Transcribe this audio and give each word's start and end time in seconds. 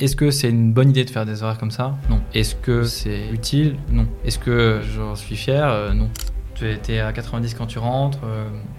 Est-ce 0.00 0.16
que 0.16 0.30
c'est 0.30 0.48
une 0.48 0.72
bonne 0.72 0.90
idée 0.90 1.04
de 1.04 1.10
faire 1.10 1.26
des 1.26 1.42
horaires 1.42 1.58
comme 1.58 1.70
ça? 1.70 1.94
Non. 2.08 2.20
Est-ce 2.32 2.54
que 2.54 2.84
c'est 2.84 3.28
utile? 3.30 3.76
Non. 3.92 4.06
Est-ce 4.24 4.38
que 4.38 4.80
j'en 4.96 5.14
suis 5.14 5.36
fier? 5.36 5.68
Euh, 5.68 5.92
Non. 5.92 6.08
Tu 6.60 6.92
es 6.92 7.00
à 7.00 7.10
90 7.10 7.54
quand 7.54 7.64
tu 7.66 7.78
rentres, 7.78 8.18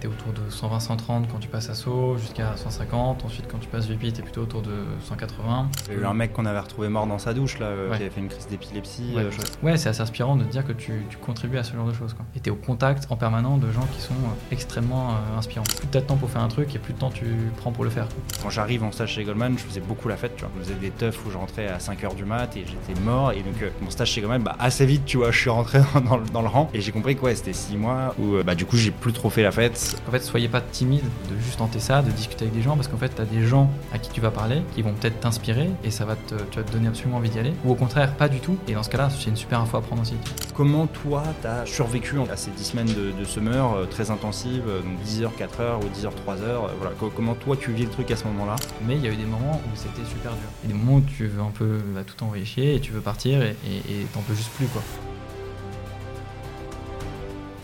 tu 0.00 0.06
es 0.06 0.08
autour 0.08 0.32
de 0.32 0.48
120-130 0.50 1.26
quand 1.30 1.38
tu 1.40 1.48
passes 1.48 1.68
à 1.68 1.74
saut, 1.74 2.16
jusqu'à 2.16 2.52
150. 2.56 3.24
Ensuite, 3.24 3.46
quand 3.50 3.58
tu 3.58 3.66
passes 3.66 3.88
VP, 3.88 4.12
tu 4.12 4.20
es 4.20 4.22
plutôt 4.22 4.42
autour 4.42 4.62
de 4.62 4.70
180. 5.04 5.68
Il 5.88 5.94
y 5.94 5.96
a 5.96 6.00
eu 6.02 6.04
un 6.04 6.14
mec 6.14 6.32
qu'on 6.32 6.46
avait 6.46 6.60
retrouvé 6.60 6.88
mort 6.88 7.08
dans 7.08 7.18
sa 7.18 7.34
douche, 7.34 7.58
là, 7.58 7.66
euh, 7.66 7.90
Ouais. 7.90 7.96
qui 7.96 8.02
avait 8.04 8.10
fait 8.12 8.20
une 8.20 8.28
crise 8.28 8.46
d'épilepsie. 8.46 9.12
Ouais, 9.16 9.22
euh, 9.24 9.30
Ouais, 9.64 9.76
c'est 9.76 9.88
assez 9.88 10.00
inspirant 10.00 10.36
de 10.36 10.44
te 10.44 10.50
dire 10.50 10.64
que 10.64 10.72
tu, 10.72 10.92
tu 11.10 11.16
contribues 11.16 11.58
à 11.58 11.64
ce 11.64 11.74
genre 11.74 11.86
de 11.88 11.92
choses. 11.92 12.14
Quoi. 12.14 12.24
Et 12.36 12.40
tu 12.40 12.50
es 12.50 12.52
au 12.52 12.56
contact 12.56 13.06
en 13.10 13.16
permanent 13.16 13.56
de 13.58 13.68
gens 13.72 13.86
qui 13.92 14.00
sont 14.00 14.14
euh, 14.14 14.52
extrêmement 14.52 15.10
euh, 15.10 15.38
inspirants. 15.38 15.64
Plus 15.64 15.88
tu 15.90 15.98
as 15.98 16.02
de 16.02 16.06
temps 16.06 16.16
pour 16.16 16.30
faire 16.30 16.42
un 16.42 16.48
truc 16.48 16.72
et 16.76 16.78
plus 16.78 16.94
de 16.94 16.98
temps 17.00 17.10
tu 17.10 17.26
prends 17.56 17.72
pour 17.72 17.82
le 17.82 17.90
faire. 17.90 18.06
Quand 18.44 18.50
j'arrive 18.50 18.84
en 18.84 18.92
stage 18.92 19.14
chez 19.14 19.24
Goldman, 19.24 19.58
je 19.58 19.64
faisais 19.64 19.80
beaucoup 19.80 20.06
la 20.08 20.16
fête, 20.16 20.36
tu 20.36 20.42
vois. 20.44 20.52
Je 20.58 20.62
faisais 20.62 20.74
des 20.76 20.90
teufs 20.90 21.18
où 21.26 21.30
je 21.32 21.36
rentrais 21.36 21.66
à 21.66 21.78
5h 21.78 22.14
du 22.14 22.24
mat 22.24 22.56
et 22.56 22.64
j'étais 22.64 23.00
mort. 23.00 23.32
Et 23.32 23.42
donc, 23.42 23.60
euh, 23.60 23.70
mon 23.80 23.90
stage 23.90 24.12
chez 24.12 24.20
Goldman, 24.20 24.44
bah, 24.44 24.54
assez 24.60 24.86
vite, 24.86 25.04
tu 25.04 25.16
vois, 25.16 25.32
je 25.32 25.38
suis 25.40 25.50
rentré 25.50 25.80
dans, 26.08 26.16
le- 26.18 26.26
dans 26.28 26.42
le 26.42 26.48
rang. 26.48 26.70
Et 26.74 26.80
j'ai 26.80 26.92
compris 26.92 27.16
que 27.16 27.22
ouais, 27.22 27.34
c'était 27.34 27.52
6 27.72 27.76
mois 27.78 28.14
où, 28.18 28.34
euh, 28.34 28.42
bah, 28.42 28.54
du 28.54 28.66
coup, 28.66 28.76
j'ai 28.76 28.90
plus 28.90 29.12
trop 29.12 29.30
fait 29.30 29.42
la 29.42 29.50
fête. 29.50 29.96
En 30.06 30.10
fait, 30.10 30.20
soyez 30.20 30.48
pas 30.48 30.60
timide 30.60 31.02
de 31.30 31.38
juste 31.42 31.58
tenter 31.58 31.80
ça, 31.80 32.02
de 32.02 32.10
discuter 32.10 32.44
avec 32.44 32.54
des 32.54 32.62
gens, 32.62 32.76
parce 32.76 32.88
qu'en 32.88 32.98
fait, 32.98 33.14
tu 33.14 33.22
as 33.22 33.24
des 33.24 33.42
gens 33.46 33.70
à 33.92 33.98
qui 33.98 34.10
tu 34.10 34.20
vas 34.20 34.30
parler 34.30 34.62
qui 34.74 34.82
vont 34.82 34.92
peut-être 34.92 35.20
t'inspirer 35.20 35.70
et 35.84 35.90
ça 35.90 36.04
va 36.04 36.16
te, 36.16 36.34
tu 36.50 36.58
vas 36.58 36.64
te 36.64 36.72
donner 36.72 36.88
absolument 36.88 37.16
envie 37.16 37.30
d'y 37.30 37.38
aller. 37.38 37.52
Ou 37.64 37.72
au 37.72 37.74
contraire, 37.74 38.14
pas 38.14 38.28
du 38.28 38.40
tout. 38.40 38.56
Et 38.68 38.74
dans 38.74 38.82
ce 38.82 38.90
cas-là, 38.90 39.08
c'est 39.10 39.30
une 39.30 39.36
super 39.36 39.60
info 39.60 39.78
à 39.78 39.80
prendre 39.82 40.02
aussi. 40.02 40.14
Comment 40.54 40.86
toi, 40.86 41.22
t'as 41.40 41.64
survécu 41.64 42.16
à 42.30 42.36
ces 42.36 42.50
10 42.50 42.64
semaines 42.64 42.86
de, 42.92 43.12
de 43.18 43.24
summer 43.24 43.72
euh, 43.74 43.86
très 43.86 44.10
intensives, 44.10 44.64
euh, 44.68 44.80
donc 44.82 45.00
10h, 45.06 45.28
4h 45.38 45.78
ou 45.78 45.88
10h, 45.98 46.10
3h 46.10 46.70
voilà. 46.78 46.92
Co- 47.00 47.10
Comment 47.14 47.34
toi, 47.34 47.56
tu 47.58 47.72
vis 47.72 47.84
le 47.84 47.90
truc 47.90 48.10
à 48.10 48.16
ce 48.16 48.24
moment-là? 48.24 48.56
Mais 48.86 48.96
il 48.96 49.02
y 49.02 49.08
a 49.08 49.10
eu 49.12 49.16
des 49.16 49.24
moments 49.24 49.60
où 49.64 49.76
c'était 49.76 50.06
super 50.08 50.32
dur. 50.32 50.48
Il 50.64 50.70
y 50.70 50.72
a 50.72 50.76
des 50.76 50.78
moments 50.82 50.98
où 50.98 51.02
tu 51.02 51.26
veux 51.26 51.40
un 51.42 51.50
peu 51.54 51.78
bah, 51.94 52.02
tout 52.04 52.22
envoyer 52.22 52.44
chier 52.44 52.74
et 52.74 52.80
tu 52.80 52.92
veux 52.92 53.00
partir 53.00 53.42
et 53.42 53.56
et- 53.66 53.92
et 54.02 54.06
t'en 54.12 54.20
peux 54.20 54.34
juste 54.34 54.50
plus, 54.56 54.66
quoi. 54.66 54.82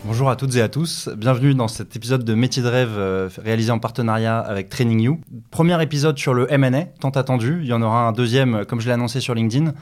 Bonjour 0.05 0.29
à 0.29 0.37
toutes 0.37 0.55
et 0.55 0.61
à 0.61 0.69
tous, 0.69 1.09
bienvenue 1.17 1.53
dans 1.53 1.67
cet 1.67 1.93
épisode 1.97 2.23
de 2.23 2.33
Métier 2.33 2.63
de 2.63 2.69
rêve 2.69 2.95
euh, 2.97 3.27
réalisé 3.37 3.69
en 3.71 3.79
partenariat 3.79 4.39
avec 4.39 4.69
Training 4.69 5.01
You. 5.01 5.19
Premier 5.51 5.81
épisode 5.83 6.17
sur 6.17 6.33
le 6.33 6.51
M&A, 6.51 6.85
tant 7.01 7.09
attendu, 7.09 7.59
il 7.61 7.67
y 7.67 7.73
en 7.73 7.81
aura 7.81 8.07
un 8.07 8.13
deuxième 8.13 8.55
euh, 8.55 8.63
comme 8.63 8.79
je 8.79 8.87
l'ai 8.87 8.93
annoncé 8.93 9.19
sur 9.19 9.35
LinkedIn. 9.35 9.73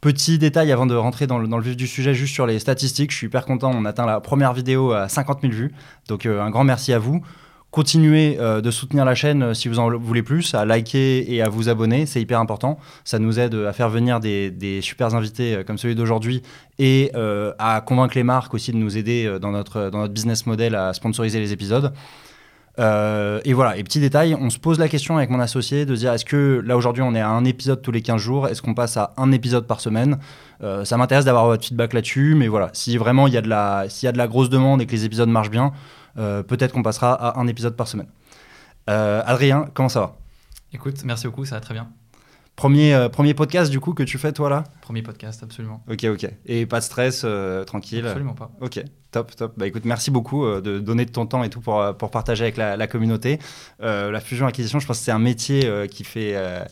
Petit 0.00 0.38
détail 0.38 0.70
avant 0.70 0.86
de 0.86 0.94
rentrer 0.94 1.26
dans 1.26 1.38
le, 1.38 1.48
dans 1.48 1.58
le 1.58 1.64
vif 1.64 1.76
du 1.76 1.88
sujet, 1.88 2.14
juste 2.14 2.34
sur 2.34 2.46
les 2.46 2.60
statistiques, 2.60 3.10
je 3.10 3.16
suis 3.16 3.26
hyper 3.26 3.44
content, 3.44 3.72
on 3.74 3.84
atteint 3.84 4.06
la 4.06 4.20
première 4.20 4.52
vidéo 4.52 4.92
à 4.92 5.08
50 5.08 5.40
000 5.42 5.52
vues, 5.52 5.72
donc 6.06 6.24
euh, 6.24 6.40
un 6.40 6.50
grand 6.50 6.62
merci 6.62 6.92
à 6.92 7.00
vous. 7.00 7.20
Continuez 7.70 8.38
euh, 8.40 8.62
de 8.62 8.70
soutenir 8.70 9.04
la 9.04 9.14
chaîne 9.14 9.42
euh, 9.42 9.54
si 9.54 9.68
vous 9.68 9.78
en 9.78 9.90
voulez 9.98 10.22
plus, 10.22 10.54
à 10.54 10.64
liker 10.64 11.30
et 11.34 11.42
à 11.42 11.50
vous 11.50 11.68
abonner, 11.68 12.06
c'est 12.06 12.20
hyper 12.20 12.40
important. 12.40 12.78
Ça 13.04 13.18
nous 13.18 13.38
aide 13.38 13.54
à 13.54 13.74
faire 13.74 13.90
venir 13.90 14.20
des, 14.20 14.50
des 14.50 14.80
super 14.80 15.14
invités 15.14 15.54
euh, 15.56 15.64
comme 15.64 15.76
celui 15.76 15.94
d'aujourd'hui 15.94 16.42
et 16.78 17.10
euh, 17.14 17.52
à 17.58 17.82
convaincre 17.82 18.14
les 18.16 18.22
marques 18.22 18.54
aussi 18.54 18.72
de 18.72 18.78
nous 18.78 18.96
aider 18.96 19.26
euh, 19.26 19.38
dans 19.38 19.50
notre, 19.50 19.90
dans 19.90 19.98
notre 19.98 20.14
business 20.14 20.46
model 20.46 20.74
à 20.74 20.94
sponsoriser 20.94 21.40
les 21.40 21.52
épisodes. 21.52 21.92
Euh, 22.78 23.40
et 23.44 23.52
voilà, 23.52 23.76
et 23.76 23.82
petit 23.82 23.98
détail, 24.00 24.34
on 24.40 24.48
se 24.50 24.58
pose 24.58 24.78
la 24.78 24.88
question 24.88 25.18
avec 25.18 25.28
mon 25.28 25.40
associé 25.40 25.84
de 25.84 25.94
dire 25.96 26.12
est-ce 26.14 26.24
que 26.24 26.62
là 26.64 26.76
aujourd'hui 26.76 27.02
on 27.02 27.12
est 27.14 27.20
à 27.20 27.28
un 27.28 27.44
épisode 27.44 27.82
tous 27.82 27.90
les 27.90 28.02
15 28.02 28.20
jours, 28.20 28.46
est-ce 28.48 28.62
qu'on 28.62 28.74
passe 28.74 28.96
à 28.96 29.12
un 29.16 29.30
épisode 29.32 29.66
par 29.66 29.80
semaine? 29.80 30.18
Euh, 30.62 30.84
Ça 30.84 30.96
m'intéresse 30.96 31.24
d'avoir 31.24 31.46
votre 31.46 31.64
feedback 31.66 31.92
là-dessus, 31.92 32.34
mais 32.36 32.46
voilà, 32.46 32.70
si 32.72 32.96
vraiment 32.96 33.26
il 33.26 33.34
y, 33.34 33.36
a 33.36 33.42
de 33.42 33.48
la- 33.48 33.86
s'il 33.88 34.06
y 34.06 34.08
a 34.08 34.12
de 34.12 34.18
la 34.18 34.28
grosse 34.28 34.48
demande 34.48 34.80
et 34.80 34.86
que 34.86 34.92
les 34.92 35.04
épisodes 35.04 35.28
marchent 35.28 35.50
bien, 35.50 35.66
euh, 35.66 36.07
peut-être 36.42 36.72
qu'on 36.72 36.82
passera 36.82 37.12
à 37.12 37.38
un 37.40 37.46
épisode 37.46 37.76
par 37.76 37.88
semaine. 37.88 38.08
Euh, 38.90 39.22
Adrien, 39.26 39.68
comment 39.74 39.88
ça 39.88 40.00
va? 40.00 40.16
Écoute, 40.72 41.04
merci 41.04 41.26
beaucoup, 41.26 41.44
ça 41.44 41.56
va 41.56 41.60
très 41.60 41.74
bien. 41.74 41.88
premier, 42.56 42.92
euh, 42.94 43.08
premier 43.08 43.34
podcast 43.34 43.70
du 43.70 43.80
coup 43.80 43.94
que 43.94 44.02
tu 44.02 44.18
fais 44.18 44.32
toi 44.32 44.50
là? 44.50 44.64
Premier 44.82 45.02
podcast, 45.02 45.42
absolument. 45.42 45.82
Ok, 45.90 46.04
ok. 46.04 46.26
Et 46.46 46.66
pas 46.66 46.80
de 46.80 46.84
stress, 46.84 47.22
euh, 47.24 47.64
tranquille? 47.64 48.04
Absolument 48.06 48.34
pas. 48.34 48.50
Ok, 48.60 48.82
top, 49.12 49.36
top. 49.36 49.52
Bah 49.56 49.66
écoute, 49.66 49.84
merci 49.84 50.10
beaucoup 50.10 50.44
euh, 50.44 50.60
de 50.60 50.78
donner 50.80 51.04
de 51.04 51.12
ton 51.12 51.26
temps 51.26 51.44
et 51.44 51.50
tout 51.50 51.60
pour, 51.60 51.80
euh, 51.80 51.92
pour 51.92 52.10
partager 52.10 52.44
avec 52.44 52.56
la, 52.56 52.76
la 52.76 52.86
communauté. 52.86 53.38
Euh, 53.82 54.10
la 54.10 54.20
fusion-acquisition, 54.20 54.80
je 54.80 54.86
pense 54.86 54.98
que 54.98 55.04
c'est 55.04 55.12
un 55.12 55.18
métier 55.20 55.66
euh, 55.66 55.86
qui 55.86 56.04
fait... 56.04 56.32
euh, 56.34 56.64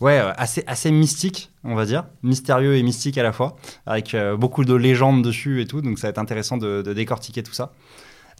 Ouais, 0.00 0.18
euh, 0.18 0.32
assez, 0.36 0.64
assez 0.66 0.90
mystique, 0.90 1.52
on 1.62 1.76
va 1.76 1.84
dire. 1.84 2.06
Mystérieux 2.24 2.74
et 2.74 2.82
mystique 2.82 3.18
à 3.18 3.22
la 3.22 3.30
fois, 3.30 3.54
avec 3.86 4.14
euh, 4.14 4.36
beaucoup 4.36 4.64
de 4.64 4.74
légendes 4.74 5.22
dessus 5.22 5.60
et 5.60 5.66
tout. 5.66 5.80
Donc 5.80 6.00
ça 6.00 6.08
va 6.08 6.10
être 6.10 6.18
intéressant 6.18 6.56
de, 6.56 6.82
de 6.82 6.92
décortiquer 6.92 7.44
tout 7.44 7.52
ça. 7.52 7.70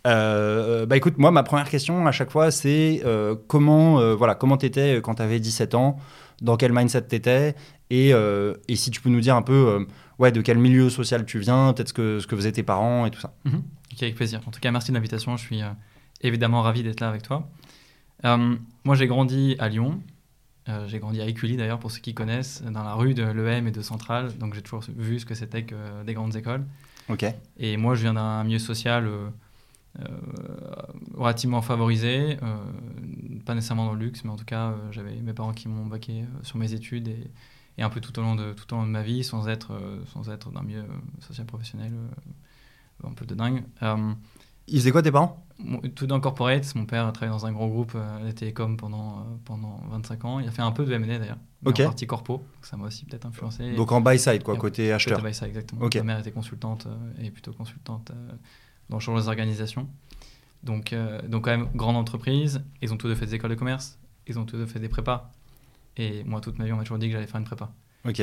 Euh, 0.06 0.84
bah 0.86 0.96
écoute, 0.96 1.18
moi, 1.18 1.30
ma 1.30 1.42
première 1.42 1.68
question 1.68 2.06
à 2.06 2.12
chaque 2.12 2.30
fois, 2.30 2.50
c'est 2.50 3.02
euh, 3.04 3.36
comment 3.46 4.00
euh, 4.00 4.14
voilà, 4.14 4.34
comment 4.34 4.56
t'étais 4.56 5.00
quand 5.02 5.14
t'avais 5.14 5.38
17 5.38 5.74
ans, 5.74 5.96
dans 6.40 6.56
quel 6.56 6.72
mindset 6.72 7.02
t'étais, 7.02 7.54
et, 7.90 8.14
euh, 8.14 8.54
et 8.68 8.76
si 8.76 8.90
tu 8.90 9.00
peux 9.00 9.10
nous 9.10 9.20
dire 9.20 9.36
un 9.36 9.42
peu 9.42 9.52
euh, 9.52 9.84
ouais, 10.18 10.32
de 10.32 10.40
quel 10.40 10.58
milieu 10.58 10.88
social 10.88 11.24
tu 11.26 11.38
viens, 11.38 11.72
peut-être 11.72 11.88
ce 11.88 11.92
que, 11.92 12.20
ce 12.20 12.26
que 12.26 12.36
faisaient 12.36 12.52
tes 12.52 12.62
parents 12.62 13.06
et 13.06 13.10
tout 13.10 13.20
ça. 13.20 13.34
Mhm. 13.44 13.62
Avec 14.00 14.14
plaisir. 14.14 14.40
En 14.46 14.50
tout 14.50 14.60
cas, 14.60 14.70
merci 14.70 14.90
de 14.90 14.94
l'invitation. 14.96 15.36
Je 15.36 15.42
suis 15.44 15.62
euh, 15.62 15.68
évidemment 16.22 16.62
ravi 16.62 16.82
d'être 16.82 17.00
là 17.00 17.08
avec 17.08 17.22
toi. 17.22 17.48
Euh, 18.24 18.56
moi, 18.84 18.94
j'ai 18.94 19.06
grandi 19.06 19.56
à 19.58 19.68
Lyon. 19.68 20.00
Euh, 20.68 20.88
j'ai 20.88 20.98
grandi 20.98 21.20
à 21.20 21.26
Écully, 21.26 21.56
d'ailleurs, 21.56 21.78
pour 21.78 21.90
ceux 21.90 22.00
qui 22.00 22.14
connaissent, 22.14 22.62
dans 22.62 22.82
la 22.82 22.94
rue 22.94 23.14
de 23.14 23.22
l'EM 23.22 23.66
et 23.68 23.70
de 23.70 23.82
Centrale. 23.82 24.36
Donc, 24.38 24.54
j'ai 24.54 24.62
toujours 24.62 24.84
vu 24.96 25.18
ce 25.18 25.26
que 25.26 25.34
c'était 25.34 25.64
que 25.64 25.74
euh, 25.74 26.04
des 26.04 26.14
grandes 26.14 26.34
écoles. 26.34 26.64
Ok. 27.08 27.26
Et 27.58 27.76
moi, 27.76 27.94
je 27.94 28.02
viens 28.02 28.14
d'un 28.14 28.42
milieu 28.44 28.58
social 28.58 29.06
euh, 29.06 29.10
euh, 29.18 29.28
relativement 31.16 31.62
favorisé, 31.62 32.38
euh, 32.42 32.56
pas 33.44 33.54
nécessairement 33.54 33.86
dans 33.86 33.94
le 33.94 34.00
luxe, 34.04 34.24
mais 34.24 34.30
en 34.30 34.36
tout 34.36 34.44
cas, 34.44 34.70
euh, 34.70 34.76
j'avais 34.92 35.14
mes 35.16 35.32
parents 35.32 35.52
qui 35.52 35.68
m'ont 35.68 35.86
baqué 35.86 36.22
euh, 36.22 36.26
sur 36.42 36.56
mes 36.58 36.72
études 36.72 37.08
et, 37.08 37.30
et 37.78 37.82
un 37.82 37.90
peu 37.90 38.00
tout 38.00 38.16
au 38.18 38.22
long 38.22 38.34
de, 38.34 38.52
tout 38.52 38.72
au 38.74 38.76
long 38.78 38.84
de 38.86 38.90
ma 38.90 39.02
vie, 39.02 39.24
sans 39.24 39.48
être, 39.48 39.72
euh, 39.74 40.02
sans 40.12 40.30
être 40.30 40.50
d'un 40.50 40.62
milieu 40.62 40.80
euh, 40.80 40.86
social 41.20 41.46
professionnel 41.46 41.92
euh, 41.94 43.08
un 43.08 43.12
peu 43.12 43.26
de 43.26 43.34
dingue. 43.34 43.64
Euh, 43.82 44.12
Ils 44.68 44.78
faisaient 44.78 44.92
quoi 44.92 45.02
tes 45.02 45.12
parents? 45.12 45.44
tout 45.94 46.08
dans 46.08 46.18
corporate, 46.18 46.74
mon 46.74 46.86
père 46.86 47.06
a 47.06 47.12
travaillé 47.12 47.38
dans 47.38 47.46
un 47.46 47.52
grand 47.52 47.68
groupe 47.68 47.92
euh, 47.94 48.26
de 48.26 48.32
télécom 48.32 48.76
pendant, 48.76 49.18
euh, 49.20 49.22
pendant 49.44 49.80
25 49.90 50.24
ans. 50.24 50.40
Il 50.40 50.48
a 50.48 50.50
fait 50.50 50.62
un 50.62 50.72
peu 50.72 50.84
de 50.84 50.92
M&A 50.92 51.18
d'ailleurs, 51.20 51.38
Ok. 51.64 51.78
en 51.80 51.84
partie 51.84 52.06
corpo, 52.06 52.38
donc 52.38 52.46
ça 52.66 52.76
m'a 52.76 52.86
aussi 52.86 53.04
peut-être 53.04 53.26
influencé. 53.26 53.76
Donc 53.76 53.92
en 53.92 54.00
buy 54.00 54.18
side, 54.18 54.42
quoi, 54.42 54.54
Et- 54.54 54.58
côté 54.58 54.82
Côté 54.84 54.92
acheteur. 54.92 55.22
buy 55.22 55.32
side, 55.34 55.48
exactement. 55.48 55.82
Ok. 55.82 55.94
Ma 55.96 56.02
mère 56.02 56.18
était 56.18 56.32
consultante 56.32 56.86
euh, 56.88 57.12
et 57.24 57.30
plutôt 57.30 57.52
consultante 57.52 58.10
euh, 58.10 58.32
dans 58.88 58.98
le 58.98 59.20
des 59.20 59.28
organisations. 59.28 59.88
Donc, 60.62 60.92
euh, 60.92 61.20
donc 61.28 61.44
quand 61.44 61.50
même, 61.50 61.68
grande 61.74 61.96
entreprise. 61.96 62.62
Ils 62.82 62.92
ont 62.92 62.96
tous 62.96 63.08
deux 63.08 63.14
fait 63.14 63.26
des 63.26 63.34
écoles 63.34 63.50
de 63.50 63.54
commerce. 63.56 63.98
Ils 64.28 64.38
ont 64.38 64.44
tous 64.44 64.56
deux 64.56 64.66
fait 64.66 64.78
des 64.80 64.88
prépas. 64.88 65.30
Et 65.96 66.22
moi, 66.24 66.40
toute 66.40 66.58
ma 66.58 66.64
vie, 66.64 66.72
on 66.72 66.76
m'a 66.76 66.82
toujours 66.84 66.98
dit 66.98 67.06
que 67.08 67.12
j'allais 67.12 67.26
faire 67.26 67.40
une 67.40 67.44
prépa. 67.46 67.70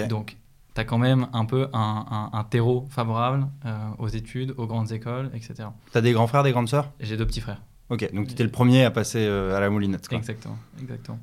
Donc, 0.07 0.37
tu 0.75 0.81
as 0.81 0.85
quand 0.85 0.97
même 0.97 1.27
un 1.33 1.45
peu 1.45 1.67
un, 1.73 2.05
un- 2.31 2.37
un 2.37 2.43
terreau 2.43 2.87
favorable 2.89 3.47
euh, 3.65 3.89
aux 3.97 4.07
études, 4.07 4.53
aux 4.57 4.67
grandes 4.67 4.91
écoles, 4.91 5.29
etc. 5.33 5.69
T'as 5.91 6.01
des 6.01 6.11
grands 6.13 6.27
frères, 6.27 6.43
des 6.43 6.51
grandes 6.51 6.69
sœurs? 6.69 6.91
J'ai 6.99 7.17
deux 7.17 7.25
petits 7.27 7.41
frères. 7.41 7.61
Ok, 7.89 8.11
donc 8.13 8.27
t'étais 8.27 8.43
le 8.43 8.51
premier 8.51 8.83
à 8.85 8.91
passer 8.91 9.19
euh, 9.25 9.55
à 9.57 9.59
la 9.59 9.69
moulinette, 9.69 10.07
quoi. 10.07 10.17
Exactement, 10.19 10.57
exactement. 10.79 11.19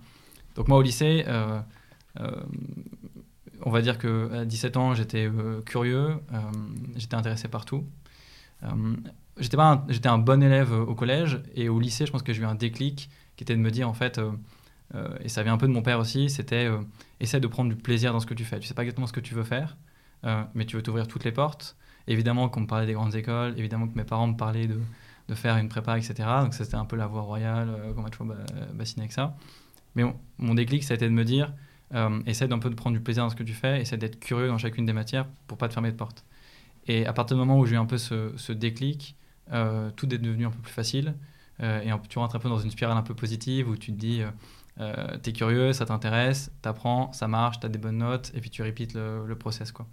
Donc 0.57 0.67
moi 0.69 0.79
au 0.79 0.83
lycée, 0.83 1.25
on 3.65 3.71
va 3.71 3.83
dire 3.83 3.99
que 3.99 4.33
à 4.33 4.45
17 4.45 4.77
ans, 4.77 4.95
j'étais 4.95 5.31
curieux, 5.65 6.17
j'étais 6.97 7.15
intéressé 7.15 7.49
par 7.49 7.65
tout. 7.65 7.85
J'étais 9.39 9.57
pas, 9.57 9.85
j'étais 9.89 10.09
un 10.09 10.19
bon 10.19 10.43
élève 10.43 10.73
au 10.73 10.95
collège 10.95 11.41
et 11.55 11.69
au 11.69 11.79
lycée, 11.79 12.07
je 12.07 12.13
pense 12.13 12.23
que 12.23 12.33
j'ai 12.33 12.43
eu 12.43 12.47
un 12.47 12.55
déclic 12.55 13.11
qui 13.37 13.45
était 13.45 13.55
de 13.55 13.61
me 13.61 13.71
dire 13.71 13.89
en 13.89 13.93
fait, 13.93 14.19
euh, 14.19 14.33
euh, 14.95 15.09
et 15.21 15.29
ça 15.29 15.43
vient 15.43 15.53
un 15.55 15.59
peu 15.59 15.67
de 15.67 15.73
mon 15.73 15.83
père 15.83 15.99
aussi, 15.99 16.31
c'était 16.31 16.67
euh, 16.67 16.79
essaie 17.21 17.41
de 17.41 17.47
prendre 17.47 17.69
du 17.69 17.77
plaisir 17.77 18.13
dans 18.13 18.21
ce 18.21 18.27
que 18.27 18.35
tu 18.35 18.45
fais. 18.45 18.59
Tu 18.61 18.67
sais 18.67 18.75
pas 18.75 18.83
exactement 18.83 19.07
ce 19.07 19.13
que 19.13 19.21
tu 19.21 19.35
veux 19.35 19.45
faire, 19.45 19.77
euh, 20.25 20.43
mais 20.55 20.65
tu 20.65 20.77
veux 20.77 20.83
t'ouvrir 20.83 21.07
toutes 21.07 21.25
les 21.25 21.33
portes. 21.33 21.77
Évidemment 22.07 22.49
qu'on 22.49 22.61
me 22.61 22.67
parlait 22.67 22.87
des 22.87 22.95
grandes 22.95 23.15
écoles, 23.15 23.55
évidemment 23.59 23.89
que 23.89 23.97
mes 23.97 24.05
parents 24.05 24.29
me 24.29 24.37
parlaient 24.37 24.67
de 24.69 24.81
de 25.29 25.35
faire 25.35 25.57
une 25.57 25.69
prépa, 25.69 25.99
etc. 25.99 26.15
Donc 26.45 26.55
c'était 26.55 26.77
un 26.77 26.85
peu 26.85 26.95
la 26.95 27.09
voie 27.09 27.23
royale, 27.23 27.69
qu'on 27.97 28.03
m'a 28.03 28.11
toujours 28.11 28.29
ba- 28.29 28.37
bassiné 28.75 29.03
avec 29.03 29.13
ça. 29.13 29.37
Mais 29.97 30.05
mon, 30.39 30.55
déclic, 30.55 30.85
ça 30.85 30.95
a 30.95 30.97
été 30.97 31.07
de 31.07 31.13
me 31.13 31.25
dire, 31.25 31.53
essaie 32.27 32.47
d'un 32.47 32.61
peu 32.61 32.71
de 32.71 32.77
prendre 32.77 32.97
du 32.97 33.03
plaisir 33.03 33.25
dans 33.25 33.31
ce 33.31 33.35
que 33.37 33.43
tu 33.43 33.53
fais, 33.55 33.81
essaie 33.81 33.97
d'être 33.97 34.21
curieux 34.21 34.47
dans 34.49 34.59
chacune 34.59 34.87
des 34.87 34.93
matières 34.93 35.27
pour 35.49 35.59
pas 35.59 35.67
te 35.69 35.73
fermer 35.75 35.91
de 35.91 35.97
porte. 35.97 36.25
Et 36.87 37.07
à 37.07 37.13
partir 37.13 37.37
du 37.37 37.41
moment 37.41 37.59
où 37.59 37.67
j'ai 37.67 37.75
eu 37.75 37.79
un 37.79 37.87
peu 37.87 37.99
ce, 37.99 38.33
ce 38.37 38.53
déclic, 38.53 39.17
tout 39.51 40.15
est 40.15 40.19
devenu 40.19 40.47
un 40.47 40.51
peu 40.51 40.59
plus 40.59 40.73
facile. 40.73 41.15
Euh, 41.63 41.81
et 41.81 42.09
tu 42.09 42.19
rentres 42.19 42.37
un 42.37 42.39
peu 42.39 42.49
dans 42.49 42.59
une 42.59 42.71
spirale 42.71 42.97
un 42.97 43.03
peu 43.03 43.15
positive 43.15 43.69
où 43.69 43.77
tu 43.77 43.93
te 43.93 43.97
dis, 43.97 44.21
euh, 44.23 44.31
euh, 44.81 45.17
t'es 45.23 45.33
curieux, 45.33 45.73
ça 45.73 45.87
t'intéresse, 45.87 46.51
t'apprends, 46.61 47.13
ça 47.13 47.29
marche, 47.29 47.61
t'as 47.61 47.69
des 47.69 47.79
bonnes 47.79 47.99
notes, 47.99 48.31
et 48.35 48.41
puis 48.41 48.51
tu 48.51 48.63
repeats 48.63 48.95
le, 48.95 49.35
process. 49.35 49.73
Quoi. 49.73 49.87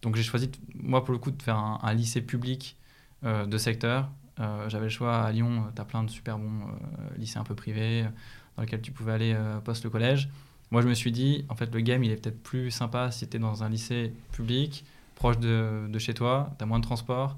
Donc 0.00 0.16
j'ai 0.16 0.22
choisi, 0.22 0.50
moi 0.74 1.04
pour 1.04 1.12
le 1.12 1.18
coup, 1.18 1.30
de 1.30 1.42
faire 1.42 1.56
un, 1.56 1.94
lycée 1.94 2.22
public 2.22 2.76
euh, 3.24 3.46
de 3.46 3.58
secteur. 3.58 4.10
Euh, 4.40 4.68
J'avais 4.68 4.84
le 4.84 4.90
choix 4.90 5.22
à 5.22 5.32
Lyon, 5.32 5.66
tu 5.74 5.80
as 5.80 5.84
plein 5.84 6.02
de 6.02 6.10
super 6.10 6.38
bons 6.38 6.62
euh, 6.62 7.18
lycées 7.18 7.38
un 7.38 7.44
peu 7.44 7.54
privés 7.54 8.02
euh, 8.02 8.08
dans 8.56 8.62
lesquels 8.62 8.80
tu 8.80 8.92
pouvais 8.92 9.12
aller 9.12 9.34
euh, 9.34 9.60
post 9.60 9.84
le 9.84 9.90
collège. 9.90 10.30
Moi, 10.70 10.80
je 10.80 10.88
me 10.88 10.94
suis 10.94 11.12
dit, 11.12 11.44
en 11.50 11.54
fait, 11.54 11.72
le 11.72 11.80
game, 11.80 12.02
il 12.02 12.10
est 12.10 12.16
peut-être 12.16 12.42
plus 12.42 12.70
sympa 12.70 13.10
si 13.10 13.28
tu 13.28 13.36
es 13.36 13.40
dans 13.40 13.62
un 13.62 13.68
lycée 13.68 14.14
public, 14.32 14.86
proche 15.14 15.38
de, 15.38 15.86
chez 15.98 16.14
toi, 16.14 16.54
tu 16.58 16.64
as 16.64 16.66
moins 16.66 16.78
de 16.78 16.84
transport, 16.84 17.36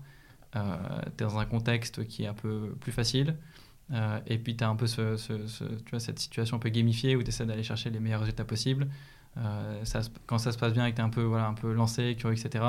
tu 0.54 1.24
es 1.24 1.26
dans 1.26 1.38
un 1.38 1.44
contexte 1.46 2.06
qui 2.06 2.24
est 2.24 2.26
un 2.28 2.34
peu 2.34 2.74
plus 2.80 2.92
facile. 2.92 3.36
euh, 3.92 4.18
et 4.26 4.38
puis, 4.38 4.56
tu 4.56 4.64
as 4.64 4.68
un 4.68 4.76
peu 4.76 4.86
ce, 4.86 5.16
ce- 5.16 5.46
ce- 5.46 5.64
tu 5.64 5.90
vois, 5.90 6.00
cette 6.00 6.18
situation 6.18 6.56
un 6.56 6.60
peu 6.60 6.70
gamifiée 6.70 7.16
où 7.16 7.22
tu 7.22 7.28
essaies 7.28 7.44
d'aller 7.46 7.62
chercher 7.62 7.90
les 7.90 8.00
meilleurs 8.00 8.20
résultats 8.20 8.44
possibles. 8.44 8.88
Euh, 9.36 9.80
ça, 9.84 10.00
quand 10.26 10.38
ça 10.38 10.52
se 10.52 10.58
passe 10.58 10.72
bien 10.72 10.86
et 10.86 10.90
que 10.92 10.96
tu 10.96 11.02
es 11.02 11.04
un 11.04 11.10
peu, 11.10 11.22
voilà, 11.22 11.46
un 11.48 11.54
peu 11.54 11.72
lancé, 11.72 12.14
curieux, 12.18 12.36
etc., 12.38 12.64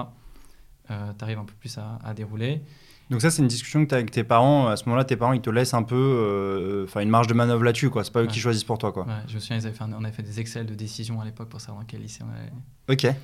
tu 0.87 0.93
arrives 1.23 1.39
un 1.39 1.45
peu 1.45 1.53
plus 1.59 1.77
à, 1.77 1.99
à 2.03 2.13
dérouler. 2.13 2.61
Donc 3.09 3.21
ça, 3.21 3.29
c'est 3.31 3.41
une 3.43 3.47
discussion 3.47 3.83
que 3.83 3.89
tu 3.89 3.93
as 3.95 3.97
avec 3.99 4.09
tes 4.11 4.23
parents. 4.23 4.67
À 4.67 4.75
ce 4.77 4.85
moment-là, 4.85 5.05
tes 5.05 5.15
parents, 5.15 5.33
ils 5.33 5.41
te 5.41 5.49
laissent 5.51 5.73
un 5.75 5.83
peu 5.83 5.95
euh, 5.95 6.85
enfin 6.85 7.01
une 7.01 7.09
marge 7.09 7.27
de 7.27 7.33
manœuvre 7.35 7.63
là-dessus. 7.63 7.89
quoi. 7.91 8.03
C'est 8.03 8.11
pas 8.11 8.21
eux 8.21 8.25
Ouais. 8.25 8.31
qui 8.31 8.39
choisissent 8.39 8.63
pour 8.63 8.77
toi. 8.79 8.91
quoi. 8.91 9.05
Ouais, 9.05 9.13
je 9.27 9.35
me 9.35 9.39
souviens, 9.39 9.57
ils 9.57 9.65
avaient 9.67 9.75
fait 9.75 9.83
un- 9.83 9.93
on 9.93 10.03
avait 10.03 10.11
fait 10.13 10.23
des 10.23 10.39
Excel 10.39 10.65
de 10.65 10.73
décision 10.75 11.21
à 11.21 11.25
l'époque 11.25 11.49
pour 11.49 11.61
savoir 11.61 11.81
dans 11.81 11.85
quel 11.87 12.01
lycée 12.01 12.23
on 12.23 12.33
allait. 12.35 12.51
Ok. 12.89 13.15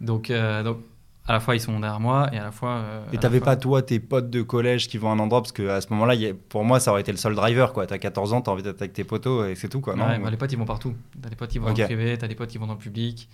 Donc, 0.00 0.30
euh, 0.30 0.62
donc, 0.62 0.78
à 1.26 1.32
la 1.32 1.40
fois, 1.40 1.54
ils 1.54 1.60
sont 1.60 1.78
derrière 1.78 2.00
moi 2.00 2.28
et 2.32 2.38
à 2.38 2.42
la 2.44 2.50
fois. 2.50 2.70
euh, 2.70 3.04
à 3.10 3.14
Et 3.14 3.18
t'avais 3.18 3.40
pas, 3.40 3.56
toi, 3.56 3.80
tes 3.82 4.00
potes 4.00 4.28
de 4.30 4.42
collège 4.42 4.88
qui 4.88 4.98
vont 4.98 5.10
à 5.10 5.14
un 5.14 5.18
endroit 5.18 5.40
Parce 5.42 5.52
qu'à 5.52 5.80
ce 5.80 5.86
moment-là, 5.90 6.14
a- 6.14 6.34
pour 6.48 6.64
moi, 6.64 6.80
ça 6.80 6.90
aurait 6.90 7.00
été 7.02 7.12
le 7.12 7.18
seul 7.18 7.34
driver. 7.34 7.72
quoi. 7.72 7.86
T'as 7.86 7.98
14 7.98 8.32
ans, 8.32 8.40
t'as 8.40 8.50
envie 8.50 8.62
d'être 8.62 8.80
avec 8.82 8.92
tes 8.92 9.04
potos 9.04 9.48
et 9.48 9.54
c'est 9.54 9.68
tout. 9.68 9.80
quoi. 9.80 9.94
non? 9.94 10.06
Ouais, 10.06 10.18
bah, 10.18 10.30
les 10.30 10.36
potes, 10.36 10.52
ils 10.52 10.58
vont 10.58 10.64
partout. 10.64 10.94
T'as 11.22 11.28
des 11.28 11.36
potes 11.36 11.50
qui 11.50 11.58
vont 11.58 11.66
Ok. 11.70 11.76
dans 11.76 11.82
le 11.82 11.86
privé, 11.86 12.18
t'as 12.18 12.26
des 12.28 12.34
potes 12.34 12.50
qui 12.50 12.58
vont 12.58 12.66
dans 12.66 12.72
le 12.74 12.78
public. 12.78 13.28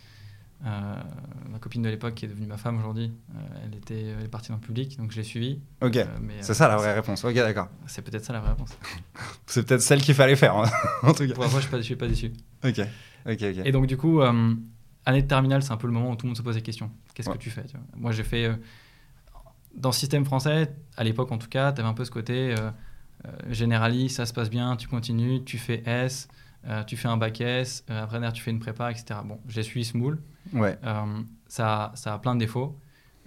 Euh, 0.66 0.94
ma 1.52 1.60
copine 1.60 1.82
de 1.82 1.88
l'époque, 1.88 2.14
qui 2.14 2.24
est 2.24 2.28
devenue 2.28 2.46
ma 2.48 2.56
femme 2.56 2.78
aujourd'hui, 2.78 3.12
euh, 3.32 3.38
elle, 3.64 3.76
était, 3.76 4.06
elle 4.18 4.24
est 4.24 4.28
partie 4.28 4.48
dans 4.48 4.56
le 4.56 4.60
public, 4.60 4.98
donc 4.98 5.12
je 5.12 5.16
l'ai 5.18 5.22
suivie. 5.22 5.60
Ok. 5.80 5.96
C'est 6.40 6.52
ça 6.54 6.66
la 6.66 6.76
vraie 6.76 6.92
réponse. 6.94 7.24
Ok, 7.24 7.34
d'accord. 7.34 7.68
C'est 7.86 8.02
peut-être 8.02 8.24
ça 8.24 8.32
la 8.32 8.40
vraie 8.40 8.50
réponse. 8.50 8.76
C'est 9.46 9.64
peut-être 9.64 9.82
celle 9.82 10.02
qu'il 10.02 10.14
fallait 10.16 10.34
faire. 10.34 10.56
hein, 10.56 10.64
en 11.04 11.12
tout 11.14 11.26
cas. 11.28 11.34
Pour 11.34 11.44
la 11.44 11.48
fois, 11.50 11.60
je 11.60 11.66
suis 11.66 11.70
pas, 11.70 11.76
je 11.78 11.82
suis 11.82 11.94
pas 11.96 12.08
déçu. 12.08 12.32
Ok. 12.64 12.80
Ok, 13.26 13.36
ok. 13.40 13.62
Et 13.64 13.70
donc, 13.70 13.86
du 13.86 13.96
coup, 13.96 14.20
année 15.08 15.22
de 15.22 15.26
terminale, 15.28 15.62
c'est 15.62 15.72
un 15.72 15.76
peu 15.76 15.86
le 15.86 15.92
moment 15.92 16.10
où 16.10 16.16
tout 16.16 16.26
le 16.26 16.30
monde 16.30 16.36
se 16.36 16.42
pose 16.42 16.54
des 16.56 16.62
questions. 16.62 16.90
Qu'est-ce 17.14 17.28
Ouais. 17.30 17.36
que 17.36 17.42
tu 17.42 17.50
fais 17.50 17.64
tu 17.64 17.76
Moi, 17.96 18.12
j'ai 18.12 18.24
fait. 18.24 18.44
euh, 18.44 18.54
dans 19.74 19.90
le 19.90 19.94
système 19.94 20.24
français, 20.24 20.74
à 20.96 21.04
l'époque 21.04 21.30
en 21.32 21.38
tout 21.38 21.48
cas, 21.48 21.72
tu 21.72 21.80
avais 21.80 21.88
un 21.88 21.94
peu 21.94 22.04
ce 22.04 22.10
côté 22.10 22.54
euh, 22.58 22.70
euh, 23.26 23.30
généraliste, 23.52 24.16
ça 24.16 24.26
se 24.26 24.32
passe 24.32 24.50
bien, 24.50 24.76
tu 24.76 24.88
continues, 24.88 25.44
tu 25.44 25.56
fais 25.58 25.82
S, 25.86 26.28
euh, 26.66 26.82
tu 26.84 26.96
fais 26.96 27.06
un 27.08 27.16
bac 27.16 27.40
S, 27.40 27.84
après 27.88 28.32
tu 28.32 28.42
fais 28.42 28.50
une 28.50 28.58
prépa, 28.58 28.90
etc. 28.90 29.20
Bon, 29.24 29.38
j'ai 29.48 29.62
suivi 29.62 29.84
ce 29.84 29.96
moule. 29.96 30.20
Ouais. 30.52 30.78
Ça, 31.48 31.92
ça 31.94 32.14
a 32.14 32.18
plein 32.18 32.34
de 32.34 32.40
défauts. 32.40 32.76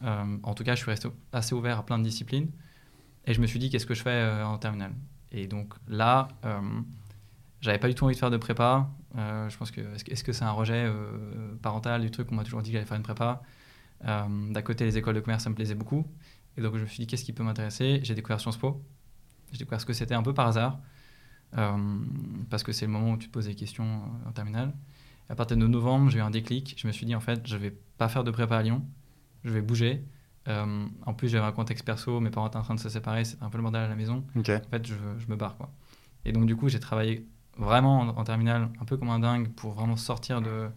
En 0.03 0.53
tout 0.53 0.63
cas, 0.63 0.75
je 0.75 0.81
suis 0.81 0.89
resté 0.91 1.07
assez 1.31 1.55
ouvert 1.55 1.77
à 1.79 1.85
plein 1.85 1.97
de 1.99 2.03
disciplines. 2.03 2.49
Et 3.25 3.33
je 3.33 3.39
me 3.41 3.45
suis 3.47 3.59
dit, 3.59 3.69
qu'est-ce 3.69 3.85
que 3.85 3.93
je 3.93 4.01
fais 4.01 4.41
en 4.43 4.57
terminale? 4.57 4.93
Et 5.31 5.47
donc 5.47 5.73
là, 5.87 6.27
j'avais 7.61 7.77
pas 7.79 7.87
du 7.87 7.95
tout 7.95 8.03
envie 8.05 8.15
de 8.15 8.19
faire 8.19 8.29
de 8.31 8.37
prépa. 8.37 8.89
Euh, 9.17 9.49
je 9.49 9.57
pense 9.57 9.71
que 9.71 9.81
est-ce 10.09 10.23
que- 10.23 10.31
c'est 10.33 10.43
un 10.45 10.51
rejet 10.51 10.85
euh, 10.85 11.55
parental 11.61 12.01
du 12.01 12.11
truc 12.11 12.27
On 12.31 12.35
m'a 12.35 12.43
toujours 12.43 12.61
dit 12.61 12.69
que 12.71 12.73
j'allais 12.73 12.85
faire 12.85 12.97
une 12.97 13.03
prépa? 13.03 13.41
Euh, 14.05 14.51
D'à 14.51 14.61
côté, 14.61 14.83
les 14.85 14.97
écoles 14.97 15.15
de 15.15 15.19
commerce, 15.19 15.43
ça 15.43 15.49
me 15.49 15.55
plaisait 15.55 15.75
beaucoup. 15.75 16.05
Et 16.57 16.61
donc, 16.61 16.75
je 16.75 16.81
me 16.81 16.87
suis 16.87 16.97
dit, 17.01 17.07
qu'est-ce 17.07 17.23
qui 17.23 17.33
peut 17.33 17.43
m'intéresser? 17.43 17.99
J'ai 18.03 18.15
découvert 18.15 18.39
Sciences 18.41 18.57
Po. 18.57 18.81
J'ai 19.51 19.59
découvert 19.59 19.79
ce 19.79 19.85
que 19.85 19.93
c'était 19.93 20.15
un 20.15 20.23
peu 20.23 20.33
par 20.33 20.47
hasard. 20.47 20.79
Euh, 21.57 21.77
parce 22.49 22.63
que 22.63 22.71
c'est 22.71 22.85
le 22.85 22.91
moment 22.91 23.11
où 23.11 23.17
tu 23.17 23.27
te 23.27 23.31
poses 23.31 23.45
des 23.45 23.55
questions 23.55 24.01
en 24.25 24.31
terminale. 24.31 24.73
À 25.29 25.35
partir 25.35 25.55
de 25.57 25.65
novembre, 25.67 26.09
j'ai 26.09 26.19
eu 26.19 26.21
un 26.21 26.29
déclic. 26.31 26.75
Je 26.77 26.87
me 26.87 26.91
suis 26.91 27.05
dit, 27.05 27.15
en 27.15 27.19
fait, 27.19 27.45
je 27.47 27.55
vais 27.57 27.71
pas 27.97 28.09
faire 28.09 28.23
de 28.23 28.31
prépa 28.31 28.57
à 28.57 28.63
Lyon. 28.63 28.85
Je 29.43 29.49
vais 29.51 29.61
bouger. 29.61 30.03
En 30.47 31.13
plus, 31.15 31.29
j'avais 31.29 31.45
un 31.45 31.51
contexte 31.51 31.85
perso. 31.85 32.19
Mes 32.19 32.29
parents 32.31 32.47
étaient 32.47 32.57
en 32.57 32.63
train 32.63 32.75
de 32.75 32.79
se 32.79 32.89
séparer. 32.89 33.23
C'était 33.23 33.43
un 33.43 33.49
peu 33.49 33.57
le 33.57 33.61
bordel 33.63 33.81
à 33.83 33.87
la 33.87 33.95
maison. 33.95 34.25
En 34.65 34.69
fait, 34.69 34.85
je, 34.87 34.95
je 35.19 35.27
me 35.27 35.35
barre, 35.35 35.55
quoi. 35.57 35.71
Et 36.25 36.31
donc, 36.31 36.45
du 36.47 36.55
coup, 36.55 36.67
j'ai 36.69 36.79
travaillé 36.79 37.25
vraiment 37.57 37.99
en, 38.01 38.07
en 38.09 38.23
terminale, 38.23 38.69
un 38.81 38.85
peu 38.85 38.97
comme 38.97 39.09
un 39.09 39.19
dingue, 39.19 39.49
pour 39.49 39.71
vraiment 39.73 39.97
sortir 39.97 40.41
de 40.41 40.67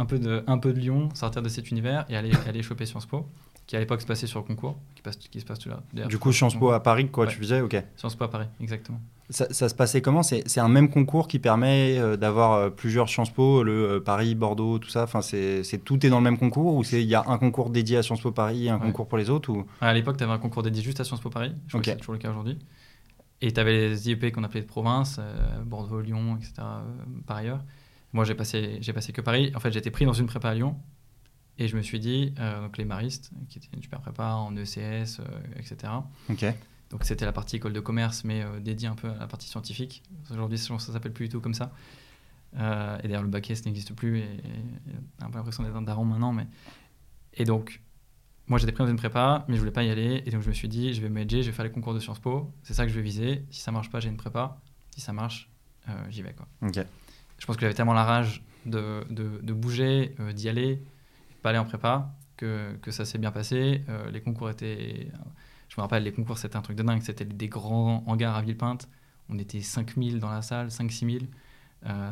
un 0.00 0.04
peu 0.06 0.18
de, 0.18 0.44
un 0.46 0.58
peu 0.58 0.72
de 0.72 0.78
Lyon, 0.78 1.08
sortir 1.14 1.42
de 1.42 1.48
cet 1.48 1.70
univers 1.72 2.04
et 2.08 2.16
aller, 2.16 2.30
aller 2.46 2.62
choper 2.62 2.86
Sciences 2.86 3.06
Po, 3.06 3.26
qui 3.66 3.74
à 3.76 3.80
l'époque 3.80 4.00
se 4.00 4.06
passait 4.06 4.28
sur 4.28 4.38
le 4.38 4.44
concours, 4.44 4.76
qui, 4.94 5.02
passe, 5.02 5.16
qui 5.16 5.40
se 5.40 5.44
passe 5.44 5.58
toujours. 5.58 5.80
d'ailleurs, 5.92 6.08
Du 6.08 6.18
coup, 6.18 6.32
Sciences 6.32 6.54
Po 6.54 6.70
à 6.70 6.80
Paris, 6.82 7.08
quoi, 7.08 7.24
Ouais. 7.26 7.30
tu 7.32 7.38
faisais 7.38 7.60
Ok. 7.60 7.76
Sciences 7.96 8.14
Po 8.14 8.24
à 8.24 8.30
Paris, 8.30 8.46
exactement. 8.60 9.00
Ça, 9.30 9.46
ça 9.52 9.68
se 9.68 9.74
passait 9.74 10.00
comment? 10.00 10.22
C'est 10.22 10.58
un 10.60 10.68
même 10.68 10.88
concours 10.88 11.28
qui 11.28 11.38
permet 11.38 11.98
euh, 11.98 12.16
d'avoir 12.16 12.52
euh, 12.54 12.70
plusieurs 12.70 13.08
Sciences 13.10 13.28
Po, 13.30 13.62
le 13.62 13.72
euh, 13.96 14.00
Paris, 14.00 14.34
Bordeaux, 14.36 14.78
tout 14.78 14.88
ça? 14.88 15.02
Enfin, 15.02 15.20
c'est 15.20 15.62
tout 15.84 16.06
est 16.06 16.08
dans 16.08 16.16
le 16.18 16.24
même 16.24 16.38
concours 16.38 16.76
ou 16.76 16.82
il 16.92 17.00
y 17.02 17.14
a 17.14 17.24
un 17.26 17.36
concours 17.36 17.68
dédié 17.68 17.98
à 17.98 18.02
Sciences 18.02 18.20
Po 18.22 18.30
Paris 18.30 18.66
et 18.66 18.70
un 18.70 18.76
Ouais. 18.76 18.86
concours 18.86 19.06
pour 19.08 19.18
les 19.18 19.28
autres 19.28 19.50
ou? 19.50 19.66
À 19.82 19.92
l'époque, 19.92 20.16
tu 20.16 20.24
avais 20.24 20.32
un 20.32 20.38
concours 20.38 20.62
dédié 20.62 20.82
juste 20.82 21.00
à 21.00 21.04
Sciences 21.04 21.20
Po 21.20 21.28
Paris. 21.28 21.52
Je 21.66 21.72
crois 21.72 21.80
que 21.82 21.90
c'est 21.90 21.96
toujours 21.96 22.14
le 22.14 22.20
cas 22.20 22.30
aujourd'hui. 22.30 22.56
Et 23.40 23.52
tu 23.52 23.60
avais 23.60 23.88
les 23.88 24.08
IEP 24.08 24.32
qu'on 24.32 24.44
appelait 24.44 24.62
de 24.62 24.66
province, 24.66 25.16
euh, 25.20 25.62
Bordeaux, 25.64 26.00
Lyon, 26.00 26.36
etc. 26.36 26.54
euh, 26.58 26.82
par 27.26 27.36
ailleurs. 27.36 27.64
Moi, 28.12 28.24
j'ai 28.24 28.34
passé, 28.34 28.78
j'ai 28.80 28.92
passé 28.92 29.12
que 29.12 29.20
Paris. 29.20 29.52
En 29.54 29.60
fait, 29.60 29.74
été 29.76 29.90
pris 29.90 30.06
dans 30.06 30.12
une 30.12 30.26
prépa 30.26 30.50
à 30.50 30.54
Lyon. 30.54 30.76
Et 31.58 31.66
je 31.66 31.76
me 31.76 31.82
suis 31.82 31.98
dit, 31.98 32.34
euh, 32.38 32.62
donc 32.62 32.78
les 32.78 32.84
maristes, 32.84 33.32
qui 33.48 33.58
était 33.58 33.68
une 33.74 33.82
super 33.82 34.00
prépa 34.00 34.34
en 34.34 34.56
ECS, 34.56 35.18
euh, 35.18 35.24
etc. 35.56 35.92
Ok. 36.30 36.44
Donc 36.90 37.04
c'était 37.04 37.26
la 37.26 37.32
partie 37.32 37.56
école 37.56 37.72
de 37.72 37.80
commerce, 37.80 38.24
mais 38.24 38.42
euh, 38.42 38.60
dédiée 38.60 38.88
un 38.88 38.94
peu 38.94 39.10
à 39.10 39.18
la 39.18 39.26
partie 39.26 39.48
scientifique. 39.48 40.02
Aujourd'hui, 40.30 40.56
ça 40.56 40.78
s'appelle 40.78 41.12
plus 41.12 41.26
du 41.26 41.32
tout 41.32 41.40
comme 41.40 41.54
ça. 41.54 41.72
Et 42.54 43.08
d'ailleurs, 43.08 43.22
le 43.22 43.28
bac 43.28 43.50
S 43.50 43.66
n'existe 43.66 43.92
plus. 43.92 44.20
Et, 44.20 44.22
et 44.22 44.40
on 45.20 45.24
a 45.24 45.26
un 45.26 45.30
peu 45.30 45.36
l'impression 45.36 45.64
d'être 45.64 45.76
un 45.76 45.82
daron 45.82 46.04
maintenant. 46.04 46.32
Mais... 46.32 46.46
Et 47.34 47.44
donc, 47.44 47.82
moi, 48.48 48.58
j'étais 48.58 48.72
pris 48.72 48.82
dans 48.82 48.90
une 48.90 48.96
prépa, 48.96 49.44
mais 49.48 49.54
je 49.54 49.60
voulais 49.60 49.72
pas 49.72 49.82
y 49.82 49.90
aller. 49.90 50.22
Et 50.24 50.30
donc, 50.30 50.42
je 50.42 50.48
me 50.48 50.54
suis 50.54 50.68
dit, 50.68 50.94
je 50.94 51.02
vais 51.02 51.10
m'aider, 51.10 51.42
je 51.42 51.50
vais 51.50 51.54
faire 51.54 51.64
les 51.64 51.70
concours 51.70 51.94
de 51.94 52.00
Sciences 52.00 52.18
Po. 52.18 52.50
C'est 52.62 52.74
ça 52.74 52.84
que 52.84 52.90
je 52.90 52.96
vais 52.96 53.02
viser. 53.02 53.44
Si 53.50 53.60
ça 53.60 53.72
marche 53.72 53.90
pas, 53.90 54.00
j'ai 54.00 54.08
une 54.08 54.16
prépa. 54.16 54.60
Si 54.94 55.00
ça 55.00 55.12
marche, 55.12 55.50
euh, 55.88 55.92
j'y 56.08 56.22
vais. 56.22 56.32
Quoi. 56.32 56.46
Je 57.38 57.46
pense 57.46 57.56
que 57.56 57.60
j'avais 57.60 57.74
tellement 57.74 57.92
la 57.92 58.04
rage 58.04 58.42
de, 58.64 59.04
de, 59.10 59.40
de 59.42 59.52
bouger, 59.52 60.14
euh, 60.20 60.32
d'y 60.32 60.48
aller, 60.48 60.76
de 60.76 60.82
pas 61.42 61.50
aller 61.50 61.58
en 61.58 61.64
prépa, 61.64 62.14
que, 62.36 62.74
que 62.80 62.90
ça 62.90 63.04
s'est 63.04 63.18
bien 63.18 63.30
passé. 63.30 63.84
Euh, 63.88 64.10
les 64.10 64.20
concours 64.20 64.48
étaient. 64.48 65.10
Je 65.68 65.74
me 65.76 65.82
rappelle, 65.82 66.02
les 66.02 66.12
concours, 66.12 66.38
c'était 66.38 66.56
un 66.56 66.62
truc 66.62 66.76
de 66.76 66.82
dingue. 66.82 67.02
C'était 67.02 67.26
des 67.26 67.48
grands 67.48 68.02
hangars 68.06 68.34
à 68.34 68.40
Villepinte. 68.40 68.88
On 69.28 69.38
était 69.38 69.60
5000 69.60 70.20
dans 70.20 70.30
la 70.30 70.40
salle, 70.40 70.68
5-6 70.68 71.10
000. 71.10 71.24
Euh, 71.86 72.10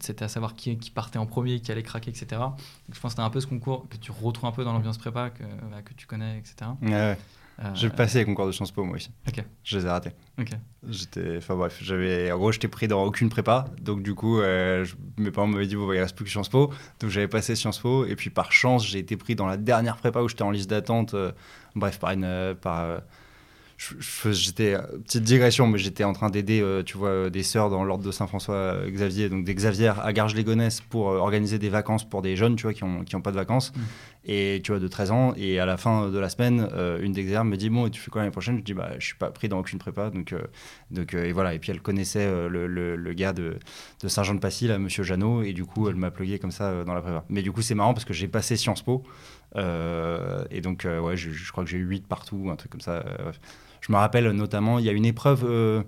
c'était 0.00 0.24
à 0.24 0.28
savoir 0.28 0.54
qui, 0.54 0.76
qui 0.78 0.90
partait 0.90 1.18
en 1.18 1.26
premier, 1.26 1.60
qui 1.60 1.72
allait 1.72 1.82
craquer, 1.82 2.10
etc. 2.10 2.26
Donc, 2.30 2.58
je 2.92 3.00
pense 3.00 3.02
que 3.02 3.08
c'était 3.10 3.22
un 3.22 3.30
peu 3.30 3.40
ce 3.40 3.46
concours 3.46 3.88
que 3.88 3.96
tu 3.96 4.10
retrouves 4.12 4.48
un 4.48 4.52
peu 4.52 4.64
dans 4.64 4.72
l'ambiance 4.72 4.98
prépa, 4.98 5.30
que, 5.30 5.42
bah, 5.70 5.82
que 5.82 5.94
tu 5.94 6.06
connais, 6.06 6.38
etc. 6.38 6.70
Ouais. 6.82 7.16
Euh, 7.60 7.70
J'ai 7.74 7.88
passé 7.88 8.18
les 8.18 8.24
concours 8.24 8.46
de 8.48 8.52
Sciences 8.52 8.72
Po 8.72 8.82
moi 8.82 8.96
aussi. 8.96 9.10
Ok. 9.28 9.44
Je 9.62 9.78
les 9.78 9.86
ai 9.86 9.88
ratés. 9.88 10.10
J'étais, 10.88 11.36
enfin 11.36 11.54
bref, 11.54 11.78
j'avais, 11.80 12.32
en 12.32 12.36
gros, 12.36 12.50
j'étais 12.50 12.66
pris 12.66 12.88
dans 12.88 13.04
aucune 13.04 13.28
prépa, 13.28 13.66
donc 13.80 14.02
du 14.02 14.12
coup, 14.14 14.40
euh, 14.40 14.84
je- 14.84 14.96
mes 15.18 15.30
parents 15.30 15.46
m'avaient 15.46 15.68
dit 15.68 15.76
bon, 15.76 15.86
bah, 15.86 15.94
il 15.94 16.00
reste 16.00 16.16
plus 16.16 16.24
que 16.24 16.30
Sciences 16.32 16.48
Po, 16.48 16.72
donc 16.98 17.10
j'avais 17.10 17.28
passé 17.28 17.54
Sciences 17.54 17.78
Po, 17.78 18.04
et 18.06 18.16
puis 18.16 18.28
par 18.30 18.50
chance, 18.50 18.84
j'ai 18.86 18.98
été 18.98 19.16
pris 19.16 19.36
dans 19.36 19.46
la 19.46 19.56
dernière 19.56 19.96
prépa 19.96 20.20
où 20.20 20.28
j'étais 20.28 20.42
en 20.42 20.50
liste 20.50 20.68
d'attente, 20.68 21.14
euh, 21.14 21.30
bref, 21.76 22.00
par 22.00 22.10
une, 22.10 22.56
par, 22.60 23.02
j'étais, 23.78 24.74
euh, 24.74 24.82
petite 25.04 25.22
digression, 25.24 25.66
mais 25.66 25.78
j'étais 25.78 26.04
en 26.04 26.12
train 26.12 26.30
d'aider, 26.30 26.60
euh, 26.60 26.82
tu 26.82 26.96
vois, 26.96 27.08
euh, 27.08 27.30
des 27.30 27.42
sœurs 27.42 27.70
dans 27.70 27.84
l'ordre 27.84 28.04
de 28.04 28.10
Saint-François 28.10 28.54
euh, 28.54 28.90
Xavier, 28.90 29.28
donc 29.28 29.44
des 29.44 29.54
Xavier 29.54 29.92
à 30.00 30.12
Garges-les-Gonesse 30.12 30.80
pour 30.82 31.10
euh, 31.10 31.18
organiser 31.18 31.58
des 31.58 31.68
vacances 31.68 32.08
pour 32.08 32.22
des 32.22 32.36
jeunes, 32.36 32.56
tu 32.56 32.62
vois, 32.62 32.72
qui 32.72 32.84
ont, 32.84 33.04
qui 33.04 33.16
ont 33.16 33.20
pas 33.22 33.30
de 33.32 33.36
vacances, 33.36 33.72
Mm. 33.74 33.80
et 34.26 34.60
tu 34.64 34.70
vois, 34.72 34.80
de 34.80 34.88
13 34.88 35.10
ans, 35.10 35.34
et 35.36 35.58
à 35.58 35.66
la 35.66 35.76
fin 35.76 36.08
de 36.08 36.18
la 36.18 36.28
semaine, 36.28 36.68
une 37.00 37.12
des 37.12 37.22
Xavier 37.24 37.44
me 37.44 37.56
dit 37.56 37.68
bon, 37.70 37.86
et 37.86 37.90
tu 37.90 38.00
fais 38.00 38.10
quoi 38.10 38.22
l'année 38.22 38.30
prochaine? 38.32 38.58
Je 38.58 38.62
dis 38.62 38.74
bah, 38.74 38.92
je 38.98 39.04
suis 39.06 39.16
pas 39.16 39.30
pris 39.30 39.48
dans 39.48 39.58
aucune 39.58 39.78
prépa, 39.78 40.10
donc. 40.10 40.34
donc, 40.90 41.14
et 41.14 41.32
voilà, 41.32 41.54
et 41.54 41.58
puis 41.58 41.70
elle 41.72 41.80
connaissait 41.80 42.26
le, 42.48 42.66
le- 42.66 42.96
le 42.96 43.12
gars 43.12 43.32
de, 43.32 43.56
de 44.02 44.08
Saint-Jean-de-Passy, 44.08 44.66
là, 44.68 44.78
monsieur 44.78 45.02
Jeannot, 45.02 45.42
et 45.42 45.52
du 45.52 45.64
coup, 45.64 45.88
elle 45.88 45.96
m'a 45.96 46.10
plugué 46.10 46.38
comme 46.38 46.50
ça 46.52 46.84
dans 46.84 46.94
la 46.94 47.00
prépa. 47.02 47.24
Mais 47.28 47.42
du 47.42 47.52
coup, 47.52 47.62
c'est 47.62 47.74
marrant 47.74 47.92
parce 47.94 48.04
que 48.04 48.14
j'ai 48.14 48.28
passé 48.28 48.56
Sciences 48.56 48.82
Po, 48.82 49.02
et 49.56 50.60
donc, 50.60 50.84
euh, 50.84 51.00
ouais, 51.00 51.16
je, 51.16 51.30
je 51.30 51.52
crois 51.52 51.64
que 51.64 51.70
j'ai 51.70 51.78
eu 51.78 51.84
8 51.84 52.06
partout, 52.06 52.48
un 52.50 52.56
truc 52.56 52.72
comme 52.72 52.80
ça. 52.80 52.92
euh. 53.06 53.32
Je 53.80 53.92
me 53.92 53.96
rappelle 53.98 54.30
notamment, 54.30 54.78
il 54.78 54.84
y 54.84 54.88
a 54.88 54.92
une 54.92 55.04
épreuve 55.04 55.44
euh, 55.46 55.82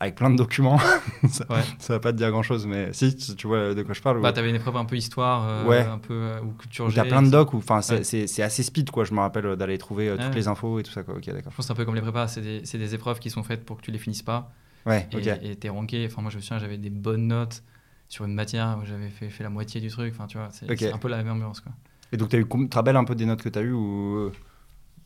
avec 0.00 0.14
plein 0.16 0.30
de 0.30 0.36
documents, 0.36 0.78
ça, 1.28 1.44
Ouais. 1.50 1.62
ça 1.78 1.92
va 1.94 2.00
pas 2.00 2.12
te 2.12 2.16
dire 2.16 2.30
grand-chose, 2.30 2.66
mais 2.66 2.92
si, 2.92 3.14
tu 3.14 3.36
tu 3.36 3.46
vois 3.46 3.74
de 3.74 3.82
quoi 3.82 3.94
je 3.94 4.00
parle. 4.02 4.20
Bah, 4.20 4.30
ou- 4.30 4.32
t'avais 4.32 4.48
une 4.50 4.56
épreuve 4.56 4.76
un 4.76 4.84
peu 4.86 4.96
histoire, 4.96 5.46
euh, 5.46 5.64
Ouais. 5.66 5.80
un 5.82 5.98
peu 5.98 6.14
euh, 6.14 6.40
ou 6.42 6.52
culture 6.52 6.86
où 6.86 6.90
G. 6.90 6.96
t'as 6.96 7.04
plein 7.04 7.22
de 7.22 7.30
docs, 7.30 7.52
enfin, 7.54 7.80
c'est 7.82 8.00
Ouais. 8.00 8.42
assez 8.42 8.62
speed, 8.62 8.90
quoi. 8.90 9.04
Je 9.04 9.12
me 9.14 9.20
rappelle 9.20 9.46
euh, 9.46 9.56
d'aller 9.56 9.76
trouver 9.78 10.08
euh, 10.08 10.16
toutes 10.16 10.26
Ouais. 10.28 10.34
les 10.34 10.48
infos 10.48 10.78
et 10.78 10.82
tout 10.82 10.90
ça, 10.92 11.02
quoi. 11.02 11.14
Ok, 11.14 11.26
d'accord. 11.26 11.40
Je 11.52 11.56
pense 11.56 11.56
que 11.56 11.62
c'est 11.64 11.72
un 11.72 11.76
peu 11.76 11.84
comme 11.84 11.94
les 11.94 12.00
prépas, 12.00 12.26
c'est 12.28 12.40
des, 12.40 12.94
épreuves 12.94 13.18
qui 13.18 13.30
sont 13.30 13.42
faites 13.42 13.64
pour 13.64 13.76
que 13.76 13.82
tu 13.82 13.90
les 13.90 13.98
finisses 13.98 14.22
pas. 14.22 14.50
Ouais, 14.86 15.08
Et 15.42 15.56
t'es 15.56 15.68
ranké. 15.70 16.06
Enfin, 16.10 16.20
moi, 16.22 16.30
je 16.30 16.36
me 16.36 16.42
souviens, 16.42 16.58
j'avais 16.58 16.76
des 16.78 16.90
bonnes 16.90 17.26
notes 17.28 17.62
sur 18.08 18.24
une 18.26 18.34
matière 18.34 18.78
où 18.82 18.84
j'avais 18.84 19.08
fait, 19.08 19.30
fait 19.30 19.42
la 19.44 19.48
moitié 19.50 19.80
du 19.80 19.88
truc. 19.88 20.12
Enfin, 20.14 20.26
tu 20.26 20.36
vois, 20.38 20.48
c'est 20.50 20.92
un 20.92 20.98
peu 20.98 21.08
la 21.08 21.18
même 21.18 21.28
ambiance, 21.32 21.60
quoi. 21.60 21.72
Et 22.12 22.16
donc, 22.16 22.28
tu 22.30 22.44
te 22.46 22.74
rappelles 22.76 22.96
un 22.96 23.04
peu 23.04 23.14
des 23.14 23.26
notes 23.26 23.42
que 23.42 23.48
t'as 23.48 23.62
eues 23.62 23.72
ou... 23.72 24.30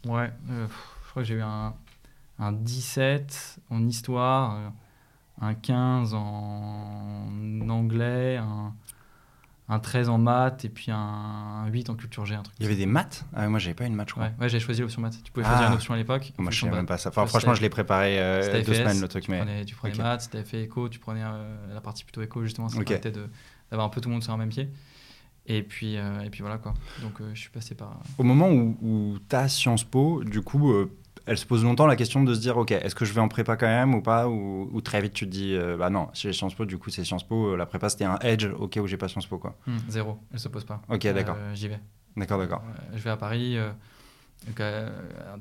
Ouais, 0.06 0.30
euh, 0.50 0.66
je 1.04 1.10
crois 1.10 1.22
que 1.22 1.28
j'ai 1.28 1.34
eu 1.34 1.42
un, 1.42 1.74
un 2.38 2.52
17 2.52 3.60
en 3.70 3.86
histoire, 3.86 4.54
euh, 4.56 4.68
un 5.40 5.54
15 5.54 6.14
en 6.14 7.68
anglais, 7.68 8.36
un, 8.36 8.74
un 9.68 9.78
13 9.78 10.08
en 10.08 10.18
maths 10.18 10.64
et 10.64 10.68
puis 10.68 10.90
un, 10.90 10.96
un 10.96 11.66
8 11.68 11.90
en 11.90 11.94
culture 11.94 12.24
G, 12.26 12.34
un 12.34 12.42
truc. 12.42 12.54
Il 12.58 12.62
y 12.64 12.66
avait 12.66 12.76
des 12.76 12.86
maths? 12.86 13.24
Ah, 13.34 13.48
Moi, 13.48 13.58
j'avais 13.58 13.74
pas 13.74 13.86
une 13.86 13.94
maths, 13.94 14.08
je 14.08 14.14
crois. 14.14 14.26
Ouais, 14.26 14.32
ouais 14.40 14.48
j'ai 14.48 14.60
choisi 14.60 14.80
l'option 14.82 15.00
maths. 15.02 15.20
Tu 15.22 15.32
pouvais 15.32 15.44
Ah. 15.46 15.50
choisir 15.50 15.68
une 15.68 15.74
option 15.74 15.94
à 15.94 15.96
l'époque. 15.96 16.32
Moi, 16.38 16.50
je 16.50 16.56
Option 16.56 16.68
sais 16.68 16.74
même 16.76 16.86
pas 16.86 16.98
ça. 16.98 17.08
Enfin, 17.10 17.26
franchement, 17.26 17.54
je 17.54 17.60
l'ai 17.62 17.68
préparé 17.70 18.20
euh, 18.20 18.62
deux 18.64 18.72
FS, 18.72 18.78
semaines, 18.78 19.00
le 19.00 19.08
truc. 19.08 19.24
Tu 19.24 19.30
Mais... 19.30 19.38
prenais, 19.38 19.64
tu 19.64 19.74
prenais 19.74 19.94
ok. 19.94 20.00
maths, 20.00 20.20
c'était 20.22 20.44
fait 20.44 20.62
éco, 20.62 20.88
tu 20.88 20.98
prenais 20.98 21.22
euh, 21.24 21.74
la 21.74 21.80
partie 21.80 22.04
plutôt 22.04 22.22
éco, 22.22 22.42
justement, 22.44 22.68
ça 22.68 22.78
permettait 22.82 23.12
d'avoir 23.70 23.86
un 23.86 23.90
peu 23.90 24.00
tout 24.00 24.08
le 24.08 24.14
monde 24.14 24.22
sur 24.22 24.32
un 24.32 24.36
même 24.38 24.48
pied. 24.50 24.68
Et 25.50 25.62
puis, 25.62 25.96
euh, 25.96 26.20
et 26.20 26.30
puis 26.30 26.42
voilà 26.42 26.58
quoi. 26.58 26.74
Donc 27.02 27.20
euh, 27.20 27.30
je 27.34 27.40
suis 27.40 27.50
passé 27.50 27.74
par. 27.74 28.00
Au 28.18 28.22
moment 28.22 28.50
où, 28.50 28.76
où 28.82 29.16
tu 29.28 29.34
as 29.34 29.48
Sciences 29.48 29.84
Po, 29.84 30.22
du 30.22 30.42
coup, 30.42 30.72
euh, 30.72 30.90
elle 31.24 31.38
se 31.38 31.46
pose 31.46 31.64
longtemps 31.64 31.86
la 31.86 31.96
question 31.96 32.22
de 32.22 32.34
se 32.34 32.40
dire, 32.40 32.58
ok, 32.58 32.70
est-ce 32.72 32.94
que 32.94 33.04
je 33.06 33.12
vais 33.14 33.20
en 33.22 33.28
prépa 33.28 33.56
quand 33.56 33.66
même 33.66 33.94
ou 33.94 34.02
pas 34.02 34.28
ou, 34.28 34.68
ou 34.72 34.80
très 34.82 35.00
vite 35.00 35.14
tu 35.14 35.24
te 35.26 35.30
dis, 35.30 35.56
bah 35.78 35.88
non, 35.90 36.08
chez 36.12 36.32
Sciences 36.34 36.54
Po, 36.54 36.64
du 36.66 36.76
coup 36.78 36.90
c'est 36.90 37.02
Sciences 37.04 37.26
Po, 37.26 37.56
la 37.56 37.64
prépa 37.66 37.88
c'était 37.88 38.04
un 38.04 38.18
edge 38.20 38.46
cas 38.70 38.80
où 38.80 38.86
j'ai 38.86 38.96
pas 38.98 39.08
Sciences 39.08 39.26
Po 39.26 39.38
quoi. 39.38 39.56
Hmm, 39.66 39.76
zéro, 39.88 40.18
elle 40.32 40.38
se 40.38 40.48
pose 40.48 40.64
pas. 40.64 40.82
Ok, 40.90 41.06
d'accord. 41.12 41.36
J'y 41.54 41.68
vais. 41.68 41.80
D'accord, 42.16 42.38
d'accord. 42.38 42.62
Je 42.94 42.98
vais 43.02 43.10
à 43.10 43.16
Paris. 43.16 43.56
donc, 44.46 44.62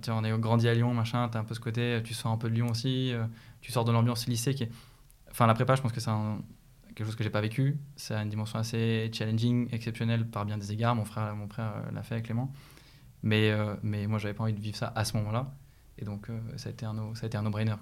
tu 0.02 0.12
on 0.12 0.24
est 0.24 0.40
grandi 0.40 0.68
à 0.70 0.74
Lyon, 0.74 0.94
machin, 0.94 1.28
t'as 1.30 1.40
un 1.40 1.44
peu 1.44 1.54
ce 1.54 1.60
côté, 1.60 2.02
tu 2.04 2.14
sors 2.14 2.32
un 2.32 2.38
peu 2.38 2.50
de 2.50 2.56
Lyon 2.56 2.70
aussi, 2.70 3.14
tu 3.62 3.72
sors 3.74 3.84
de 3.86 3.92
l'ambiance 3.92 4.28
lycée 4.28 4.54
qui 4.54 4.64
est... 4.64 4.72
Enfin, 5.32 5.48
la 5.48 5.54
prépa, 5.54 5.76
je 5.76 5.82
pense 5.82 5.92
que 5.92 6.00
c'est 6.00 6.10
un- 6.10 6.40
quelque 6.98 7.06
chose 7.06 7.16
que 7.16 7.24
j'ai 7.24 7.30
pas 7.30 7.42
vécu. 7.42 7.78
Ça 7.96 8.20
a 8.20 8.24
une 8.24 8.30
dimension 8.30 8.58
assez 8.58 9.12
challenging, 9.14 9.68
exceptionnelle 9.72 10.26
par 10.26 10.46
bien 10.46 10.58
des 10.58 10.72
égards. 10.72 10.96
Mon 10.96 11.06
frère, 11.06 11.36
mon 11.36 11.48
frère 11.48 11.74
euh, 11.76 11.92
l'a 11.94 12.02
fait, 12.02 12.24
Clément. 12.24 12.52
Mais, 13.22 13.52
euh, 13.52 13.76
mais 13.84 14.08
moi, 14.08 14.18
j'avais 14.18 14.34
pas 14.34 14.44
envie 14.44 14.54
de 14.54 14.60
vivre 14.60 14.76
ça 14.76 14.94
à 14.96 15.06
ce 15.06 15.16
moment-là. 15.18 15.54
Et 16.00 16.06
donc, 16.06 16.30
euh, 16.30 16.40
ça 16.56 16.70
a 16.70 16.72
été 16.72 16.88
un 16.88 16.94
no- 16.94 17.14
no-brainer. 17.44 17.76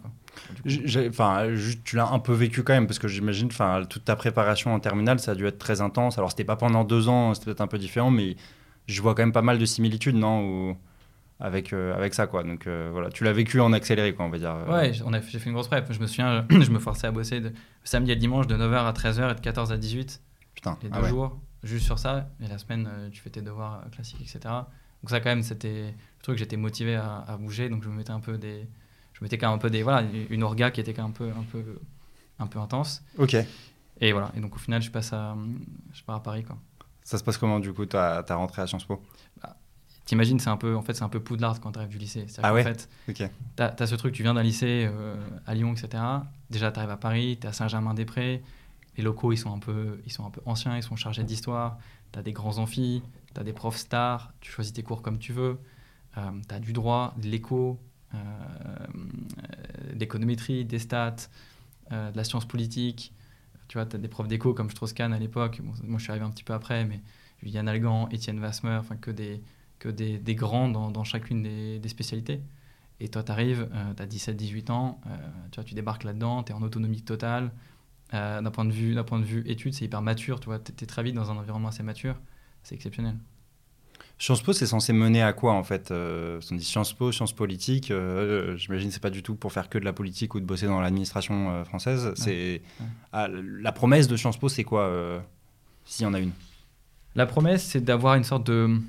juste, 0.66 1.84
tu 1.86 1.96
l'as 1.96 2.10
un 2.10 2.20
peu 2.20 2.34
vécu 2.34 2.64
quand 2.64 2.74
même, 2.74 2.88
parce 2.88 3.00
que 3.00 3.08
j'imagine, 3.08 3.48
enfin, 3.48 3.84
toute 3.90 4.04
ta 4.04 4.18
préparation 4.18 4.74
en 4.74 4.80
terminale, 4.82 5.20
ça 5.20 5.32
a 5.32 5.36
dû 5.36 5.46
être 5.46 5.60
très 5.60 5.80
intense. 5.80 6.18
Alors, 6.18 6.32
c'était 6.32 6.44
pas 6.44 6.58
pendant 6.58 6.84
deux 6.84 7.08
ans, 7.08 7.34
c'était 7.34 7.46
peut-être 7.46 7.62
un 7.62 7.68
peu 7.68 7.78
différent, 7.78 8.12
mais 8.12 8.36
je 8.88 9.02
vois 9.02 9.16
quand 9.16 9.24
même 9.24 9.32
pas 9.32 9.42
mal 9.42 9.58
de 9.58 9.66
similitudes, 9.66 10.16
non 10.16 10.78
avec, 11.40 11.74
euh, 11.74 11.94
avec 11.96 12.14
ça, 12.14 12.28
quoi. 12.28 12.44
Donc, 12.44 12.66
euh, 12.68 12.90
voilà, 12.92 13.10
tu 13.10 13.24
l'as 13.24 13.34
vécu 13.34 13.60
en 13.60 13.74
accéléré, 13.74 14.14
quoi, 14.14 14.26
on 14.26 14.30
va 14.30 14.38
dire. 14.38 14.54
Euh, 14.56 14.72
Ouais, 14.72 14.94
j- 14.94 15.02
on 15.06 15.14
a, 15.14 15.20
j'ai 15.22 15.40
fait 15.40 15.48
une 15.50 15.54
grosse 15.54 15.68
prep. 15.68 15.86
Je 15.92 16.00
me 16.00 16.08
souviens, 16.08 16.46
je 16.50 16.70
me 16.72 16.80
forçais 16.80 17.08
à 17.08 17.12
bosser 17.12 17.42
de, 17.42 17.52
samedi 17.84 18.12
et 18.12 18.16
le 18.16 18.20
dimanche 18.22 18.48
de 18.48 18.56
9h 18.56 18.86
à 18.86 18.92
13h 18.94 19.32
et 19.32 19.36
de 19.36 19.40
14 19.42 19.72
à 19.72 19.78
18 19.78 20.22
Putain. 20.56 20.78
les 20.82 20.90
deux 20.90 20.96
ah 20.98 21.02
ouais. 21.04 21.10
jours, 21.10 21.40
juste 21.64 21.86
sur 21.86 22.00
ça. 22.00 22.30
Et 22.42 22.48
la 22.48 22.58
semaine, 22.58 22.90
euh, 22.90 23.10
tu 23.10 23.22
fais 23.22 23.30
tes 23.30 23.42
devoirs 23.42 23.82
euh, 23.86 23.90
classiques, 23.90 24.22
etc. 24.22 24.40
Donc 25.04 25.10
ça, 25.10 25.20
quand 25.20 25.30
même, 25.30 25.44
c'était 25.44 25.88
le 25.92 26.24
truc. 26.24 26.38
J'étais 26.38 26.58
motivé 26.58 26.96
à, 26.96 27.26
à 27.28 27.38
bouger, 27.38 27.70
donc 27.70 27.84
je 27.84 27.90
me 27.90 27.96
mettais 27.96 28.12
un 28.12 28.22
peu 28.22 28.38
des, 28.38 28.68
je 29.14 29.20
mettais 29.24 29.38
quand 29.38 29.48
même 29.48 29.56
un 29.56 29.60
peu 29.62 29.70
des, 29.70 29.84
voilà, 29.84 30.04
une 30.30 30.44
orga 30.44 30.72
qui 30.72 30.80
était 30.80 30.94
quand 30.94 31.04
même 31.04 31.12
un 31.12 31.14
peu, 31.14 31.30
un 31.30 31.44
peu, 31.52 31.80
un 32.40 32.48
peu 32.48 32.60
intense. 32.60 33.04
Ok. 33.18 33.36
Et 34.02 34.12
voilà. 34.14 34.32
Et 34.36 34.40
donc 34.40 34.56
au 34.56 34.60
final, 34.60 34.82
je 34.82 34.90
passe 34.90 35.12
à, 35.14 35.36
je 35.94 36.02
pars 36.04 36.16
à 36.16 36.24
Paris, 36.24 36.44
quoi. 36.44 36.58
Ça 37.04 37.18
se 37.20 37.24
passe 37.24 37.38
comment, 37.38 37.60
du 37.60 37.72
coup, 37.72 37.86
ta 37.86 38.24
rentrée 38.30 38.64
à 38.64 38.68
Sciences 38.68 38.86
Po? 38.86 39.02
T'imagines, 40.06 40.40
c'est 40.40 40.50
un 40.50 40.58
peu, 40.58 40.76
en 40.76 40.82
fait, 40.82 40.94
c'est 40.94 41.04
un 41.04 41.10
peu 41.10 41.20
Poudlard 41.20 41.60
quand 41.60 41.72
tu 41.72 41.80
arrives 41.80 41.90
du 41.90 41.98
lycée. 41.98 42.28
Ah 42.44 42.54
ouais 42.54 42.64
fait, 42.64 42.90
Ok. 43.10 43.28
T'as 43.56 43.74
as 43.78 43.88
ce 43.88 43.96
truc, 43.96 44.14
tu 44.14 44.24
viens 44.24 44.36
d'un 44.36 44.44
lycée 44.44 44.88
euh, 44.88 45.16
à 45.48 45.56
Lyon, 45.56 45.74
etc. 45.74 46.04
Déjà, 46.50 46.72
tu 46.72 46.80
arrives 46.80 46.92
à 46.92 46.98
Paris, 46.98 47.38
tu 47.42 47.48
à 47.48 47.54
Saint-Germain-des-Prés. 47.54 48.44
Les 48.98 49.04
locaux, 49.04 49.34
ils 49.34 49.38
sont 49.38 49.54
un 49.54 49.60
peu, 49.60 50.00
ils 50.06 50.12
sont 50.12 50.26
un 50.26 50.30
peu 50.30 50.42
anciens, 50.46 50.78
ils 50.78 50.84
sont 50.84 50.96
chargés 50.96 51.24
d'histoire. 51.24 51.80
Tu 52.14 52.20
as 52.20 52.22
des 52.22 52.34
grands 52.34 52.60
amphis, 52.60 53.02
tu 53.34 53.40
as 53.40 53.44
des 53.44 53.54
profs 53.54 53.78
stars, 53.78 54.32
tu 54.42 54.52
choisis 54.52 54.74
tes 54.74 54.84
cours 54.84 55.02
comme 55.02 55.18
tu 55.18 55.34
veux. 55.34 55.60
tu 56.14 56.56
as 56.56 56.60
du 56.60 56.72
droit, 56.72 57.14
de 57.18 57.28
l'éco, 57.28 57.80
euh, 58.16 58.18
euh, 58.18 59.94
d'économétrie, 59.94 60.66
des 60.66 60.80
stats, 60.80 61.16
euh, 61.92 62.12
de 62.12 62.18
la 62.18 62.24
science 62.24 62.46
politique. 62.46 63.14
Tu 63.68 63.78
vois, 63.78 63.86
tu 63.86 63.96
as 63.96 64.00
des 64.00 64.08
profs 64.08 64.28
d'éco 64.28 64.54
comme 64.54 64.70
Strauss-Kahn 64.70 65.14
à 65.14 65.20
l'époque. 65.20 65.62
Bon, 65.64 65.74
moi, 65.84 65.98
je 65.98 66.04
suis 66.04 66.12
arrivé 66.12 66.26
un 66.26 66.32
petit 66.32 66.44
peu 66.44 66.54
après, 66.54 66.86
mais 66.86 67.02
Yann 67.44 67.68
Algan, 67.68 68.08
Étienne 68.12 68.40
Vasmer, 68.40 68.78
enfin 68.80 68.96
que 68.96 69.12
des, 69.12 69.42
que 69.80 69.90
des, 69.90 70.18
des 70.18 70.36
grands 70.36 70.70
dans, 70.70 70.92
dans 70.92 71.04
chacune 71.04 71.44
des, 71.44 71.80
des 71.80 71.90
spécialités. 71.90 72.42
Et 73.00 73.10
toi, 73.10 73.24
tu 73.24 73.32
arrives, 73.32 73.68
tu 73.98 74.02
as 74.02 74.08
17-18 74.08 74.72
ans, 74.72 75.02
euh, 75.08 75.10
tu, 75.52 75.56
vois, 75.56 75.64
tu 75.66 75.74
débarques 75.76 76.04
là-dedans, 76.06 76.44
tu 76.44 76.52
es 76.52 76.56
en 76.56 76.62
autonomie 76.62 77.02
totale. 77.02 77.52
Euh, 78.14 78.40
d'un 78.42 78.52
point 78.52 78.66
de 78.66 78.72
vue 78.72 78.94
d'un 78.94 79.04
point 79.04 79.20
de 79.20 79.26
vue 79.26 79.44
études, 79.48 79.74
c'est 79.74 79.84
hyper 79.86 80.02
mature, 80.02 80.40
tu 80.40 80.46
vois, 80.46 80.60
tu 80.60 80.72
es 80.82 80.88
très 80.88 81.02
vite 81.04 81.16
dans 81.16 81.32
un 81.32 81.38
environnement 81.38 81.70
assez 81.70 81.82
mature, 81.84 82.16
c'est 82.64 82.76
exceptionnel. 82.76 83.16
Sciences 84.18 84.44
Po, 84.44 84.54
c'est 84.54 84.68
censé 84.68 84.94
mener 84.94 85.22
à 85.22 85.34
quoi 85.34 85.54
en 85.54 85.64
fait 85.64 85.92
euh, 85.92 86.40
On 86.52 86.56
dit 86.56 86.64
Sciences 86.64 86.94
Po, 86.94 87.12
sciences 87.12 87.34
politiques. 87.34 87.92
euh, 87.92 88.56
J'imagine 88.56 88.92
c'est 88.92 89.02
pas 89.02 89.10
du 89.10 89.24
tout 89.24 89.36
pour 89.36 89.52
faire 89.52 89.68
que 89.70 89.78
de 89.78 89.84
la 89.84 89.92
politique 89.92 90.36
ou 90.36 90.40
de 90.40 90.46
bosser 90.46 90.68
dans 90.68 90.80
l'administration 90.80 91.50
euh, 91.50 91.64
française. 91.66 92.14
C'est 92.16 92.62
Ouais. 92.80 92.86
Ah, 93.12 93.28
la 93.28 93.72
promesse 93.74 94.08
de 94.08 94.16
Sciences 94.16 94.38
Po, 94.38 94.48
c'est 94.48 94.64
quoi 94.64 94.84
euh, 94.84 95.20
S'il 95.84 96.04
y 96.06 96.08
en 96.08 96.14
a 96.14 96.20
une? 96.20 96.32
La 97.16 97.26
promesse, 97.26 97.64
c'est 97.64 97.82
d'avoir 97.82 98.16
une 98.16 98.24
sorte 98.24 98.46
de, 98.48 98.80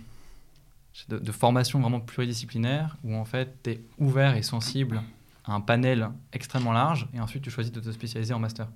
de, 1.08 1.18
de 1.18 1.32
formation 1.32 1.80
vraiment 1.80 2.00
pluridisciplinaire 2.00 2.96
où 3.04 3.14
en 3.14 3.24
fait, 3.24 3.62
tu 3.62 3.70
es 3.70 3.80
ouvert 3.98 4.36
et 4.36 4.42
sensible 4.42 5.02
à 5.44 5.52
un 5.52 5.60
panel 5.60 6.10
extrêmement 6.32 6.72
large 6.72 7.08
et 7.14 7.20
ensuite 7.20 7.42
tu 7.42 7.50
choisis 7.50 7.72
de 7.72 7.80
te 7.80 7.90
spécialiser 7.90 8.34
en 8.34 8.38
master. 8.38 8.68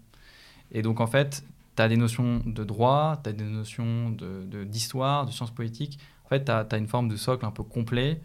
Et 0.72 0.82
donc 0.82 1.00
en 1.00 1.06
fait, 1.06 1.44
tu 1.76 1.82
as 1.82 1.88
des 1.88 1.96
notions 1.96 2.42
de 2.44 2.64
droit, 2.64 3.20
tu 3.22 3.30
as 3.30 3.32
des 3.32 3.44
notions 3.44 4.10
d'histoire, 4.10 4.46
de, 4.46 4.64
d'histoire, 4.64 5.26
de 5.26 5.32
sciences 5.32 5.50
politiques. 5.50 5.98
En 6.26 6.28
fait, 6.28 6.44
tu 6.44 6.52
as, 6.52 6.78
une 6.78 6.88
forme 6.88 7.08
de 7.08 7.16
socle 7.16 7.44
un 7.44 7.50
peu 7.50 7.62
complet 7.62 8.20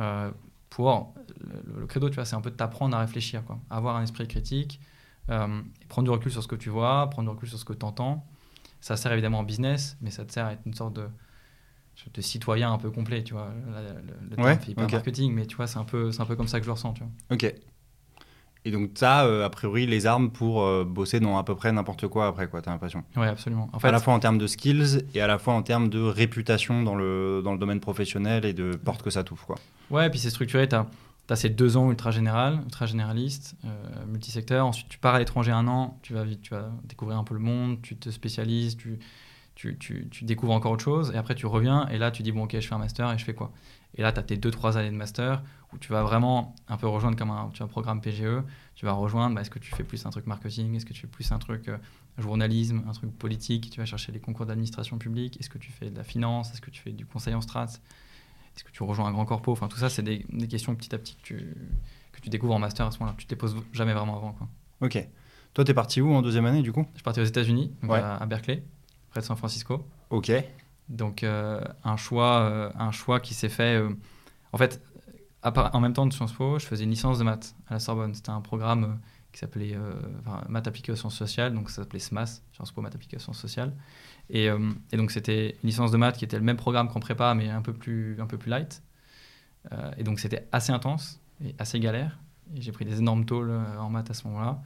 euh, 0.00 0.30
pour 0.70 1.14
le, 1.40 1.80
le, 1.80 1.86
credo, 1.86 2.08
tu 2.08 2.16
vois, 2.16 2.24
c'est 2.24 2.36
un 2.36 2.40
peu 2.40 2.50
de 2.50 2.56
t'apprendre 2.56 2.96
à 2.96 3.00
réfléchir, 3.00 3.44
quoi, 3.44 3.58
avoir 3.70 3.96
un 3.96 4.02
esprit 4.02 4.28
critique, 4.28 4.80
euh, 5.30 5.60
prendre 5.88 6.04
du 6.04 6.10
recul 6.10 6.30
sur 6.30 6.42
ce 6.42 6.48
que 6.48 6.56
tu 6.56 6.68
vois, 6.68 7.08
prendre 7.10 7.28
du 7.28 7.34
recul 7.34 7.48
sur 7.48 7.58
ce 7.58 7.64
que 7.64 7.72
tu 7.72 7.84
entends. 7.84 8.24
Ça 8.80 8.96
sert 8.96 9.10
évidemment 9.12 9.40
en 9.40 9.44
business, 9.44 9.96
mais 10.00 10.10
ça 10.10 10.24
te 10.24 10.32
sert 10.32 10.46
à 10.46 10.52
être 10.52 10.62
une 10.66 10.74
sorte 10.74 10.94
de, 10.94 11.08
de 12.14 12.20
citoyen 12.20 12.72
un 12.72 12.78
peu 12.78 12.90
complet, 12.90 13.22
tu 13.24 13.34
vois. 13.34 13.50
Le, 13.66 14.28
le 14.30 14.36
terme 14.36 14.46
Ouais, 14.48 14.56
fait 14.56 14.72
hyper 14.72 14.84
ok. 14.84 14.92
marketing, 14.92 15.32
mais 15.34 15.46
tu 15.46 15.56
vois, 15.56 15.66
c'est 15.66 15.78
un, 15.78 15.84
peu, 15.84 16.12
c'est 16.12 16.20
un 16.20 16.26
peu 16.26 16.36
comme 16.36 16.48
ça 16.48 16.58
que 16.58 16.64
je 16.64 16.68
le 16.68 16.72
ressens, 16.74 16.92
tu 16.94 17.02
vois. 17.02 17.10
Ok. 17.30 17.52
Et 18.64 18.70
donc, 18.70 18.94
tu 18.94 19.04
as 19.04 19.20
a 19.44 19.50
priori 19.50 19.86
les 19.86 20.06
armes 20.06 20.30
pour 20.30 20.62
euh, 20.62 20.84
bosser 20.84 21.20
dans 21.20 21.38
à 21.38 21.44
peu 21.44 21.54
près 21.54 21.72
n'importe 21.72 22.06
quoi 22.08 22.26
après, 22.26 22.48
quoi, 22.48 22.60
t'as 22.60 22.70
l'impression 22.72 23.04
Oui, 23.16 23.26
absolument. 23.26 23.70
En 23.72 23.78
À 23.78 23.90
la 23.90 24.00
fois 24.00 24.12
en 24.14 24.18
termes 24.18 24.36
de 24.38 24.46
skills 24.46 25.04
et 25.14 25.20
à 25.20 25.26
la 25.26 25.38
fois 25.38 25.54
en 25.54 25.62
termes 25.62 25.88
de 25.88 26.00
réputation 26.00 26.82
dans 26.82 26.94
le, 26.96 27.40
dans 27.42 27.52
le 27.52 27.58
domaine 27.58 27.80
professionnel 27.80 28.44
et 28.44 28.52
de 28.52 28.72
porte 28.76 29.02
que 29.02 29.10
ça 29.10 29.22
touche, 29.24 29.42
quoi. 29.46 29.56
Ouais, 29.90 30.06
et 30.08 30.10
puis 30.10 30.18
c'est 30.18 30.30
structuré. 30.30 30.68
Tu 30.68 30.74
as, 30.74 31.36
ces 31.36 31.50
deux 31.50 31.76
ans 31.76 31.90
ultra 31.90 32.10
général, 32.10 32.60
ultra 32.64 32.86
généraliste, 32.86 33.54
euh, 33.64 34.06
multisecteur. 34.06 34.66
Ensuite, 34.66 34.88
tu 34.88 34.98
pars 34.98 35.14
à 35.14 35.18
l'étranger 35.20 35.52
un 35.52 35.66
an, 35.68 35.98
tu 36.02 36.12
vas, 36.14 36.24
tu 36.42 36.50
vas 36.50 36.70
découvrir 36.84 37.16
un 37.18 37.24
peu 37.24 37.34
le 37.34 37.40
monde, 37.40 37.80
tu 37.80 37.96
te 37.96 38.10
spécialises, 38.10 38.76
tu, 38.76 38.98
tu, 39.58 39.76
tu, 39.76 40.08
tu, 40.08 40.24
découvres 40.24 40.52
encore 40.52 40.70
autre 40.70 40.84
chose. 40.84 41.10
Et 41.12 41.18
après, 41.18 41.34
tu 41.34 41.46
reviens 41.46 41.88
et 41.88 41.98
là, 41.98 42.12
tu 42.12 42.22
dis, 42.22 42.30
bon, 42.30 42.44
ok, 42.44 42.52
je 42.52 42.66
fais 42.66 42.74
un 42.74 42.78
master 42.78 43.12
et 43.12 43.18
je 43.18 43.24
fais 43.24 43.34
quoi? 43.34 43.52
Et 43.96 44.02
là, 44.02 44.12
tu 44.12 44.20
as 44.20 44.22
tes 44.22 44.36
2-3 44.36 44.76
années 44.76 44.90
de 44.90 44.96
master 44.96 45.42
où 45.72 45.78
tu 45.78 45.90
vas 45.90 46.04
vraiment 46.04 46.54
un 46.68 46.76
peu 46.76 46.86
rejoindre 46.86 47.16
comme 47.16 47.30
un, 47.32 47.50
tu 47.52 47.60
as 47.60 47.64
un 47.64 47.68
programme 47.68 48.00
PGE. 48.00 48.44
Tu 48.76 48.86
vas 48.86 48.92
rejoindre, 48.92 49.34
bah, 49.34 49.40
est-ce 49.40 49.50
que 49.50 49.58
tu 49.58 49.74
fais 49.74 49.82
plus 49.82 50.06
un 50.06 50.10
truc 50.10 50.28
marketing? 50.28 50.76
Est-ce 50.76 50.86
que 50.86 50.92
tu 50.92 51.00
fais 51.00 51.08
plus 51.08 51.32
un 51.32 51.38
truc 51.38 51.66
euh, 51.68 51.76
journalisme, 52.18 52.84
un 52.88 52.92
truc 52.92 53.10
politique? 53.18 53.68
Tu 53.70 53.80
vas 53.80 53.84
chercher 53.84 54.12
les 54.12 54.20
concours 54.20 54.46
d'administration 54.46 54.96
publique? 54.96 55.40
Est-ce 55.40 55.50
que 55.50 55.58
tu 55.58 55.72
fais 55.72 55.90
de 55.90 55.96
la 55.96 56.04
finance? 56.04 56.52
Est-ce 56.52 56.60
que 56.60 56.70
tu 56.70 56.80
fais 56.80 56.92
du 56.92 57.04
conseil 57.04 57.34
en 57.34 57.40
strat? 57.40 57.64
Est-ce 57.64 58.62
que 58.62 58.70
tu 58.70 58.84
rejoins 58.84 59.06
un 59.06 59.12
grand 59.12 59.24
corpo? 59.24 59.50
Enfin, 59.50 59.66
tout 59.66 59.78
ça, 59.78 59.90
c'est 59.90 60.02
des, 60.02 60.24
des, 60.30 60.46
questions 60.46 60.76
petit 60.76 60.94
à 60.94 60.98
petit 60.98 61.16
que 61.16 61.22
tu, 61.22 61.56
que 62.12 62.20
tu 62.20 62.28
découvres 62.28 62.54
en 62.54 62.60
master 62.60 62.86
à 62.86 62.92
ce 62.92 63.00
moment-là. 63.00 63.16
Tu 63.18 63.26
ne 63.28 63.36
poses 63.36 63.56
jamais 63.72 63.92
vraiment 63.92 64.16
avant. 64.16 64.32
Quoi. 64.34 64.48
Ok. 64.82 65.04
Toi, 65.54 65.64
tu 65.64 65.70
es 65.72 65.74
parti 65.74 66.00
où 66.00 66.12
en 66.12 66.22
deuxième 66.22 66.46
année, 66.46 66.62
du 66.62 66.70
coup? 66.70 66.86
Je 66.92 66.98
suis 66.98 67.02
parti 67.02 67.20
aux 67.20 67.24
États-Unis, 67.24 67.72
Ouais. 67.82 67.98
à, 67.98 68.14
à, 68.14 68.26
Berkeley, 68.26 68.62
près 69.18 69.22
de 69.22 69.26
San 69.26 69.36
Francisco. 69.36 69.84
Ok. 70.10 70.32
Donc, 70.88 71.22
euh, 71.22 71.60
un, 71.84 71.96
choix, 71.96 72.40
euh, 72.40 72.70
un 72.78 72.92
choix 72.92 73.20
qui 73.20 73.34
s'est 73.34 73.48
fait. 73.48 73.76
euh, 73.76 73.90
en 74.52 74.58
fait, 74.58 74.80
en 75.42 75.80
même 75.80 75.92
temps 75.92 76.06
de 76.06 76.12
Sciences 76.12 76.32
Po, 76.32 76.58
je 76.58 76.66
faisais 76.66 76.84
une 76.84 76.90
licence 76.90 77.18
de 77.18 77.24
maths 77.24 77.54
à 77.68 77.74
la 77.74 77.80
Sorbonne. 77.80 78.14
C'était 78.14 78.30
un 78.30 78.40
programme 78.40 79.00
qui 79.32 79.40
s'appelait 79.40 79.74
euh, 79.74 79.92
enfin, 80.20 80.42
Maths 80.48 80.66
appliquées 80.66 80.92
aux 80.92 80.96
sciences 80.96 81.16
sociales, 81.16 81.52
donc 81.52 81.68
ça 81.68 81.82
s'appelait 81.82 81.98
SMAS, 81.98 82.42
Sciences 82.52 82.72
Po 82.72 82.80
Maths 82.80 82.94
appliquées 82.94 83.16
aux 83.16 83.20
sciences 83.20 83.38
sociales. 83.38 83.72
Et, 84.30 84.48
euh, 84.48 84.70
et 84.92 84.96
donc, 84.96 85.10
c'était 85.10 85.56
une 85.62 85.68
licence 85.68 85.90
de 85.90 85.96
maths 85.96 86.16
qui 86.16 86.24
était 86.24 86.38
le 86.38 86.44
même 86.44 86.56
programme 86.56 86.88
qu'en 86.88 87.00
prépa, 87.00 87.34
mais 87.34 87.48
un 87.50 87.62
peu 87.62 87.72
plus, 87.72 88.20
un 88.20 88.26
peu 88.26 88.38
plus 88.38 88.50
light. 88.50 88.82
Euh, 89.72 89.90
et 89.98 90.04
donc 90.04 90.20
c'était 90.20 90.46
assez 90.52 90.72
intense 90.72 91.20
et 91.44 91.54
assez 91.58 91.80
galère. 91.80 92.18
Et 92.54 92.62
j'ai 92.62 92.72
pris 92.72 92.84
des 92.84 92.98
énormes 93.00 93.26
tôles 93.26 93.52
en 93.78 93.90
maths 93.90 94.10
à 94.10 94.14
ce 94.14 94.26
moment-là. 94.28 94.62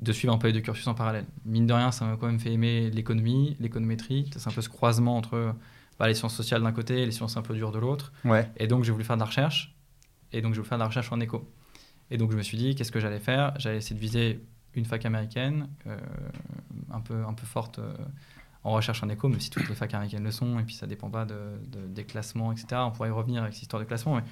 De 0.00 0.12
suivre 0.12 0.32
un 0.32 0.38
peu 0.38 0.46
les 0.46 0.52
deux 0.54 0.60
cursus 0.60 0.86
en 0.86 0.94
parallèle. 0.94 1.26
Mine 1.44 1.66
de 1.66 1.74
rien, 1.74 1.92
ça 1.92 2.06
m'a 2.06 2.16
quand 2.16 2.26
même 2.26 2.40
fait 2.40 2.52
aimer 2.52 2.90
l'économie, 2.90 3.56
l'économétrie. 3.60 4.30
C'est 4.34 4.48
un 4.48 4.52
peu 4.52 4.62
ce 4.62 4.68
croisement 4.68 5.16
entre 5.16 5.54
bah, 5.98 6.08
les 6.08 6.14
sciences 6.14 6.34
sociales 6.34 6.62
d'un 6.62 6.72
côté 6.72 7.02
et 7.02 7.06
les 7.06 7.12
sciences 7.12 7.36
un 7.36 7.42
peu 7.42 7.54
dures 7.54 7.70
de 7.70 7.78
l'autre. 7.78 8.12
Ouais. 8.24 8.50
Et 8.56 8.66
donc 8.66 8.84
j'ai 8.84 8.92
voulu 8.92 9.04
faire 9.04 9.16
de 9.16 9.20
la 9.20 9.26
recherche. 9.26 9.76
Et 10.32 10.40
donc 10.40 10.54
j'ai 10.54 10.60
voulu 10.60 10.68
faire 10.68 10.78
de 10.78 10.82
la 10.82 10.88
recherche 10.88 11.12
en 11.12 11.20
éco. 11.20 11.46
Et 12.10 12.16
donc 12.16 12.32
je 12.32 12.36
me 12.36 12.42
suis 12.42 12.56
dit, 12.56 12.74
qu'est-ce 12.74 12.90
que 12.90 13.00
j'allais 13.00 13.20
faire? 13.20 13.52
J'allais 13.58 13.76
essayer 13.76 13.94
de 13.94 14.00
viser 14.00 14.40
une 14.74 14.84
fac 14.84 15.04
américaine, 15.04 15.68
euh, 15.86 15.98
un, 16.90 17.00
peu, 17.00 17.24
un 17.24 17.34
peu 17.34 17.44
forte 17.44 17.78
euh, 17.78 17.92
en 18.64 18.72
recherche 18.72 19.02
en 19.02 19.08
éco, 19.08 19.28
même 19.28 19.40
si 19.40 19.50
toutes 19.50 19.68
les 19.68 19.74
facs 19.74 19.92
américaines 19.94 20.24
le 20.24 20.30
sont, 20.30 20.58
et 20.58 20.62
puis 20.62 20.74
ça 20.74 20.86
dépend 20.86 21.10
pas 21.10 21.24
de, 21.24 21.36
de, 21.66 21.86
des 21.86 22.04
classements, 22.04 22.52
etc. 22.52 22.66
On 22.76 22.90
pourrait 22.90 23.08
y 23.08 23.12
revenir 23.12 23.42
avec 23.42 23.54
cette 23.54 23.62
histoire 23.62 23.80
de 23.80 23.86
classement. 23.86 24.16
Mais... 24.16 24.24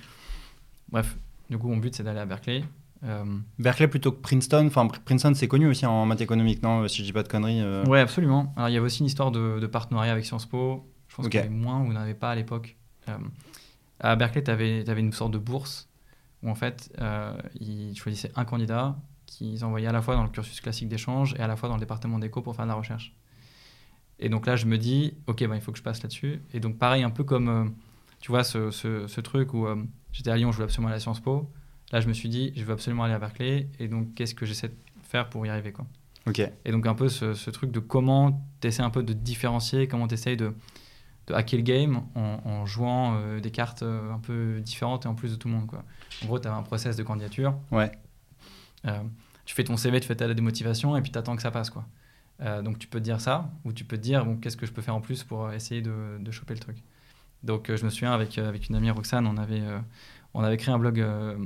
Bref, 0.90 1.16
du 1.50 1.58
coup, 1.58 1.68
mon 1.68 1.76
but, 1.76 1.94
c'est 1.94 2.02
d'aller 2.02 2.20
à 2.20 2.26
Berkeley. 2.26 2.64
Euh... 3.04 3.24
Berkeley 3.58 3.88
plutôt 3.88 4.12
que 4.12 4.20
Princeton. 4.20 4.66
Enfin, 4.66 4.86
Princeton, 5.04 5.34
c'est 5.34 5.48
connu 5.48 5.66
aussi 5.66 5.86
en 5.86 6.06
maths 6.06 6.20
économique, 6.20 6.62
non 6.62 6.86
Si 6.88 6.98
je 6.98 7.04
dis 7.04 7.12
pas 7.12 7.22
de 7.22 7.28
conneries. 7.28 7.60
Euh... 7.60 7.84
Oui, 7.86 7.98
absolument. 7.98 8.52
Alors, 8.56 8.68
il 8.68 8.72
y 8.72 8.76
avait 8.76 8.86
aussi 8.86 9.00
une 9.00 9.06
histoire 9.06 9.30
de, 9.30 9.58
de 9.60 9.66
partenariat 9.66 10.12
avec 10.12 10.24
Sciences 10.24 10.46
Po. 10.46 10.86
Je 11.08 11.16
pense 11.16 11.26
okay. 11.26 11.38
qu'il 11.38 11.50
y 11.50 11.54
avait 11.54 11.62
moins 11.62 11.80
ou 11.80 11.92
n'en 11.92 12.00
avait 12.00 12.14
pas 12.14 12.30
à 12.30 12.34
l'époque. 12.34 12.76
Euh, 13.08 13.16
à 14.00 14.16
Berkeley, 14.16 14.44
tu 14.44 14.50
avais, 14.50 14.88
avais, 14.88 15.00
une 15.00 15.12
sorte 15.12 15.32
de 15.32 15.38
bourse 15.38 15.88
où, 16.42 16.50
en 16.50 16.54
fait, 16.54 16.92
euh, 17.00 17.36
ils 17.60 17.96
choisissaient 17.96 18.32
un 18.36 18.44
candidat 18.44 18.96
qu'ils 19.26 19.64
envoyaient 19.64 19.88
à 19.88 19.92
la 19.92 20.02
fois 20.02 20.14
dans 20.14 20.22
le 20.22 20.30
cursus 20.30 20.60
classique 20.60 20.88
d'échange 20.88 21.34
et 21.38 21.40
à 21.40 21.46
la 21.46 21.56
fois 21.56 21.68
dans 21.68 21.74
le 21.76 21.80
département 21.80 22.18
d'éco 22.18 22.42
pour 22.42 22.56
faire 22.56 22.64
de 22.64 22.70
la 22.70 22.76
recherche. 22.76 23.14
Et 24.20 24.28
donc 24.28 24.46
là, 24.46 24.56
je 24.56 24.66
me 24.66 24.78
dis, 24.78 25.14
ok, 25.26 25.46
bah, 25.46 25.54
il 25.54 25.60
faut 25.60 25.70
que 25.70 25.78
je 25.78 25.82
passe 25.82 26.02
là-dessus. 26.02 26.42
Et 26.52 26.60
donc, 26.60 26.78
pareil, 26.78 27.04
un 27.04 27.10
peu 27.10 27.22
comme, 27.24 27.74
tu 28.20 28.32
vois, 28.32 28.42
ce, 28.42 28.70
ce, 28.70 29.06
ce 29.06 29.20
truc 29.20 29.54
où 29.54 29.66
J'étais 30.12 30.30
à 30.30 30.36
Lyon, 30.36 30.50
je 30.50 30.56
voulais 30.56 30.64
absolument 30.64 30.88
aller 30.88 30.96
à 30.96 31.00
Sciences 31.00 31.20
Po. 31.20 31.50
Là, 31.92 32.00
je 32.00 32.08
me 32.08 32.12
suis 32.12 32.28
dit, 32.28 32.52
je 32.54 32.64
veux 32.64 32.72
absolument 32.72 33.04
aller 33.04 33.14
à 33.14 33.18
Berkeley. 33.18 33.68
Et 33.78 33.88
donc, 33.88 34.14
qu'est-ce 34.14 34.34
que 34.34 34.44
j'essaie 34.44 34.68
de 34.68 34.76
faire 35.02 35.28
pour 35.28 35.46
y 35.46 35.48
arriver 35.48 35.72
quoi. 35.72 35.86
Ok. 36.26 36.40
Et 36.64 36.72
donc, 36.72 36.86
un 36.86 36.94
peu 36.94 37.08
ce, 37.08 37.34
ce 37.34 37.50
truc 37.50 37.70
de 37.70 37.80
comment 37.80 38.44
tu 38.60 38.68
un 38.80 38.90
peu 38.90 39.02
de 39.02 39.12
différencier, 39.14 39.88
comment 39.88 40.06
tu 40.06 40.36
de, 40.36 40.52
de 41.26 41.34
hacker 41.34 41.58
le 41.58 41.64
game 41.64 42.02
en, 42.14 42.40
en 42.44 42.66
jouant 42.66 43.16
euh, 43.16 43.40
des 43.40 43.50
cartes 43.50 43.82
euh, 43.82 44.12
un 44.12 44.18
peu 44.18 44.60
différentes 44.60 45.06
et 45.06 45.08
en 45.08 45.14
plus 45.14 45.30
de 45.30 45.36
tout 45.36 45.48
le 45.48 45.54
monde. 45.54 45.66
Quoi. 45.66 45.82
En 46.22 46.26
gros, 46.26 46.38
tu 46.38 46.46
as 46.46 46.54
un 46.54 46.62
process 46.62 46.96
de 46.96 47.02
candidature. 47.02 47.54
Ouais. 47.70 47.90
Euh, 48.86 48.98
tu 49.46 49.54
fais 49.54 49.64
ton 49.64 49.78
CV, 49.78 50.00
tu 50.00 50.06
fais 50.06 50.16
ta 50.16 50.32
démotivation 50.32 50.96
et 50.96 51.00
puis 51.00 51.10
tu 51.10 51.18
attends 51.18 51.36
que 51.36 51.42
ça 51.42 51.50
passe. 51.50 51.70
Quoi. 51.70 51.86
Euh, 52.42 52.60
donc, 52.60 52.78
tu 52.78 52.86
peux 52.86 52.98
te 52.98 53.04
dire 53.04 53.20
ça 53.22 53.50
ou 53.64 53.72
tu 53.72 53.84
peux 53.84 53.96
te 53.96 54.02
dire 54.02 54.26
bon, 54.26 54.36
qu'est-ce 54.36 54.58
que 54.58 54.66
je 54.66 54.72
peux 54.72 54.82
faire 54.82 54.94
en 54.94 55.00
plus 55.00 55.24
pour 55.24 55.50
essayer 55.52 55.80
de, 55.80 56.18
de 56.20 56.30
choper 56.30 56.52
le 56.52 56.60
truc. 56.60 56.76
Donc, 57.42 57.74
je 57.74 57.84
me 57.84 57.90
souviens 57.90 58.12
avec, 58.12 58.36
avec 58.36 58.68
une 58.68 58.74
amie, 58.74 58.90
Roxane, 58.90 59.26
on 59.26 59.36
avait, 59.36 59.62
on 60.38 60.44
avait 60.44 60.56
créé 60.56 60.72
un 60.72 60.78
blog 60.78 61.00
euh, 61.00 61.36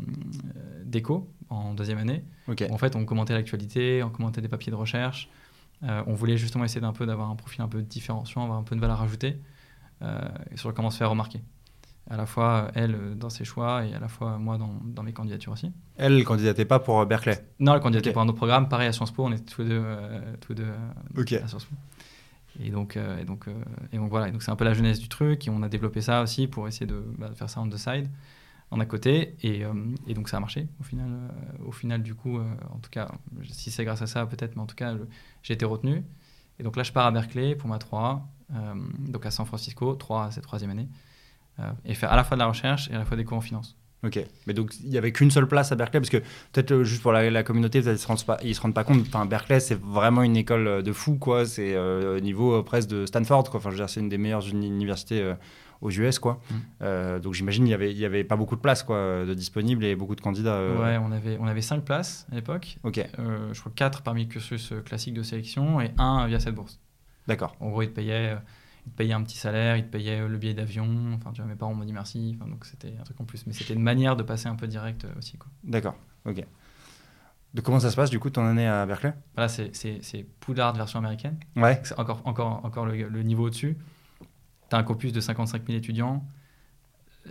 d'éco 0.84 1.30
en 1.49 1.72
deuxième 1.72 1.96
année. 1.96 2.22
En 2.70 2.76
fait, 2.76 2.94
on 2.94 3.06
commentait 3.06 3.32
l'actualité, 3.32 4.02
on 4.02 4.11
commentait 4.11 4.42
des 4.42 4.49
papiers 4.49 4.70
de 4.70 4.76
recherche. 4.76 5.30
Euh, 5.82 6.02
on 6.06 6.12
voulait 6.12 6.37
justement 6.37 6.64
essayer 6.64 6.82
d'un 6.82 6.92
peu 6.92 7.06
d'avoir 7.06 7.30
un 7.30 7.37
profil 7.37 7.62
un 7.62 7.68
peu 7.68 7.80
différenciant, 7.80 8.42
avoir 8.42 8.58
un 8.58 8.62
peu 8.62 8.76
de 8.76 8.80
valeur 8.80 9.00
ajoutée 9.00 9.40
euh, 10.02 10.20
sur 10.56 10.75
comment 10.75 10.90
se 10.90 10.99
faire 10.99 11.08
remarquer. 11.08 11.40
À 12.11 12.18
la 12.18 12.26
fois 12.26 12.70
elle 12.75 13.16
dans 13.16 13.30
ses 13.30 13.44
choix 13.44 13.87
et 13.87 13.94
à 13.94 13.99
la 13.99 14.08
fois 14.08 14.37
moi 14.37 14.58
dans, 14.58 14.75
dans 14.84 15.02
mes 15.02 15.14
candidatures 15.14 15.52
aussi. 15.52 15.72
Elle 15.96 16.18
ne 16.18 16.22
candidatait 16.22 16.66
pas 16.66 16.78
pour 16.78 17.06
Berkeley? 17.06 17.42
Non, 17.61 17.75
elle 17.75 17.80
candidatait 17.80 18.12
pour 18.12 18.20
un 18.20 18.28
autre 18.28 18.37
programme. 18.37 18.68
Pareil 18.68 18.88
à 18.88 18.92
Sciences 18.92 19.12
Po, 19.12 19.25
on 19.25 19.32
était 19.32 19.44
tous 19.44 19.62
les 19.62 19.68
deux, 19.68 19.82
euh, 19.82 20.20
tous 20.40 20.52
les 20.52 20.56
deux 20.56 21.37
à 21.42 21.49
Sciences 21.49 21.64
Po. 21.64 21.75
Et 22.61 22.70
donc, 22.70 22.99
et 22.99 23.25
donc, 23.25 23.46
et 23.92 23.96
donc 23.96 24.11
voilà. 24.11 24.28
Et 24.28 24.30
donc 24.30 24.42
c'est 24.42 24.50
un 24.50 24.56
peu 24.56 24.66
la 24.66 24.75
jeunesse 24.75 24.99
du 24.99 25.08
truc. 25.08 25.46
Et 25.46 25.50
on 25.50 25.62
a 25.62 25.70
développé 25.70 26.02
ça 26.02 26.22
aussi 26.22 26.46
pour 26.46 26.68
essayer 26.68 26.84
de, 26.84 27.02
bah, 27.18 27.30
de 27.30 27.34
faire 27.34 27.49
ça 27.49 27.62
on 27.62 27.68
the 27.68 27.78
side, 27.78 28.11
en 28.73 28.81
à 28.81 28.87
côté. 28.87 29.37
Et, 29.43 29.64
euh, 29.64 29.73
et 30.07 30.14
donc 30.14 30.29
ça 30.29 30.38
a 30.38 30.41
marché 30.41 30.67
au 30.81 30.83
final. 30.83 31.09
euh, 31.11 31.67
au 31.67 31.73
final, 31.73 32.02
du 32.02 32.14
coup, 32.14 32.38
euh, 32.38 32.55
en 32.71 32.79
tout 32.79 32.91
cas, 32.91 33.09
si 33.50 33.71
c'est 33.71 33.85
grâce 33.85 34.02
à 34.02 34.07
ça 34.07 34.26
peut-être, 34.26 34.57
mais 34.57 34.62
en 34.62 34.67
tout 34.67 34.75
cas, 34.75 34.97
j'ai 35.43 35.55
été 35.55 35.64
retenu. 35.64 36.05
Et 36.59 36.62
donc 36.62 36.76
là, 36.76 36.83
je 36.83 36.93
pars 36.93 37.07
à 37.07 37.11
Berkeley 37.11 37.55
pour 37.55 37.69
ma 37.69 37.79
3 37.79 38.26
euh, 38.55 38.75
donc 38.99 39.25
à 39.26 39.31
San 39.31 39.47
Francisco, 39.47 39.95
3 39.95 40.31
c'est 40.33 40.41
troisième 40.43 40.71
année, 40.71 40.88
et 41.85 41.95
faire 41.95 42.12
à 42.12 42.17
la 42.17 42.25
fois 42.25 42.37
de 42.37 42.41
la 42.41 42.47
recherche 42.49 42.91
et 42.91 42.95
à 42.95 42.99
la 42.99 43.05
fois 43.05 43.17
des 43.17 43.25
cours 43.25 43.38
en 43.38 43.43
finance. 43.43 43.76
Ok. 44.04 44.18
Mais 44.47 44.52
donc, 44.54 44.73
il 44.82 44.90
n'y 44.90 44.99
avait 44.99 45.12
qu'une 45.12 45.30
seule 45.30 45.47
place 45.47 45.71
à 45.71 45.76
Berkeley, 45.76 46.00
parce 46.00 46.11
que 46.11 46.16
peut-être 46.52 46.73
euh, 46.73 46.85
juste 46.85 47.02
pour 47.02 47.12
la, 47.12 47.30
la 47.30 47.42
communauté, 47.44 47.78
ils 47.78 47.99
se 47.99 48.06
rendent 48.06 48.25
pas, 48.25 48.37
ils 48.42 48.54
se 48.54 48.61
rendent 48.61 48.75
pas 48.75 48.82
compte. 48.85 49.00
Enfin, 49.06 49.26
Berkeley, 49.26 49.61
c'est 49.61 49.78
vraiment 49.80 50.23
une 50.23 50.37
école 50.37 50.66
euh, 50.66 50.82
de 50.82 50.92
fou, 50.92 51.16
quoi. 51.18 51.47
C'est 51.47 51.75
euh, 51.75 52.16
au 52.16 52.21
niveau 52.21 52.52
euh, 52.54 52.62
presque 52.62 52.88
de 52.88 53.06
Stanford, 53.06 53.44
quoi. 53.50 53.59
Enfin, 53.59 53.71
je 53.71 53.75
veux 53.76 53.80
dire, 53.80 53.88
c'est 53.88 54.00
une 54.00 54.09
des 54.09 54.18
meilleures 54.18 54.47
uni- 54.49 54.66
universités 54.66 55.21
euh, 55.21 55.35
aux 55.80 55.90
US, 55.90 56.18
quoi. 56.18 56.40
Mm. 56.80 57.18
Donc, 57.21 57.35
j'imagine 57.35 57.66
il 57.66 57.71
y 57.71 57.75
avait, 57.75 57.92
y 57.94 58.04
avait 58.04 58.25
pas 58.25 58.37
beaucoup 58.37 58.56
de 58.56 58.61
places, 58.61 58.82
quoi, 58.82 59.25
de 59.25 59.35
disponibles 59.35 59.85
et 59.85 59.94
beaucoup 59.97 60.14
de 60.16 60.21
candidats. 60.21 60.61
Ouais, 60.80 60.97
on 61.00 61.11
avait, 61.12 61.37
on 61.40 61.47
avait 61.47 61.61
5 61.62 61.85
places 61.85 62.26
à 62.30 62.37
l'époque. 62.37 62.78
Ok. 62.85 63.04
Je 63.52 63.61
crois 63.61 63.73
4 63.75 64.02
parmi 64.02 64.25
le 64.25 64.28
cursus 64.28 64.73
classique 64.85 65.14
de 65.14 65.23
sélection 65.23 65.80
et 65.80 65.90
un 65.99 66.26
via 66.28 66.38
cette 66.40 66.54
bourse. 66.54 66.78
D'accord. 67.28 67.54
En 67.61 67.71
gros, 67.71 67.82
ils 67.82 67.88
te 67.90 67.94
payaient, 67.94 68.37
ils 68.87 68.91
te 68.93 68.97
payaient 68.97 69.12
un 69.12 69.23
petit 69.23 69.37
salaire, 69.39 69.77
ils 69.77 69.85
te 69.85 69.91
payaient 69.91 70.21
euh, 70.21 70.29
le 70.29 70.39
billet 70.39 70.55
d'avion. 70.55 71.12
Enfin, 71.15 71.33
tu 71.33 71.41
vois, 71.43 71.51
mes 71.51 71.57
parents 71.57 71.75
m'ont 71.75 71.85
dit 71.85 71.93
merci. 71.93 72.37
Enfin, 72.41 72.51
donc, 72.51 72.65
c'était 72.65 72.95
un 73.01 73.05
truc 73.05 73.21
en 73.21 73.25
plus. 73.25 73.47
Mais 73.47 73.53
c'était 73.53 73.75
une 73.75 73.83
manière 73.83 74.17
de 74.17 74.23
passer 74.23 74.49
un 74.49 74.57
peu 74.57 74.67
direct 74.67 75.05
euh, 75.05 75.12
aussi. 75.19 75.39
D'accord. 75.65 75.97
Ok. 76.25 76.45
De 77.55 77.61
comment 77.61 77.81
ça 77.81 77.91
se 77.91 77.97
passe, 77.97 78.09
du 78.11 78.19
coup, 78.19 78.31
ton 78.31 78.47
année 78.47 78.67
à 78.67 78.87
Berkeley? 78.87 79.12
Voilà, 79.35 79.49
c'est- 79.49 80.27
Poudlard 80.41 80.75
version 80.75 80.99
américaine. 81.01 81.39
Ouais. 81.55 81.81
C'est 81.85 81.99
encore, 81.99 82.23
encore, 82.25 82.65
encore 82.65 82.87
le, 82.87 83.09
le 83.09 83.23
niveau 83.23 83.47
au-dessus. 83.47 83.77
Tu 84.71 84.75
as 84.77 84.79
un 84.79 84.83
campus 84.85 85.12
de 85.12 85.21
55 85.21 85.67
000 85.67 85.77
étudiants. 85.79 86.25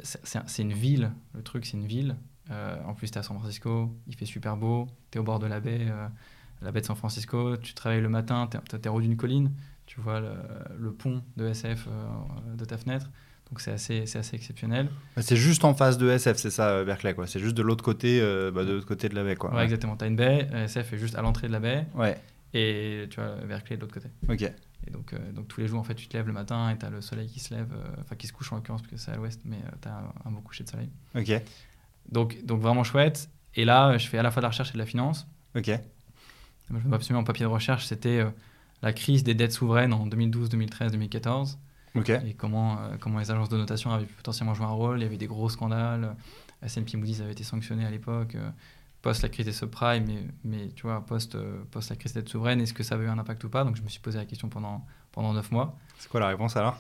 C'est 0.04 0.26
c'est 0.26 0.40
un- 0.40 0.44
c'est 0.48 0.62
une 0.62 0.74
ville. 0.74 1.12
Le 1.34 1.42
truc, 1.42 1.66
c'est 1.66 1.76
une 1.78 1.88
ville. 1.88 2.16
Euh, 2.52 2.78
en 2.86 2.94
plus, 2.94 3.10
tu 3.10 3.16
es 3.16 3.18
à 3.20 3.24
San 3.24 3.38
Francisco. 3.40 3.96
Il 4.08 4.16
fait 4.16 4.26
super 4.26 4.58
beau. 4.58 4.88
Tu 5.10 5.18
es 5.18 5.22
au 5.22 5.24
bord 5.24 5.40
de 5.40 5.48
la 5.48 5.60
baie, 5.60 5.88
euh, 5.90 6.08
la 6.62 6.72
baie 6.72 6.82
de 6.82 6.86
San 6.86 6.96
Francisco. 6.96 7.58
Tu 7.58 7.74
travailles 7.74 8.02
le 8.02 8.10
matin. 8.10 8.48
Tu 8.48 8.58
es, 8.76 8.88
au 8.90 8.94
haut 8.94 9.02
d'une 9.02 9.18
colline. 9.18 9.52
Tu 9.94 10.00
vois 10.00 10.22
le, 10.22 10.32
le 10.80 10.94
pont 10.94 11.22
de 11.36 11.48
SF 11.48 11.88
euh, 11.88 12.56
de 12.56 12.64
ta 12.64 12.78
fenêtre. 12.78 13.10
Donc, 13.50 13.60
c'est 13.60 13.72
assez, 13.72 14.06
c'est 14.06 14.20
assez 14.20 14.38
exceptionnel. 14.38 14.88
C'est 15.18 15.36
juste 15.36 15.66
en 15.66 15.74
face 15.74 15.98
de 15.98 16.10
SF, 16.10 16.38
c'est 16.38 16.50
ça, 16.50 16.70
euh, 16.70 16.86
Berkeley, 16.86 17.14
quoi. 17.14 17.28
C'est 17.28 17.42
juste 17.42 17.56
de 17.58 17.62
l'autre 17.62 17.84
côté, 17.84 18.22
euh, 18.22 18.52
bah, 18.52 18.64
de 18.64 18.72
l'autre 18.72 18.88
côté 18.88 19.10
de 19.10 19.16
la 19.16 19.26
baie, 19.26 19.36
quoi. 19.36 19.54
Ouais, 19.54 19.66
exactement. 19.66 19.98
Tu 19.98 20.06
as 20.06 20.08
une 20.08 20.16
baie. 20.16 20.48
SF 20.54 20.94
est 20.94 20.98
juste 20.98 21.16
à 21.16 21.22
l'entrée 21.22 21.48
de 21.50 21.52
la 21.52 21.60
baie. 21.60 21.86
Ouais. 21.94 22.18
Et 22.54 23.08
tu 23.10 23.20
vois, 23.20 23.36
Berkeley 23.46 23.76
de 23.76 23.82
l'autre 23.82 23.94
côté. 23.94 24.08
Ok. 24.30 24.50
Et 24.88 24.92
donc, 24.92 25.12
euh, 25.12 25.18
donc 25.34 25.50
tous 25.50 25.60
les 25.60 25.68
jours, 25.68 25.82
en 25.82 25.84
fait, 25.84 25.96
tu 25.96 26.08
te 26.08 26.16
lèves 26.16 26.28
le 26.28 26.32
matin 26.32 26.70
et 26.70 26.78
tu 26.78 26.86
as 26.86 26.90
le 26.90 27.02
soleil 27.02 27.28
qui 27.28 27.42
se 27.42 27.54
lève, 27.54 27.74
euh, 27.74 28.00
enfin 28.00 28.16
qui 28.16 28.28
se 28.28 28.32
couche 28.34 28.54
en 28.54 28.56
l'occurrence, 28.56 28.82
parce 28.82 28.92
que 28.94 28.98
c'est 28.98 29.12
à 29.12 29.18
l'ouest, 29.18 29.42
mais 29.44 29.60
tu 29.82 29.90
as 29.90 29.92
un, 29.92 30.14
un 30.24 30.32
beau 30.32 30.40
coucher 30.40 30.64
de 30.64 30.70
soleil. 30.70 30.90
Ok. 31.16 31.34
Donc, 32.10 32.46
donc 32.46 32.62
vraiment 32.62 32.86
chouette. 32.86 33.30
Et 33.56 33.66
là, 33.66 33.98
je 33.98 34.08
fais 34.08 34.18
à 34.18 34.24
la 34.24 34.32
fois 34.32 34.40
de 34.40 34.46
la 34.46 34.50
recherche 34.52 34.70
et 34.70 34.74
de 34.74 34.78
la 34.78 34.86
finance. 34.86 35.28
Ok. 35.58 35.70
Je 36.70 36.88
me 36.88 36.96
absolument 36.96 37.20
en 37.20 37.26
papier 37.26 37.44
de 37.44 37.50
recherche, 37.52 37.86
c'était 37.86 38.24
la 38.82 38.94
crise 38.94 39.24
des 39.24 39.34
dettes 39.34 39.52
souveraines 39.54 39.94
en 39.94 40.06
2012, 40.08 40.50
2013, 40.50 40.92
2014. 40.92 41.60
Ok. 41.96 42.10
Et 42.10 42.34
comment, 42.36 42.78
euh, 42.80 42.96
comment 43.00 43.20
les 43.20 43.30
agences 43.32 43.50
de 43.50 43.58
notation 43.58 43.92
avaient 43.92 44.06
potentiellement 44.06 44.54
jouer 44.54 44.66
un 44.66 44.70
rôle. 44.70 45.00
Il 45.00 45.04
y 45.04 45.06
avait 45.06 45.18
des 45.18 45.28
gros 45.28 45.50
scandales. 45.50 46.16
S&P 46.64 46.96
Moody's 46.98 47.22
avait 47.22 47.32
été 47.34 47.44
sanctionné 47.44 47.86
à 47.86 47.90
l'époque. 47.92 48.36
euh, 48.36 48.50
post 49.02 49.24
la 49.24 49.30
crise 49.30 49.48
des 49.48 49.52
subprimes, 49.52 50.06
mais, 50.06 50.24
mais 50.44 50.68
tu 50.76 50.84
vois, 50.84 51.04
post, 51.04 51.34
euh, 51.34 51.64
post 51.72 51.90
la 51.90 51.96
crise 51.96 52.14
des 52.14 52.22
dettes 52.22 52.30
souveraines, 52.30 52.62
est-ce 52.62 52.74
que 52.74 52.84
ça 52.84 52.94
avait 52.96 53.06
eu 53.06 53.10
un 53.10 53.18
impact 53.18 53.44
ou 53.44 53.50
pas? 53.50 53.64
Donc 53.64 53.76
je 53.76 53.82
me 53.82 53.88
suis 53.90 54.00
posé 54.00 54.20
la 54.20 54.26
question 54.26 54.48
pendant, 54.48 54.86
pendant 55.12 55.34
9 55.34 55.52
mois. 55.52 55.76
C'est 55.98 56.08
quoi 56.08 56.20
la 56.20 56.28
réponse 56.28 56.56
alors? 56.56 56.78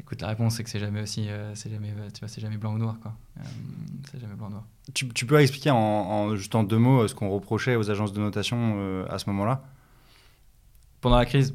Écoute, 0.00 0.22
la 0.22 0.28
réponse 0.28 0.54
c'est 0.56 0.64
que 0.64 0.70
c'est 0.70 0.78
jamais 0.80 1.02
aussi, 1.02 1.28
euh, 1.28 1.54
c'est 1.54 1.70
jamais, 1.70 1.92
tu 2.14 2.20
vois, 2.20 2.28
c'est 2.28 2.40
jamais 2.40 2.56
blanc 2.56 2.72
ou 2.72 2.78
noir 2.78 2.96
quoi. 3.02 3.12
Euh, 3.38 3.42
c'est 4.10 4.18
jamais 4.18 4.34
blanc 4.36 4.46
ou 4.46 4.52
noir. 4.52 4.64
tu, 4.94 5.06
tu 5.10 5.26
peux 5.26 5.38
expliquer 5.38 5.70
en, 5.70 5.76
en- 5.76 6.34
juste 6.36 6.54
en 6.54 6.62
deux 6.62 6.78
mots 6.78 7.02
euh, 7.02 7.08
ce 7.08 7.14
qu'on 7.14 7.28
reprochait 7.28 7.76
aux 7.76 7.90
agences 7.90 8.14
de 8.14 8.20
notation 8.20 9.04
à 9.10 9.18
ce 9.18 9.28
moment-là? 9.28 9.62
Pendant 11.00 11.16
la 11.16 11.24
crise, 11.24 11.54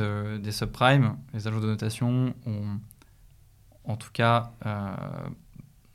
euh, 0.00 0.38
des 0.38 0.52
subprimes, 0.52 1.16
les 1.32 1.48
agences 1.48 1.62
de 1.62 1.66
notation 1.66 2.34
ont, 2.44 2.78
en 3.84 3.96
tout 3.96 4.10
cas, 4.12 4.52
euh, 4.66 4.94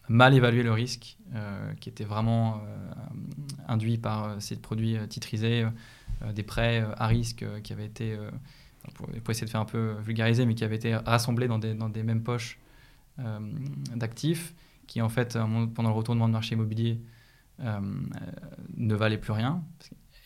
mal 0.09 0.33
évalué 0.33 0.63
le 0.63 0.71
risque 0.71 1.17
euh, 1.35 1.73
qui 1.75 1.89
était 1.89 2.05
vraiment 2.05 2.61
induit 3.67 3.97
par 3.97 4.41
ces 4.41 4.55
produits 4.55 4.97
titrisés, 5.09 5.65
des 6.33 6.43
prêts 6.43 6.83
à 6.97 7.05
risque 7.05 7.45
qui 7.61 7.73
avaient 7.73 7.85
été, 7.85 8.17
pour, 8.95 9.09
essayer 9.29 9.45
de 9.45 9.51
faire 9.51 9.61
un 9.61 9.65
peu 9.65 9.97
vulgariser, 10.03 10.45
mais 10.45 10.55
qui 10.55 10.63
avaient 10.63 10.77
été 10.77 10.95
rassemblés 10.95 11.47
dans 11.47 11.59
des, 11.59 12.03
mêmes 12.03 12.23
poches 12.23 12.57
d'actifs 13.95 14.55
qui, 14.87 15.01
en 15.01 15.09
fait, 15.09 15.37
pendant 15.75 15.89
le 15.89 15.95
retournement 15.95 16.27
de 16.27 16.33
marché 16.33 16.55
immobilier, 16.55 16.99
ne 17.59 18.95
valaient 18.95 19.19
plus 19.19 19.33
rien. 19.33 19.61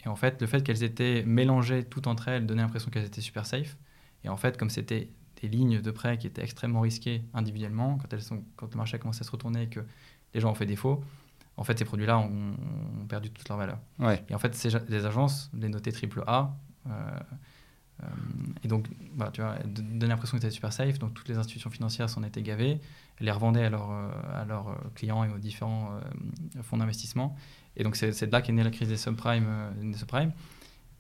Et 0.06 0.08
en 0.08 0.16
fait, 0.16 0.42
le 0.42 0.48
fait 0.48 0.64
qu'elles 0.64 0.84
étaient 0.84 1.24
mélangées 1.26 1.84
toutes 1.84 2.08
entre 2.08 2.28
elles 2.28 2.46
donnait 2.46 2.62
l'impression 2.62 2.90
qu'elles 2.90 3.06
étaient 3.06 3.22
super 3.22 3.46
safe. 3.46 3.78
Et 4.24 4.30
en 4.30 4.38
fait, 4.38 4.58
comme 4.58 4.70
c'était 4.70 5.10
des 5.42 5.48
lignes 5.48 5.82
de 5.82 5.92
prêt 5.92 6.18
qui 6.18 6.28
étaient 6.28 6.44
extrêmement 6.44 6.82
risquées 6.82 7.24
individuellement, 7.34 7.98
quand, 7.98 8.14
elles 8.14 8.22
sont, 8.22 8.44
quand 8.56 8.72
le 8.72 8.78
marché 8.78 8.96
a 8.96 9.00
commencé 9.00 9.22
à 9.22 9.24
se 9.24 9.32
retourner 9.32 9.64
et 9.64 9.68
que 9.68 9.80
les 10.34 10.40
gens 10.40 10.52
ont 10.52 10.56
fait 10.56 10.66
défaut, 10.66 11.04
en 11.58 11.64
fait, 11.64 11.78
ces 11.78 11.86
produits-là 11.86 12.18
ont, 12.18 12.56
ont 13.02 13.06
perdu 13.08 13.30
toute 13.30 13.48
leur 13.50 13.58
valeur. 13.58 13.80
Ouais. 14.00 14.24
Et 14.30 14.36
en 14.36 14.40
fait, 14.40 14.56
ces, 14.56 14.70
les 14.88 15.06
agences 15.06 15.50
les 15.54 15.70
notaient 15.70 15.92
triple 15.92 16.24
A. 16.28 16.56
euh, 16.88 16.92
euh, 18.04 18.08
et 18.64 18.68
donc, 18.68 18.88
bah, 19.14 19.30
tu 19.32 19.42
vois, 19.42 19.56
elles 19.62 19.72
donnaient 19.74 20.08
l'impression 20.08 20.38
que 20.38 20.42
c'était 20.42 20.54
super 20.54 20.74
safe. 20.74 21.00
Donc, 21.00 21.14
toutes 21.14 21.28
les 21.30 21.38
institutions 21.38 21.70
financières 21.70 22.10
s'en 22.10 22.24
étaient 22.24 22.42
gavées. 22.42 22.80
Elles 23.20 23.26
les 23.26 23.32
revendaient 23.32 23.66
à, 23.66 23.70
leurs, 23.70 23.92
euh, 23.92 24.10
à 24.34 24.46
leurs 24.46 24.76
clients 24.96 25.24
et 25.24 25.30
aux 25.30 25.38
différents 25.38 25.92
euh, 25.92 26.64
fonds 26.64 26.78
d'investissement. 26.78 27.36
Et 27.78 27.84
donc, 27.84 27.96
c'est 27.96 28.26
de 28.26 28.32
là 28.32 28.42
qu'est 28.42 28.52
née 28.52 28.64
la 28.64 28.70
crise 28.70 28.90
des 28.90 28.98
subprimes. 28.98 29.48
euh, 29.48 29.92
des 29.92 29.98
subprimes. 29.98 30.32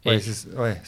Ouais, 0.05 0.19
c'est 0.19 0.49
ouais, 0.55 0.81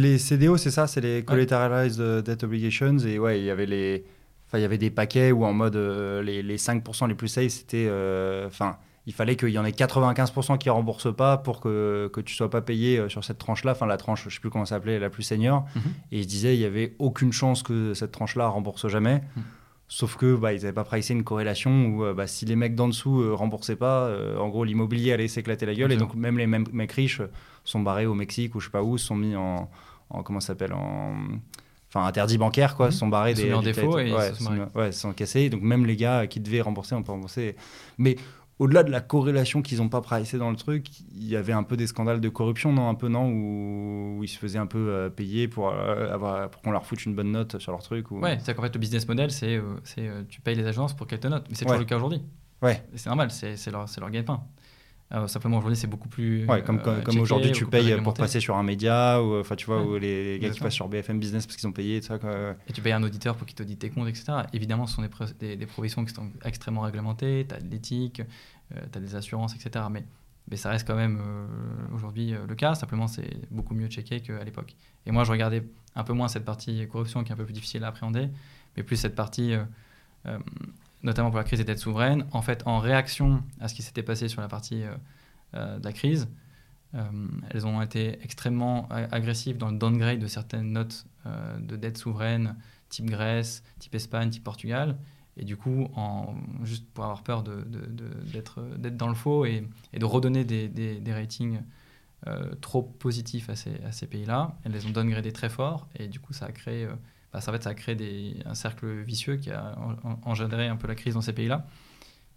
les 0.00 0.18
CDO, 0.18 0.56
c'est 0.56 0.70
ça, 0.70 0.86
c'est 0.86 1.02
les 1.02 1.22
Collateralized 1.22 2.00
Debt 2.22 2.44
Obligations. 2.44 2.96
Et 2.98 3.18
ouais, 3.18 3.38
il 3.38 3.44
y 3.44 3.50
avait 3.50 3.66
les, 3.66 4.04
enfin, 4.46 4.58
il 4.58 4.62
y 4.62 4.64
avait 4.64 4.78
des 4.78 4.90
paquets 4.90 5.32
où 5.32 5.44
en 5.44 5.52
mode 5.52 5.76
euh, 5.76 6.22
les, 6.22 6.42
les 6.42 6.56
5% 6.56 7.06
les 7.06 7.14
plus 7.14 7.28
safe, 7.28 7.50
c'était, 7.50 7.86
euh, 7.90 8.46
enfin, 8.46 8.78
il 9.04 9.12
fallait 9.12 9.36
qu'il 9.36 9.50
y 9.50 9.58
en 9.58 9.66
ait 9.66 9.70
95% 9.70 10.56
qui 10.56 10.70
remboursent 10.70 11.14
pas 11.14 11.36
pour 11.36 11.60
que, 11.60 12.08
que 12.10 12.22
tu 12.22 12.34
sois 12.34 12.48
pas 12.48 12.62
payé 12.62 13.06
sur 13.10 13.22
cette 13.22 13.36
tranche-là, 13.36 13.72
enfin 13.72 13.84
la 13.84 13.98
tranche, 13.98 14.24
je 14.26 14.34
sais 14.34 14.40
plus 14.40 14.48
comment 14.48 14.64
ça 14.64 14.76
s'appelait, 14.76 14.98
la 14.98 15.10
plus 15.10 15.24
senior. 15.24 15.66
Mhm. 15.76 15.82
Et 16.12 16.18
ils 16.20 16.24
se 16.24 16.28
disaient 16.28 16.56
il 16.56 16.60
y 16.60 16.64
avait 16.64 16.96
aucune 16.98 17.34
chance 17.34 17.62
que 17.62 17.92
cette 17.92 18.12
tranche-là 18.12 18.48
rembourse 18.48 18.88
jamais. 18.88 19.22
Mhm. 19.36 19.42
Sauf 19.86 20.16
que 20.16 20.34
bah, 20.34 20.52
ils 20.54 20.60
n'avaient 20.62 20.72
pas 20.72 20.84
pricé 20.84 21.12
une 21.12 21.24
corrélation 21.24 21.86
où 21.88 22.04
euh, 22.04 22.14
bah, 22.14 22.26
si 22.26 22.46
les 22.46 22.56
mecs 22.56 22.74
d'en 22.74 22.88
dessous 22.88 23.20
euh, 23.20 23.34
remboursaient 23.34 23.76
pas, 23.76 24.06
euh, 24.06 24.38
en 24.38 24.48
gros 24.48 24.64
l'immobilier 24.64 25.12
allait 25.12 25.28
s'éclater 25.28 25.66
la 25.66 25.74
gueule 25.74 25.92
et 25.92 25.96
donc 25.96 26.14
même 26.14 26.38
les 26.38 26.46
mêmes 26.46 26.64
mecs 26.72 26.92
riches 26.92 27.20
euh, 27.20 27.30
sont 27.64 27.80
barrés 27.80 28.06
au 28.06 28.14
Mexique 28.14 28.54
ou 28.54 28.60
je 28.60 28.66
sais 28.66 28.70
pas 28.72 28.82
où, 28.82 28.96
sont 28.98 29.14
mis 29.14 29.36
en, 29.36 29.68
en 30.10 30.22
comment 30.22 30.40
s'appelle 30.40 30.72
en 30.72 31.14
enfin 31.90 32.06
interdit 32.06 32.38
bancaire 32.38 32.76
quoi, 32.76 32.86
Mhm. 32.86 32.92
sont 32.92 33.08
barrés 33.08 33.32
Ils 33.32 33.36
sont 33.36 33.42
des 33.42 33.48
mis 33.50 33.54
en 33.54 33.62
défaut 33.62 33.98
et 33.98 34.08
ils 34.08 34.20
se 34.34 34.34
sont 34.42 34.44
sont 34.56 34.78
ouais, 34.78 34.90
sont 34.90 35.12
cassés. 35.12 35.48
Donc 35.50 35.60
même 35.62 35.84
les 35.86 35.96
gars 35.96 36.26
qui 36.26 36.40
devaient 36.40 36.62
rembourser, 36.62 36.94
on 36.94 37.02
peut 37.02 37.12
rembourser. 37.12 37.54
Mais 37.98 38.16
au-delà 38.58 38.82
de 38.84 38.90
la 38.90 39.00
corrélation 39.00 39.62
qu'ils 39.62 39.78
n'ont 39.78 39.88
pas 39.88 40.00
pricé 40.00 40.38
dans 40.38 40.50
le 40.50 40.56
truc, 40.56 40.86
il 41.14 41.24
y 41.26 41.36
avait 41.36 41.52
un 41.52 41.62
peu 41.64 41.76
des 41.76 41.86
scandales 41.86 42.20
de 42.20 42.28
corruption, 42.28 42.72
non 42.72 42.88
Un 42.88 42.94
peu, 42.94 43.08
non 43.08 43.28
où, 43.28 44.18
où 44.18 44.24
ils 44.24 44.28
se 44.28 44.38
faisaient 44.38 44.58
un 44.58 44.66
peu 44.66 44.78
euh, 44.90 45.10
payer 45.10 45.48
pour, 45.48 45.70
euh, 45.70 46.12
avoir, 46.12 46.48
pour 46.50 46.62
qu'on 46.62 46.70
leur 46.70 46.86
foute 46.86 47.04
une 47.04 47.14
bonne 47.14 47.32
note 47.32 47.58
sur 47.58 47.72
leur 47.72 47.82
truc 47.82 48.10
ou... 48.10 48.20
Ouais, 48.20 48.34
c'est-à-dire 48.34 48.56
qu'en 48.56 48.62
fait, 48.62 48.74
le 48.74 48.80
business 48.80 49.08
model, 49.08 49.30
c'est 49.30 49.56
euh, 49.56 49.62
c'est, 49.84 50.08
tu 50.28 50.40
payes 50.40 50.54
les 50.56 50.66
agences 50.66 50.94
pour 50.94 51.06
qu'elles 51.06 51.20
te 51.20 51.28
notent. 51.28 51.46
Mais 51.48 51.54
c'est 51.56 51.64
Ouais. 51.64 51.70
toujours 51.70 51.80
le 51.80 51.84
cas 51.86 51.96
aujourd'hui. 51.96 52.22
Ouais. 52.62 52.82
C'est 52.94 53.08
normal, 53.08 53.30
c'est 53.30 53.56
c'est 53.56 53.70
leur, 53.70 53.88
c'est 53.88 54.00
leur 54.00 54.10
gagne-pain. 54.10 54.40
Euh, 55.12 55.26
simplement 55.28 55.58
aujourd'hui, 55.58 55.76
c'est 55.76 55.86
beaucoup 55.86 56.08
plus. 56.08 56.46
Ouais, 56.46 56.62
comme, 56.62 56.80
euh, 56.86 57.02
comme, 57.02 57.18
aujourd'hui, 57.18 57.52
tu 57.52 57.66
payes 57.66 58.00
pour 58.02 58.14
passer 58.14 58.40
sur 58.40 58.56
un 58.56 58.62
média, 58.62 59.22
ou 59.22 59.38
enfin, 59.38 59.54
tu 59.54 59.66
vois, 59.66 59.82
Ouais, 59.82 59.86
ou 59.86 59.98
les, 59.98 60.34
les 60.34 60.38
gars 60.38 60.50
qui 60.50 60.60
passent 60.60 60.74
sur 60.74 60.88
BFM 60.88 61.20
Business 61.20 61.46
parce 61.46 61.56
qu'ils 61.56 61.68
ont 61.68 61.72
payé, 61.72 62.00
tout 62.00 62.06
ça, 62.06 62.18
quoi. 62.18 62.54
Et 62.68 62.72
tu 62.72 62.80
payes 62.80 62.92
un 62.92 63.02
auditeur 63.02 63.36
pour 63.36 63.46
qu'il 63.46 63.54
t'audite 63.54 63.78
tes 63.78 63.90
comptes, 63.90 64.08
etc. 64.08 64.32
Évidemment, 64.52 64.86
ce 64.86 64.96
sont 64.96 65.02
des, 65.02 65.10
des, 65.38 65.56
des 65.56 65.66
professions 65.66 66.04
qui 66.04 66.14
sont 66.14 66.30
extrêmement 66.44 66.80
réglementées. 66.80 67.46
Tu 67.48 67.54
as 67.54 67.60
de 67.60 67.70
l'éthique, 67.70 68.22
tu 68.70 68.98
as 68.98 69.00
des 69.00 69.14
assurances, 69.14 69.54
etc. 69.54 69.84
Mais, 69.90 70.04
mais 70.50 70.56
ça 70.56 70.70
reste 70.70 70.86
quand 70.86 70.96
même 70.96 71.18
euh, 71.20 71.46
aujourd'hui 71.94 72.34
euh, 72.34 72.46
le 72.46 72.54
cas. 72.54 72.74
Simplement, 72.74 73.06
c'est 73.06 73.50
beaucoup 73.50 73.74
mieux 73.74 73.88
checké 73.88 74.20
qu'à 74.20 74.44
l'époque. 74.44 74.76
Et 75.06 75.10
moi, 75.10 75.24
je 75.24 75.30
regardais 75.30 75.64
un 75.94 76.04
peu 76.04 76.12
moins 76.12 76.28
cette 76.28 76.44
partie 76.44 76.86
corruption 76.88 77.24
qui 77.24 77.30
est 77.30 77.34
un 77.34 77.36
peu 77.36 77.44
plus 77.44 77.54
difficile 77.54 77.84
à 77.84 77.88
appréhender, 77.88 78.28
mais 78.76 78.82
plus 78.82 78.96
cette 78.96 79.14
partie, 79.14 79.54
euh, 79.54 79.64
euh, 80.26 80.38
notamment 81.04 81.30
pour 81.30 81.38
la 81.38 81.44
crise 81.44 81.60
des 81.60 81.64
dettes 81.64 81.78
souveraines. 81.78 82.26
En 82.32 82.42
fait, 82.42 82.66
en 82.66 82.78
réaction 82.78 83.44
à 83.60 83.68
ce 83.68 83.74
qui 83.74 83.82
s'était 83.82 84.02
passé 84.02 84.28
sur 84.28 84.40
la 84.40 84.48
partie 84.48 84.82
euh, 84.82 84.94
euh, 85.54 85.78
de 85.78 85.84
la 85.84 85.92
crise, 85.92 86.28
euh, 86.94 87.02
elles 87.50 87.66
ont 87.66 87.80
été 87.82 88.18
extrêmement 88.22 88.88
agressives 88.88 89.58
dans 89.58 89.70
le 89.70 89.76
downgrade 89.76 90.18
de 90.18 90.26
certaines 90.26 90.72
notes 90.72 91.06
de 91.58 91.76
dettes 91.76 91.98
souveraines, 91.98 92.56
type 92.88 93.06
Grèce, 93.06 93.62
type 93.78 93.94
Espagne, 93.94 94.30
type 94.30 94.44
Portugal. 94.44 94.96
Et 95.36 95.44
du 95.44 95.56
coup, 95.56 95.88
en, 95.96 96.34
juste 96.62 96.86
pour 96.92 97.04
avoir 97.04 97.22
peur 97.22 97.42
d'être 97.42 98.60
dans 98.90 99.08
le 99.08 99.14
faux 99.14 99.44
et, 99.44 99.66
de 99.92 100.04
redonner 100.04 100.44
des, 100.44 101.12
ratings 101.12 101.60
trop 102.60 102.82
positifs 102.82 103.48
à 103.48 103.56
ces, 103.56 104.06
pays-là, 104.06 104.56
elles 104.64 104.72
les 104.72 104.86
ont 104.86 104.90
downgradés 104.90 105.32
très 105.32 105.48
fort. 105.48 105.88
Et 105.98 106.06
du 106.06 106.20
coup, 106.20 106.32
ça 106.34 106.46
a 106.46 106.52
créé, 106.52 106.86
bah, 107.34 107.40
ça, 107.40 107.50
en 107.50 107.54
fait, 107.54 107.62
ça 107.64 107.70
a 107.70 107.74
créé 107.74 107.96
des, 107.96 108.36
un 108.46 108.54
cercle 108.54 108.86
vicieux 109.02 109.36
qui 109.36 109.50
a 109.50 109.76
en- 109.78 110.08
en- 110.08 110.20
engendré 110.24 110.68
un 110.68 110.76
peu 110.76 110.86
la 110.88 110.94
crise 110.94 111.14
dans 111.14 111.20
ces 111.20 111.32
pays-là. 111.34 111.66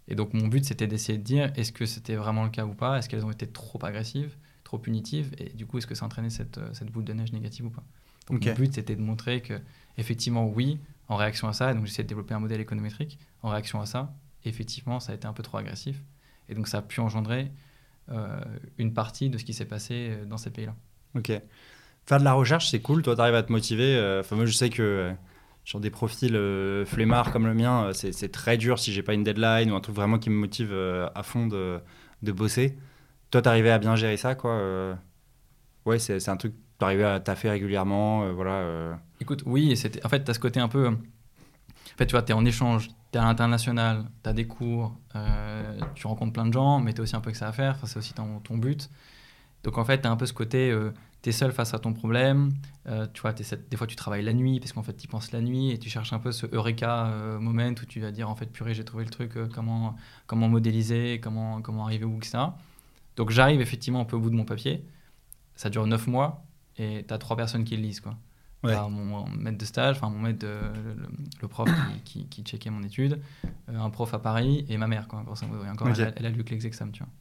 Et 0.08 0.14
donc, 0.14 0.34
mon 0.34 0.48
but, 0.48 0.64
c'était 0.64 0.86
d'essayer 0.86 1.18
de 1.18 1.22
dire 1.24 1.52
est-ce 1.56 1.72
que 1.72 1.86
c'était 1.86 2.16
vraiment 2.16 2.44
le 2.44 2.50
cas 2.50 2.64
ou 2.66 2.74
pas? 2.74 2.98
Est-ce 2.98 3.08
qu'elles 3.08 3.24
ont 3.24 3.30
été 3.30 3.46
trop 3.46 3.78
agressives, 3.84 4.36
trop 4.64 4.78
punitives? 4.78 5.34
Et 5.38 5.50
du 5.50 5.66
coup, 5.66 5.78
est-ce 5.78 5.86
que 5.86 5.94
ça 5.94 6.04
a 6.04 6.06
entraîné 6.06 6.30
cette, 6.30 6.58
euh, 6.58 6.70
cette 6.72 6.90
boule 6.90 7.04
de 7.04 7.12
neige 7.12 7.32
négative 7.32 7.66
ou 7.66 7.70
pas? 7.70 7.84
Donc, 8.28 8.44
mon 8.44 8.52
but, 8.54 8.74
c'était 8.74 8.96
de 8.96 9.02
montrer 9.02 9.40
que, 9.42 9.60
effectivement, 9.98 10.46
oui, 10.46 10.80
en 11.08 11.16
réaction 11.16 11.48
à 11.48 11.52
ça, 11.52 11.72
donc 11.74 11.86
j'essaie 11.86 12.02
de 12.02 12.08
développer 12.08 12.34
un 12.34 12.40
modèle 12.40 12.60
économétrique, 12.60 13.18
en 13.42 13.50
réaction 13.50 13.80
à 13.80 13.86
ça, 13.86 14.14
effectivement, 14.44 15.00
ça 15.00 15.12
a 15.12 15.14
été 15.14 15.26
un 15.26 15.32
peu 15.32 15.42
trop 15.42 15.58
agressif. 15.58 16.02
Et 16.48 16.54
donc, 16.54 16.68
ça 16.68 16.78
a 16.78 16.82
pu 16.82 17.00
engendrer 17.00 17.52
euh, 18.10 18.40
une 18.78 18.94
partie 18.94 19.30
de 19.30 19.38
ce 19.38 19.44
qui 19.44 19.54
s'est 19.54 19.66
passé 19.66 20.08
euh, 20.10 20.24
dans 20.26 20.38
ces 20.38 20.50
pays-là. 20.50 20.74
Ok. 21.14 21.32
Faire 22.08 22.18
de 22.20 22.24
la 22.24 22.32
recherche, 22.32 22.70
c'est 22.70 22.80
cool. 22.80 23.02
Toi, 23.02 23.14
tu 23.16 23.20
arrives 23.20 23.34
à 23.34 23.42
te 23.42 23.52
motiver. 23.52 23.94
euh, 23.96 24.20
Enfin, 24.20 24.34
moi, 24.34 24.46
je 24.46 24.52
sais 24.52 24.70
que 24.70 24.82
euh, 24.82 25.12
sur 25.64 25.78
des 25.78 25.90
profils 25.90 26.34
euh, 26.34 26.86
flemmards 26.86 27.30
comme 27.32 27.46
le 27.46 27.52
mien, 27.52 27.84
euh, 27.88 27.92
c'est 27.92 28.32
très 28.32 28.56
dur 28.56 28.78
si 28.78 28.94
j'ai 28.94 29.02
pas 29.02 29.12
une 29.12 29.24
deadline 29.24 29.70
ou 29.70 29.76
un 29.76 29.80
truc 29.80 29.94
vraiment 29.94 30.18
qui 30.18 30.30
me 30.30 30.34
motive 30.36 30.72
à 31.14 31.22
fond 31.22 31.46
de, 31.46 31.78
de 32.22 32.32
bosser. 32.32 32.78
Toi, 33.30 33.42
tu 33.42 33.48
arrivé 33.50 33.70
à 33.70 33.78
bien 33.78 33.94
gérer 33.94 34.16
ça, 34.16 34.34
quoi. 34.34 34.58
Ouais, 35.84 35.98
c'est 35.98 36.18
c'est 36.18 36.30
un 36.30 36.38
truc 36.38 36.52
que 36.54 36.58
tu 36.78 36.84
arrivé 36.86 37.04
à 37.04 37.20
taffer 37.20 37.50
régulièrement. 37.50 38.32
voilà. 38.32 38.98
Écoute, 39.20 39.42
oui, 39.44 39.76
c'était, 39.76 40.04
en 40.04 40.08
fait, 40.08 40.24
tu 40.24 40.30
as 40.30 40.34
ce 40.34 40.40
côté 40.40 40.60
un 40.60 40.68
peu. 40.68 40.88
En 40.88 40.96
fait, 41.98 42.06
tu 42.06 42.12
vois, 42.12 42.22
tu 42.22 42.32
es 42.32 42.34
en 42.34 42.46
échange, 42.46 42.88
tu 43.12 43.18
es 43.18 43.20
à 43.20 43.24
l'international, 43.24 44.06
tu 44.22 44.30
as 44.30 44.32
des 44.32 44.46
cours, 44.46 44.94
tu 45.94 46.06
rencontres 46.06 46.32
plein 46.32 46.46
de 46.46 46.54
gens, 46.54 46.80
mais 46.80 46.94
tu 46.94 47.00
as 47.00 47.04
aussi 47.04 47.16
un 47.16 47.20
peu 47.20 47.32
que 47.32 47.36
ça 47.36 47.48
à 47.48 47.52
faire, 47.52 47.76
c'est 47.84 47.98
aussi 47.98 48.14
ton, 48.14 48.38
ton 48.40 48.56
but. 48.56 48.88
Donc, 49.62 49.76
en 49.76 49.84
fait, 49.84 50.00
tu 50.00 50.08
as 50.08 50.10
un 50.10 50.16
peu 50.16 50.24
ce 50.24 50.32
côté, 50.32 50.74
tu 51.28 51.34
es 51.34 51.38
seul 51.38 51.52
face 51.52 51.74
à 51.74 51.78
ton 51.78 51.92
problème, 51.92 52.52
euh, 52.86 53.06
tu 53.12 53.20
vois, 53.20 53.34
des 53.34 53.76
fois, 53.76 53.86
tu 53.86 53.96
travailles 53.96 54.24
la 54.24 54.32
nuit, 54.32 54.60
parce 54.60 54.72
qu'en 54.72 54.82
fait, 54.82 54.94
tu 54.94 55.08
penses 55.08 55.32
la 55.32 55.42
nuit, 55.42 55.72
et 55.72 55.78
tu 55.78 55.90
cherches 55.90 56.14
un 56.14 56.18
peu 56.18 56.32
ce 56.32 56.46
eureka 56.46 57.08
euh, 57.08 57.38
moment 57.38 57.68
où 57.68 57.84
tu 57.86 58.00
vas 58.00 58.10
dire, 58.12 58.30
en 58.30 58.34
fait, 58.34 58.46
purée, 58.46 58.72
j'ai 58.72 58.84
trouvé 58.84 59.04
le 59.04 59.10
truc, 59.10 59.36
euh, 59.36 59.46
comment, 59.54 59.94
comment 60.26 60.48
modéliser, 60.48 61.20
comment, 61.22 61.60
comment 61.60 61.84
arriver 61.84 62.06
où, 62.06 62.16
etc. 62.16 62.38
Donc, 63.16 63.30
j'arrive 63.30 63.60
effectivement 63.60 64.00
un 64.00 64.04
peu 64.06 64.16
au 64.16 64.20
bout 64.20 64.30
de 64.30 64.36
mon 64.36 64.46
papier, 64.46 64.86
ça 65.54 65.68
dure 65.68 65.86
9 65.86 66.06
mois, 66.06 66.44
et 66.78 67.04
tu 67.06 67.12
as 67.12 67.18
trois 67.18 67.36
personnes 67.36 67.64
qui 67.64 67.76
le 67.76 67.82
lisent, 67.82 68.00
quoi. 68.00 68.16
Ouais. 68.64 68.74
Mon, 68.74 69.04
mon 69.04 69.28
maître 69.28 69.58
de 69.58 69.64
stage, 69.64 69.96
enfin 69.96 70.10
mon 70.10 70.18
maître, 70.18 70.40
de, 70.40 70.46
le, 70.48 71.08
le 71.42 71.48
prof 71.48 71.68
qui, 72.04 72.24
qui, 72.24 72.26
qui 72.26 72.42
checkait 72.42 72.70
mon 72.70 72.82
étude, 72.82 73.20
un 73.68 73.88
prof 73.90 74.12
à 74.14 74.18
Paris 74.18 74.66
et 74.68 74.76
ma 74.78 74.88
mère, 74.88 75.06
quoi, 75.06 75.22
grosso 75.24 75.46
modo. 75.46 75.64
Et 75.64 75.70
encore, 75.70 75.88
elle, 75.88 76.02
a, 76.02 76.12
elle 76.16 76.26
a 76.26 76.30
lu 76.30 76.42
que 76.42 76.54
les 76.54 76.66
examens, 76.66 76.90
tu 76.90 77.04
vois. 77.04 77.12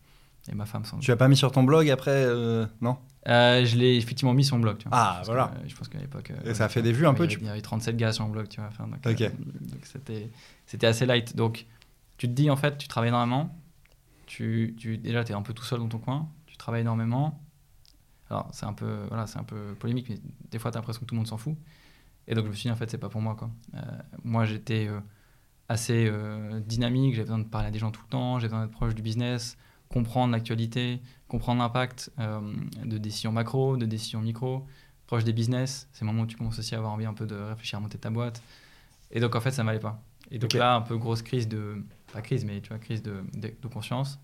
Et 0.51 0.55
ma 0.55 0.65
femme, 0.65 0.83
sans. 0.83 0.97
Tu 0.97 1.11
l'as 1.11 1.17
pas 1.17 1.27
mis 1.27 1.37
sur 1.37 1.51
ton 1.51 1.61
blog 1.61 1.89
après 1.91 2.25
Non? 2.81 2.97
Euh, 3.27 3.65
je 3.65 3.75
l'ai 3.75 3.97
effectivement 3.97 4.33
mis 4.33 4.45
sur 4.45 4.55
mon 4.55 4.61
blog, 4.61 4.77
tu 4.77 4.87
vois. 4.87 4.97
Ah, 4.97 5.21
voilà. 5.25 5.51
que- 5.63 5.67
je 5.69 5.75
pense 5.75 5.89
qu'à 5.89 5.99
l'époque. 5.99 6.31
Et 6.45 6.53
ça 6.53 6.65
a 6.65 6.69
fait 6.69 6.81
des 6.81 6.93
vues 6.93 7.05
un 7.07 7.13
peu, 7.13 7.25
Il 7.25 7.25
y, 7.25 7.29
tu- 7.29 7.35
avait- 7.37 7.45
il 7.45 7.47
y 7.47 7.51
avait 7.51 7.61
37 7.61 7.97
gars 7.97 8.11
sur 8.13 8.23
mon 8.25 8.31
blog, 8.31 8.47
tu 8.47 8.59
vois. 8.61 8.69
enfin, 8.69 8.87
donc, 8.87 8.99
euh, 9.05 9.29
donc 9.61 9.85
c'était, 9.85 10.29
c'était 10.65 10.87
assez 10.87 11.05
light. 11.05 11.35
Donc, 11.35 11.65
tu 12.17 12.27
te 12.27 12.33
dis, 12.33 12.49
en 12.49 12.55
fait, 12.55 12.77
tu 12.77 12.87
travailles 12.87 13.09
énormément. 13.09 13.53
Tu, 14.27 14.75
tu, 14.77 14.97
déjà, 14.97 15.23
tu 15.23 15.31
es 15.31 15.35
un 15.35 15.41
peu 15.41 15.53
tout 15.53 15.63
seul 15.63 15.79
dans 15.79 15.87
ton 15.87 15.99
coin. 15.99 16.29
Tu 16.45 16.57
travailles 16.57 16.81
énormément. 16.81 17.41
Alors, 18.29 18.49
c'est 18.51 18.65
un 18.65 18.73
peu, 18.73 19.05
voilà, 19.09 19.27
c'est 19.27 19.39
un 19.39 19.43
peu 19.43 19.73
polémique, 19.79 20.07
mais 20.09 20.19
des 20.51 20.59
fois, 20.59 20.71
tu 20.71 20.77
as 20.77 20.79
l'impression 20.79 21.01
que 21.01 21.05
tout 21.05 21.15
le 21.15 21.19
monde 21.19 21.27
s'en 21.27 21.37
fout. 21.37 21.55
Et 22.27 22.35
donc, 22.35 22.45
je 22.45 22.49
me 22.49 22.55
suis 22.55 22.63
dit, 22.67 22.71
en 22.71 22.75
fait, 22.75 22.89
c'est 22.89 22.97
pas 22.97 23.09
pour 23.09 23.21
moi, 23.21 23.35
quoi. 23.35 23.49
Euh, 23.75 23.79
moi, 24.23 24.43
j'étais 24.45 24.87
euh, 24.89 24.99
assez 25.69 26.07
euh, 26.09 26.59
dynamique. 26.61 27.13
J'avais 27.15 27.23
besoin 27.25 27.39
de 27.39 27.45
parler 27.45 27.67
à 27.67 27.71
des 27.71 27.79
gens 27.79 27.91
tout 27.91 28.01
le 28.05 28.09
temps. 28.09 28.39
J'ai 28.39 28.47
besoin 28.47 28.61
d'être 28.65 28.73
proche 28.75 28.95
du 28.95 29.01
business, 29.01 29.57
comprendre 29.89 30.31
l'actualité, 30.31 31.01
comprendre 31.27 31.61
l'impact 31.61 32.11
euh, 32.19 32.41
de 32.83 32.97
décisions 32.97 33.31
macro, 33.31 33.77
de 33.77 33.85
décisions 33.85 34.21
micro, 34.21 34.65
proche 35.05 35.23
des 35.23 35.33
business. 35.33 35.87
C'est 35.93 36.05
le 36.05 36.07
moment 36.07 36.23
où 36.23 36.27
tu 36.27 36.37
commences 36.37 36.59
aussi 36.59 36.75
à 36.75 36.77
avoir 36.77 36.93
envie 36.93 37.05
un 37.05 37.13
peu 37.13 37.25
de 37.25 37.35
réfléchir 37.35 37.79
à 37.79 37.81
monter 37.81 37.97
ta 37.97 38.09
boîte. 38.09 38.41
Et 39.11 39.19
donc, 39.19 39.35
en 39.35 39.41
fait, 39.41 39.51
ça 39.51 39.63
m'allait 39.63 39.79
pas. 39.79 40.01
Et 40.31 40.39
donc 40.39 40.53
là, 40.53 40.75
un 40.75 40.81
peu 40.81 40.97
grosse 40.97 41.21
crise 41.21 41.47
de. 41.47 41.83
Pas 42.13 42.21
crise, 42.21 42.45
mais 42.45 42.61
tu 42.61 42.69
vois, 42.69 42.79
crise 42.79 43.01
de, 43.01 43.23
de, 43.33 43.53
de 43.61 43.67
conscience. 43.67 44.19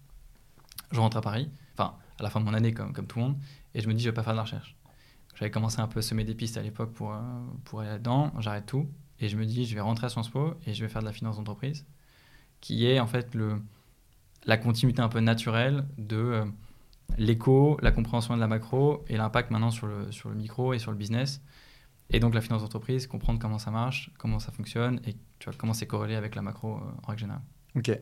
Je 0.91 0.99
rentre 0.99 1.17
à 1.17 1.21
Paris, 1.21 1.49
enfin, 1.73 1.95
à 2.19 2.23
la 2.23 2.29
fin 2.29 2.39
de 2.39 2.45
mon 2.45 2.53
année, 2.53 2.73
comme, 2.73 2.93
comme 2.93 3.07
tout 3.07 3.19
le 3.19 3.25
monde, 3.25 3.37
et 3.73 3.81
je 3.81 3.87
me 3.87 3.93
dis, 3.93 4.03
je 4.03 4.09
vais 4.09 4.13
pas 4.13 4.23
faire 4.23 4.33
de 4.33 4.37
la 4.37 4.43
recherche. 4.43 4.75
J'avais 5.35 5.51
commencé 5.51 5.79
un 5.79 5.87
peu 5.87 5.99
à 5.99 6.01
semer 6.01 6.23
des 6.23 6.35
pistes 6.35 6.57
à 6.57 6.61
l'époque 6.61 6.93
pour, 6.93 7.13
euh, 7.13 7.19
pour 7.65 7.81
aller 7.81 7.89
là-dedans. 7.89 8.31
J'arrête 8.39 8.65
tout. 8.65 8.87
Et 9.19 9.29
je 9.29 9.37
me 9.37 9.45
dis, 9.45 9.65
je 9.65 9.73
vais 9.75 9.81
rentrer 9.81 10.05
à 10.05 10.09
Sciences 10.09 10.29
Po 10.29 10.53
et 10.65 10.73
je 10.73 10.83
vais 10.83 10.89
faire 10.89 11.01
de 11.01 11.07
la 11.07 11.13
finance 11.13 11.37
d'entreprise, 11.37 11.85
qui 12.61 12.85
est 12.85 12.99
en 12.99 13.07
fait 13.07 13.33
le, 13.33 13.61
la 14.45 14.57
continuité 14.57 15.01
un 15.01 15.09
peu 15.09 15.19
naturelle 15.19 15.85
de 15.97 16.17
euh, 16.17 16.45
l'éco, 17.17 17.77
la 17.81 17.91
compréhension 17.91 18.35
de 18.35 18.39
la 18.39 18.47
macro 18.47 19.03
et 19.07 19.17
l'impact 19.17 19.51
maintenant 19.51 19.71
sur 19.71 19.87
le, 19.87 20.11
sur 20.11 20.29
le 20.29 20.35
micro 20.35 20.73
et 20.73 20.79
sur 20.79 20.91
le 20.91 20.97
business. 20.97 21.41
Et 22.09 22.19
donc 22.19 22.33
la 22.33 22.41
finance 22.41 22.61
d'entreprise, 22.61 23.07
comprendre 23.07 23.39
comment 23.39 23.59
ça 23.59 23.71
marche, 23.71 24.11
comment 24.17 24.39
ça 24.39 24.51
fonctionne 24.51 24.99
et 25.05 25.13
tu 25.39 25.45
vois, 25.45 25.53
comment 25.57 25.73
c'est 25.73 25.87
corrélé 25.87 26.15
avec 26.15 26.35
la 26.35 26.41
macro 26.41 26.75
euh, 26.75 26.79
en 27.03 27.07
règle 27.07 27.21
générale. 27.21 27.41
Ok. 27.75 27.99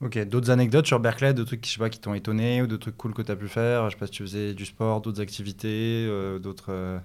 Ok, 0.00 0.18
d'autres 0.26 0.50
anecdotes 0.50 0.86
sur 0.86 1.00
Berkeley, 1.00 1.34
de 1.34 1.44
trucs 1.44 1.60
qui, 1.60 1.70
je 1.70 1.74
sais 1.74 1.78
pas, 1.78 1.88
qui 1.88 2.00
t'ont 2.00 2.14
étonné 2.14 2.60
ou 2.62 2.66
de 2.66 2.76
trucs 2.76 2.96
cool 2.96 3.14
que 3.14 3.22
tu 3.22 3.30
as 3.30 3.36
pu 3.36 3.48
faire? 3.48 3.88
Je 3.88 3.94
sais 3.94 3.98
pas 3.98 4.06
si 4.06 4.12
tu 4.12 4.22
faisais 4.22 4.52
du 4.52 4.66
sport, 4.66 5.00
d'autres 5.00 5.20
activités, 5.20 6.06
euh, 6.08 6.38
d'autres. 6.38 6.70
euh, 6.72 6.98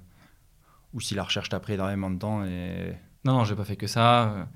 Ou 0.93 0.99
si 0.99 1.13
la 1.15 1.23
recherche 1.23 1.49
t'a 1.49 1.59
pris 1.59 1.73
énormément 1.73 2.09
de 2.09 2.17
temps 2.17 2.43
et. 2.43 2.97
Non, 3.25 3.33
non, 3.33 3.43
j'ai 3.45 3.55
pas 3.55 3.63
fait 3.63 3.75
que 3.75 3.87
ça. 3.87 4.47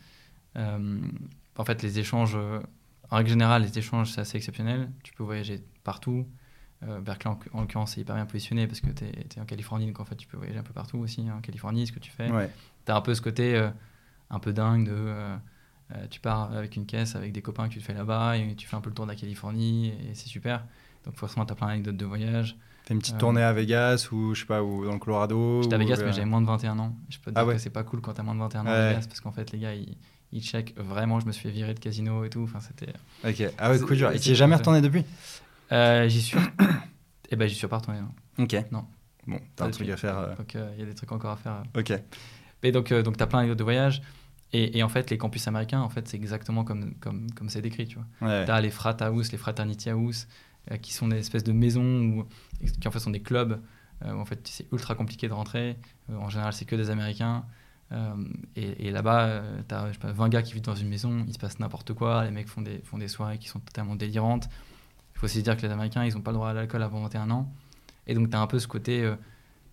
Euh, 0.58 1.02
en 1.58 1.64
fait, 1.64 1.84
les 1.84 2.00
échanges, 2.00 2.38
en 3.14 3.18
règle 3.18 3.30
générale, 3.30 3.62
les 3.64 3.78
échanges, 3.78 4.12
c'est 4.12 4.22
assez 4.22 4.38
exceptionnel. 4.38 4.90
Tu 5.04 5.14
peux 5.14 5.24
voyager 5.24 5.64
partout. 5.84 6.26
Euh, 6.84 7.00
Berkeley, 7.00 7.32
en, 7.34 7.40
en 7.58 7.62
l'occurrence, 7.62 7.94
c'est 7.94 8.02
hyper 8.02 8.16
bien 8.16 8.26
positionné 8.26 8.68
parce 8.68 8.82
que 8.82 8.90
tu 8.90 9.06
es, 9.06 9.40
en 9.40 9.46
Californie, 9.46 9.86
donc 9.88 10.00
en 10.00 10.06
fait, 10.06 10.16
tu 10.16 10.28
peux 10.28 10.38
voyager 10.38 10.58
un 10.60 10.64
peu 10.64 10.74
partout 10.74 10.98
aussi. 10.98 11.22
hein, 11.30 11.36
en 11.38 11.42
Californie, 11.42 11.88
ce 11.88 11.92
que 11.92 12.00
tu 12.00 12.12
fais. 12.12 12.30
Ouais. 12.32 12.50
Tu 12.86 12.92
as 12.92 12.96
un 12.96 13.02
peu 13.02 13.14
ce 13.16 13.22
côté 13.22 13.56
euh, 13.56 13.70
un 14.30 14.40
peu 14.40 14.52
dingue 14.52 14.88
de. 14.88 14.94
euh, 14.96 15.38
tu 16.10 16.20
pars 16.20 16.52
avec 16.54 16.76
une 16.76 16.86
caisse 16.86 17.16
avec 17.16 17.32
des 17.34 17.42
copains 17.42 17.68
que 17.68 17.74
tu 17.74 17.80
te 17.80 17.84
fais 17.86 17.94
là-bas 17.94 18.38
et 18.38 18.56
tu 18.56 18.68
fais 18.68 18.76
un 18.76 18.82
peu 18.82 18.90
le 18.90 18.96
tour 18.96 19.06
de 19.06 19.12
la 19.12 19.16
Californie 19.18 19.90
et 19.90 20.14
c'est 20.16 20.28
super. 20.28 20.66
Donc 21.06 21.16
forcément, 21.18 21.46
tu 21.46 21.52
as 21.54 21.56
plein 21.56 21.68
d'anecdotes 21.68 21.98
de 21.98 22.06
voyage. 22.06 22.58
Fais 22.86 22.94
une 22.96 23.00
petite 23.00 23.18
tournée 23.18 23.44
à 23.44 23.54
Vegas 23.54 24.10
ou 24.12 24.34
je 24.34 24.42
sais 24.42 24.46
pas, 24.46 24.62
ou 24.64 24.84
dans 24.86 24.92
le 24.94 25.00
Colorado. 25.00 25.62
J'étais 25.62 25.76
à 25.76 25.78
Vegas, 25.78 26.02
mais 26.04 26.12
j'avais 26.12 26.26
moins 26.26 26.42
de 26.42 26.48
21 26.48 26.80
ans. 26.80 26.96
Je 27.10 27.18
peux 27.20 27.32
te 27.32 27.38
Ah 27.38 27.42
dire 27.44 27.48
ouais. 27.50 27.54
que 27.56 27.62
c'est 27.62 27.70
pas 27.70 27.84
cool 27.84 28.02
quand 28.02 28.14
t'as 28.14 28.24
moins 28.24 28.34
de 28.36 28.40
21 28.40 28.62
ans 28.62 28.66
Ouais. 28.66 28.72
à 28.72 28.90
Vegas 28.90 29.06
parce 29.08 29.22
qu'en 29.22 29.32
fait, 29.32 29.52
les 29.52 29.60
gars, 29.60 29.74
ils, 29.76 29.96
ils 30.34 30.44
checkent 30.44 30.74
vraiment. 30.78 31.20
Je 31.20 31.26
me 31.26 31.32
suis 31.32 31.44
fait 31.44 31.52
virer 31.54 31.74
de 31.74 31.80
casino 31.80 32.24
et 32.26 32.30
tout. 32.30 32.44
Enfin, 32.44 32.60
c'était. 32.60 32.92
Ok, 33.26 33.54
ah 33.58 33.72
ouais, 33.72 33.80
coup 33.80 33.96
dur. 33.96 34.12
Et 34.12 34.20
tu 34.20 34.32
es 34.32 34.36
jamais 34.36 34.56
retourné 34.56 34.82
depuis? 34.82 35.06
Euh, 35.72 36.08
J'y 36.10 36.22
suis. 36.22 36.38
et 37.30 37.36
ben, 37.38 37.48
j'y 37.48 37.56
suis 37.56 37.68
pas 37.68 37.78
retourné. 37.78 38.00
non. 38.02 38.44
Ok. 38.44 38.56
Non. 38.72 38.86
Bon, 39.26 39.40
t'as 39.56 39.66
un 39.66 39.70
truc 39.72 39.88
à 39.90 39.96
faire. 39.98 40.18
euh, 40.18 40.36
Donc, 40.36 40.56
euh, 40.56 40.72
il 40.76 40.82
y 40.82 40.84
a 40.84 40.86
des 40.86 40.94
trucs 40.96 41.12
encore 41.12 41.32
à 41.32 41.38
faire. 41.38 41.64
Ok. 41.78 41.94
Et 42.64 42.72
donc, 42.72 42.94
donc 42.94 43.16
tu 43.18 43.24
as 43.24 43.28
plein 43.28 43.48
de 43.56 43.64
voyage. 43.64 44.02
Et, 44.52 44.78
et 44.78 44.84
en 44.84 44.90
fait, 44.90 45.10
les 45.10 45.18
campus 45.18 45.48
américains, 45.48 45.82
en 45.82 45.90
fait, 45.90 46.08
c'est 46.08 46.18
exactement 46.18 46.64
comme 46.64 46.94
comme 47.00 47.32
comme 47.32 47.50
c'est 47.50 47.62
décrit, 47.62 47.88
tu 47.88 47.98
vois. 47.98 48.28
Ouais. 48.30 48.46
Tu 48.46 48.52
as 48.52 48.62
les 48.62 48.70
frat 48.70 48.98
house, 49.00 49.32
les 49.32 49.38
fraternity 49.38 49.90
house, 49.90 50.28
qui 50.82 50.94
sont 50.94 51.08
des 51.08 51.18
espèces 51.18 51.44
de 51.44 51.52
maisons 51.54 52.02
où, 52.02 52.26
qui 52.80 52.88
en 52.88 52.92
fait 52.92 53.00
sont 53.00 53.10
des 53.10 53.22
clubs 53.22 53.60
où 54.06 54.10
en 54.10 54.26
fait 54.26 54.46
c'est 54.48 54.68
ultra 54.72 54.96
compliqué 54.96 55.28
de 55.28 55.34
rentrer. 55.34 55.78
En 56.12 56.30
général, 56.30 56.54
c'est 56.54 56.66
que 56.66 56.76
des 56.76 56.90
Américains. 56.90 57.46
Euh, 57.94 58.16
et, 58.56 58.88
et 58.88 58.92
là-bas, 58.92 59.42
tu 59.70 59.76
as 59.76 59.92
20 60.12 60.30
gars 60.30 60.42
qui 60.42 60.54
vivent 60.54 60.64
dans 60.64 60.76
une 60.76 60.90
maison, 60.90 61.24
il 61.28 61.34
se 61.34 61.40
passe 61.40 61.60
n'importe 61.60 61.94
quoi, 61.94 62.24
les 62.26 62.32
mecs 62.32 62.48
font 62.48 62.62
des, 62.62 62.80
font 62.84 62.98
des 62.98 63.08
soirées 63.08 63.38
qui 63.38 63.48
sont 63.48 63.60
totalement 63.60 63.96
délirantes. 63.96 64.50
Il 65.16 65.20
faut 65.20 65.26
aussi 65.26 65.44
dire 65.44 65.56
que 65.56 65.62
les 65.62 65.72
Américains, 65.72 66.04
ils 66.04 66.14
n'ont 66.14 66.22
pas 66.22 66.32
le 66.32 66.38
droit 66.38 66.50
à 66.50 66.54
l'alcool 66.54 66.82
avant 66.84 67.02
21 67.02 67.30
ans. 67.32 67.52
Et 68.08 68.16
donc, 68.16 68.30
tu 68.30 68.36
as 68.36 68.42
un 68.42 68.48
peu 68.48 68.60
ce 68.60 68.68
côté, 68.68 69.04
euh, 69.04 69.16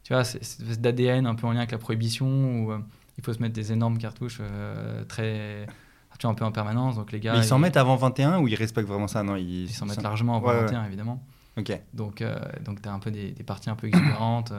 tu 0.05 0.13
vois, 0.13 0.23
c'est- 0.25 0.43
cette 0.45 0.81
d'ADN 0.81 1.27
un 1.27 1.35
peu 1.35 1.47
en 1.47 1.53
lien 1.53 1.59
avec 1.61 1.73
la 1.73 1.79
prohibition, 1.79 2.27
où 2.65 2.73
euh, 2.73 2.79
il 3.19 3.25
faut 3.25 3.33
se 3.33 3.39
mettre 3.41 3.55
des 3.55 3.73
énormes 3.73 3.99
cartouches 3.99 4.41
très, 5.09 5.67
foutu 6.11 6.27
un 6.27 6.35
peu 6.35 6.45
en 6.45 6.53
permanence. 6.53 6.97
Donc 6.97 7.13
les 7.13 7.21
gars. 7.21 7.33
Mais 7.33 7.39
ils 7.41 7.45
s'en 7.45 7.59
mettent 7.59 7.77
avant 7.77 7.97
21 7.97 8.39
ou 8.41 8.49
ils 8.49 8.55
respectent 8.55 8.89
vraiment 8.89 9.09
ça? 9.09 9.23
Non, 9.23 9.37
ils 9.37 9.69
s'en 9.71 9.87
mettent 9.87 10.03
largement 10.03 10.37
avant 10.37 10.49
Ouais, 10.49 10.55
ouais. 10.57 10.61
21, 10.67 10.85
évidemment. 10.87 11.23
Ok. 11.57 11.73
Donc, 11.95 12.23
donc 12.65 12.81
tu 12.83 12.89
as 12.89 12.93
un 12.93 12.99
peu 12.99 13.11
des, 13.11 13.33
des 13.33 13.43
parties 13.45 13.71
un 13.71 13.77
peu 13.77 13.87
exubérantes, 13.89 14.53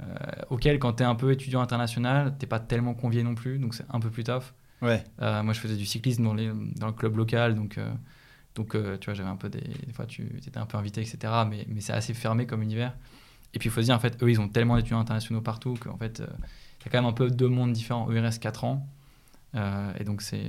euh, 0.00 0.04
auxquelles, 0.50 0.78
quand 0.78 0.94
tu 0.94 1.02
es 1.02 1.06
un 1.06 1.14
peu 1.14 1.32
étudiant 1.32 1.60
international, 1.60 2.36
t'es 2.38 2.46
pas 2.46 2.60
tellement 2.60 2.94
convié 2.94 3.22
non 3.22 3.34
plus, 3.34 3.58
donc 3.58 3.74
c'est 3.74 3.84
un 3.90 4.00
peu 4.00 4.10
plus 4.10 4.24
tough. 4.24 4.52
Ouais. 4.80 5.04
Euh, 5.20 5.42
moi, 5.42 5.52
je 5.54 5.60
faisais 5.60 5.76
du 5.76 5.86
cyclisme 5.86 6.24
dans, 6.24 6.34
les, 6.34 6.50
dans 6.76 6.86
le 6.88 6.92
club 6.92 7.16
local, 7.16 7.54
donc, 7.54 7.78
euh, 7.78 7.92
donc 8.54 8.74
euh, 8.74 8.96
tu 8.98 9.06
vois, 9.06 9.14
j'avais 9.14 9.28
un 9.28 9.36
peu 9.36 9.48
des, 9.48 9.60
des 9.60 9.92
fois, 9.92 10.06
tu 10.06 10.22
étais 10.46 10.58
un 10.58 10.66
peu 10.66 10.76
invité, 10.76 11.00
etc. 11.02 11.18
Mais, 11.48 11.64
mais 11.68 11.80
c'est 11.80 11.92
assez 11.92 12.14
fermé 12.14 12.46
comme 12.46 12.62
univers. 12.62 12.94
Et 13.54 13.58
puis, 13.58 13.68
il 13.68 13.72
faut 13.72 13.80
se 13.80 13.86
dire, 13.86 13.94
en 13.94 14.00
fait, 14.00 14.20
eux, 14.22 14.30
ils 14.30 14.40
ont 14.40 14.48
tellement 14.48 14.76
d'étudiants 14.76 14.98
internationaux 14.98 15.40
partout 15.42 15.74
qu'en 15.78 15.96
fait, 15.98 16.20
euh, 16.20 16.26
il 16.80 16.86
y 16.86 16.88
a 16.88 16.90
quand 16.90 16.98
même 16.98 17.08
un 17.08 17.12
peu 17.12 17.30
deux 17.30 17.48
mondes 17.48 17.72
différents. 17.72 18.10
Eux, 18.10 18.16
ils 18.16 18.20
restent 18.20 18.42
4 18.42 18.64
ans. 18.64 18.88
Euh, 19.54 19.92
et 20.00 20.04
donc, 20.04 20.22
c'est 20.22 20.46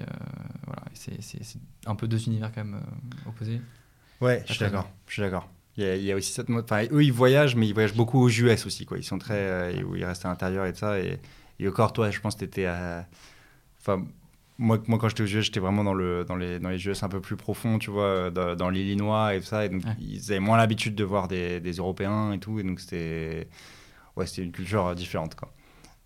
voilà, 0.65 0.83
c'est- 0.93 1.19
un 1.85 1.95
peu 1.95 2.07
deux 2.07 2.25
univers 2.27 2.51
quand 2.53 2.63
même 2.63 2.79
opposés. 3.27 3.61
Ouais, 4.21 4.41
je 4.47 4.53
suis 4.53 4.59
d'accord. 4.63 4.89
Je 5.07 5.13
suis 5.13 5.21
d'accord. 5.21 5.49
Il 5.77 5.83
y, 5.83 5.87
a, 5.87 5.95
il 5.95 6.03
y 6.03 6.11
a 6.11 6.15
aussi 6.15 6.31
cette 6.31 6.49
mode. 6.49 6.65
Enfin, 6.65 6.85
eux, 6.91 7.03
ils 7.03 7.11
voyagent, 7.13 7.55
mais 7.55 7.67
ils 7.67 7.73
voyagent 7.73 7.95
beaucoup 7.95 8.21
aux 8.21 8.29
US 8.29 8.65
aussi. 8.65 8.85
Quoi. 8.85 8.97
Ils 8.99 9.03
sont 9.03 9.17
très. 9.17 9.33
euh, 9.37 9.83
où 9.83 9.95
ils 9.95 10.05
restent 10.05 10.25
à 10.25 10.29
l'intérieur 10.29 10.65
et 10.67 10.73
tout 10.73 10.79
ça. 10.79 10.99
Et, 10.99 11.19
et 11.59 11.67
encore, 11.67 11.93
toi, 11.93 12.11
je 12.11 12.19
pense 12.19 12.35
que 12.35 12.39
tu 12.39 12.45
étais 12.45 12.65
à. 12.65 13.07
Enfin, 13.81 14.05
moi, 14.59 14.77
moi, 14.87 14.99
quand 14.99 15.09
j'étais 15.09 15.23
aux 15.23 15.27
US, 15.27 15.45
j'étais 15.45 15.59
vraiment 15.59 15.83
dans, 15.83 15.95
le, 15.95 16.25
dans, 16.25 16.35
les, 16.35 16.59
dans 16.59 16.69
les 16.69 16.85
US 16.87 17.01
un 17.01 17.09
peu 17.09 17.19
plus 17.21 17.35
profonds, 17.37 17.79
tu 17.79 17.89
vois, 17.89 18.03
euh, 18.03 18.29
dans, 18.29 18.55
dans 18.55 18.69
l'Illinois 18.69 19.33
et 19.35 19.39
tout 19.39 19.47
ça. 19.47 19.65
Et 19.65 19.69
donc, 19.69 19.83
Ouais. 19.83 19.95
ils 19.99 20.31
avaient 20.31 20.39
moins 20.39 20.57
l'habitude 20.57 20.93
de 20.95 21.03
voir 21.03 21.27
des, 21.27 21.59
des 21.59 21.71
Européens 21.73 22.33
et 22.33 22.39
tout. 22.39 22.59
Et 22.59 22.63
donc, 22.63 22.79
c'était. 22.79 23.47
Ouais, 24.15 24.27
c'était 24.27 24.43
une 24.43 24.51
culture 24.51 24.85
euh, 24.87 24.93
différente, 24.95 25.33
quoi. 25.33 25.51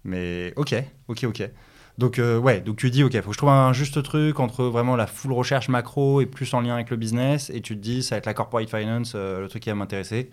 Mais 0.06 0.54
ok, 0.56 0.76
ok, 1.10 1.26
ok. 1.26 1.50
Donc, 1.98 2.20
euh, 2.20 2.38
ouais, 2.38 2.62
donc 2.62 2.76
tu 2.78 2.92
dis, 2.92 3.04
ok, 3.04 3.14
faut 3.22 3.30
que 3.30 3.34
je 3.34 3.38
trouve 3.38 3.50
un 3.50 3.74
juste 3.74 4.04
truc 4.04 4.40
entre 4.40 4.66
vraiment 4.66 4.96
la 4.96 5.08
full 5.08 5.32
recherche 5.34 5.68
macro 5.68 6.22
et 6.22 6.28
plus 6.28 6.54
en 6.54 6.62
lien 6.62 6.76
avec 6.76 6.92
le 6.92 6.98
business. 6.98 7.50
Et 7.50 7.62
tu 7.62 7.76
te 7.76 7.82
dis, 7.82 8.04
ça 8.04 8.16
va 8.16 8.18
être 8.20 8.26
la 8.28 8.36
corporate 8.36 8.70
finance, 8.70 9.14
euh, 9.16 9.42
le 9.42 9.48
truc 9.48 9.64
qui 9.64 9.70
va 9.70 9.76
m'intéresser. 9.76 10.30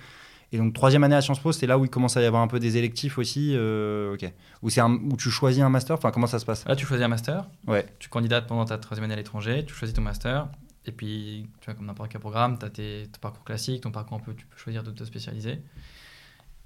Et 0.53 0.59
donc, 0.59 0.75
troisième 0.75 1.03
année 1.05 1.17
à 1.17 1.23
Sciences 1.23 1.41
Po, 1.41 1.53
c'est 1.53 1.67
là 1.67 1.79
où 1.79 1.85
il 1.85 1.91
commence 1.91 2.17
à 2.19 2.23
y 2.23 2.27
avoir 2.27 2.43
un 2.43 2.49
peu 2.49 2.61
des 2.61 2.77
électifs 2.77 3.17
aussi. 3.19 3.53
euh, 3.55 4.13
ok. 4.15 4.31
Où, 4.63 4.69
c'est 4.71 4.83
un- 4.83 4.93
où 4.93 5.17
tu 5.17 5.31
choisis 5.31 5.63
un 5.63 5.71
master, 5.71 5.97
enfin, 5.97 6.11
comment 6.11 6.27
ça 6.27 6.39
se 6.39 6.45
passe? 6.45 6.67
Là, 6.69 6.77
tu 6.77 6.85
choisis 6.87 7.05
un 7.05 7.09
master. 7.09 7.49
Ouais. 7.67 7.87
Tu 7.99 8.09
candidates 8.11 8.47
pendant 8.47 8.65
ta 8.67 8.77
troisième 8.79 9.05
année 9.05 9.15
à 9.15 9.17
l'étranger, 9.17 9.65
tu 9.67 9.75
choisis 9.75 9.95
ton 9.97 10.03
master. 10.03 10.49
Et 10.87 10.93
puis, 10.93 11.49
tu 11.61 11.65
vois, 11.65 11.75
comme 11.75 11.87
n'importe 11.87 12.13
quel 12.13 12.21
programme, 12.21 12.59
tu 12.59 12.67
as 12.67 12.71
tes, 12.71 13.09
ton 13.11 13.19
parcours 13.21 13.43
classique, 13.43 13.81
ton 13.81 13.91
parcours 13.91 14.19
un 14.19 14.21
peu, 14.21 14.35
tu 14.35 14.45
peux 14.45 14.57
choisir 14.59 14.83
de 14.83 14.91
te 14.91 15.03
spécialiser. 15.03 15.61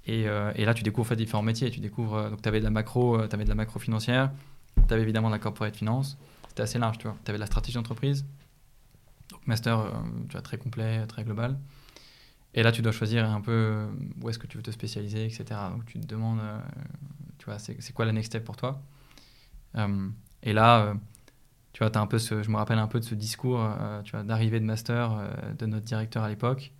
Et, 0.05 0.27
euh, 0.27 0.51
et 0.55 0.65
là, 0.65 0.73
tu 0.73 0.83
découvres 0.83 1.07
en 1.07 1.09
fait, 1.09 1.15
différents 1.15 1.41
métiers. 1.41 1.71
Tu 1.71 1.79
découvres, 1.79 2.29
donc, 2.29 2.41
tu 2.41 2.47
avais 2.49 2.59
de 2.59 2.65
la 2.65 2.69
macro, 2.71 3.25
tu 3.27 3.33
avais 3.33 3.45
de 3.45 3.49
la 3.49 3.55
macro 3.55 3.79
financière, 3.79 4.29
tu 4.87 4.93
avais 4.93 5.03
évidemment 5.03 5.29
de 5.29 5.33
la 5.33 5.39
corporate 5.39 5.75
finance. 5.75 6.17
C'était 6.47 6.63
assez 6.63 6.79
large, 6.79 6.97
tu 6.97 7.07
vois. 7.07 7.17
Tu 7.25 7.35
la 7.35 7.45
stratégie 7.45 7.75
d'entreprise. 7.75 8.25
Donc, 9.31 9.45
master, 9.47 9.79
euh, 9.79 9.91
tu 10.27 10.33
vois, 10.33 10.41
très 10.41 10.57
complet, 10.57 11.05
très 11.07 11.23
global. 11.23 11.59
Et 12.53 12.63
là, 12.63 12.71
tu 12.71 12.81
dois 12.81 12.91
choisir 12.91 13.29
un 13.29 13.41
peu 13.41 13.51
euh, 13.51 13.87
où 14.21 14.29
est-ce 14.29 14.39
que 14.39 14.47
tu 14.47 14.57
veux 14.57 14.63
te 14.63 14.71
spécialiser, 14.71 15.25
etc. 15.25 15.45
Donc, 15.71 15.85
tu 15.85 15.99
te 15.99 16.07
demandes, 16.07 16.39
euh, 16.39 16.59
tu 17.37 17.45
vois, 17.45 17.59
c'est 17.59 17.93
quoi 17.93 18.05
la 18.05 18.11
next 18.11 18.31
step 18.31 18.43
pour 18.43 18.57
toi? 18.57 18.81
Et 20.41 20.53
là, 20.53 20.95
tu 21.73 21.83
vois, 21.83 21.95
as 21.95 22.01
un 22.01 22.07
peu 22.07 22.17
je 22.17 22.49
me 22.49 22.57
rappelle 22.57 22.79
un 22.79 22.87
peu 22.87 22.99
de 22.99 23.05
ce 23.05 23.13
discours, 23.13 23.61
tu 24.03 24.11
vois, 24.11 24.23
d'arrivée 24.23 24.59
de 24.59 24.65
master 24.65 25.21
de 25.57 25.65
notre 25.67 25.85
directeur 25.85 26.23
à 26.23 26.29
l'époque. 26.29 26.73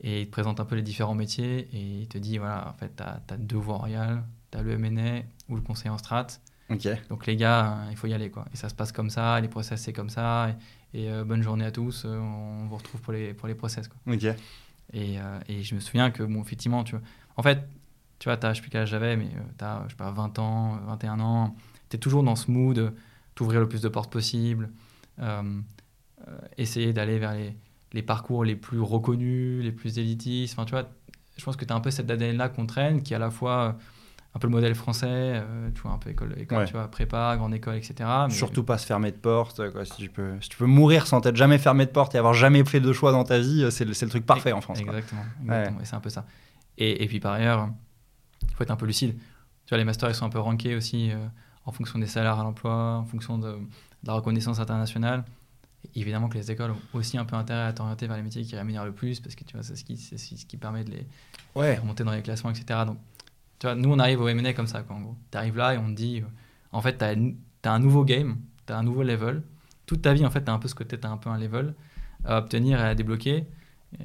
Et 0.00 0.22
il 0.22 0.26
te 0.26 0.30
présente 0.30 0.60
un 0.60 0.64
peu 0.64 0.76
les 0.76 0.82
différents 0.82 1.14
métiers 1.14 1.68
et 1.72 2.00
il 2.02 2.08
te 2.08 2.18
dit, 2.18 2.38
voilà, 2.38 2.68
en 2.68 2.72
fait, 2.74 2.96
tu 2.96 3.02
as, 3.02 3.36
deux 3.36 3.56
voies 3.56 3.76
royales, 3.76 4.24
tu 4.50 4.58
as 4.58 4.62
le 4.62 4.72
M&A 4.72 5.22
ou 5.48 5.56
le 5.56 5.62
conseil 5.62 5.90
en 5.90 5.98
strat. 5.98 6.28
Ok. 6.70 6.88
Donc 7.08 7.26
les 7.26 7.36
gars, 7.36 7.72
euh, 7.72 7.90
il 7.90 7.96
faut 7.96 8.06
y 8.06 8.14
aller, 8.14 8.30
quoi. 8.30 8.44
Et 8.52 8.56
ça 8.56 8.68
se 8.68 8.74
passe 8.74 8.92
comme 8.92 9.10
ça, 9.10 9.40
les 9.40 9.48
process, 9.48 9.80
c'est 9.80 9.92
comme 9.92 10.10
ça. 10.10 10.50
Et, 10.92 11.02
et, 11.02 11.10
euh, 11.10 11.24
bonne 11.24 11.42
journée 11.42 11.64
à 11.64 11.70
tous, 11.70 12.04
euh, 12.04 12.18
on 12.18 12.66
vous 12.66 12.76
retrouve 12.76 13.00
pour 13.00 13.12
les, 13.12 13.34
pour 13.34 13.48
les 13.48 13.54
process, 13.54 13.88
quoi. 13.88 13.98
Ok. 14.12 14.24
Et, 14.92 15.18
euh, 15.18 15.38
et 15.48 15.62
je 15.62 15.74
me 15.74 15.80
souviens 15.80 16.10
que, 16.10 16.22
bon, 16.22 16.40
effectivement, 16.42 16.84
tu 16.84 16.92
vois, 16.92 17.04
en 17.36 17.42
fait, 17.42 17.68
tu 18.18 18.28
vois, 18.28 18.36
t'as, 18.36 18.52
je 18.52 18.56
sais 18.56 18.62
plus 18.62 18.70
quel 18.70 18.82
âge 18.82 18.90
j'avais, 18.90 19.16
mais 19.16 19.28
tu 19.58 19.64
as, 19.64 19.82
je 19.84 19.90
sais 19.90 19.96
pas, 19.96 20.10
20 20.10 20.38
ans, 20.38 20.76
euh, 20.76 20.86
21 20.86 21.20
ans, 21.20 21.56
tu 21.90 21.96
es 21.96 21.98
toujours 21.98 22.22
dans 22.22 22.36
ce 22.36 22.50
mood, 22.50 22.94
t'ouvrir 23.34 23.60
le 23.60 23.68
plus 23.68 23.82
de 23.82 23.88
portes 23.88 24.10
possible, 24.10 24.70
euh, 25.20 25.60
essayer 26.56 26.92
d'aller 26.92 27.18
vers 27.18 27.34
les, 27.34 27.54
les 27.92 28.02
parcours 28.02 28.44
les 28.44 28.56
plus 28.56 28.80
reconnus, 28.80 29.62
les 29.62 29.72
plus 29.72 29.98
élitistes. 29.98 30.54
Enfin, 30.54 30.64
tu 30.64 30.72
vois, 30.72 30.88
je 31.36 31.44
pense 31.44 31.56
que 31.56 31.64
tu 31.64 31.72
as 31.72 31.76
un 31.76 31.80
peu 31.80 31.90
cette 31.90 32.10
ADN-là 32.10 32.48
qu'on 32.48 32.66
traîne, 32.66 33.02
qui 33.02 33.14
à 33.14 33.18
la 33.18 33.30
fois 33.30 33.76
un 34.38 34.40
peu 34.40 34.46
le 34.46 34.52
modèle 34.52 34.74
français, 34.76 35.06
euh, 35.10 35.68
tu 35.74 35.80
vois, 35.82 35.90
un 35.90 35.98
peu 35.98 36.10
école, 36.10 36.32
école 36.38 36.58
Ouais. 36.58 36.64
tu 36.66 36.72
vois, 36.74 36.88
prépa, 36.88 37.34
grande 37.36 37.52
école, 37.54 37.74
etc. 37.74 37.94
mais- 38.28 38.30
Surtout 38.32 38.62
pas 38.62 38.78
se 38.78 38.86
fermer 38.86 39.10
de 39.10 39.16
porte. 39.16 39.68
Quoi. 39.72 39.84
Si, 39.84 39.96
tu 39.96 40.08
peux, 40.08 40.40
si 40.40 40.48
tu 40.48 40.56
peux 40.56 40.66
mourir 40.66 41.08
sans 41.08 41.20
t'être 41.20 41.34
jamais 41.36 41.58
fermé 41.58 41.84
de 41.86 41.90
porte 41.90 42.14
et 42.14 42.18
avoir 42.18 42.34
jamais 42.34 42.64
fait 42.64 42.78
de 42.78 42.92
choix 42.92 43.10
dans 43.10 43.24
ta 43.24 43.40
vie, 43.40 43.64
euh, 43.64 43.70
c'est 43.70 43.84
le, 43.84 43.90
le 44.00 44.08
truc 44.08 44.24
parfait 44.24 44.52
en 44.52 44.60
France. 44.60 44.78
Exactement. 44.80 45.22
Et 45.80 45.84
c'est 45.84 45.96
un 45.96 46.00
peu 46.00 46.10
ça. 46.10 46.24
Et, 46.78 47.02
et 47.02 47.06
puis 47.08 47.18
par 47.18 47.32
ailleurs, 47.32 47.68
il 48.48 48.54
faut 48.54 48.62
être 48.62 48.70
un 48.70 48.76
peu 48.76 48.86
lucide. 48.86 49.16
Tu 49.18 49.70
vois, 49.70 49.78
les 49.78 49.84
masters, 49.84 50.08
ils 50.08 50.14
sont 50.14 50.24
un 50.26 50.30
peu 50.30 50.38
rankés 50.38 50.76
aussi 50.76 51.10
euh, 51.10 51.16
en 51.66 51.72
fonction 51.72 51.98
des 51.98 52.06
salaires 52.06 52.38
à 52.38 52.44
l'emploi, 52.44 52.98
en 52.98 53.04
fonction 53.04 53.38
de, 53.38 53.48
de 53.52 53.58
la 54.06 54.12
reconnaissance 54.14 54.60
internationale. 54.60 55.24
Et 55.94 56.00
évidemment 56.00 56.28
que 56.28 56.38
les 56.38 56.50
écoles 56.50 56.70
ont 56.70 56.78
aussi 56.98 57.18
un 57.18 57.24
peu 57.24 57.34
intérêt 57.36 57.62
à 57.64 57.72
t'orienter 57.72 58.06
vers 58.06 58.16
les 58.16 58.22
métiers 58.22 58.42
qui 58.42 58.54
rémunèrent 58.56 58.84
le 58.84 58.92
plus, 58.92 59.20
parce 59.20 59.34
que 59.34 59.44
tu 59.44 59.54
vois, 59.56 59.62
c'est 59.64 59.76
ce 59.76 59.84
qui, 59.84 59.96
ce 59.96 60.46
qui 60.46 60.56
permet 60.56 60.84
de 60.84 60.90
les 60.92 61.06
Ouais. 61.54 61.76
remonter 61.76 62.04
dans 62.04 62.12
les 62.12 62.22
classements, 62.22 62.50
etc. 62.50 62.80
Donc, 62.86 62.98
nous, 63.64 63.90
on 63.90 63.98
arrive 63.98 64.20
au 64.20 64.28
M&A 64.28 64.52
comme 64.52 64.66
ça, 64.66 64.82
quoi, 64.82 64.96
en 64.96 65.00
gros. 65.00 65.16
Tu 65.30 65.38
arrives 65.38 65.56
là 65.56 65.74
et 65.74 65.78
on 65.78 65.90
te 65.90 65.96
dit, 65.96 66.20
euh, 66.20 66.26
en 66.72 66.80
fait, 66.80 66.98
tu 66.98 67.04
as, 67.04 67.72
un 67.72 67.78
nouveau 67.78 68.04
game, 68.04 68.36
tu 68.66 68.72
as 68.72 68.78
un 68.78 68.82
nouveau 68.82 69.02
level. 69.02 69.42
Toute 69.86 70.02
ta 70.02 70.12
vie, 70.12 70.24
en 70.24 70.30
fait, 70.30 70.44
tu 70.44 70.50
as 70.50 70.54
un 70.54 70.58
peu 70.58 70.68
ce 70.68 70.74
côté, 70.74 70.98
tu 70.98 71.06
as 71.06 71.10
un 71.10 71.16
peu 71.16 71.30
un 71.30 71.38
level 71.38 71.74
à 72.24 72.38
obtenir 72.38 72.80
et 72.80 72.84
à 72.84 72.94
débloquer. 72.94 73.46
Euh, 74.00 74.04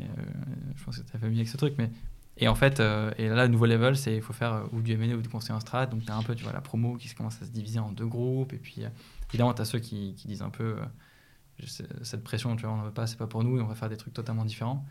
je 0.75 0.83
pense 0.83 0.97
que 0.97 1.03
tu 1.03 1.15
as 1.15 1.19
familier 1.19 1.41
avec 1.41 1.49
ce 1.49 1.57
truc, 1.57 1.75
mais. 1.77 1.91
Et 2.37 2.47
en 2.47 2.55
fait, 2.55 2.79
euh, 2.79 3.11
et 3.19 3.29
là, 3.29 3.45
le 3.45 3.51
nouveau 3.51 3.67
level, 3.67 3.95
c'est 3.95 4.15
il 4.15 4.21
faut 4.23 4.33
faire 4.33 4.63
ou 4.71 4.81
du 4.81 4.93
M&A 4.93 5.13
ou 5.15 5.21
du 5.21 5.29
conseil 5.29 5.55
en 5.55 5.59
strat. 5.59 5.85
Donc, 5.85 6.03
tu 6.03 6.11
as 6.11 6.15
un 6.15 6.23
peu, 6.23 6.33
tu 6.33 6.43
vois, 6.43 6.51
la 6.51 6.61
promo 6.61 6.95
qui 6.95 7.13
commence 7.13 7.39
à 7.43 7.45
se 7.45 7.51
diviser 7.51 7.77
en 7.77 7.91
deux 7.91 8.07
groupes. 8.07 8.53
Et 8.53 8.57
puis, 8.57 8.83
euh, 8.83 8.89
évidemment, 9.29 9.53
tu 9.53 9.61
as 9.61 9.65
ceux 9.65 9.77
qui, 9.77 10.15
qui 10.15 10.27
disent 10.27 10.41
un 10.41 10.49
peu, 10.49 10.77
cette 11.67 12.23
pression, 12.23 12.55
tu 12.55 12.63
vois, 12.63 12.73
on 12.73 12.77
n'en 12.77 12.85
veut 12.85 12.91
pas, 12.91 13.05
c'est 13.05 13.17
pas 13.17 13.27
pour 13.27 13.43
nous, 13.43 13.59
et 13.59 13.61
on 13.61 13.67
va 13.67 13.75
faire 13.75 13.89
des 13.89 13.97
trucs 13.97 14.13
totalement 14.15 14.45
différents. 14.45 14.83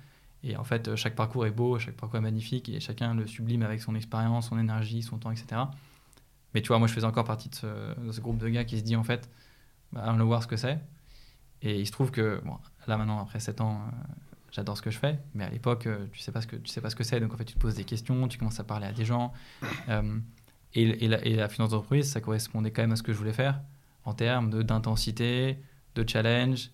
Et 0.45 0.57
en 0.57 0.65
fait, 0.65 0.89
euh, 0.89 0.97
chaque 0.97 1.15
parcours 1.15 1.47
est 1.47 1.53
beau, 1.53 1.79
chaque 1.79 1.97
parcours 1.97 2.19
est 2.19 2.23
magnifique, 2.23 2.69
et 2.69 2.81
chacun 2.81 3.15
le 3.15 3.27
sublime 3.27 3.63
avec 3.63 3.81
son 3.81 3.95
expérience, 3.95 4.49
son 4.49 4.59
énergie, 4.59 5.03
son 5.03 5.19
temps, 5.19 5.31
etc. 5.31 5.63
Mais 6.55 6.63
tu 6.63 6.69
vois, 6.69 6.79
moi, 6.79 6.89
je 6.89 6.93
faisais 6.93 7.07
encore 7.07 7.25
partie 7.25 7.49
de 7.49 7.55
ce, 7.55 8.21
groupe 8.21 8.39
de 8.39 8.49
gars 8.49 8.65
qui 8.65 8.79
se 8.79 8.85
dit, 8.85 8.97
en 8.97 9.05
fait, 9.05 9.31
bah, 9.93 10.03
allons 10.05 10.27
voir 10.27 10.43
ce 10.43 10.49
que 10.49 10.57
c'est. 10.57 10.79
Et 11.63 11.79
il 11.81 11.87
se 11.87 11.93
trouve 11.93 12.11
que, 12.11 12.41
bon, 12.45 12.59
là 12.89 12.97
maintenant, 12.97 13.21
après 13.21 13.39
7 13.39 13.61
ans, 13.61 13.83
euh, 13.87 13.91
j'adore 14.51 14.77
ce 14.77 14.83
que 14.83 14.91
je 14.91 14.99
fais, 14.99 15.21
mais 15.35 15.45
à 15.45 15.49
l'époque, 15.49 15.87
euh, 15.87 16.07
tu 16.13 16.19
sais 16.19 16.33
pas 16.33 16.41
ce 16.41 16.49
que 16.49 16.57
tu 16.57 16.69
sais 16.69 16.81
pas 16.81 16.91
ce 16.91 16.97
que 16.97 17.05
c'est, 17.05 17.21
donc 17.21 17.33
en 17.33 17.37
fait, 17.37 17.45
tu 17.45 17.55
te 17.55 17.59
poses 17.61 17.77
des 17.77 17.85
questions, 17.85 18.27
tu 18.27 18.37
commences 18.37 18.59
à 18.59 18.65
parler 18.65 18.87
à 18.87 18.93
des 18.93 19.05
gens. 19.05 19.33
Et, 20.75 21.07
la, 21.07 21.49
finance 21.49 21.71
d'entreprise, 21.71 22.11
ça 22.11 22.21
correspondait 22.21 22.73
quand 22.73 22.83
même 22.83 22.93
à 22.93 22.97
ce 22.97 23.03
que 23.03 23.13
je 23.13 23.19
voulais 23.19 23.35
faire 23.35 23.61
en 24.05 24.15
termes 24.15 24.65
d'intensité, 24.65 25.59
de, 25.95 26.05
challenge, 26.09 26.71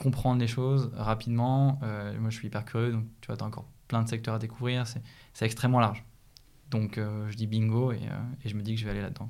comprendre 0.00 0.40
les 0.40 0.46
choses 0.46 0.90
rapidement. 0.94 1.78
Euh, 1.82 2.18
moi, 2.18 2.30
je 2.30 2.36
suis 2.36 2.48
hyper 2.48 2.64
curieux, 2.64 2.90
donc 2.90 3.04
tu 3.20 3.26
vois, 3.26 3.36
tu 3.36 3.44
as 3.44 3.46
encore 3.46 3.68
plein 3.86 4.02
de 4.02 4.08
secteurs 4.08 4.34
à 4.34 4.38
découvrir. 4.38 4.86
C'est 4.86 5.44
extrêmement 5.44 5.78
large. 5.78 6.04
Donc, 6.70 6.96
euh, 6.96 7.28
je 7.28 7.36
dis 7.36 7.46
bingo 7.46 7.92
et, 7.92 7.96
euh, 7.96 8.20
et 8.44 8.48
je 8.48 8.56
me 8.56 8.62
dis 8.62 8.74
que 8.74 8.80
je 8.80 8.86
vais 8.86 8.92
aller 8.92 9.02
là-dedans. 9.02 9.28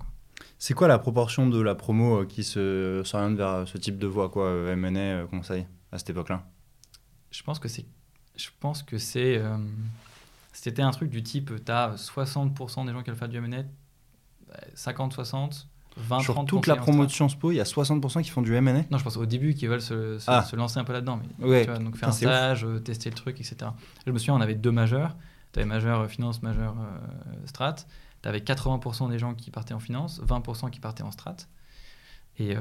C'est 0.59 0.75
quoi 0.75 0.89
la 0.89 0.99
proportion 0.99 1.49
de 1.49 1.61
la 1.61 1.75
promo 1.75 2.25
qui 2.25 2.45
se 2.45 3.03
s'oriente 3.05 3.37
vers 3.37 3.67
ce 3.67 3.79
type 3.79 3.99
de 3.99 4.07
voie, 4.07 4.29
quoi, 4.29 4.71
M&A, 4.71 5.27
conseil, 5.27 5.67
à 5.91 5.99
cette 5.99 6.11
époque-là? 6.11 6.47
Je 7.31 7.43
pense 7.43 7.59
que 7.59 7.69
c'est. 7.69 7.87
Je 8.37 8.49
pense 8.61 8.83
que 8.83 8.99
c'est. 8.99 9.43
C'était 10.53 10.83
un 10.83 10.91
truc 10.91 11.11
du 11.11 11.23
type, 11.23 11.53
tu 11.65 11.73
as 11.73 11.95
60% 11.95 12.87
des 12.87 12.93
gens 12.93 13.03
qui 13.03 13.11
veulent 13.11 13.19
faire 13.19 13.29
du 13.29 13.39
M&A, 13.39 13.65
50-60, 14.75 15.67
20 15.97 16.21
Sur 16.21 16.35
30 16.35 16.49
toute 16.49 16.67
la 16.67 16.75
conseillers 16.75 16.81
en 16.81 16.85
promo 16.85 17.05
de 17.05 17.09
strat. 17.11 17.17
Sciences 17.29 17.35
Po, 17.39 17.51
il 17.51 17.57
y 17.57 17.61
a 17.61 17.65
60% 17.65 18.23
qui 18.23 18.31
font 18.31 18.43
du 18.43 18.55
M&A 18.55 18.73
Non, 18.91 18.99
je 18.99 19.05
pense 19.05 19.17
au 19.17 19.27
début 19.27 19.55
qu'ils 19.55 19.69
veulent 19.69 19.81
se, 19.83 20.19
se- 20.19 20.31
Ah. 20.31 20.43
se 20.43 20.55
lancer 20.57 20.79
un 20.79 20.85
peu 20.85 20.93
là-dedans. 20.93 21.21
Mais, 21.39 21.47
Ouais. 21.47 21.65
tu 21.65 21.71
vois, 21.71 21.79
donc 21.79 21.95
Putain, 21.95 21.99
faire 21.99 22.09
un 22.09 22.13
ouf. 22.13 22.17
stage, 22.19 22.65
euh, 22.65 22.79
tester 22.79 23.11
le 23.11 23.17
truc, 23.17 23.41
etc. 23.41 23.71
Je 24.07 24.13
me 24.13 24.19
souviens, 24.19 24.35
on 24.35 24.41
avait 24.41 24.55
deux 24.55 24.71
majeurs. 24.73 25.17
Tu 25.53 25.59
avais 25.59 25.67
majeur 25.69 26.01
euh, 26.01 26.09
finance, 26.09 26.43
majeur 26.43 26.77
euh, 26.79 27.47
strat. 27.47 27.75
Tu 28.23 28.29
avais 28.29 28.41
80% 28.41 29.09
des 29.11 29.19
gens 29.19 29.35
qui 29.35 29.51
partaient 29.51 29.75
en 29.75 29.81
finance, 29.81 30.21
20% 30.23 30.71
qui 30.71 30.79
partaient 30.81 31.03
en 31.03 31.11
strat. 31.11 31.37
Et 32.39 32.57
euh, 32.57 32.61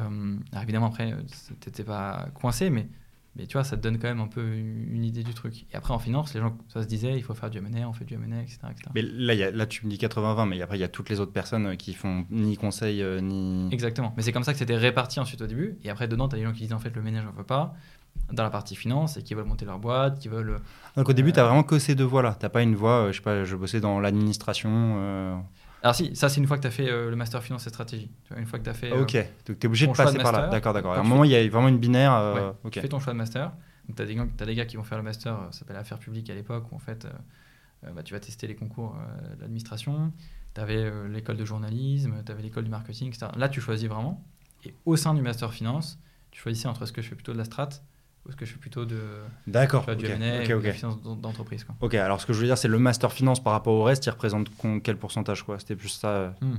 évidemment, 0.62 0.88
après, 0.88 1.15
t'étais 1.60 1.84
pas 1.84 2.28
coincé, 2.34 2.70
mais, 2.70 2.89
mais 3.36 3.46
tu 3.46 3.54
vois, 3.54 3.63
ça 3.63 3.78
te 3.78 3.82
donne 3.82 4.00
quand 4.00 4.08
même 4.08 4.20
un 4.20 4.28
peu 4.28 4.44
une, 4.44 5.04
idée 5.04 5.24
du 5.24 5.34
truc. 5.34 5.65
Et 5.72 5.76
après, 5.76 5.94
en 5.94 6.00
finance, 6.00 6.34
les 6.34 6.42
gens, 6.42 6.58
ça 6.68 6.82
se 6.82 6.88
disait, 6.88 7.15
il 7.15 7.24
faut 7.24 7.34
faire 7.34 7.50
du 7.50 7.60
M&A, 7.60 7.88
on 7.88 7.94
fait 7.94 8.06
du 8.06 8.15
M&A, 8.15 8.42
etc. 8.42 8.58
etc. 8.72 8.89
Mais 8.96 9.02
là, 9.02 9.34
il 9.34 9.39
y 9.39 9.44
a- 9.44 9.52
là, 9.52 9.65
tu 9.65 9.86
me 9.86 9.92
dis 9.92 9.98
80-20, 9.98 10.46
mais 10.48 10.62
après, 10.62 10.78
il 10.78 10.82
y 10.82 10.84
a 10.84 10.88
toutes 10.88 11.10
les 11.10 11.20
autres 11.20 11.32
personnes 11.32 11.68
euh, 11.68 11.76
qui 11.76 11.94
font 11.94 12.26
ni 12.30 12.58
conseil, 12.58 13.02
euh, 13.02 13.22
ni... 13.22 13.70
Exactement. 13.72 14.13
Mais 14.18 14.24
c'est 14.24 14.32
comme 14.32 14.44
ça 14.44 14.52
que 14.52 14.60
c'était 14.60 14.76
réparti 14.76 15.20
ensuite 15.20 15.42
au 15.42 15.48
début. 15.48 15.78
Et 15.84 15.89
après, 15.89 16.08
dedans, 16.08 16.28
tu 16.28 16.36
as 16.36 16.39
des 16.39 16.46
gens 16.46 16.52
qui 16.52 16.63
disent 16.63 16.74
en 16.74 16.80
fait 16.80 16.96
le 16.96 17.02
ménage, 17.02 17.26
on 17.32 17.38
veut 17.38 17.44
pas. 17.46 17.76
Dans 18.34 18.44
la 18.44 18.50
partie 18.50 18.76
finance, 18.76 19.18
et 19.18 19.24
qui 19.24 19.34
veulent 19.34 19.46
monter 19.46 19.65
leur 19.65 19.80
boîte, 19.80 20.20
qui 20.20 20.28
veulent. 20.28 20.58
Donc 20.98 21.08
au 21.08 21.13
début, 21.13 21.30
Euh, 21.30 21.34
tu 21.34 21.39
as 21.39 21.46
vraiment 21.46 21.63
que 21.63 21.80
ces 21.80 21.96
deux 21.96 22.04
voies-là. 22.04 22.36
Tu 22.39 22.50
pas 22.50 22.62
une 22.62 22.76
voie, 22.76 23.06
euh, 23.06 23.12
je 23.12 23.18
sais 23.18 23.24
pas, 23.24 23.46
je 23.46 23.56
bossais 23.56 23.80
dans 23.80 24.00
l'administration. 24.00 25.44
Alors 25.82 25.96
si, 25.96 26.15
ça 26.15 26.28
c'est 26.30 26.42
une 26.42 26.48
fois 26.48 26.58
que 26.58 26.62
tu 26.63 26.68
as 26.68 26.72
fait 26.72 26.89
euh, 26.89 27.10
le 27.10 27.15
master 27.15 27.42
finance 27.42 27.65
et 27.65 27.70
stratégie. 27.70 28.10
Une 28.36 28.46
fois 28.46 28.60
que 28.60 28.63
tu 28.65 28.70
as 28.70 28.74
fait... 28.74 28.92
euh, 28.92 29.02
Ok, 29.04 29.13
donc 29.46 29.60
tu 29.60 29.65
es 29.65 29.65
obligé 29.68 29.88
de 29.88 29.94
passer 29.94 30.18
par 30.18 30.32
là. 30.32 30.48
D'accord, 30.50 30.74
d'accord. 30.74 30.94
À 30.94 31.00
un 31.00 31.04
moment, 31.04 31.24
il 31.24 31.32
y 31.32 31.36
a 31.36 31.48
vraiment 31.50 31.70
une 31.70 31.78
binaire. 31.78 32.13
euh, 32.13 32.52
Ouais. 32.63 32.72
Tu 32.72 32.80
fais 32.82 32.88
ton 32.89 33.00
choix 33.00 33.13
de 33.13 33.18
master. 33.18 33.52
Donc, 33.88 33.96
tu 33.96 34.04
as, 34.04 34.46
des 34.46 34.56
gars 34.56 34.65
qui 34.65 34.76
vont 34.78 34.84
faire 34.84 34.98
le 34.98 35.04
master, 35.04 35.38
ça 35.52 35.60
s'appelle 35.60 35.78
affaires 35.78 35.98
publiques 36.00 36.30
à 36.30 36.36
l'époque, 36.36 36.72
où 36.72 36.76
en 36.76 36.80
fait, 36.80 37.08
bah, 37.82 38.04
tu 38.04 38.13
vas 38.13 38.20
tester 38.20 38.46
les 38.46 38.56
concours 38.56 38.96
de 39.36 39.42
l'administration. 39.42 40.12
Tu 40.54 40.62
avais 40.62 40.92
l'école 41.10 41.38
de 41.38 41.46
journalisme, 41.46 42.22
tu 42.26 42.32
avais 42.32 42.42
l'école 42.44 42.65
du 42.65 42.70
marketing, 42.70 43.08
etc. 43.08 43.28
Là, 43.38 43.50
tu 43.50 43.62
choisis 43.62 43.88
vraiment. 43.89 44.24
Et 44.65 44.76
au 44.86 44.96
sein 44.96 45.13
du 45.13 45.22
master 45.22 45.52
finance, 45.54 45.98
tu 46.32 46.39
choisissais 46.42 46.68
entre 46.68 46.86
ce 46.86 46.92
que 46.92 47.02
je 47.02 47.08
fais 47.10 47.15
plutôt 47.15 47.32
de 47.34 47.38
la 47.38 47.46
strat 47.46 47.70
ou 48.25 48.32
ce 48.32 48.36
que 48.36 48.45
je 48.45 48.51
fais 48.53 48.60
plutôt 48.60 48.86
de, 48.86 48.99
D'accord. 49.47 49.82
tu 49.82 49.86
vois, 49.86 49.95
du 49.95 50.05
ok, 50.05 50.12
M&A 50.12 50.39
ok, 50.39 50.45
ou 50.45 50.47
de 50.47 50.53
ok. 50.55 50.63
la 50.65 50.73
finance 50.73 51.01
d'en- 51.01 51.15
d'entreprise. 51.15 51.65
Ok, 51.82 51.93
alors 51.95 52.19
ce 52.21 52.25
que 52.25 52.34
je 52.34 52.39
veux 52.39 52.45
dire, 52.45 52.58
c'est 52.58 52.67
le 52.67 52.79
master 52.79 53.12
finance 53.13 53.41
par 53.43 53.53
rapport 53.53 53.73
au 53.73 53.84
reste, 53.84 54.05
il 54.05 54.10
représente 54.10 54.47
quel 54.84 54.97
pourcentage 54.97 55.43
quoi? 55.43 55.58
C'était 55.60 55.75
plus 55.75 55.89
ça. 55.89 56.08
euh, 56.10 56.29
Hmm. 56.41 56.58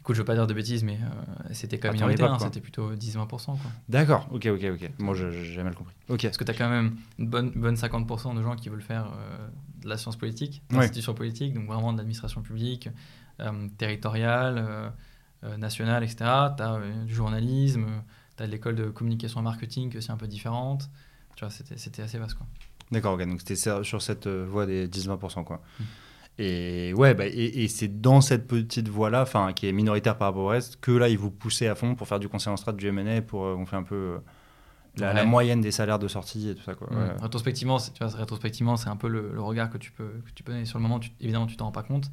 Écoute, 0.00 0.14
je 0.14 0.20
veux 0.20 0.24
pas 0.24 0.34
dire 0.36 0.46
de 0.46 0.54
bêtises, 0.54 0.84
mais 0.84 1.00
euh, 1.02 1.48
c'était 1.52 1.78
quand 1.80 1.88
même 1.88 1.94
minoritaire, 1.96 2.32
hein, 2.32 2.38
c'était 2.38 2.60
plutôt 2.60 2.94
10-20%. 2.94 3.56
quoi. 3.56 3.70
D'accord, 3.88 4.28
ok, 4.30 4.46
ok, 4.46 4.64
ok. 4.74 4.90
Moi, 5.00 5.14
j'ai 5.16 5.62
mal 5.64 5.74
compris. 5.74 5.94
Ok. 6.08 6.22
Parce 6.22 6.36
que 6.36 6.44
tu 6.44 6.50
as 6.52 6.54
quand 6.54 6.68
même 6.68 6.96
une 7.18 7.26
bonne, 7.26 7.50
bonne 7.50 7.74
50% 7.74 8.34
de 8.36 8.42
gens 8.42 8.54
qui 8.54 8.68
veulent 8.68 8.82
faire 8.82 9.06
euh, 9.06 9.48
de 9.82 9.88
la 9.88 9.96
science 9.98 10.14
politique, 10.16 10.62
de 10.70 10.76
Ouais. 10.76 11.12
politique, 11.14 11.54
donc 11.54 11.66
vraiment 11.66 11.92
de 11.92 11.98
l'administration 11.98 12.40
publique, 12.40 12.88
euh, 13.40 13.68
territoriale, 13.78 14.92
nationale, 15.58 16.04
etc. 16.04 16.54
Tu 16.56 16.62
as 16.62 16.78
du 17.04 17.12
journalisme, 17.14 17.86
tu 18.36 18.42
as 18.42 18.46
l'école 18.46 18.76
de 18.76 18.90
communication 18.90 19.40
et 19.40 19.44
marketing 19.44 19.90
qui 19.90 19.96
est 19.96 19.98
aussi 19.98 20.12
un 20.12 20.16
peu 20.16 20.26
différente. 20.26 20.88
Tu 21.36 21.44
vois, 21.44 21.50
c'était 21.50 21.76
c'était 21.76 22.02
assez 22.02 22.18
vaste. 22.18 22.34
Quoi. 22.34 22.46
D'accord, 22.90 23.14
ok. 23.14 23.26
Donc 23.26 23.40
c'était 23.40 23.82
sur 23.84 24.02
cette 24.02 24.26
euh, 24.26 24.46
voie 24.48 24.66
des 24.66 24.88
10-20%, 24.88 25.44
quoi. 25.44 25.62
Mm. 25.78 25.84
Et 26.38 26.92
ouais, 26.94 27.14
bah, 27.14 27.26
et, 27.26 27.64
et 27.64 27.68
c'est 27.68 28.00
dans 28.00 28.20
cette 28.20 28.46
petite 28.46 28.88
voie-là, 28.88 29.22
enfin, 29.22 29.52
qui 29.54 29.68
est 29.68 29.72
minoritaire 29.72 30.18
par 30.18 30.28
rapport 30.28 30.44
au 30.44 30.48
reste, 30.48 30.78
que 30.80 30.92
là, 30.92 31.08
ils 31.08 31.16
vous 31.16 31.30
poussez 31.30 31.66
à 31.66 31.74
fond 31.74 31.94
pour 31.94 32.06
faire 32.08 32.18
du 32.20 32.28
conseil 32.28 32.52
en 32.52 32.56
strat, 32.56 32.72
du 32.72 32.86
M&A, 32.88 33.22
pour 33.22 33.44
euh, 33.44 33.56
on 33.58 33.64
fait 33.64 33.76
un 33.76 33.82
peu 33.82 33.94
euh, 33.94 34.18
la, 34.98 35.24
moyenne 35.24 35.62
des 35.62 35.70
salaires 35.70 35.98
de 35.98 36.08
sortie 36.08 36.50
et 36.50 36.54
tout 36.54 36.62
ça, 36.62 36.74
quoi. 36.74 36.88
Mm. 36.90 36.96
Ouais. 36.96 37.12
Rétrospectivement, 37.22 37.78
c'est- 37.78 37.92
tu 37.92 38.04
vois, 38.04 38.14
rétrospectivement, 38.14 38.76
c'est 38.76 38.90
un 38.90 38.96
peu 38.96 39.08
le, 39.08 39.32
le 39.32 39.40
regard 39.40 39.70
que 39.70 39.78
tu 39.78 39.92
peux, 39.92 40.08
que 40.26 40.30
tu 40.34 40.42
peux 40.42 40.52
donner 40.52 40.66
sur 40.66 40.78
le 40.78 40.82
moment. 40.82 40.98
Tu, 40.98 41.10
évidemment, 41.20 41.46
tu 41.46 41.56
t'en 41.56 41.66
rends 41.66 41.72
pas 41.72 41.82
compte. 41.82 42.10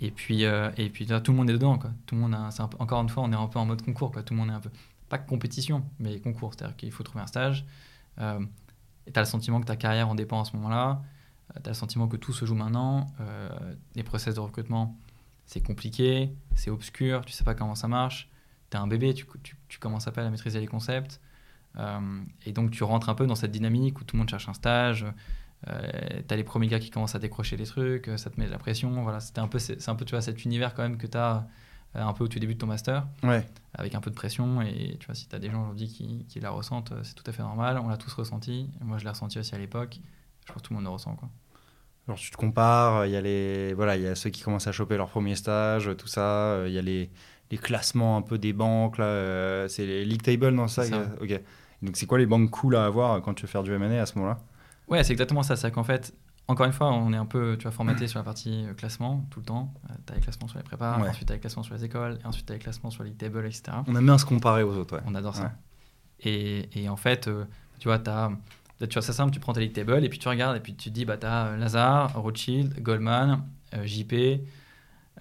Et 0.00 0.10
puis, 0.10 0.44
euh, 0.44 0.70
et 0.78 0.88
puis 0.88 1.04
là, 1.04 1.20
tout 1.20 1.32
le 1.32 1.36
monde 1.36 1.50
est 1.50 1.54
dedans. 1.54 1.78
Quoi. 1.78 1.90
Tout 2.06 2.14
le 2.14 2.20
monde 2.22 2.34
a, 2.34 2.50
c'est 2.50 2.62
un 2.62 2.70
encore 2.78 3.02
une 3.02 3.08
fois, 3.08 3.22
on 3.24 3.32
est 3.32 3.36
un 3.36 3.46
peu 3.46 3.58
en 3.58 3.66
mode 3.66 3.82
concours. 3.82 4.12
Quoi. 4.12 4.22
Tout 4.22 4.34
le 4.34 4.40
monde 4.40 4.50
est 4.50 4.54
un 4.54 4.60
peu, 4.60 4.70
pas 5.10 5.18
compétition, 5.18 5.84
mais 5.98 6.18
concours. 6.20 6.54
C'est-à-dire 6.54 6.76
qu'il 6.76 6.92
faut 6.92 7.02
trouver 7.02 7.22
un 7.22 7.26
stage. 7.26 7.66
Euh, 8.18 8.40
et 9.06 9.12
tu 9.12 9.18
as 9.18 9.22
le 9.22 9.26
sentiment 9.26 9.60
que 9.60 9.66
ta 9.66 9.76
carrière 9.76 10.08
en 10.08 10.14
dépend 10.14 10.40
à 10.40 10.44
ce 10.46 10.56
moment-là. 10.56 11.02
tu 11.54 11.62
as 11.66 11.70
le 11.70 11.74
sentiment 11.74 12.08
que 12.08 12.16
tout 12.16 12.32
se 12.32 12.46
joue 12.46 12.54
maintenant. 12.54 13.06
Euh, 13.20 13.50
les 13.94 14.02
process 14.02 14.34
de 14.34 14.40
recrutement, 14.40 14.96
c'est 15.44 15.60
compliqué, 15.60 16.32
c'est 16.54 16.70
obscur, 16.70 17.24
tu 17.26 17.32
sais 17.32 17.44
pas 17.44 17.54
comment 17.54 17.74
ça 17.74 17.88
marche. 17.88 18.30
Tu 18.70 18.76
es 18.76 18.80
un 18.80 18.86
bébé, 18.86 19.12
tu, 19.12 19.78
commences 19.78 20.06
à 20.06 20.12
peine 20.12 20.26
à 20.26 20.30
maîtriser 20.30 20.60
les 20.60 20.68
concepts. 20.68 21.20
Euh, 21.76 22.22
et 22.46 22.52
donc 22.52 22.70
tu 22.70 22.82
rentres 22.84 23.08
un 23.08 23.14
peu 23.14 23.26
dans 23.26 23.34
cette 23.34 23.52
dynamique 23.52 24.00
où 24.00 24.04
tout 24.04 24.16
le 24.16 24.20
monde 24.20 24.30
cherche 24.30 24.48
un 24.48 24.54
stage. 24.54 25.06
Euh, 25.68 26.22
tu 26.26 26.32
as 26.32 26.36
les 26.36 26.44
premiers 26.44 26.68
gars 26.68 26.78
qui 26.78 26.90
commencent 26.90 27.14
à 27.14 27.18
décrocher 27.18 27.56
des 27.56 27.66
trucs, 27.66 28.08
euh, 28.08 28.16
ça 28.16 28.30
te 28.30 28.40
met 28.40 28.46
de 28.46 28.50
la 28.50 28.58
pression. 28.58 29.02
Voilà, 29.02 29.18
un 29.36 29.48
peu, 29.48 29.58
c'est 29.58 29.88
un 29.88 29.94
peu 29.94 30.04
tu 30.04 30.12
vois, 30.12 30.22
cet 30.22 30.44
univers 30.44 30.74
quand 30.74 30.82
même 30.82 30.96
que 30.96 31.06
tu 31.06 31.18
as 31.18 31.46
un 31.94 32.12
peu 32.12 32.24
au 32.24 32.28
tout 32.28 32.38
début 32.38 32.54
de 32.54 32.58
ton 32.58 32.66
master, 32.66 33.06
Ouais. 33.22 33.44
avec 33.74 33.94
un 33.94 34.00
peu 34.00 34.10
de 34.10 34.14
pression. 34.14 34.60
Et 34.62 34.96
tu 35.00 35.06
vois, 35.06 35.14
si 35.14 35.28
tu 35.28 35.34
as 35.34 35.38
des 35.38 35.50
gens 35.50 35.62
aujourd'hui 35.64 35.88
qui, 35.88 36.24
qui 36.28 36.38
la 36.40 36.50
ressentent, 36.50 36.92
euh, 36.92 37.00
c'est 37.02 37.14
tout 37.14 37.24
à 37.26 37.32
fait 37.32 37.42
normal. 37.42 37.80
On 37.82 37.88
l'a 37.88 37.96
tous 37.96 38.12
ressenti. 38.14 38.70
Moi, 38.80 38.98
je 38.98 39.04
l'ai 39.04 39.10
ressenti 39.10 39.38
aussi 39.38 39.54
à 39.54 39.58
l'époque. 39.58 39.98
Je 40.46 40.52
crois 40.52 40.60
que 40.62 40.66
tout 40.66 40.72
le 40.72 40.76
monde 40.76 40.84
le 40.84 40.90
ressent. 40.90 41.14
Quoi. 41.16 41.28
Alors 42.08 42.18
tu 42.18 42.30
te 42.30 42.36
compares, 42.36 43.06
il 43.06 43.12
y 43.12 43.16
a 43.16 43.20
les 43.20 43.72
voilà, 43.74 43.96
il 43.96 44.02
y 44.02 44.06
a 44.06 44.14
ceux 44.16 44.30
qui 44.30 44.42
commencent 44.42 44.66
à 44.66 44.72
choper 44.72 44.96
leur 44.96 45.08
premier 45.08 45.34
stage, 45.36 45.90
tout 45.96 46.08
ça, 46.08 46.20
euh, 46.54 46.64
il 46.66 46.72
y 46.74 46.78
a 46.78 46.82
les, 46.82 47.08
les 47.52 47.58
classements 47.58 48.16
un 48.16 48.22
peu 48.22 48.36
des 48.38 48.52
banques 48.52 48.98
là, 48.98 49.04
euh, 49.04 49.68
c'est 49.68 49.86
les 49.86 50.04
league 50.04 50.22
tables 50.22 50.56
dans 50.56 50.66
ça. 50.66 50.82
Euh, 50.82 51.06
Ok. 51.20 51.40
Donc 51.82 51.96
c'est 51.96 52.06
quoi 52.06 52.18
les 52.18 52.26
banques 52.26 52.50
cool 52.50 52.74
à 52.74 52.84
avoir 52.86 53.20
quand 53.22 53.34
tu 53.34 53.42
veux 53.42 53.48
faire 53.48 53.62
du 53.62 53.72
M&A 53.72 54.02
à 54.02 54.06
ce 54.06 54.18
moment-là? 54.18 54.40
Ouais, 54.88 55.04
c'est 55.04 55.12
exactement 55.12 55.42
ça. 55.44 55.54
C'est 55.54 55.70
qu'en 55.70 55.84
fait, 55.84 56.12
encore 56.50 56.66
une 56.66 56.72
fois, 56.72 56.92
on 56.92 57.12
est 57.12 57.16
un 57.16 57.26
peu 57.26 57.56
tu 57.58 57.62
vois, 57.64 57.72
formaté 57.72 58.06
sur 58.08 58.18
la 58.18 58.24
partie 58.24 58.64
euh, 58.66 58.74
classement 58.74 59.26
tout 59.30 59.40
le 59.40 59.46
temps. 59.46 59.72
tu 60.06 60.12
as 60.12 60.16
les 60.16 60.22
classements 60.22 60.48
sur 60.48 60.58
les 60.58 60.64
prépas, 60.64 60.98
Ouais. 61.00 61.08
ensuite 61.08 61.26
tu 61.26 61.32
as 61.32 61.36
les 61.36 61.40
classements 61.40 61.62
sur 61.62 61.74
les 61.74 61.84
écoles, 61.84 62.18
et 62.22 62.26
ensuite 62.26 62.46
tu 62.46 62.52
as 62.52 62.56
les 62.56 62.60
classements 62.62 62.90
sur 62.90 63.02
les 63.04 63.12
tables, 63.12 63.46
etc. 63.46 63.62
On 63.86 63.96
aime 63.96 64.04
bien 64.04 64.18
se 64.18 64.26
comparer 64.26 64.62
aux 64.62 64.74
autres, 64.76 64.96
ouais. 64.96 65.02
On 65.06 65.14
adore 65.14 65.36
ça. 65.36 65.44
Ouais. 65.44 65.50
Et, 66.30 66.82
et 66.82 66.88
en 66.88 66.96
fait, 66.96 67.28
euh, 67.28 67.44
tu 67.78 67.88
vois, 67.88 67.98
tu 67.98 68.10
as, 68.10 68.30
tu 68.80 68.92
vois, 68.92 69.02
c'est 69.02 69.12
simple, 69.12 69.32
tu 69.32 69.40
prends 69.40 69.52
ta 69.52 69.60
league 69.60 69.72
table 69.72 70.04
et 70.04 70.08
puis 70.08 70.18
tu 70.18 70.28
regardes 70.28 70.56
et 70.56 70.60
puis 70.60 70.74
tu 70.74 70.90
te 70.90 70.94
dis, 70.94 71.04
bah, 71.04 71.16
tu 71.16 71.26
as 71.26 71.56
Lazare, 71.56 72.12
Rothschild, 72.20 72.82
Goldman, 72.82 73.42
euh, 73.74 73.84
JP, 73.86 74.42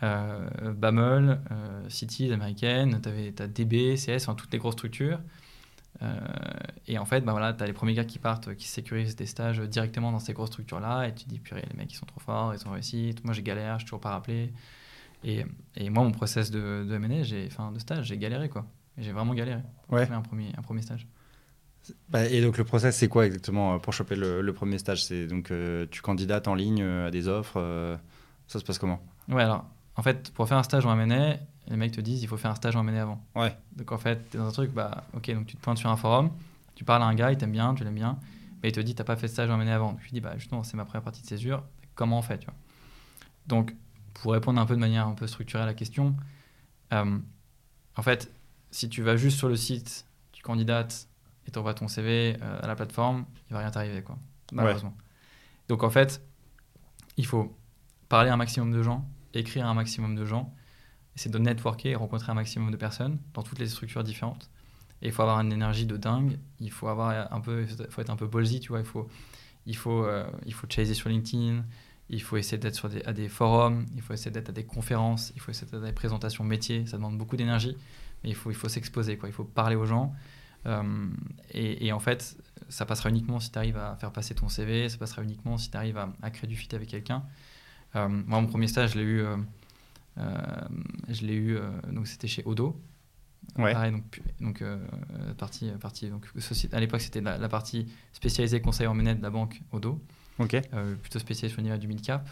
euh, 0.03 0.73
Bammel, 0.73 1.39
euh, 1.51 1.89
Citi, 1.89 2.31
américaine, 2.31 2.99
tu 3.01 3.41
as 3.43 3.47
DB, 3.47 3.95
CS, 3.95 4.23
enfin, 4.23 4.35
toutes 4.35 4.51
les 4.53 4.59
grosses 4.59 4.75
structures. 4.75 5.19
Euh, 6.01 6.17
et 6.87 6.97
en 6.97 7.05
fait, 7.05 7.21
bah, 7.21 7.31
voilà, 7.33 7.53
tu 7.53 7.63
as 7.63 7.67
les 7.67 7.73
premiers 7.73 7.93
gars 7.93 8.05
qui 8.05 8.19
partent, 8.19 8.55
qui 8.55 8.67
sécurisent 8.67 9.15
des 9.15 9.25
stages 9.25 9.59
directement 9.59 10.11
dans 10.11 10.19
ces 10.19 10.33
grosses 10.33 10.49
structures-là 10.49 11.07
et 11.07 11.15
tu 11.15 11.25
te 11.25 11.29
dis, 11.29 11.39
purée, 11.39 11.65
les 11.69 11.77
mecs, 11.77 11.91
ils 11.91 11.97
sont 11.97 12.05
trop 12.05 12.19
forts, 12.21 12.53
ils 12.55 12.67
ont 12.67 12.71
réussi. 12.71 13.13
Moi, 13.23 13.33
j'ai 13.33 13.43
galéré, 13.43 13.71
je 13.73 13.79
suis 13.79 13.85
toujours 13.85 14.01
pas 14.01 14.11
rappelé. 14.11 14.53
Et, 15.23 15.45
et 15.75 15.89
moi, 15.89 16.03
mon 16.03 16.11
process 16.11 16.51
de, 16.51 16.85
de 16.89 17.23
j'ai- 17.23 17.47
enfin, 17.47 17.71
de 17.71 17.79
stage, 17.79 18.05
j'ai 18.07 18.17
galéré, 18.17 18.49
quoi. 18.49 18.65
J'ai 18.97 19.11
vraiment 19.11 19.33
galéré 19.33 19.61
pour 19.87 19.95
Ouais. 19.95 20.03
trouver 20.05 20.17
un 20.17 20.21
premier, 20.21 20.51
un 20.57 20.61
premier 20.61 20.81
stage. 20.81 21.07
Bah, 22.09 22.25
et 22.25 22.41
donc 22.41 22.57
le 22.57 22.63
process, 22.63 22.97
c'est 22.97 23.07
quoi 23.07 23.25
exactement 23.25 23.75
euh, 23.75 23.77
pour 23.79 23.93
choper 23.93 24.15
le, 24.15 24.41
le 24.41 24.53
premier 24.53 24.77
stage? 24.77 25.03
C'est 25.03 25.27
donc 25.27 25.51
euh, 25.51 25.85
tu 25.89 26.01
candidates 26.01 26.47
en 26.47 26.55
ligne 26.55 26.81
euh, 26.81 27.07
à 27.07 27.11
des 27.11 27.27
offres. 27.27 27.57
euh, 27.57 27.97
ça 28.47 28.59
se 28.59 28.63
passe 28.65 28.77
comment? 28.79 29.01
Ouais, 29.27 29.43
alors, 29.43 29.65
en 29.95 30.01
fait, 30.03 30.31
pour 30.31 30.47
faire 30.47 30.57
un 30.57 30.63
stage 30.63 30.85
en 30.85 30.89
Les 31.69 31.77
mecs 31.77 31.91
te 31.91 32.01
disent 32.01 32.21
il 32.21 32.27
faut 32.27 32.37
faire 32.37 32.51
un 32.51 32.55
stage 32.55 32.75
en 32.75 32.87
M&A 32.87 33.01
avant. 33.01 33.23
Ouais. 33.35 33.55
Donc 33.75 33.91
en 33.91 33.97
fait, 33.97 34.29
tu 34.29 34.37
es 34.37 34.39
dans 34.39 34.47
un 34.47 34.51
truc, 34.51 34.71
bah, 34.71 35.03
ok, 35.13 35.31
donc 35.33 35.45
tu 35.45 35.55
te 35.55 35.61
pointes 35.61 35.77
sur 35.77 35.89
un 35.89 35.97
forum, 35.97 36.31
tu 36.75 36.83
parles 36.83 37.03
à 37.03 37.05
un 37.05 37.15
gars, 37.15 37.31
il 37.31 37.37
t'aime 37.37 37.51
bien, 37.51 37.73
tu 37.75 37.83
l'aimes 37.83 37.95
bien, 37.95 38.17
mais 38.61 38.69
il 38.69 38.71
te 38.71 38.79
dit 38.79 38.95
t'as 38.95 39.03
pas 39.03 39.15
fait 39.15 39.27
de 39.27 39.31
stage 39.31 39.49
en 39.49 39.59
M&A 39.59 39.75
avant. 39.75 39.91
Donc 39.91 40.01
je 40.03 40.09
dis 40.09 40.21
bah 40.21 40.33
justement, 40.37 40.63
c'est 40.63 40.77
ma 40.77 40.85
première 40.85 41.03
partie 41.03 41.21
de 41.21 41.27
césure, 41.27 41.63
comment 41.95 42.19
on 42.19 42.21
fait, 42.21 42.39
tu 42.39 42.45
vois? 42.45 42.55
Donc, 43.45 43.75
pour 44.13 44.33
répondre 44.33 44.61
un 44.61 44.65
peu 44.65 44.75
de 44.75 44.79
manière 44.79 45.07
un 45.07 45.13
peu 45.13 45.27
structurée 45.27 45.63
à 45.63 45.65
la 45.65 45.73
question, 45.73 46.15
euh, 46.93 47.19
en 47.95 48.01
fait, 48.01 48.31
si 48.71 48.89
tu 48.89 49.01
vas 49.01 49.15
juste 49.15 49.37
sur 49.37 49.49
le 49.49 49.55
site, 49.55 50.05
tu 50.31 50.43
candidates 50.43 51.07
et 51.47 51.51
tu 51.51 51.59
envoies 51.59 51.73
ton 51.73 51.87
CV 51.87 52.37
euh, 52.41 52.59
à 52.61 52.67
la 52.67 52.75
plateforme, 52.75 53.25
il 53.49 53.53
va 53.53 53.59
rien 53.59 53.71
t'arriver, 53.71 54.01
quoi, 54.01 54.17
malheureusement. 54.51 54.95
Donc 55.67 55.83
en 55.83 55.89
fait, 55.89 56.21
il 57.17 57.25
faut 57.25 57.55
parler 58.07 58.29
à 58.29 58.33
un 58.33 58.37
maximum 58.37 58.71
de 58.71 58.81
gens, 58.81 59.07
écrire 59.33 59.65
à 59.65 59.69
un 59.69 59.73
maximum 59.73 60.15
de 60.15 60.25
gens, 60.25 60.53
essayer 61.19 61.31
de 61.31 61.39
networker 61.39 61.91
et 61.91 61.95
rencontrer 61.95 62.31
un 62.31 62.35
maximum 62.35 62.71
de 62.71 62.77
personnes 62.77 63.17
dans 63.33 63.43
toutes 63.43 63.59
les 63.59 63.67
structures 63.67 64.03
différentes. 64.03 64.49
Et 65.01 65.07
il 65.07 65.11
faut 65.11 65.21
avoir 65.21 65.39
une 65.41 65.51
énergie 65.51 65.85
de 65.85 65.97
dingue, 65.97 66.39
il 66.59 66.71
faut, 66.71 66.87
avoir 66.87 67.31
un 67.33 67.41
peu, 67.41 67.65
faut 67.89 68.01
être 68.01 68.09
un 68.09 68.15
peu 68.15 68.27
ballsy, 68.27 68.59
tu 68.59 68.69
vois, 68.69 68.79
il 68.79 68.85
faut, 68.85 69.07
il 69.65 69.75
faut, 69.75 70.05
euh, 70.05 70.25
il 70.45 70.53
faut 70.53 70.67
chaser 70.69 70.93
sur 70.93 71.09
LinkedIn, 71.09 71.63
il 72.09 72.21
faut 72.21 72.37
essayer 72.37 72.57
d'être 72.57 72.75
sur 72.75 72.89
des, 72.89 73.03
à 73.03 73.13
des 73.13 73.27
forums, 73.27 73.85
il 73.95 74.01
faut 74.01 74.13
essayer 74.13 74.31
d'être 74.31 74.49
à 74.49 74.51
des 74.53 74.63
conférences, 74.63 75.31
il 75.35 75.41
faut 75.41 75.51
essayer 75.51 75.69
d'être 75.69 75.83
à 75.83 75.87
des 75.87 75.93
présentations 75.93 76.43
métiers, 76.43 76.85
ça 76.85 76.97
demande 76.97 77.17
beaucoup 77.17 77.35
d'énergie, 77.35 77.75
mais 78.23 78.29
il 78.29 78.35
faut, 78.35 78.49
il 78.49 78.55
faut 78.55 78.69
s'exposer, 78.69 79.17
quoi, 79.17 79.27
il 79.27 79.33
faut 79.33 79.45
parler 79.45 79.75
aux 79.75 79.85
gens. 79.85 80.13
Euh, 80.65 81.07
et, 81.51 81.91
en 81.93 81.99
fait, 81.99 82.37
ça 82.67 82.85
passera 82.85 83.09
uniquement 83.09 83.39
si 83.39 83.51
tu 83.51 83.57
arrives 83.57 83.77
à 83.77 83.95
faire 83.95 84.11
passer 84.11 84.35
ton 84.35 84.49
CV, 84.49 84.89
ça 84.89 84.97
passera 84.97 85.23
uniquement 85.23 85.57
si 85.57 85.69
tu 85.69 85.77
arrives 85.77 85.97
à, 85.97 86.29
créer 86.31 86.47
du 86.47 86.55
fit 86.55 86.73
avec 86.75 86.89
quelqu'un. 86.89 87.23
Euh, 87.95 88.07
moi, 88.07 88.41
mon 88.41 88.47
premier 88.47 88.67
stage, 88.67 88.93
je 88.93 88.99
l'ai 88.99 89.05
eu, 89.05 89.25
je 91.07 91.25
l'ai 91.25 91.35
eu 91.35 91.55
euh, 91.55 91.69
donc 91.91 92.07
c'était 92.07 92.27
chez 92.27 92.43
Odo. 92.45 92.81
Ouais. 93.57 93.73
Pareil, 93.73 93.93
donc, 94.41 94.61
euh, 94.61 94.77
partie, 95.37 95.71
partie, 95.79 96.09
donc, 96.09 96.29
à 96.71 96.79
l'époque, 96.79 97.01
c'était 97.01 97.21
la, 97.21 97.37
la 97.37 97.49
partie 97.49 97.87
spécialisée 98.13 98.61
conseil 98.61 98.85
en 98.85 98.93
menet 98.93 99.15
de 99.15 99.23
la 99.23 99.29
banque 99.31 99.61
Odo, 99.71 99.99
Ok. 100.37 100.55
euh, 100.73 100.95
plutôt 100.95 101.19
spécialisée 101.19 101.53
sur 101.53 101.61
le 101.61 101.67
niveau 101.67 101.77
du 101.77 101.87
mid-cap. 101.87 102.29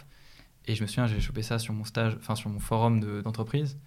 Et 0.66 0.76
je 0.76 0.82
me 0.84 0.88
souviens, 0.88 1.08
j'ai 1.08 1.20
chopé 1.20 1.42
ça 1.42 1.60
sur 1.60 1.74
mon 1.74 1.86
stage, 1.86 2.16
enfin 2.20 2.36
sur 2.36 2.50
mon 2.50 2.60
forum 2.60 3.00
de- 3.00 3.22
d'entreprise, 3.22 3.80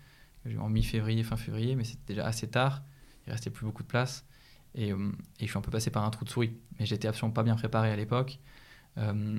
en 0.58 0.70
mi-février, 0.70 1.22
fin 1.22 1.36
février, 1.36 1.76
mais 1.76 1.84
c'était 1.84 2.14
déjà 2.14 2.26
assez 2.26 2.48
tard. 2.48 2.82
Il 3.26 3.32
restait 3.32 3.50
plus 3.50 3.66
beaucoup 3.66 3.82
de 3.82 3.88
place. 3.88 4.24
Et, 4.74 4.92
euh, 4.92 5.12
et 5.38 5.44
je 5.44 5.50
suis 5.50 5.58
un 5.58 5.62
peu 5.62 5.70
passé 5.70 5.90
par 5.90 6.04
un 6.04 6.10
trou 6.10 6.24
de 6.24 6.30
souris. 6.30 6.56
Mais 6.78 6.86
j'étais 6.86 7.06
absolument 7.06 7.34
pas 7.34 7.42
bien 7.42 7.54
préparé 7.54 7.92
à 7.92 7.96
l'époque. 7.96 8.40
Euh, 8.98 9.38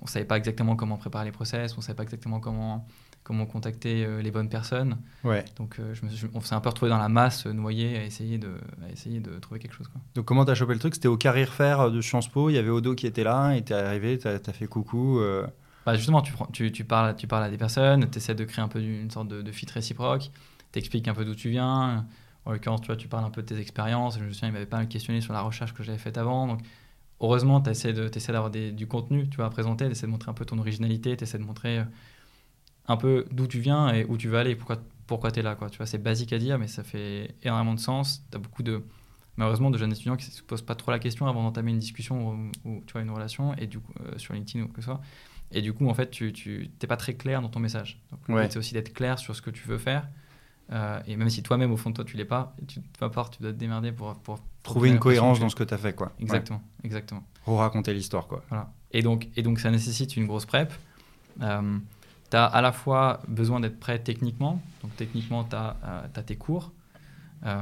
on 0.00 0.06
savait 0.06 0.24
pas 0.24 0.38
exactement 0.38 0.74
comment 0.76 0.96
préparer 0.96 1.26
les 1.26 1.30
process, 1.32 1.76
on 1.78 1.82
savait 1.82 1.94
pas 1.96 2.02
exactement 2.02 2.40
comment, 2.40 2.86
comment 3.24 3.46
contacter 3.46 4.04
euh, 4.04 4.20
les 4.22 4.30
bonnes 4.30 4.48
personnes. 4.48 4.98
Ouais. 5.24 5.44
Donc 5.56 5.76
euh, 5.78 5.94
je 5.94 6.04
me 6.04 6.10
suis- 6.10 6.26
on 6.34 6.40
s'est 6.40 6.54
un 6.54 6.60
peu 6.60 6.68
retrouvé 6.68 6.90
dans 6.90 6.98
la 6.98 7.08
masse, 7.08 7.46
euh, 7.46 7.52
noyé, 7.52 7.96
à 7.98 8.04
essayer 8.04 8.38
de, 8.38 8.50
à 8.86 8.90
essayer 8.92 9.20
de 9.20 9.38
trouver 9.38 9.60
quelque 9.60 9.74
chose. 9.74 9.88
Quoi. 9.88 10.00
Donc 10.14 10.24
comment 10.24 10.44
t'as 10.44 10.54
chopé 10.54 10.72
le 10.74 10.78
truc? 10.80 10.94
C'était 10.94 11.08
au 11.08 11.16
Carrière 11.16 11.52
Fair 11.52 11.90
de 11.90 12.00
Sciences 12.00 12.28
Po, 12.28 12.50
il 12.50 12.54
y 12.54 12.58
avait 12.58 12.70
Odo 12.70 12.94
qui 12.94 13.06
était 13.06 13.24
là, 13.24 13.52
et 13.52 13.62
t'es 13.62 13.74
arrivé, 13.74 14.18
t'as 14.18 14.34
as 14.34 14.52
fait 14.52 14.66
coucou. 14.66 15.20
euh, 15.20 15.46
Bah, 15.86 15.94
justement, 15.94 16.20
tu, 16.22 16.32
prends- 16.32 16.46
tu, 16.46 16.72
tu, 16.72 16.84
parles, 16.84 17.14
tu 17.16 17.26
parles 17.26 17.44
à 17.44 17.50
des 17.50 17.58
personnes, 17.58 18.08
tu 18.10 18.18
essaies 18.18 18.34
de 18.34 18.44
créer 18.44 18.64
un 18.64 18.68
peu 18.68 18.80
une 18.80 19.10
sorte 19.10 19.28
de, 19.28 19.40
de 19.42 19.52
fit 19.52 19.66
réciproque, 19.72 20.30
tu 20.72 20.78
expliques 20.78 21.06
un 21.08 21.14
peu 21.14 21.24
d'où 21.24 21.34
tu 21.34 21.48
viens. 21.50 22.06
En 22.44 22.50
l'occurrence, 22.50 22.80
tu, 22.80 22.88
vois, 22.88 22.96
tu 22.96 23.06
parles 23.06 23.24
un 23.24 23.30
peu 23.30 23.42
de 23.42 23.46
tes 23.46 23.58
expériences. 23.60 24.18
Je 24.18 24.24
me 24.24 24.32
souviens, 24.32 24.48
il 24.48 24.52
m'avait 24.52 24.66
pas 24.66 24.78
mal 24.78 24.88
questionné 24.88 25.20
sur 25.20 25.32
la 25.32 25.42
recherche 25.42 25.74
que 25.74 25.84
j'avais 25.84 25.98
faite 25.98 26.18
avant. 26.18 26.48
Donc, 26.48 26.60
heureusement, 27.20 27.60
tu 27.60 27.70
essaies 27.70 27.92
d'avoir 27.92 28.50
du 28.50 28.86
contenu 28.88 29.28
tu 29.28 29.36
vois, 29.36 29.46
à 29.46 29.50
présenter, 29.50 29.84
tu 29.86 29.92
essaies 29.92 30.06
de 30.06 30.10
montrer 30.10 30.30
un 30.30 30.34
peu 30.34 30.44
ton 30.44 30.58
originalité, 30.58 31.16
tu 31.16 31.22
essaies 31.22 31.38
de 31.38 31.44
montrer 31.44 31.82
un 32.86 32.96
peu 32.96 33.26
d'où 33.30 33.46
tu 33.46 33.60
viens 33.60 33.92
et 33.92 34.04
où 34.04 34.16
tu 34.16 34.28
veux 34.28 34.38
aller, 34.38 34.56
pourquoi, 34.56 34.78
pourquoi 35.06 35.30
tu 35.30 35.40
es 35.40 35.42
là. 35.42 35.54
Quoi. 35.54 35.70
Tu 35.70 35.76
vois, 35.76 35.86
c'est 35.86 35.98
basique 35.98 36.32
à 36.32 36.38
dire, 36.38 36.58
mais 36.58 36.68
ça 36.68 36.82
fait 36.82 37.34
énormément 37.42 37.74
de 37.74 37.80
sens. 37.80 38.24
Tu 38.30 38.36
as 38.36 38.40
beaucoup 38.40 38.62
de, 38.62 38.82
malheureusement, 39.36 39.70
de 39.70 39.78
jeunes 39.78 39.92
étudiants 39.92 40.16
qui 40.16 40.28
ne 40.28 40.32
se 40.32 40.42
posent 40.42 40.62
pas 40.62 40.74
trop 40.74 40.90
la 40.90 40.98
question 40.98 41.26
avant 41.26 41.42
d'entamer 41.42 41.70
une 41.70 41.78
discussion 41.78 42.50
ou, 42.64 42.82
tu 42.86 42.92
vois, 42.92 43.02
une 43.02 43.10
relation, 43.10 43.54
et 43.54 43.66
du 43.66 43.78
coup, 43.78 43.92
euh, 44.00 44.18
sur 44.18 44.34
LinkedIn 44.34 44.64
ou 44.64 44.68
que 44.68 44.76
ce 44.76 44.82
soit. 44.82 45.00
Et 45.52 45.60
du 45.60 45.72
coup, 45.72 45.88
en 45.88 45.94
fait, 45.94 46.10
tu 46.10 46.70
n'es 46.82 46.88
pas 46.88 46.96
très 46.96 47.14
clair 47.14 47.42
dans 47.42 47.48
ton 47.48 47.60
message. 47.60 48.00
Donc, 48.10 48.38
c'est 48.50 48.56
aussi 48.56 48.74
d'être 48.74 48.92
clair 48.92 49.18
sur 49.18 49.36
ce 49.36 49.42
que 49.42 49.50
tu 49.50 49.66
veux 49.68 49.78
faire. 49.78 50.08
Euh, 50.70 51.00
et 51.06 51.16
même 51.16 51.28
si 51.28 51.42
toi-même, 51.42 51.72
au 51.72 51.76
fond 51.76 51.90
de 51.90 51.94
toi, 51.94 52.04
tu 52.04 52.16
l'es 52.16 52.24
pas, 52.24 52.56
tu, 52.66 52.80
peu 52.80 53.04
importe, 53.04 53.36
tu 53.36 53.42
dois 53.42 53.52
te 53.52 53.58
démerder 53.58 53.92
pour, 53.92 54.14
pour, 54.14 54.38
trouver 54.62 54.88
une 54.88 54.98
cohérence 54.98 55.40
dans 55.40 55.48
ce 55.48 55.56
que 55.56 55.64
tu 55.64 55.74
as 55.74 55.78
fait. 55.78 55.92
Quoi. 55.92 56.12
Exactement, 56.18 56.62
exactement. 56.84 57.24
Pour 57.44 57.58
raconter 57.58 57.92
l'histoire. 57.92 58.26
quoi. 58.26 58.42
Voilà. 58.48 58.72
Et, 58.92 59.02
donc, 59.02 59.28
et 59.36 59.42
donc, 59.42 59.60
ça 59.60 59.70
nécessite 59.70 60.16
une 60.16 60.26
grosse 60.26 60.46
prep. 60.46 60.72
Euh, 61.42 61.78
tu 62.32 62.36
as 62.38 62.46
à 62.46 62.62
la 62.62 62.72
fois 62.72 63.20
besoin 63.28 63.60
d'être 63.60 63.78
prêt 63.78 63.98
techniquement. 63.98 64.62
Donc, 64.82 64.96
techniquement, 64.96 65.44
tu 65.44 65.54
as, 65.54 65.76
as, 66.14 66.22
tes 66.22 66.36
cours. 66.36 66.72
Euh, 67.44 67.58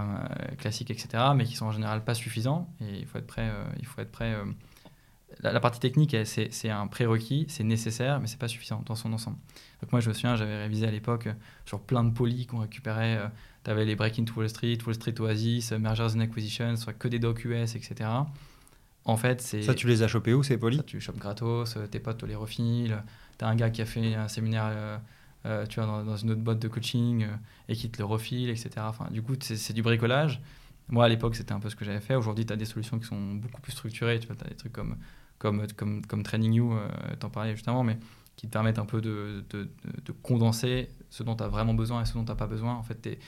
classiques, 0.58 0.90
etc., 0.90 1.08
mais 1.34 1.44
qui 1.44 1.56
sont 1.56 1.66
en 1.66 1.72
général 1.72 2.04
pas 2.04 2.14
suffisants. 2.14 2.68
Et 2.80 2.98
il 3.00 3.06
faut 3.06 3.18
être 3.18 3.26
prêt. 3.26 3.48
Euh, 3.48 3.64
il 3.80 3.86
faut 3.86 4.00
être 4.00 4.12
prêt 4.12 4.32
euh, 4.32 4.44
la, 5.40 5.58
partie 5.58 5.80
technique, 5.80 6.14
c'est 6.24 6.70
un 6.70 6.86
prérequis, 6.86 7.46
c'est 7.48 7.64
nécessaire, 7.64 8.20
mais 8.20 8.26
c'est 8.26 8.38
pas 8.38 8.48
suffisant 8.48 8.82
dans 8.86 8.94
son 8.94 9.12
ensemble. 9.12 9.38
Donc 9.80 9.90
moi, 9.90 10.00
je 10.00 10.08
me 10.08 10.14
souviens, 10.14 10.36
j'avais 10.36 10.58
révisé 10.58 10.86
à 10.86 10.90
l'époque 10.90 11.28
sur 11.64 11.80
plein 11.80 12.04
de 12.04 12.10
polis 12.10 12.46
qu'on 12.46 12.58
récupérait. 12.58 13.18
tu 13.64 13.70
avais 13.70 13.84
les 13.84 13.96
Break 13.96 14.18
into 14.18 14.34
Wall 14.36 14.50
Street, 14.50 14.78
Wall 14.84 14.94
Street 14.94 15.18
Oasis, 15.18 15.72
Mergers 15.72 16.14
and 16.14 16.20
Acquisitions, 16.20 16.76
soit 16.76 16.92
que 16.92 17.08
des 17.08 17.18
docs 17.18 17.44
US, 17.44 17.74
etc. 17.74 18.10
En 19.04 19.16
fait, 19.16 19.40
c'est... 19.40 19.62
Ça, 19.62 19.74
tu 19.74 19.86
les 19.86 20.02
as 20.02 20.08
chopés 20.08 20.34
où, 20.34 20.42
ces 20.42 20.58
polis? 20.58 20.84
Tu 20.84 21.00
chopes 21.00 21.18
gratos, 21.18 21.78
tes 21.90 22.00
potes 22.00 22.18
te 22.18 22.26
les 22.26 22.34
refilent. 22.34 23.02
Tu 23.40 23.44
un 23.46 23.56
gars 23.56 23.70
qui 23.70 23.82
a 23.82 23.86
fait 23.86 24.14
un 24.14 24.28
séminaire 24.28 25.00
euh, 25.46 25.66
tu 25.66 25.80
vois, 25.80 26.02
dans, 26.04 26.16
une 26.16 26.30
autre 26.32 26.42
boîte 26.42 26.58
de 26.58 26.68
coaching 26.68 27.24
euh, 27.24 27.36
et 27.68 27.74
qui 27.74 27.90
te 27.90 27.98
le 27.98 28.04
refile, 28.04 28.50
etc. 28.50 28.70
Enfin, 28.80 29.08
du 29.10 29.22
coup, 29.22 29.34
c'est 29.40 29.72
du 29.72 29.82
bricolage. 29.82 30.40
Moi, 30.88 31.04
à 31.04 31.08
l'époque, 31.08 31.34
c'était 31.34 31.52
un 31.52 31.60
peu 31.60 31.70
ce 31.70 31.76
que 31.76 31.84
j'avais 31.84 32.00
fait. 32.00 32.14
Aujourd'hui, 32.14 32.44
tu 32.44 32.52
as 32.52 32.56
des 32.56 32.66
solutions 32.66 32.98
qui 32.98 33.06
sont 33.06 33.34
beaucoup 33.34 33.60
plus 33.60 33.72
structurées. 33.72 34.18
Tu 34.18 34.26
vois, 34.26 34.36
as 34.44 34.48
des 34.48 34.56
trucs 34.56 34.72
comme, 34.72 34.96
comme, 35.38 35.66
comme, 35.76 36.04
comme 36.04 36.22
Training 36.22 36.52
You, 36.52 36.74
euh, 36.74 36.88
t'en 37.18 37.30
parlais 37.30 37.52
justement, 37.52 37.84
mais 37.84 37.98
qui 38.36 38.48
te 38.48 38.52
permettent 38.52 38.78
un 38.78 38.84
peu 38.84 39.00
de, 39.00 39.44
de, 39.50 39.70
de, 40.04 40.12
condenser 40.12 40.88
ce 41.10 41.22
dont 41.22 41.36
tu 41.36 41.44
as 41.44 41.48
vraiment 41.48 41.74
besoin 41.74 42.02
et 42.02 42.06
ce 42.06 42.14
dont 42.14 42.24
tu 42.24 42.30
n'as 42.30 42.36
pas 42.36 42.46
besoin. 42.46 42.74
En 42.74 42.82
fait, 42.82 43.18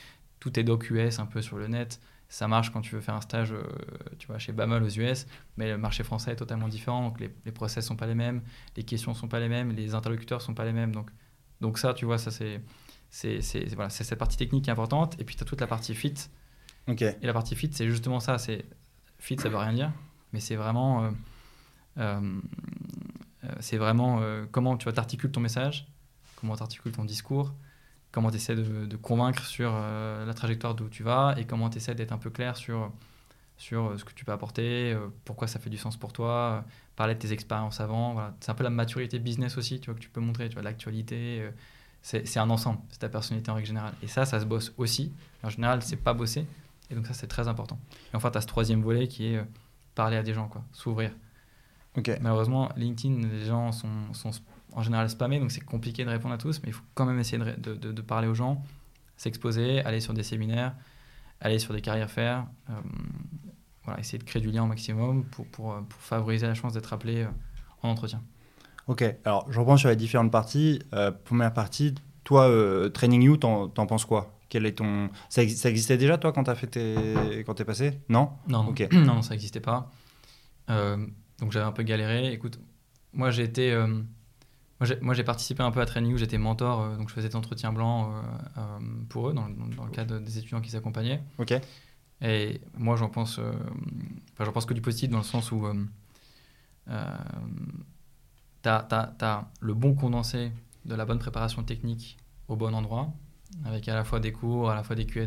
tout 0.42 0.50
tes 0.50 0.64
doc 0.64 0.90
US 0.90 1.20
un 1.20 1.26
peu 1.26 1.40
sur 1.40 1.56
le 1.56 1.68
net. 1.68 2.00
Ça 2.28 2.48
marche 2.48 2.72
quand 2.72 2.80
tu 2.80 2.94
veux 2.94 3.00
faire 3.00 3.14
un 3.14 3.20
stage 3.20 3.54
tu 4.18 4.26
vois, 4.26 4.38
chez 4.38 4.52
Bamel 4.52 4.82
aux 4.82 4.88
US, 4.88 5.26
mais 5.56 5.68
le 5.68 5.78
marché 5.78 6.02
français 6.02 6.32
est 6.32 6.36
totalement 6.36 6.66
différent. 6.68 7.06
Donc 7.06 7.20
les, 7.20 7.30
les 7.44 7.52
process 7.52 7.84
ne 7.84 7.88
sont 7.88 7.96
pas 7.96 8.06
les 8.06 8.14
mêmes, 8.14 8.42
les 8.76 8.82
questions 8.82 9.12
ne 9.12 9.16
sont 9.16 9.28
pas 9.28 9.38
les 9.38 9.48
mêmes, 9.48 9.70
les 9.72 9.94
interlocuteurs 9.94 10.38
ne 10.38 10.42
sont 10.42 10.54
pas 10.54 10.64
les 10.64 10.72
mêmes. 10.72 10.92
Donc 10.92 11.10
donc 11.62 11.78
ça, 11.78 11.94
tu 11.94 12.04
vois, 12.04 12.18
ça 12.18 12.32
c'est 12.32 12.60
c'est 13.08 13.74
voilà, 13.74 13.88
cette 13.88 14.18
partie 14.18 14.36
technique 14.36 14.64
qui 14.64 14.70
est 14.70 14.72
importante. 14.72 15.18
Et 15.20 15.24
puis 15.24 15.36
tu 15.36 15.42
as 15.42 15.46
toute 15.46 15.60
la 15.60 15.68
partie 15.68 15.94
fit. 15.94 16.14
Et 16.88 17.26
la 17.26 17.32
partie 17.32 17.54
fit, 17.54 17.70
c'est 17.72 17.88
justement 17.88 18.18
ça. 18.18 18.36
C'est 18.38 18.64
fit, 19.18 19.38
ça 19.38 19.48
veut 19.48 19.56
rien 19.56 19.72
dire, 19.72 19.92
mais 20.32 20.40
c'est 20.40 20.56
vraiment 20.56 21.04
euh, 21.04 21.10
euh, 21.98 22.40
euh, 23.44 23.48
c'est 23.60 23.76
vraiment 23.76 24.20
comment 24.50 24.76
tu 24.76 24.92
t'articules 24.92 25.30
ton 25.30 25.40
message, 25.40 25.86
comment 26.36 26.56
tu 26.56 26.62
articules 26.62 26.92
ton 26.92 27.04
discours, 27.04 27.54
comment 28.12 28.30
tu 28.30 28.36
essaies 28.36 28.54
de, 28.54 28.86
de, 28.86 28.96
convaincre 28.96 29.44
sur 29.44 29.72
la 29.72 30.34
trajectoire 30.34 30.74
d'où 30.74 30.88
tu 30.88 31.02
vas 31.02 31.34
et 31.38 31.44
comment 31.44 31.70
tu 31.70 31.78
essaies 31.78 31.94
d'être 31.94 32.12
un 32.12 32.18
peu 32.18 32.30
clair 32.30 32.56
sur 32.56 32.92
sur 33.58 33.98
ce 33.98 34.04
que 34.04 34.12
tu 34.12 34.24
peux 34.24 34.32
apporter, 34.32 34.96
pourquoi 35.24 35.46
ça 35.46 35.60
fait 35.60 35.70
du 35.70 35.76
sens 35.76 35.96
pour 35.96 36.12
toi, 36.12 36.64
parler 36.96 37.14
de 37.14 37.18
tes 37.18 37.32
expériences 37.32 37.80
avant. 37.80 38.14
Voilà. 38.14 38.34
C'est 38.40 38.50
un 38.50 38.54
peu 38.54 38.64
la 38.64 38.70
maturité 38.70 39.18
business 39.18 39.56
aussi, 39.56 39.80
tu 39.80 39.86
vois, 39.86 39.94
que 39.94 40.02
tu 40.02 40.10
peux 40.10 40.20
montrer, 40.20 40.48
tu 40.48 40.54
vois, 40.54 40.62
l'actualité. 40.62 41.40
Euh, 41.40 41.50
c'est 42.02 42.38
un 42.38 42.50
ensemble, 42.50 42.80
c'est 42.90 42.98
ta 42.98 43.08
personnalité 43.08 43.50
en 43.52 43.54
règle 43.54 43.68
générale. 43.68 43.94
Et 44.02 44.08
ça, 44.08 44.24
ça 44.24 44.40
se 44.40 44.44
bosse 44.44 44.72
aussi. 44.76 45.12
En 45.44 45.50
général, 45.50 45.82
c'est 45.82 45.96
pas 45.96 46.14
bossé. 46.14 46.46
Et 46.90 46.96
donc 46.96 47.06
ça, 47.06 47.14
c'est 47.14 47.28
très 47.28 47.46
important. 47.46 47.78
Et 48.12 48.16
enfin, 48.16 48.30
tu 48.30 48.38
as 48.38 48.40
ce 48.40 48.48
troisième 48.48 48.82
volet 48.82 49.06
qui 49.06 49.26
est 49.26 49.36
euh, 49.36 49.44
parler 49.94 50.16
à 50.16 50.24
des 50.24 50.34
gens, 50.34 50.48
quoi, 50.48 50.64
s'ouvrir. 50.72 51.12
Okay. 51.96 52.16
Malheureusement, 52.20 52.70
LinkedIn, 52.76 53.28
les 53.28 53.44
gens 53.44 53.70
sont, 53.70 54.12
sont 54.14 54.32
en 54.74 54.82
général 54.82 55.08
spammés, 55.10 55.38
donc 55.38 55.50
c'est 55.50 55.64
compliqué 55.64 56.04
de 56.04 56.10
répondre 56.10 56.34
à 56.34 56.38
tous, 56.38 56.60
mais 56.62 56.68
il 56.68 56.72
faut 56.72 56.84
quand 56.94 57.06
même 57.06 57.18
essayer 57.18 57.38
de, 57.38 57.74
de, 57.74 57.92
de, 57.92 58.02
parler 58.02 58.28
aux 58.28 58.34
gens, 58.34 58.62
s'exposer, 59.16 59.80
aller 59.84 60.00
sur 60.00 60.14
des 60.14 60.22
séminaires, 60.22 60.74
aller 61.40 61.58
sur 61.58 61.74
des 61.74 61.80
carrières 61.80 62.10
faire. 62.10 62.46
Euh, 62.70 62.72
voilà, 63.84 64.00
essayer 64.00 64.18
de 64.18 64.24
créer 64.24 64.40
du 64.40 64.50
lien 64.50 64.62
au 64.62 64.66
maximum 64.66 65.24
pour, 65.24 65.46
pour, 65.46 65.74
pour 65.88 66.00
favoriser 66.00 66.46
la 66.46 66.54
chance 66.54 66.72
d'être 66.72 66.92
appelé 66.92 67.22
euh, 67.22 67.28
en 67.82 67.90
entretien. 67.90 68.22
Ok, 68.86 69.04
alors 69.24 69.46
je 69.50 69.58
reprends 69.58 69.76
sur 69.76 69.88
les 69.88 69.96
différentes 69.96 70.30
parties. 70.30 70.80
Euh, 70.94 71.10
première 71.10 71.52
partie, 71.52 71.94
toi, 72.24 72.48
euh, 72.48 72.88
Training 72.88 73.22
You, 73.22 73.36
t'en, 73.36 73.68
penses 73.68 74.04
quoi? 74.04 74.38
Quel 74.48 74.66
est 74.66 74.72
ton... 74.72 75.08
ça, 75.28 75.48
ça, 75.48 75.70
existait 75.70 75.96
déjà, 75.96 76.18
toi, 76.18 76.32
quand 76.32 76.44
tu 76.44 76.54
fait 76.54 76.66
tes... 76.66 77.42
quand 77.44 77.58
es 77.58 77.64
passé? 77.64 78.00
Non? 78.08 78.30
Non, 78.48 78.64
non. 78.64 78.74
non, 78.92 79.14
non, 79.14 79.22
ça 79.22 79.30
n'existait 79.30 79.60
pas. 79.60 79.90
donc 80.68 81.52
j'avais 81.52 81.64
un 81.64 81.72
peu 81.72 81.82
galéré. 81.82 82.32
Écoute, 82.32 82.60
moi 83.12 83.30
j'ai 83.30 83.44
été... 83.44 83.74
moi, 85.00 85.14
j'ai, 85.14 85.24
participé 85.24 85.62
un 85.62 85.70
peu 85.70 85.80
à 85.80 85.86
Training 85.86 86.16
j'étais 86.16 86.38
mentor, 86.38 86.96
donc 86.96 87.08
je 87.08 87.14
faisais 87.14 87.28
des 87.28 87.36
entretiens 87.36 87.72
blancs 87.72 88.12
pour 89.08 89.28
eux, 89.28 89.32
dans, 89.32 89.48
dans, 89.48 89.84
le 89.84 89.90
cadre 89.90 90.18
des 90.18 90.38
étudiants 90.38 90.60
qui 90.60 90.70
s'accompagnaient. 90.70 91.22
Ok. 91.38 91.54
Et 92.22 92.60
moi, 92.78 92.96
j'en 92.96 93.08
pense, 93.08 93.38
euh, 93.38 93.52
j'en 94.38 94.52
pense 94.52 94.64
que 94.64 94.74
du 94.74 94.80
positif 94.80 95.10
dans 95.10 95.18
le 95.18 95.24
sens 95.24 95.50
où 95.50 95.66
euh, 95.66 95.74
euh, 96.88 97.16
tu 98.62 98.68
as, 98.68 99.50
le 99.60 99.74
bon 99.74 99.94
condensé 99.94 100.52
de 100.84 100.94
la 100.94 101.04
bonne 101.04 101.18
préparation 101.18 101.64
technique 101.64 102.16
au 102.46 102.54
bon 102.54 102.74
endroit, 102.74 103.12
avec 103.64 103.88
à 103.88 103.94
la 103.94 104.04
fois 104.04 104.20
des 104.20 104.32
cours, 104.32 104.70
à 104.70 104.76
la 104.76 104.84
fois 104.84 104.94
des 104.94 105.04
QA, 105.04 105.26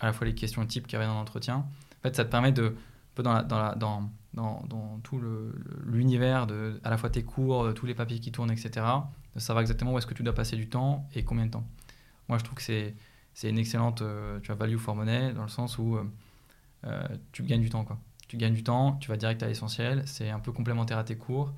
à 0.00 0.06
la 0.06 0.12
fois 0.12 0.26
les 0.26 0.34
questions 0.34 0.66
types 0.66 0.88
qui 0.88 0.96
arrivent 0.96 1.08
dans 1.08 1.14
l'entretien. 1.14 1.56
En 1.56 2.02
fait, 2.02 2.16
ça 2.16 2.24
te 2.24 2.30
permet 2.30 2.52
de, 2.52 2.74
dans, 3.22 5.00
tout 5.02 5.20
l'univers 5.86 6.46
de 6.46 6.80
à 6.84 6.90
la 6.90 6.98
fois 6.98 7.10
tes 7.10 7.22
cours, 7.22 7.72
tous 7.74 7.86
les 7.86 7.94
papiers 7.94 8.20
qui 8.20 8.32
tournent, 8.32 8.50
etc., 8.50 8.86
de 9.34 9.40
savoir 9.40 9.60
exactement 9.60 9.92
où 9.92 9.98
est-ce 9.98 10.06
que 10.06 10.14
tu 10.14 10.22
dois 10.22 10.34
passer 10.34 10.56
du 10.56 10.68
temps 10.68 11.08
et 11.14 11.24
combien 11.24 11.46
de 11.46 11.50
temps. 11.50 11.66
Moi, 12.28 12.38
je 12.38 12.44
trouve 12.44 12.56
que 12.56 12.62
c'est 12.62 12.94
une 13.48 13.58
excellente 13.58 14.02
euh, 14.02 14.38
value 14.48 14.76
for 14.76 14.94
money 14.94 15.32
dans 15.32 15.42
le 15.42 15.48
sens 15.48 15.78
où 15.78 15.96
euh, 15.96 16.04
euh, 16.84 17.08
tu 17.32 17.42
gagnes 17.42 17.62
du 17.62 17.70
temps. 17.70 17.86
Tu 18.28 18.36
gagnes 18.36 18.54
du 18.54 18.62
temps, 18.62 18.92
tu 18.94 19.08
vas 19.08 19.16
direct 19.16 19.42
à 19.42 19.46
l'essentiel, 19.46 20.02
c'est 20.06 20.30
un 20.30 20.40
peu 20.40 20.52
complémentaire 20.52 20.98
à 20.98 21.04
tes 21.04 21.16
cours. 21.16 21.52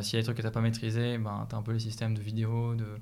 S'il 0.00 0.14
y 0.14 0.16
a 0.16 0.20
des 0.20 0.24
trucs 0.24 0.36
que 0.36 0.42
tu 0.42 0.46
n'as 0.46 0.52
pas 0.52 0.62
maîtrisé, 0.62 1.18
ben, 1.18 1.46
tu 1.48 1.54
as 1.54 1.58
un 1.58 1.62
peu 1.62 1.72
les 1.72 1.78
systèmes 1.78 2.14
de 2.14 2.22
vidéos, 2.22 2.74
de, 2.74 2.98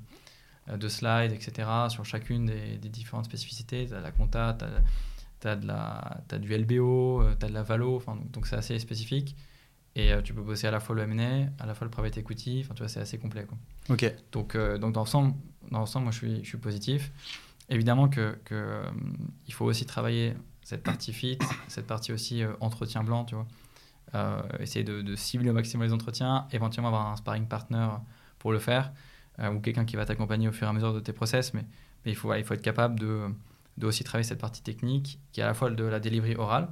de 0.75 0.87
slides, 0.89 1.31
etc. 1.31 1.69
sur 1.87 2.03
chacune 2.03 2.45
des, 2.45 2.89
différentes 2.89 3.25
spécificités. 3.25 3.87
Tu 3.87 3.93
as 3.93 4.01
la 4.01 4.11
compta, 4.11 4.55
tu 4.57 4.65
as, 4.65 4.69
as, 5.47 6.37
du 6.39 6.55
LBO, 6.55 7.23
tu 7.39 7.45
as 7.45 7.49
de 7.49 7.53
la 7.53 7.63
valo, 7.63 8.01
donc 8.31 8.47
c'est 8.47 8.55
assez 8.55 8.77
spécifique. 8.79 9.35
Et 9.95 10.11
tu 10.23 10.33
peux 10.33 10.41
bosser 10.41 10.65
à 10.65 10.71
la 10.71 10.79
fois 10.79 10.95
le 10.95 11.03
M&A, 11.03 11.63
à 11.63 11.67
la 11.67 11.75
fois 11.75 11.85
le 11.85 11.91
private 11.91 12.17
equity, 12.17 12.61
enfin 12.63 12.73
tu 12.73 12.81
vois, 12.81 12.89
c'est 12.89 12.99
assez 12.99 13.19
complet. 13.19 13.45
Quoi. 13.45 13.57
Ok. 13.89 14.11
Donc, 14.31 14.57
donc 14.57 14.93
dans 14.93 15.01
l'ensemble, 15.01 15.35
dans 15.71 15.79
l'ensemble, 15.79 16.05
moi 16.05 16.11
je 16.11 16.17
suis, 16.17 16.43
je 16.43 16.49
suis 16.49 16.57
positif. 16.57 17.11
Évidemment 17.69 18.09
que, 18.09 18.37
que 18.45 18.55
euh, 18.55 18.83
il 19.47 19.53
faut 19.53 19.65
aussi 19.65 19.85
travailler 19.85 20.33
cette 20.63 20.83
partie 20.83 21.13
fit, 21.13 21.39
cette 21.67 21.87
partie 21.87 22.11
aussi 22.11 22.43
euh, 22.43 22.53
entretien 22.59 23.03
blanc, 23.03 23.25
tu 23.25 23.35
vois. 23.35 23.47
Euh, 24.15 24.41
essayer 24.59 24.83
de, 24.83 25.01
de, 25.01 25.15
cibler 25.15 25.49
au 25.49 25.53
maximum 25.53 25.87
les 25.87 25.93
entretiens, 25.93 26.47
éventuellement 26.51 26.89
avoir 26.89 27.07
un 27.07 27.15
sparring 27.15 27.47
partner 27.47 27.87
pour 28.37 28.51
le 28.51 28.59
faire, 28.59 28.93
ou 29.41 29.59
quelqu'un 29.59 29.85
qui 29.85 29.95
va 29.95 30.05
t'accompagner 30.05 30.47
au 30.47 30.51
fur 30.51 30.67
et 30.67 30.69
à 30.69 30.73
mesure 30.73 30.93
de 30.93 30.99
tes 30.99 31.13
process, 31.13 31.55
mais, 31.55 31.65
mais 32.05 32.11
il, 32.11 32.15
faut, 32.15 32.31
il 32.35 32.43
faut 32.43 32.53
être 32.53 32.61
capable 32.61 32.99
de, 32.99 33.27
de 33.77 33.87
aussi 33.87 34.03
travailler 34.03 34.27
cette 34.27 34.39
partie 34.39 34.61
technique, 34.61 35.19
qui 35.31 35.41
est 35.41 35.43
à 35.43 35.47
la 35.47 35.53
fois 35.53 35.69
de 35.69 35.83
la 35.83 35.99
delivery 35.99 36.35
orale, 36.35 36.69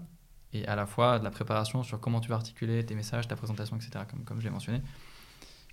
et 0.53 0.67
à 0.67 0.75
la 0.75 0.85
fois 0.85 1.19
de 1.19 1.23
la 1.23 1.31
préparation 1.31 1.83
sur 1.83 1.99
comment 1.99 2.19
tu 2.19 2.29
vas 2.29 2.35
articuler 2.35 2.85
tes 2.85 2.95
messages, 2.95 3.27
ta 3.27 3.35
présentation, 3.35 3.75
etc., 3.77 4.05
comme, 4.09 4.23
comme 4.23 4.39
je 4.39 4.45
l'ai 4.45 4.51
mentionné. 4.51 4.81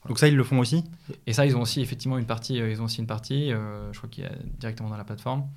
Donc 0.06 0.18
ça, 0.18 0.28
ils 0.28 0.36
le 0.36 0.44
font 0.44 0.58
aussi? 0.58 0.84
Et 1.26 1.32
ça, 1.32 1.44
ils 1.44 1.56
ont 1.56 1.60
aussi 1.60 1.80
effectivement 1.80 2.18
une 2.18 2.26
partie, 2.26 2.60
euh, 2.60 2.70
ils 2.70 2.80
ont 2.80 2.84
aussi 2.84 3.00
une 3.00 3.06
partie 3.06 3.52
euh, 3.52 3.92
je 3.92 3.98
crois 3.98 4.08
qu'il 4.08 4.24
y 4.24 4.26
a 4.26 4.32
directement 4.58 4.88
dans 4.88 4.96
la 4.96 5.04
plateforme, 5.04 5.48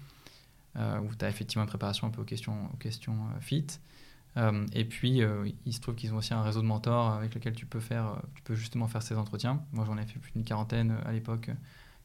euh, 0.78 1.00
où 1.00 1.14
tu 1.14 1.24
as 1.24 1.30
effectivement 1.30 1.64
une 1.64 1.70
préparation 1.70 2.08
un 2.08 2.10
peu 2.10 2.22
aux 2.22 2.26
questions, 2.26 2.70
aux 2.74 2.78
questions 2.78 3.16
fit. 3.40 3.68
et 4.74 4.86
puis, 4.86 5.22
il 5.66 5.74
se 5.74 5.82
trouve 5.82 5.96
qu'ils 5.96 6.14
ont 6.14 6.18
aussi 6.18 6.34
un 6.34 6.42
réseau 6.42 6.62
de 6.62 6.66
mentors 6.66 7.12
avec 7.12 7.36
lequel 7.36 7.54
tu 7.54 7.66
peux, 7.66 7.82
faire, 7.82 8.22
tu 8.34 8.42
peux 8.44 8.56
justement 8.56 8.88
faire 8.88 9.04
ces 9.04 9.16
entretiens. 9.16 9.62
Moi, 9.74 9.86
j'en 9.86 9.98
ai 9.98 10.06
fait 10.06 10.20
plus 10.20 10.32
d'une 10.32 10.46
quarantaine 10.46 10.98
à 11.06 11.12
l'époque 11.12 11.52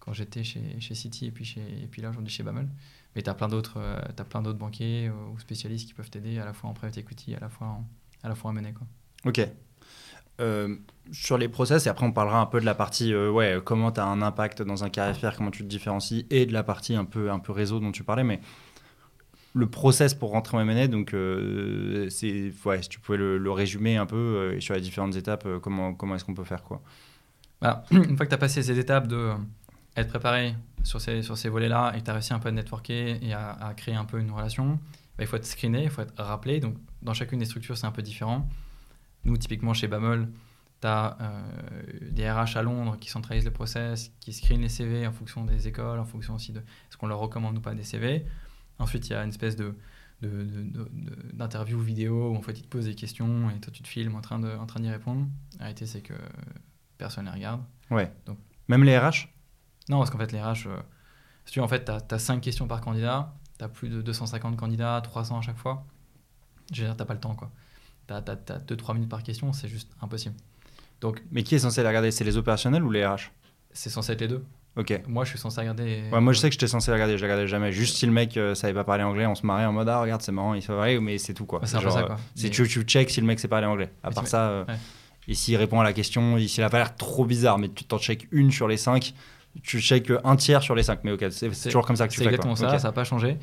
quand 0.01 0.13
j'étais 0.13 0.45
chez, 0.45 0.79
chez 0.81 0.95
City 0.95 1.27
et 1.27 1.31
puis, 1.31 1.45
chez, 1.45 1.61
et 1.61 1.87
puis 1.87 2.03
là, 2.03 2.11
aujourd'hui 2.11 2.33
chez 2.33 2.43
Bamel. 2.43 2.69
Mais 3.17 3.23
tu 3.23 3.31
as 3.31 3.35
plein 3.35 3.49
d'autres 3.49 3.79
banquiers 4.53 5.11
ou 5.11 5.39
spécialistes 5.41 5.89
qui 5.89 5.95
peuvent 5.95 6.11
t'aider 6.11 6.39
à 6.39 6.45
la 6.45 6.53
fois 6.53 6.71
en 6.71 6.75
private 6.75 6.99
equity, 6.99 7.35
à 7.35 7.41
la 7.41 7.49
fois 7.49 7.67
en, 7.67 7.85
à 8.23 8.29
la 8.29 8.35
fois 8.35 8.51
en. 8.51 8.55
Quoi. 8.55 8.87
Ok. 9.25 9.41
Euh, 10.39 10.77
sur 11.13 11.39
les 11.39 11.49
process, 11.49 11.87
et 11.87 11.89
après 11.89 12.05
on 12.05 12.13
parlera 12.13 12.41
un 12.41 12.47
peu 12.47 12.61
de 12.61 12.67
la 12.67 12.75
partie 12.75 13.15
euh, 13.15 13.31
ouais, 13.31 13.59
comment 13.65 13.91
tu 13.91 14.01
as 14.01 14.05
un 14.05 14.21
impact 14.21 14.61
dans 14.61 14.85
un 14.85 14.91
caractère, 14.91 15.35
comment 15.35 15.51
tu 15.51 15.63
te 15.63 15.69
différencies, 15.69 16.27
et 16.29 16.45
de 16.45 16.53
la 16.53 16.63
partie 16.63 16.95
un 16.95 17.07
peu, 17.07 17.31
un 17.31 17.39
peu 17.39 17.53
réseau 17.53 17.81
dont 17.81 17.91
tu 17.91 18.05
parlais, 18.05 18.25
mais 18.25 18.41
le 19.55 19.67
process 19.67 20.13
pour 20.13 20.33
rentrer 20.33 20.59
en 20.59 20.61
M&A, 20.61 20.89
donc 20.89 21.15
euh, 21.15 22.11
c'est, 22.11 22.53
ouais, 22.67 22.83
si 22.83 22.91
tu 22.91 23.01
pouvais 23.01 23.17
le, 23.17 23.51
résumer 23.51 23.97
un 23.97 24.05
peu 24.05 24.61
sur 24.61 24.75
les 24.75 24.83
différentes 24.83 25.17
étapes, 25.17 25.49
comment, 25.63 25.95
comment 25.95 26.17
est-ce 26.17 26.25
qu'on 26.27 26.35
peut 26.35 26.45
faire 26.45 26.63
quoi? 26.63 26.83
Bah, 27.63 27.85
Une 27.91 28.19
fois 28.19 28.27
que 28.27 28.31
tu 28.31 28.35
as 28.35 28.39
passé 28.39 28.63
ces 28.63 28.79
étapes 28.79 29.07
de 29.07 29.33
être 29.97 30.09
préparé 30.09 30.55
sur 30.83 31.01
ces, 31.01 31.23
sur 31.23 31.37
ces 31.37 31.49
volets-là 31.49 31.93
et 31.95 32.01
que 32.01 32.05
tu 32.05 32.11
as 32.11 32.15
réussi 32.15 32.33
un 32.33 32.39
peu 32.39 32.49
à 32.49 32.53
networker 32.53 33.19
et 33.23 33.33
à, 33.33 33.51
à 33.53 33.75
créer 33.75 33.95
un 33.95 34.05
peu 34.05 34.21
une 34.21 34.31
relation, 34.31 34.79
bah, 35.17 35.25
il 35.25 35.27
faut 35.27 35.37
être 35.37 35.47
screené, 35.47 35.85
il 35.85 35.91
faut 35.91 36.03
être 36.03 36.15
rappelé. 36.23 36.61
Donc, 36.61 36.77
dans 37.03 37.15
chacune 37.15 37.39
des 37.39 37.47
structures, 37.47 37.77
c'est 37.77 37.87
un 37.87 37.93
peu 37.93 38.03
différent. 38.03 38.49
Nous, 39.25 39.37
typiquement, 39.37 39.75
chez 39.75 39.89
Bamol, 39.89 40.29
tu 40.81 40.87
as 40.87 41.17
euh, 41.21 42.11
des 42.11 42.31
RH 42.31 42.57
à 42.57 42.63
Londres 42.63 42.97
qui 43.01 43.11
centralisent 43.11 43.45
le 43.45 43.51
process, 43.51 44.13
qui 44.21 44.33
screenent 44.33 44.61
les 44.63 44.69
CV 44.69 45.07
en 45.07 45.13
fonction 45.13 45.45
des 45.45 45.69
écoles, 45.69 45.99
en 45.99 46.05
fonction 46.05 46.35
aussi 46.35 46.53
de 46.53 46.63
ce 46.91 46.97
qu'on 46.97 47.07
leur 47.07 47.19
recommande 47.19 47.57
ou 47.57 47.61
pas 47.61 47.75
des 47.75 47.83
CV. 47.83 48.27
Ensuite, 48.79 49.09
il 49.09 49.13
y 49.13 49.17
a 49.17 49.23
une 49.23 49.31
espèce 49.31 49.57
de 49.57 49.75
d'interview 51.35 51.79
vidéo 51.79 52.31
où 52.31 52.37
en 52.37 52.41
fait 52.41 52.59
ils 52.59 52.63
te 52.63 52.69
posent 52.69 52.87
des 52.87 52.95
questions 52.95 53.51
et 53.51 53.61
toi 53.61 53.71
tu 53.71 53.83
te 53.83 53.89
filmes 53.89 54.15
en 54.15 54.23
train 54.23 54.39
de 54.39 54.49
en 54.49 54.65
train 54.65 54.81
d'y 54.81 54.89
répondre. 54.89 55.27
La 55.59 55.65
réalité 55.65 55.85
c'est 55.85 56.01
que 56.01 56.15
personne 56.97 57.27
ne 57.27 57.31
les 57.31 57.37
regarde. 57.37 57.63
Ouais. 57.91 58.11
Donc 58.25 58.39
même 58.67 58.83
les 58.83 58.99
RH 58.99 59.29
Non, 59.89 59.99
parce 59.99 60.11
qu'en 60.11 60.19
fait 60.19 60.33
les 60.33 60.43
RH 60.43 60.67
euh, 60.67 60.77
si 61.45 61.53
tu 61.53 61.61
en 61.61 61.69
fait 61.69 61.85
tu 61.85 62.15
as, 62.15 62.19
5 62.19 62.41
questions 62.41 62.67
par 62.67 62.81
candidat, 62.81 63.33
tu 63.59 63.65
as 63.65 63.69
plus 63.69 63.89
de 63.89 64.03
250 64.03 64.57
candidats, 64.57 65.01
300 65.01 65.39
à 65.39 65.43
chaque 65.43 65.57
fois. 65.57 65.85
Je 66.73 66.83
veux 66.83 66.89
dire, 66.89 66.97
tu 66.97 67.05
pas 67.05 67.15
le 67.15 67.21
temps 67.21 67.35
quoi. 67.35 67.51
Tu 68.09 68.15
as, 68.15 68.21
2-3 68.21 68.95
minutes 68.95 69.09
par 69.09 69.23
question, 69.23 69.53
c'est 69.53 69.69
juste 69.69 69.91
impossible. 70.01 70.35
Donc, 71.01 71.23
Mais 71.31 71.43
qui 71.43 71.55
est 71.55 71.59
censé 71.59 71.83
les 71.83 71.89
regarder? 71.89 72.11
C'est 72.11 72.25
les 72.25 72.37
opérationnels 72.37 72.83
ou 72.83 72.91
les 72.91 73.07
RH? 73.07 73.31
C'est 73.73 73.91
censé 73.91 74.13
être 74.13 74.21
les 74.21 74.29
deux. 74.29 74.45
Ok. 74.77 75.03
Moi, 75.07 75.25
je 75.25 75.31
suis 75.31 75.39
censé 75.39 75.61
regarder. 75.61 76.05
Ouais, 76.13 76.21
moi, 76.21 76.33
je 76.33 76.39
sais 76.39 76.49
que 76.49 76.53
j'étais 76.53 76.67
censé 76.67 76.93
regarder, 76.93 77.17
je 77.17 77.23
regardais 77.23 77.47
jamais. 77.47 77.73
Juste 77.73 77.97
si 77.97 78.07
le 78.07 78.13
mec 78.13 78.37
euh, 78.37 78.55
savait 78.55 78.75
pas 78.75 78.85
parler 78.85 79.05
anglais, 79.05 79.27
on 79.27 79.35
se 79.35 79.45
marrait 79.47 79.65
en 79.65 79.73
mode 79.73 79.89
ah 79.89 80.01
regarde 80.01 80.21
c'est 80.21 80.33
marrant, 80.33 80.55
il 80.55 80.63
fait 80.63 80.75
vrai, 80.75 80.99
mais 81.01 81.19
c'est 81.19 81.35
tout 81.35 81.47
quoi. 81.47 81.61
c'est 81.65 81.79
ça 81.81 81.81
quoi. 81.81 82.19
Si 82.35 82.51
tu, 82.51 82.69
tu 82.69 82.83
check 82.83 83.09
si 83.11 83.21
le 83.21 83.27
mec 83.27 83.41
sait 83.41 83.49
parler 83.49 83.67
anglais. 83.67 83.91
À 84.03 84.11
part 84.11 84.27
ça, 84.27 84.49
euh, 84.49 84.65
et 85.29 85.35
s'il 85.35 85.57
répond 85.57 85.81
à 85.81 85.85
la 85.85 85.93
question, 85.93 86.39
s'il 86.39 86.63
a 86.63 86.71
pas 86.71 86.79
l'air 86.79 86.95
trop 86.95 87.25
bizarre, 87.25 87.59
mais 87.59 87.69
tu 87.69 87.85
t'en 87.85 87.99
check 87.99 88.29
une 88.31 88.51
sur 88.51 88.69
les 88.69 88.77
cinq, 88.77 89.15
tu 89.63 89.81
check 89.81 90.11
un 90.25 90.37
tiers 90.37 90.63
sur 90.63 90.75
les 90.75 90.83
cinq. 90.83 91.01
Mais 91.05 91.13
ok, 91.13 91.27
c'est 91.31 91.51
toujours 91.51 91.87
comme 91.87 91.97
ça 91.97 92.07
que 92.07 92.13
tu 92.13 92.19
fais. 92.19 92.25
C'est 92.25 92.31
exactement 92.31 92.57
ça, 92.57 92.79
ça 92.79 92.89
n'a 92.89 92.93
pas 92.93 93.05
changé. 93.05 93.39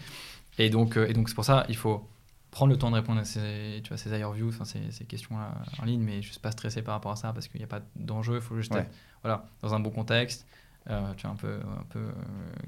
Et 0.58 0.70
donc, 0.70 0.98
euh, 0.98 1.08
et 1.08 1.14
donc 1.14 1.30
c'est 1.30 1.36
pour 1.36 1.46
ça, 1.46 1.66
il 1.70 1.76
faut 1.76 2.08
prendre 2.52 2.72
le 2.72 2.78
temps 2.78 2.92
de 2.92 2.96
répondre 2.96 3.20
à 3.20 3.26
ces, 3.26 3.82
tu 3.84 3.90
vois, 3.90 3.98
ces 3.98 4.14
overviews, 4.14 4.50
enfin, 4.50 4.66
ces, 4.66 4.92
ces 4.92 5.06
questions-là 5.06 5.56
en 5.82 5.86
ligne, 5.86 6.02
mais 6.02 6.22
juste 6.22 6.40
pas 6.40 6.52
stresser 6.52 6.84
par 6.84 6.94
rapport 6.94 7.12
à 7.12 7.16
ça 7.16 7.34
parce 7.34 7.48
qu'il 7.48 7.60
n'y 7.60 7.66
a 7.66 7.68
pas 7.68 7.82
d'enjeu. 7.96 8.36
Il 8.36 8.42
faut 8.42 8.56
juste 8.56 8.76
être 8.76 8.92
voilà, 9.24 9.46
dans 9.62 9.74
un 9.74 9.80
bon 9.80 9.90
contexte. 9.90 10.46
Euh, 10.90 11.14
tu 11.16 11.26
vois, 11.26 11.32
un 11.32 11.38
peu, 11.38 11.60
un 11.80 11.86
peu 11.90 12.00
euh, 12.00 12.12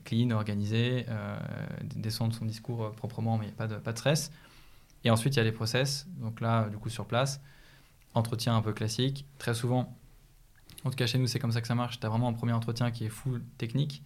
clean, 0.06 0.32
organisé, 0.32 1.06
euh, 1.10 1.38
descendre 1.96 2.34
son 2.34 2.46
discours 2.46 2.92
proprement, 2.92 3.38
mais 3.38 3.46
il 3.46 3.48
n'y 3.50 3.54
a 3.54 3.58
pas 3.58 3.68
de, 3.68 3.76
pas 3.76 3.92
de 3.92 3.98
stress. 3.98 4.32
Et 5.04 5.10
ensuite, 5.10 5.36
il 5.36 5.38
y 5.38 5.42
a 5.42 5.44
les 5.44 5.52
process. 5.52 6.08
Donc 6.18 6.40
là, 6.40 6.70
du 6.70 6.78
coup, 6.78 6.90
sur 6.90 7.06
place, 7.06 7.42
entretien 8.14 8.56
un 8.56 8.62
peu 8.62 8.74
classique. 8.74 9.26
Très 9.38 9.54
souvent, 9.54 9.96
en 10.86 10.90
tout 10.90 10.96
cas 10.96 11.08
chez 11.08 11.18
nous, 11.18 11.28
c'est 11.28 11.40
comme 11.40 11.52
ça 11.52 11.62
que 11.62 11.68
ça 11.68 11.76
marche. 11.76 12.00
Tu 12.00 12.06
as 12.06 12.10
vraiment 12.10 12.30
un 12.30 12.34
premier 12.34 12.54
entretien 12.54 12.92
qui 12.92 13.06
est 13.06 13.10
full 13.10 13.44
technique. 13.58 14.04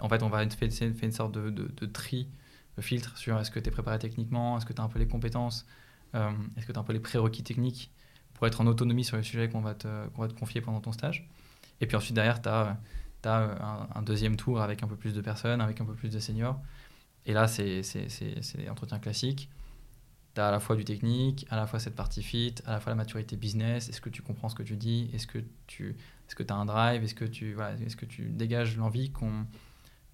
En 0.00 0.08
fait, 0.08 0.22
on 0.22 0.28
va 0.28 0.46
faire, 0.48 0.70
une 1.02 1.12
sorte 1.12 1.32
de, 1.32 1.50
de, 1.50 1.86
tri, 1.86 2.28
de 2.76 2.82
filtre 2.82 3.16
sur 3.18 3.38
est-ce 3.38 3.50
que 3.50 3.58
tu 3.58 3.68
es 3.68 3.72
préparé 3.72 3.98
techniquement, 3.98 4.56
est-ce 4.56 4.66
que 4.66 4.72
tu 4.72 4.80
as 4.80 4.84
un 4.84 4.88
peu 4.88 4.98
les 4.98 5.06
compétences, 5.08 5.66
est-ce 6.14 6.66
que 6.66 6.72
tu 6.72 6.78
as 6.78 6.80
un 6.80 6.84
peu 6.84 6.92
les 6.92 7.00
prérequis 7.00 7.42
techniques 7.42 7.90
pour 8.34 8.46
être 8.46 8.60
en 8.60 8.66
autonomie 8.66 9.04
sur 9.04 9.16
les 9.16 9.22
sujets 9.22 9.48
qu'on 9.48 9.60
va, 9.60 9.74
te, 9.74 9.86
va 9.86 10.28
te 10.28 10.32
confier 10.32 10.60
pendant 10.60 10.80
ton 10.80 10.92
stage. 10.92 11.28
Et 11.80 11.86
puis 11.86 11.96
ensuite, 11.96 12.14
derrière, 12.14 12.40
tu 12.42 12.48
as 12.48 12.76
euh, 13.26 13.54
un, 13.94 14.02
deuxième 14.02 14.36
tour 14.36 14.60
avec 14.60 14.82
un 14.82 14.88
peu 14.88 14.96
plus 14.96 15.14
de 15.14 15.20
personnes, 15.20 15.60
avec 15.60 15.80
un 15.80 15.84
peu 15.84 15.94
plus 15.94 16.10
de 16.10 16.18
seniors. 16.18 16.60
Et 17.26 17.32
là, 17.32 17.46
c'est 17.46 17.82
entretien 18.68 18.98
classique. 18.98 19.48
Tu 20.34 20.40
as 20.40 20.48
à 20.48 20.50
la 20.50 20.60
fois 20.60 20.76
du 20.76 20.84
technique, 20.84 21.46
à 21.50 21.56
la 21.56 21.66
fois 21.66 21.78
cette 21.78 21.94
partie 21.94 22.22
fit, 22.22 22.54
à 22.66 22.72
la 22.72 22.80
fois 22.80 22.90
la 22.90 22.96
maturité 22.96 23.36
business. 23.36 23.88
Est-ce 23.88 24.00
que 24.00 24.10
tu 24.10 24.22
comprends 24.22 24.48
ce 24.48 24.54
que 24.54 24.62
tu 24.62 24.76
dis? 24.76 25.10
Est-ce 25.12 25.26
que 25.26 25.38
tu 25.66 25.96
est 26.30 26.34
que 26.34 26.42
as 26.50 26.56
un 26.56 26.64
drive? 26.64 27.04
Est-ce 27.04 27.14
que, 27.14 27.26
tu, 27.26 27.52
voilà, 27.52 27.74
est 27.74 27.88
-ce 27.88 27.96
que 27.96 28.06
tu 28.06 28.22
dégages 28.30 28.76
l'envie 28.76 29.10
qu'on 29.10 29.46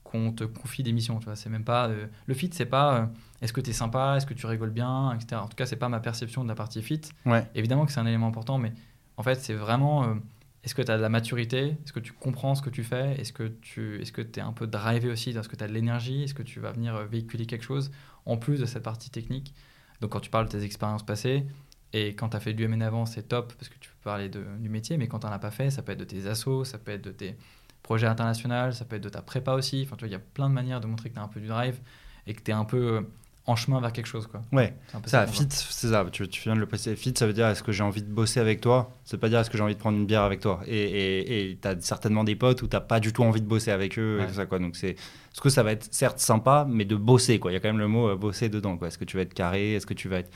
qu'on 0.03 0.33
te 0.33 0.45
confie 0.45 0.83
des 0.83 0.93
missions? 0.93 1.19
Tu 1.19 1.27
vois, 1.27 1.37
c'est 1.37 1.51
même 1.51 1.65
pas 1.65 1.89
euh, 1.89 2.07
le 2.27 2.35
fit, 2.35 2.51
c'est 2.53 2.67
pas 2.67 2.89
euh, 2.97 3.07
est-ce 3.43 3.53
que 3.53 3.61
tu 3.61 3.71
es 3.71 3.73
sympa, 3.75 4.17
est-ce 4.17 4.27
que 4.27 4.35
tu 4.35 4.47
rigoles 4.47 4.71
bien, 4.71 5.13
etc. 5.15 5.41
En 5.43 5.49
tout 5.49 5.57
cas, 5.57 5.67
c'est 5.67 5.77
pas 5.77 5.91
ma 5.91 6.01
perception 6.01 6.43
de 6.43 6.49
la 6.49 6.55
partie 6.55 6.83
fit. 6.83 7.03
Ouais. 7.27 7.47
Évidemment 7.55 7.85
que 7.87 7.93
c'est 7.93 8.01
un 8.01 8.07
élément 8.07 8.29
important, 8.29 8.59
mais 8.59 8.73
en 9.17 9.23
fait, 9.23 9.37
c'est 9.41 9.55
vraiment 9.55 10.19
est-ce 10.65 10.75
que 10.75 10.83
tu 10.83 10.91
as 10.91 10.97
de 10.97 11.03
la 11.03 11.09
maturité? 11.09 11.77
Est-ce 11.83 11.93
que 11.93 12.01
tu 12.01 12.13
comprends 12.13 12.55
ce 12.55 12.63
que 12.63 12.71
tu 12.71 12.83
fais? 12.85 13.19
Est-ce 13.21 13.33
que 13.33 13.45
tu 13.45 14.01
est-ce 14.01 14.13
que 14.13 14.23
es 14.23 14.41
un 14.41 14.53
peu 14.53 14.67
drivé 14.67 15.09
aussi? 15.09 15.31
Est-ce 15.31 15.49
que 15.49 15.57
tu 15.57 15.65
as 15.65 15.69
de 15.69 15.73
l'énergie? 15.73 16.25
Est-ce 16.25 16.35
que 16.35 16.43
tu 16.43 16.61
vas 16.61 16.73
venir 16.73 16.95
euh, 16.95 17.07
véhiculer 17.07 17.47
quelque 17.47 17.65
chose 17.65 17.91
en 18.27 18.37
plus 18.37 18.61
de 18.61 18.67
cette 18.67 18.83
partie 18.83 19.11
technique? 19.11 19.55
Donc 20.01 20.11
quand 20.11 20.21
tu 20.21 20.31
parles 20.31 20.47
de 20.47 20.53
tes 20.53 20.65
expériences 20.65 21.05
passées, 21.05 21.47
et 21.93 22.15
quand 22.15 22.31
tu 22.31 22.37
as 22.37 22.41
fait 22.41 22.53
du 22.53 22.67
MN 22.69 22.83
avant, 22.83 23.07
c'est 23.07 23.23
top 23.23 23.55
parce 23.55 23.69
que 23.69 23.79
tu 23.79 23.91
peux 23.91 23.97
parler 24.05 24.29
de, 24.29 24.45
du 24.59 24.69
métier, 24.69 24.97
mais 24.99 25.09
quand 25.09 25.21
tu 25.21 25.27
n'en 25.27 25.33
as 25.33 25.39
pas 25.39 25.51
fait, 25.51 25.71
ça 25.71 25.83
peut 25.83 25.93
être 25.93 25.99
de 25.99 26.05
tes 26.05 26.27
assos, 26.27 26.65
ça 26.65 26.79
peut 26.79 26.93
être 26.93 27.03
de 27.03 27.13
tes 27.13 27.37
projets 27.83 28.07
internationaux, 28.07 28.73
ça 28.73 28.85
peut 28.85 28.97
être 28.97 29.03
de 29.03 29.09
ta 29.09 29.23
prépa 29.23 29.53
aussi. 29.55 29.83
Enfin, 29.85 29.97
tu 29.97 30.01
vois, 30.01 30.09
il 30.09 30.13
y 30.13 30.17
a 30.17 30.19
plein 30.19 30.49
de 30.49 30.55
manières 30.55 30.81
de 30.81 30.87
montrer 30.87 31.09
que 31.09 31.15
tu 31.15 31.21
as 31.21 31.23
un 31.23 31.29
peu 31.29 31.41
du 31.41 31.47
drive 31.47 31.81
et 32.27 32.35
que 32.35 32.43
tu 32.43 32.51
es 32.51 32.55
un 32.55 32.65
peu 32.65 32.97
euh, 32.97 33.01
en 33.49 33.57
chemin 33.57 33.81
vers 33.81 33.93
quelque 33.93 34.07
chose. 34.07 34.27
Quoi. 34.27 34.43
Ouais, 34.53 34.75
ça, 35.07 35.27
fit, 35.27 35.47
c'est 35.49 35.89
ça, 35.89 36.07
tu, 36.13 36.25
viens 36.45 36.55
de 36.55 36.61
le 36.61 36.67
préciser. 36.67 36.95
Fit, 36.97 37.15
ça 37.17 37.27
veut 37.27 37.33
dire 37.33 37.49
est-ce 37.49 37.63
que 37.63 37.73
j'ai 37.73 37.83
envie 37.83 38.03
de 38.03 38.13
bosser 38.13 38.41
avec 38.41 38.61
toi? 38.61 38.93
C'est 39.05 39.17
pas 39.17 39.31
dire 39.31 39.41
est-ce 39.41 39.49
que 39.49 39.57
j'ai 39.57 39.65
envie 39.65 39.75
de 39.75 39.81
prendre 39.81 39.97
une 39.97 40.05
bière 40.05 40.23
avec 40.23 40.41
toi? 40.41 40.61
Et 40.67 41.59
tu 41.61 41.67
as 41.67 41.81
certainement 41.81 42.25
des 42.25 42.37
potes 42.37 42.61
où 42.63 42.69
tu 42.69 42.77
pas 42.87 43.01
du 43.01 43.13
tout 43.13 43.23
envie 43.23 43.41
de 43.41 43.47
bosser 43.47 43.71
avec 43.71 43.99
eux. 43.99 44.21
Et 44.29 44.33
ça, 44.33 44.45
quoi. 44.45 44.59
Donc, 44.59 44.77
c'est 44.77 44.97
ce 45.33 45.41
que 45.41 45.49
ça 45.49 45.63
va 45.63 45.73
être 45.73 45.89
certes 45.93 46.19
sympa, 46.19 46.67
mais 46.69 46.85
de 46.85 46.95
bosser. 46.95 47.39
Quoi. 47.39 47.51
Il 47.51 47.55
y 47.55 47.57
a 47.57 47.61
quand 47.61 47.69
même 47.69 47.79
le 47.79 47.89
mot 47.89 48.11
euh, 48.11 48.17
bosser 48.17 48.51
dedans. 48.51 48.79
Est-ce 48.85 48.99
que 48.99 49.05
tu 49.05 49.17
vas 49.17 49.23
être 49.23 49.35
carré? 49.35 49.75
Est-ce 49.75 49.87
que 49.87 49.95
tu 49.95 50.09
vas 50.09 50.19
être 50.19 50.31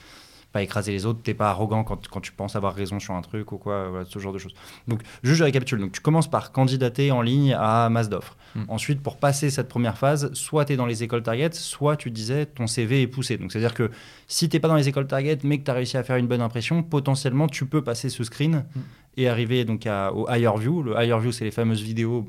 pas 0.52 0.62
écraser 0.62 0.92
les 0.92 1.06
autres, 1.06 1.20
t'es 1.22 1.34
pas 1.34 1.48
arrogant 1.48 1.82
quand, 1.82 2.06
quand, 2.08 2.20
tu 2.20 2.30
penses 2.30 2.56
avoir 2.56 2.74
raison 2.74 3.00
sur 3.00 3.14
un 3.14 3.22
truc 3.22 3.52
ou 3.52 3.58
quoi, 3.58 3.88
voilà, 3.88 4.04
ce 4.04 4.18
genre 4.18 4.32
de 4.32 4.38
choses. 4.38 4.54
Donc, 4.86 5.00
juste 5.22 5.38
je 5.38 5.44
récapitule. 5.44 5.80
Donc, 5.80 5.92
tu 5.92 6.00
commences 6.00 6.30
par 6.30 6.52
candidater 6.52 7.10
en 7.10 7.22
ligne 7.22 7.56
à 7.58 7.88
masse 7.88 8.10
d'offres. 8.10 8.36
Hmm. 8.54 8.64
Ensuite, 8.68 9.02
pour 9.02 9.16
passer 9.16 9.48
cette 9.48 9.68
première 9.68 9.96
phase, 9.96 10.32
soit 10.34 10.66
tu 10.66 10.74
es 10.74 10.76
dans 10.76 10.86
les 10.86 11.02
écoles 11.02 11.22
target, 11.22 11.50
soit 11.52 11.96
tu 11.96 12.10
disais 12.10 12.44
ton 12.46 12.66
CV 12.66 13.02
est 13.02 13.06
poussé. 13.06 13.38
Donc, 13.38 13.50
c'est-à-dire 13.50 13.74
que 13.74 13.90
si 14.26 14.48
t'es 14.48 14.60
pas 14.60 14.68
dans 14.68 14.76
les 14.76 14.88
écoles 14.88 15.06
target, 15.06 15.38
mais 15.42 15.58
que 15.58 15.64
tu 15.64 15.70
as 15.70 15.74
réussi 15.74 15.96
à 15.96 16.02
faire 16.02 16.16
une 16.16 16.28
bonne 16.28 16.42
impression, 16.42 16.82
potentiellement, 16.82 17.48
tu 17.48 17.64
peux 17.64 17.82
passer 17.82 18.10
ce 18.10 18.22
screen 18.22 18.64
hmm. 18.74 18.80
et 19.16 19.28
arriver 19.28 19.64
donc 19.64 19.86
à, 19.86 20.12
au 20.12 20.28
higher 20.28 20.52
view. 20.58 20.82
Le 20.82 20.92
higher 21.02 21.18
view, 21.18 21.32
c'est 21.32 21.44
les 21.44 21.50
fameuses 21.50 21.82
vidéos. 21.82 22.26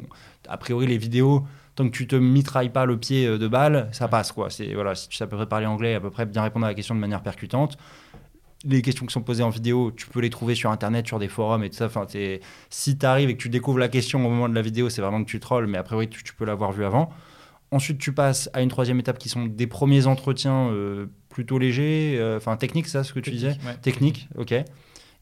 a 0.47 0.57
priori, 0.57 0.87
les 0.87 0.97
vidéos 0.97 1.43
tant 1.75 1.85
que 1.85 1.95
tu 1.95 2.07
te 2.07 2.15
mitrailles 2.15 2.71
pas 2.71 2.85
le 2.85 2.97
pied 2.97 3.25
euh, 3.25 3.37
de 3.37 3.47
balle, 3.47 3.89
ça 3.91 4.07
passe 4.07 4.31
quoi. 4.31 4.49
C'est 4.49 4.73
voilà, 4.73 4.95
si 4.95 5.09
tu 5.09 5.17
sais 5.17 5.23
à 5.23 5.27
peu 5.27 5.37
près 5.37 5.47
parler 5.47 5.65
anglais, 5.65 5.95
à 5.95 5.99
peu 5.99 6.09
près 6.09 6.25
bien 6.25 6.43
répondre 6.43 6.65
à 6.65 6.69
la 6.69 6.75
question 6.75 6.95
de 6.95 6.99
manière 6.99 7.23
percutante, 7.23 7.77
les 8.65 8.81
questions 8.81 9.05
qui 9.05 9.13
sont 9.13 9.21
posées 9.21 9.43
en 9.43 9.49
vidéo, 9.49 9.91
tu 9.91 10.07
peux 10.07 10.21
les 10.21 10.29
trouver 10.29 10.55
sur 10.55 10.71
internet, 10.71 11.05
sur 11.05 11.19
des 11.19 11.27
forums 11.27 11.63
et 11.63 11.69
tout 11.69 11.75
ça. 11.75 11.85
Enfin, 11.85 12.07
si 12.69 12.97
tu 12.97 13.05
arrives 13.05 13.29
et 13.29 13.35
que 13.35 13.41
tu 13.41 13.49
découvres 13.49 13.79
la 13.79 13.89
question 13.89 14.25
au 14.25 14.29
moment 14.29 14.47
de 14.47 14.55
la 14.55 14.61
vidéo, 14.61 14.89
c'est 14.89 15.01
vraiment 15.01 15.23
que 15.23 15.29
tu 15.29 15.39
trolls, 15.39 15.67
mais 15.67 15.77
après, 15.77 15.95
oui, 15.95 16.07
tu, 16.07 16.33
peux 16.33 16.45
l'avoir 16.45 16.71
vu 16.71 16.85
avant. 16.85 17.09
Ensuite, 17.71 17.97
tu 17.97 18.13
passes 18.13 18.49
à 18.53 18.61
une 18.61 18.69
troisième 18.69 18.99
étape 18.99 19.17
qui 19.17 19.29
sont 19.29 19.45
des 19.45 19.67
premiers 19.67 20.07
entretiens 20.07 20.69
euh, 20.69 21.07
plutôt 21.29 21.57
légers, 21.57 22.17
euh, 22.19 22.37
enfin 22.37 22.55
techniques, 22.55 22.87
ça, 22.87 23.03
ce 23.03 23.13
que 23.13 23.19
tu 23.19 23.31
disais? 23.31 23.57
Technique, 23.81 24.29
ok. 24.37 24.51
et 24.51 24.63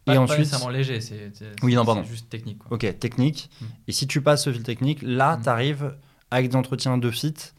ensuite, 0.10 0.28
pas 0.28 0.38
nécessairement 0.38 0.70
léger, 0.70 1.00
c'est 1.00 1.32
oui, 1.64 1.76
juste 2.08 2.30
technique. 2.30 2.60
Ok, 2.70 3.00
technique. 3.00 3.50
Hmm. 3.62 3.66
Et 3.88 3.92
si 3.92 4.06
tu 4.06 4.22
passes 4.22 4.44
ce 4.44 4.52
fil 4.52 4.64
technique, 4.64 5.00
là, 5.02 5.38
hmm. 5.38 5.44
tu 5.44 5.50
arrives 5.50 5.96
avec 6.32 6.50
des 6.50 6.56
entretiens 6.56 6.98
de 6.98 7.12
fit 7.12 7.54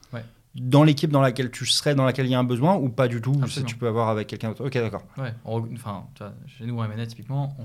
dans 0.54 0.84
l'équipe 0.84 1.10
dans 1.10 1.20
laquelle 1.20 1.50
tu 1.50 1.64
serais, 1.66 1.94
dans 1.94 2.04
laquelle 2.04 2.26
il 2.26 2.32
y 2.32 2.34
a 2.34 2.38
un 2.38 2.44
besoin, 2.44 2.76
ou 2.76 2.88
pas 2.88 3.08
du 3.08 3.20
tout, 3.20 3.40
si 3.48 3.64
tu 3.64 3.76
peux 3.76 3.88
avoir 3.88 4.08
avec 4.08 4.28
quelqu'un 4.28 4.48
d'autre. 4.48 4.66
Ok, 4.66 4.74
d'accord. 4.74 5.04
Ouais, 5.16 5.32
enfin, 5.44 6.06
chez 6.46 6.66
nous, 6.66 6.78
en 6.78 6.88
MNET, 6.88 7.06
typiquement, 7.06 7.56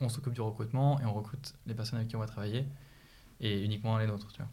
on, 0.00 0.08
s'occupe 0.08 0.32
du 0.32 0.40
recrutement 0.40 1.00
et 1.00 1.04
on 1.04 1.12
recrute 1.12 1.54
les 1.66 1.74
personnes 1.74 1.98
avec 1.98 2.08
qui 2.08 2.16
on 2.16 2.20
va 2.20 2.26
travailler, 2.26 2.64
et 3.40 3.62
uniquement 3.64 3.98
les 3.98 4.06
nôtres. 4.06 4.28
Tu 4.32 4.38
vois. 4.38 4.48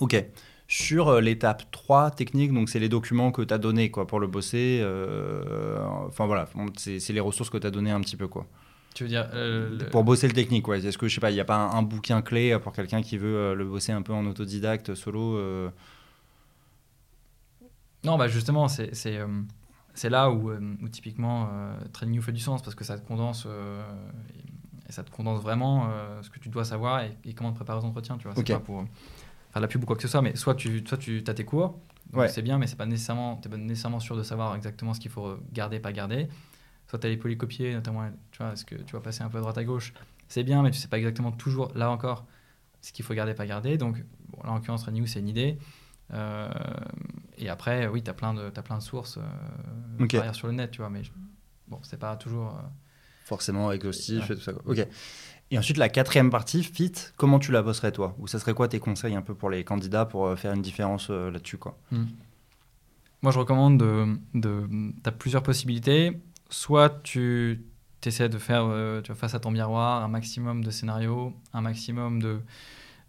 Ok. 0.00 0.24
Sur 0.68 1.08
euh, 1.08 1.20
l'étape 1.20 1.68
3 1.72 2.12
technique, 2.12 2.52
donc 2.54 2.68
c'est 2.68 2.78
les 2.78 2.88
documents 2.88 3.32
que 3.32 3.42
tu 3.42 3.52
as 3.52 3.58
donnés 3.58 3.90
quoi, 3.90 4.06
pour 4.06 4.20
le 4.20 4.28
bosser. 4.28 4.78
Euh, 4.80 5.84
enfin 6.06 6.26
voilà, 6.26 6.48
c'est 6.76 7.12
les 7.12 7.20
ressources 7.20 7.50
que 7.50 7.58
tu 7.58 7.66
as 7.66 7.72
données 7.72 7.90
un 7.90 8.00
petit 8.00 8.16
peu. 8.16 8.28
quoi. 8.28 8.46
Tu 8.94 9.04
veux 9.04 9.08
dire 9.08 9.28
euh, 9.34 9.78
Pour 9.90 10.04
bosser 10.04 10.26
le 10.26 10.34
technique, 10.34 10.66
ouais. 10.68 10.84
Est-ce 10.84 10.98
que, 10.98 11.06
je 11.08 11.14
sais 11.14 11.20
pas, 11.20 11.30
il 11.30 11.34
n'y 11.34 11.40
a 11.40 11.44
pas 11.44 11.56
un, 11.56 11.70
un, 11.78 11.82
bouquin 11.82 12.22
clé 12.22 12.58
pour 12.58 12.72
quelqu'un 12.72 13.02
qui 13.02 13.18
veut 13.18 13.54
le 13.54 13.64
bosser 13.64 13.92
un 13.92 14.02
peu 14.02 14.12
en 14.12 14.26
autodidacte, 14.26 14.94
solo 14.94 15.70
non, 18.04 18.16
bah 18.16 18.28
justement, 18.28 18.68
c'est 18.68 18.92
euh, 19.06 19.26
c'est 19.94 20.08
là 20.08 20.30
où, 20.30 20.50
euh, 20.50 20.76
où 20.82 20.88
typiquement 20.88 21.48
euh, 21.52 21.78
Training 21.92 22.16
You 22.16 22.22
fait 22.22 22.32
du 22.32 22.40
sens 22.40 22.62
parce 22.62 22.74
que 22.74 22.84
ça 22.84 22.98
te 22.98 23.06
condense 23.06 23.46
et 24.88 24.92
ça 24.92 25.02
te 25.02 25.10
condense 25.10 25.40
vraiment 25.42 25.90
ce 26.22 26.30
que 26.30 26.38
tu 26.38 26.48
dois 26.48 26.64
savoir 26.64 27.02
et, 27.02 27.34
comment 27.34 27.50
te 27.50 27.56
préparer 27.56 27.78
aux 27.78 27.84
entretiens. 27.84 28.16
Tu 28.16 28.26
vois, 28.26 28.34
c'est 28.34 28.44
pas 28.44 28.60
pour 28.60 28.84
faire 29.52 29.60
la 29.60 29.68
pub 29.68 29.82
ou 29.82 29.86
quoi 29.86 29.96
que 29.96 30.02
ce 30.02 30.08
soit, 30.08 30.22
mais 30.22 30.36
soit 30.36 30.54
tu, 30.54 30.84
soit 30.86 30.98
tu 30.98 31.22
as 31.26 31.34
tes 31.34 31.44
cours, 31.44 31.78
c'est 32.28 32.42
bien, 32.42 32.58
mais 32.58 32.66
c'est 32.66 32.76
pas 32.76 32.86
nécessairement, 32.86 33.36
t'es 33.36 33.48
pas 33.48 33.56
nécessairement 33.56 34.00
sûr 34.00 34.16
de 34.16 34.22
savoir 34.22 34.54
exactement 34.56 34.94
ce 34.94 35.00
qu'il 35.00 35.10
faut 35.10 35.36
garder, 35.52 35.78
pas 35.78 35.92
garder. 35.92 36.28
Soit 36.90 36.98
tu 36.98 37.06
as 37.06 37.10
les 37.10 37.16
polycopiés, 37.16 37.72
notamment, 37.72 38.10
tu 38.32 38.42
vois, 38.42 38.52
est-ce 38.52 38.64
que 38.64 38.74
tu 38.74 38.94
vas 38.94 39.00
passer 39.00 39.22
un 39.22 39.28
peu 39.28 39.38
à 39.38 39.42
droite 39.42 39.56
à 39.56 39.62
gauche, 39.62 39.92
c'est 40.26 40.42
bien, 40.42 40.60
mais 40.60 40.72
tu 40.72 40.78
sais 40.78 40.88
pas 40.88 40.98
exactement 40.98 41.30
toujours, 41.30 41.70
là 41.76 41.88
encore, 41.88 42.26
ce 42.80 42.90
qu'il 42.92 43.04
faut 43.04 43.14
garder, 43.14 43.32
pas 43.32 43.46
garder. 43.46 43.78
Donc, 43.78 44.02
bon, 44.30 44.42
là 44.42 44.50
en 44.50 44.54
l'occurrence, 44.56 44.86
You, 44.92 45.06
c'est 45.06 45.20
une 45.20 45.28
idée. 45.28 45.56
Euh, 46.12 46.50
et 47.38 47.48
après, 47.48 47.86
oui, 47.86 48.02
tu 48.02 48.10
as, 48.10 48.14
plein 48.14 48.34
de, 48.34 48.50
as 48.56 48.62
plein 48.62 48.78
de 48.78 48.82
sources 48.82 49.18
euh, 49.18 50.32
sur 50.32 50.48
le 50.48 50.54
net, 50.54 50.72
tu 50.72 50.78
vois, 50.78 50.90
mais 50.90 51.02
bon, 51.68 51.78
c'est 51.82 52.00
pas 52.00 52.16
toujours. 52.16 52.48
Euh, 52.48 52.62
Forcément 53.24 53.70
exhaustif 53.70 54.28
et 54.28 54.34
tout 54.34 54.40
ça. 54.40 54.50
Ok. 54.66 54.84
Et 55.52 55.58
ensuite, 55.58 55.76
la 55.76 55.88
quatrième 55.88 56.30
partie, 56.30 56.64
fit, 56.64 56.92
comment 57.16 57.38
tu 57.38 57.52
la 57.52 57.62
bosserais 57.62 57.92
toi? 57.92 58.16
Ou 58.18 58.26
ça 58.26 58.40
serait 58.40 58.54
quoi 58.54 58.66
tes 58.66 58.80
conseils 58.80 59.14
un 59.14 59.22
peu 59.22 59.36
pour 59.36 59.48
les 59.48 59.62
candidats 59.62 60.06
pour 60.06 60.36
faire 60.36 60.54
une 60.54 60.62
différence 60.62 61.08
là-dessus 61.10 61.58
quoi? 61.58 61.78
Hmm. 61.92 62.06
Moi, 63.22 63.30
je 63.30 63.38
recommande 63.38 63.78
de. 63.78 64.16
de 64.34 64.66
tu 64.68 65.08
as 65.08 65.12
plusieurs 65.12 65.44
possibilités. 65.44 66.20
Soit 66.50 67.02
tu 67.02 67.64
essaies 68.04 68.28
de 68.28 68.38
faire, 68.38 68.64
euh, 68.64 69.00
tu 69.02 69.08
vois, 69.12 69.16
face 69.16 69.34
à 69.34 69.40
ton 69.40 69.50
miroir, 69.50 70.02
un 70.02 70.08
maximum 70.08 70.64
de 70.64 70.70
scénarios, 70.70 71.32
un 71.52 71.60
maximum 71.60 72.20
de 72.20 72.40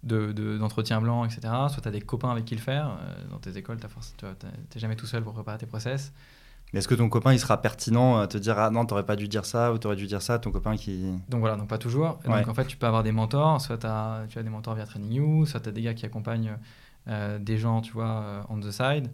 de- 0.04 0.32
de- 0.32 0.58
d'entretiens 0.58 1.00
blancs, 1.00 1.32
etc. 1.32 1.54
Soit 1.70 1.82
tu 1.84 1.88
as 1.88 1.92
des 1.92 2.02
copains 2.02 2.32
avec 2.32 2.46
qui 2.46 2.56
le 2.56 2.62
faire. 2.62 2.98
Euh, 3.04 3.14
dans 3.30 3.38
tes 3.38 3.56
écoles, 3.56 3.78
tu 4.18 4.26
n'es 4.26 4.34
jamais 4.82 4.96
tout 4.96 5.06
seul 5.06 5.24
pour 5.24 5.34
préparer 5.34 5.60
tes 5.60 5.68
process. 5.68 6.12
Mais 6.74 6.80
Est-ce 6.80 6.88
que 6.88 6.96
ton 6.96 7.08
copain 7.08 7.34
il 7.34 7.39
sera 7.39 7.62
pertinent 7.62 8.18
à 8.18 8.26
te 8.28 8.38
dire 8.39 8.58
ah 8.58 8.72
non 8.72 8.86
t'aurais 8.88 9.06
pas 9.06 9.16
dû 9.16 9.28
dire 9.28 9.46
ça 9.46 9.72
ou 9.72 9.78
t'aurais 9.78 9.96
dû 9.98 10.08
dire 10.08 10.24
ça 10.24 10.39
ton 10.39 10.50
copain 10.52 10.76
qui 10.76 11.04
Donc 11.30 11.42
voilà, 11.42 11.56
donc 11.56 11.68
pas 11.68 11.78
toujours. 11.78 12.20
Et 12.26 12.30
Ouais. 12.30 12.39
Donc 12.39 12.48
en 12.48 12.54
fait, 12.56 12.66
tu 12.66 12.78
peux 12.78 12.88
avoir 12.88 13.04
des 13.04 13.12
mentors, 13.12 13.62
soit 13.62 13.78
t'as- 13.78 14.26
tu 14.28 14.39
as 14.39 14.44
des 14.44 14.50
mentors 14.50 14.74
via 14.74 14.86
TrainingU, 14.88 15.46
soit 15.46 15.60
tu 15.60 15.70
as 15.70 15.72
des 15.72 15.84
gars 15.84 15.94
qui 15.94 16.06
accompagnent 16.08 16.58
euh, 17.08 17.38
des 17.38 17.58
gens, 17.60 17.82
tu 17.82 17.92
vois, 17.94 18.46
on 18.50 18.60
the 18.60 18.72
side, 18.72 19.12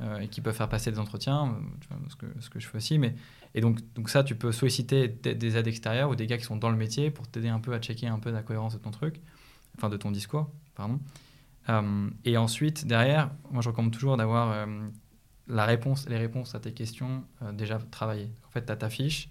euh, 0.00 0.20
et 0.20 0.28
qui 0.28 0.40
peuvent 0.40 0.54
faire 0.56 0.68
passer 0.70 0.90
des 0.90 0.98
entretiens, 0.98 1.54
tu 1.82 1.88
vois, 1.88 1.98
ce, 2.08 2.16
que, 2.16 2.26
ce 2.40 2.48
que 2.48 2.58
je 2.60 2.66
fais 2.66 2.78
aussi. 2.78 2.98
Mais, 2.98 3.14
et 3.54 3.60
donc, 3.60 3.78
donc 3.94 4.08
ça, 4.10 4.22
tu 4.22 4.34
peux 4.34 4.52
solliciter 4.52 5.08
des, 5.08 5.34
des 5.34 5.56
aides 5.56 5.66
extérieures 5.66 6.10
ou 6.10 6.14
des 6.14 6.26
gars 6.26 6.38
qui 6.38 6.44
sont 6.44 6.56
dans 6.56 6.70
le 6.70 6.76
métier 6.76 7.10
pour 7.10 7.26
t'aider 7.26 7.48
un 7.48 7.60
peu 7.60 7.74
à 7.74 7.80
checker 7.80 8.06
un 8.06 8.18
peu 8.18 8.30
la 8.30 8.42
cohérence 8.42 8.74
de 8.74 8.78
ton 8.78 8.90
truc, 8.90 9.20
enfin 9.76 9.88
de 9.88 9.96
ton 9.96 10.10
discours, 10.10 10.50
pardon. 10.74 11.00
Euh, 11.68 12.10
et 12.24 12.36
ensuite, 12.36 12.86
derrière, 12.86 13.30
moi 13.50 13.62
je 13.62 13.68
recommande 13.68 13.92
toujours 13.92 14.16
d'avoir 14.16 14.52
euh, 14.52 14.66
la 15.48 15.64
réponse, 15.64 16.08
les 16.08 16.16
réponses 16.16 16.54
à 16.54 16.60
tes 16.60 16.72
questions 16.72 17.24
euh, 17.42 17.52
déjà 17.52 17.78
travaillées. 17.78 18.30
En 18.46 18.50
fait, 18.50 18.64
tu 18.64 18.72
as 18.72 18.76
ta 18.76 18.88
fiche 18.88 19.30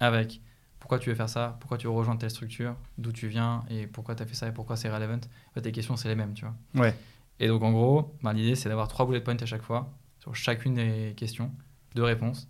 avec 0.00 0.40
pourquoi 0.80 0.98
tu 0.98 1.10
veux 1.10 1.14
faire 1.14 1.28
ça, 1.28 1.56
pourquoi 1.60 1.78
tu 1.78 1.86
veux 1.86 1.92
rejoindre 1.92 2.20
telle 2.20 2.30
structure, 2.30 2.74
d'où 2.98 3.12
tu 3.12 3.28
viens 3.28 3.64
et 3.70 3.86
pourquoi 3.86 4.16
tu 4.16 4.22
as 4.24 4.26
fait 4.26 4.34
ça 4.34 4.48
et 4.48 4.52
pourquoi 4.52 4.76
c'est 4.76 4.90
relevant. 4.90 5.14
En 5.14 5.52
fait, 5.54 5.62
tes 5.62 5.72
questions, 5.72 5.96
c'est 5.96 6.08
les 6.08 6.16
mêmes, 6.16 6.34
tu 6.34 6.44
vois. 6.44 6.82
Ouais. 6.82 6.94
Et 7.38 7.46
donc, 7.46 7.62
en 7.62 7.70
gros, 7.70 8.14
ben, 8.22 8.32
l'idée, 8.32 8.56
c'est 8.56 8.68
d'avoir 8.68 8.88
trois 8.88 9.06
bullet 9.06 9.20
points 9.20 9.36
à 9.40 9.46
chaque 9.46 9.62
fois 9.62 9.92
sur 10.18 10.34
chacune 10.34 10.74
des 10.74 11.14
questions, 11.16 11.52
deux 11.94 12.02
réponses. 12.02 12.48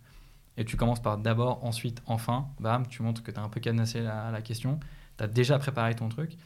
Et 0.57 0.65
tu 0.65 0.77
commences 0.77 1.01
par 1.01 1.17
d'abord, 1.19 1.65
ensuite, 1.65 2.03
enfin, 2.07 2.49
bam, 2.61 2.87
tu 2.87 3.03
montres 3.03 3.23
que 3.23 3.31
tu 3.31 3.41
as 3.41 3.43
un 3.43 3.49
peu 3.49 3.61
cadenassé 3.61 4.01
la, 4.01 4.31
la 4.31 4.43
question, 4.43 4.79
tu 5.17 5.25
as 5.25 5.27
déjà 5.27 5.59
préparé 5.59 5.95
ton 5.95 6.09
truc. 6.09 6.37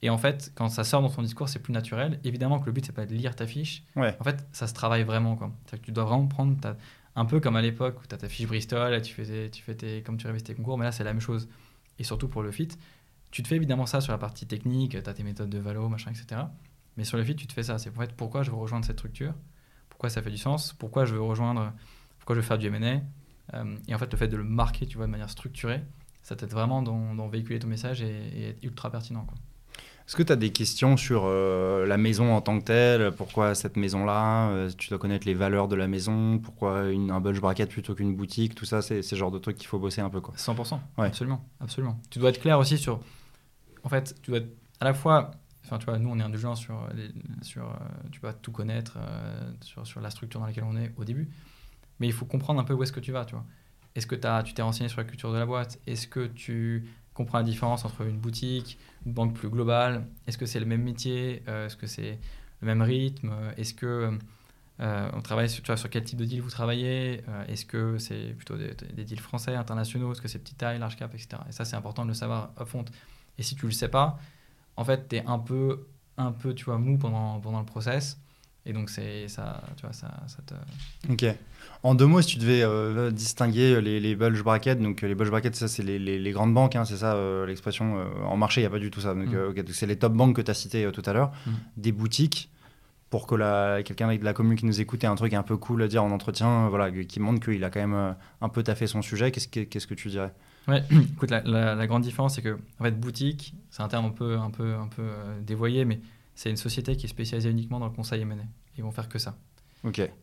Et 0.00 0.10
en 0.10 0.18
fait, 0.18 0.52
quand 0.54 0.68
ça 0.68 0.84
sort 0.84 1.02
dans 1.02 1.08
ton 1.10 1.22
discours, 1.22 1.48
c'est 1.48 1.58
plus 1.58 1.72
naturel. 1.72 2.20
Évidemment 2.22 2.60
que 2.60 2.66
le 2.66 2.72
but, 2.72 2.86
c'est 2.86 2.92
pas 2.92 3.04
de 3.04 3.14
lire 3.14 3.34
ta 3.34 3.48
fiche. 3.48 3.82
Ouais. 3.96 4.16
En 4.20 4.24
fait, 4.24 4.46
ça 4.52 4.68
se 4.68 4.74
travaille 4.74 5.02
vraiment. 5.02 5.34
quoi. 5.34 5.50
C'est-à-dire 5.64 5.80
que 5.80 5.86
tu 5.86 5.92
dois 5.92 6.04
vraiment 6.04 6.26
prendre 6.28 6.56
ta- 6.60 6.76
un 7.16 7.24
peu 7.24 7.40
comme 7.40 7.56
à 7.56 7.62
l'époque 7.62 8.00
où 8.00 8.06
tu 8.06 8.14
as 8.14 8.18
ta 8.18 8.28
fiche 8.28 8.46
Bristol, 8.46 8.94
et 8.94 9.02
tu 9.02 9.12
faisais, 9.12 9.50
tu 9.50 9.60
fais 9.60 9.74
tes, 9.74 10.02
comme 10.02 10.16
tu 10.18 10.28
révisais 10.28 10.44
tes 10.44 10.54
concours, 10.54 10.78
mais 10.78 10.84
là, 10.84 10.92
c'est 10.92 11.02
la 11.02 11.12
même 11.12 11.20
chose. 11.20 11.48
Et 11.98 12.04
surtout 12.04 12.28
pour 12.28 12.44
le 12.44 12.52
fit, 12.52 12.68
tu 13.32 13.42
te 13.42 13.48
fais 13.48 13.56
évidemment 13.56 13.86
ça 13.86 14.00
sur 14.00 14.12
la 14.12 14.18
partie 14.18 14.46
technique, 14.46 14.92
tu 14.92 15.10
as 15.10 15.14
tes 15.14 15.24
méthodes 15.24 15.50
de 15.50 15.58
valo, 15.58 15.88
machin, 15.88 16.12
etc. 16.12 16.42
Mais 16.96 17.02
sur 17.02 17.16
le 17.18 17.24
fit, 17.24 17.34
tu 17.34 17.48
te 17.48 17.52
fais 17.52 17.64
ça. 17.64 17.76
C'est 17.78 17.90
en 17.90 18.00
fait 18.00 18.12
pourquoi 18.12 18.44
je 18.44 18.52
veux 18.52 18.56
rejoindre 18.56 18.84
cette 18.86 18.98
structure, 18.98 19.34
pourquoi 19.90 20.10
ça 20.10 20.22
fait 20.22 20.30
du 20.30 20.36
sens, 20.38 20.74
pourquoi 20.74 21.06
je 21.06 21.14
veux 21.14 21.22
rejoindre, 21.22 21.72
pourquoi 22.20 22.36
je 22.36 22.40
veux 22.40 22.46
faire 22.46 22.58
du 22.58 22.68
M&A. 22.68 23.00
Euh, 23.54 23.76
et 23.88 23.94
en 23.94 23.98
fait, 23.98 24.10
le 24.12 24.18
fait 24.18 24.28
de 24.28 24.36
le 24.36 24.44
marquer, 24.44 24.86
tu 24.86 24.96
vois, 24.96 25.06
de 25.06 25.10
manière 25.10 25.30
structurée, 25.30 25.82
ça 26.22 26.36
t'aide 26.36 26.50
vraiment 26.50 26.82
dans, 26.82 27.14
dans 27.14 27.28
véhiculer 27.28 27.58
ton 27.58 27.68
message 27.68 28.02
et, 28.02 28.06
et 28.34 28.48
être 28.50 28.62
ultra 28.62 28.90
pertinent. 28.90 29.24
Quoi. 29.24 29.36
Est-ce 30.06 30.16
que 30.16 30.22
tu 30.22 30.32
as 30.32 30.36
des 30.36 30.52
questions 30.52 30.96
sur 30.96 31.24
euh, 31.26 31.84
la 31.86 31.98
maison 31.98 32.34
en 32.34 32.40
tant 32.40 32.58
que 32.58 32.64
telle? 32.64 33.12
Pourquoi 33.12 33.54
cette 33.54 33.76
maison-là? 33.76 34.48
Euh, 34.48 34.70
Tu 34.76 34.88
dois 34.88 34.98
connaître 34.98 35.26
les 35.26 35.34
valeurs 35.34 35.68
de 35.68 35.76
la 35.76 35.86
maison? 35.86 36.38
Pourquoi 36.38 36.88
une, 36.88 37.10
un 37.10 37.20
bulge 37.20 37.40
bracket 37.42 37.68
plutôt 37.70 37.94
qu'une 37.94 38.16
boutique? 38.16 38.54
Tout 38.54 38.64
ça, 38.64 38.80
c'est 38.80 38.96
le 39.10 39.16
genre 39.16 39.30
de 39.30 39.38
truc 39.38 39.56
qu'il 39.58 39.66
faut 39.66 39.78
bosser 39.78 40.00
un 40.00 40.08
peu. 40.08 40.20
Quoi. 40.22 40.34
100%, 40.36 40.78
Ouais. 40.96 41.06
absolument, 41.08 41.44
absolument. 41.60 42.00
Tu 42.10 42.18
dois 42.18 42.30
être 42.30 42.40
clair 42.40 42.58
aussi 42.58 42.78
sur. 42.78 43.00
En 43.84 43.88
fait, 43.90 44.14
tu 44.22 44.30
dois 44.30 44.40
être 44.40 44.48
à 44.80 44.86
la 44.86 44.94
fois. 44.94 45.30
Enfin, 45.66 45.76
tu 45.78 45.84
vois, 45.84 45.98
nous, 45.98 46.08
on 46.08 46.18
est 46.18 46.22
indulgents 46.22 46.54
sur. 46.54 46.88
Les, 46.94 47.10
sur 47.42 47.64
euh, 47.64 47.74
tu 48.10 48.20
dois 48.20 48.32
tout 48.32 48.50
connaître 48.52 48.96
sur, 49.60 49.86
sur 49.86 50.00
la 50.00 50.08
structure 50.08 50.40
dans 50.40 50.46
laquelle 50.46 50.64
on 50.64 50.76
est 50.78 50.92
au 50.96 51.04
début. 51.04 51.28
Mais 52.00 52.06
il 52.06 52.12
faut 52.12 52.26
comprendre 52.26 52.60
un 52.60 52.64
peu 52.64 52.74
où 52.74 52.82
est-ce 52.82 52.92
que 52.92 53.00
tu 53.00 53.12
vas, 53.12 53.24
tu 53.24 53.34
vois. 53.34 53.44
Est-ce 53.94 54.06
que 54.06 54.14
t'as- 54.14 54.42
tu 54.42 54.54
t'es 54.54 54.62
renseigné 54.62 54.88
sur 54.88 54.98
la 55.00 55.04
culture 55.04 55.32
de 55.32 55.38
la 55.38 55.46
boîte? 55.46 55.78
Est-ce 55.86 56.06
que 56.08 56.26
tu 56.26 56.86
comprends 57.14 57.38
la 57.38 57.44
différence 57.44 57.84
entre 57.84 58.02
une 58.02 58.18
boutique, 58.18 58.78
une 59.06 59.12
banque 59.12 59.34
plus 59.34 59.48
globale? 59.48 60.06
Est-ce 60.26 60.38
que 60.38 60.46
c'est 60.46 60.60
le 60.60 60.66
même 60.66 60.82
métier? 60.82 61.42
Euh, 61.48 61.66
Est-ce 61.66 61.76
que 61.76 61.86
c'est 61.86 62.18
le 62.60 62.66
même 62.66 62.82
rythme? 62.82 63.32
Est-ce 63.56 63.74
que 63.74 64.18
euh, 64.80 65.10
on 65.14 65.20
travaille 65.22 65.48
sur, 65.50 65.64
sur 65.78 65.90
quel 65.90 66.04
type 66.04 66.18
de 66.18 66.24
deal 66.24 66.40
vous 66.40 66.50
travaillez? 66.50 67.22
Euh, 67.28 67.44
Est-ce 67.46 67.66
que 67.66 67.98
c'est 67.98 68.34
plutôt 68.36 68.56
des, 68.56 68.74
des 68.94 69.04
deals 69.04 69.20
français, 69.20 69.54
internationaux? 69.54 70.12
Est-ce 70.12 70.22
que 70.22 70.28
c'est 70.28 70.38
petite 70.38 70.58
taille, 70.58 70.78
large 70.78 70.96
cap, 70.96 71.12
etc. 71.14 71.44
Et 71.48 71.52
ça, 71.52 71.64
c'est 71.64 71.76
important 71.76 72.04
de 72.04 72.08
le 72.08 72.14
savoir 72.14 72.52
à 72.56 72.64
fond. 72.64 72.84
Et 73.38 73.42
si 73.42 73.56
tu 73.56 73.66
le 73.66 73.72
sais 73.72 73.88
pas, 73.88 74.18
en 74.76 74.84
fait, 74.84 75.08
tu 75.08 75.16
es 75.16 75.24
un 75.26 75.38
peu, 75.38 75.86
un 76.18 76.32
peu 76.32 76.54
tu 76.54 76.64
vois, 76.66 76.78
mou 76.78 76.98
pendant, 76.98 77.40
pendant 77.40 77.60
le 77.60 77.66
process. 77.66 78.20
Et 78.68 78.72
donc, 78.74 78.90
c'est 78.90 79.26
ça, 79.28 79.62
tu 79.76 79.82
vois, 79.82 79.92
ça, 79.94 80.10
ça 80.26 80.38
te... 80.46 80.54
Ok. 81.10 81.24
En 81.82 81.94
deux 81.94 82.06
mots, 82.06 82.20
si 82.20 82.34
tu 82.34 82.38
devais 82.38 82.62
euh, 82.62 83.10
distinguer 83.10 83.80
les, 83.80 83.98
les 83.98 84.14
bulge 84.14 84.42
brackets, 84.44 84.78
donc 84.80 85.02
euh, 85.02 85.08
les 85.08 85.14
bulge 85.14 85.30
brackets, 85.30 85.54
ça 85.56 85.68
c'est 85.68 85.82
les, 85.82 85.98
les- 85.98 86.18
les 86.18 86.30
grandes 86.32 86.52
banques, 86.52 86.76
hein, 86.76 86.84
c'est 86.84 86.98
ça 86.98 87.14
euh, 87.14 87.46
l'expression. 87.46 87.98
euh, 87.98 88.04
en 88.26 88.36
marché, 88.36 88.60
il 88.60 88.64
n'y 88.64 88.66
a 88.66 88.70
pas 88.70 88.78
du 88.78 88.90
tout 88.90 89.00
ça. 89.00 89.14
Donc, 89.14 89.28
Mm. 89.28 89.34
euh, 89.34 89.62
c'est 89.72 89.86
les 89.86 89.96
top 89.96 90.12
banques 90.12 90.36
que 90.36 90.42
tu 90.42 90.50
as 90.50 90.54
citées 90.54 90.84
euh, 90.84 90.90
tout 90.90 91.02
à 91.06 91.12
l'heure. 91.14 91.32
Mm. 91.46 91.50
Des 91.78 91.92
boutiques, 91.92 92.50
pour 93.10 93.26
que 93.26 93.34
la- 93.36 93.82
quelqu'un 93.84 94.06
avec 94.08 94.20
de 94.20 94.24
la 94.26 94.34
commune 94.34 94.58
qui 94.58 94.66
nous 94.66 94.80
écoute 94.82 95.02
ait 95.02 95.06
un 95.06 95.14
truc 95.14 95.32
un 95.32 95.42
peu 95.42 95.56
cool 95.56 95.82
à 95.82 95.88
dire 95.88 96.04
en 96.04 96.10
entretien, 96.10 96.66
euh, 96.66 96.68
voilà, 96.68 96.90
qui 96.90 97.20
montre 97.20 97.40
qu'il 97.40 97.64
a 97.64 97.70
quand 97.70 97.80
même 97.80 97.94
euh, 97.94 98.12
un 98.42 98.50
peu 98.50 98.62
taffé 98.62 98.86
son 98.86 99.00
sujet. 99.00 99.30
Qu'est-ce 99.32 99.48
que, 99.48 99.60
qu'est-ce 99.60 99.86
que 99.86 99.94
tu 99.94 100.08
dirais? 100.08 100.34
Ouais, 100.66 100.82
écoute, 101.14 101.30
la, 101.30 101.40
la- 101.42 101.74
la 101.74 101.86
grande 101.86 102.02
différence, 102.02 102.34
c'est 102.34 102.42
que, 102.42 102.58
en 102.80 102.84
fait, 102.84 103.00
boutique, 103.00 103.54
c'est 103.70 103.82
un 103.82 103.88
terme 103.88 104.04
un 104.04 104.10
peu, 104.10 104.36
un 104.36 104.50
peu, 104.50 104.74
un 104.74 104.88
peu 104.88 105.02
euh, 105.02 105.40
dévoyé, 105.40 105.86
mais 105.86 106.00
c'est 106.34 106.50
une 106.50 106.56
société 106.58 106.96
qui 106.96 107.06
est 107.06 107.08
spécialisée 107.08 107.50
uniquement 107.50 107.78
dans 107.80 107.86
le 107.86 107.92
conseil 107.92 108.20
M&A. 108.22 108.34
Ils 108.78 108.84
vont 108.84 108.92
faire 108.92 109.08
que 109.08 109.18
ça. 109.18 109.36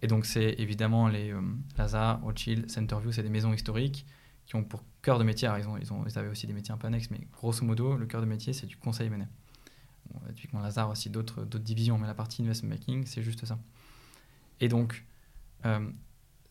Et 0.02 0.08
donc, 0.08 0.26
c'est 0.26 0.56
évidemment 0.58 1.08
les 1.08 1.32
euh, 1.32 1.42
Lazare, 1.78 2.22
Rothschild, 2.22 2.70
Centerview, 2.70 3.12
c'est 3.12 3.24
des 3.24 3.30
maisons 3.30 3.54
historiques 3.54 4.06
qui 4.46 4.56
ont 4.56 4.64
pour 4.64 4.84
cœur 5.02 5.18
de 5.18 5.24
métier, 5.24 5.48
alors 5.48 5.60
ils, 5.60 5.68
ont, 5.68 5.78
ils, 5.78 5.94
ont, 5.94 6.04
ils 6.06 6.20
avaient 6.20 6.30
aussi 6.30 6.46
des 6.46 6.54
métiers 6.54 6.74
un 6.74 6.78
peu 6.78 6.88
annexes, 6.88 7.10
mais 7.10 7.20
grosso 7.34 7.66
modo, 7.66 7.98
le 7.98 8.06
cœur 8.06 8.22
de 8.22 8.26
métier, 8.26 8.54
c'est 8.54 8.68
du 8.68 8.78
conseil 8.78 9.08
M&A. 9.08 9.26
Bon, 10.14 10.20
typiquement, 10.34 10.60
Lazare 10.62 10.88
a 10.88 10.92
aussi 10.92 11.10
d'autres 11.10 11.46
divisions, 11.46 11.98
mais 11.98 12.08
la 12.08 12.14
partie 12.14 12.44
investment 12.44 12.70
banking, 12.70 13.06
c'est 13.06 13.24
juste 13.24 13.46
ça. 13.46 13.58
Et 14.60 14.68
donc, 14.68 15.06
euh, 15.66 15.90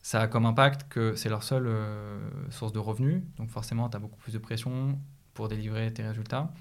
ça 0.02 0.22
a 0.22 0.26
comme 0.26 0.44
impact 0.44 0.88
que 0.88 1.14
c'est 1.14 1.28
leur 1.28 1.42
seule 1.42 1.66
euh, 1.66 2.20
source 2.50 2.72
de 2.72 2.78
revenus, 2.78 3.22
donc 3.36 3.48
forcément, 3.50 3.88
tu 3.88 3.96
as 3.96 4.00
beaucoup 4.00 4.18
plus 4.18 4.32
de 4.32 4.38
pression 4.38 4.98
pour 5.32 5.48
délivrer 5.48 5.92
tes 5.92 6.02
résultats. 6.02 6.52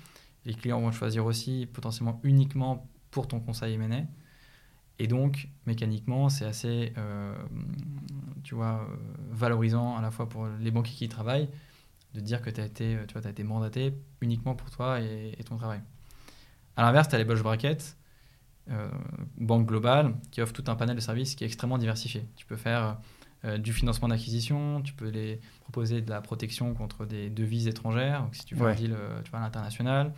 Les 0.45 0.53
clients 0.53 0.79
vont 0.81 0.91
choisir 0.91 1.25
aussi 1.25 1.67
potentiellement 1.71 2.19
uniquement 2.23 2.87
pour 3.11 3.27
ton 3.27 3.39
conseil 3.39 3.73
M&A. 3.75 4.03
Et 4.99 5.07
donc, 5.07 5.49
mécaniquement, 5.65 6.29
c'est 6.29 6.45
assez, 6.45 6.93
euh, 6.97 7.35
tu 8.43 8.55
vois, 8.55 8.87
euh, 8.89 8.95
valorisant 9.31 9.97
à 9.97 10.01
la 10.01 10.11
fois 10.11 10.29
pour 10.29 10.47
les 10.59 10.71
banquiers 10.71 10.93
qui 10.95 11.05
y 11.05 11.09
travaillent, 11.09 11.49
de 12.13 12.19
dire 12.19 12.41
que 12.41 12.49
tu 12.49 12.61
as 12.61 12.65
été, 12.65 12.97
tu 13.07 13.13
vois, 13.13 13.25
as 13.25 13.31
été 13.31 13.43
mandaté 13.43 13.93
uniquement 14.21 14.53
pour 14.55 14.69
toi 14.69 15.01
et, 15.01 15.33
et 15.37 15.43
ton 15.43 15.57
travail. 15.57 15.81
À 16.75 16.83
l'inverse, 16.83 17.07
tu 17.07 17.15
as 17.15 17.17
les 17.17 17.25
bulge 17.25 17.41
brackets, 17.41 17.97
euh, 18.69 18.87
banque 19.37 19.65
globale, 19.67 20.15
qui 20.31 20.41
offrent 20.41 20.53
tout 20.53 20.63
un 20.67 20.75
panel 20.75 20.95
de 20.95 21.01
services 21.01 21.35
qui 21.35 21.43
est 21.43 21.47
extrêmement 21.47 21.77
diversifié. 21.79 22.27
Tu 22.35 22.45
peux 22.45 22.55
faire 22.55 22.99
euh, 23.45 23.57
du 23.57 23.73
financement 23.73 24.07
d'acquisition, 24.09 24.81
tu 24.83 24.93
peux 24.93 25.09
les 25.09 25.39
proposer 25.61 26.01
de 26.01 26.09
la 26.09 26.21
protection 26.21 26.73
contre 26.75 27.05
des 27.05 27.29
devises 27.31 27.67
étrangères, 27.67 28.21
donc 28.21 28.35
si 28.35 28.45
tu 28.45 28.55
fais 28.55 28.61
Ouais. 28.61 28.71
un 28.71 28.75
deal 28.75 28.95
tu 29.23 29.31
vois, 29.31 29.39
à 29.39 29.43
l'international, 29.43 30.13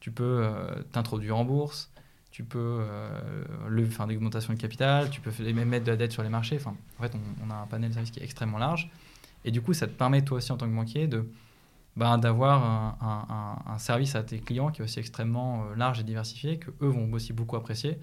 tu 0.00 0.10
peux 0.12 0.44
t'introduire 0.90 1.36
en 1.36 1.44
bourse, 1.44 1.91
tu 2.32 2.44
peux 2.44 2.58
euh, 2.60 3.86
faire 3.90 4.06
des 4.08 4.16
augmentations 4.16 4.54
de 4.54 4.58
capital, 4.58 5.10
tu 5.10 5.20
peux 5.20 5.30
même 5.52 5.68
mettre 5.68 5.84
de 5.86 5.92
la 5.92 5.96
dette 5.98 6.12
sur 6.12 6.22
les 6.24 6.30
marchés. 6.30 6.56
Enfin, 6.56 6.76
en 6.98 7.02
fait, 7.04 7.12
on, 7.44 7.50
a 7.50 7.54
un 7.56 7.66
panel 7.66 7.90
de 7.90 7.94
services 7.94 8.10
qui 8.12 8.20
est 8.20 8.24
extrêmement 8.24 8.58
large. 8.58 8.90
Et 9.44 9.50
du 9.52 9.62
coup, 9.62 9.74
ça 9.74 9.86
te 9.86 9.92
permet, 9.92 10.22
toi 10.24 10.38
aussi, 10.38 10.52
en 10.52 10.56
tant 10.58 10.68
que 10.68 10.74
banquier, 10.74 11.08
de, 11.08 11.28
ben, 11.96 12.18
d'avoir 12.18 12.64
un, 12.64 13.64
un- 13.66 13.78
service 13.78 14.14
à 14.16 14.22
tes 14.24 14.40
clients 14.40 14.70
qui 14.70 14.82
est 14.82 14.84
aussi 14.84 15.00
extrêmement 15.00 15.66
euh, 15.66 15.76
large 15.76 16.00
et 16.00 16.04
diversifié, 16.04 16.58
que 16.58 16.70
eux 16.82 16.88
vont 16.88 17.12
aussi 17.12 17.32
beaucoup 17.34 17.56
apprécier. 17.56 17.98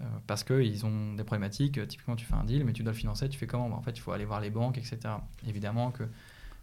euh, 0.00 0.04
parce 0.26 0.44
qu'ils 0.44 0.84
ont 0.86 1.14
des 1.14 1.24
problématiques. 1.24 1.86
Typiquement, 1.88 2.16
tu 2.16 2.24
fais 2.26 2.34
un 2.34 2.44
deal, 2.44 2.64
mais 2.64 2.72
tu 2.72 2.82
dois 2.82 2.92
le 2.92 2.98
financer. 2.98 3.28
Tu 3.28 3.38
fais 3.38 3.46
comment? 3.46 3.68
Ben, 3.68 3.76
En 3.76 3.82
fait, 3.82 3.92
il 3.92 4.00
faut 4.00 4.12
aller 4.12 4.24
voir 4.24 4.40
les 4.40 4.50
banques, 4.50 4.78
etc. 4.78 4.98
Évidemment 5.46 5.90
que, 5.90 6.04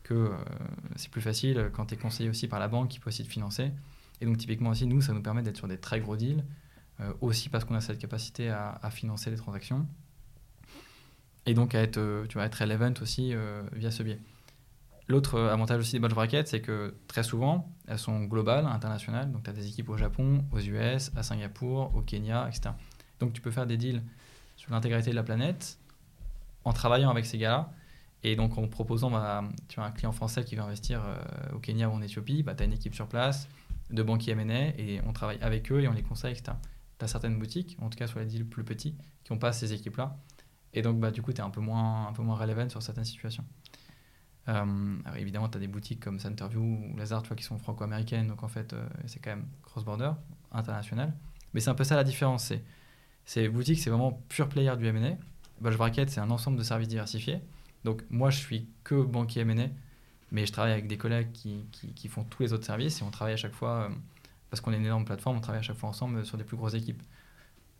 que 0.04 0.32
c'est 0.96 1.12
plus 1.12 1.22
facile 1.22 1.72
quand 1.74 1.88
tu 1.88 1.96
es 1.96 1.98
conseillé 1.98 2.30
aussi 2.30 2.48
par 2.48 2.60
la 2.60 2.68
banque 2.68 2.90
qui 2.90 3.00
peut 3.00 3.10
aussi 3.10 3.24
te 3.24 3.30
financer. 3.30 3.72
Et 4.22 4.26
donc, 4.26 4.38
typiquement 4.38 4.72
aussi, 4.72 4.86
nous, 4.88 5.02
ça 5.02 5.14
nous 5.14 5.22
permet 5.22 5.42
d'être 5.42 5.58
sur 5.58 5.68
des 5.68 5.78
très 5.78 6.00
gros 6.02 6.18
deals. 6.18 6.44
Euh, 7.02 7.14
aussi 7.22 7.47
parce 7.47 7.64
qu'on 7.64 7.76
a 7.76 7.82
cette 7.82 8.00
capacité 8.00 8.50
à, 8.50 8.89
financer 8.91 9.30
les 9.30 9.38
transactions. 9.38 9.88
Et 11.45 11.54
donc 11.54 11.74
à 11.74 11.82
être, 11.82 11.97
euh, 11.97 12.26
tu 12.28 12.34
vois, 12.34 12.45
être 12.45 12.56
relevant 12.56 12.93
aussi 13.02 13.34
euh, 13.34 13.64
via 13.74 13.89
ce 13.89 14.04
biais. 14.04 14.20
L'autre 15.08 15.39
avantage 15.39 15.80
aussi 15.80 15.93
des 15.93 16.00
bulge 16.00 16.14
brackets, 16.14 16.47
c'est 16.47 16.62
que 16.62 16.95
très 17.08 17.24
souvent, 17.24 17.74
elles 17.88 17.97
sont 17.97 18.26
globales, 18.26 18.66
internationales. 18.68 19.32
Donc 19.32 19.43
tu 19.43 19.50
as 19.50 19.54
des 19.54 19.68
équipes 19.68 19.89
au 19.89 19.97
Japon, 19.97 20.45
aux 20.52 20.60
US, 20.60 21.12
à 21.16 21.24
Singapour, 21.24 21.95
au 21.95 22.02
Kenya, 22.02 22.47
etc. 22.47 22.72
Donc 23.20 23.34
tu 23.34 23.41
peux 23.41 23.50
faire 23.50 23.66
des 23.66 23.78
deals 23.78 24.04
sur 24.56 24.72
l'intégralité 24.72 25.10
de 25.10 25.16
la 25.16 25.24
planète 25.24 25.80
en 26.64 26.74
travaillant 26.74 27.10
avec 27.10 27.26
ces 27.26 27.39
gars-là. 27.39 27.72
Et 28.22 28.36
donc 28.36 28.58
en 28.58 28.68
proposant, 28.68 29.10
bah, 29.10 29.43
tu 29.68 29.80
as 29.80 29.84
un 29.84 29.91
client 29.91 30.12
français 30.12 30.43
qui 30.43 30.56
veut 30.56 30.62
investir 30.62 31.02
au 31.56 31.60
Kenya 31.60 31.89
ou 31.89 31.93
en 31.93 32.02
Éthiopie, 32.02 32.43
bah, 32.43 32.54
tu 32.54 32.64
as 32.64 32.66
une 32.66 32.74
équipe 32.74 32.93
sur 32.93 33.08
place, 33.08 33.47
de 33.89 34.04
banquiers 34.04 34.34
M&A 34.34 34.78
et 34.78 35.02
on 35.08 35.14
travaille 35.14 35.39
avec 35.41 35.72
eux 35.72 35.82
et 35.82 35.88
on 35.88 35.93
les 35.93 36.04
conseille, 36.04 36.34
etc. 36.34 36.52
Tu 37.00 37.06
as 37.06 37.08
certaines 37.08 37.39
boutiques, 37.39 37.78
en 37.82 37.89
tout 37.89 37.97
cas 37.97 38.08
sur 38.08 38.20
les 38.20 38.26
deals 38.26 38.45
plus 38.45 38.64
petits, 38.64 38.95
qui 39.24 39.34
n'ont 39.34 39.39
pas 39.39 39.52
ces 39.54 39.74
équipes-là. 39.74 40.18
Et 40.74 40.82
donc, 40.82 41.00
bah, 41.00 41.12
du 41.12 41.22
coup, 41.22 41.34
tu 41.34 41.39
es 41.39 41.43
un 41.43 41.50
peu 41.50 41.62
moins, 41.62 42.14
moins 42.20 42.36
relevant 42.36 42.70
sur 42.70 42.84
certaines 42.84 43.06
situations. 43.06 43.45
Euh, 44.47 44.97
évidemment, 45.18 45.50
tu 45.50 45.58
as 45.58 45.62
des 45.62 45.68
boutiques 45.68 46.00
comme 46.00 46.20
Centerview 46.20 46.62
ou 46.62 46.97
Lazard, 46.97 47.24
qui 47.24 47.43
sont 47.43 47.58
franco-américaines, 47.58 48.28
donc 48.28 48.43
en 48.43 48.47
fait, 48.47 48.74
euh, 48.74 48.88
c'est 49.06 49.20
quand 49.20 49.32
même 49.32 49.45
cross-border, 49.64 50.12
international. 50.52 51.14
Mais 51.54 51.60
c'est 51.60 51.70
un 51.70 51.76
peu 51.76 51.84
ça 51.84 51.95
la 51.95 52.04
différence. 52.04 52.54
Ces 53.26 53.50
boutiques, 53.50 53.80
c'est 53.80 53.89
vraiment 53.89 54.24
pure 54.30 54.50
player 54.50 54.76
du 54.78 54.88
M&A. 54.88 55.18
Bulge 55.62 55.78
Bracket, 55.78 56.10
c'est 56.10 56.20
un 56.20 56.32
ensemble 56.32 56.58
de 56.58 56.64
services 56.64 56.88
diversifiés. 56.88 57.41
Donc 57.84 58.04
moi, 58.10 58.30
je 58.30 58.38
suis 58.38 58.68
que 58.84 59.02
banquier 59.02 59.41
M&A, 59.41 59.68
mais 60.32 60.45
je 60.45 60.52
travaille 60.52 60.72
avec 60.72 60.88
des 60.88 60.97
collègues 60.97 61.32
qui, 61.32 61.66
qui, 61.95 62.08
font 62.08 62.24
tous 62.24 62.43
les 62.43 62.54
autres 62.54 62.66
services 62.66 63.02
et 63.02 63.04
on 63.04 63.12
travaille 63.12 63.34
à 63.34 63.38
chaque 63.38 63.54
fois, 63.54 63.89
euh, 63.89 63.89
parce 64.50 64.62
qu'on 64.62 64.72
est 64.72 64.78
une 64.78 64.86
énorme 64.86 65.06
plateforme, 65.06 65.38
on 65.38 65.41
travaille 65.41 65.60
à 65.60 65.64
chaque 65.64 65.78
fois 65.78 65.89
ensemble 65.89 66.26
sur 66.26 66.38
des 66.38 66.43
plus 66.43 66.58
grosses 66.58 66.74
équipes. 66.74 67.02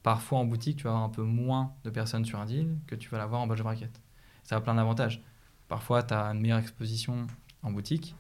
Parfois 0.04 0.40
en 0.40 0.46
boutique, 0.46 0.78
tu 0.78 0.84
vas 0.84 0.92
avoir 0.92 1.04
un 1.04 1.10
peu 1.10 1.24
moins 1.24 1.74
de 1.84 1.90
personnes 1.90 2.26
sur 2.26 2.40
un 2.40 2.46
deal 2.46 2.78
que 2.88 2.96
tu 2.96 3.10
vas 3.10 3.18
l'avoir 3.18 3.42
en 3.42 3.48
Bulge 3.48 3.64
Bracket. 3.64 4.02
Ça 4.44 4.56
a 4.56 4.62
plein 4.62 4.76
d'avantages. 4.76 5.22
Parfois, 5.68 6.04
tu 6.04 6.14
as 6.14 6.26
une 6.28 6.40
meilleure 6.40 6.60
exposition 6.60 7.28
en 7.64 7.72
boutique. 7.72 8.16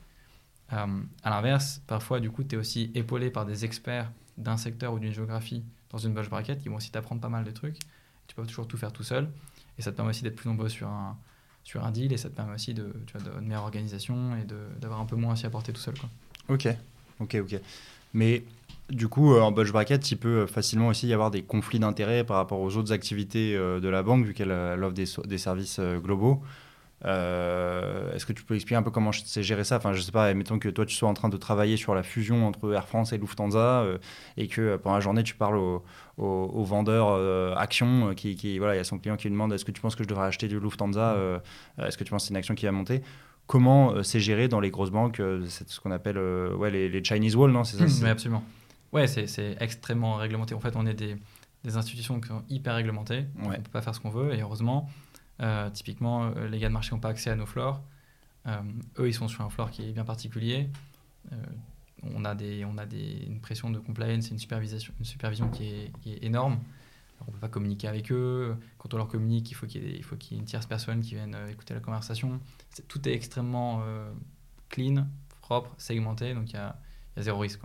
Euh, 0.74 1.02
à 1.24 1.30
l'inverse, 1.30 1.82
parfois, 1.88 2.20
du 2.20 2.30
coup, 2.30 2.44
tu 2.44 2.56
es 2.56 2.58
aussi 2.58 2.92
épaulé 2.94 3.32
par 3.32 3.46
des 3.46 3.66
experts 3.66 4.12
d'un 4.38 4.58
secteur 4.58 4.94
ou 4.94 5.00
d'une 5.00 5.14
géographie 5.14 5.64
dans 5.90 5.98
une 5.98 6.14
bulge 6.14 6.30
bracket 6.30 6.62
qui 6.62 6.70
vont 6.70 6.76
aussi 6.76 6.92
t'apprendre 6.92 7.22
pas 7.22 7.30
mal 7.30 7.44
de 7.44 7.52
trucs. 7.52 7.80
Tu 8.28 8.36
peux 8.36 8.46
toujours 8.46 8.68
tout 8.68 8.78
faire 8.78 8.92
tout 8.92 9.04
seul. 9.04 9.30
Et 9.78 9.82
ça 9.82 9.92
te 9.92 9.96
permet 9.96 10.12
aussi 10.12 10.24
d'être 10.24 10.36
plus 10.36 10.50
nombreux 10.50 10.70
sur 10.70 10.88
un, 10.88 11.18
sur 11.64 11.86
un 11.86 11.92
deal 11.92 12.12
et 12.14 12.18
ça 12.18 12.30
te 12.30 12.36
permet 12.36 12.54
aussi 12.54 12.74
de, 12.74 12.94
tu 13.08 13.18
vois, 13.18 13.32
de, 13.32 13.40
meilleure 13.40 13.64
organisation 13.64 14.36
et 14.36 14.46
d'avoir 14.80 15.00
un 15.00 15.06
peu 15.06 15.16
moins 15.16 15.34
à 15.34 15.36
s'y 15.36 15.46
apporter 15.46 15.74
tout 15.74 15.82
seul. 15.82 15.98
Quoi. 15.98 16.10
Ok, 16.50 16.68
ok, 17.20 17.38
ok. 17.42 17.60
Mais 18.14 18.44
du 18.90 19.08
coup, 19.08 19.34
euh, 19.34 19.42
en 19.42 19.52
bulge 19.52 19.72
bracket, 19.72 20.12
il 20.12 20.18
peut 20.18 20.46
facilement 20.48 20.88
aussi 20.88 21.08
y 21.08 21.14
avoir 21.14 21.32
des 21.32 21.44
conflits 21.44 21.80
d'intérêts 21.80 22.24
par 22.24 22.38
rapport 22.38 22.60
aux 22.60 22.76
autres 22.78 22.92
activités 22.92 23.56
euh, 23.56 23.80
de 23.80 23.88
la 23.90 24.04
banque, 24.04 24.26
vu 24.26 24.34
qu'elle 24.34 24.52
offre 24.52 24.94
des, 25.28 25.38
services 25.38 25.80
globaux. 25.80 26.42
Euh, 27.06 28.14
est-ce 28.14 28.26
que 28.26 28.34
tu 28.34 28.44
peux 28.44 28.56
expliquer 28.56 28.76
un 28.76 28.84
peu 28.84 28.92
comment 28.92 29.12
c'est 29.12 29.44
géré 29.44 29.64
ça? 29.64 29.78
Enfin, 29.78 29.94
je 29.94 30.02
sais 30.02 30.12
pas, 30.12 30.34
mettons 30.34 30.60
que 30.60 30.70
toi 30.70 30.86
tu 30.86 30.96
sois 30.96 31.08
en 31.08 31.14
train 31.14 31.30
de 31.30 31.38
travailler 31.38 31.78
sur 31.78 31.96
la 31.96 32.04
fusion 32.04 32.46
entre 32.48 32.74
Air 32.74 32.88
France 32.88 33.14
et 33.14 33.18
Lufthansa 33.18 33.82
euh, 33.82 33.98
et 34.38 34.48
que 34.48 34.62
euh, 34.62 34.78
pendant 34.78 34.96
la 34.96 35.02
journée 35.02 35.24
tu 35.24 35.36
parles 35.36 35.58
au, 35.58 35.84
vendeur 36.18 37.58
action 37.58 38.14
qui, 38.14 38.36
qui, 38.36 38.60
voilà, 38.60 38.76
il 38.76 38.78
y 38.78 38.82
a 38.82 38.84
son 38.84 39.00
client 39.00 39.16
qui 39.16 39.28
lui 39.28 39.32
demande 39.32 39.54
est-ce 39.54 39.64
que 39.64 39.72
tu 39.72 39.80
penses 39.80 39.96
que 39.96 40.04
je 40.04 40.10
devrais 40.10 40.28
acheter 40.28 40.50
du 40.50 40.60
Lufthansa? 40.60 41.16
Est-ce 41.78 41.98
que 41.98 42.04
tu 42.04 42.12
penses 42.12 42.24
que 42.24 42.28
c'est 42.28 42.34
une 42.34 42.38
action 42.38 42.56
qui 42.56 42.66
va 42.66 42.74
monter? 42.74 43.02
Comment 43.50 44.04
c'est 44.04 44.20
géré 44.20 44.48
dans 44.48 44.60
les 44.60 44.70
grosses 44.70 44.92
banques 44.92 45.20
C'est 45.48 45.68
ce 45.68 45.80
qu'on 45.80 45.90
appelle 45.90 46.20
ouais, 46.20 46.70
les, 46.70 47.04
Chinese 47.04 47.36
Wall, 47.36 47.52
non 47.52 47.64
C'est 47.64 47.78
ça 47.78 48.04
Oui, 48.04 48.10
absolument. 48.10 48.44
Ouais, 48.94 49.08
c'est 49.08 49.58
extrêmement 49.60 50.18
réglementé. 50.18 50.54
En 50.54 50.60
fait, 50.60 50.76
on 50.76 50.86
est 50.86 50.94
des, 50.94 51.18
des 51.64 51.78
institutions 51.78 52.20
qui 52.22 52.28
sont 52.28 52.44
hyper 52.50 52.76
réglementées. 52.76 53.26
On 53.42 53.50
ne 53.50 53.56
peut 53.56 53.72
pas 53.72 53.82
faire 53.82 53.96
ce 53.96 54.00
qu'on 54.00 54.12
veut 54.12 54.34
et 54.34 54.42
heureusement. 54.42 54.88
Euh, 55.42 55.70
typiquement, 55.70 56.26
euh, 56.26 56.48
les 56.48 56.60
gars 56.60 56.68
de 56.68 56.74
marché 56.74 56.92
n'ont 56.94 57.00
pas 57.00 57.10
accès 57.10 57.30
à 57.30 57.36
nos 57.36 57.46
floors. 57.46 57.82
Euh, 58.48 58.62
eux, 59.00 59.08
ils 59.08 59.14
sont 59.14 59.28
sur 59.28 59.42
un 59.42 59.50
floor 59.50 59.72
qui 59.72 59.88
est 59.88 59.92
bien 59.92 60.06
particulier. 60.06 60.70
on 62.04 62.26
a, 62.26 62.36
des, 62.36 62.66
on 62.66 62.78
a 62.78 62.86
des, 62.86 63.26
une 63.28 63.40
pression 63.40 63.70
de 63.70 63.80
compliance 63.80 64.28
et 64.28 64.32
une 64.32 64.40
supervision, 64.40 64.94
une 65.00 65.06
supervision 65.06 65.50
qui, 65.50 65.92
est, 66.06 66.24
énorme. 66.24 66.60
on 67.22 67.26
ne 67.28 67.32
peut 67.32 67.40
pas 67.40 67.50
communiquer 67.50 67.88
avec 67.88 68.12
eux. 68.12 68.56
Quand 68.78 68.94
on 68.94 68.98
leur 68.98 69.08
communique, 69.08 69.52
il 69.52 69.54
faut 69.54 69.66
qu'il 69.66 69.84
y, 69.84 69.92
y 69.92 69.98
ait 69.98 70.38
une 70.38 70.46
tierce 70.46 70.66
personne 70.66 71.02
qui 71.02 71.16
vienne 71.16 71.36
écouter 71.50 71.74
la 71.74 71.82
conversation. 71.82 72.40
Tout 72.88 73.08
est 73.08 73.14
extrêmement 73.14 73.84
clean, 74.70 75.08
propre, 75.42 75.74
segmenté, 75.78 76.34
donc 76.34 76.50
il 76.52 76.54
y 76.54 76.58
a, 76.58 76.76
y 77.18 77.20
a, 77.20 77.24
zéro 77.24 77.40
risque. 77.40 77.62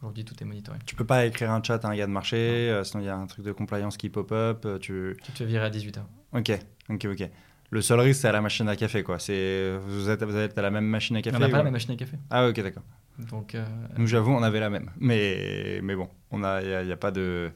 Aujourd'hui, 0.00 0.24
tout 0.24 0.34
est 0.40 0.44
monitoré. 0.44 0.78
Tu 0.86 0.94
peux 0.94 1.04
pas 1.04 1.26
écrire 1.26 1.50
un 1.50 1.62
chat 1.62 1.84
à 1.84 1.88
un 1.88 1.96
gars 1.96 2.06
de 2.06 2.12
marché, 2.12 2.80
sinon 2.84 3.02
il 3.02 3.06
y 3.06 3.10
a 3.10 3.16
un 3.16 3.26
truc 3.26 3.44
de 3.44 3.52
compliance 3.52 3.96
qui 3.96 4.08
pop-up. 4.08 4.66
Tu... 4.80 5.16
tu 5.22 5.32
te 5.32 5.38
fais 5.38 5.44
virer 5.44 5.66
à 5.66 5.70
18h. 5.70 6.00
Ok, 6.32 6.52
ok, 6.88 7.06
ok. 7.06 7.30
Le 7.70 7.82
seul 7.82 8.00
risque, 8.00 8.22
c'est 8.22 8.28
à 8.28 8.32
la 8.32 8.40
machine 8.40 8.68
à 8.68 8.76
café, 8.76 9.02
quoi. 9.02 9.18
C'est 9.18 9.76
vous 9.86 10.08
êtes, 10.08 10.22
vous 10.22 10.36
êtes 10.36 10.56
à 10.56 10.62
la 10.62 10.70
même 10.70 10.86
machine 10.86 11.16
à 11.16 11.22
café. 11.22 11.36
On 11.36 11.40
n'a 11.40 11.48
pas 11.48 11.58
la 11.58 11.64
même 11.64 11.72
machine 11.72 11.92
à 11.92 11.96
café. 11.96 12.16
Ah 12.30 12.48
ok, 12.48 12.60
d'accord. 12.62 12.82
Donc. 13.18 13.54
Euh, 13.54 13.66
Nous, 13.98 14.06
j'avoue, 14.06 14.32
on 14.32 14.42
avait 14.42 14.60
la 14.60 14.70
même, 14.70 14.90
mais 14.98 15.80
mais 15.82 15.94
bon, 15.94 16.08
on 16.30 16.44
a, 16.44 16.62
il 16.62 16.88
y, 16.88 16.92
a 16.92 16.96
pas 16.96 17.10
de. 17.10 17.50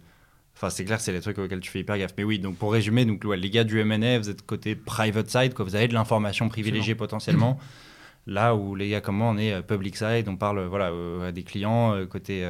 Enfin, 0.63 0.71
c'est 0.71 0.85
clair, 0.85 1.01
c'est 1.01 1.11
les 1.11 1.21
trucs 1.21 1.39
auxquels 1.39 1.59
tu 1.59 1.73
fais 1.73 1.81
hyper 1.81 1.99
gaffe. 1.99 2.15
Mais 2.17 2.23
oui, 2.23 2.39
donc 2.39 2.57
pour 2.57 2.73
résumer, 2.73 3.05
donc 3.05 3.25
les 3.25 3.51
gars 3.51 3.65
du 3.65 3.81
M&A, 3.81 4.17
vous 4.21 4.31
êtes 4.31 4.47
côté 4.47 4.77
private 4.77 5.29
side, 5.29 5.55
quoi. 5.55 5.65
Vous 5.65 5.75
avez 5.75 5.89
de 5.89 5.93
l'information 5.93 6.49
privilégiée 6.49 6.95
potentiellement. 6.95 7.59
Là 8.29 8.55
où 8.55 8.77
les 8.77 8.89
gars 8.89 9.01
comme 9.01 9.17
moi, 9.17 9.27
on 9.31 9.39
est 9.39 9.53
euh, 9.53 9.63
public 9.63 9.97
side, 9.97 10.29
on 10.29 10.37
parle 10.37 10.65
voilà, 10.67 10.91
euh, 10.91 11.31
à 11.31 11.33
des 11.33 11.43
clients 11.43 11.95
euh, 11.97 12.07
côté 12.07 12.49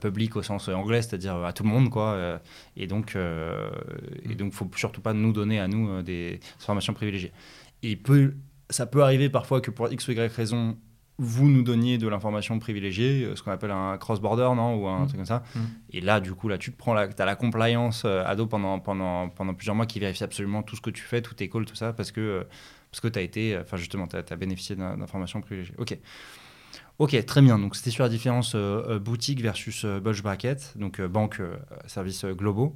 public 0.00 0.34
au 0.34 0.42
sens 0.42 0.68
anglais, 0.68 1.00
c'est-à-dire 1.00 1.36
à 1.36 1.52
tout 1.52 1.62
le 1.62 1.68
monde. 1.68 1.90
Quoi, 1.90 2.40
et 2.76 2.88
donc, 2.88 3.12
il 3.14 4.32
et 4.32 4.34
donc, 4.34 4.52
faut 4.52 4.68
surtout 4.74 5.00
pas 5.00 5.12
nous 5.12 5.32
donner 5.32 5.60
à 5.60 5.68
nous 5.68 6.02
des 6.02 6.40
informations 6.60 6.92
privilégiées. 6.92 7.30
Et 7.84 7.94
peut, 7.94 8.34
ça 8.68 8.86
peut 8.86 9.04
arriver 9.04 9.30
parfois 9.30 9.60
que 9.60 9.70
pour 9.70 9.92
X 9.92 10.08
ou 10.08 10.10
Y 10.10 10.32
raison, 10.34 10.76
vous 11.18 11.48
nous 11.48 11.62
donniez 11.62 11.98
de 11.98 12.08
l'information 12.08 12.58
privilégiée, 12.58 13.30
ce 13.34 13.42
qu'on 13.42 13.50
appelle 13.50 13.70
un 13.70 13.96
cross-border, 13.96 14.50
non 14.54 14.74
Ou 14.76 14.86
un 14.86 15.00
mmh. 15.00 15.06
truc 15.06 15.16
comme 15.16 15.26
ça. 15.26 15.42
Mmh. 15.54 15.60
Et 15.92 16.00
là, 16.00 16.20
du 16.20 16.32
coup, 16.34 16.48
là, 16.48 16.58
tu 16.58 16.72
te 16.72 16.76
prends 16.76 16.94
la, 16.94 17.08
as 17.18 17.24
la 17.24 17.36
compliance 17.36 18.04
ado 18.04 18.46
pendant, 18.46 18.78
pendant, 18.80 19.28
pendant 19.30 19.54
plusieurs 19.54 19.74
mois 19.74 19.86
qui 19.86 19.98
vérifie 19.98 20.24
absolument 20.24 20.62
tout 20.62 20.76
ce 20.76 20.80
que 20.80 20.90
tu 20.90 21.02
fais, 21.02 21.22
tout 21.22 21.34
tes 21.34 21.48
calls, 21.48 21.64
tout 21.64 21.74
ça, 21.74 21.92
parce 21.92 22.12
que 22.12 22.46
parce 22.90 23.00
que 23.00 23.08
tu 23.08 23.18
as 23.18 23.22
été, 23.22 23.58
enfin 23.58 23.76
justement, 23.76 24.06
tu 24.06 24.16
as, 24.16 24.36
bénéficié 24.36 24.74
d'informations 24.74 25.42
privilégiées. 25.42 25.74
Ok. 25.76 25.98
Ok, 26.98 27.26
très 27.26 27.42
bien. 27.42 27.58
Donc 27.58 27.76
c'était 27.76 27.90
sur 27.90 28.04
la 28.04 28.08
différence 28.08 28.54
euh, 28.54 28.82
euh, 28.88 28.98
boutique 28.98 29.42
versus 29.42 29.84
euh, 29.84 30.00
bulge 30.00 30.22
bracket, 30.22 30.72
donc 30.76 31.00
banque, 31.02 31.42
services 31.86 32.24
globaux. 32.24 32.74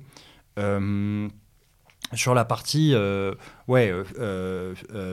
Sur 2.15 2.35
la 2.35 2.45
partie, 2.45 2.95
ouais, 3.69 3.93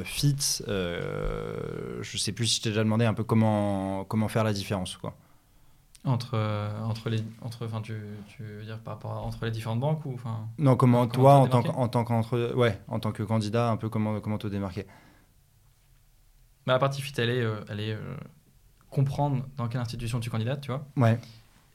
fit, 0.03 0.35
je 0.67 2.17
sais 2.17 2.31
plus 2.31 2.47
si 2.47 2.57
je 2.57 2.61
t'ai 2.63 2.69
déjà 2.69 2.83
demandé 2.83 3.05
un 3.05 3.13
peu 3.13 3.23
comment, 3.23 4.03
comment 4.05 4.27
faire 4.27 4.43
la 4.43 4.53
différence, 4.53 4.97
quoi. 4.97 5.15
Entre, 6.07 6.35
euh, 6.35 6.69
entre 6.83 7.09
les 7.09 7.21
entre 7.41 7.65
enfin 7.65 7.81
tu, 7.81 7.93
tu, 8.29 8.41
veux 8.41 8.63
dire 8.63 8.79
par 8.79 8.93
rapport 8.93 9.25
entre 9.25 9.43
les 9.43 9.51
différentes 9.51 9.81
banques 9.81 10.05
ou 10.05 10.13
enfin 10.13 10.47
non 10.57 10.77
comment, 10.77 11.05
toi 11.05 11.35
en 11.35 11.47
tant, 11.47 11.59
en 11.59 11.89
tant 11.89 12.05
qu'entre 12.05 12.53
ouais 12.55 12.79
en 12.87 12.99
tant 12.99 13.11
que 13.11 13.23
candidat 13.23 13.69
un 13.69 13.75
peu 13.75 13.89
comment 13.89 14.21
comment 14.21 14.37
te 14.37 14.47
démarquer? 14.47 14.85
Bah, 16.65 16.73
la 16.73 16.79
partie 16.79 17.01
fit 17.01 17.13
elle 17.17 17.29
est 17.29 17.41
euh, 17.41 17.59
elle 17.67 17.81
est 17.81 17.91
euh, 17.91 18.15
comprendre 18.89 19.45
dans 19.57 19.67
quelle 19.67 19.81
institution 19.81 20.21
tu 20.21 20.29
candidates 20.29 20.61
tu 20.61 20.71
vois. 20.71 20.87
Ouais 20.95 21.19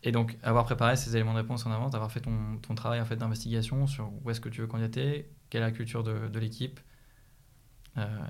et 0.03 0.13
donc 0.13 0.37
avoir 0.43 0.65
préparé 0.65 0.97
ces 0.97 1.15
éléments 1.15 1.33
de 1.33 1.39
réponse 1.39 1.65
en 1.67 1.71
avance 1.71 1.95
avoir 1.95 2.11
fait 2.11 2.21
ton, 2.21 2.59
ton 2.61 2.75
travail 2.75 3.01
en 3.01 3.05
fait 3.05 3.17
d'investigation 3.17 3.87
sur 3.87 4.11
où 4.25 4.31
est-ce 4.31 4.41
que 4.41 4.49
tu 4.49 4.61
veux 4.61 4.67
candidater 4.67 5.29
quelle 5.51 5.63
est 5.63 5.67
la 5.67 5.71
culture 5.71 6.03
de, 6.03 6.29
de 6.29 6.39
l'équipe 6.39 6.81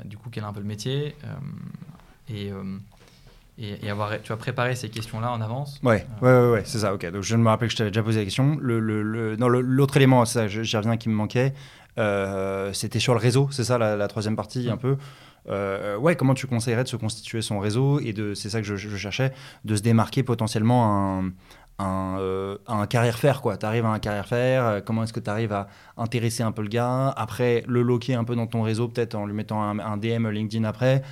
du 0.05 0.19
coup 0.19 0.29
quel 0.31 0.43
est 0.43 0.47
un 0.47 0.53
peu 0.53 0.61
le 0.61 0.67
métier 0.67 1.15
et 2.29 2.53
et, 3.59 3.91
avoir 3.91 4.21
tu 4.23 4.33
as 4.33 4.37
préparé 4.37 4.75
ces 4.75 4.89
questions-là 4.89 5.31
en 5.31 5.41
avance. 5.41 5.79
Ouais, 5.83 6.07
ouais, 6.23 6.51
ouais, 6.51 6.63
c'est 6.65 6.79
ça. 6.79 6.95
Ok. 6.95 7.11
Donc 7.11 7.23
je 7.23 7.37
me 7.37 7.49
rappelle 7.49 7.69
que 7.69 7.73
je 7.73 7.79
t'avais 7.79 7.91
déjà 7.91 8.03
posé 8.03 8.21
la 8.21 8.25
question. 8.25 8.57
Le, 8.61 8.81
le, 8.81 9.37
non, 9.37 9.49
l'autre 9.49 9.97
élément, 9.97 10.25
ça, 10.25 10.49
j'y 10.49 10.77
reviens, 10.77 10.97
qui 10.97 11.09
me 11.09 11.15
manquait, 11.15 11.53
euh, 11.99 12.73
c'était 12.73 12.99
sur 12.99 13.15
le 13.15 13.21
réseau. 13.21 13.49
C'est 13.51 13.65
ça 13.65 13.79
la, 13.79 14.09
troisième 14.09 14.37
partie, 14.37 14.71
un 14.71 14.77
peu. 14.77 14.97
Euh, 15.49 15.97
ouais, 15.97 16.15
comment 16.15 16.35
tu 16.35 16.47
conseillerais 16.47 16.85
de 16.85 16.89
se 16.89 16.97
constituer 16.97 17.43
son 17.43 17.59
réseau 17.59 17.99
et 18.01 18.13
de, 18.13 18.33
c'est 18.33 18.49
ça 18.49 18.61
que 18.61 18.77
je, 18.77 18.97
cherchais, 18.97 19.33
de 19.65 19.75
se 19.75 19.83
démarquer 19.83 20.23
potentiellement 20.23 21.19
un, 21.19 21.33
un, 21.79 22.17
euh, 22.19 22.59
un 22.67 22.87
carrière 22.87 23.19
faire 23.19 23.43
quoi. 23.43 23.57
Tu 23.57 23.67
arrives 23.67 23.87
à 23.87 23.91
un 23.91 23.99
carrière 23.99 24.27
faire, 24.27 24.85
comment 24.85 25.05
est-ce 25.05 25.13
que 25.13 25.21
tu 25.21 25.31
arrives 25.31 25.53
à 25.53 25.69
intéresser 25.97 26.43
un 26.43 26.53
peu 26.53 26.63
le 26.63 26.69
gars, 26.69 27.09
après 27.09 27.65
le 27.67 27.83
loquer 27.83 28.15
un 28.15 28.25
peu 28.25 28.37
dans 28.37 28.47
ton 28.47 28.63
réseau, 28.63 28.89
peut-être 28.89 29.15
en 29.15 29.27
lui 29.27 29.35
mettant 29.35 29.63
un, 29.63 29.79
un 29.79 29.97
DM 29.97 30.29
LinkedIn 30.29 30.65
après, 30.65 31.03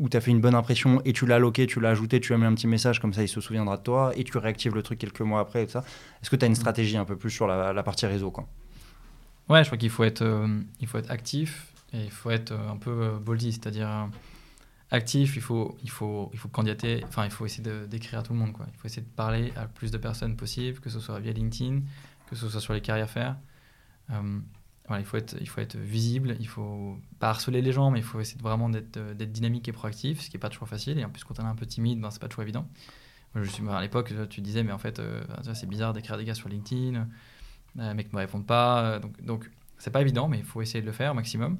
où 0.00 0.08
tu 0.08 0.16
as 0.16 0.20
fait 0.20 0.30
une 0.30 0.40
bonne 0.40 0.54
impression 0.54 1.02
et 1.04 1.12
tu 1.12 1.26
l'as 1.26 1.38
loqué, 1.38 1.66
tu 1.66 1.78
l'as 1.78 1.90
ajouté, 1.90 2.20
tu 2.20 2.32
as 2.32 2.38
mis 2.38 2.46
un 2.46 2.54
petit 2.54 2.66
message, 2.66 3.00
comme 3.00 3.12
ça 3.12 3.22
il 3.22 3.28
se 3.28 3.40
souviendra 3.40 3.76
de 3.76 3.82
toi, 3.82 4.12
et 4.16 4.24
tu 4.24 4.36
réactives 4.38 4.74
le 4.74 4.82
truc 4.82 4.98
quelques 4.98 5.20
mois 5.20 5.40
après 5.40 5.64
et 5.64 5.68
ça. 5.68 5.84
Est-ce 6.22 6.30
que 6.30 6.36
tu 6.36 6.44
as 6.44 6.46
une 6.46 6.54
mm. 6.54 6.56
stratégie 6.56 6.96
un 6.96 7.04
peu 7.04 7.16
plus 7.16 7.30
sur 7.30 7.46
la, 7.46 7.82
partie 7.82 8.06
réseau 8.06 8.30
quoi? 8.30 8.48
Ouais, 9.50 9.62
je 9.62 9.68
crois 9.68 9.78
qu'il 9.78 9.90
faut, 9.90 10.04
être, 10.04 10.22
euh, 10.22 10.60
il 10.80 10.86
faut 10.86 10.98
être 10.98 11.10
actif 11.10 11.72
et 11.92 12.04
il 12.04 12.10
faut 12.10 12.30
être 12.30 12.52
euh, 12.52 12.70
un 12.70 12.76
peu 12.76 12.90
euh, 12.90 13.18
boldy, 13.18 13.52
c'est-à-dire 13.52 14.08
actif, 14.90 15.36
il 15.36 15.42
faut, 15.42 15.76
il 15.82 15.90
faut, 15.90 16.30
il 16.32 16.38
faut 16.38 16.48
candidater, 16.48 17.04
enfin 17.06 17.24
il 17.24 17.30
faut 17.30 17.46
essayer 17.46 17.86
d'écrire 17.86 18.20
à 18.20 18.22
tout 18.22 18.32
le 18.32 18.38
monde, 18.38 18.52
quoi. 18.52 18.66
il 18.72 18.78
faut 18.78 18.86
essayer 18.86 19.02
de 19.02 19.14
parler 19.14 19.52
à 19.56 19.66
plus 19.66 19.90
de 19.90 19.98
personnes 19.98 20.36
possible, 20.36 20.80
que 20.80 20.90
ce 20.90 21.00
soit 21.00 21.20
via 21.20 21.32
LinkedIn, 21.32 21.80
que 22.28 22.36
ce 22.36 22.48
soit 22.48 22.60
sur 22.60 22.72
les 22.72 22.80
carrières 22.80 23.10
faire 23.10 23.36
il, 24.98 25.04
faut 25.04 25.16
être, 25.16 25.36
il 25.40 25.48
faut 25.48 25.60
être 25.60 25.76
visible, 25.76 26.36
il 26.40 26.48
faut 26.48 26.98
pas 27.18 27.30
harceler 27.30 27.62
les 27.62 27.72
gens, 27.72 27.90
mais 27.90 28.00
il 28.00 28.04
faut 28.04 28.20
essayer 28.20 28.40
vraiment 28.42 28.68
d'être 28.68 28.96
euh, 28.96 29.14
dynamique 29.14 29.68
et 29.68 29.72
proactif, 29.72 30.20
ce 30.20 30.30
qui 30.30 30.36
n'est 30.36 30.40
pas 30.40 30.48
toujours 30.48 30.68
facile. 30.68 30.98
Et 30.98 31.04
en 31.04 31.10
plus, 31.10 31.24
quand 31.24 31.38
on 31.38 31.44
est 31.44 31.48
un 31.48 31.54
peu 31.54 31.66
timide, 31.66 32.00
ben, 32.00 32.10
c'est 32.10 32.20
pas 32.20 32.28
toujours 32.28 32.42
évident. 32.42 32.66
Moi, 33.34 33.44
je 33.44 33.50
suis, 33.50 33.62
à 33.68 33.80
l'époque, 33.80 34.12
tu 34.28 34.40
disais, 34.40 34.62
mais 34.62 34.72
en 34.72 34.78
fait, 34.78 34.98
euh, 34.98 35.22
c'est 35.54 35.68
bizarre 35.68 35.92
d'écrire 35.92 36.16
des 36.16 36.24
gars 36.24 36.34
sur 36.34 36.48
LinkedIn, 36.48 36.96
euh, 36.96 37.88
les 37.88 37.94
mecs 37.94 38.12
ne 38.12 38.18
me 38.18 38.22
répondent 38.22 38.46
pas. 38.46 38.98
donc, 38.98 39.22
donc 39.22 39.50
c'est 39.78 39.90
pas 39.90 40.00
évident, 40.00 40.28
mais 40.28 40.38
il 40.38 40.44
faut 40.44 40.60
essayer 40.60 40.80
de 40.80 40.86
le 40.86 40.92
faire 40.92 41.12
au 41.12 41.14
maximum. 41.14 41.56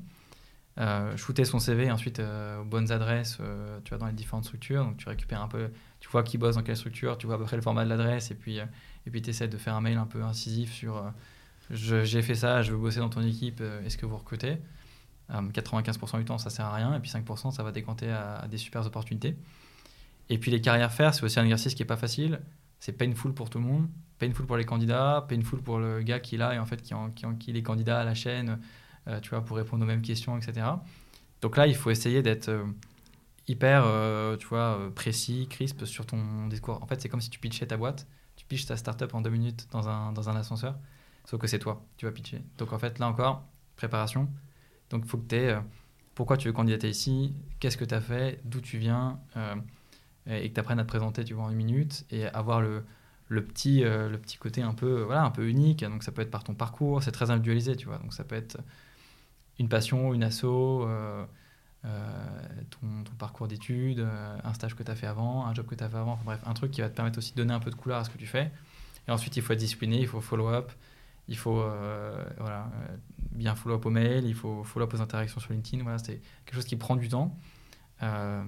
Euh, 0.79 1.17
shooter 1.17 1.45
son 1.45 1.59
CV 1.59 1.91
ensuite 1.91 2.21
aux 2.21 2.65
bonnes 2.65 2.93
adresses, 2.93 3.39
tu 3.85 3.89
vois, 3.91 3.99
dans 3.99 4.07
les 4.07 4.13
différentes 4.13 4.45
structures. 4.45 4.85
Donc 4.85 4.97
tu 4.97 5.09
récupères 5.09 5.43
un 5.43 5.49
peu, 5.49 5.71
tu 6.01 6.09
vois 6.09 6.23
qui 6.23 6.39
bosse 6.39 6.57
dans 6.57 6.63
quelle 6.63 6.77
structure, 6.77 7.19
tu 7.19 7.27
vois 7.27 7.37
à 7.37 7.39
peu 7.39 7.45
près 7.45 7.57
le 7.57 7.63
format 7.63 7.85
de 7.85 7.91
l'adresse, 7.91 8.31
et 8.31 8.35
puis 8.35 8.59
et 8.59 9.11
puis 9.11 9.23
tu 9.23 9.31
essaies 9.31 9.49
de 9.49 9.59
faire 9.59 9.75
un 9.75 9.81
mail 9.81 9.99
un 9.99 10.07
peu 10.07 10.23
incisif 10.23 10.73
sur 10.73 11.03
j'ai 11.71 12.23
fait 12.23 12.35
ça, 12.35 12.63
je 12.63 12.73
veux 12.73 12.79
bosser 12.79 12.99
dans 12.99 13.11
ton 13.11 13.23
équipe, 13.23 13.63
est-ce 13.85 13.97
que 13.97 14.07
vous 14.07 14.17
recrutez? 14.17 14.59
95% 15.31 16.19
du 16.19 16.25
temps, 16.25 16.39
ça 16.39 16.51
sert 16.51 16.67
à 16.67 16.75
rien, 16.75 16.95
et 16.95 17.01
puis 17.01 17.11
5%, 17.11 17.53
ça 17.53 17.63
va 17.63 17.73
décanter 17.73 18.11
à, 18.11 18.47
des 18.49 18.59
super 18.59 18.85
opportunités. 18.87 19.37
Et 20.29 20.39
puis 20.39 20.51
les 20.51 20.61
carrières 20.61 20.93
faire, 20.93 21.15
c'est 21.15 21.25
aussi 21.25 21.39
un 21.39 21.45
exercice 21.45 21.75
qui 21.75 21.83
est 21.83 21.87
pas 21.87 21.97
facile. 21.97 22.41
C'est 22.79 22.93
painful 22.93 23.35
pour 23.35 23.51
tout 23.51 23.59
le 23.59 23.65
monde, 23.65 23.89
painful 24.19 24.47
pour 24.47 24.57
les 24.57 24.65
candidats, 24.65 25.27
painful 25.29 25.61
pour 25.61 25.79
le 25.79 26.03
gars 26.03 26.21
qui 26.21 26.37
est 26.37 26.39
là 26.39 26.55
et 26.55 26.59
en 26.59 26.67
fait 26.67 26.81
qui, 26.81 26.95
en, 26.95 27.11
qui 27.11 27.53
les 27.53 27.63
candidats 27.63 28.01
à 28.01 28.05
la 28.05 28.15
chaîne, 28.15 28.59
euh, 29.11 29.21
tu 29.21 29.31
vois, 29.31 29.45
pour 29.45 29.57
répondre 29.57 29.83
aux 29.83 29.87
mêmes 29.87 30.03
questions, 30.03 30.37
etc. 30.39 30.67
Donc 31.41 31.57
là, 31.57 31.67
il 31.67 31.75
faut 31.75 31.91
essayer 31.91 32.23
d'être 32.23 32.49
euh, 32.49 32.65
hyper, 33.49 33.85
euh, 33.85 34.37
tu 34.37 34.47
vois, 34.47 34.91
précis, 34.95 35.47
crisp 35.51 35.85
sur 35.85 36.07
ton 36.07 36.47
discours. 36.47 36.83
En 36.83 36.87
fait, 36.87 37.01
c'est 37.01 37.09
comme 37.09 37.21
si 37.21 37.31
tu 37.31 37.41
pitchais 37.41 37.67
ta 37.67 37.77
boîte, 37.77 38.07
tu 38.37 38.47
pitches 38.47 38.67
ta 38.67 38.77
startup 38.77 39.15
en 39.15 39.21
deux 39.21 39.31
minutes 39.31 39.67
dans 39.73 39.89
un, 39.89 40.13
dans 40.13 40.29
un 40.29 40.37
ascenseur, 40.37 40.79
sauf 41.25 41.41
que 41.41 41.47
c'est 41.47 41.59
toi, 41.59 41.85
tu 41.97 42.07
vas 42.07 42.13
pitcher. 42.13 42.43
Donc 42.59 42.73
en 42.73 42.79
fait, 42.79 42.99
là 42.99 43.09
encore, 43.09 43.45
préparation, 43.77 44.29
donc, 44.91 45.03
il 45.05 45.09
faut 45.09 45.19
que 45.19 45.29
tu 45.29 45.37
aies 45.37 45.57
pourquoi 46.17 46.37
tu 46.37 46.49
veux 46.49 46.53
candidater 46.53 46.91
ici, 46.91 47.33
qu'est-ce 47.61 47.77
que 47.77 47.85
tu 47.85 47.95
as 47.95 48.01
fait, 48.01 48.41
d'où 48.45 48.61
tu 48.61 48.77
viens, 48.79 49.21
et 50.27 50.49
que 50.49 50.55
tu 50.55 50.61
apprennes 50.61 50.81
à 50.81 50.83
te 50.83 50.89
présenter 50.89 51.25
tu 51.25 51.35
vois, 51.35 51.45
en 51.45 51.51
une 51.51 51.57
minute 51.57 52.05
et 52.11 52.27
avoir 52.27 52.61
le, 52.61 52.85
le, 53.29 53.45
petit, 53.45 53.83
le 53.83 54.19
petit 54.19 54.37
côté 54.37 54.63
un 54.63 54.75
peu, 54.75 55.03
voilà, 55.03 55.23
un 55.23 55.31
peu 55.31 55.49
unique. 55.49 55.85
Donc, 55.85 56.03
ça 56.03 56.11
peut 56.11 56.23
être 56.23 56.31
par 56.31 56.43
ton 56.43 56.55
parcours, 56.55 57.05
c'est 57.05 57.13
très 57.13 57.31
individualisé, 57.31 57.77
tu 57.77 57.87
vois. 57.87 57.99
Donc, 57.99 58.13
ça 58.13 58.25
peut 58.25 58.35
être 58.35 58.59
une 59.61 59.69
passion, 59.69 60.13
une 60.13 60.25
asso, 60.25 60.43
ton, 60.43 61.87
ton, 63.05 63.15
parcours 63.19 63.47
d'études, 63.47 64.05
un 64.43 64.53
stage 64.55 64.75
que 64.75 64.83
tu 64.83 64.91
as 64.91 64.97
fait 64.97 65.07
avant, 65.07 65.47
un 65.47 65.55
job 65.55 65.67
que 65.67 65.77
tu 65.77 65.85
as 65.85 65.89
fait 65.89 65.99
avant, 65.99 66.19
bref, 66.25 66.41
un 66.45 66.55
truc 66.55 66.73
qui 66.73 66.81
va 66.81 66.89
te 66.89 66.97
permettre 66.97 67.19
aussi 67.19 67.31
de 67.33 67.37
donner 67.37 67.55
un 67.55 67.61
peu 67.61 67.71
de 67.71 67.77
couleur 67.77 67.99
à 67.99 68.05
ce 68.05 68.11
que 68.11 68.19
tu 68.19 68.27
fais. 68.27 68.51
Et 69.09 69.13
ensuite, 69.13 69.37
il 69.37 69.43
faut 69.43 69.53
être 69.53 69.59
discipliné, 69.59 70.01
il 70.01 70.07
faut 70.07 70.21
follow-up, 70.21 70.71
il 71.29 71.37
faut 71.37 71.61
euh, 71.61 72.23
voilà, 72.39 72.71
euh, 72.75 72.97
bien 73.33 73.55
follow-up 73.55 73.87
au 73.87 73.91
mail, 73.91 74.25
il 74.27 74.35
faut 74.35 74.65
follow-up 74.65 74.95
aux 74.95 75.01
interactions 75.01 75.41
sur 75.41 75.53
LinkedIn. 75.53 75.83
Voilà, 75.83 75.99
c'est 75.99 76.21
quelque 76.45 76.55
chose 76.55 76.65
qui 76.65 76.77
prend 76.77 76.97
du 76.97 77.09
temps. 77.09 77.37
Euh, 78.03 78.43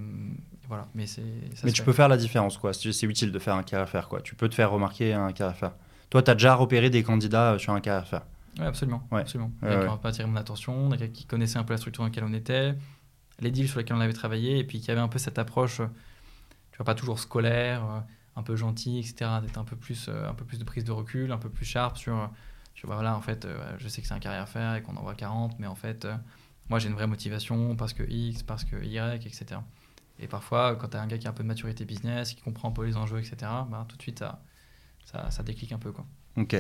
voilà, 0.69 0.89
mais 0.95 1.07
c'est. 1.07 1.23
Mais 1.65 1.73
tu 1.73 1.83
peux 1.83 1.93
faire 1.93 2.09
la 2.09 2.17
différence, 2.17 2.59
quoi. 2.59 2.73
C'est 2.73 3.03
utile 3.03 3.33
de 3.33 3.39
faire 3.39 3.55
un 3.55 3.63
carrière 3.63 3.89
faire, 3.89 4.09
quoi. 4.09 4.21
Tu 4.21 4.35
peux 4.35 4.49
te 4.49 4.55
faire 4.55 4.71
remarquer 4.71 5.13
un 5.15 5.33
carrière 5.33 5.57
faire. 5.57 5.73
Toi, 6.11 6.23
tu 6.23 6.31
as 6.31 6.35
déjà 6.35 6.55
repéré 6.55 6.91
des 6.91 7.03
candidats 7.03 7.59
sur 7.59 7.73
un 7.73 7.81
carrière 7.81 8.07
faire? 8.07 8.23
Oui, 8.59 8.65
absolument. 8.65 9.07
Ouais. 9.11 9.21
absolument. 9.21 9.53
Ouais, 9.63 9.81
qui 9.81 9.87
n'ont 9.87 9.99
pas 9.99 10.11
attiré 10.11 10.29
mon 10.29 10.37
attention, 10.37 10.91
qui 11.13 11.25
connaissaient 11.27 11.59
un 11.59 11.65
peu 11.65 11.73
la 11.73 11.79
structure 11.79 12.03
dans 12.03 12.09
laquelle 12.09 12.25
on 12.25 12.33
était, 12.33 12.75
les 13.41 13.51
deals 13.51 13.69
sur 13.69 13.79
lesquels 13.79 13.97
on 13.97 14.01
avait 14.01 14.13
travaillé, 14.13 14.59
et 14.59 14.65
puis 14.65 14.81
qui 14.81 14.91
avaient 14.91 15.01
un 15.01 15.09
peu 15.09 15.19
cette 15.19 15.39
approche, 15.39 15.77
tu 15.77 16.77
vois, 16.77 16.85
pas 16.85 16.95
toujours 16.95 17.19
scolaire, 17.19 18.05
un 18.37 18.43
peu 18.43 18.57
gentil, 18.57 18.99
etc. 18.99 19.41
D'être 19.43 19.59
un 19.59 19.65
peu 19.65 19.77
plus, 19.77 20.09
un 20.09 20.35
peu 20.35 20.45
plus 20.45 20.59
de 20.59 20.65
prise 20.65 20.85
de 20.85 20.93
recul, 20.93 21.33
un 21.33 21.39
peu 21.39 21.49
plus 21.49 21.65
sharp 21.65 21.97
sur 21.97 22.31
je 22.75 22.87
vois 22.87 23.03
là 23.03 23.17
en 23.17 23.21
fait 23.21 23.45
euh, 23.45 23.77
je 23.79 23.89
sais 23.89 24.03
que 24.03 24.09
c'est 24.09 24.15
un 24.15 24.19
carrière 24.19 24.43
à 24.43 24.47
faire 24.47 24.75
et 24.75 24.83
qu'on 24.83 24.97
en 24.97 25.03
voit 25.03 25.15
40 25.15 25.59
mais 25.59 25.67
en 25.67 25.75
fait 25.75 26.05
euh, 26.05 26.15
moi 26.69 26.79
j'ai 26.79 26.89
une 26.89 26.95
vraie 26.95 27.07
motivation 27.07 27.77
parce 27.77 27.93
que 27.93 28.03
X 28.03 28.43
parce 28.43 28.65
que 28.65 28.77
Y 28.83 29.27
etc 29.27 29.61
et 30.19 30.27
parfois 30.27 30.77
quand 30.77 30.89
tu 30.89 30.97
as 30.97 31.03
un 31.03 31.07
gars 31.07 31.19
qui 31.19 31.27
a 31.27 31.31
un 31.31 31.35
peu 31.35 31.43
de 31.43 31.49
maturité 31.49 31.85
business 31.85 32.33
qui 32.33 32.41
comprend 32.41 32.69
un 32.69 32.73
peu 32.73 32.85
les 32.85 32.97
enjeux 32.97 33.19
etc 33.19 33.37
bah, 33.69 33.87
tout 33.89 33.97
de 33.97 34.03
suite 34.03 34.21
ça, 34.21 34.43
ça, 35.05 35.31
ça 35.31 35.43
déclique 35.43 35.73
un 35.73 35.79
peu 35.79 35.93
quoi 35.93 36.07
ok 36.37 36.57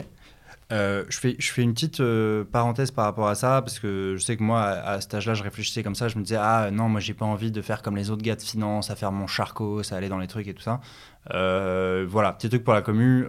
euh, 0.70 1.04
je, 1.10 1.18
fais, 1.18 1.36
je 1.38 1.52
fais 1.52 1.60
une 1.60 1.74
petite 1.74 2.02
parenthèse 2.50 2.90
par 2.90 3.04
rapport 3.04 3.28
à 3.28 3.34
ça, 3.34 3.60
parce 3.60 3.78
que 3.78 4.14
je 4.16 4.24
sais 4.24 4.38
que 4.38 4.42
moi, 4.42 4.62
à, 4.62 5.02
cet 5.02 5.12
âge-là, 5.12 5.34
je 5.34 5.42
réfléchissais 5.42 5.82
comme 5.82 5.94
ça. 5.94 6.08
Je 6.08 6.16
me 6.16 6.22
disais, 6.22 6.38
ah 6.40 6.70
non, 6.72 6.88
moi, 6.88 6.98
j'ai 6.98 7.12
pas 7.12 7.26
envie 7.26 7.50
de 7.50 7.60
faire 7.60 7.82
comme 7.82 7.94
les 7.94 8.10
autres 8.10 8.22
gars 8.22 8.36
de 8.36 8.40
finance, 8.40 8.90
à 8.90 8.96
faire 8.96 9.12
mon 9.12 9.26
charcot, 9.26 9.82
ça 9.82 9.96
aller 9.96 10.08
dans 10.08 10.16
les 10.16 10.28
trucs 10.28 10.48
et 10.48 10.54
tout 10.54 10.62
ça. 10.62 10.80
voilà, 11.28 12.32
petit 12.32 12.48
truc 12.48 12.64
pour 12.64 12.72
la 12.72 12.80
commu. 12.80 13.26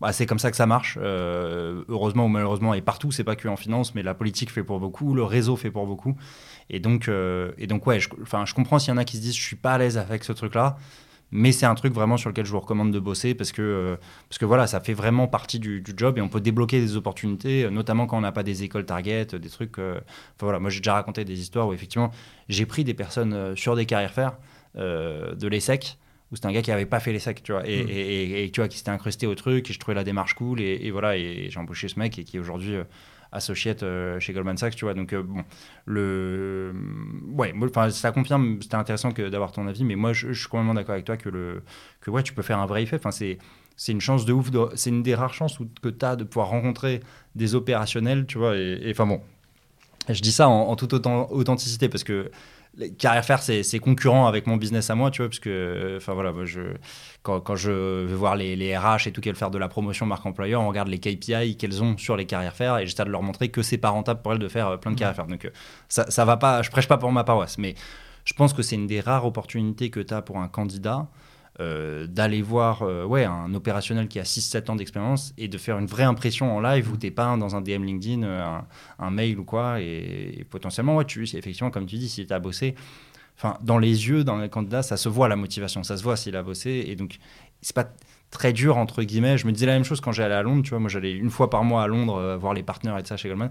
Bah, 0.00 0.12
c'est 0.14 0.24
comme 0.24 0.38
ça 0.38 0.50
que 0.50 0.56
ça 0.56 0.64
marche, 0.64 0.98
euh, 1.00 1.84
heureusement 1.88 2.24
ou 2.24 2.28
malheureusement, 2.28 2.72
et 2.72 2.80
partout, 2.80 3.12
c'est 3.12 3.24
pas 3.24 3.36
que 3.36 3.46
en 3.48 3.56
finance, 3.56 3.94
mais 3.94 4.02
la 4.02 4.14
politique 4.14 4.50
fait 4.50 4.62
pour 4.62 4.80
beaucoup, 4.80 5.14
le 5.14 5.24
réseau 5.24 5.56
fait 5.56 5.70
pour 5.70 5.86
beaucoup. 5.86 6.16
Et 6.70 6.80
donc, 6.80 7.08
euh, 7.08 7.52
et 7.58 7.66
donc 7.66 7.86
ouais, 7.86 8.00
je, 8.00 8.08
je 8.08 8.54
comprends 8.54 8.78
s'il 8.78 8.94
y 8.94 8.94
en 8.94 8.96
a 8.96 9.04
qui 9.04 9.18
se 9.18 9.22
disent 9.22 9.36
je 9.36 9.42
suis 9.42 9.56
pas 9.56 9.74
à 9.74 9.78
l'aise 9.78 9.98
avec 9.98 10.24
ce 10.24 10.32
truc-là, 10.32 10.78
mais 11.32 11.52
c'est 11.52 11.66
un 11.66 11.74
truc 11.74 11.92
vraiment 11.92 12.16
sur 12.16 12.30
lequel 12.30 12.44
je 12.44 12.50
vous 12.50 12.60
recommande 12.60 12.92
de 12.92 12.98
bosser 12.98 13.34
parce 13.34 13.52
que, 13.52 13.62
euh, 13.62 13.96
parce 14.28 14.38
que 14.38 14.44
voilà, 14.44 14.66
ça 14.66 14.80
fait 14.80 14.94
vraiment 14.94 15.28
partie 15.28 15.58
du, 15.58 15.82
job 15.96 16.18
et 16.18 16.20
on 16.20 16.28
peut 16.28 16.40
débloquer 16.40 16.80
des 16.80 16.96
opportunités, 16.96 17.68
notamment 17.70 18.06
quand 18.06 18.18
on 18.18 18.22
n'a 18.22 18.32
pas 18.32 18.42
des 18.42 18.62
écoles 18.62 18.86
target, 18.86 19.26
des 19.26 19.48
trucs. 19.48 19.78
enfin 19.78 20.00
voilà, 20.40 20.58
moi 20.58 20.70
j'ai 20.70 20.80
déjà 20.80 20.94
raconté 20.94 21.24
des 21.24 21.40
histoires 21.40 21.68
où 21.68 21.72
effectivement 21.72 22.10
j'ai 22.48 22.66
pris 22.66 22.84
des 22.84 22.94
personnes 22.94 23.56
sur 23.56 23.76
des 23.76 23.86
carrières 23.86 24.12
faire 24.12 24.38
de 24.76 25.48
l'ESSEC 25.48 25.98
où 26.30 26.36
c'était 26.36 26.46
un 26.46 26.52
gars 26.52 26.62
qui 26.62 26.70
avait 26.70 26.86
pas 26.86 27.00
fait 27.00 27.12
les 27.12 27.18
sacs, 27.18 27.42
tu 27.42 27.52
vois, 27.52 27.66
et, 27.68 27.84
mm. 27.84 27.88
et, 27.90 28.50
tu 28.52 28.60
vois, 28.60 28.68
qui 28.68 28.78
s'était 28.78 28.90
incrusté 28.90 29.26
au 29.26 29.34
truc, 29.34 29.68
et 29.68 29.72
je 29.72 29.78
trouvais 29.78 29.94
la 29.94 30.04
démarche 30.04 30.34
cool, 30.34 30.60
et, 30.60 30.90
voilà, 30.90 31.16
et 31.16 31.48
j'ai 31.50 31.58
embauché 31.58 31.88
ce 31.88 31.98
mec, 31.98 32.18
et 32.18 32.24
qui 32.24 32.38
aujourd'hui 32.38 32.76
euh, 32.76 32.84
associate 33.32 33.82
euh, 33.82 34.18
chez 34.20 34.32
Goldman 34.32 34.56
Sachs, 34.56 34.76
tu 34.76 34.84
vois, 34.84 34.94
donc 34.94 35.12
euh, 35.12 35.22
bon, 35.22 35.44
le... 35.86 36.72
Ouais, 37.28 37.54
enfin, 37.62 37.90
ça 37.90 38.12
confirme, 38.12 38.58
c'était 38.60 38.76
intéressant 38.76 39.12
que 39.12 39.28
d'avoir 39.28 39.52
ton 39.52 39.66
avis, 39.66 39.84
mais 39.84 39.96
moi, 39.96 40.12
je, 40.12 40.32
suis 40.32 40.48
complètement 40.48 40.74
d'accord 40.74 40.94
avec 40.94 41.04
toi 41.04 41.16
que, 41.16 41.28
le, 41.28 41.62
que 42.00 42.10
ouais, 42.10 42.22
tu 42.22 42.32
peux 42.32 42.42
faire 42.42 42.58
un 42.58 42.66
vrai 42.66 42.82
effet, 42.82 42.96
enfin, 42.96 43.10
c'est... 43.10 43.38
C'est 43.76 43.92
une 43.92 44.00
chance 44.02 44.26
de 44.26 44.34
ouf, 44.34 44.50
c'est 44.74 44.90
une 44.90 45.02
des 45.02 45.14
rares 45.14 45.32
chances 45.32 45.58
que 45.80 45.88
tu 45.88 46.04
as 46.04 46.14
de 46.14 46.24
pouvoir 46.24 46.48
rencontrer 46.48 47.00
des 47.34 47.54
opérationnels, 47.54 48.26
tu 48.26 48.36
vois. 48.36 48.54
Et 48.54 48.90
enfin 48.90 49.06
bon, 49.06 49.22
je 50.06 50.20
dis 50.20 50.32
ça 50.32 50.50
en, 50.50 50.68
en 50.68 50.76
toute 50.76 50.92
authenticité 50.92 51.88
parce 51.88 52.04
que 52.04 52.30
carrière 52.98 53.24
faire 53.24 53.42
c'est 53.42 53.78
concurrent 53.78 54.26
avec 54.26 54.46
mon 54.46 54.56
business 54.56 54.90
à 54.90 54.94
moi 54.94 55.10
tu 55.10 55.22
vois 55.22 55.28
parce 55.28 55.40
que 55.40 55.94
enfin 55.96 56.14
voilà 56.14 56.32
je 56.44 56.60
quand, 57.22 57.40
quand, 57.40 57.56
je 57.56 58.04
vais 58.06 58.14
voir 58.14 58.36
les, 58.36 58.54
les 58.56 58.76
RH 58.76 59.08
et 59.08 59.12
tout 59.12 59.20
qu'elles 59.20 59.34
faire 59.34 59.50
de 59.50 59.58
la 59.58 59.68
promotion 59.68 60.06
marque 60.06 60.24
employeur 60.24 60.62
on 60.62 60.68
regarde 60.68 60.88
les 60.88 60.98
KPI 60.98 61.56
qu'elles 61.56 61.82
ont 61.82 61.98
sur 61.98 62.16
les 62.16 62.26
carrières 62.26 62.54
faire 62.54 62.78
et 62.78 62.86
j'essaie 62.86 63.04
de 63.04 63.10
leur 63.10 63.22
montrer 63.22 63.48
que 63.48 63.62
c'est 63.62 63.78
pas 63.78 63.90
rentable 63.90 64.22
pour 64.22 64.32
elles 64.32 64.38
de 64.38 64.48
faire 64.48 64.68
euh, 64.68 64.76
plein 64.76 64.92
de 64.92 64.98
carrières 64.98 65.16
faire. 65.16 65.26
Donc 65.26 65.44
euh, 65.44 65.50
ça 65.88 66.10
ça 66.10 66.24
va 66.24 66.36
pas 66.36 66.62
je 66.62 66.70
prêche 66.70 66.88
pas 66.88 66.98
pour 66.98 67.10
ma 67.12 67.24
paroisse 67.24 67.58
mais 67.58 67.74
je 68.24 68.34
pense 68.34 68.52
que 68.52 68.62
c'est 68.62 68.76
une 68.76 68.86
des 68.86 69.00
rares 69.00 69.26
opportunités 69.26 69.90
que 69.90 70.00
tu 70.00 70.14
as 70.14 70.22
pour 70.22 70.38
un 70.38 70.48
candidat 70.48 71.08
euh, 71.60 72.06
d'aller 72.06 72.40
voir 72.40 72.82
euh, 72.82 73.04
ouais, 73.04 73.24
un 73.24 73.52
opérationnel 73.52 74.08
qui 74.08 74.18
a 74.18 74.22
6-7 74.22 74.70
ans 74.70 74.76
d'expérience 74.76 75.34
et 75.36 75.46
de 75.46 75.58
faire 75.58 75.78
une 75.78 75.84
vraie 75.84 76.04
impression 76.04 76.56
en 76.56 76.60
live 76.60 76.90
où 76.90 76.96
tu 76.96 77.06
n'es 77.06 77.10
pas 77.10 77.36
dans 77.36 77.54
un 77.54 77.60
DM 77.60 77.84
LinkedIn, 77.84 78.22
euh, 78.22 78.58
un, 78.98 79.10
mail 79.10 79.38
ou 79.38 79.44
quoi. 79.44 79.78
Et, 79.78 80.46
potentiellement, 80.48 80.96
ouais, 80.96 81.04
tu, 81.04 81.22
effectivement, 81.22 81.70
comme 81.70 81.84
tu 81.84 81.96
dis, 81.96 82.08
si 82.08 82.26
tu 82.26 82.32
as 82.32 82.38
bossé, 82.38 82.74
dans 83.62 83.78
les 83.78 84.08
yeux 84.08 84.24
d'un 84.24 84.48
candidat, 84.48 84.82
ça 84.82 84.96
se 84.96 85.10
voit 85.10 85.28
la 85.28 85.36
motivation, 85.36 85.82
ça 85.82 85.98
se 85.98 86.02
voit 86.02 86.16
s'il 86.16 86.34
a 86.34 86.42
bossé. 86.42 86.84
Et 86.88 86.96
donc, 86.96 87.18
c'est 87.60 87.76
pas 87.76 87.92
très 88.30 88.54
dur, 88.54 88.78
entre 88.78 89.02
guillemets. 89.02 89.36
Je 89.36 89.46
me 89.46 89.52
disais 89.52 89.66
la 89.66 89.74
même 89.74 89.84
chose 89.84 90.00
quand 90.00 90.12
j'allais 90.12 90.34
à 90.34 90.42
Londres. 90.42 90.62
Tu 90.62 90.70
vois, 90.70 90.78
moi, 90.78 90.88
j'allais 90.88 91.12
une 91.12 91.30
fois 91.30 91.50
par 91.50 91.62
mois 91.62 91.82
à 91.82 91.88
Londres 91.88 92.36
voir 92.40 92.54
les 92.54 92.62
partenaires 92.62 92.96
et 92.96 93.02
tout 93.02 93.08
ça 93.08 93.18
chez 93.18 93.28
Goldman 93.28 93.50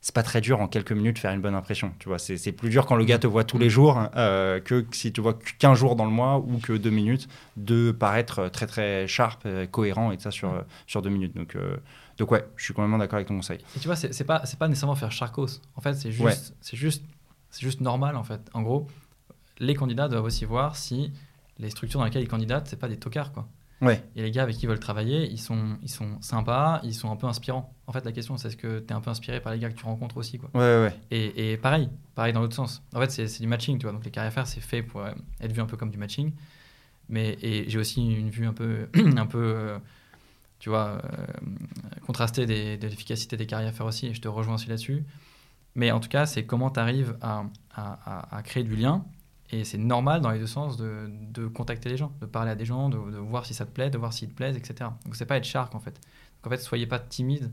c'est 0.00 0.14
pas 0.14 0.22
très 0.22 0.40
dur 0.40 0.60
en 0.60 0.68
quelques 0.68 0.92
minutes 0.92 1.16
de 1.16 1.20
faire 1.20 1.32
une 1.32 1.42
bonne 1.42 1.54
impression. 1.54 1.92
Tu 1.98 2.08
vois, 2.08 2.18
c'est 2.18 2.52
plus 2.52 2.70
dur 2.70 2.86
quand 2.86 2.96
le 2.96 3.04
gars 3.04 3.18
te 3.18 3.26
voit 3.26 3.44
tous 3.44 3.58
les 3.58 3.68
jours 3.68 4.08
euh, 4.16 4.58
que 4.58 4.86
si 4.92 5.12
tu 5.12 5.20
vois 5.20 5.38
qu'un 5.58 5.74
jour 5.74 5.94
dans 5.94 6.06
le 6.06 6.10
mois 6.10 6.38
ou 6.38 6.58
que 6.58 6.72
deux 6.72 6.90
minutes 6.90 7.28
de 7.56 7.92
paraître 7.92 8.48
très 8.48 8.66
très 8.66 9.06
sharp, 9.06 9.46
cohérent 9.70 10.10
et 10.12 10.18
ça 10.18 10.30
sur, 10.30 10.64
sur 10.86 11.02
deux 11.02 11.10
minutes. 11.10 11.36
Donc, 11.36 11.54
euh, 11.54 11.76
donc 12.16 12.30
ouais, 12.30 12.44
je 12.56 12.64
suis 12.64 12.74
complètement 12.74 12.98
d'accord 12.98 13.16
avec 13.16 13.28
ton 13.28 13.36
conseil. 13.36 13.58
Et 13.76 13.80
tu 13.80 13.88
vois, 13.88 13.96
c'est 13.96 14.24
pas, 14.24 14.42
pas 14.58 14.68
nécessairement 14.68 14.94
faire 14.94 15.12
charcos. 15.12 15.60
En 15.76 15.80
fait, 15.80 15.94
c'est 15.94 16.12
juste, 16.12 16.54
c'est 16.60 16.76
juste, 16.76 17.04
c'est 17.50 17.62
juste 17.62 17.80
normal 17.80 18.16
en 18.16 18.24
fait. 18.24 18.40
En 18.54 18.62
gros, 18.62 18.86
les 19.58 19.74
candidats 19.74 20.08
doivent 20.08 20.24
aussi 20.24 20.46
voir 20.46 20.76
si 20.76 21.12
les 21.58 21.68
structures 21.68 22.00
dans 22.00 22.06
lesquelles 22.06 22.22
ils 22.22 22.28
candidatent, 22.28 22.68
c'est 22.68 22.78
pas 22.78 22.88
des 22.88 22.96
tocards 22.96 23.32
quoi. 23.32 23.46
Ouais. 23.80 24.02
Et 24.14 24.22
les 24.22 24.30
gars 24.30 24.42
avec 24.42 24.56
qui 24.56 24.64
ils 24.64 24.68
veulent 24.68 24.78
travailler, 24.78 25.30
ils 25.30 25.40
sont, 25.40 25.78
ils 25.82 25.88
sont 25.88 26.20
sympas, 26.20 26.80
ils 26.82 26.94
sont 26.94 27.10
un 27.10 27.16
peu 27.16 27.26
inspirants. 27.26 27.74
En 27.86 27.92
fait, 27.92 28.04
la 28.04 28.12
question, 28.12 28.36
c'est 28.36 28.48
est-ce 28.48 28.56
que 28.56 28.80
tu 28.80 28.86
es 28.88 28.92
un 28.92 29.00
peu 29.00 29.10
inspiré 29.10 29.40
par 29.40 29.52
les 29.52 29.58
gars 29.58 29.70
que 29.70 29.78
tu 29.78 29.84
rencontres 29.84 30.18
aussi 30.18 30.38
quoi. 30.38 30.50
Ouais, 30.54 30.84
ouais. 30.84 30.94
Et, 31.10 31.52
et 31.52 31.56
pareil, 31.56 31.88
pareil 32.14 32.32
dans 32.32 32.40
l'autre 32.40 32.54
sens. 32.54 32.82
En 32.94 33.00
fait, 33.00 33.10
c'est 33.10 33.40
du 33.40 33.46
matching, 33.46 33.78
tu 33.78 33.84
vois. 33.84 33.92
Donc 33.92 34.04
les 34.04 34.10
carrières 34.10 34.32
faire, 34.32 34.46
c'est 34.46 34.60
fait 34.60 34.82
pour 34.82 35.00
euh, 35.00 35.12
être 35.40 35.52
vu 35.52 35.60
un 35.60 35.66
peu 35.66 35.76
comme 35.76 35.90
du 35.90 35.98
matching. 35.98 36.32
Mais 37.08 37.36
j'ai 37.40 37.78
aussi 37.78 38.00
une 38.14 38.30
vue 38.30 38.46
un 38.46 38.52
peu, 38.52 38.88
un 39.16 39.26
peu 39.26 39.42
euh, 39.42 39.78
tu 40.60 40.68
vois, 40.68 41.00
euh, 41.04 41.26
contrastée 42.06 42.46
des, 42.46 42.76
de 42.76 42.86
l'efficacité 42.86 43.36
des 43.36 43.46
carrières 43.46 43.72
faire 43.72 43.86
aussi. 43.86 44.06
Et 44.06 44.14
je 44.14 44.20
te 44.20 44.28
rejoins 44.28 44.54
aussi 44.54 44.68
là-dessus. 44.68 45.04
Mais 45.74 45.90
en 45.90 46.00
tout 46.00 46.08
cas, 46.08 46.26
c'est 46.26 46.44
comment 46.44 46.70
tu 46.70 46.80
arrives 46.80 47.16
à, 47.20 47.44
à, 47.74 48.36
à, 48.36 48.42
créer 48.42 48.64
du 48.64 48.76
lien 48.76 49.04
et 49.52 49.64
c'est 49.64 49.78
normal 49.78 50.20
dans 50.20 50.30
les 50.30 50.38
deux 50.38 50.46
sens 50.46 50.76
de, 50.76 51.10
de, 51.32 51.46
contacter 51.46 51.88
les 51.88 51.96
gens, 51.96 52.12
de 52.20 52.26
parler 52.26 52.50
à 52.50 52.54
des 52.54 52.64
gens, 52.64 52.88
de, 52.88 52.96
de, 53.10 53.16
voir 53.18 53.46
si 53.46 53.54
ça 53.54 53.64
te 53.66 53.70
plaît, 53.70 53.90
de 53.90 53.98
voir 53.98 54.12
s'ils 54.12 54.28
te 54.28 54.34
plaisent, 54.34 54.56
etc. 54.56 54.90
Donc 55.04 55.16
c'est 55.16 55.26
pas 55.26 55.36
être 55.36 55.44
shark 55.44 55.74
en 55.74 55.80
fait. 55.80 55.94
Donc 55.94 56.46
en 56.46 56.50
fait, 56.50 56.58
soyez 56.58 56.86
pas 56.86 56.98
timide 56.98 57.50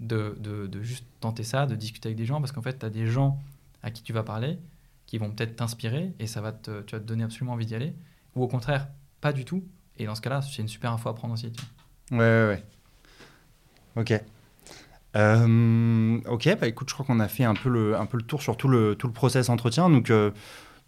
de, 0.00 0.36
de, 0.38 0.82
juste 0.82 1.04
tenter 1.20 1.44
ça, 1.44 1.66
de 1.66 1.74
discuter 1.74 2.08
avec 2.08 2.16
des 2.16 2.26
gens, 2.26 2.40
parce 2.40 2.52
qu'en 2.52 2.62
fait, 2.62 2.78
tu 2.78 2.86
as 2.86 2.90
des 2.90 3.06
gens 3.06 3.38
à 3.82 3.90
qui 3.90 4.02
tu 4.02 4.12
vas 4.12 4.22
parler 4.22 4.58
qui 5.06 5.18
vont 5.18 5.30
peut-être 5.30 5.56
t'inspirer 5.56 6.12
et 6.20 6.28
ça 6.28 6.40
va 6.40 6.52
te, 6.52 6.82
tu 6.82 6.94
vas 6.94 7.00
te 7.00 7.04
donner 7.04 7.24
absolument 7.24 7.54
envie 7.54 7.66
d'y 7.66 7.74
aller. 7.74 7.94
Ou 8.36 8.44
au 8.44 8.48
contraire, 8.48 8.86
pas 9.20 9.32
du 9.32 9.44
tout. 9.44 9.64
Et 9.98 10.06
dans 10.06 10.14
ce 10.14 10.20
cas-là, 10.20 10.40
c'est 10.40 10.62
une 10.62 10.68
super 10.68 10.92
info 10.92 11.08
à 11.08 11.16
prendre 11.16 11.34
aussi. 11.34 11.52
Ouais, 12.12 12.18
ouais, 12.18 12.46
ouais. 12.46 12.64
Ok. 13.96 14.22
Euh, 15.16 16.20
ok, 16.26 16.58
bah 16.60 16.68
écoute, 16.68 16.88
je 16.88 16.94
crois 16.94 17.04
qu'on 17.04 17.18
a 17.18 17.26
fait 17.26 17.42
un 17.42 17.54
peu 17.54 17.68
le, 17.68 17.96
un 17.96 18.06
peu 18.06 18.18
le 18.18 18.22
tour 18.22 18.40
sur 18.40 18.56
tout 18.56 18.68
le, 18.68 18.94
tout 18.94 19.08
le 19.08 19.12
process 19.12 19.48
entretien. 19.48 19.90
Donc, 19.90 20.10
euh, 20.10 20.30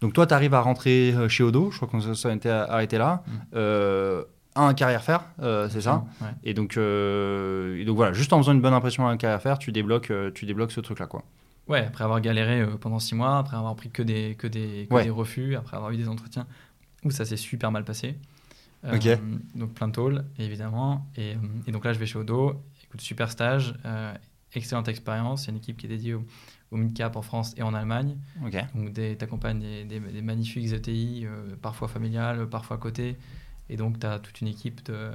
donc 0.03 0.13
toi, 0.13 0.27
tu 0.27 0.33
arrives 0.35 0.53
à 0.53 0.59
rentrer 0.61 1.13
euh, 1.15 1.27
chez 1.29 1.43
Odo, 1.43 1.71
je 1.71 1.77
crois 1.77 1.87
qu'on 1.87 2.01
s'est 2.13 2.49
arrêté 2.49 2.97
là. 2.99 3.23
Mm. 3.25 3.31
Euh, 3.55 4.23
un 4.55 4.73
carrière 4.75 5.01
faire, 5.01 5.23
euh, 5.41 5.67
c'est 5.69 5.81
ça 5.81 6.03
Ouais. 6.21 6.27
et 6.43 6.53
donc, 6.53 6.77
euh, 6.77 7.75
et 7.79 7.85
donc 7.85 7.95
voilà, 7.95 8.13
juste 8.13 8.33
en 8.33 8.37
faisant 8.37 8.51
une 8.53 8.61
bonne 8.61 8.73
impression 8.73 9.07
à 9.07 9.11
un 9.11 9.17
carrière 9.17 9.41
faire, 9.41 9.57
tu 9.57 9.71
débloques, 9.71 10.11
tu 10.35 10.45
débloques 10.45 10.71
ce 10.73 10.81
truc-là. 10.81 11.07
quoi. 11.07 11.23
Ouais, 11.67 11.85
après 11.85 12.03
avoir 12.03 12.19
galéré 12.21 12.63
pendant 12.81 12.99
six 12.99 13.15
mois, 13.15 13.37
après 13.39 13.55
avoir 13.57 13.75
pris 13.75 13.89
que 13.89 14.03
des, 14.03 14.35
que 14.37 14.45
des, 14.45 14.85
que 14.89 14.93
Ouais. 14.93 15.05
des 15.05 15.09
refus, 15.09 15.55
après 15.55 15.77
avoir 15.77 15.91
eu 15.91 15.97
des 15.97 16.07
entretiens 16.09 16.45
où 17.05 17.09
ça 17.11 17.23
s'est 17.25 17.37
super 17.37 17.71
mal 17.71 17.83
passé. 17.85 18.15
Euh, 18.85 18.95
Ok. 18.97 19.07
Donc 19.55 19.73
plein 19.73 19.87
de 19.87 19.93
tôles, 19.93 20.25
évidemment. 20.37 21.07
Et, 21.17 21.35
et 21.65 21.71
donc 21.71 21.85
là, 21.85 21.93
je 21.93 21.99
vais 21.99 22.05
chez 22.05 22.19
Odo. 22.19 22.61
Écoute, 22.83 22.99
super 23.01 23.31
stage, 23.31 23.73
excellente 24.53 24.87
expérience. 24.89 25.45
C'est 25.45 25.51
une 25.51 25.57
équipe 25.57 25.77
qui 25.77 25.85
est 25.85 25.89
dédiée 25.89 26.13
au, 26.15 26.25
au 26.73 26.77
mid-cap 26.77 27.15
en 27.15 27.21
France 27.21 27.53
et 27.57 27.61
en 27.63 27.73
Allemagne. 27.73 28.17
Donc 28.75 28.93
tu 28.93 29.01
accompagnes 29.21 29.59
des, 29.59 29.85
des- 29.85 29.99
des 29.99 30.21
magnifiques 30.21 30.71
ETI, 30.73 31.25
euh, 31.25 31.55
parfois 31.61 31.87
familiales, 31.87 32.49
parfois 32.49 32.77
côté. 32.77 33.17
Et 33.69 33.77
donc 33.77 33.99
tu 33.99 34.05
as 34.05 34.19
toute 34.19 34.41
une 34.41 34.47
équipe 34.47 34.83
de, 34.85 35.11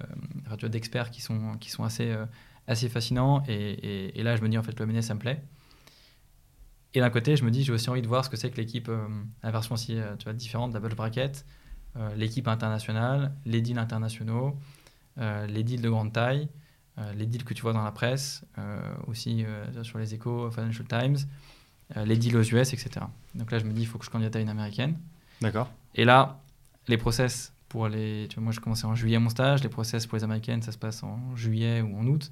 d'experts 0.68 1.10
qui 1.10 1.20
sont, 1.20 1.56
qui 1.58 1.70
sont 1.70 1.84
assez, 1.84 2.10
euh, 2.10 2.24
assez 2.66 2.88
fascinants. 2.88 3.42
Et, 3.48 3.54
et- 3.54 4.20
et 4.20 4.22
là, 4.22 4.36
je 4.36 4.42
me 4.42 4.48
dis, 4.48 4.56
en 4.56 4.62
fait, 4.62 4.78
le 4.78 4.86
MNS, 4.86 5.02
ça 5.02 5.14
me 5.14 5.18
plaît. 5.20 5.42
Et 6.94 7.00
d'un 7.00 7.10
côté, 7.10 7.36
je 7.36 7.44
me 7.44 7.50
dis, 7.50 7.64
j'ai 7.64 7.72
aussi 7.72 7.90
envie 7.90 8.02
de 8.02 8.08
voir 8.08 8.24
ce 8.24 8.30
que 8.30 8.36
c'est 8.36 8.50
que 8.50 8.56
l'équipe, 8.56 8.88
euh, 8.88 9.06
la 9.42 9.50
version 9.50 9.74
aussi 9.74 9.96
tu 10.18 10.24
vois, 10.24 10.32
différente 10.32 10.72
de 10.72 10.78
la 10.78 10.88
Bracket, 10.94 11.44
l'équipe 12.16 12.46
internationale, 12.48 13.32
les 13.44 13.60
deals 13.60 13.78
internationaux, 13.78 14.56
les 15.16 15.62
deals 15.64 15.82
de 15.82 15.90
grande 15.90 16.12
taille, 16.12 16.48
les 17.16 17.26
deals 17.26 17.44
que 17.44 17.54
tu 17.54 17.62
vois 17.62 17.72
dans 17.72 17.84
la 17.84 17.92
presse, 17.92 18.42
euh, 18.58 18.80
aussi 19.06 19.44
euh, 19.44 19.84
sur 19.84 19.98
les 19.98 20.14
échos, 20.14 20.50
Financial 20.50 20.86
Times, 20.86 21.16
euh, 21.96 22.04
les 22.04 22.16
deals 22.16 22.36
aux 22.36 22.42
US, 22.42 22.72
etc. 22.72 23.06
Donc 23.34 23.50
là, 23.50 23.58
je 23.58 23.64
me 23.64 23.72
dis, 23.72 23.82
il 23.82 23.86
faut 23.86 23.98
que 23.98 24.04
je 24.04 24.10
candidate 24.10 24.36
à 24.36 24.40
une 24.40 24.48
américaine. 24.48 24.98
D'accord. 25.40 25.70
Et 25.94 26.04
là, 26.04 26.40
les 26.88 26.96
process 26.98 27.52
pour 27.68 27.88
les. 27.88 28.26
Tu 28.28 28.36
vois, 28.36 28.44
moi, 28.44 28.52
je 28.52 28.60
commençais 28.60 28.86
en 28.86 28.94
juillet 28.94 29.18
mon 29.18 29.28
stage. 29.28 29.62
Les 29.62 29.68
process 29.68 30.06
pour 30.06 30.16
les 30.16 30.24
américaines, 30.24 30.62
ça 30.62 30.72
se 30.72 30.78
passe 30.78 31.02
en 31.02 31.36
juillet 31.36 31.82
ou 31.82 31.96
en 31.98 32.06
août. 32.06 32.30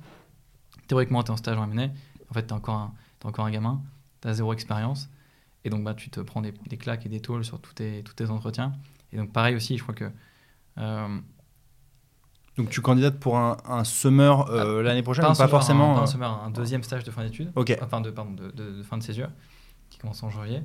Théoriquement, 0.88 1.22
tu 1.22 1.28
es 1.28 1.32
en 1.32 1.36
stage 1.36 1.58
en 1.58 1.70
M&A. 1.70 1.88
En 2.30 2.34
fait, 2.34 2.42
tu 2.42 2.48
es 2.48 2.52
encore 2.52 2.74
un, 2.76 2.94
t'es 3.20 3.26
encore 3.26 3.46
un 3.46 3.50
gamin. 3.50 3.82
Tu 4.20 4.28
as 4.28 4.34
zéro 4.34 4.52
expérience. 4.52 5.08
Et 5.64 5.70
donc, 5.70 5.84
bah, 5.84 5.94
tu 5.94 6.10
te 6.10 6.20
prends 6.20 6.42
des, 6.42 6.52
des 6.68 6.76
claques 6.76 7.06
et 7.06 7.08
des 7.08 7.20
tôles 7.20 7.44
sur 7.44 7.60
tous 7.60 7.74
tes, 7.74 8.02
tous 8.02 8.14
tes 8.14 8.30
entretiens. 8.30 8.72
Et 9.12 9.16
donc, 9.16 9.32
pareil 9.32 9.54
aussi, 9.54 9.76
je 9.78 9.82
crois 9.82 9.94
que. 9.94 10.10
euh, 10.78 11.18
Donc 12.57 12.70
tu 12.70 12.80
candidates 12.80 13.18
pour 13.20 13.36
un, 13.36 13.57
un 13.66 13.84
summer 13.84 14.48
euh, 14.50 14.82
l'année 14.82 15.02
prochaine 15.02 15.24
pas, 15.24 15.28
ou 15.28 15.32
pas 15.32 15.34
summer, 15.36 15.50
forcément 15.50 15.92
un, 15.92 15.94
pas 15.96 16.00
un 16.00 16.04
euh, 16.04 16.07
summer, 16.07 16.42
un 16.44 16.50
deuxième 16.50 16.82
stage 16.82 17.04
de 17.04 17.11
fin 17.11 17.22
d'études. 17.24 17.52
Ok. 17.54 17.76
Enfin, 17.82 18.00
de, 18.00 18.11
pardon, 18.11 18.32
de, 18.32 18.50
de- 18.50 18.78
de 18.78 18.82
fin 18.82 18.96
de 18.96 19.02
césure, 19.02 19.28
qui 19.90 19.98
commence 19.98 20.22
en 20.22 20.30
janvier. 20.30 20.62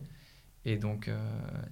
Et 0.64 0.78
donc, 0.78 1.08
euh, 1.08 1.20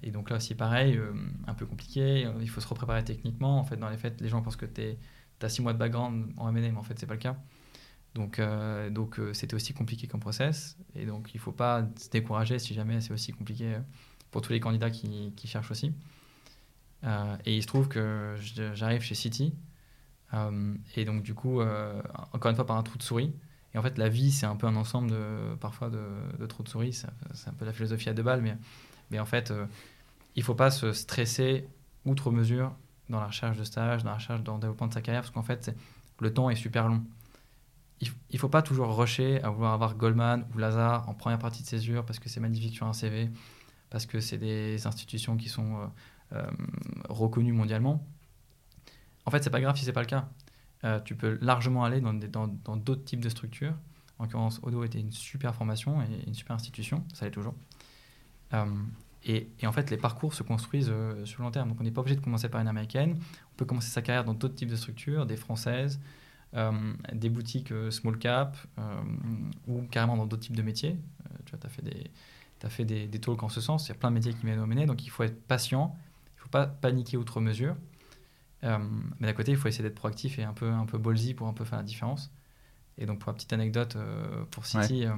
et 0.03 0.11
donc 0.11 0.29
là 0.29 0.37
aussi, 0.37 0.55
pareil, 0.55 0.97
euh, 0.97 1.13
un 1.47 1.53
peu 1.53 1.65
compliqué. 1.65 2.27
Il 2.41 2.49
faut 2.49 2.59
se 2.59 2.67
repréparer 2.67 3.03
techniquement. 3.03 3.59
En 3.59 3.63
fait, 3.63 3.77
dans 3.77 3.89
les 3.89 3.97
faits, 3.97 4.19
les 4.19 4.27
gens 4.29 4.41
pensent 4.41 4.55
que 4.57 4.65
tu 4.65 4.81
as 5.41 5.49
six 5.49 5.61
mois 5.61 5.73
de 5.73 5.77
background 5.77 6.33
en 6.37 6.49
M&A, 6.49 6.61
mais 6.71 6.75
en 6.77 6.83
fait, 6.83 6.99
c'est 6.99 7.05
pas 7.05 7.13
le 7.13 7.19
cas. 7.19 7.37
Donc, 8.15 8.41
donc 8.91 9.21
c'était 9.33 9.53
aussi 9.53 9.73
compliqué 9.73 10.07
comme 10.07 10.19
process. 10.19 10.75
Et 10.95 11.05
donc, 11.05 11.29
il 11.35 11.39
faut 11.39 11.51
pas 11.51 11.87
se 11.97 12.09
décourager 12.09 12.57
si 12.59 12.73
jamais 12.73 12.99
c'est 12.99 13.13
aussi 13.13 13.31
compliqué 13.31 13.77
pour 14.31 14.41
tous 14.41 14.51
les 14.53 14.59
candidats 14.59 14.89
qui, 14.89 15.33
qui 15.37 15.47
cherchent 15.47 15.69
aussi. 15.71 15.93
Et 17.45 17.55
il 17.55 17.61
se 17.61 17.67
trouve 17.67 17.87
que 17.87 18.35
j'arrive 18.73 19.01
chez 19.01 19.15
City. 19.15 19.53
Euh, 20.33 20.75
et 20.95 21.05
donc, 21.05 21.23
du 21.23 21.33
coup, 21.33 21.61
euh, 21.61 22.01
encore 22.33 22.49
une 22.49 22.55
fois, 22.55 22.65
par 22.65 22.77
un 22.77 22.83
trou 22.83 22.97
de 22.97 23.03
souris. 23.03 23.33
Et 23.73 23.77
en 23.77 23.83
fait, 23.83 23.97
la 23.97 24.09
vie, 24.09 24.31
c'est 24.31 24.45
un 24.45 24.55
peu 24.55 24.67
un 24.67 24.75
ensemble 24.75 25.11
de, 25.11 25.55
parfois 25.59 25.89
de, 25.89 26.45
trous 26.47 26.63
de 26.63 26.69
souris. 26.69 26.93
C'est 26.93 27.49
un 27.49 27.53
peu 27.53 27.65
la 27.65 27.73
philosophie 27.73 28.09
à 28.09 28.13
deux 28.13 28.23
balles. 28.23 28.41
Mais, 28.41 28.57
mais 29.11 29.19
en 29.19 29.25
fait, 29.25 29.51
euh, 29.51 29.65
il 30.35 30.39
ne 30.39 30.45
faut 30.45 30.55
pas 30.55 30.71
se 30.71 30.93
stresser 30.93 31.67
outre 32.05 32.31
mesure 32.31 32.73
dans 33.09 33.19
la 33.19 33.27
recherche 33.27 33.57
de 33.57 33.63
stage, 33.63 34.03
dans 34.03 34.11
la 34.11 34.15
recherche, 34.15 34.41
dans 34.41 34.57
développement 34.57 34.87
de 34.87 34.93
sa 34.93 35.01
carrière, 35.01 35.21
parce 35.21 35.31
qu'en 35.31 35.43
fait, 35.43 35.75
le 36.19 36.33
temps 36.33 36.49
est 36.49 36.55
super 36.55 36.87
long. 36.87 37.03
Il 38.01 38.09
ne 38.31 38.37
faut 38.37 38.49
pas 38.49 38.61
toujours 38.61 38.95
rusher 38.95 39.41
à 39.43 39.49
vouloir 39.49 39.73
avoir 39.73 39.95
Goldman 39.95 40.45
ou 40.53 40.57
Lazare 40.57 41.09
en 41.09 41.13
première 41.13 41.39
partie 41.39 41.63
de 41.63 41.67
césure 41.67 42.05
parce 42.05 42.17
que 42.17 42.29
c'est 42.29 42.39
magnifique 42.39 42.73
sur 42.73 42.87
un 42.87 42.93
CV, 42.93 43.29
parce 43.89 44.05
que 44.05 44.21
c'est 44.21 44.37
des 44.37 44.87
institutions 44.87 45.35
qui 45.35 45.49
sont 45.49 45.91
reconnues 47.09 47.51
mondialement. 47.51 48.07
En 49.29 49.31
fait, 49.31 49.43
c'est 49.43 49.51
pas 49.51 49.61
grave 49.61 49.77
si 49.77 49.85
c'est 49.85 49.93
pas 49.93 50.01
le 50.01 50.07
cas. 50.07 50.27
Euh, 50.83 50.99
tu 51.01 51.13
peux 51.13 51.37
largement 51.39 51.83
aller 51.83 52.01
dans 52.01 52.47
d'autres 52.77 53.03
types 53.03 53.23
de 53.23 53.29
structures. 53.29 53.75
En 54.17 54.23
l'occurrence, 54.23 54.59
Odo 54.63 54.83
était 54.83 54.99
une 54.99 55.11
super 55.11 55.53
formation 55.53 56.01
et 56.01 56.07
une 56.25 56.33
super 56.33 56.55
institution, 56.55 57.03
ça 57.13 57.25
l'est 57.25 57.31
toujours. 57.31 57.53
Euh, 58.55 58.65
et, 59.23 59.51
en 59.67 59.71
fait, 59.71 59.91
les 59.91 59.97
parcours 59.97 60.33
se 60.33 60.41
construisent 60.41 60.89
euh, 60.89 61.23
sur 61.25 61.41
le 61.41 61.45
long 61.45 61.51
terme. 61.51 61.69
Donc, 61.69 61.79
on 61.79 61.83
n'est 61.83 61.91
pas 61.91 62.01
obligé 62.01 62.15
de 62.15 62.21
commencer 62.21 62.49
par 62.49 62.59
une 62.59 62.67
américaine. 62.67 63.19
On 63.53 63.55
peut 63.55 63.65
commencer 63.65 63.91
sa 63.91 64.01
carrière 64.01 64.25
dans 64.25 64.33
d'autres 64.33 64.55
types 64.55 64.71
de 64.71 64.75
structures, 64.75 65.27
des 65.27 65.37
françaises, 65.37 65.99
des 67.13 67.29
boutiques 67.29 67.71
small 67.91 68.17
cap 68.17 68.57
ou 69.67 69.83
carrément 69.91 70.17
dans 70.17 70.25
d'autres 70.25 70.41
types 70.41 70.57
de 70.57 70.63
métiers. 70.63 70.97
Tu 71.45 71.53
as 71.53 71.69
fait, 71.69 72.83
des, 72.83 73.07
as 73.13 73.19
talks 73.19 73.43
en 73.43 73.49
ce 73.49 73.61
sens. 73.61 73.85
Il 73.85 73.89
y 73.89 73.91
a 73.91 73.95
plein 73.95 74.09
de 74.09 74.15
métiers 74.15 74.33
qui 74.33 74.43
mènent 74.47 74.59
au 74.59 74.65
mener. 74.65 74.87
Donc, 74.87 75.05
il 75.05 75.11
faut 75.11 75.21
être 75.21 75.39
patient. 75.43 75.95
Il 76.25 76.39
ne 76.39 76.41
faut 76.41 76.49
pas 76.49 76.65
paniquer 76.65 77.15
outre 77.15 77.41
mesure. 77.41 77.75
Euh, 78.63 78.77
mais 79.19 79.27
d'un 79.27 79.33
côté, 79.33 79.51
il 79.51 79.57
faut 79.57 79.67
essayer 79.67 79.83
d'être 79.83 79.95
proactif 79.95 80.39
et 80.39 80.43
un 80.43 80.53
peu, 80.53 80.69
un 80.69 80.85
peu 80.85 80.97
ballsy 80.97 81.33
pour 81.33 81.47
un 81.47 81.53
peu 81.53 81.65
faire 81.65 81.77
la 81.77 81.83
différence. 81.83 82.31
Et 82.97 83.05
donc, 83.05 83.19
pour 83.19 83.31
la 83.31 83.35
petite 83.35 83.53
anecdote, 83.53 83.95
euh, 83.95 84.43
pour 84.51 84.65
City, 84.65 85.05
euh, 85.05 85.13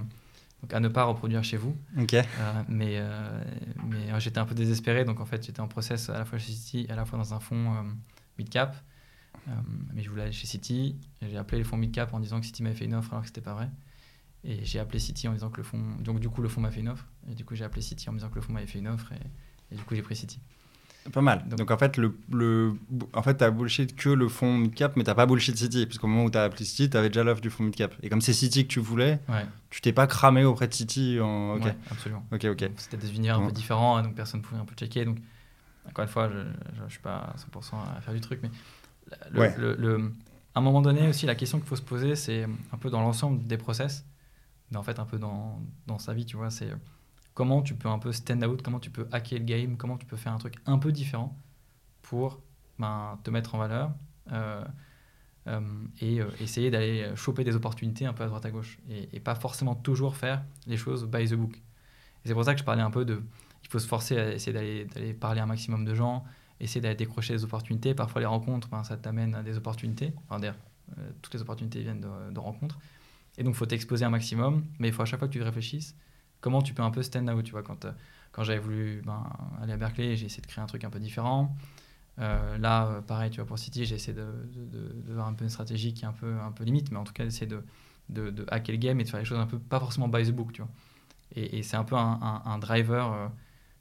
donc 0.61 0.73
à 0.73 0.79
ne 0.79 0.87
pas 0.87 1.03
reproduire 1.03 1.43
chez 1.43 1.57
vous. 1.57 1.75
Mais 2.67 3.01
mais 3.87 4.19
j'étais 4.19 4.37
un 4.37 4.45
peu 4.45 4.55
désespéré, 4.55 5.05
donc 5.05 5.19
en 5.19 5.25
fait, 5.25 5.45
j'étais 5.45 5.61
en 5.61 5.67
process 5.67 6.09
à 6.09 6.19
la 6.19 6.25
fois 6.25 6.37
chez 6.37 6.51
City 6.51 6.85
et 6.87 6.91
à 6.91 6.95
la 6.95 7.05
fois 7.05 7.17
dans 7.17 7.33
un 7.33 7.39
fonds 7.39 7.73
mid-cap. 8.37 8.75
Euh, 9.47 9.51
mais 9.93 10.03
je 10.03 10.09
voulais 10.09 10.23
aller 10.23 10.31
chez 10.31 10.47
City. 10.47 10.95
J'ai 11.21 11.37
appelé 11.37 11.59
le 11.59 11.63
fonds 11.63 11.77
mid-cap 11.77 12.13
en 12.13 12.19
disant 12.19 12.39
que 12.39 12.45
City 12.45 12.63
m'avait 12.63 12.75
fait 12.75 12.85
une 12.85 12.93
offre 12.93 13.11
alors 13.11 13.21
que 13.21 13.27
c'était 13.27 13.41
pas 13.41 13.53
vrai. 13.53 13.69
Et 14.43 14.65
j'ai 14.65 14.79
appelé 14.79 14.99
City 14.99 15.27
en 15.27 15.33
disant 15.33 15.49
que 15.49 15.57
le 15.57 15.63
fonds. 15.63 15.97
Donc, 15.99 16.19
du 16.19 16.29
coup, 16.29 16.41
le 16.41 16.49
fonds 16.49 16.61
m'a 16.61 16.71
fait 16.71 16.79
une 16.79 16.89
offre. 16.89 17.07
Et 17.29 17.35
du 17.35 17.45
coup, 17.45 17.55
j'ai 17.55 17.63
appelé 17.63 17.81
City 17.81 18.09
en 18.09 18.13
me 18.13 18.17
disant 18.17 18.29
que 18.29 18.35
le 18.35 18.41
fonds 18.41 18.53
m'avait 18.53 18.67
fait 18.67 18.79
une 18.79 18.87
offre. 18.87 19.11
Et, 19.13 19.73
et 19.73 19.75
du 19.75 19.83
coup, 19.83 19.95
j'ai 19.95 20.01
pris 20.01 20.15
City. 20.15 20.39
Pas 21.11 21.21
mal. 21.21 21.43
Donc- 21.47 21.59
Donc, 21.59 21.71
en 21.71 21.77
fait, 21.77 21.97
le, 21.97 22.15
le, 22.31 22.73
en 23.13 23.23
fait, 23.23 23.33
t'as 23.35 23.49
bullshit 23.49 23.95
que 23.95 24.09
le 24.09 24.27
fonds 24.27 24.55
midcap, 24.57 24.95
mais 24.95 25.03
t'as 25.03 25.15
pas 25.15 25.25
bullshit 25.25 25.57
City. 25.57 25.85
Parce 25.87 25.97
qu'au 25.97 26.07
moment 26.07 26.25
où 26.25 26.29
t'as 26.29 26.43
appelé 26.43 26.63
City, 26.63 26.89
t'avais 26.89 27.09
déjà 27.09 27.23
l'offre 27.23 27.41
du 27.41 27.49
fonds 27.49 27.63
midcap. 27.63 27.93
Et 28.03 28.09
comme 28.09 28.21
c'est 28.21 28.33
City 28.33 28.67
que 28.67 28.71
tu 28.71 28.79
voulais, 28.79 29.19
Ouais, 29.27 29.45
tu 29.71 29.81
t'es 29.81 29.93
pas 29.93 30.05
cramé 30.05 30.43
auprès 30.45 30.67
de 30.67 30.73
City 30.73 31.19
en. 31.19 31.57
Ouais, 31.59 31.75
absolument. 31.89 32.23
Ok, 32.31 32.45
ok. 32.45 32.69
C'était 32.77 32.97
des 32.97 33.15
univers 33.15 33.39
un 33.39 33.47
peu 33.47 33.51
différents, 33.51 33.97
hein, 33.97 34.03
donc 34.03 34.13
personne 34.15 34.41
ne 34.41 34.45
pouvait 34.45 34.61
un 34.61 34.65
peu 34.65 34.75
checker. 34.75 35.05
Donc, 35.05 35.17
encore 35.89 36.03
une 36.03 36.09
fois, 36.11 36.29
je 36.29 36.83
ne 36.83 36.89
suis 36.89 36.99
pas 36.99 37.15
à 37.17 37.35
100% 37.37 37.77
à 37.97 38.01
faire 38.01 38.13
du 38.13 38.21
truc, 38.21 38.39
mais 38.43 38.51
le, 39.31 39.39
Ouais. 39.39 39.55
le- 39.57 39.75
le- 39.75 40.11
à 40.53 40.59
un 40.59 40.61
moment 40.61 40.81
donné 40.83 41.07
aussi, 41.07 41.25
la 41.25 41.33
question 41.35 41.57
qu'il 41.59 41.67
faut 41.67 41.75
se 41.75 41.81
poser, 41.81 42.15
c'est 42.15 42.45
un 42.71 42.77
peu 42.77 42.89
dans 42.91 43.01
l'ensemble 43.01 43.43
des 43.47 43.57
process, 43.57 44.05
mais 44.69 44.77
en 44.77 44.83
fait 44.83 44.99
un 44.99 45.05
peu 45.05 45.17
dans, 45.17 45.59
dans 45.87 45.97
sa 45.97 46.13
vie, 46.13 46.25
tu 46.25 46.37
vois, 46.37 46.51
c'est 46.51 46.69
comment 47.33 47.61
tu 47.61 47.75
peux 47.75 47.89
un 47.89 47.99
peu 47.99 48.11
stand 48.11 48.43
out, 48.43 48.61
comment 48.61 48.79
tu 48.79 48.89
peux 48.89 49.07
hacker 49.11 49.39
le 49.39 49.45
game, 49.45 49.77
comment 49.77 49.97
tu 49.97 50.05
peux 50.05 50.17
faire 50.17 50.33
un 50.33 50.37
truc 50.37 50.55
un 50.65 50.77
peu 50.77 50.91
différent 50.91 51.37
pour 52.01 52.41
ben, 52.79 53.19
te 53.23 53.29
mettre 53.29 53.55
en 53.55 53.57
valeur. 53.57 53.91
euh, 54.31 54.63
euh, 55.47 55.59
et 55.99 56.21
euh, 56.21 56.29
essayer 56.39 56.69
d'aller 56.69 57.15
choper 57.15 57.43
des 57.43 57.55
opportunités 57.55 58.05
un 58.05 58.13
peu 58.13 58.23
à 58.23 58.27
droite 58.27 58.45
à 58.45 58.51
gauche 58.51 58.77
et, 58.89 59.19
pas 59.19 59.33
forcément 59.33 59.73
toujours 59.73 60.15
faire 60.15 60.43
les 60.67 60.77
choses 60.77 61.07
by 61.07 61.27
the 61.27 61.33
book. 61.33 61.55
Et 62.23 62.27
c'est 62.27 62.33
pour 62.33 62.45
ça 62.45 62.53
que 62.53 62.59
je 62.59 62.63
parlais 62.63 62.83
un 62.83 62.91
peu 62.91 63.05
de. 63.05 63.23
Il 63.63 63.69
faut 63.69 63.79
se 63.79 63.87
forcer 63.87 64.19
à 64.19 64.33
essayer 64.33 64.85
d'aller, 64.85 65.13
parler 65.13 65.41
un 65.41 65.47
maximum 65.47 65.85
de 65.85 65.95
gens, 65.95 66.23
essayer 66.59 66.81
d'aller 66.81 66.95
décrocher 66.95 67.33
des 67.33 67.43
opportunités. 67.43 67.95
Parfois, 67.95 68.21
les 68.21 68.27
rencontres, 68.27 68.67
ben, 68.69 68.83
ça 68.83 68.97
t'amène 68.97 69.33
à 69.33 69.41
des 69.41 69.57
opportunités. 69.57 70.13
Enfin, 70.27 70.39
d'ailleurs, 70.39 70.57
toutes 71.21 71.33
les 71.33 71.41
opportunités 71.41 71.81
viennent 71.81 72.01
de, 72.01 72.31
de 72.31 72.39
rencontres. 72.39 72.77
Et 73.37 73.43
donc, 73.43 73.55
il 73.55 73.57
faut 73.57 73.65
t'exposer 73.65 74.05
un 74.05 74.09
maximum, 74.09 74.65
mais 74.77 74.89
il 74.89 74.93
faut 74.93 75.01
à 75.01 75.05
chaque 75.05 75.19
fois 75.19 75.27
que 75.27 75.33
tu 75.33 75.41
réfléchisses, 75.41 75.95
comment 76.41 76.61
tu 76.61 76.73
peux 76.73 76.83
un 76.83 76.91
peu 76.91 77.03
stand 77.03 77.29
out. 77.29 77.43
Tu 77.45 77.51
vois, 77.51 77.63
quand, 77.63 77.85
euh, 77.85 77.91
quand 78.31 78.43
j'avais 78.43 78.59
voulu 78.59 79.01
ben, 79.05 79.23
aller 79.61 79.73
à 79.73 79.77
Berkeley, 79.77 80.17
j'ai 80.17 80.25
essayé 80.25 80.41
de 80.41 80.47
créer 80.47 80.63
un 80.63 80.67
truc 80.67 80.83
un 80.83 80.89
peu 80.89 80.99
différent. 80.99 81.55
Euh, 82.19 82.57
là, 82.57 82.87
euh, 82.87 83.01
pareil, 83.01 83.29
tu 83.29 83.37
vois, 83.37 83.45
pour 83.45 83.57
City, 83.57 83.85
j'ai 83.85 83.95
essayé 83.95 84.13
de, 84.13 84.27
de, 85.07 85.17
un 85.17 85.33
peu 85.33 85.45
une 85.45 85.49
stratégie 85.49 85.93
qui 85.93 86.03
est 86.03 86.07
un 86.07 86.13
peu, 86.13 86.39
un 86.39 86.51
peu 86.51 86.63
limite, 86.63 86.91
mais 86.91 86.97
en 86.97 87.03
tout 87.03 87.13
cas, 87.13 87.23
d'essayer 87.23 87.47
de, 87.47 87.63
de, 88.09 88.45
hacker 88.49 88.73
le 88.73 88.79
game 88.79 88.99
et 88.99 89.03
de 89.03 89.09
faire 89.09 89.19
les 89.19 89.25
choses 89.25 89.39
un 89.39 89.47
peu, 89.47 89.59
pas 89.59 89.79
forcément 89.79 90.07
by 90.07 90.27
the 90.27 90.31
book, 90.31 90.51
tu 90.51 90.61
vois. 90.61 90.71
Et, 91.35 91.63
c'est 91.63 91.77
un 91.77 91.85
peu 91.85 91.95
un, 91.95 92.41
un- 92.45 92.59
driver 92.59 93.31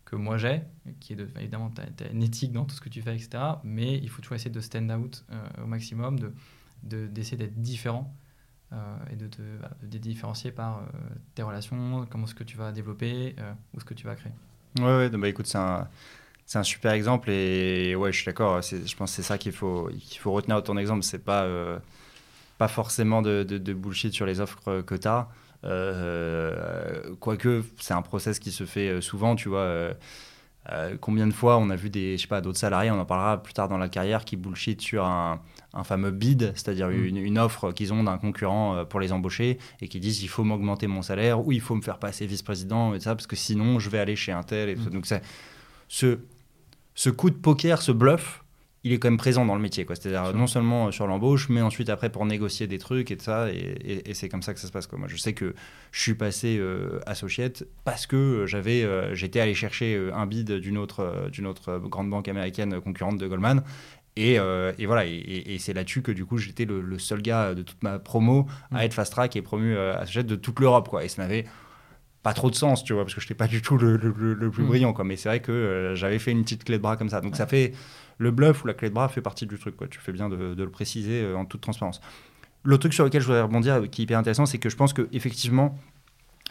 que 0.04 0.14
moi 0.14 0.38
j'ai, 0.38 0.62
qui 1.00 1.14
est 1.14 1.16
de, 1.16 1.28
évidemment, 1.36 1.70
tu 1.70 2.04
as, 2.04 2.10
une 2.10 2.22
éthique 2.22 2.52
dans 2.52 2.64
tout 2.64 2.76
ce 2.76 2.80
que 2.80 2.88
tu 2.88 3.02
fais, 3.02 3.14
etc. 3.16 3.60
Mais 3.64 3.98
il 3.98 4.08
faut 4.08 4.22
toujours 4.22 4.36
essayer 4.36 4.52
de 4.52 4.60
stand 4.60 4.90
out 4.92 5.24
au 5.60 5.66
maximum, 5.66 6.20
de, 6.20 6.32
de- 6.84 7.08
d'essayer 7.08 7.36
d'être 7.36 7.60
différent 7.60 8.14
et 9.10 9.16
de 9.16 9.26
te 9.26 9.42
de 9.82 9.98
différencier 9.98 10.52
par 10.52 10.78
euh, 10.78 10.82
tes 11.34 11.42
relations, 11.42 12.06
comment 12.10 12.26
est-ce 12.26 12.34
que 12.34 12.44
tu 12.44 12.56
vas 12.56 12.72
développer, 12.72 13.34
euh, 13.38 13.52
où 13.74 13.78
est-ce 13.78 13.84
que 13.84 13.94
tu 13.94 14.06
vas 14.06 14.14
créer. 14.14 14.32
Ouais, 14.78 14.96
ouais, 14.96 15.10
bah 15.10 15.28
écoute, 15.28 15.46
c'est 15.46 15.58
un, 15.58 15.88
c'est 16.46 16.58
un 16.58 16.62
super 16.62 16.92
exemple 16.92 17.30
et 17.30 17.96
ouais, 17.96 18.12
je 18.12 18.18
suis 18.18 18.26
d'accord. 18.26 18.60
Je 18.62 18.96
pense 18.96 19.10
que 19.10 19.16
c'est 19.16 19.22
ça 19.22 19.38
qu'il 19.38 19.52
faut, 19.52 19.88
qu'il 20.00 20.20
faut 20.20 20.32
retenir 20.32 20.56
de 20.56 20.66
ton 20.66 20.76
exemple. 20.76 21.02
C'est 21.02 21.24
pas, 21.24 21.42
euh, 21.44 21.78
pas 22.58 22.68
forcément 22.68 23.22
de, 23.22 23.72
bullshit 23.72 24.12
sur 24.12 24.26
les 24.26 24.40
offres 24.40 24.82
que 24.82 24.94
tu 24.94 25.08
as. 25.08 25.28
Euh, 25.64 27.14
quoique, 27.20 27.62
c'est 27.78 27.94
un 27.94 28.02
process 28.02 28.38
qui 28.38 28.52
se 28.52 28.64
fait 28.64 28.88
euh, 28.88 29.00
souvent, 29.00 29.36
tu 29.36 29.48
vois. 29.48 29.60
Euh, 29.60 29.94
combien 31.00 31.26
de 31.26 31.32
fois 31.32 31.58
on 31.58 31.70
a 31.70 31.76
vu 31.76 31.90
des, 31.90 32.16
je 32.16 32.22
sais 32.22 32.28
pas, 32.28 32.40
d'autres 32.40 32.58
salariés, 32.58 32.90
on 32.90 33.00
en 33.00 33.04
parlera 33.04 33.42
plus 33.42 33.54
tard 33.54 33.68
dans 33.68 33.78
la 33.78 33.88
carrière, 33.88 34.24
qui 34.24 34.36
bullshit 34.36 34.80
sur 34.80 35.04
un, 35.04 35.40
un 35.74 35.84
fameux 35.84 36.10
bid, 36.10 36.52
c'est-à-dire 36.54 36.88
Mm. 36.88 37.04
une, 37.04 37.16
une 37.16 37.38
offre 37.38 37.72
qu'ils 37.72 37.92
ont 37.92 38.02
d'un 38.04 38.18
concurrent 38.18 38.76
euh, 38.76 38.84
pour 38.84 39.00
les 39.00 39.12
embaucher 39.12 39.58
et 39.80 39.88
qui 39.88 40.00
disent 40.00 40.22
il 40.22 40.28
faut 40.28 40.44
m'augmenter 40.44 40.86
mon 40.86 41.02
salaire 41.02 41.44
ou 41.44 41.52
il 41.52 41.60
faut 41.60 41.74
me 41.74 41.82
faire 41.82 41.98
passer 41.98 42.26
vice-président 42.26 42.94
et 42.94 43.00
ça 43.00 43.14
parce 43.14 43.26
que 43.26 43.36
sinon 43.36 43.78
je 43.78 43.90
vais 43.90 43.98
aller 43.98 44.16
chez 44.16 44.32
un 44.32 44.42
tel. 44.42 44.68
Et 44.68 44.76
ça. 44.76 44.82
Mm. 44.82 44.92
Donc 44.92 45.06
c'est 45.06 45.22
ce, 45.88 46.18
ce 46.94 47.10
coup 47.10 47.30
de 47.30 47.36
poker, 47.36 47.82
ce 47.82 47.92
bluff, 47.92 48.44
il 48.82 48.92
est 48.92 48.98
quand 48.98 49.08
même 49.10 49.18
présent 49.18 49.44
dans 49.44 49.54
le 49.54 49.60
métier. 49.60 49.84
quoi. 49.84 49.94
C'est-à-dire 49.94 50.34
non 50.34 50.46
seulement 50.46 50.90
sur 50.90 51.06
l'embauche, 51.06 51.48
mais 51.50 51.60
ensuite 51.60 51.90
après 51.90 52.10
pour 52.10 52.24
négocier 52.24 52.66
des 52.66 52.78
trucs 52.78 53.10
et 53.10 53.16
tout 53.16 53.24
ça. 53.24 53.50
Et, 53.52 53.56
et- 53.56 54.10
et 54.10 54.14
c'est 54.14 54.28
comme 54.28 54.42
ça 54.42 54.54
que 54.54 54.60
ça 54.60 54.66
se 54.66 54.72
passe. 54.72 54.86
Quoi. 54.86 54.98
Moi, 54.98 55.08
je 55.08 55.16
sais 55.16 55.34
que 55.34 55.54
je 55.92 56.00
suis 56.00 56.14
passé 56.14 56.56
euh, 56.58 56.98
associate 57.06 57.64
parce 57.84 58.06
que 58.06 58.44
j'avais, 58.46 58.82
euh, 58.82 59.14
j'étais 59.14 59.40
allé 59.40 59.54
chercher 59.54 59.94
euh, 59.96 60.14
un 60.14 60.26
bid 60.26 60.50
d'une 60.52 60.78
autre, 60.78 61.00
euh, 61.00 61.28
d'une 61.28 61.46
autre 61.46 61.68
euh, 61.72 61.78
grande 61.78 62.08
banque 62.08 62.28
américaine 62.28 62.74
euh, 62.74 62.80
concurrente 62.80 63.18
de 63.18 63.26
Goldman. 63.26 63.62
Et, 64.16 64.38
euh, 64.40 64.72
et 64.78 64.86
voilà, 64.86 65.06
et, 65.06 65.56
c'est 65.60 65.72
là-dessus 65.72 66.02
que 66.02 66.10
du 66.10 66.24
coup 66.24 66.36
j'étais 66.36 66.64
le, 66.64 66.80
le 66.80 66.98
seul 66.98 67.22
gars 67.22 67.54
de 67.54 67.62
toute 67.62 67.82
ma 67.82 67.98
promo 68.00 68.48
Mm. 68.70 68.76
à 68.76 68.84
être 68.84 68.92
fast 68.94 69.12
track 69.12 69.36
et 69.36 69.42
promu 69.42 69.76
euh, 69.76 69.94
associate 69.96 70.26
de 70.26 70.34
toute 70.36 70.58
l'Europe. 70.58 70.88
Quoi. 70.88 71.04
Et 71.04 71.08
ça 71.08 71.22
n'avait 71.22 71.44
pas 72.22 72.34
trop 72.34 72.50
de 72.50 72.54
sens, 72.54 72.84
tu 72.84 72.92
vois, 72.92 73.04
parce 73.04 73.14
que 73.14 73.20
je 73.20 73.26
n'étais 73.26 73.34
pas 73.34 73.46
du 73.46 73.62
tout 73.62 73.78
le, 73.78 73.96
le- 73.96 74.34
le- 74.34 74.50
plus 74.50 74.62
Mm. 74.62 74.66
brillant. 74.66 74.92
Quoi. 74.92 75.04
Mais 75.04 75.16
c'est 75.16 75.28
vrai 75.28 75.40
que 75.40 75.52
euh, 75.52 75.94
j'avais 75.94 76.18
fait 76.18 76.30
une 76.32 76.42
petite 76.42 76.64
clé 76.64 76.76
de 76.76 76.82
bras 76.82 76.96
comme 76.96 77.08
ça. 77.08 77.20
Donc 77.20 77.32
Ouais. 77.32 77.38
ça 77.38 77.46
fait 77.46 77.72
le 78.18 78.30
bluff 78.30 78.62
ou 78.62 78.66
la 78.66 78.74
clé 78.74 78.90
de 78.90 78.94
bras 78.94 79.08
fait 79.08 79.22
partie 79.22 79.46
du 79.46 79.58
truc. 79.58 79.76
Quoi. 79.76 79.88
Tu 79.88 79.98
fais 79.98 80.12
bien 80.12 80.28
de, 80.28 80.54
de 80.54 80.62
le 80.64 80.70
préciser 80.70 81.22
euh, 81.22 81.34
en 81.36 81.46
toute 81.46 81.60
transparence. 81.62 82.00
Le 82.62 82.76
truc 82.76 82.92
sur 82.92 83.04
lequel 83.04 83.22
je 83.22 83.26
voudrais 83.26 83.40
rebondir, 83.42 83.74
euh, 83.76 83.86
qui 83.86 84.02
est 84.02 84.04
hyper 84.04 84.18
intéressant, 84.18 84.44
c'est 84.44 84.58
que 84.58 84.68
je 84.68 84.76
pense 84.76 84.92
que 84.92 85.08
effectivement, 85.12 85.78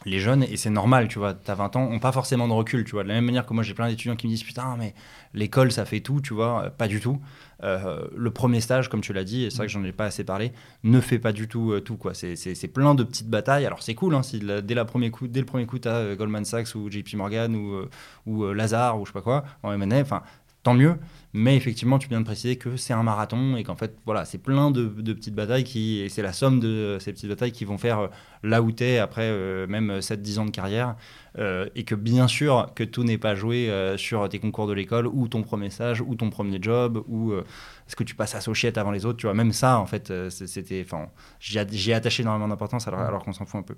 les 0.05 0.19
jeunes, 0.19 0.43
et 0.43 0.57
c'est 0.57 0.69
normal, 0.69 1.07
tu 1.07 1.19
vois, 1.19 1.33
t'as 1.33 1.55
20 1.55 1.75
ans, 1.75 1.83
ont 1.83 1.99
pas 1.99 2.11
forcément 2.11 2.47
de 2.47 2.53
recul, 2.53 2.83
tu 2.85 2.91
vois. 2.91 3.03
De 3.03 3.09
la 3.09 3.15
même 3.15 3.25
manière 3.25 3.45
que 3.45 3.53
moi, 3.53 3.63
j'ai 3.63 3.73
plein 3.73 3.87
d'étudiants 3.89 4.15
qui 4.15 4.27
me 4.27 4.31
disent 4.31 4.43
Putain, 4.43 4.75
mais 4.77 4.93
l'école, 5.33 5.71
ça 5.71 5.85
fait 5.85 5.99
tout, 5.99 6.21
tu 6.21 6.33
vois. 6.33 6.63
Euh, 6.65 6.69
Pas 6.69 6.87
du 6.87 6.99
tout. 6.99 7.19
Euh, 7.63 8.07
le 8.15 8.31
premier 8.31 8.61
stage, 8.61 8.87
comme 8.89 9.01
tu 9.01 9.11
l'as 9.11 9.25
dit, 9.25 9.43
et 9.43 9.49
c'est 9.49 9.57
vrai 9.57 9.67
que 9.67 9.73
j'en 9.73 9.83
ai 9.83 9.91
pas 9.91 10.05
assez 10.05 10.23
parlé, 10.23 10.53
ne 10.83 11.01
fait 11.01 11.19
pas 11.19 11.33
du 11.33 11.47
tout 11.49 11.73
euh, 11.73 11.81
tout, 11.81 11.97
quoi. 11.97 12.13
C'est- 12.13 12.35
C'est 12.35 12.67
plein 12.69 12.95
de 12.95 13.03
petites 13.03 13.29
batailles. 13.29 13.65
Alors, 13.65 13.83
c'est 13.83 13.95
cool, 13.95 14.15
hein, 14.15 14.23
si 14.23 14.39
dès, 14.39 14.85
premier 14.85 15.11
coup, 15.11 15.27
dès 15.27 15.41
le 15.41 15.45
premier 15.45 15.65
coup, 15.65 15.79
t'as 15.79 15.95
euh, 15.95 16.15
Goldman 16.15 16.45
Sachs 16.45 16.73
ou 16.75 16.89
JP 16.89 17.15
Morgan 17.15 17.55
ou, 17.55 17.81
ou 18.25 18.53
Lazare 18.53 18.99
ou 18.99 19.05
je 19.05 19.09
sais 19.09 19.13
pas 19.13 19.21
quoi, 19.21 19.43
en 19.63 19.73
M&A, 19.73 20.01
enfin, 20.01 20.21
tant 20.63 20.73
mieux. 20.73 20.95
Mais 21.31 21.55
effectivement, 21.55 21.99
tu 21.99 22.09
viens 22.09 22.19
de 22.21 22.25
préciser 22.25 22.55
que 22.55 22.75
c'est 22.75 22.91
un 22.93 23.03
marathon 23.03 23.55
et 23.55 23.63
qu'en 23.63 23.75
fait, 23.75 23.95
voilà, 24.05 24.25
c'est 24.25 24.39
plein 24.39 24.71
de, 24.71 24.87
petites 25.13 25.35
batailles 25.35 25.63
qui, 25.63 25.99
et 25.99 26.09
c'est 26.09 26.23
la 26.23 26.33
somme 26.33 26.59
de 26.59 26.97
ces 26.99 27.13
petites 27.13 27.29
batailles 27.29 27.51
qui 27.51 27.65
vont 27.65 27.77
faire 27.77 27.99
euh, 27.99 28.07
là 28.41 28.63
où 28.63 28.71
t'es 28.71 28.97
après 28.97 29.25
euh, 29.29 29.67
même 29.67 29.99
7-10 30.01 30.39
ans 30.39 30.45
de 30.45 30.49
carrière. 30.49 30.95
Euh, 31.37 31.67
et 31.75 31.83
que 31.83 31.93
bien 31.93 32.27
sûr, 32.27 32.71
que 32.75 32.83
tout 32.83 33.03
n'est 33.03 33.19
pas 33.19 33.35
joué 33.35 33.69
euh, 33.69 33.95
sur 33.95 34.27
tes 34.27 34.39
concours 34.39 34.65
de 34.65 34.73
l'école 34.73 35.05
ou 35.05 35.27
ton 35.27 35.43
premier 35.43 35.69
stage 35.69 36.01
ou 36.01 36.15
ton 36.15 36.31
premier 36.31 36.57
job 36.59 37.03
ou 37.07 37.31
euh, 37.31 37.43
est-ce 37.87 37.95
que 37.95 38.03
tu 38.03 38.15
passes 38.15 38.33
associate 38.33 38.79
avant 38.79 38.89
les 38.91 39.05
autres, 39.05 39.17
tu 39.19 39.27
vois. 39.27 39.35
Même 39.35 39.53
ça, 39.53 39.77
en 39.79 39.85
fait, 39.85 40.09
euh, 40.09 40.31
c'était, 40.31 40.81
enfin, 40.83 41.09
j'y 41.39 41.59
a- 41.59 41.67
j'y 41.71 41.91
ai 41.91 41.93
attaché 41.93 42.23
énormément 42.23 42.47
d'importance 42.47 42.87
alors, 42.87 43.01
alors 43.01 43.23
qu'on 43.23 43.33
s'en 43.33 43.45
fout 43.45 43.59
un 43.59 43.63
peu. 43.63 43.75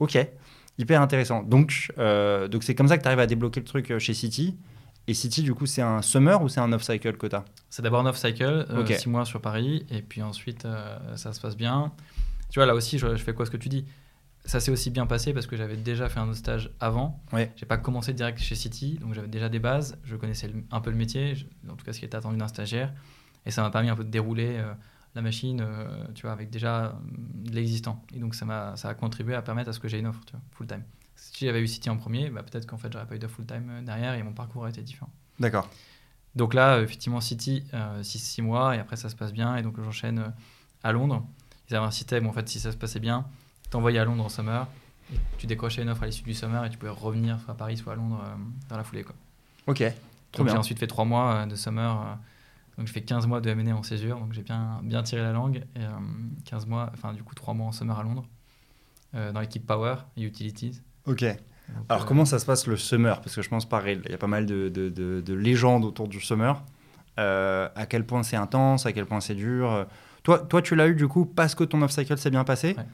Ok, 0.00 0.18
hyper 0.78 1.00
intéressant. 1.00 1.42
Donc, 1.44 1.92
euh, 1.98 2.48
donc 2.48 2.64
c'est 2.64 2.74
comme 2.74 2.88
ça 2.88 2.98
que 2.98 3.02
tu 3.02 3.06
arrives 3.08 3.20
à 3.20 3.26
débloquer 3.26 3.60
le 3.60 3.66
truc 3.66 3.90
euh, 3.92 3.98
chez 4.00 4.14
City. 4.14 4.56
Et 5.08 5.14
City, 5.14 5.42
du 5.42 5.54
coup, 5.54 5.66
c'est 5.66 5.82
un 5.82 6.02
summer 6.02 6.40
ou 6.42 6.48
c'est 6.48 6.60
un 6.60 6.70
off-cycle 6.72 7.16
que 7.16 7.26
tu 7.26 7.34
as 7.34 7.44
C'est 7.70 7.82
d'abord 7.82 8.00
un 8.00 8.06
off-cycle, 8.06 8.66
6 8.86 8.92
Ok. 9.00 9.06
mois 9.06 9.24
sur 9.24 9.40
Paris, 9.40 9.84
et 9.90 10.02
puis 10.02 10.22
ensuite 10.22 10.64
euh, 10.66 10.98
ça 11.16 11.32
se 11.32 11.40
passe 11.40 11.56
bien. 11.56 11.92
Tu 12.50 12.58
vois, 12.58 12.66
là 12.66 12.74
aussi, 12.74 12.98
je, 12.98 13.16
je 13.16 13.22
fais 13.24 13.32
quoi 13.34 13.46
ce 13.46 13.50
que 13.50 13.56
tu 13.56 13.68
dis? 13.68 13.84
Ça 14.44 14.60
s'est 14.60 14.70
aussi 14.70 14.90
bien 14.90 15.06
passé 15.06 15.32
parce 15.34 15.46
que 15.46 15.56
j'avais 15.56 15.76
déjà 15.76 16.08
fait 16.08 16.20
un 16.20 16.28
autre 16.28 16.36
stage 16.38 16.70
avant. 16.80 17.20
Ouais. 17.32 17.52
J'ai 17.56 17.66
pas 17.66 17.76
commencé 17.78 18.12
direct 18.14 18.38
chez 18.38 18.54
City, 18.54 18.98
donc 19.00 19.14
j'avais 19.14 19.28
déjà 19.28 19.48
des 19.48 19.58
bases, 19.58 19.98
je 20.04 20.14
connaissais 20.16 20.50
un 20.70 20.80
peu 20.80 20.90
le 20.90 20.96
métier, 20.96 21.34
je- 21.34 21.46
en 21.70 21.74
tout 21.76 21.84
cas 21.84 21.92
ce 21.92 21.98
qui 21.98 22.04
était 22.04 22.16
attendu 22.16 22.36
d'un 22.38 22.48
stagiaire, 22.48 22.92
et 23.46 23.50
ça 23.50 23.62
m'a 23.62 23.70
permis 23.70 23.88
un 23.90 23.96
peu 23.96 24.04
de 24.04 24.10
dérouler 24.10 24.56
euh, 24.58 24.72
la 25.14 25.22
machine, 25.22 25.60
euh, 25.62 26.04
tu 26.14 26.22
vois, 26.22 26.32
avec 26.32 26.48
déjà 26.50 26.84
euh, 26.84 26.90
de 27.44 27.52
l'existant. 27.54 28.02
Et 28.14 28.18
donc 28.20 28.34
ça, 28.34 28.44
m'a, 28.44 28.76
ça 28.76 28.88
a 28.90 28.94
contribué 28.94 29.34
à 29.34 29.42
permettre 29.42 29.70
à 29.70 29.72
ce 29.72 29.80
que 29.80 29.88
j'ai 29.88 29.98
une 29.98 30.06
offre, 30.06 30.20
tu 30.26 30.32
vois, 30.32 30.40
full-time. 30.52 30.82
Si 31.18 31.44
j'avais 31.46 31.60
eu 31.60 31.66
City 31.66 31.90
en 31.90 31.96
premier, 31.96 32.30
bah, 32.30 32.42
peut-être 32.42 32.66
qu'en 32.66 32.78
fait 32.78 32.92
j'aurais 32.92 33.06
pas 33.06 33.16
eu 33.16 33.18
de 33.18 33.26
full-time 33.26 33.68
euh, 33.70 33.82
derrière 33.82 34.14
et 34.14 34.22
mon 34.22 34.32
parcours 34.32 34.62
aurait 34.62 34.70
été 34.70 34.82
différent. 34.82 35.10
D'accord. 35.38 35.68
Donc 36.34 36.54
là, 36.54 36.76
euh, 36.76 36.84
effectivement, 36.84 37.20
City, 37.20 37.64
6 38.02 38.42
mois, 38.42 38.76
et 38.76 38.78
après 38.78 38.96
ça 38.96 39.08
se 39.08 39.16
passe 39.16 39.32
bien, 39.32 39.56
et 39.56 39.62
donc 39.62 39.80
j'enchaîne 39.82 40.18
euh, 40.20 40.28
à 40.82 40.92
Londres. 40.92 41.26
Ils 41.68 41.76
avaient 41.76 41.86
un 41.86 41.90
système 41.90 42.26
où 42.26 42.30
en 42.30 42.32
fait, 42.32 42.48
si 42.48 42.60
ça 42.60 42.72
se 42.72 42.76
passait 42.76 43.00
bien, 43.00 43.26
t'envoyais 43.70 43.98
à 43.98 44.04
Londres 44.04 44.24
en 44.24 44.28
summer, 44.28 44.66
et 45.12 45.16
tu 45.38 45.46
décrochais 45.46 45.82
une 45.82 45.88
offre 45.88 46.02
à 46.02 46.06
l'issue 46.06 46.22
du 46.22 46.34
summer, 46.34 46.64
et 46.64 46.70
tu 46.70 46.78
pouvais 46.78 46.90
revenir 46.90 47.40
soit 47.40 47.54
à 47.54 47.56
Paris, 47.56 47.76
soit 47.76 47.92
à 47.92 47.96
Londres 47.96 48.22
euh, 48.24 48.36
dans 48.68 48.76
la 48.76 48.84
foulée. 48.84 49.04
Quoi. 49.04 49.14
Ok, 49.66 49.82
trop 50.32 50.44
Donc 50.44 50.52
j'ai 50.52 50.58
ensuite 50.58 50.78
fait 50.78 50.86
3 50.86 51.04
mois 51.04 51.34
euh, 51.34 51.46
de 51.46 51.56
summer, 51.56 52.00
euh, 52.00 52.14
donc 52.76 52.86
j'ai 52.86 52.92
fait 52.92 53.02
15 53.02 53.26
mois 53.26 53.40
de 53.40 53.50
M&A 53.50 53.74
en 53.74 53.82
césure, 53.82 54.18
donc 54.18 54.32
j'ai 54.32 54.42
bien, 54.42 54.80
bien 54.82 55.02
tiré 55.02 55.22
la 55.22 55.32
langue, 55.32 55.64
et 55.76 55.80
euh, 55.80 55.90
15 56.44 56.66
mois, 56.66 56.90
enfin 56.94 57.12
du 57.12 57.22
coup 57.22 57.34
3 57.34 57.54
mois 57.54 57.66
en 57.66 57.72
summer 57.72 57.98
à 57.98 58.02
Londres, 58.02 58.26
euh, 59.14 59.32
dans 59.32 59.40
l'équipe 59.40 59.66
Power 59.66 59.96
et 60.16 60.22
Utilities. 60.22 60.80
Ok. 61.06 61.22
Donc, 61.24 61.36
Alors, 61.88 62.02
euh, 62.02 62.06
comment 62.06 62.24
ça 62.24 62.38
se 62.38 62.46
passe 62.46 62.66
le 62.66 62.76
summer? 62.76 63.20
Parce 63.20 63.34
que 63.36 63.42
je 63.42 63.48
pense 63.48 63.68
pareil, 63.68 64.00
il 64.06 64.10
y 64.10 64.14
a 64.14 64.18
pas 64.18 64.26
mal 64.26 64.46
de, 64.46 64.68
de- 64.68 64.88
de- 64.88 65.20
de 65.20 65.34
légendes 65.34 65.84
autour 65.84 66.08
du 66.08 66.20
summer. 66.20 66.62
Euh, 67.18 67.68
à 67.74 67.86
quel 67.86 68.06
point 68.06 68.22
c'est 68.22 68.36
intense, 68.36 68.86
à 68.86 68.92
quel 68.92 69.04
point 69.06 69.20
c'est 69.20 69.34
dur? 69.34 69.86
Toi, 70.22 70.38
toi 70.38 70.62
tu 70.62 70.74
l'as 70.76 70.86
eu 70.88 70.94
du 70.94 71.08
coup 71.08 71.26
parce 71.26 71.54
que 71.54 71.64
ton 71.64 71.82
off-cycle 71.82 72.16
s'est 72.16 72.30
bien 72.30 72.44
passé? 72.44 72.74
Ouais. 72.78 72.84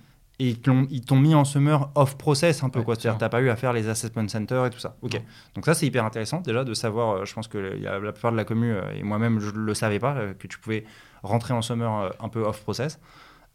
et 0.41 0.49
ils 0.49 0.61
t'ont 1.05 1.17
mis 1.17 1.35
en 1.37 1.45
summer 1.45 1.91
off-process 1.95 2.65
un 2.65 2.69
peu, 2.69 2.81
Ouais, 2.81 2.85
quoi. 2.85 2.95
C'est-à-dire 2.97 3.13
absolument. 3.13 3.31
t'as 3.31 3.39
pas 3.39 3.41
eu 3.43 3.51
à 3.51 3.57
faire 3.57 3.73
les 3.73 3.89
assessment 3.89 4.27
centers 4.29 4.67
et 4.67 4.71
tout 4.71 4.81
ça. 4.81 4.97
Ok. 5.03 5.21
Donc, 5.55 5.65
ça, 5.65 5.75
c'est 5.75 5.87
hyper 5.87 6.05
intéressant 6.05 6.41
déjà 6.41 6.65
de 6.65 6.75
savoir. 6.75 7.11
euh, 7.19 7.25
Je 7.25 7.33
pense 7.35 7.47
que 7.47 7.79
y 7.79 7.87
a 7.87 8.01
la 8.01 8.13
plupart 8.13 8.33
de 8.33 8.37
la 8.37 8.45
commu, 8.45 8.75
et 8.97 9.03
moi-même, 9.05 9.39
je 9.39 9.51
le 9.51 9.75
savais 9.75 10.01
pas, 10.01 10.17
que 10.37 10.49
tu 10.49 10.59
pouvais 10.59 10.85
rentrer 11.23 11.55
en 11.55 11.63
summer 11.63 12.13
un 12.21 12.29
peu 12.29 12.41
off-process. 12.43 12.99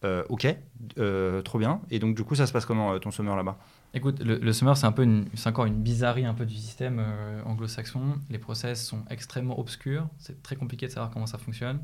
Euh, 0.06 0.24
ok, 0.30 0.48
trop 1.44 1.60
bien. 1.60 1.82
Et 1.92 2.00
donc, 2.00 2.16
du 2.16 2.24
coup, 2.24 2.36
ça 2.36 2.48
se 2.48 2.54
passe 2.54 2.66
comment 2.66 2.98
ton 3.00 3.12
summer 3.12 3.36
là-bas? 3.36 3.58
Écoute, 3.96 4.20
le, 4.20 4.54
summer, 4.54 4.78
c'est 4.78 4.86
un 4.86 4.92
peu 4.92 5.08
encore 5.46 5.66
une 5.66 5.82
bizarrerie 5.82 6.26
un 6.26 6.36
peu 6.36 6.46
du 6.46 6.56
système 6.56 7.00
euh, 7.00 7.42
anglo-saxon. 7.44 8.20
Les 8.30 8.38
process 8.38 8.86
sont 8.86 9.04
extrêmement 9.10 9.60
obscurs. 9.60 10.08
C'est 10.20 10.44
très 10.44 10.56
compliqué 10.56 10.86
de 10.86 10.92
savoir 10.92 11.10
comment 11.10 11.26
ça 11.26 11.40
fonctionne. 11.40 11.80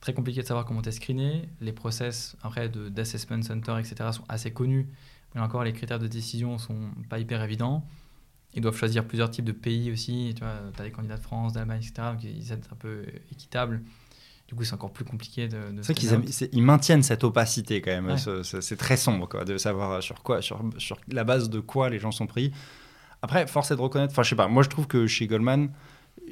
Très 0.00 0.14
compliqué 0.14 0.40
de 0.40 0.46
savoir 0.46 0.64
comment 0.64 0.80
tu 0.80 0.88
es 0.88 0.92
screené. 0.92 1.50
Les 1.60 1.72
process 1.72 2.36
après 2.42 2.70
d'assessment 2.70 3.42
center, 3.42 3.76
etc. 3.78 4.12
sont 4.12 4.24
assez 4.30 4.50
connus. 4.50 4.88
Mais 5.34 5.42
encore, 5.42 5.62
les 5.62 5.74
critères 5.74 5.98
de 5.98 6.06
décision 6.06 6.56
sont 6.56 6.90
pas 7.10 7.18
hyper 7.18 7.42
évidents. 7.42 7.86
Ils 8.54 8.62
doivent 8.62 8.76
choisir 8.76 9.06
plusieurs 9.06 9.30
types 9.30 9.44
de 9.44 9.52
pays 9.52 9.92
aussi. 9.92 10.32
Tu 10.34 10.42
vois, 10.42 10.54
as 10.78 10.82
des 10.82 10.90
candidats 10.90 11.18
de 11.18 11.22
France, 11.22 11.52
d'Allemagne, 11.52 11.82
etc. 11.82 12.08
Donc 12.12 12.24
ils 12.24 12.50
êtes 12.50 12.66
un 12.72 12.76
peu 12.76 13.04
équitables. 13.30 13.82
Du 14.48 14.54
coup, 14.54 14.62
c'est 14.64 14.74
encore 14.74 14.92
plus 14.92 15.04
compliqué 15.04 15.48
de. 15.48 15.56
de 15.72 15.82
C'est 15.82 15.92
qu'ils 15.94 16.08
ils 16.52 16.62
maintiennent 16.62 17.02
cette 17.02 17.24
opacité 17.24 17.80
quand 17.80 17.90
même. 17.90 18.06
Ouais. 18.06 18.42
C'est 18.60 18.76
très 18.76 18.96
sombre 18.96 19.28
quoi, 19.28 19.44
de 19.44 19.58
savoir 19.58 20.02
sur 20.02 20.22
quoi, 20.22 20.40
sur, 20.40 20.60
sur 20.78 20.98
la 21.08 21.24
base 21.24 21.50
de 21.50 21.58
quoi 21.60 21.90
les 21.90 21.98
gens 21.98 22.12
sont 22.12 22.26
pris. 22.28 22.52
Après, 23.22 23.46
force 23.46 23.70
est 23.72 23.76
de 23.76 23.80
reconnaître. 23.80 24.12
Enfin, 24.12 24.22
je 24.22 24.28
sais 24.30 24.36
pas. 24.36 24.46
Moi, 24.46 24.62
je 24.62 24.68
trouve 24.68 24.86
que 24.86 25.06
chez 25.08 25.26
Goldman, 25.26 25.70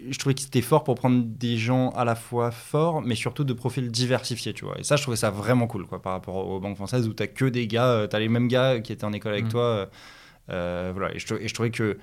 je 0.09 0.17
trouvais 0.19 0.35
qu'ils 0.35 0.47
étaient 0.47 0.61
forts 0.63 0.85
pour 0.85 0.95
prendre 0.95 1.25
des 1.25 1.57
gens 1.57 1.91
à 1.91 2.05
la 2.05 2.15
fois 2.15 2.51
forts, 2.53 3.03
mais 3.03 3.15
surtout 3.17 3.43
de 3.43 3.53
profils 3.53 3.91
diversifiés, 3.91 4.53
tu 4.55 4.65
vois. 4.65 4.79
Et 4.79 4.85
ça, 4.85 4.95
je 4.97 5.03
trouvais 5.03 5.17
ça 5.17 5.31
vraiment 5.31 5.67
cool, 5.67 5.87
quoi, 5.87 6.01
par 6.01 6.13
rapport 6.13 6.37
aux 6.37 6.61
banques 6.61 6.77
françaises 6.77 7.09
où 7.09 7.15
t'as 7.15 7.27
que 7.27 7.47
des 7.47 7.67
gars, 7.67 7.87
euh, 7.89 8.07
t'as 8.07 8.19
les 8.21 8.29
mêmes 8.29 8.49
gars 8.49 8.81
qui 8.81 8.93
étaient 8.93 9.05
en 9.05 9.13
école 9.13 9.33
avec 9.33 9.47
Mm. 9.47 9.49
toi. 9.49 9.63
euh, 9.63 9.87
euh, 10.51 10.93
voilà. 10.95 11.15
Et 11.15 11.19
je, 11.19 11.27
trou- 11.27 11.39
et 11.41 11.49
je 11.49 11.55
trouvais 11.55 11.71
que 11.71 11.99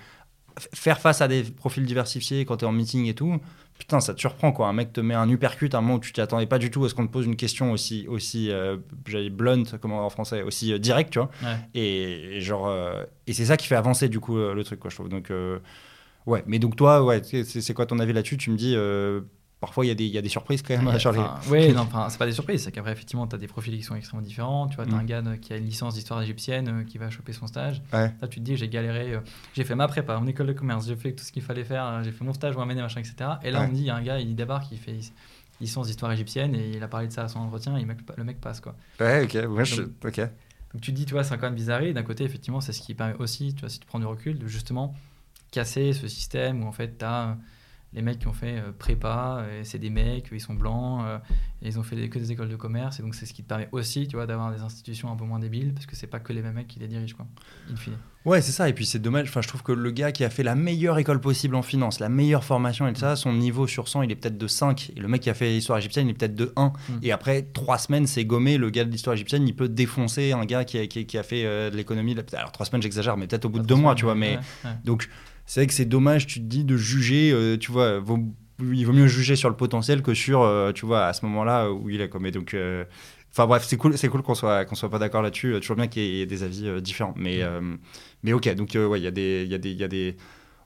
faire 0.74 1.00
face 1.00 1.22
à 1.22 1.28
des 1.28 1.44
profils 1.44 1.86
diversifiés 1.86 2.46
quand 2.46 2.58
t'es 2.58 2.66
en 2.66 2.72
meeting 2.72 3.06
et 3.08 3.14
tout, 3.14 3.40
putain, 3.80 4.00
ça 4.00 4.14
te 4.14 4.20
surprend 4.20 4.52
quoi. 4.52 4.68
Un 4.68 4.74
mec 4.74 4.94
te 4.94 5.02
met 5.02 5.16
un 5.16 5.28
uppercut 5.30 5.74
à 5.74 5.78
un 5.78 5.82
moment 5.82 5.96
où 5.96 6.00
tu 6.00 6.14
t'y 6.14 6.22
attendais 6.22 6.46
pas 6.46 6.60
du 6.60 6.70
tout 6.70 6.86
à 6.86 6.90
ce 6.90 6.94
qu'on 6.94 7.08
te 7.08 7.12
pose 7.12 7.26
une 7.26 7.36
question 7.36 7.72
aussi, 7.72 8.08
aussi 8.08 8.52
euh, 8.52 8.78
blunt, 9.32 9.64
comment 9.82 10.06
en 10.06 10.10
français, 10.10 10.44
aussi 10.44 10.72
euh, 10.74 10.78
direct, 10.78 11.12
tu 11.12 11.20
vois. 11.20 11.30
Ouais. 11.44 11.58
Et, 11.74 12.38
et 12.38 12.42
genre, 12.42 12.68
euh, 12.68 13.04
et 13.28 13.34
c'est 13.34 13.46
ça 13.46 13.58
qui 13.58 13.68
fait 13.68 13.76
avancer 13.76 14.10
du 14.10 14.20
coup 14.20 14.38
euh, 14.38 14.54
le 14.54 14.64
truc, 14.64 14.80
quoi, 14.80 14.90
je 14.90 14.96
trouve. 14.96 15.10
Donc, 15.10 15.32
euh, 15.32 15.60
ouais. 16.26 16.44
Mais 16.46 16.60
donc 16.60 16.76
toi, 16.76 17.04
ouais, 17.04 17.22
c'est 17.24 17.44
c'est 17.44 17.74
quoi 17.74 17.86
ton 17.86 18.00
avis 18.00 18.14
là-dessus? 18.14 18.38
Tu 18.38 18.52
me 18.52 18.58
dis, 18.58 18.76
parfois 19.62 19.86
il 19.86 19.88
y, 19.88 19.92
a 19.92 19.96
des- 19.96 20.06
il 20.06 20.12
y 20.12 20.18
a 20.18 20.22
des 20.22 20.28
surprises 20.28 20.62
quand 20.62 20.76
même 20.76 20.92
les. 20.94 21.08
enfin, 21.08 21.40
ouais, 21.50 21.72
non, 21.74 21.82
enfin, 21.84 22.10
c'est 22.10 22.18
pas 22.18 22.26
des 22.26 22.34
surprises, 22.34 22.64
c'est 22.66 22.72
qu'après, 22.74 22.92
effectivement, 22.92 23.26
tu 23.28 23.36
as 23.36 23.38
des 23.40 23.48
profils 23.48 23.74
qui 23.78 23.84
sont 23.84 23.96
extrêmement 23.96 24.26
différents. 24.26 24.68
Tu 24.68 24.76
vois, 24.76 24.86
tu 24.86 24.92
as 24.92 24.96
Mm. 24.96 25.00
un 25.00 25.04
gars 25.06 25.22
de- 25.22 25.36
qui 25.36 25.54
a 25.54 25.58
une 25.58 25.66
licence 25.66 25.94
d'histoire 25.94 26.22
égyptienne 26.22 26.68
euh, 26.68 26.84
qui 26.84 26.98
va 26.98 27.10
choper 27.10 27.32
son 27.32 27.48
stage. 27.48 27.82
Ouais. 27.94 28.12
Là, 28.22 28.28
tu 28.28 28.40
te 28.40 28.44
dis, 28.44 28.58
j'ai 28.58 28.68
galéré, 28.68 29.14
euh, 29.14 29.20
j'ai 29.54 29.64
fait 29.64 29.76
ma 29.76 29.88
prépa, 29.88 30.20
mon 30.20 30.28
école 30.28 30.48
de 30.48 30.54
commerce, 30.54 30.86
j'ai 30.88 30.96
fait 30.98 31.14
tout 31.14 31.24
ce 31.24 31.32
qu'il 31.32 31.44
fallait 31.44 31.64
faire, 31.64 31.86
euh, 31.86 32.04
j'ai 32.04 32.12
fait 32.12 32.26
mon 32.26 32.34
stage, 32.34 32.56
mon 32.58 32.64
amené, 32.64 32.82
machin, 32.82 33.00
etc. 33.00 33.16
Et 33.44 33.52
là, 33.52 33.60
Ouais. 33.62 33.66
on 33.68 33.70
me 33.70 33.76
dit, 33.76 33.82
il 33.84 33.86
y 33.88 33.90
a 33.92 33.96
un 33.96 34.02
gars, 34.04 34.20
il 34.20 34.36
débarque, 34.36 34.72
il 34.74 34.78
fait 34.80 35.00
licence 35.62 35.86
d'histoire 35.88 36.12
égyptienne 36.12 36.56
et 36.56 36.72
il 36.76 36.82
a 36.84 36.88
parlé 36.88 37.08
de 37.08 37.14
ça 37.14 37.24
à 37.24 37.28
son 37.28 37.40
entretien 37.40 37.78
et 37.78 37.82
le 38.18 38.24
mec, 38.24 38.42
passe, 38.42 38.60
quoi. 38.62 38.76
Ouais, 39.00 39.24
ok. 39.24 39.48
Ouais, 39.50 39.64
je- 39.64 39.84
Donc- 39.84 39.92
ok. 40.06 40.20
Donc 40.74 40.82
tu 40.82 40.92
te 40.92 40.96
dis, 40.98 41.06
tu 41.06 41.12
vois, 41.14 41.24
c'est 41.24 41.36
quand 41.36 41.46
même 41.48 41.54
bizarre. 41.56 41.82
Et 41.84 41.94
d'un 41.94 42.02
côté, 42.02 42.24
effectivement, 42.24 42.62
c'est 42.62 42.74
ce 42.74 42.82
qui 42.82 42.96
permet 42.96 43.14
aussi, 43.20 43.54
tu 43.54 43.60
vois, 43.60 43.70
si 43.70 43.80
tu 43.80 43.86
prends 43.86 44.00
du 44.00 44.06
recul, 44.06 44.40
de 44.40 44.48
justement 44.48 44.96
casser 45.52 45.94
ce 45.94 46.08
système 46.08 46.64
où 46.64 46.68
en 46.68 46.72
fait, 46.72 46.98
tu 46.98 47.06
as 47.06 47.38
les 47.94 48.02
mecs 48.02 48.20
qui 48.20 48.28
ont 48.28 48.34
fait 48.34 48.58
euh, 48.58 48.72
prépa, 48.78 49.40
euh, 49.42 49.62
c'est 49.64 49.80
des 49.80 49.90
mecs, 49.90 50.30
ils 50.32 50.40
sont 50.40 50.54
blancs, 50.54 51.04
euh, 51.06 51.18
et 51.62 51.68
ils 51.68 51.80
ont 51.80 51.84
fait 51.84 52.10
que 52.10 52.20
des 52.20 52.32
écoles 52.32 52.50
de 52.50 52.56
commerce, 52.56 53.00
et 53.00 53.04
donc 53.04 53.16
c'est 53.16 53.26
ce 53.26 53.34
qui 53.34 53.44
te 53.44 53.50
permet 53.50 53.68
aussi, 53.72 54.08
tu 54.08 54.16
vois, 54.16 54.26
d'avoir 54.26 54.52
des 54.52 54.62
institutions 54.62 55.12
un 55.12 55.16
peu 55.16 55.26
moins 55.26 55.40
débiles, 55.40 55.74
parce 55.74 55.86
que 55.86 55.96
c'est 55.96 56.08
pas 56.08 56.20
que 56.20 56.32
les 56.32 56.42
mêmes 56.42 56.54
mecs 56.54 56.68
qui 56.68 56.80
les 56.80 56.88
dirigent, 56.88 57.16
quoi, 57.16 57.28
in 57.70 57.76
fine. 57.76 57.98
Ouais, 58.24 58.40
c'est 58.42 58.52
ça. 58.52 58.70
Et 58.70 58.74
puis 58.74 58.86
c'est 58.86 59.00
dommage. 59.00 59.28
Enfin, 59.30 59.42
je 59.42 59.48
trouve 59.48 59.64
que 59.64 59.72
le 59.72 59.90
gars 59.90 60.12
qui 60.12 60.24
a 60.24 60.30
fait 60.30 60.44
la 60.44 60.54
meilleure 60.54 61.00
école 61.00 61.20
possible 61.20 61.56
en 61.56 61.64
finance, 61.64 62.00
la 62.00 62.10
meilleure 62.10 62.44
formation 62.44 62.88
et 62.88 62.94
tout 62.94 63.00
ça, 63.00 63.16
son 63.16 63.34
niveau 63.34 63.66
sur 63.66 63.88
100, 63.88 64.04
il 64.04 64.12
est 64.12 64.16
peut-être 64.16 64.38
de 64.38 64.48
5. 64.48 64.92
Et 64.96 65.00
le 65.00 65.08
mec 65.08 65.22
qui 65.22 65.32
a 65.32 65.34
fait 65.34 65.50
l'histoire 65.50 65.80
égyptienne, 65.80 66.08
il 66.08 66.12
est 66.12 66.14
peut-être 66.14 66.36
de 66.36 66.54
1. 66.56 66.68
Mm. 66.68 66.72
Et 67.02 67.12
après 67.12 67.42
trois 67.42 67.80
semaines, 67.80 68.06
c'est 68.06 68.24
gommé. 68.24 68.60
Le 68.60 68.70
gars 68.70 68.86
de 68.86 68.92
l'histoire 68.92 69.16
égyptienne, 69.16 69.48
il 69.48 69.56
peut 69.56 69.70
défoncer 69.70 70.34
un 70.34 70.46
gars 70.46 70.66
qui 70.66 70.78
a, 70.78 70.86
qui, 70.86 71.08
qui 71.08 71.18
a 71.18 71.24
fait 71.24 71.46
euh, 71.46 71.72
de 71.72 71.78
l'économie. 71.78 72.16
Alors 72.34 72.52
trois 72.52 72.68
semaines, 72.68 72.84
j'exagère, 72.84 73.18
mais 73.18 73.26
peut-être 73.26 73.46
au 73.46 73.50
bout 73.50 73.60
de 73.60 73.66
deux 73.66 73.76
mois, 73.76 73.96
tu 73.96 74.06
vois. 74.06 74.14
Mais 74.14 74.36
Ouais, 74.36 74.40
ouais. 74.66 74.72
donc 74.86 75.10
c'est 75.52 75.60
vrai 75.62 75.68
que 75.68 75.74
c'est 75.74 75.84
dommage. 75.86 76.28
Tu 76.28 76.40
te 76.40 76.46
dis 76.46 76.64
de 76.64 76.78
juger. 76.78 77.32
euh, 77.34 77.58
tu 77.58 77.72
vois, 77.72 78.00
vaut- 78.00 78.24
il 78.62 78.86
vaut 78.86 78.94
mieux 78.94 79.08
juger 79.08 79.36
sur 79.36 79.50
le 79.50 79.56
potentiel 79.58 80.02
que 80.02 80.14
sur, 80.14 80.42
euh, 80.44 80.72
tu 80.72 80.86
vois, 80.86 81.06
à 81.08 81.14
ce 81.14 81.26
moment-là 81.26 81.70
où 81.72 81.90
il. 81.90 82.08
Comme 82.10 82.26
et 82.26 82.32
donc. 82.32 82.54
euh, 82.54 82.86
Enfin 83.34 83.48
bref, 83.48 83.64
c'est 83.66 83.78
cool, 83.78 83.98
c'est 83.98 84.10
cool 84.10 84.22
qu'on 84.24 84.36
soit 84.36 84.66
qu'on 84.66 84.76
soit 84.76 84.90
pas 84.90 85.00
d'accord 85.00 85.22
là-dessus. 85.22 85.54
Toujours 85.62 85.78
bien 85.78 85.88
qu'il 85.88 86.04
y 86.04 86.22
ait 86.22 86.26
des 86.26 86.44
avis 86.44 86.82
différents. 86.82 87.14
Mais 87.18 87.42
Mm. 87.44 87.78
mais 88.24 88.34
ok, 88.34 88.54
donc 88.56 88.72
ouais, 88.76 89.00
il 89.00 89.04
y 89.04 89.08
a 89.08 89.12
des 89.12 89.44
il 89.46 89.50
y 89.52 89.56
a 89.56 89.58
des 89.58 89.72
il 89.72 89.78
y 89.80 89.84
a 89.86 89.88
des 89.88 90.18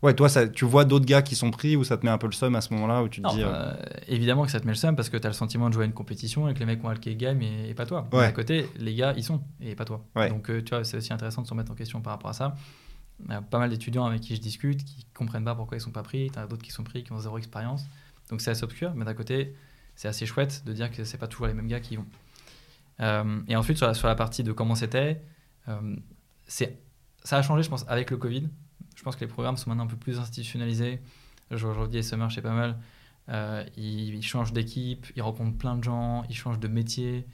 ouais, 0.02 0.14
toi 0.16 0.30
ça, 0.30 0.48
tu 0.48 0.66
vois 0.66 0.84
d'autres 0.84 1.06
gars 1.06 1.22
qui 1.22 1.36
sont 1.36 1.52
pris 1.52 1.76
ou 1.76 1.84
ça 1.84 1.96
te 1.98 2.04
met 2.06 2.12
un 2.12 2.18
peu 2.18 2.26
le 2.28 2.34
seum 2.34 2.56
à 2.56 2.62
ce 2.62 2.74
moment-là 2.74 3.04
où 3.04 3.08
tu 3.08 3.22
te 3.22 3.28
Non, 3.28 3.34
dis 3.36 3.44
euh, 3.44 3.72
évidemment 4.08 4.46
que 4.46 4.52
ça 4.52 4.60
te 4.60 4.66
met 4.66 4.72
le 4.72 4.78
seum 4.78 4.96
parce 4.96 5.10
que 5.10 5.18
tu 5.18 5.26
as 5.28 5.30
le 5.30 5.36
sentiment 5.36 5.70
de 5.70 5.74
jouer 5.76 5.84
à 5.84 5.86
une 5.86 5.94
compétition 5.94 6.50
et 6.50 6.54
que 6.56 6.60
les 6.60 6.66
mecs 6.66 6.84
ont 6.84 6.90
le 6.90 6.98
game 7.16 7.40
et, 7.44 7.70
et 7.70 7.74
pas 7.76 7.86
toi. 7.86 8.08
Mais 8.12 8.18
Ouais. 8.20 8.26
à 8.26 8.32
côté, 8.32 8.66
les 8.80 8.96
gars, 8.96 9.14
ils 9.16 9.24
sont 9.24 9.42
et 9.62 9.76
pas 9.76 9.86
toi. 9.86 10.04
Ouais. 10.16 10.30
Donc 10.30 10.50
euh, 10.50 10.62
tu 10.64 10.72
vois, 10.74 10.84
c'est 10.84 10.98
aussi 10.98 11.14
intéressant 11.14 11.44
de 11.44 11.48
se 11.48 11.52
remettre 11.52 11.72
en 11.72 11.76
question 11.76 12.02
par 12.02 12.14
rapport 12.14 12.32
à 12.32 12.34
ça. 12.34 12.56
Pas 13.28 13.60
mal 13.60 13.70
d'étudiants 13.70 14.06
avec 14.06 14.22
qui 14.22 14.36
je 14.36 14.42
discute 14.42 14.84
qui 14.84 15.06
comprennent 15.14 15.46
pas 15.46 15.56
pourquoi 15.56 15.78
ils 15.78 15.82
sont 15.82 15.92
pas 15.92 16.04
pris. 16.04 16.32
As 16.36 16.48
d'autres 16.48 16.64
qui 16.64 16.72
sont 16.72 16.84
pris 16.84 17.04
qui 17.04 17.12
ont 17.12 17.20
zéro 17.20 17.38
expérience. 17.38 17.86
Donc 18.30 18.42
c'est 18.42 18.52
assez 18.52 18.64
obscur, 18.64 18.94
mais 18.96 19.06
d'un 19.06 19.14
côté, 19.14 19.56
c'est 19.96 20.08
assez 20.08 20.26
chouette 20.26 20.64
de 20.66 20.74
dire 20.74 20.92
que 20.92 21.04
c'est 21.04 21.18
pas 21.18 21.28
toujours 21.28 21.48
les 21.48 21.54
mêmes 21.54 21.68
gars 21.68 21.80
qui 21.80 21.94
y 21.94 21.98
vont. 21.98 22.06
Euh, 23.02 23.42
et 23.48 23.56
ensuite, 23.56 23.78
sur 23.78 24.08
la, 24.08 24.16
partie 24.16 24.44
de 24.44 24.52
comment 24.52 24.76
c'était, 24.76 25.22
euh, 25.68 25.96
c'est- 26.48 26.78
ça 27.24 27.38
a 27.38 27.42
changé, 27.42 27.64
je 27.64 27.70
pense, 27.70 27.86
avec 27.88 28.12
le 28.12 28.18
Covid. 28.18 28.48
Je 28.96 29.04
pense 29.04 29.16
que 29.16 29.22
les 29.22 29.28
programmes 29.28 29.58
sont 29.58 29.70
maintenant 29.70 29.86
un 29.86 29.88
peu 29.88 29.98
plus 29.98 30.20
institutionnalisés. 30.20 31.02
Aujourd'hui, 31.52 31.98
les 31.98 32.04
Summer, 32.04 32.30
je 32.30 32.36
sais 32.36 32.42
pas 32.42 32.54
mal. 32.54 32.78
Euh, 33.30 33.64
ils, 33.76 34.16
ils 34.16 34.24
changent 34.24 34.54
d'équipe, 34.54 35.08
ils 35.16 35.22
rencontrent 35.22 35.58
plein 35.58 35.76
de 35.76 35.84
gens, 35.84 36.24
ils 36.30 36.36
changent 36.36 36.60
de 36.60 36.68
métier. 36.68 37.26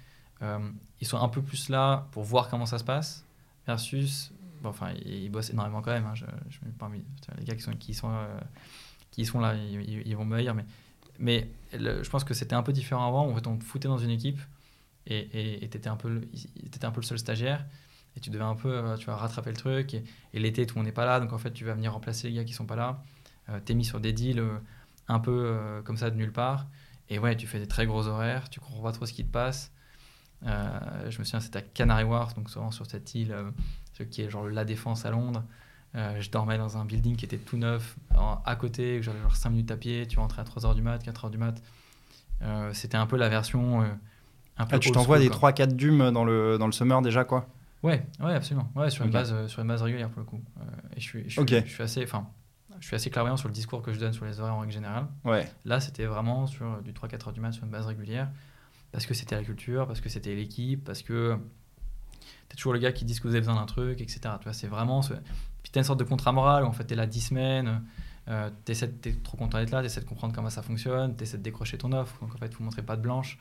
Ils 1.02 1.06
sont 1.06 1.20
un 1.22 1.30
peu 1.30 1.44
plus 1.44 1.70
là 1.70 2.08
pour 2.12 2.24
voir 2.24 2.50
comment 2.50 2.66
ça 2.66 2.80
se 2.80 2.84
passe, 2.84 3.26
versus. 3.68 4.32
Enfin, 4.64 4.94
ils, 5.06 5.30
bossent 5.30 5.50
énormément 5.50 5.82
quand 5.82 5.92
même. 5.92 6.06
hein, 6.06 6.16
je, 6.16 6.26
je 6.50 6.60
vois, 6.80 6.90
les 7.38 7.44
gars 7.44 7.56
qui 7.56 7.62
sont, 7.62 7.74
qui 7.74 7.94
sont, 7.94 8.12
euh, 8.12 8.40
qui 9.12 9.26
sont 9.26 9.40
là, 9.40 9.56
ils, 9.56 10.16
vont 10.16 10.26
me 10.26 10.38
haïr. 10.38 10.56
Mais, 10.56 10.66
mais 11.20 11.50
je 11.74 12.10
pense 12.10 12.24
que 12.24 12.34
c'était 12.34 12.56
un 12.56 12.64
peu 12.64 12.74
différent 12.74 13.08
avant. 13.08 13.28
En 13.28 13.36
on 13.48 13.58
te 13.58 13.64
foutait 13.64 13.88
dans 13.88 13.98
une 13.98 14.12
équipe 14.12 14.40
et 15.08 15.68
tu 15.70 15.78
étais 15.78 15.88
un, 15.88 15.96
peu 15.96 16.10
le- 16.10 16.28
un 16.84 16.92
peu 16.92 17.02
le 17.02 17.06
seul 17.06 17.20
stagiaire. 17.20 17.66
Et 18.18 18.20
tu 18.20 18.30
devais 18.30 18.44
un 18.44 18.56
peu 18.56 18.70
euh, 18.74 18.98
tu 18.98 19.10
rattraper 19.10 19.52
le 19.52 19.58
truc. 19.58 19.94
Et, 19.94 20.04
l'été, 20.34 20.66
tout 20.66 20.76
le 20.76 20.80
monde 20.80 20.86
n'est 20.88 20.92
pas 20.92 21.06
là. 21.06 21.20
Donc 21.20 21.34
en 21.34 21.38
fait, 21.38 21.52
tu 21.52 21.66
vas 21.66 21.74
venir 21.74 21.94
remplacer 21.94 22.30
les 22.30 22.36
gars 22.36 22.44
qui 22.44 22.54
sont 22.54 22.66
pas 22.66 22.76
là. 22.76 23.04
Euh, 23.50 23.60
T'es 23.64 23.74
mis 23.74 23.86
sur 23.86 24.00
des 24.00 24.14
deals 24.14 24.40
euh, 24.40 24.58
un 25.08 25.20
peu 25.20 25.82
comme 25.86 25.98
ça 25.98 26.10
de 26.10 26.16
nulle 26.16 26.32
part. 26.32 26.68
Et 27.10 27.20
ouais, 27.20 27.36
tu 27.36 27.48
fais 27.48 27.60
des 27.60 27.68
très 27.68 27.86
gros 27.86 28.08
horaires. 28.08 28.50
Tu 28.50 28.60
comprends 28.60 28.84
pas 28.84 28.92
trop 28.92 29.06
ce 29.06 29.14
qui 29.14 29.24
te 29.26 29.32
passe. 29.32 29.72
Je 30.44 31.20
me 31.20 31.24
souviens, 31.24 31.40
c'était 31.40 31.60
à 31.60 31.62
Canary 31.62 32.04
Wharf, 32.04 32.34
donc 32.36 32.50
souvent 32.50 32.72
sur 32.72 32.86
cette 32.86 33.14
île 33.14 33.36
qui 34.04 34.22
est 34.22 34.30
genre 34.30 34.48
la 34.48 34.66
défense 34.66 35.06
à 35.06 35.12
Londres. 35.12 35.44
Euh, 35.96 36.22
je 36.22 36.30
dormais 36.32 36.58
dans 36.58 36.78
un 36.78 36.86
building 36.86 37.16
qui 37.18 37.26
était 37.26 37.38
tout 37.38 37.58
neuf, 37.58 37.98
en- 38.16 38.42
à 38.46 38.56
côté, 38.56 38.98
que 38.98 39.02
j'avais 39.04 39.20
genre 39.22 39.36
5 39.36 39.50
minutes 39.50 39.72
à 39.72 39.78
pied. 39.78 40.08
Tu 40.08 40.20
rentrais 40.20 40.42
à 40.42 40.46
3h 40.46 40.74
du 40.74 40.82
mat, 40.82 41.04
4h 41.04 41.30
du 41.30 41.38
mat. 41.38 41.62
Euh, 42.42 42.72
c'était 42.74 42.98
un 42.98 43.06
peu 43.06 43.18
la 43.18 43.30
version. 43.30 43.82
euh, 43.82 43.86
un 44.58 44.66
peu 44.66 44.76
ah, 44.76 44.80
tu 44.80 44.92
t'envoies 44.92 45.20
des 45.20 45.30
quoi. 45.30 45.52
3-4 45.52 45.74
dûmes 45.76 46.12
dans 46.12 46.24
le 46.24 46.58
dans 46.58 46.66
le 46.66 46.72
summer 46.72 47.02
déjà 47.02 47.24
quoi. 47.24 47.48
Ouais, 47.84 48.06
ouais, 48.20 48.34
absolument. 48.34 48.70
Ouais, 48.76 48.90
sur 48.92 49.06
une 49.06 49.12
base, 49.12 49.48
sur 49.48 49.62
une 49.62 49.68
base 49.68 49.82
régulière 49.82 50.10
pour 50.10 50.20
le 50.20 50.26
coup. 50.26 50.40
Et 50.96 51.00
je 51.00 51.04
suis, 51.06 51.24
je 51.26 51.30
suis, 51.30 51.42
Ok. 51.42 51.50
je 51.66 51.72
suis 51.72 51.82
assez, 51.84 52.04
enfin, 52.04 52.28
je 52.80 52.86
suis 52.86 52.96
assez 52.96 53.10
clairvoyant 53.10 53.38
sur 53.38 53.48
le 53.48 53.54
discours 53.56 53.82
que 53.82 53.92
je 53.92 54.00
donne 54.00 54.14
sur 54.14 54.24
les 54.26 54.40
horaires 54.40 54.54
en 54.54 54.60
règle 54.60 54.74
générale. 54.74 55.08
Ouais. 55.26 55.50
Là, 55.66 55.80
c'était 55.80 56.06
vraiment 56.06 56.46
sur 56.48 56.82
du 56.84 56.94
3-4 56.94 57.28
heures 57.28 57.34
du 57.34 57.40
mat 57.42 57.52
sur 57.54 57.64
une 57.64 57.72
base 57.72 57.88
régulière, 57.88 58.30
parce 58.92 59.06
que 59.08 59.14
c'était 59.16 59.36
la 59.36 59.44
culture, 59.44 59.88
parce 59.88 60.00
que 60.00 60.10
c'était 60.10 60.36
l'équipe, 60.36 60.84
parce 60.84 61.02
que 61.02 61.38
t'es 62.52 62.58
toujours 62.58 62.74
le 62.74 62.80
gars 62.80 62.92
qui 62.92 63.06
dit 63.06 63.16
que 63.16 63.24
vous 63.24 63.30
avez 63.30 63.40
besoin 63.40 63.56
d'un 63.56 63.66
truc, 63.66 64.02
etc. 64.02 64.20
Tu 64.40 64.44
vois, 64.44 64.52
c'est 64.54 64.68
vraiment 64.68 65.02
ce... 65.02 65.14
Puis 65.64 65.72
t'as 65.72 65.80
une 65.80 65.86
sorte 65.86 66.00
de 66.00 66.04
contrat 66.04 66.34
moral 66.34 66.64
où 66.66 66.68
en 66.68 66.74
fait 66.74 66.84
t'es 66.84 66.96
là 66.96 67.06
10 67.06 67.22
semaines, 67.22 67.82
euh, 68.28 68.50
t'es 68.66 68.74
trop 69.24 69.38
content 69.38 69.58
d'être 69.58 69.72
là, 69.72 69.82
t'essaies 69.82 70.02
de 70.02 70.06
comprendre 70.06 70.34
comment 70.36 70.50
ça 70.50 70.62
fonctionne, 70.62 71.16
t'essaies 71.16 71.38
de 71.38 71.44
décrocher 71.44 71.78
ton 71.78 71.92
offre, 71.94 72.20
donc 72.20 72.34
en 72.36 72.38
fait 72.38 72.54
vous 72.54 72.64
montrez 72.64 72.82
pas 72.82 72.96
de 72.98 73.02
blanche. 73.02 73.38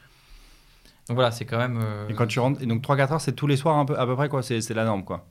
Donc 1.08 1.16
voilà, 1.16 1.30
c'est 1.32 1.44
quand 1.44 1.58
même... 1.58 1.78
euh, 1.82 2.08
Et 2.08 2.14
quand 2.14 2.26
tu 2.28 2.38
rentres 2.38 2.62
et 2.62 2.66
donc 2.66 2.82
3-4 2.82 3.12
heures 3.14 3.20
c'est 3.20 3.32
tous 3.32 3.46
les 3.48 3.56
soirs 3.56 3.76
un 3.76 3.84
peu 3.84 3.98
à 3.98 4.06
peu 4.06 4.14
près 4.14 4.28
quoi, 4.28 4.42
c'est 4.42 4.68
la 4.70 4.84
norme 4.84 5.04
quoi. 5.04 5.26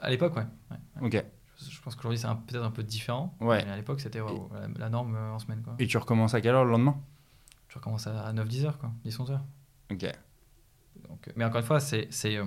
À 0.00 0.08
l'époque, 0.10 0.36
ouais. 0.36 0.46
ouais. 0.70 1.06
Ok. 1.06 1.24
Je 1.70 1.80
pense 1.80 1.96
qu'aujourd'hui 1.96 2.18
c'est 2.18 2.28
peut-être 2.46 2.64
un 2.64 2.70
peu 2.70 2.84
différent, 2.84 3.34
Ouais. 3.40 3.64
mais 3.64 3.72
à 3.72 3.76
l'époque 3.76 4.00
c'était 4.00 4.20
la, 4.20 4.68
la 4.78 4.88
norme 4.88 5.16
euh, 5.16 5.32
en 5.32 5.38
semaine. 5.40 5.60
Quoi. 5.62 5.74
Et 5.80 5.86
tu 5.88 5.98
recommences 5.98 6.32
à 6.34 6.40
quelle 6.40 6.54
heure 6.54 6.64
le 6.64 6.70
lendemain? 6.70 6.96
Tu 7.68 7.76
recommences 7.78 8.06
à 8.06 8.32
9-10 8.32 8.64
heures, 8.64 8.78
quoi, 8.78 8.90
10-11 9.04 9.32
heures. 9.32 9.44
Ok. 9.90 10.06
Donc, 11.08 11.28
euh, 11.28 11.32
mais 11.36 11.44
encore 11.44 11.60
une 11.60 11.66
fois, 11.66 11.80
c'est 11.80 12.04
euh, 12.04 12.06
c'est- 12.10 12.38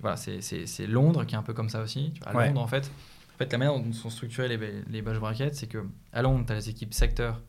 voilà, 0.00 0.16
c'est- 0.16 0.86
Londres 0.86 1.24
qui 1.24 1.34
est 1.34 1.38
un 1.38 1.42
peu 1.42 1.54
comme 1.54 1.68
ça 1.68 1.82
aussi. 1.82 2.12
À 2.24 2.34
Ouais. 2.36 2.48
Londres, 2.48 2.60
en 2.62 2.66
fait, 2.66 2.90
en 3.34 3.38
fait, 3.38 3.52
la 3.52 3.58
manière 3.58 3.78
dont 3.78 3.92
sont 3.92 4.10
structurées 4.10 4.48
les, 4.48 4.82
les 4.88 5.02
badge 5.02 5.18
brackets, 5.18 5.54
c'est 5.54 5.66
que 5.68 5.84
à 6.12 6.22
Londres, 6.22 6.44
tu 6.46 6.52
as 6.52 6.56
les 6.56 6.68
équipes 6.68 6.94
secteurs 6.94 7.42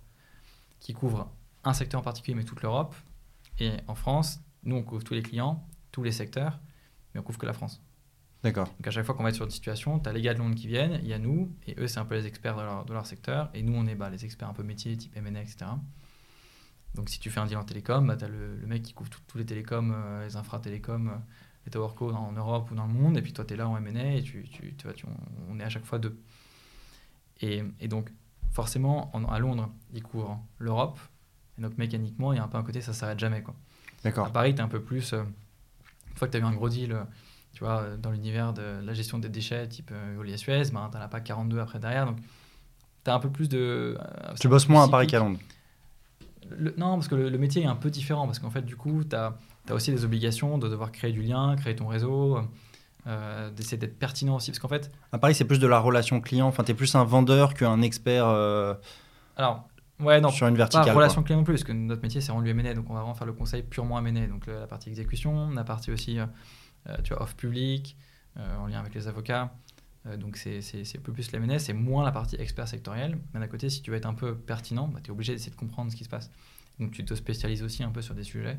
qui 0.79 0.93
couvrent 0.93 1.29
un 1.63 1.73
secteur 1.73 1.99
en 1.99 2.03
particulier, 2.03 2.35
mais 2.35 2.43
toute 2.43 2.61
l'Europe. 2.61 2.95
Et 3.59 3.71
en 3.87 3.95
France, 3.95 4.39
nous, 4.63 4.75
on 4.77 4.83
couvre 4.83 5.03
tous 5.03 5.13
les 5.13 5.21
clients, 5.21 5.67
tous 5.91 6.03
les 6.03 6.11
secteurs, 6.11 6.59
mais 7.13 7.19
on 7.19 7.23
couvre 7.23 7.37
que 7.39 7.45
la 7.45 7.53
France. 7.53 7.81
D'accord. 8.43 8.67
Donc 8.67 8.87
à 8.87 8.91
chaque 8.91 9.05
fois 9.05 9.15
qu'on 9.15 9.23
va 9.23 9.29
être 9.29 9.35
sur 9.35 9.43
une 9.43 9.51
situation, 9.51 9.99
tu 9.99 10.07
as 10.07 10.13
les 10.13 10.21
gars 10.21 10.33
de 10.33 10.39
Londres 10.39 10.55
qui 10.55 10.67
viennent, 10.67 10.99
il 11.03 11.07
y 11.09 11.13
a 11.13 11.19
nous, 11.19 11.53
et 11.67 11.75
eux, 11.77 11.87
c'est 11.87 11.99
un 11.99 12.05
peu 12.05 12.15
les 12.15 12.25
experts 12.25 12.55
de 12.55 12.61
leur, 12.61 12.85
de 12.85 12.93
leur 12.93 13.05
secteur, 13.05 13.49
et 13.53 13.61
nous, 13.63 13.73
on 13.73 13.85
est 13.85 13.95
bah, 13.95 14.09
les 14.09 14.23
experts 14.23 14.47
un 14.47 14.53
peu 14.53 14.63
métiers, 14.63 14.95
type 14.95 15.15
M&A, 15.17 15.41
etc. 15.41 15.65
Donc 16.95 17.09
si 17.09 17.19
tu 17.19 17.29
fais 17.29 17.39
un 17.39 17.45
deal 17.45 17.57
en 17.57 17.63
télécom, 17.63 18.07
bah, 18.07 18.15
tu 18.15 18.23
as 18.25 18.27
le, 18.29 18.55
le 18.55 18.67
mec 18.67 18.81
qui 18.83 18.93
couvre 18.93 19.09
tous 19.27 19.37
les 19.37 19.45
télécoms, 19.45 19.91
euh, 19.93 20.25
les 20.25 20.35
infra 20.37 20.59
télécoms, 20.59 21.09
euh, 21.09 21.15
les 21.69 21.71
towerco 21.71 22.11
en 22.11 22.31
Europe 22.31 22.71
ou 22.71 22.75
dans 22.75 22.87
le 22.87 22.93
monde, 22.93 23.17
et 23.17 23.21
puis 23.21 23.31
toi, 23.33 23.45
tu 23.45 23.53
es 23.53 23.57
là 23.57 23.69
en 23.69 23.77
M&A, 23.77 24.15
et 24.15 24.23
tu, 24.23 24.43
tu, 24.49 24.73
tu 24.75 24.83
vois, 24.85 24.93
tu- 24.93 25.05
on, 25.49 25.59
est 25.59 25.63
à 25.63 25.69
chaque 25.69 25.85
fois 25.85 25.99
deux. 25.99 26.17
Et, 27.41 27.63
et 27.79 27.87
donc, 27.87 28.09
forcément, 28.51 29.15
en- 29.15 29.25
à 29.25 29.39
Londres, 29.39 29.69
ils 29.93 30.03
couvrent 30.03 30.39
l'Europe, 30.57 30.99
et 31.57 31.61
donc 31.61 31.77
mécaniquement, 31.77 32.33
il 32.33 32.37
y 32.37 32.39
a 32.39 32.43
un 32.43 32.47
peu 32.47 32.57
un 32.57 32.63
côté, 32.63 32.81
ça 32.81 32.93
s'arrête 32.93 33.19
jamais. 33.19 33.41
Quoi. 33.43 33.53
À 33.53 34.03
D'accord. 34.03 34.31
Paris, 34.31 34.53
tu 34.55 34.59
es 34.59 34.63
un 34.63 34.67
peu 34.67 34.81
plus. 34.81 35.13
euh, 35.13 35.23
une 36.11 36.15
fois 36.17 36.27
que 36.27 36.31
tu 36.33 36.37
as 36.37 36.41
eu 36.41 36.43
un 36.49 36.53
gros 36.53 36.69
deal, 36.69 36.91
euh, 36.91 37.03
tu 37.53 37.63
vois, 37.63 37.81
euh, 37.81 37.97
dans 37.97 38.11
l'univers 38.11 38.53
de 38.53 38.79
la 38.83 38.93
gestion 38.93 39.19
des 39.19 39.29
déchets, 39.29 39.67
type 39.67 39.91
Veolia 40.15 40.37
Suez, 40.37 40.63
ben, 40.73 40.89
tu 40.91 40.97
n'en 40.97 41.03
as 41.03 41.07
pas 41.07 41.21
42 41.21 41.59
après 41.59 41.79
derrière. 41.79 42.05
Donc, 42.07 42.17
tu 43.03 43.11
as 43.11 43.13
un 43.13 43.19
peu 43.19 43.29
plus 43.29 43.47
de. 43.49 43.97
Tu 44.39 44.47
bosses 44.47 44.67
moins 44.69 44.85
à 44.85 44.87
Paris 44.89 45.07
qu'à 45.07 45.19
Londres. 45.19 45.39
Le- 46.57 46.73
non, 46.77 46.95
parce 46.95 47.07
que 47.07 47.15
le, 47.15 47.29
le 47.29 47.37
métier 47.37 47.61
est 47.61 47.67
un 47.67 47.75
peu 47.75 47.89
différent. 47.91 48.25
Parce 48.25 48.39
qu'en 48.39 48.49
fait, 48.49 48.63
du 48.63 48.75
coup, 48.75 49.03
tu 49.03 49.15
as, 49.15 49.37
aussi 49.73 49.91
des 49.91 50.05
obligations 50.05 50.57
de 50.57 50.67
devoir 50.67 50.91
créer 50.91 51.11
du 51.11 51.21
lien, 51.21 51.55
créer 51.55 51.75
ton 51.75 51.87
réseau, 51.87 52.39
euh, 53.07 53.49
d'essayer 53.51 53.77
d'être 53.77 53.97
pertinent 53.97 54.35
aussi. 54.35 54.51
Parce 54.51 54.59
qu'en 54.59 54.67
fait, 54.67 54.91
À 55.11 55.17
Paris 55.17 55.35
c'est 55.35 55.45
plus 55.45 55.59
de 55.59 55.67
la 55.67 55.79
relation 55.79 56.21
client. 56.21 56.47
Enfin 56.47 56.63
t'es 56.63 56.73
plus 56.73 56.95
un 56.95 57.03
vendeur 57.03 57.53
qu'un 57.53 57.81
expert 57.81 58.27
euh, 58.27 58.73
alors, 59.39 59.69
ouais, 60.01 60.19
non, 60.19 60.29
sur 60.29 60.47
une 60.47 60.55
pas 60.55 60.65
verticale. 60.65 60.95
relation 60.95 61.23
client 61.23 61.39
non 61.39 61.45
plus, 61.45 61.53
parce 61.53 61.63
que 61.63 61.71
notre 61.71 62.01
métier, 62.01 62.19
c'est 62.19 62.33
rendu 62.33 62.49
M&A, 62.49 62.73
donc 62.73 62.89
on 62.89 62.93
va 62.93 62.99
vraiment 62.99 63.15
faire 63.15 63.25
le 63.25 63.31
conseil 63.31 63.63
purement 63.63 63.97
M&A. 64.05 64.27
Donc 64.27 64.47
la 64.47 64.67
partie 64.67 64.89
exécution, 64.89 65.49
la 65.51 65.63
partie 65.63 65.91
aussi, 65.91 66.19
euh, 66.19 66.25
euh, 66.89 66.97
tu 67.05 67.13
vois, 67.13 67.23
off 67.23 67.37
public, 67.37 67.95
euh, 68.37 68.57
en 68.57 68.67
lien 68.67 68.79
avec 68.79 68.93
les 68.93 69.07
avocats. 69.07 69.53
Donc 70.17 70.37
c'est 70.37 70.59
un 70.59 71.01
peu 71.01 71.13
plus 71.13 71.31
la 71.31 71.39
M&A, 71.39 71.59
c'est 71.59 71.73
moins 71.73 72.03
la 72.03 72.11
partie 72.11 72.35
expert 72.35 72.67
sectoriel. 72.67 73.17
Mais 73.33 73.39
d'un 73.39 73.47
côté, 73.47 73.69
si 73.69 73.81
tu 73.81 73.91
veux 73.91 73.97
être 73.97 74.07
un 74.07 74.13
peu 74.13 74.35
pertinent, 74.35 74.87
bah, 74.87 74.99
tu 75.01 75.09
es 75.09 75.13
obligé 75.13 75.33
d'essayer 75.33 75.51
de 75.51 75.57
comprendre 75.57 75.91
ce 75.91 75.95
qui 75.95 76.03
se 76.03 76.09
passe. 76.09 76.31
Donc 76.79 76.91
tu 76.91 77.05
te 77.05 77.13
spécialises 77.13 77.63
aussi 77.63 77.83
un 77.83 77.91
peu 77.91 78.01
sur 78.01 78.15
des 78.15 78.23
sujets 78.23 78.57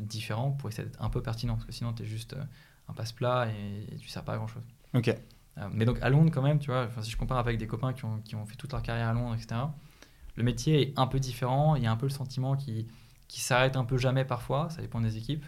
différents 0.00 0.52
pour 0.52 0.68
essayer 0.68 0.88
d'être 0.88 1.02
un 1.02 1.10
peu 1.10 1.22
pertinent, 1.22 1.54
parce 1.54 1.66
que 1.66 1.72
sinon 1.72 1.92
tu 1.92 2.02
es 2.02 2.06
juste 2.06 2.32
euh, 2.34 2.44
un 2.88 2.94
passe-plat 2.94 3.48
et, 3.48 3.94
et 3.94 3.96
tu 3.96 4.06
ne 4.06 4.10
sers 4.10 4.24
pas 4.24 4.34
à 4.34 4.36
grand-chose. 4.36 4.62
Ok. 4.94 5.08
Euh, 5.08 5.68
mais 5.72 5.84
donc 5.84 5.98
à 6.02 6.08
Londres, 6.10 6.30
quand 6.32 6.42
même, 6.42 6.58
tu 6.58 6.70
vois, 6.70 6.88
si 7.02 7.10
je 7.10 7.16
compare 7.16 7.38
avec 7.38 7.58
des 7.58 7.66
copains 7.66 7.92
qui 7.92 8.04
ont, 8.04 8.18
qui 8.20 8.34
ont 8.34 8.46
fait 8.46 8.56
toute 8.56 8.72
leur 8.72 8.82
carrière 8.82 9.08
à 9.08 9.12
Londres, 9.12 9.34
etc., 9.34 9.60
le 10.36 10.42
métier 10.42 10.82
est 10.82 10.98
un 10.98 11.06
peu 11.06 11.18
différent. 11.18 11.76
Il 11.76 11.82
y 11.82 11.86
a 11.86 11.90
un 11.90 11.96
peu 11.96 12.06
le 12.06 12.10
sentiment 12.10 12.56
qui, 12.56 12.86
qui 13.26 13.40
s'arrête 13.40 13.76
un 13.76 13.84
peu 13.84 13.96
jamais 13.96 14.24
parfois, 14.24 14.68
ça 14.70 14.82
dépend 14.82 15.00
des 15.00 15.16
équipes. 15.16 15.46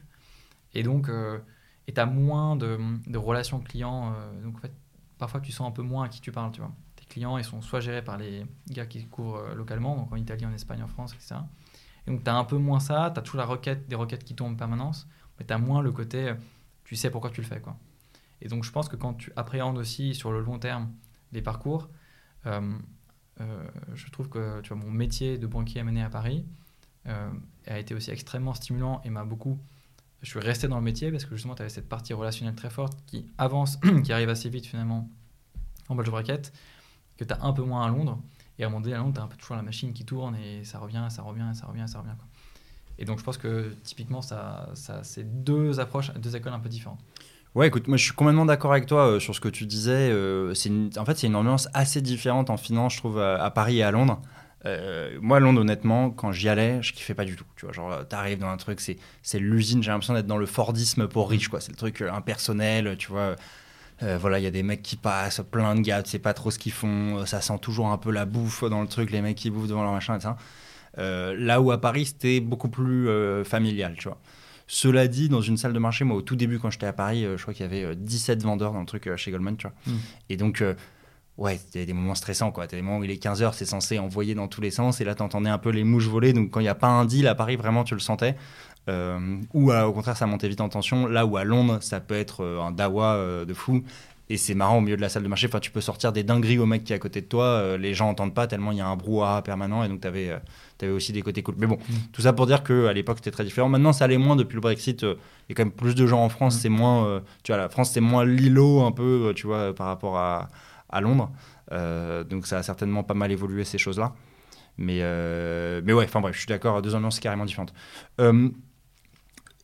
Et 0.72 0.82
donc, 0.82 1.08
euh, 1.08 1.38
et 1.86 1.92
tu 1.92 2.00
as 2.00 2.06
moins 2.06 2.56
de, 2.56 2.78
de 3.06 3.18
relations 3.18 3.60
clients. 3.60 4.14
euh, 4.14 4.42
donc 4.42 4.56
en 4.56 4.60
fait, 4.60 4.72
parfois 5.18 5.40
tu 5.40 5.52
sens 5.52 5.68
un 5.68 5.72
peu 5.72 5.82
moins 5.82 6.04
à 6.04 6.08
qui 6.08 6.20
tu 6.20 6.32
parles, 6.32 6.52
tu 6.52 6.60
vois. 6.60 6.72
Tes 6.96 7.04
clients, 7.04 7.36
ils 7.36 7.44
sont 7.44 7.60
soit 7.60 7.80
gérés 7.80 8.02
par 8.02 8.16
les 8.16 8.46
gars 8.70 8.86
qui 8.86 9.06
couvrent 9.06 9.36
euh, 9.36 9.54
localement, 9.54 9.94
donc 9.96 10.10
en 10.10 10.16
Italie, 10.16 10.46
en 10.46 10.52
Espagne, 10.52 10.82
en 10.82 10.88
France, 10.88 11.12
etc. 11.14 11.36
Donc 12.08 12.24
tu 12.24 12.30
as 12.30 12.36
un 12.36 12.44
peu 12.44 12.56
moins 12.56 12.80
ça, 12.80 13.10
tu 13.12 13.20
as 13.20 13.22
toujours 13.22 13.38
la 13.38 13.46
requête, 13.46 13.88
des 13.88 13.96
requêtes 13.96 14.24
qui 14.24 14.34
tombent 14.34 14.54
en 14.54 14.56
permanence, 14.56 15.08
mais 15.38 15.46
tu 15.46 15.52
as 15.52 15.58
moins 15.58 15.82
le 15.82 15.92
côté, 15.92 16.28
euh, 16.28 16.34
tu 16.84 16.96
sais 16.96 17.10
pourquoi 17.10 17.30
tu 17.30 17.40
le 17.40 17.46
fais, 17.46 17.60
quoi. 17.60 17.76
Et 18.40 18.48
donc 18.48 18.64
je 18.64 18.70
pense 18.70 18.88
que 18.88 18.96
quand 18.96 19.14
tu 19.14 19.32
appréhendes 19.36 19.78
aussi 19.78 20.14
sur 20.14 20.32
le 20.32 20.40
long 20.40 20.58
terme 20.58 20.92
des 21.32 21.42
parcours, 21.42 21.88
euh, 22.46 22.78
je 23.94 24.10
trouve 24.10 24.28
que 24.28 24.60
tu 24.62 24.72
vois, 24.72 24.82
mon 24.82 24.90
métier 24.90 25.38
de 25.38 25.46
banquier 25.46 25.80
M&A 25.80 26.04
à 26.04 26.10
Paris 26.10 26.44
a 27.04 27.78
été 27.78 27.94
aussi 27.94 28.10
extrêmement 28.10 28.52
stimulant 28.52 29.00
et 29.04 29.10
m'a 29.10 29.24
beaucoup 29.24 29.58
je 30.22 30.30
suis 30.30 30.40
resté 30.40 30.68
dans 30.68 30.76
le 30.76 30.82
métier 30.82 31.10
parce 31.10 31.24
que 31.24 31.34
justement, 31.36 31.54
tu 31.54 31.62
avais 31.62 31.68
cette 31.68 31.88
partie 31.88 32.12
relationnelle 32.12 32.54
très 32.54 32.70
forte 32.70 32.98
qui 33.06 33.26
avance, 33.38 33.78
qui 34.04 34.12
arrive 34.12 34.28
assez 34.28 34.48
vite 34.48 34.66
finalement 34.66 35.08
en 35.88 35.94
bulge 35.94 36.10
bracket, 36.10 36.52
que 37.16 37.24
tu 37.24 37.32
as 37.32 37.42
un 37.44 37.52
peu 37.52 37.62
moins 37.62 37.84
à 37.84 37.88
Londres. 37.88 38.20
Et 38.58 38.64
à 38.64 38.66
un 38.66 38.70
moment 38.70 38.80
donné, 38.80 38.94
à 38.94 38.98
Londres, 38.98 39.14
tu 39.14 39.20
as 39.20 39.24
un 39.24 39.28
peu 39.28 39.36
toujours 39.36 39.56
la 39.56 39.62
machine 39.62 39.92
qui 39.92 40.04
tourne 40.04 40.36
et 40.36 40.64
ça 40.64 40.78
revient, 40.78 41.06
ça 41.10 41.22
revient, 41.22 41.50
ça 41.54 41.66
revient, 41.66 41.84
ça 41.86 41.98
revient. 41.98 42.16
Quoi. 42.18 42.26
Et 42.98 43.04
donc, 43.04 43.18
je 43.18 43.24
pense 43.24 43.38
que 43.38 43.74
typiquement, 43.84 44.22
ça, 44.22 44.70
ça, 44.74 45.04
c'est 45.04 45.44
deux 45.44 45.78
approches, 45.80 46.12
deux 46.14 46.34
écoles 46.34 46.52
un 46.52 46.60
peu 46.60 46.68
différentes. 46.68 47.00
Ouais, 47.54 47.68
écoute, 47.68 47.88
moi 47.88 47.96
je 47.96 48.04
suis 48.04 48.12
complètement 48.12 48.44
d'accord 48.44 48.72
avec 48.72 48.86
toi 48.86 49.06
euh, 49.06 49.20
sur 49.20 49.34
ce 49.34 49.40
que 49.40 49.48
tu 49.48 49.66
disais. 49.66 50.10
Euh, 50.10 50.54
c'est 50.54 50.70
en 50.98 51.04
fait, 51.04 51.16
c'est 51.16 51.26
une 51.26 51.36
ambiance 51.36 51.68
assez 51.72 52.02
différente 52.02 52.50
en 52.50 52.56
finance, 52.56 52.94
je 52.94 52.98
trouve, 52.98 53.20
à 53.20 53.50
Paris 53.50 53.78
et 53.78 53.82
à 53.82 53.90
Londres. 53.90 54.20
Euh, 54.66 55.18
moi, 55.22 55.40
Londres, 55.40 55.60
honnêtement, 55.60 56.10
quand 56.10 56.32
j'y 56.32 56.48
allais, 56.48 56.82
je 56.82 56.92
kiffais 56.92 57.14
pas 57.14 57.24
du 57.24 57.36
tout. 57.36 57.44
Tu 57.56 57.64
vois, 57.64 57.72
genre, 57.72 58.06
t'arrives 58.06 58.38
dans 58.38 58.48
un 58.48 58.56
truc, 58.56 58.80
c'est, 58.80 59.38
l'usine, 59.38 59.82
j'ai 59.82 59.90
l'impression 59.90 60.14
d'être 60.14 60.26
dans 60.26 60.36
le 60.36 60.46
Fordisme 60.46 61.08
pour 61.08 61.30
riches, 61.30 61.48
quoi. 61.48 61.60
C'est 61.60 61.70
le 61.70 61.76
truc 61.76 62.02
impersonnel, 62.02 62.96
tu 62.98 63.08
vois. 63.08 63.36
Euh, 64.02 64.18
voilà, 64.18 64.38
il 64.38 64.44
y 64.44 64.46
a 64.46 64.50
des 64.50 64.62
mecs 64.62 64.82
qui 64.82 64.96
passent, 64.96 65.40
plein 65.50 65.74
de 65.74 65.80
gars, 65.80 66.02
tu 66.02 66.10
sais 66.10 66.18
pas 66.18 66.34
trop 66.34 66.50
ce 66.50 66.58
qu'ils 66.58 66.72
font, 66.72 67.26
ça 67.26 67.40
sent 67.40 67.58
toujours 67.60 67.88
un 67.88 67.98
peu 67.98 68.10
la 68.10 68.26
bouffe 68.26 68.64
dans 68.64 68.80
le 68.80 68.88
truc, 68.88 69.10
les 69.10 69.20
mecs 69.20 69.36
qui 69.36 69.50
bouffent 69.50 69.68
devant 69.68 69.82
leur 69.82 69.92
machin, 69.92 70.16
et 70.16 70.20
ça. 70.20 70.36
là 70.96 71.60
où 71.60 71.70
à 71.72 71.80
Paris, 71.80 72.06
c'était 72.06 72.40
beaucoup 72.40 72.68
plus 72.68 73.08
familial, 73.44 73.96
tu 73.98 74.08
vois. 74.08 74.18
Cela 74.68 75.08
dit, 75.08 75.28
dans 75.28 75.40
une 75.40 75.56
salle 75.56 75.72
de 75.72 75.78
marché, 75.78 76.04
moi, 76.04 76.16
au 76.16 76.22
tout 76.22 76.36
début, 76.36 76.58
quand 76.58 76.70
j'étais 76.70 76.86
à 76.86 76.92
Paris, 76.92 77.26
je 77.36 77.42
crois 77.42 77.54
qu'il 77.54 77.64
y 77.64 77.68
avait 77.68 77.96
17 77.96 78.42
vendeurs 78.42 78.72
dans 78.72 78.80
le 78.80 78.86
truc 78.86 79.10
chez 79.16 79.30
Goldman, 79.30 79.56
tu 79.56 79.66
vois. 79.66 79.74
Mm. 79.86 79.98
Et 80.28 80.36
donc, 80.36 80.62
ouais, 81.38 81.58
il 81.72 81.80
y 81.80 81.82
a 81.82 81.86
des 81.86 81.92
moments 81.92 82.14
stressants, 82.14 82.50
quoi. 82.50 82.66
des 82.66 82.82
moments 82.82 82.98
où 82.98 83.04
il 83.04 83.10
est 83.10 83.22
15h, 83.22 83.52
c'est 83.54 83.64
censé 83.64 83.98
envoyer 83.98 84.34
dans 84.34 84.48
tous 84.48 84.60
les 84.60 84.70
sens, 84.70 85.00
et 85.00 85.04
là, 85.04 85.14
tu 85.14 85.22
entendais 85.22 85.48
un 85.48 85.58
peu 85.58 85.70
les 85.70 85.84
mouches 85.84 86.06
voler. 86.06 86.32
Donc, 86.32 86.50
quand 86.50 86.60
il 86.60 86.64
n'y 86.64 86.68
a 86.68 86.74
pas 86.74 86.88
un 86.88 87.04
deal 87.04 87.26
à 87.26 87.34
Paris, 87.34 87.56
vraiment, 87.56 87.84
tu 87.84 87.94
le 87.94 88.00
sentais. 88.00 88.36
Euh, 88.88 89.18
ou 89.52 89.72
au 89.72 89.92
contraire, 89.92 90.16
ça 90.16 90.26
montait 90.26 90.48
vite 90.48 90.60
en 90.60 90.68
tension. 90.68 91.06
Là 91.06 91.26
où 91.26 91.36
à 91.36 91.44
Londres, 91.44 91.78
ça 91.80 92.00
peut 92.00 92.14
être 92.14 92.42
euh, 92.42 92.60
un 92.60 92.70
dawa 92.70 93.14
euh, 93.14 93.44
de 93.44 93.54
fou. 93.54 93.82
Et 94.30 94.36
c'est 94.36 94.54
marrant 94.54 94.78
au 94.78 94.80
milieu 94.82 94.96
de 94.96 95.00
la 95.00 95.08
salle 95.08 95.22
de 95.22 95.28
marché. 95.28 95.46
Enfin, 95.46 95.60
tu 95.60 95.70
peux 95.70 95.80
sortir 95.80 96.12
des 96.12 96.22
dingueries 96.22 96.58
au 96.58 96.66
mec 96.66 96.84
qui 96.84 96.92
est 96.92 96.96
à 96.96 96.98
côté 96.98 97.22
de 97.22 97.26
toi. 97.26 97.78
les 97.78 97.94
gens 97.94 98.08
n'entendent 98.08 98.34
pas 98.34 98.46
tellement 98.46 98.72
il 98.72 98.78
y 98.78 98.80
a 98.82 98.86
un 98.86 98.96
brouhaha 98.96 99.40
permanent. 99.40 99.84
Et 99.84 99.88
donc, 99.88 100.02
tu 100.02 100.06
avais, 100.06 100.38
avais, 100.82 100.92
aussi 100.92 101.14
des 101.14 101.22
côtés 101.22 101.42
cool. 101.42 101.54
Mais 101.56 101.66
bon, 101.66 101.76
mm. 101.76 101.94
tout 102.12 102.20
ça 102.20 102.34
pour 102.34 102.46
dire 102.46 102.62
qu'à 102.62 102.92
l'époque, 102.92 103.18
c'était 103.18 103.30
très 103.30 103.44
différent. 103.44 103.70
Maintenant, 103.70 103.94
ça 103.94 104.04
allait 104.04 104.18
moins 104.18 104.36
depuis 104.36 104.56
le 104.56 104.60
Brexit. 104.60 105.00
Il 105.00 105.08
y 105.48 105.52
a 105.52 105.54
quand 105.54 105.64
même 105.64 105.72
plus 105.72 105.94
de 105.94 106.06
gens 106.06 106.22
en 106.22 106.28
France. 106.28 106.56
Mm. 106.56 106.58
C'est 106.58 106.68
moins. 106.68 107.22
tu 107.42 107.52
vois, 107.52 107.58
la 107.58 107.70
France, 107.70 107.92
c'est 107.92 108.02
moins 108.02 108.26
l'îlot 108.26 108.82
un 108.82 108.92
peu, 108.92 109.32
tu 109.34 109.46
vois, 109.46 109.74
par 109.74 109.86
rapport 109.86 110.18
à, 110.18 110.48
à 110.90 111.00
Londres. 111.00 111.30
Donc 112.28 112.46
ça 112.46 112.58
a 112.58 112.62
certainement 112.62 113.04
pas 113.04 113.14
mal 113.14 113.32
évolué 113.32 113.64
ces 113.64 113.78
choses-là. 113.78 114.12
Mais, 114.76 115.00
mais 115.82 115.92
ouais, 115.94 116.04
enfin 116.04 116.20
bref, 116.20 116.34
je 116.34 116.40
suis 116.40 116.48
d'accord, 116.48 116.82
deux 116.82 116.94
ambiances 116.94 117.18
carrément 117.18 117.46
différentes. 117.46 117.72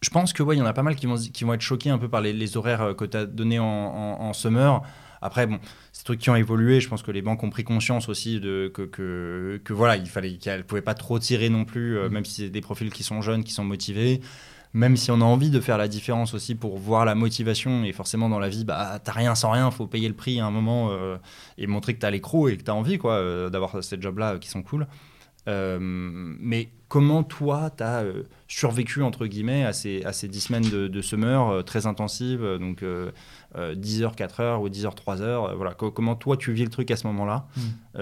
Euh, 0.04 0.06
je 0.06 0.10
pense 0.10 0.32
que 0.32 0.42
ouais, 0.42 0.56
il 0.56 0.58
y 0.58 0.62
en 0.62 0.66
a 0.66 0.72
pas 0.72 0.82
mal 0.82 0.96
qui 0.96 1.06
vont, 1.06 1.16
qui 1.16 1.44
vont 1.44 1.54
être 1.54 1.60
choqués 1.60 1.90
un 1.90 1.98
peu 1.98 2.08
par 2.08 2.20
les, 2.20 2.56
horaires 2.56 2.94
que 2.96 3.04
tu 3.04 3.16
as 3.16 3.26
donnés 3.26 3.58
en, 3.58 3.66
en, 3.66 4.32
summer. 4.32 4.82
Après, 5.22 5.46
bon, 5.46 5.58
ces 5.92 6.04
trucs 6.04 6.20
qui 6.20 6.30
ont 6.30 6.36
évolué, 6.36 6.80
je 6.80 6.88
pense 6.88 7.02
que 7.02 7.10
les 7.10 7.22
banques 7.22 7.42
ont 7.42 7.50
pris 7.50 7.64
conscience 7.64 8.08
aussi 8.08 8.40
de, 8.40 8.70
que, 8.74 8.82
que, 8.82 9.60
que 9.64 9.72
voilà, 9.72 9.96
il 9.96 10.08
fallait 10.08 10.36
qu'elles 10.36 10.58
ne 10.58 10.62
pouvaient 10.62 10.82
pas 10.82 10.94
trop 10.94 11.18
tirer 11.18 11.48
non 11.48 11.64
plus, 11.64 11.98
mm. 11.98 12.08
même 12.08 12.24
si 12.24 12.42
c'est 12.42 12.50
des 12.50 12.60
profils 12.60 12.90
qui 12.90 13.02
sont 13.02 13.22
jeunes, 13.22 13.44
qui 13.44 13.52
sont 13.52 13.64
motivés 13.64 14.20
même 14.74 14.96
si 14.96 15.12
on 15.12 15.20
a 15.20 15.24
envie 15.24 15.50
de 15.50 15.60
faire 15.60 15.78
la 15.78 15.86
différence 15.86 16.34
aussi 16.34 16.56
pour 16.56 16.76
voir 16.78 17.04
la 17.04 17.14
motivation, 17.14 17.84
et 17.84 17.92
forcément 17.92 18.28
dans 18.28 18.40
la 18.40 18.48
vie, 18.48 18.64
bah, 18.64 18.98
t'as 19.02 19.12
rien 19.12 19.36
sans 19.36 19.52
rien, 19.52 19.70
faut 19.70 19.86
payer 19.86 20.08
le 20.08 20.14
prix 20.14 20.40
à 20.40 20.46
un 20.46 20.50
moment 20.50 20.88
euh, 20.90 21.16
et 21.58 21.68
montrer 21.68 21.94
que 21.94 22.00
t'as 22.00 22.10
l'écrou 22.10 22.48
et 22.48 22.56
que 22.56 22.64
t'as 22.64 22.72
envie 22.72 22.98
quoi, 22.98 23.14
euh, 23.14 23.48
d'avoir 23.50 23.82
ces 23.84 24.00
jobs-là 24.00 24.38
qui 24.40 24.48
sont 24.48 24.62
cool. 24.62 24.88
Euh, 25.46 25.78
mais 25.80 26.70
comment 26.88 27.22
toi, 27.22 27.70
t'as 27.70 28.02
survécu 28.48 29.02
entre 29.02 29.26
guillemets 29.26 29.64
à 29.64 29.72
ces, 29.72 30.02
à 30.04 30.12
ces 30.12 30.28
10 30.28 30.40
semaines 30.40 30.70
de, 30.70 30.88
de 30.88 31.02
summer 31.02 31.64
très 31.64 31.86
intensives, 31.86 32.44
donc 32.58 32.84
10 33.74 34.02
heures, 34.02 34.16
4 34.16 34.40
heures 34.40 34.62
ou 34.62 34.68
10 34.68 34.86
heures, 34.86 34.94
3 34.94 35.20
heures 35.22 35.56
voilà. 35.56 35.74
comment 35.74 36.14
toi 36.14 36.36
tu 36.36 36.52
vis 36.52 36.64
le 36.64 36.70
truc 36.70 36.90
à 36.90 36.96
ce 36.96 37.06
moment-là 37.08 37.46
mmh. 37.56 38.00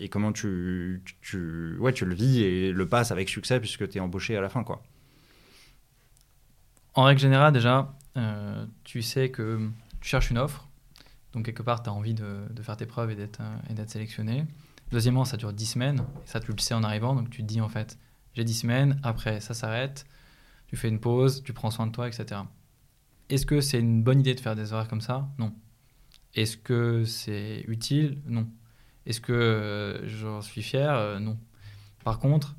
et 0.00 0.08
comment 0.08 0.32
tu, 0.32 1.02
tu, 1.20 1.76
ouais, 1.78 1.92
tu 1.92 2.04
le 2.04 2.14
vis 2.14 2.42
et 2.42 2.72
le 2.72 2.88
passes 2.88 3.10
avec 3.10 3.28
succès 3.28 3.58
puisque 3.58 3.88
tu 3.88 3.98
es 3.98 4.00
embauché 4.00 4.36
à 4.36 4.40
la 4.40 4.48
fin 4.48 4.62
quoi? 4.62 4.82
En 6.98 7.04
règle 7.04 7.20
générale, 7.20 7.52
déjà, 7.52 7.94
euh, 8.16 8.66
tu 8.82 9.02
sais 9.02 9.30
que 9.30 9.70
tu 10.00 10.08
cherches 10.08 10.30
une 10.30 10.38
offre. 10.38 10.66
Donc, 11.32 11.44
quelque 11.44 11.62
part, 11.62 11.80
tu 11.80 11.88
as 11.88 11.92
envie 11.92 12.12
de, 12.12 12.40
faire 12.60 12.76
tes 12.76 12.86
preuves 12.86 13.12
et 13.12 13.14
d'être, 13.14 13.40
euh, 13.40 13.86
sélectionné. 13.86 14.44
Deuxièmement, 14.90 15.24
ça 15.24 15.36
dure 15.36 15.52
10 15.52 15.66
semaines. 15.66 16.04
Et 16.24 16.26
ça, 16.26 16.40
tu 16.40 16.52
le 16.52 16.58
sais 16.58 16.74
en 16.74 16.82
arrivant. 16.82 17.14
Donc, 17.14 17.30
tu 17.30 17.42
te 17.42 17.46
dis, 17.46 17.60
en 17.60 17.68
fait, 17.68 17.98
j'ai 18.34 18.44
10 18.44 18.54
semaines. 18.54 19.00
Après, 19.02 19.40
ça 19.40 19.54
s'arrête. 19.54 20.06
Tu 20.66 20.76
fais 20.76 20.88
une 20.88 21.00
pause. 21.00 21.42
Tu 21.42 21.52
prends 21.52 21.70
soin 21.70 21.86
de 21.86 21.92
toi, 21.92 22.08
etc. 22.08 22.40
Est-ce 23.28 23.46
que 23.46 23.60
c'est 23.60 23.80
une 23.80 24.02
bonne 24.02 24.20
idée 24.20 24.34
de 24.34 24.40
faire 24.40 24.56
des 24.56 24.72
horaires 24.72 24.88
comme 24.88 25.00
ça? 25.00 25.28
Non. 25.38 25.52
Est-ce 26.34 26.56
que 26.56 27.04
c'est 27.04 27.64
utile? 27.68 28.22
Non. 28.26 28.48
Est-ce 29.06 29.20
que 29.20 29.32
euh, 29.32 30.08
j'en 30.08 30.40
suis 30.40 30.62
fier? 30.62 31.18
Non. 31.20 31.38
Par 32.04 32.18
contre, 32.18 32.56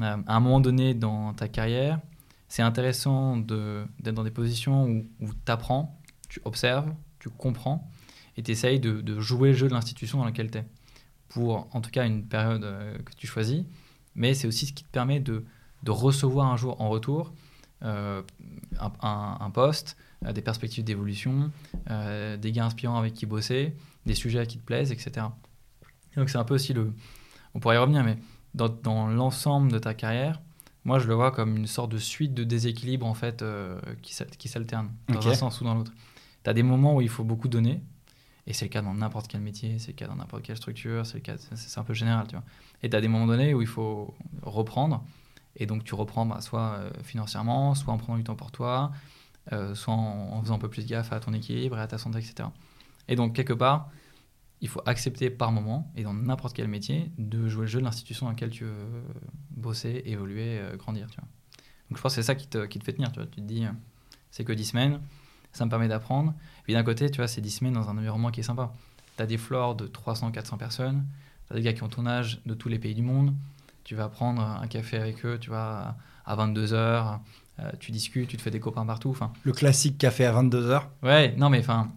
à 0.00 0.18
un 0.26 0.40
moment 0.40 0.60
donné 0.60 0.94
dans 0.94 1.32
ta 1.34 1.48
carrière, 1.48 2.00
c'est 2.48 2.62
intéressant 2.62 3.36
d'être 3.36 4.12
dans 4.12 4.24
des 4.24 4.30
positions 4.30 4.84
où, 4.86 5.04
tu 5.20 5.52
apprends, 5.52 6.00
tu 6.28 6.40
observes, 6.44 6.92
tu 7.18 7.30
comprends 7.30 7.90
et 8.36 8.42
tu 8.42 8.50
essayes 8.50 8.80
de, 8.80 9.20
jouer 9.20 9.50
le 9.50 9.54
jeu 9.54 9.68
de 9.68 9.74
l'institution 9.74 10.18
dans 10.18 10.24
laquelle 10.24 10.50
tu 10.50 10.58
es. 10.58 10.64
Pour 11.34 11.68
en 11.72 11.80
tout 11.80 11.90
cas 11.90 12.06
une 12.06 12.24
période 12.24 12.64
euh, 12.64 12.96
que 12.98 13.12
tu 13.16 13.26
choisis, 13.26 13.64
mais 14.14 14.34
c'est 14.34 14.46
aussi 14.46 14.66
ce 14.66 14.72
qui 14.72 14.84
te 14.84 14.90
permet 14.90 15.20
de, 15.20 15.44
recevoir 15.86 16.50
un 16.50 16.56
jour 16.56 16.80
en 16.80 16.88
retour 16.88 17.34
euh, 17.82 18.22
un, 18.80 19.50
poste, 19.52 19.98
euh, 20.24 20.32
des 20.32 20.40
perspectives 20.40 20.84
d'évolution, 20.84 21.50
des 21.86 22.52
gars 22.52 22.64
inspirants 22.64 22.98
avec 22.98 23.12
qui 23.12 23.26
bosser, 23.26 23.76
des 24.06 24.14
sujets 24.14 24.46
qui 24.46 24.58
te 24.58 24.64
plaisent, 24.64 24.92
etc. 24.92 25.26
donc 26.16 26.30
c'est 26.30 26.38
un 26.38 26.44
peu 26.44 26.54
aussi 26.54 26.72
le... 26.72 26.94
On 27.54 27.60
pourrait 27.60 27.76
y 27.76 27.78
revenir, 27.78 28.02
mais 28.02 28.16
dans 28.54 29.08
l'ensemble 29.08 29.70
de 29.70 29.78
ta 29.78 29.92
carrière, 29.92 30.40
moi, 30.84 30.98
je 30.98 31.08
le 31.08 31.14
vois 31.14 31.30
comme 31.30 31.56
une 31.56 31.66
sorte 31.66 31.90
de 31.90 31.98
suite 31.98 32.34
de 32.34 32.44
déséquilibre 32.44 33.06
en 33.06 33.14
fait 33.14 33.40
euh, 33.40 33.80
qui, 34.02 34.14
qui 34.38 34.48
s'alterne 34.48 34.90
dans 35.08 35.26
un 35.26 35.34
sens 35.34 35.60
ou 35.60 35.64
dans 35.64 35.74
l'autre. 35.74 35.92
Tu 36.42 36.50
as 36.50 36.52
des 36.52 36.62
moments 36.62 36.96
où 36.96 37.00
il 37.00 37.08
faut 37.08 37.24
beaucoup 37.24 37.48
donner, 37.48 37.80
et 38.46 38.52
c'est 38.52 38.66
le 38.66 38.70
cas 38.70 38.82
dans 38.82 38.94
n'importe 38.94 39.28
quel 39.28 39.40
métier, 39.40 39.78
c'est 39.78 39.92
le 39.92 39.96
cas 39.96 40.06
dans 40.06 40.16
n'importe 40.16 40.42
quelle 40.42 40.56
structure, 40.56 41.06
c'est 41.06 41.14
le 41.14 41.20
cas, 41.20 41.36
c'est 41.38 41.80
un 41.80 41.84
peu 41.84 41.94
général, 41.94 42.26
tu 42.26 42.36
vois. 42.36 42.44
Et 42.82 42.90
tu 42.90 42.96
as 42.96 43.00
des 43.00 43.08
moments 43.08 43.26
donnés 43.26 43.54
où 43.54 43.62
il 43.62 43.68
faut 43.68 44.14
reprendre, 44.42 45.04
et 45.56 45.66
donc 45.66 45.84
tu 45.84 45.94
reprends 45.94 46.26
bah, 46.26 46.40
soit 46.40 46.74
euh, 46.78 46.90
financièrement, 47.02 47.74
soit 47.74 47.92
en 47.92 47.98
prenant 47.98 48.18
du 48.18 48.24
temps 48.24 48.36
pour 48.36 48.52
toi, 48.52 48.92
euh, 49.52 49.74
soit 49.74 49.94
en, 49.94 50.40
faisant 50.42 50.56
un 50.56 50.58
peu 50.58 50.68
plus 50.68 50.86
gaffe 50.86 51.12
à 51.12 51.20
ton 51.20 51.32
équilibre 51.32 51.78
et 51.78 51.80
à 51.80 51.86
ta 51.86 51.96
santé, 51.96 52.18
etc. 52.18 52.48
Et 53.08 53.16
donc 53.16 53.34
quelque 53.34 53.54
part, 53.54 53.90
il 54.60 54.68
faut 54.68 54.82
accepter 54.84 55.30
par 55.30 55.50
moment, 55.50 55.90
et 55.96 56.02
dans 56.02 56.14
n'importe 56.14 56.54
quel 56.54 56.68
métier, 56.68 57.12
de 57.18 57.48
jouer 57.48 57.62
le 57.62 57.66
jeu 57.66 57.80
de 57.80 57.84
l'institution 57.84 58.26
dans 58.26 58.32
laquelle 58.32 58.50
tu 58.50 58.64
veux 58.64 59.04
bosser, 59.50 60.02
évoluer, 60.04 60.58
euh, 60.58 60.76
grandir. 60.76 61.08
Tu 61.10 61.16
vois. 61.16 61.28
Donc 61.88 61.98
je 61.98 62.02
pense 62.02 62.14
que 62.14 62.22
c'est 62.22 62.26
ça 62.26 62.34
qui 62.34 62.46
te, 62.46 62.66
fait 62.66 62.92
tenir. 62.92 63.10
Tu, 63.10 63.20
vois. 63.20 63.26
tu 63.26 63.40
te 63.40 63.46
dis, 63.46 63.64
c'est 64.30 64.44
que 64.44 64.52
10 64.52 64.64
semaines, 64.64 65.00
ça 65.56 65.64
me 65.64 65.70
permet 65.70 65.88
d'apprendre. 65.88 66.34
Puis 66.64 66.74
d'un 66.74 66.82
côté, 66.82 67.10
tu 67.10 67.18
vois, 67.18 67.28
c'est 67.28 67.40
10 67.40 67.50
semaines 67.50 67.74
dans 67.74 67.88
un 67.88 67.96
environnement 67.96 68.30
qui 68.30 68.40
est 68.40 68.44
sympa. 68.44 68.72
Tu 69.16 69.22
as 69.22 69.26
des 69.26 69.38
floors 69.38 69.74
de 69.74 69.86
300, 69.86 70.32
400 70.32 70.56
personnes, 70.58 71.04
tu 71.46 71.52
as 71.52 71.56
des 71.56 71.62
gars 71.62 71.72
qui 71.72 71.82
ont 71.82 71.88
ton 71.88 72.06
âge 72.06 72.40
de 72.46 72.54
tous 72.54 72.68
les 72.68 72.78
pays 72.78 72.94
du 72.94 73.02
monde. 73.02 73.34
Tu 73.84 73.94
vas 73.94 74.08
prendre 74.08 74.40
un 74.40 74.66
café 74.66 74.96
avec 74.96 75.24
eux, 75.26 75.38
tu 75.38 75.50
vois, 75.50 75.96
à 76.24 76.34
22 76.36 76.72
heures. 76.72 77.20
Euh, 77.60 77.70
tu 77.78 77.92
discutes, 77.92 78.28
tu 78.28 78.36
te 78.36 78.42
fais 78.42 78.50
des 78.50 78.60
copains 78.60 78.84
partout. 78.84 79.10
Enfin, 79.10 79.32
le 79.44 79.52
classique 79.52 79.98
café 79.98 80.24
à 80.24 80.32
22 80.32 80.70
heures. 80.70 80.90
Ouais, 81.02 81.34
non 81.36 81.50
mais 81.50 81.60
enfin, 81.60 81.92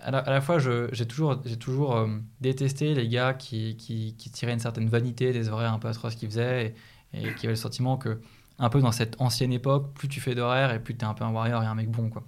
à 0.00 0.10
la, 0.10 0.40
fois, 0.40 0.58
j'ai 0.58 1.06
toujours, 1.06 1.40
toujours 1.60 1.96
euh, 1.96 2.08
détesté 2.40 2.94
les 2.94 3.08
gars 3.08 3.34
qui, 3.34 3.76
qui, 3.76 4.14
tiraient 4.30 4.52
une 4.52 4.58
certaine 4.58 4.88
vanité 4.88 5.32
des 5.32 5.48
horaires 5.48 5.72
un 5.72 5.78
peu 5.78 5.88
atroces 5.88 6.14
qu'ils 6.14 6.28
faisaient 6.28 6.74
et, 7.12 7.34
qui 7.34 7.46
avaient 7.46 7.52
le 7.52 7.56
sentiment 7.56 7.96
que, 7.96 8.20
un 8.58 8.68
peu 8.68 8.80
dans 8.80 8.92
cette 8.92 9.20
ancienne 9.20 9.52
époque, 9.52 9.92
plus 9.94 10.08
tu 10.08 10.20
fais 10.20 10.34
d'horaires 10.34 10.72
et 10.72 10.80
plus 10.80 10.96
tu 10.96 11.04
es 11.04 11.04
un 11.04 11.14
peu 11.14 11.24
un 11.24 11.30
warrior 11.30 11.62
et 11.62 11.66
un 11.66 11.74
mec 11.74 11.90
bon. 11.90 12.08
Quoi. 12.08 12.24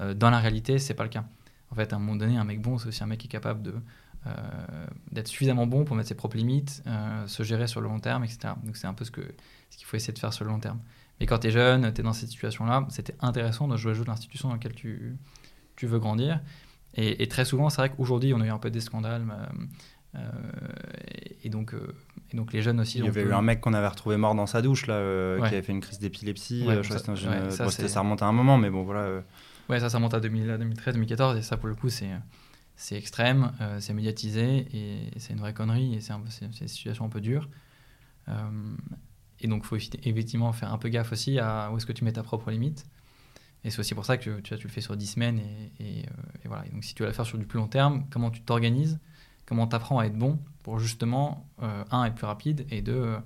Euh, 0.00 0.14
dans 0.14 0.30
la 0.30 0.38
réalité, 0.38 0.78
c'est 0.78 0.94
pas 0.94 1.04
le 1.04 1.08
cas. 1.08 1.24
En 1.70 1.74
fait, 1.74 1.92
à 1.92 1.96
un 1.96 1.98
moment 1.98 2.16
donné, 2.16 2.36
un 2.36 2.44
mec 2.44 2.60
bon, 2.60 2.78
c'est 2.78 2.88
aussi 2.88 3.02
un 3.02 3.06
mec 3.06 3.18
qui 3.18 3.26
est 3.26 3.30
capable 3.30 3.62
de, 3.62 3.74
euh, 4.26 4.30
d'être 5.12 5.28
suffisamment 5.28 5.66
bon 5.66 5.84
pour 5.84 5.96
mettre 5.96 6.08
ses 6.08 6.14
propres 6.14 6.36
limites, 6.36 6.82
se 7.26 7.42
gérer 7.42 7.66
sur 7.66 7.80
le 7.80 7.88
long 7.88 8.00
terme, 8.00 8.24
etc. 8.24 8.54
Donc 8.64 8.76
c'est 8.76 8.86
un 8.86 8.94
peu 8.94 9.04
ce 9.04 9.10
qu'il 9.10 9.24
ce 9.70 9.76
qu'il 9.76 9.86
faut 9.86 9.96
essayer 9.96 10.14
de 10.14 10.18
faire 10.18 10.32
sur 10.32 10.44
le 10.44 10.50
long 10.50 10.60
terme. 10.60 10.78
Mais 11.20 11.26
quand 11.26 11.38
tu 11.38 11.48
es 11.48 11.50
jeune, 11.50 11.92
tu 11.92 12.00
es 12.00 12.04
dans 12.04 12.12
cette 12.12 12.30
situation-là, 12.30 12.86
c'était 12.90 13.14
intéressant 13.20 13.68
de 13.68 13.76
jouer 13.76 13.90
le 13.90 13.98
jeu 13.98 14.04
de 14.04 14.08
l'institution 14.08 14.48
dans 14.48 14.54
laquelle 14.54 14.74
tu, 14.74 15.16
tu 15.76 15.86
veux 15.86 15.98
grandir. 15.98 16.40
Et, 16.94 17.28
très 17.28 17.44
souvent, 17.44 17.70
c'est 17.70 17.80
vrai 17.80 17.90
qu'aujourd'hui, 17.90 18.32
on 18.34 18.40
a 18.40 18.46
eu 18.46 18.50
un 18.50 18.58
peu 18.58 18.70
des 18.70 18.80
scandales. 18.80 19.24
Euh, 20.14 20.20
et, 21.44 21.48
donc, 21.48 21.74
euh, 21.74 21.94
et 22.32 22.36
donc, 22.36 22.52
les 22.52 22.62
jeunes 22.62 22.80
aussi. 22.80 22.98
Il 22.98 23.04
y 23.04 23.08
avait 23.08 23.22
eu 23.22 23.32
un 23.32 23.42
mec 23.42 23.60
qu'on 23.60 23.74
avait 23.74 23.86
retrouvé 23.86 24.16
mort 24.16 24.34
dans 24.34 24.46
sa 24.46 24.62
douche, 24.62 24.86
là, 24.86 24.94
euh, 24.94 25.38
qui 25.40 25.54
avait 25.54 25.62
fait 25.62 25.72
une 25.72 25.80
crise 25.80 25.98
d'épilepsie. 25.98 26.66
ça, 26.82 26.98
ça, 27.70 28.00
remonte 28.00 28.22
à 28.22 28.26
un 28.26 28.32
moment, 28.32 28.58
mais 28.58 28.70
bon, 28.70 28.82
voilà. 28.82 29.22
Ouais, 29.68 29.80
ça, 29.80 29.90
ça 29.90 29.98
remonte 29.98 30.14
à 30.14 30.20
2013, 30.20 30.94
2014. 30.94 31.38
Et 31.38 31.42
ça, 31.42 31.56
pour 31.56 31.68
le 31.68 31.74
coup, 31.74 31.88
c'est 31.88 32.10
c'est 32.76 32.96
extrême, 32.96 33.52
c'est 33.80 33.92
médiatisé 33.92 34.68
et 34.72 35.18
c'est 35.18 35.32
une 35.32 35.40
vraie 35.40 35.52
connerie 35.52 35.96
et 35.96 36.00
c'est 36.00 36.12
une 36.12 36.52
situation 36.52 37.04
un 37.04 37.08
peu 37.08 37.20
dure. 37.20 37.48
et 39.40 39.48
donc, 39.48 39.62
il 39.64 39.66
faut 39.66 39.76
effectivement 39.76 40.52
faire 40.52 40.72
un 40.72 40.78
peu 40.78 40.88
gaffe 40.88 41.10
aussi 41.10 41.40
à 41.40 41.72
où 41.72 41.76
est-ce 41.76 41.86
que 41.86 41.92
tu 41.92 42.04
mets 42.04 42.12
ta 42.12 42.22
propre 42.22 42.52
limite. 42.52 42.86
Et 43.64 43.70
c'est 43.70 43.80
aussi 43.80 43.96
pour 43.96 44.06
ça 44.06 44.16
que 44.16 44.38
tu, 44.38 44.56
tu 44.56 44.62
le 44.62 44.72
fais 44.72 44.80
sur 44.80 44.96
10 44.96 45.06
semaines. 45.08 45.40
Et, 45.80 46.04
voilà. 46.44 46.62
donc, 46.68 46.84
si 46.84 46.94
tu 46.94 47.02
veux 47.02 47.08
le 47.08 47.12
faire 47.12 47.26
sur 47.26 47.36
du 47.36 47.46
plus 47.46 47.58
long 47.58 47.66
terme, 47.66 48.06
comment 48.10 48.30
tu 48.30 48.42
t'organises 48.42 49.00
Comment 49.44 49.66
tu 49.66 49.74
apprends 49.74 49.98
à 49.98 50.04
être 50.04 50.16
bon 50.16 50.38
pour 50.62 50.78
justement, 50.78 51.48
un, 51.58 52.04
être 52.04 52.14
plus 52.14 52.26
rapide 52.26 52.64
et 52.70 52.80
deux, 52.80 53.16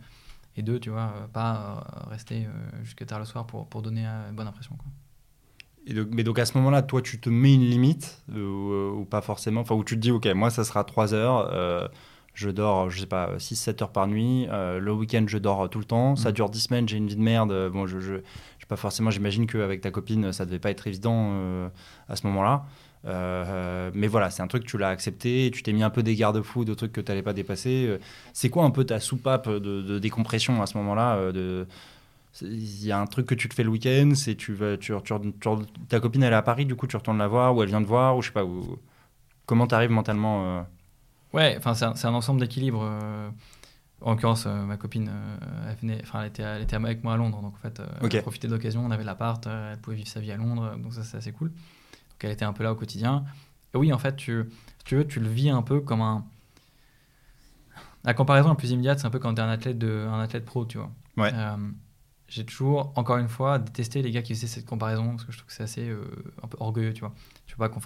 et 0.57 0.63
deux, 0.63 0.79
tu 0.79 0.91
vois, 0.91 1.13
euh, 1.17 1.27
pas 1.27 1.85
euh, 2.07 2.11
rester 2.11 2.47
euh, 2.47 2.51
jusque 2.83 3.05
tard 3.07 3.19
le 3.19 3.25
soir 3.25 3.47
pour, 3.47 3.67
pour 3.69 3.83
donner 3.83 4.05
une 4.07 4.37
bonne 4.37 4.47
impression. 4.47 4.77
Quoi. 4.77 4.87
Et 5.87 5.95
mais 6.13 6.23
donc 6.23 6.39
à 6.39 6.45
ce 6.45 6.57
moment-là, 6.59 6.83
toi, 6.83 7.03
tu 7.03 7.21
te 7.21 7.29
mets 7.29 7.55
une 7.55 7.69
limite 7.69 8.23
ou, 8.35 9.05
pas 9.11 9.21
forcément 9.21 9.63
Enfin, 9.63 9.75
où 9.75 9.85
tu 9.85 9.97
te 9.97 10.01
dis, 10.01 10.11
OK, 10.11 10.27
moi, 10.35 10.51
ça 10.51 10.65
sera 10.65 10.85
3 10.85 11.15
heures. 11.15 11.91
je 12.35 12.51
dors, 12.51 12.89
je 12.89 13.01
sais 13.01 13.07
pas, 13.07 13.37
6-7 13.37 13.83
heures 13.83 13.93
par 13.93 14.07
nuit. 14.07 14.47
le 14.49 14.93
week-end, 14.93 15.25
je 15.27 15.39
dors 15.39 15.69
tout 15.69 15.79
le 15.79 15.85
temps. 15.85 16.17
Ça 16.17 16.31
mm. 16.31 16.33
dure 16.33 16.51
10 16.51 16.61
semaines, 16.61 16.89
j'ai 16.89 16.99
une 16.99 17.09
vie 17.09 17.17
de 17.17 17.23
merde. 17.23 17.71
Bon, 17.73 17.87
je, 17.87 17.99
je, 17.99 18.15
je 18.59 18.67
pas 18.67 18.77
forcément, 18.77 19.11
j'imagine 19.11 19.47
qu'avec 19.47 19.81
ta 19.81 19.91
copine, 19.91 20.33
ça 20.33 20.47
devait 20.47 20.61
pas 20.61 20.71
être 20.71 20.87
évident 20.87 21.69
à 22.09 22.17
ce 22.17 22.27
moment-là. 22.29 22.65
Euh, 23.07 23.91
mais 23.95 24.07
voilà, 24.07 24.31
c'est 24.31 24.43
un 24.43 24.47
truc 24.47 24.65
que 24.65 24.69
tu 24.69 24.79
l'as 24.79 24.89
accepté, 24.89 25.51
tu 25.53 25.63
t'es 25.63 25.73
mis 25.73 25.83
un 25.83 25.91
peu 25.91 26.03
des 26.03 26.15
garde-fous 26.15 26.65
de 26.65 26.75
trucs 26.75 26.93
que 26.93 27.01
tu 27.01 27.11
n'allais 27.11 27.23
pas 27.23 27.33
dépasser. 27.33 27.87
Euh, 27.89 27.99
c'est 28.33 28.49
quoi 28.49 28.65
un 28.65 28.71
peu 28.71 28.85
ta 28.85 29.01
soupape 29.01 29.49
de, 29.49 29.99
décompression 29.99 30.63
à 30.63 30.67
ce 30.67 30.77
moment-là 30.79 31.17
euh, 31.17 31.33
de... 31.33 31.67
Il 32.41 32.85
y 32.85 32.93
a 32.93 32.99
un 32.99 33.07
truc 33.07 33.27
que 33.27 33.35
tu 33.35 33.49
te 33.49 33.55
fais 33.55 33.63
le 33.63 33.69
week-end, 33.69 34.13
c'est 34.15 34.35
tu 34.35 34.55
vas, 34.55 34.77
tu, 34.79 34.93
ta 35.89 36.01
copine 36.01 36.23
elle 36.23 36.33
est 36.33 36.37
à 36.37 36.43
Paris, 36.43 36.65
du 36.65 36.75
coup 36.75 36.87
tu 36.87 36.97
retournes 36.97 37.19
la 37.19 37.29
voir, 37.29 37.55
ou 37.55 37.63
elle 37.63 37.69
vient 37.69 37.83
te 37.83 37.87
voir, 37.87 38.17
ou 38.17 38.23
je 38.23 38.29
sais 38.29 38.33
pas, 38.33 38.45
où, 38.45 38.79
comment 39.45 39.67
tu 39.67 39.75
arrives 39.75 39.91
mentalement 39.91 40.67
Ouais, 41.35 41.55
enfin 41.59 41.75
c'est 41.75 42.07
un, 42.07 42.15
ensemble 42.15 42.41
d'équilibre. 42.41 42.81
En 44.01 44.13
l'occurrence, 44.13 44.47
ma 44.47 44.79
copine, 44.79 45.11
elle, 45.69 45.77
venait, 45.77 46.03
elle, 46.15 46.27
était, 46.27 46.43
elle 46.43 46.63
était 46.63 46.75
avec 46.77 47.05
moi 47.05 47.13
à 47.13 47.17
Londres, 47.19 47.43
donc 47.43 47.55
en 47.55 47.59
fait, 47.59 47.83
elle 48.01 48.17
a 48.17 48.23
profité 48.23 48.49
de 48.49 48.53
l'occasion, 48.55 48.85
on 48.85 48.91
avait 48.91 49.05
l'appart, 49.05 49.47
elle 49.47 49.79
pouvait 49.79 49.97
vivre 49.97 50.09
sa 50.09 50.21
vie 50.21 50.33
à 50.33 50.37
Londres, 50.37 50.75
donc 50.79 50.95
ça 50.95 51.05
c'est 51.05 51.19
assez 51.19 51.33
cool 51.33 51.53
qu'elle 52.23 52.31
était 52.31 52.45
un 52.45 52.53
peu 52.53 52.63
là 52.63 52.73
au 52.73 52.77
quotidien. 52.77 53.25
Et 53.75 53.79
oui, 53.79 53.93
en 53.93 53.99
fait, 53.99 54.17
tu, 54.17 54.45
tu 54.85 54.97
veux, 54.97 55.07
tu 55.07 55.21
le 55.21 55.29
vis 55.29 55.51
un 55.51 55.63
peu 55.63 55.81
comme 55.81 56.01
un. 56.01 56.25
La 58.05 58.15
comparaison 58.15 58.49
la 58.49 58.55
plus 58.55 58.71
immédiate, 58.71 59.01
c'est 59.01 59.07
un 59.07 59.11
peu 59.11 59.19
quand 59.19 59.35
tu 59.35 59.41
es 59.41 59.45
un 59.45 59.49
athlète, 59.49 59.79
de, 59.79 60.07
un 60.09 60.21
athlète 60.21 60.45
pro, 60.45 60.65
tu 60.65 60.79
vois. 60.79 60.91
Ouais. 61.17 61.33
Euh, 62.33 62.35
j'ai 62.35 62.45
toujours, 62.45 62.93
encore 62.97 63.19
une 63.19 63.29
fois, 63.29 63.59
détesté 63.59 64.03
les 64.03 64.11
gars 64.11 64.23
qui 64.23 64.35
faisaient 64.35 64.47
cette 64.47 64.67
comparaison 64.67 65.11
parce 65.11 65.25
que 65.25 65.33
je 65.33 65.39
trouve 65.39 65.49
que 65.49 65.53
c'est 65.55 65.63
assez 65.63 65.89
euh, 65.89 66.05
un 66.43 66.49
peu 66.49 66.57
orgueilleux, 66.61 66.93
tu 66.93 67.01
vois. 67.01 67.15
Pas 67.59 67.69
qu'on 67.69 67.81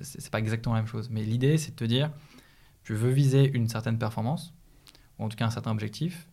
c'est 0.00 0.30
pas 0.30 0.40
exactement 0.40 0.74
la 0.74 0.80
même 0.80 0.88
chose. 0.88 1.08
Mais 1.10 1.22
l'idée, 1.22 1.56
c'est 1.56 1.70
de 1.70 1.76
te 1.76 1.84
dire, 1.84 2.10
tu 2.82 2.94
veux 2.94 3.10
viser 3.10 3.50
une 3.54 3.68
certaine 3.68 3.96
performance, 3.96 4.52
ou 5.18 5.24
en 5.24 5.28
tout 5.28 5.36
cas 5.36 5.46
un 5.46 5.50
certain 5.50 5.70
objectif, 5.70 6.28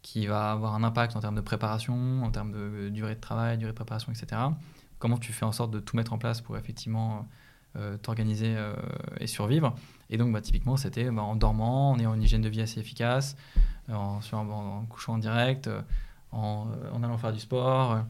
qui 0.00 0.26
va 0.26 0.50
avoir 0.50 0.74
un 0.74 0.82
impact 0.82 1.14
en 1.14 1.20
termes 1.20 1.36
de 1.36 1.42
préparation, 1.42 2.22
en 2.22 2.30
termes 2.30 2.52
de 2.52 2.88
durée 2.88 3.14
de 3.14 3.20
travail, 3.20 3.58
durée 3.58 3.72
de 3.72 3.76
préparation, 3.76 4.10
etc 4.10 4.38
comment 5.02 5.18
tu 5.18 5.32
fais 5.32 5.44
en 5.44 5.50
sorte 5.50 5.72
de 5.72 5.80
tout 5.80 5.96
mettre 5.96 6.12
en 6.12 6.18
place 6.18 6.40
pour 6.40 6.56
effectivement 6.56 7.28
euh, 7.74 7.96
t'organiser 7.96 8.54
euh, 8.56 8.72
et 9.18 9.26
survivre. 9.26 9.74
Et 10.10 10.16
donc, 10.16 10.32
bah, 10.32 10.40
typiquement, 10.40 10.76
c'était 10.76 11.10
bah, 11.10 11.22
en 11.22 11.34
dormant, 11.34 11.90
en 11.90 11.98
ayant 11.98 12.14
une 12.14 12.22
hygiène 12.22 12.40
de 12.40 12.48
vie 12.48 12.60
assez 12.60 12.78
efficace, 12.78 13.36
en, 13.92 14.20
couchant 14.88 15.14
en 15.14 15.18
direct, 15.18 15.68
en, 16.32 16.68
allant 17.02 17.18
faire 17.18 17.32
du 17.32 17.40
sport, 17.40 18.04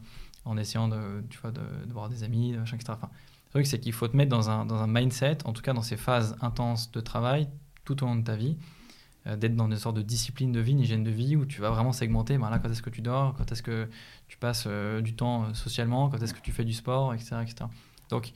en 0.45 0.57
essayant 0.57 0.87
de, 0.87 1.23
tu 1.29 1.39
vois, 1.39 1.51
de, 1.51 1.61
voir 1.91 2.09
des 2.09 2.23
amis, 2.23 2.53
etc. 2.53 2.83
Enfin, 2.89 3.09
le 3.53 3.59
truc, 3.59 3.67
c'est 3.67 3.79
qu'il 3.79 3.93
faut 3.93 4.07
te 4.07 4.17
mettre 4.17 4.31
dans 4.31 4.49
un, 4.49 4.65
dans 4.65 4.81
un 4.81 4.87
mindset, 4.87 5.45
en 5.45 5.53
tout 5.53 5.61
cas 5.61 5.73
dans 5.73 5.81
ces 5.81 5.97
phases 5.97 6.35
intenses 6.41 6.91
de 6.91 6.99
travail, 6.99 7.47
tout 7.85 8.03
au 8.03 8.07
long 8.07 8.15
de 8.15 8.23
ta 8.23 8.35
vie, 8.35 8.57
euh, 9.27 9.35
d'être 9.35 9.55
dans 9.55 9.69
une 9.69 9.77
sorte 9.77 9.95
de 9.95 10.01
discipline 10.01 10.51
de 10.51 10.59
vie, 10.59 10.71
une 10.71 10.79
hygiène 10.79 11.03
de 11.03 11.11
vie, 11.11 11.35
où 11.35 11.45
tu 11.45 11.61
vas 11.61 11.69
vraiment 11.69 11.93
segmenter, 11.93 12.37
ben 12.37 12.49
là, 12.49 12.59
quand 12.59 12.69
est-ce 12.69 12.81
que 12.81 12.89
tu 12.89 13.01
dors, 13.01 13.35
quand 13.35 13.51
est-ce 13.51 13.63
que 13.63 13.87
tu 14.27 14.37
passes 14.37 14.65
euh, 14.67 15.01
du 15.01 15.15
temps 15.15 15.43
euh, 15.43 15.53
socialement, 15.53 16.09
quand 16.09 16.21
est-ce 16.21 16.33
que 16.33 16.41
tu 16.41 16.51
fais 16.51 16.65
du 16.65 16.73
sport, 16.73 17.13
etc. 17.13 17.37
etc. 17.41 17.65
Donc, 18.09 18.33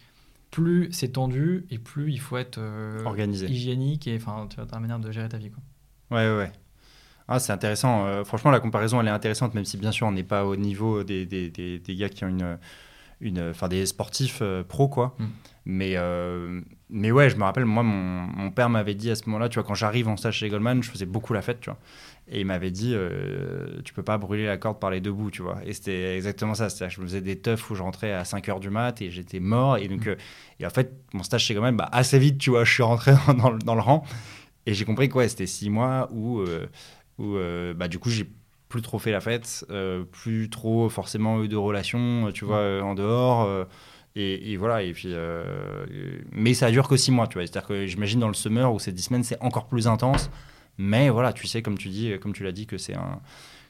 plus 0.49 0.87
c'est 0.91 1.09
tendu 1.09 1.65
et 1.71 1.77
plus 1.77 2.13
il 2.13 2.19
faut 2.19 2.37
être 2.37 2.57
organisé, 3.05 3.47
hygiénique 3.49 4.07
et 4.07 4.15
enfin, 4.15 4.47
tu 4.49 4.65
ta 4.65 4.79
manière 4.79 4.99
de 4.99 5.11
gérer 5.11 5.27
ta 5.27 5.37
vie. 5.37 5.51
Quoi. 5.51 5.61
Ouais, 6.17 6.29
ouais, 6.29 6.37
ouais. 6.37 6.51
Ah, 7.27 7.39
c'est 7.39 7.51
intéressant. 7.51 8.23
franchement, 8.23 8.51
la 8.51 8.59
comparaison, 8.59 9.01
elle 9.01 9.07
est 9.07 9.11
intéressante, 9.11 9.53
même 9.53 9.65
si 9.65 9.77
bien 9.77 9.91
sûr, 9.91 10.07
on 10.07 10.11
n'est 10.13 10.23
pas 10.23 10.45
au 10.45 10.55
niveau 10.55 11.03
des, 11.03 11.25
des, 11.25 11.49
des, 11.49 11.77
des, 11.79 11.95
gars 11.95 12.09
qui 12.09 12.23
ont 12.23 12.29
une, 12.29 12.57
une, 13.19 13.49
enfin, 13.49 13.67
des 13.67 13.85
sportifs 13.85 14.41
pro, 14.67 14.87
quoi. 14.87 15.15
Mm. 15.19 15.25
Mais, 15.69 15.95
euh, 15.97 16.61
mais 16.89 17.11
ouais, 17.11 17.29
je 17.29 17.35
me 17.35 17.43
rappelle, 17.43 17.65
moi, 17.65 17.83
mon, 17.83 17.93
mon 17.93 18.51
père 18.51 18.69
m'avait 18.69 18.95
dit 18.95 19.11
à 19.11 19.15
ce 19.15 19.23
moment-là, 19.25 19.49
tu 19.49 19.55
vois, 19.55 19.67
quand 19.67 19.73
j'arrive 19.73 20.07
en 20.07 20.15
stage 20.15 20.37
chez 20.37 20.47
Goldman, 20.47 20.81
je 20.81 20.89
faisais 20.89 21.05
beaucoup 21.05 21.33
la 21.33 21.41
fête, 21.41 21.59
tu 21.59 21.69
vois. 21.69 21.77
Et 22.29 22.39
il 22.39 22.45
m'avait 22.45 22.71
dit, 22.71 22.93
euh, 22.95 23.81
tu 23.83 23.93
peux 23.93 24.01
pas 24.01 24.17
brûler 24.17 24.45
la 24.45 24.55
corde 24.55 24.79
par 24.79 24.91
les 24.91 25.01
deux 25.01 25.11
bouts, 25.11 25.29
tu 25.29 25.41
vois. 25.41 25.57
Et 25.65 25.73
c'était 25.73 26.15
exactement 26.15 26.53
ça. 26.53 26.69
C'est-à-dire 26.69 26.95
je 26.95 27.01
me 27.01 27.07
faisais 27.07 27.19
des 27.19 27.37
teufs 27.37 27.69
où 27.69 27.75
je 27.75 27.83
rentrais 27.83 28.13
à 28.13 28.23
5 28.23 28.47
h 28.47 28.59
du 28.61 28.69
mat 28.69 29.01
et 29.01 29.11
j'étais 29.11 29.41
mort. 29.41 29.75
Et 29.75 29.89
donc, 29.89 30.05
mm. 30.05 30.11
euh, 30.11 30.15
et 30.61 30.65
en 30.65 30.69
fait, 30.69 30.93
mon 31.11 31.23
stage 31.23 31.43
chez 31.43 31.53
Goldman, 31.53 31.75
bah, 31.75 31.89
assez 31.91 32.17
vite, 32.17 32.37
tu 32.37 32.49
vois, 32.49 32.63
je 32.63 32.71
suis 32.71 32.83
rentré 32.83 33.11
dans, 33.37 33.51
dans 33.51 33.75
le 33.75 33.81
rang. 33.81 34.05
Et 34.65 34.73
j'ai 34.73 34.85
compris 34.85 35.09
que 35.09 35.15
ouais, 35.15 35.27
c'était 35.27 35.47
6 35.47 35.69
mois 35.69 36.07
où, 36.13 36.45
où 37.17 37.35
bah, 37.75 37.87
du 37.87 37.99
coup, 37.99 38.09
j'ai 38.09 38.27
plus 38.69 38.81
trop 38.81 38.99
fait 38.99 39.11
la 39.11 39.21
fête, 39.21 39.65
plus 40.11 40.49
trop 40.49 40.89
forcément 40.89 41.43
eu 41.43 41.47
de 41.47 41.55
relations, 41.55 42.31
tu 42.31 42.45
vois, 42.45 42.81
en 42.81 42.95
dehors. 42.95 43.67
Et, 44.19 44.57
voilà, 44.57 44.81
et 44.81 44.93
puis. 44.93 45.09
Euh, 45.11 45.43
mais 46.31 46.55
ça 46.55 46.71
dure 46.71 46.87
que 46.87 46.97
six 46.97 47.11
mois, 47.11 47.27
tu 47.27 47.35
vois. 47.35 47.45
C'est-à-dire 47.45 47.67
que 47.67 47.85
j'imagine 47.85 48.19
dans 48.19 48.27
le 48.27 48.33
summer 48.33 48.73
où 48.73 48.79
c'est 48.79 48.91
dix 48.91 49.03
semaines, 49.03 49.23
c'est 49.23 49.39
encore 49.43 49.67
plus 49.67 49.87
intense. 49.87 50.31
Mais 50.79 51.09
voilà, 51.09 51.33
tu 51.33 51.45
sais, 51.45 51.61
comme 51.61 51.77
tu 51.77 51.89
dis, 51.89 52.17
comme 52.19 52.33
tu 52.33 52.43
l'as 52.43 52.51
dit, 52.51 52.65
que 52.65 52.79
c'est 52.79 52.95
un 52.95 53.21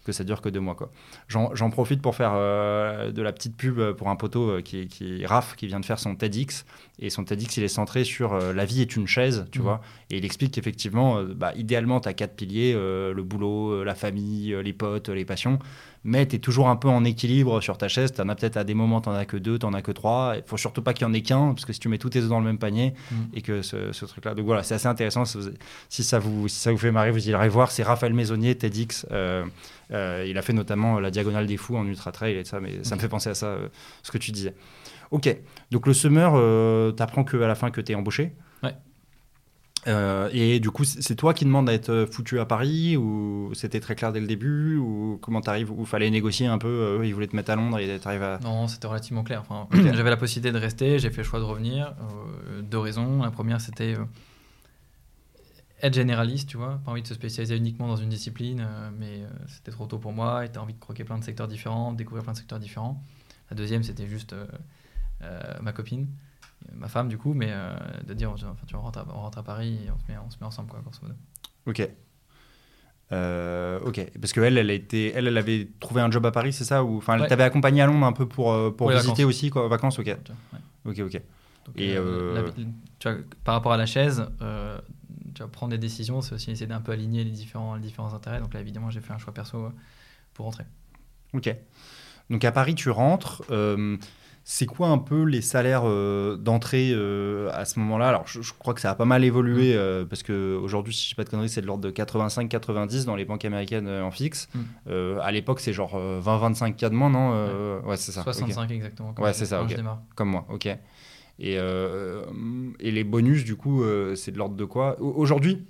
que 0.07 0.13
ça 0.13 0.23
dure 0.23 0.41
que 0.41 0.49
deux 0.49 0.59
mois. 0.59 0.73
Quoi. 0.73 0.89
J'en, 1.27 1.69
profite 1.69 2.01
pour 2.01 2.15
faire 2.15 2.31
euh, 2.33 3.11
de 3.11 3.21
la 3.21 3.31
petite 3.33 3.55
pub 3.55 3.91
pour 3.91 4.09
un 4.09 4.15
poteau 4.15 4.49
euh, 4.49 4.61
qui, 4.61 4.87
qui 4.87 5.25
Raph, 5.25 5.55
qui 5.55 5.67
vient 5.67 5.79
de 5.79 5.85
faire 5.85 5.99
son 5.99 6.15
TEDx. 6.15 6.65
Et 6.99 7.11
son 7.11 7.25
TEDx, 7.25 7.57
il 7.57 7.63
est 7.63 7.67
centré 7.67 8.03
sur 8.03 8.35
la 8.35 8.65
vie 8.65 8.81
est 8.81 8.95
une 8.95 9.05
chaise, 9.05 9.45
tu 9.51 9.59
mmh. 9.59 9.61
vois. 9.61 9.81
Et 10.09 10.17
il 10.17 10.25
explique 10.25 10.53
qu'effectivement, 10.53 11.21
bah, 11.23 11.51
idéalement, 11.55 11.99
tu 11.99 12.09
as 12.09 12.13
quatre 12.13 12.35
piliers 12.35 12.73
le 12.73 13.21
boulot, 13.21 13.83
la 13.83 13.93
famille, 13.93 14.55
les 14.63 14.73
potes, 14.73 15.09
les 15.09 15.25
passions 15.25 15.59
mais 16.07 16.25
tu 16.25 16.37
es 16.37 16.39
toujours 16.39 16.69
un 16.69 16.77
peu 16.77 16.87
en 16.87 17.03
équilibre 17.03 17.59
sur 17.59 17.77
ta 17.77 17.89
chaise. 17.89 18.13
Tu 18.13 18.21
en 18.21 18.29
as 18.29 18.35
peut-être 18.35 18.55
à 18.55 18.63
des 18.63 18.73
moments, 18.73 19.01
tu 19.01 19.09
n'en 19.09 19.15
as 19.15 19.25
que 19.25 19.35
deux, 19.35 19.59
tu 19.59 19.65
n'en 19.65 19.73
as 19.73 19.81
que 19.81 19.91
trois. 19.91 20.35
Il 20.37 20.43
faut 20.45 20.55
surtout 20.55 20.81
pas 20.81 20.93
qu'il 20.93 21.05
y 21.05 21.09
en 21.09 21.13
ait 21.13 21.21
qu'un, 21.21 21.49
parce 21.49 21.65
que 21.65 21.73
si 21.73 21.81
tu 21.81 21.89
mets 21.89 21.97
tous 21.97 22.11
tes 22.11 22.19
œufs 22.19 22.29
dans 22.29 22.39
le 22.39 22.45
même 22.45 22.57
panier, 22.57 22.93
mm. 23.11 23.15
et 23.33 23.41
que 23.41 23.61
ce, 23.61 24.05
truc-là. 24.05 24.33
Donc 24.33 24.45
voilà, 24.45 24.63
c'est 24.63 24.73
assez 24.73 24.87
intéressant. 24.87 25.25
Si 25.25 26.03
ça, 26.05 26.17
vous, 26.17 26.47
si 26.47 26.57
ça 26.57 26.71
vous 26.71 26.77
fait 26.77 26.93
marrer, 26.93 27.11
vous 27.11 27.27
irez 27.27 27.49
voir. 27.49 27.71
C'est 27.71 27.83
Raphaël 27.83 28.13
Maisonnier, 28.13 28.55
TEDx. 28.55 29.05
Euh, 29.11 29.45
euh, 29.91 30.25
il 30.25 30.37
a 30.37 30.41
fait 30.41 30.53
notamment 30.53 31.01
la 31.01 31.11
Diagonale 31.11 31.45
des 31.45 31.57
Fous 31.57 31.75
en 31.75 31.85
ultra 31.85 32.13
trail 32.13 32.37
et 32.37 32.45
ça, 32.45 32.61
mais 32.61 32.85
ça 32.85 32.95
me 32.95 33.01
fait 33.01 33.09
penser 33.09 33.29
à 33.29 33.35
ça, 33.35 33.47
euh, 33.47 33.67
ce 34.01 34.11
que 34.11 34.17
tu 34.17 34.31
disais. 34.31 34.53
Ok, 35.11 35.35
donc 35.71 35.87
le 35.87 35.93
summer, 35.93 36.31
tu 36.95 37.03
apprends 37.03 37.25
qu'à 37.25 37.37
la 37.37 37.55
fin 37.55 37.69
que 37.69 37.81
tu 37.81 37.91
es 37.91 37.95
embauché. 37.95 38.31
Euh, 39.87 40.29
et 40.33 40.59
du 40.59 40.69
coup, 40.69 40.83
c'est 40.83 41.15
toi 41.15 41.33
qui 41.33 41.45
demande 41.45 41.67
d'être 41.67 41.89
euh, 41.89 42.05
foutu 42.05 42.39
à 42.39 42.45
Paris 42.45 42.97
ou 42.97 43.51
c'était 43.53 43.79
très 43.79 43.95
clair 43.95 44.11
dès 44.11 44.19
le 44.19 44.27
début 44.27 44.77
ou 44.77 45.17
comment 45.21 45.39
t'arrives 45.39 45.71
ou 45.71 45.85
fallait 45.85 46.09
négocier 46.09 46.47
un 46.47 46.57
peu 46.57 46.67
euh, 46.67 47.05
Ils 47.05 47.13
voulaient 47.13 47.27
te 47.27 47.35
mettre 47.35 47.51
à 47.51 47.55
Londres 47.55 47.79
et 47.79 47.99
t'arrives 47.99 48.23
à 48.23 48.39
Non, 48.39 48.67
c'était 48.67 48.87
relativement 48.87 49.23
clair. 49.23 49.43
Enfin, 49.47 49.67
j'avais 49.93 50.09
la 50.09 50.17
possibilité 50.17 50.51
de 50.51 50.59
rester, 50.59 50.99
j'ai 50.99 51.09
fait 51.09 51.21
le 51.21 51.27
choix 51.27 51.39
de 51.39 51.45
revenir. 51.45 51.93
deux 52.63 52.79
raisons. 52.79 53.23
La 53.23 53.31
première, 53.31 53.61
c'était 53.61 53.95
être 55.81 55.93
généraliste, 55.93 56.49
tu 56.49 56.57
vois, 56.57 56.81
pas 56.83 56.91
envie 56.91 57.03
de 57.03 57.07
se 57.07 57.13
spécialiser 57.13 57.55
uniquement 57.55 57.87
dans 57.87 57.97
une 57.97 58.09
discipline, 58.09 58.67
mais 58.99 59.21
c'était 59.47 59.71
trop 59.71 59.85
tôt 59.85 59.99
pour 59.99 60.11
moi. 60.11 60.43
Et 60.43 60.49
t'as 60.49 60.59
envie 60.59 60.73
de 60.73 60.79
croquer 60.79 61.03
plein 61.03 61.17
de 61.17 61.23
secteurs 61.23 61.47
différents, 61.47 61.93
découvrir 61.93 62.23
plein 62.23 62.33
de 62.33 62.37
secteurs 62.37 62.59
différents. 62.59 63.01
La 63.49 63.55
deuxième, 63.55 63.83
c'était 63.83 64.07
juste 64.07 64.35
ma 65.61 65.71
copine 65.71 66.07
ma 66.73 66.87
femme 66.87 67.07
du 67.09 67.17
coup, 67.17 67.33
mais 67.33 67.47
euh, 67.49 67.75
de 68.05 68.13
dire 68.13 68.31
enfin, 68.31 68.55
tu 68.65 68.75
rentres 68.75 69.05
on 69.09 69.19
rentre 69.19 69.37
à 69.37 69.43
Paris 69.43 69.79
et 69.85 69.91
on 69.91 69.99
se 69.99 70.11
met, 70.11 70.17
on 70.17 70.29
se 70.29 70.37
met 70.39 70.45
ensemble 70.45 70.69
quoi, 70.69 70.79
grosso 70.81 70.99
modo. 71.01 71.15
Ok. 71.65 71.87
Euh, 73.13 73.79
ok, 73.85 74.05
parce 74.19 74.33
que 74.33 74.41
elle, 74.41 74.57
elle, 74.57 74.69
était, 74.69 75.13
elle, 75.15 75.27
elle 75.27 75.37
avait 75.37 75.69
trouvé 75.79 76.01
un 76.01 76.11
job 76.11 76.25
à 76.25 76.31
Paris, 76.31 76.51
c'est 76.51 76.65
ça 76.65 76.83
Ou 76.83 76.97
enfin, 76.97 77.17
elle 77.17 77.27
t'avait 77.27 77.43
accompagné 77.43 77.81
à 77.81 77.85
Londres 77.85 78.05
un 78.05 78.11
peu 78.11 78.27
pour, 78.27 78.51
euh, 78.51 78.69
pour 78.69 78.89
visiter 78.89 79.23
aussi, 79.23 79.49
quoi, 79.49 79.67
vacances, 79.67 79.99
ok. 79.99 80.15
Ok, 80.85 80.99
ok. 80.99 81.21
et 81.75 81.97
tu 82.99 83.09
vois, 83.09 83.17
par 83.43 83.55
rapport 83.55 83.71
à 83.71 83.77
la 83.77 83.85
chaise, 83.85 84.25
tu 85.33 85.41
vas 85.41 85.47
prendre 85.47 85.71
des 85.71 85.77
décisions, 85.77 86.21
c'est 86.21 86.35
aussi 86.35 86.51
essayer 86.51 86.67
d'un 86.67 86.81
peu 86.81 86.91
aligner 86.91 87.23
les 87.23 87.31
différents, 87.31 87.75
les 87.75 87.81
différents 87.81 88.13
intérêts. 88.13 88.41
Donc 88.41 88.53
là, 88.53 88.59
évidemment, 88.59 88.89
j'ai 88.89 89.01
fait 89.01 89.13
un 89.13 89.19
choix 89.19 89.33
perso 89.33 89.71
pour 90.33 90.45
rentrer. 90.45 90.65
Ok. 91.33 91.55
Donc 92.29 92.43
à 92.43 92.51
Paris, 92.51 92.75
tu 92.75 92.89
rentres. 92.89 93.43
C'est 94.49 94.65
quoi 94.65 94.87
un 94.87 94.97
peu 94.97 95.23
les 95.23 95.41
salaires 95.41 95.81
euh, 95.83 96.37
d'entrée 96.37 96.91
euh, 96.93 97.49
à 97.51 97.65
ce 97.65 97.79
moment-là? 97.79 98.07
Alors, 98.07 98.25
je, 98.27 98.39
crois 98.57 98.73
que 98.73 98.79
ça 98.79 98.89
a 98.89 98.95
pas 98.95 99.03
mal 99.03 99.25
évolué 99.25 99.73
mm. 99.73 99.77
euh, 99.77 100.05
parce 100.05 100.23
qu'aujourd'hui, 100.23 100.93
si 100.93 101.01
je 101.01 101.07
ne 101.07 101.09
dis 101.09 101.15
pas 101.15 101.25
de 101.25 101.29
conneries, 101.29 101.49
c'est 101.49 101.59
de 101.59 101.65
l'ordre 101.67 101.83
de 101.83 101.91
85-90 101.91 103.03
dans 103.03 103.17
les 103.17 103.25
banques 103.25 103.43
américaines 103.43 103.89
en 103.89 104.09
fixe. 104.09 104.47
Mm. 104.55 105.19
à 105.21 105.31
l'époque, 105.33 105.59
c'est 105.59 105.73
genre 105.73 105.97
20-25 105.97 106.77
cas 106.77 106.87
de 106.87 106.95
moins, 106.95 107.09
non 107.09 107.81
Ouais, 107.85 107.97
c'est 107.97 108.13
ça. 108.13 108.23
65 108.23 108.71
exactement. 108.71 109.13
Ouais, 109.19 109.33
c'est 109.33 109.45
ça. 109.45 109.67
Comme 110.15 110.29
moi, 110.29 110.45
ok. 110.49 110.65
Et, 111.39 111.55
et 111.55 112.91
les 112.91 113.03
bonus, 113.03 113.43
du 113.43 113.57
coup, 113.57 113.83
c'est 114.15 114.31
de 114.31 114.37
l'ordre 114.37 114.55
de 114.55 114.63
quoi? 114.63 114.95
Au- 115.01 115.11
Aujourd'hui, 115.17 115.67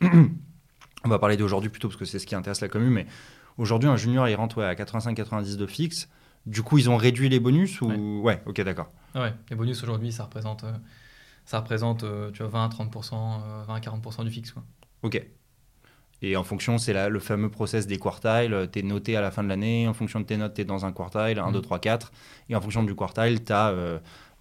on 1.04 1.10
va 1.10 1.18
parler 1.18 1.36
d'aujourd'hui 1.36 1.72
plutôt 1.72 1.88
parce 1.88 1.98
que 1.98 2.06
c'est 2.06 2.20
ce 2.20 2.28
qui 2.28 2.36
intéresse 2.36 2.62
la 2.62 2.70
commune, 2.70 2.92
mais 2.92 3.08
aujourd'hui, 3.58 3.90
un 3.90 3.98
junior, 3.98 4.30
il 4.30 4.36
rentre 4.36 4.60
ouais, 4.60 4.66
à 4.66 4.76
85-90 4.76 5.58
de 5.58 5.66
fixe. 5.66 6.10
Du 6.48 6.64
coup, 6.64 6.78
ils 6.78 6.90
ont 6.90 6.98
réduit 6.98 7.30
les 7.30 7.40
bonus 7.40 7.82
ou... 7.82 7.88
Ouais. 7.88 8.36
Ouais, 8.36 8.44
ok, 8.46 8.62
d'accord. 8.62 8.90
Ouais, 9.16 9.34
les 9.50 9.56
bonus 9.56 9.84
aujourd'hui, 9.84 10.12
ça 10.12 10.24
représente, 10.24 10.64
euh, 10.64 10.72
ça 11.46 11.60
représente 11.60 12.04
euh, 12.04 12.32
tu 12.32 12.42
vois, 12.44 12.68
20-30%, 12.70 13.14
euh, 13.14 13.66
20-40% 13.66 14.24
du 14.24 14.32
fixe. 14.32 14.52
Quoi. 14.52 14.64
Ok. 15.04 15.22
Et 16.22 16.36
en 16.36 16.44
fonction, 16.44 16.78
c'est 16.80 17.10
le 17.10 17.20
fameux 17.20 17.50
process 17.50 17.86
des 17.86 18.00
quartiles. 18.00 18.70
Tu 18.72 18.80
es 18.80 18.82
noté 18.82 19.16
à 19.18 19.22
la 19.22 19.30
fin 19.30 19.44
de 19.44 19.50
l'année. 19.50 19.88
En 19.88 19.94
fonction 19.94 20.20
de 20.20 20.26
tes 20.26 20.36
notes, 20.38 20.56
tu 20.56 20.62
es 20.62 20.66
dans 20.66 20.84
un 20.86 20.92
quartile, 20.92 21.38
1, 21.38 21.50
Mm. 21.50 21.54
2, 21.54 21.62
3, 21.62 21.80
4. 21.80 22.12
Et 22.50 22.56
en 22.56 22.62
fonction 22.62 22.82
du 22.84 22.96
quartile, 22.96 23.44
tu 23.44 23.54
as 23.54 23.72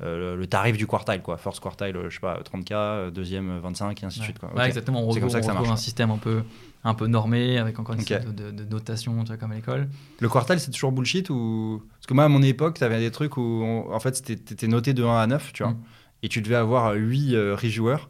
le 0.01 0.45
tarif 0.47 0.77
du 0.77 0.87
quartile. 0.87 1.23
Quoi. 1.23 1.37
First 1.39 1.61
quartile, 1.61 1.97
euh, 1.97 2.11
je 2.11 2.15
sais 2.15 2.21
pas, 2.21 2.39
30K, 2.43 2.73
euh, 2.73 3.11
deuxième, 3.11 3.49
euh, 3.51 3.61
25, 3.61 4.03
et 4.03 4.07
ainsi 4.07 4.19
de 4.19 4.23
Ouais. 4.23 4.27
suite. 4.27 4.39
Quoi. 4.39 4.55
Ouais, 4.55 4.67
exactement. 4.67 4.99
On 5.01 5.03
C'est 5.13 5.21
retrouve, 5.21 5.21
comme 5.23 5.31
ça 5.31 5.41
que 5.41 5.45
on 5.45 5.47
ça 5.49 5.53
retrouve 5.53 5.69
marche. 5.69 5.81
un 5.81 5.83
système 5.83 6.11
un 6.11 6.19
peu, 6.19 6.43
un 6.85 6.95
peu 6.95 7.07
normé, 7.07 7.59
avec 7.59 7.79
encore 7.79 7.95
une 7.95 8.03
Ok. 8.03 8.09
série 8.09 8.25
de, 8.27 8.31
de- 8.31 8.51
de 8.51 8.65
notation, 8.65 9.19
tu 9.23 9.29
vois, 9.29 9.37
comme 9.39 9.53
à 9.53 9.55
l'école. 9.55 9.89
Le 10.21 10.29
quartile, 10.29 10.61
c'est 10.61 10.71
toujours 10.71 10.93
bullshit 10.93 11.31
ou... 11.31 11.83
Parce 11.95 12.07
que 12.07 12.15
moi, 12.15 12.25
à 12.25 12.29
mon 12.29 12.43
époque, 12.43 12.79
tu 12.79 12.85
avais 12.85 13.01
des 13.01 13.11
trucs 13.11 13.37
où, 13.39 13.41
on- 13.43 13.93
en 13.93 14.01
fait, 14.01 14.23
tu 14.23 14.33
étais 14.33 14.69
noté 14.69 14.93
de 14.95 15.03
1 15.03 15.17
à 15.19 15.27
9, 15.27 15.53
tu 15.53 15.63
vois. 15.63 15.73
Mm. 15.73 15.79
Et 16.23 16.29
tu 16.29 16.43
devais 16.43 16.57
avoir 16.57 16.93
8 16.95 17.35
reviewers. 17.35 18.09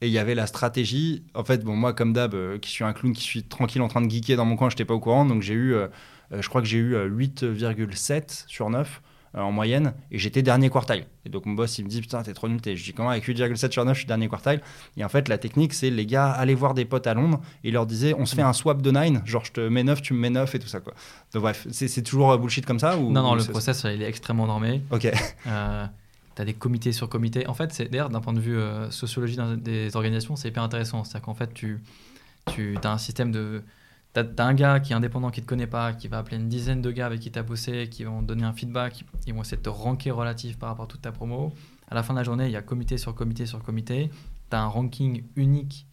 Et 0.00 0.06
il 0.08 0.12
y 0.12 0.18
avait 0.18 0.34
la 0.34 0.46
stratégie. 0.46 1.24
En 1.34 1.44
fait, 1.44 1.64
bon, 1.64 1.74
moi, 1.76 1.94
comme 1.94 2.12
d'hab, 2.12 2.34
euh, 2.34 2.58
qui 2.58 2.70
suis 2.70 2.84
un 2.84 2.92
clown, 2.92 3.12
qui 3.12 3.22
suis 3.22 3.42
tranquille 3.44 3.80
en 3.80 3.88
train 3.88 4.02
de 4.02 4.10
geeker 4.10 4.36
dans 4.36 4.44
mon 4.44 4.56
coin, 4.56 4.68
je 4.68 4.74
n'étais 4.74 4.84
pas 4.84 4.94
au 4.94 5.00
courant. 5.00 5.24
Donc, 5.24 5.40
j'ai 5.42 5.54
eu, 5.54 5.72
euh, 5.74 5.86
euh, 6.32 6.42
je 6.42 6.48
crois 6.48 6.60
que 6.60 6.66
j'ai 6.66 6.78
eu 6.78 6.94
euh, 6.94 7.06
8,7 7.08 8.44
sur 8.46 8.68
9 8.70 9.00
euh, 9.00 9.00
en 9.42 9.50
moyenne. 9.52 9.94
Et 10.10 10.18
j'étais 10.18 10.42
dernier 10.42 10.70
quartile. 10.70 11.06
Et 11.26 11.28
donc, 11.28 11.46
mon 11.46 11.54
boss, 11.54 11.78
il 11.78 11.84
me 11.84 11.88
dit 11.90 12.00
Putain, 12.00 12.22
t'es 12.22 12.32
trop 12.34 12.48
nul. 12.48 12.60
t'es- 12.60 12.76
Je 12.76 12.84
dis 12.84 12.92
Comment 12.92 13.10
avec 13.10 13.24
8,7 13.24 13.72
sur 13.72 13.84
9, 13.84 13.94
je 13.94 14.00
suis 14.00 14.06
dernier 14.06 14.28
quartile 14.28 14.60
Et 14.96 15.04
en 15.04 15.08
fait, 15.08 15.28
la 15.28 15.38
technique, 15.38 15.74
c'est 15.74 15.90
les 15.90 16.06
gars, 16.06 16.30
allez 16.30 16.54
voir 16.54 16.74
des 16.74 16.84
potes 16.84 17.06
à 17.06 17.14
Londres. 17.14 17.40
Et 17.64 17.68
ils 17.68 17.74
leur 17.74 17.86
disaient 17.86 18.14
On 18.18 18.26
se 18.26 18.34
fait 18.36 18.42
un 18.42 18.52
swap 18.52 18.80
de 18.82 18.90
9. 18.90 19.24
Genre, 19.26 19.44
je 19.44 19.52
te 19.52 19.60
mets 19.60 19.82
9, 19.84 20.02
tu 20.02 20.14
me 20.14 20.18
mets 20.20 20.30
9 20.30 20.54
et 20.54 20.58
tout 20.58 20.68
ça, 20.68 20.80
quoi. 20.80 20.94
Donc, 21.32 21.42
bref, 21.42 21.66
c'est 21.70 21.88
c'est 21.88 22.02
toujours 22.02 22.32
euh, 22.32 22.38
bullshit 22.38 22.64
comme 22.66 22.78
ça 22.78 22.96
ou, 22.98 23.10
non, 23.12 23.22
non, 23.22 23.32
ou 23.32 23.36
le 23.36 23.44
process, 23.44 23.84
il 23.92 24.02
est 24.02 24.08
extrêmement 24.08 24.46
normé. 24.46 24.82
Ok. 24.90 25.06
Euh, 25.46 25.86
tu 26.36 26.42
as 26.42 26.44
des 26.44 26.54
comités 26.54 26.92
sur 26.92 27.08
comités. 27.08 27.46
En 27.46 27.54
fait, 27.54 27.72
c'est 27.72 27.88
d'ailleurs, 27.88 28.10
d'un 28.10 28.20
point 28.20 28.32
de 28.32 28.40
vue 28.40 28.56
euh, 28.58 28.90
sociologie 28.90 29.36
des 29.58 29.94
organisations, 29.96 30.36
c'est 30.36 30.48
hyper 30.48 30.62
intéressant. 30.62 31.04
C'est-à-dire 31.04 31.26
qu'en 31.26 31.34
fait, 31.34 31.52
tu, 31.54 31.80
tu 32.52 32.76
as 32.82 32.90
un 32.92 32.98
système 32.98 33.30
de. 33.32 33.62
Tu 34.14 34.20
as, 34.20 34.44
un 34.44 34.54
gars 34.54 34.80
qui 34.80 34.92
est 34.92 34.96
indépendant, 34.96 35.30
qui 35.30 35.40
ne 35.40 35.44
te 35.44 35.48
connaît 35.48 35.66
pas, 35.66 35.92
qui 35.92 36.08
va 36.08 36.18
appeler 36.18 36.36
une 36.36 36.48
dizaine 36.48 36.80
de 36.80 36.90
gars 36.90 37.06
avec 37.06 37.20
qui 37.20 37.30
tu 37.30 37.38
as 37.38 37.42
bossé, 37.42 37.88
qui 37.88 38.04
vont 38.04 38.22
donner 38.22 38.44
un 38.44 38.52
feedback, 38.52 39.04
ils 39.26 39.34
vont 39.34 39.42
essayer 39.42 39.56
de 39.56 39.62
te 39.62 39.68
ranker 39.68 40.10
relatif 40.10 40.58
par 40.58 40.68
rapport 40.70 40.84
à 40.84 40.88
toute 40.88 41.02
ta 41.02 41.12
promo. 41.12 41.52
À 41.88 41.94
la 41.94 42.02
fin 42.02 42.14
de 42.14 42.18
la 42.18 42.24
journée, 42.24 42.46
il 42.46 42.52
y 42.52 42.56
a 42.56 42.62
comité 42.62 42.96
sur 42.96 43.14
comité 43.14 43.46
sur 43.46 43.62
comité. 43.62 44.10
Tu 44.50 44.56
as 44.56 44.62
un 44.62 44.66
ranking 44.66 45.24
unique 45.36 45.86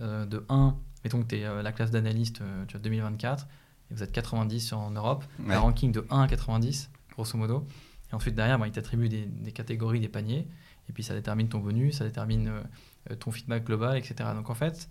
euh, 0.00 0.26
de 0.26 0.44
1. 0.48 0.76
Mettons 1.04 1.22
que 1.22 1.28
tu 1.28 1.36
es 1.36 1.62
la 1.62 1.72
classe 1.72 1.90
d'analyste 1.90 2.42
euh, 2.42 2.64
tu 2.66 2.72
vois, 2.72 2.82
2024, 2.82 3.48
et 3.90 3.94
vous 3.94 4.02
êtes 4.02 4.12
90 4.12 4.72
en 4.74 4.90
Europe. 4.90 5.24
Ouais. 5.40 5.54
Un 5.54 5.60
ranking 5.60 5.92
de 5.92 6.06
1 6.10 6.22
à 6.22 6.28
90, 6.28 6.90
grosso 7.12 7.36
modo. 7.38 7.66
Et 8.10 8.14
ensuite, 8.14 8.34
derrière, 8.34 8.58
bah, 8.58 8.66
il 8.66 8.72
t'attribue 8.72 9.08
des, 9.08 9.24
des 9.24 9.52
catégories, 9.52 10.00
des 10.00 10.08
paniers. 10.08 10.46
Et 10.88 10.92
puis, 10.92 11.02
ça 11.02 11.14
détermine 11.14 11.48
ton 11.48 11.58
bonus, 11.58 11.96
ça 11.98 12.04
détermine 12.04 12.48
euh, 12.48 12.62
euh, 13.10 13.16
ton 13.16 13.30
feedback 13.30 13.64
global, 13.64 13.96
etc. 13.96 14.30
Donc, 14.34 14.50
en 14.50 14.54
fait, 14.54 14.88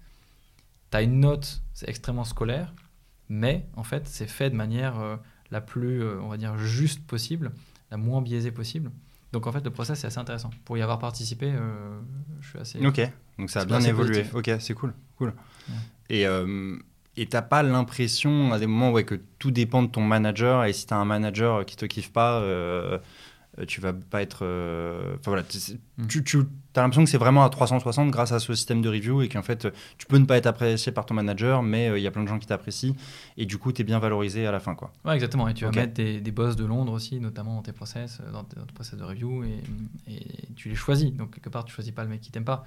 tu 0.92 0.98
as 0.98 1.02
une 1.02 1.20
note, 1.20 1.62
c'est 1.74 1.90
extrêmement 1.90 2.24
scolaire, 2.24 2.74
mais 3.30 3.66
en 3.76 3.84
fait, 3.84 4.08
c'est 4.08 4.28
fait 4.28 4.50
de 4.50 4.56
manière 4.56 5.00
euh, 5.00 5.16
la 5.50 5.62
plus, 5.62 6.04
euh, 6.04 6.20
on 6.22 6.28
va 6.28 6.38
dire, 6.38 6.58
juste 6.58 7.06
possible, 7.06 7.52
la 7.90 7.98
moins 7.98 8.22
biaisée 8.22 8.52
possible. 8.52 8.92
Donc, 9.32 9.48
en 9.48 9.52
fait, 9.52 9.64
le 9.64 9.72
process 9.72 10.04
est 10.04 10.08
assez 10.08 10.20
intéressant. 10.20 10.50
Pour 10.66 10.78
y 10.78 10.82
avoir 10.82 11.00
participé, 11.00 11.52
euh, 11.54 12.00
je 12.42 12.50
suis 12.50 12.60
assez. 12.60 12.86
Ok, 12.86 13.02
donc 13.40 13.50
ça 13.50 13.62
a 13.62 13.66
bien 13.66 13.80
évolué. 13.82 14.24
positif. 14.24 14.36
Ok, 14.36 14.52
c'est 14.60 14.74
cool, 14.74 14.94
cool. 15.18 15.34
Ouais. 15.70 15.76
Et 16.10 16.28
euh, 16.28 16.78
et 17.18 17.26
t'as 17.26 17.42
pas 17.42 17.62
l'impression 17.64 18.54
à 18.54 18.60
des 18.60 18.68
moments 18.68 18.92
ouais, 18.92 19.04
que 19.04 19.20
tout 19.38 19.52
dépend 19.52 19.84
de 19.84 19.88
ton 19.88 20.02
manager 20.02 20.66
et 20.66 20.74
si 20.74 20.86
t'as 20.88 20.96
un 20.96 21.06
manager 21.06 21.66
qui 21.66 21.76
te 21.76 21.86
kiffe 21.86 22.12
pas, 22.12 22.40
euh, 22.40 23.00
tu 23.68 23.82
vas 23.82 23.94
pas 23.94 24.22
être. 24.22 24.40
euh, 24.44 25.14
Enfin 25.20 25.32
voilà, 25.32 25.44
tu, 25.44 25.58
Mm. 25.98 26.08
tu, 26.08 26.24
tu 26.24 26.38
as 26.76 26.82
l'impression 26.82 27.04
que 27.04 27.10
c'est 27.10 27.18
vraiment 27.18 27.44
à 27.44 27.50
360 27.50 28.10
grâce 28.12 28.32
à 28.32 28.40
ce 28.40 28.54
système 28.56 28.82
de 28.82 28.90
review 28.90 29.22
et 29.22 29.30
qu'en 29.30 29.42
fait 29.44 29.68
tu 29.98 30.06
peux 30.08 30.18
ne 30.18 30.26
pas 30.26 30.38
être 30.38 30.48
apprécié 30.48 30.92
par 30.92 31.06
ton 31.06 31.14
manager, 31.14 31.62
mais 31.62 31.90
euh, 31.90 32.00
il 32.00 32.02
y 32.02 32.08
a 32.08 32.12
plein 32.12 32.24
de 32.24 32.28
gens 32.30 32.40
qui 32.40 32.48
t'apprécient 32.48 32.96
et 33.38 33.46
du 33.46 33.58
coup 33.58 33.72
t'es 33.74 33.84
bien 33.84 34.00
valorisé 34.00 34.48
à 34.48 34.52
la 34.52 34.60
fin 34.62 34.74
quoi. 34.74 34.92
Ouais, 35.06 35.14
exactement. 35.16 35.48
Et 35.50 35.54
tu 35.54 35.66
vas 35.66 35.70
Ok. 35.70 35.76
mettre 35.76 35.94
des, 35.94 36.22
des 36.22 36.32
boss 36.32 36.56
de 36.56 36.66
Londres 36.66 36.94
aussi, 36.94 37.20
notamment 37.20 37.56
dans 37.56 37.62
tes 37.62 37.74
process, 37.74 38.20
euh, 38.26 38.32
dans 38.32 38.44
tes, 38.46 38.56
dans 38.56 38.66
tes 38.66 38.74
process 38.74 38.98
de 38.98 39.04
review, 39.04 39.44
et, 39.44 39.60
et 40.08 40.26
tu 40.56 40.70
les 40.70 40.76
choisis. 40.76 41.12
Donc, 41.14 41.34
quelque 41.36 41.50
part, 41.50 41.66
tu 41.66 41.74
choisis 41.74 41.94
pas 41.94 42.04
le 42.04 42.10
mec 42.10 42.22
qui 42.22 42.32
t'aime 42.32 42.46
pas, 42.46 42.64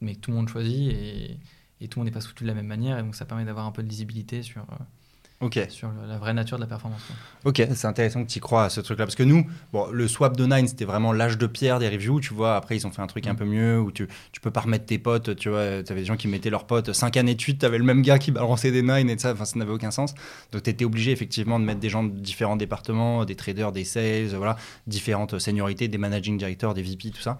mais 0.00 0.14
tout 0.14 0.30
le 0.30 0.36
monde 0.38 0.48
choisit 0.48 0.90
et, 0.92 1.38
et 1.80 1.88
tout 1.88 1.98
le 1.98 2.04
monde 2.04 2.06
n'est 2.06 2.14
pas 2.18 2.20
foutu 2.26 2.44
de 2.44 2.48
la 2.48 2.54
même 2.54 2.66
manière. 2.66 2.98
Et 2.98 3.02
donc, 3.02 3.14
ça 3.14 3.24
permet 3.26 3.44
d'avoir 3.44 3.66
un 3.66 3.72
peu 3.72 3.82
de 3.82 3.88
lisibilité 3.88 4.42
sur, 4.42 4.62
euh, 4.62 4.74
Ok. 5.44 5.60
sur 5.68 5.90
la 6.08 6.16
vraie 6.16 6.32
nature 6.32 6.56
de 6.56 6.62
la 6.62 6.66
performance. 6.66 7.02
Ok, 7.44 7.62
c'est 7.74 7.86
intéressant 7.86 8.24
que 8.24 8.30
tu 8.30 8.40
crois 8.40 8.64
à 8.64 8.70
ce 8.70 8.80
truc-là. 8.80 9.04
Parce 9.04 9.14
que 9.14 9.22
nous, 9.22 9.46
bon, 9.72 9.86
le 9.90 10.08
swap 10.08 10.36
de 10.36 10.46
Nine, 10.46 10.66
c'était 10.66 10.86
vraiment 10.86 11.12
l'âge 11.12 11.36
de 11.36 11.46
pierre 11.46 11.78
des 11.78 11.88
reviews. 11.88 12.18
Tu 12.20 12.32
vois, 12.32 12.56
après, 12.56 12.76
ils 12.76 12.86
ont 12.86 12.90
fait 12.90 13.02
un 13.02 13.06
truc 13.06 13.26
un 13.26 13.34
Mm. 13.34 13.36
peu 13.36 13.44
mieux 13.44 13.78
où 13.80 13.92
tu, 13.92 14.08
tu 14.32 14.40
peux 14.40 14.50
pas 14.50 14.60
remettre 14.62 14.86
tes 14.86 14.98
potes. 14.98 15.36
Tu 15.36 15.50
vois, 15.50 15.82
tu 15.82 15.92
avais 15.92 16.00
des 16.00 16.06
gens 16.06 16.16
qui 16.16 16.28
mettaient 16.28 16.48
leurs 16.50 16.66
potes. 16.66 16.92
Cinq 16.94 17.16
années 17.18 17.34
de 17.34 17.40
suite, 17.40 17.60
tu 17.60 17.66
avais 17.66 17.76
le 17.78 17.84
même 17.84 18.00
gars 18.02 18.18
qui 18.18 18.30
balançait 18.32 18.70
des 18.72 18.82
Nine 18.82 19.10
et 19.10 19.18
ça. 19.18 19.32
Enfin, 19.32 19.44
ça 19.44 19.58
n'avait 19.58 19.72
aucun 19.72 19.90
sens. 19.90 20.14
Donc, 20.52 20.62
tu 20.62 20.70
étais 20.70 20.84
obligé, 20.86 21.12
effectivement, 21.12 21.60
de 21.60 21.64
mettre 21.64 21.80
des 21.80 21.90
gens 21.90 22.04
de 22.04 22.10
différents 22.18 22.56
départements, 22.56 23.24
des 23.26 23.34
traders, 23.36 23.70
des 23.72 23.84
sales, 23.84 24.28
voilà, 24.36 24.56
différentes 24.86 25.38
seniorités, 25.38 25.88
des 25.88 25.98
managing 25.98 26.38
directors, 26.38 26.72
des 26.72 26.82
VP, 26.82 27.10
tout 27.10 27.20
ça. 27.20 27.38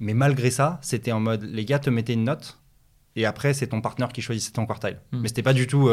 Mais 0.00 0.12
malgré 0.12 0.50
ça, 0.50 0.78
c'était 0.82 1.12
en 1.12 1.20
mode 1.20 1.42
les 1.44 1.64
gars 1.64 1.78
te 1.78 1.88
mettaient 1.88 2.12
une 2.12 2.24
note. 2.24 2.58
Et 3.18 3.24
après, 3.26 3.54
c'est 3.54 3.66
ton 3.68 3.80
partenaire 3.80 4.10
qui 4.10 4.20
choisissait 4.22 4.52
ton 4.52 4.66
quartile. 4.66 4.98
Mm. 5.12 5.20
Mais 5.20 5.28
c'était 5.28 5.42
pas 5.42 5.54
du 5.54 5.66
tout 5.66 5.88
euh, 5.88 5.92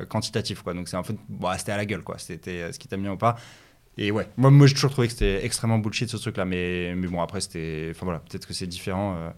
euh, 0.00 0.06
quantitatif, 0.06 0.62
quoi. 0.62 0.74
Donc 0.74 0.88
c'est 0.88 0.96
en 0.96 1.02
fait, 1.02 1.16
bon, 1.28 1.50
c'était 1.58 1.72
à 1.72 1.76
la 1.76 1.86
gueule, 1.86 2.02
quoi. 2.02 2.16
C'était 2.18 2.62
euh, 2.62 2.72
ce 2.72 2.78
qui 2.78 2.88
t'a 2.88 2.96
mis 2.96 3.08
ou 3.08 3.16
pas. 3.16 3.36
Et 3.98 4.10
ouais, 4.10 4.28
moi, 4.36 4.50
moi 4.50 4.66
j'ai 4.66 4.74
toujours 4.74 4.90
trouvé 4.90 5.08
que 5.08 5.12
c'était 5.12 5.44
extrêmement 5.44 5.78
bullshit 5.78 6.08
ce 6.08 6.16
truc-là. 6.16 6.44
Mais, 6.44 6.94
mais 6.96 7.08
bon, 7.08 7.20
après, 7.20 7.40
c'était. 7.40 7.88
Enfin 7.90 8.06
voilà, 8.06 8.20
peut-être 8.20 8.46
que 8.46 8.54
c'est 8.54 8.66
différent. 8.66 9.16
euh, 9.18 9.30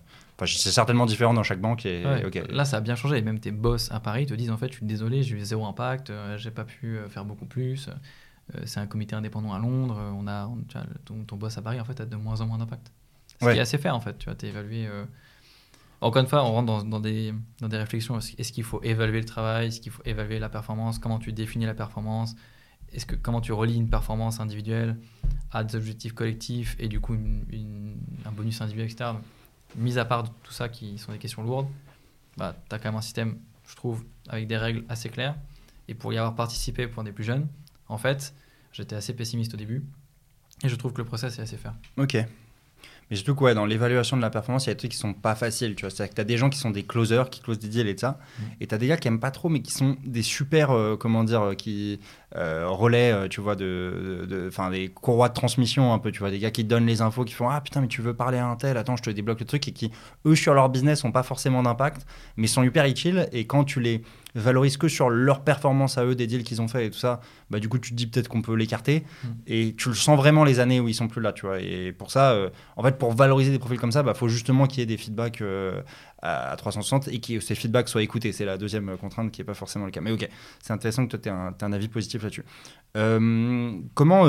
Enfin, 0.43 0.47
c'est 0.57 0.71
certainement 0.71 1.05
différent 1.05 1.35
dans 1.35 1.43
chaque 1.43 1.61
banque. 1.61 1.85
Et, 1.85 2.03
Ouais. 2.07 2.25
ok. 2.25 2.41
Là, 2.51 2.65
ça 2.65 2.79
a 2.79 2.81
bien 2.81 2.95
changé. 2.95 3.19
Et 3.19 3.23
même 3.23 3.41
tes 3.41 3.51
boss 3.51 3.91
à 3.93 4.01
Paris 4.01 4.25
te 4.27 4.33
disent 4.33 4.51
en 4.51 4.57
fait, 4.57 4.69
je 4.69 4.75
suis 4.77 4.87
désolé, 4.87 5.23
j'ai 5.23 5.37
eu 5.37 5.41
zéro 5.41 5.67
impact, 5.67 6.09
euh, 6.11 6.39
j'ai 6.39 6.51
pas 6.51 6.65
pu 6.65 6.97
faire 7.11 7.25
beaucoup 7.27 7.45
plus. 7.45 7.89
Euh, 8.55 8.61
c'est 8.65 8.81
un 8.81 8.87
comité 8.87 9.15
indépendant 9.15 9.53
à 9.53 9.59
Londres. 9.59 10.01
On 10.17 10.27
a, 10.27 10.47
on- 10.47 10.57
tu 10.69 10.79
vois, 10.79 10.87
le- 10.89 10.99
ton, 11.05 11.25
ton 11.25 11.37
boss 11.37 11.59
à 11.59 11.63
Paris 11.63 11.79
en 11.81 11.85
fait 11.85 12.01
a 12.01 12.07
de 12.07 12.17
moins 12.17 12.41
en 12.41 12.47
moins 12.47 12.57
d'impact. 12.59 12.91
Ce 13.41 13.45
Ouais. 13.45 13.53
qui 13.53 13.59
est 13.59 13.63
assez 13.63 13.77
fair 13.79 13.95
en 13.95 14.01
fait. 14.01 14.17
Tu 14.19 14.27
vois, 14.27 14.35
t'es 14.35 14.49
évalué. 14.49 14.87
Encore 16.01 16.23
une 16.23 16.29
fois, 16.29 16.45
on 16.45 16.53
rentre 16.53 16.85
dans, 16.85 17.01
des, 17.01 17.35
dans 17.61 17.69
des 17.69 17.77
réflexions. 17.77 18.19
Est-ce 18.19 18.53
qu'il 18.53 18.65
faut 18.65 18.83
évaluer 18.83 19.21
le 19.21 19.27
travail? 19.27 19.69
Est-ce 19.69 19.81
qu'il 19.81 19.93
faut 19.93 20.03
évaluer 20.05 20.39
la 20.39 20.49
performance? 20.49 20.99
Comment 20.99 21.19
tu 21.19 21.33
définis 21.33 21.67
la 21.67 21.75
performance? 21.75 22.35
Est-ce 22.93 23.07
que 23.07 23.15
comment 23.15 23.41
tu 23.41 23.53
relis 23.53 23.77
une 23.77 23.89
performance 23.89 24.41
individuelle 24.41 24.97
à 25.53 25.63
des 25.63 25.77
objectifs 25.77 26.13
collectifs 26.13 26.77
et 26.79 26.89
du 26.89 27.01
coup 27.01 27.15
un 27.15 28.33
bonus 28.33 28.61
individuel, 28.61 28.91
etc. 28.91 29.11
Mis 29.77 29.99
à 29.99 30.05
part 30.05 30.25
tout 30.43 30.53
ça 30.53 30.69
qui 30.69 30.99
sont 30.99 31.13
des 31.13 31.19
questions 31.19 31.43
lourdes, 31.43 31.69
bah, 32.37 32.57
tu 32.69 32.75
as 32.75 32.79
quand 32.79 32.89
même 32.89 32.99
un 32.99 33.03
système, 33.03 33.39
je 33.69 33.77
trouve, 33.77 34.05
avec 34.29 34.49
des 34.49 34.57
règles 34.57 34.85
assez 34.89 35.09
claires. 35.09 35.37
Et 35.87 35.95
pour 35.95 36.13
y 36.13 36.19
avoir 36.19 36.35
participé 36.35 36.89
pour 36.89 37.05
des 37.05 37.13
plus 37.13 37.25
jeunes, 37.25 37.47
en 37.89 37.99
fait, 37.99 38.35
j'étais 38.73 38.97
assez 38.97 39.15
pessimiste 39.15 39.55
au 39.55 39.57
début. 39.57 39.85
Et 40.63 40.69
je 40.69 40.75
trouve 40.77 40.93
que 40.93 41.01
le 41.01 41.07
process 41.07 41.39
est 41.39 41.43
assez 41.43 41.57
fair. 41.57 41.75
Ok. 41.97 42.17
Mais 43.11 43.17
surtout 43.17 43.35
que 43.35 43.45
ouais, 43.45 43.55
dans 43.55 43.67
l'évaluation 43.67 44.17
de 44.17 44.23
la 44.23 44.31
performance, 44.31 44.67
il 44.67 44.69
y 44.69 44.71
a 44.71 44.75
des 44.75 44.79
trucs 44.79 44.93
qui 44.93 44.97
sont 44.97 45.15
pas 45.15 45.35
faciles. 45.35 45.75
Tu 45.75 45.83
vois, 45.83 45.91
c'est-à-dire 45.91 46.11
que 46.11 46.15
tu 46.15 46.21
as 46.21 46.25
des 46.25 46.37
gens 46.37 46.49
qui 46.49 46.59
sont 46.59 46.71
des 46.71 46.85
closers, 46.85 47.29
qui 47.31 47.41
closent 47.41 47.59
des 47.59 47.69
deals 47.69 47.89
et 47.89 47.95
tout 47.95 48.01
ça. 48.01 48.19
Mm. 48.39 48.43
Et 48.61 48.67
tu 48.67 48.75
as 48.75 48.79
des 48.79 48.87
gars 48.87 48.97
qui 48.97 49.09
aiment 49.09 49.21
pas 49.21 49.31
trop, 49.33 49.49
mais 49.49 49.61
qui 49.63 49.73
sont 49.73 49.97
des 50.05 50.23
super, 50.23 50.71
euh, 50.71 50.97
comment 50.97 51.25
dire, 51.25 51.43
euh, 51.43 51.55
qui 51.55 51.99
euh, 52.37 52.69
relais, 52.69 53.29
tu 53.29 53.41
vois, 53.41 53.57
de, 53.57 54.27
de- 54.29 54.47
enfin 54.49 54.71
des 54.71 54.89
courroies 54.89 55.29
de 55.29 55.35
transmission 55.35 55.93
un 55.93 55.99
peu. 55.99 56.13
Tu 56.13 56.21
vois, 56.21 56.31
des 56.31 56.39
gars 56.39 56.53
qui 56.53 56.63
donnent 56.65 56.87
les 56.87 57.01
infos, 57.03 57.25
qui 57.25 57.35
font 57.35 57.49
ah 57.49 57.61
putain 57.61 57.81
mais 57.81 57.89
tu 57.89 58.03
veux 58.03 58.15
parler 58.15 58.39
à 58.39 58.47
un 58.47 58.55
tel, 58.57 58.77
attends 58.77 58.97
je 58.97 59.03
te 59.03 59.11
débloque 59.11 59.41
le 59.41 59.47
truc 59.47 59.67
et 59.67 59.73
qui 59.73 59.91
eux 60.27 60.37
sur 60.37 60.55
leur 60.55 60.69
business 60.69 61.03
ont 61.05 61.11
pas 61.11 61.25
forcément 61.25 61.63
d'impact, 61.63 62.07
mais 62.37 62.47
sont 62.47 62.63
hyper 62.63 62.87
chill. 62.97 63.29
Et 63.33 63.47
quand 63.47 63.65
tu 63.65 63.81
les 63.81 64.03
valorises 64.35 64.77
que 64.77 64.89
sur 64.89 65.11
leur 65.11 65.43
performance 65.43 65.99
à 65.99 66.05
eux, 66.05 66.15
des 66.15 66.27
deals 66.27 66.45
qu'ils 66.45 66.63
ont 66.63 66.69
fait 66.69 66.87
et 66.87 66.91
tout 66.91 66.99
ça, 66.99 67.21
bah 67.51 67.59
du 67.59 67.69
coup 67.69 67.79
tu 67.79 67.91
te 67.91 67.95
dis 67.95 68.07
peut-être 68.07 68.29
qu'on 68.29 68.43
peut 68.43 68.55
l'écarter. 68.55 69.05
Mm. 69.25 69.29
Et 69.47 69.75
tu 69.77 69.89
le 69.89 69.95
sens 69.95 70.17
vraiment 70.17 70.45
les 70.45 70.61
années 70.61 70.81
où 70.81 70.89
ils 70.89 70.95
sont 70.95 71.09
plus 71.09 71.21
là, 71.21 71.33
tu 71.33 71.47
vois. 71.47 71.61
Et 71.61 71.93
pour 71.93 72.11
ça, 72.11 72.33
euh, 72.33 72.51
en 72.77 72.83
fait, 72.83 72.99
pour 72.99 73.13
valoriser 73.13 73.51
des 73.51 73.59
profils 73.59 73.79
comme 73.79 73.93
ça, 73.93 74.03
bah 74.03 74.15
faut 74.15 74.29
justement 74.29 74.67
qu'il 74.67 74.81
y 74.81 74.83
ait 74.83 74.87
des 74.87 74.97
feedbacks 74.97 75.41
euh, 75.43 75.83
à 76.23 76.51
à 76.51 76.57
360 76.57 77.09
et 77.09 77.21
que 77.21 77.41
ces 77.41 77.55
feedbacks 77.55 77.89
soient 77.89 78.03
écoutés. 78.03 78.33
C'est 78.33 78.45
la 78.45 78.59
deuxième 78.59 78.97
contrainte 78.99 79.33
qui 79.33 79.41
n'est 79.41 79.47
pas 79.47 79.55
forcément 79.55 79.87
le 79.87 79.91
cas. 79.91 80.01
Mais 80.01 80.13
ok, 80.13 80.29
c'est 80.63 80.73
intéressant 80.73 81.07
que 81.07 81.17
toi, 81.17 81.19
tu 81.23 81.29
aies 81.29 81.65
un, 81.67 81.73
avis 81.73 81.89
positif 81.89 82.23
là-dessus. 82.23 82.45
Euh, 82.97 83.79
comment, 83.95 84.27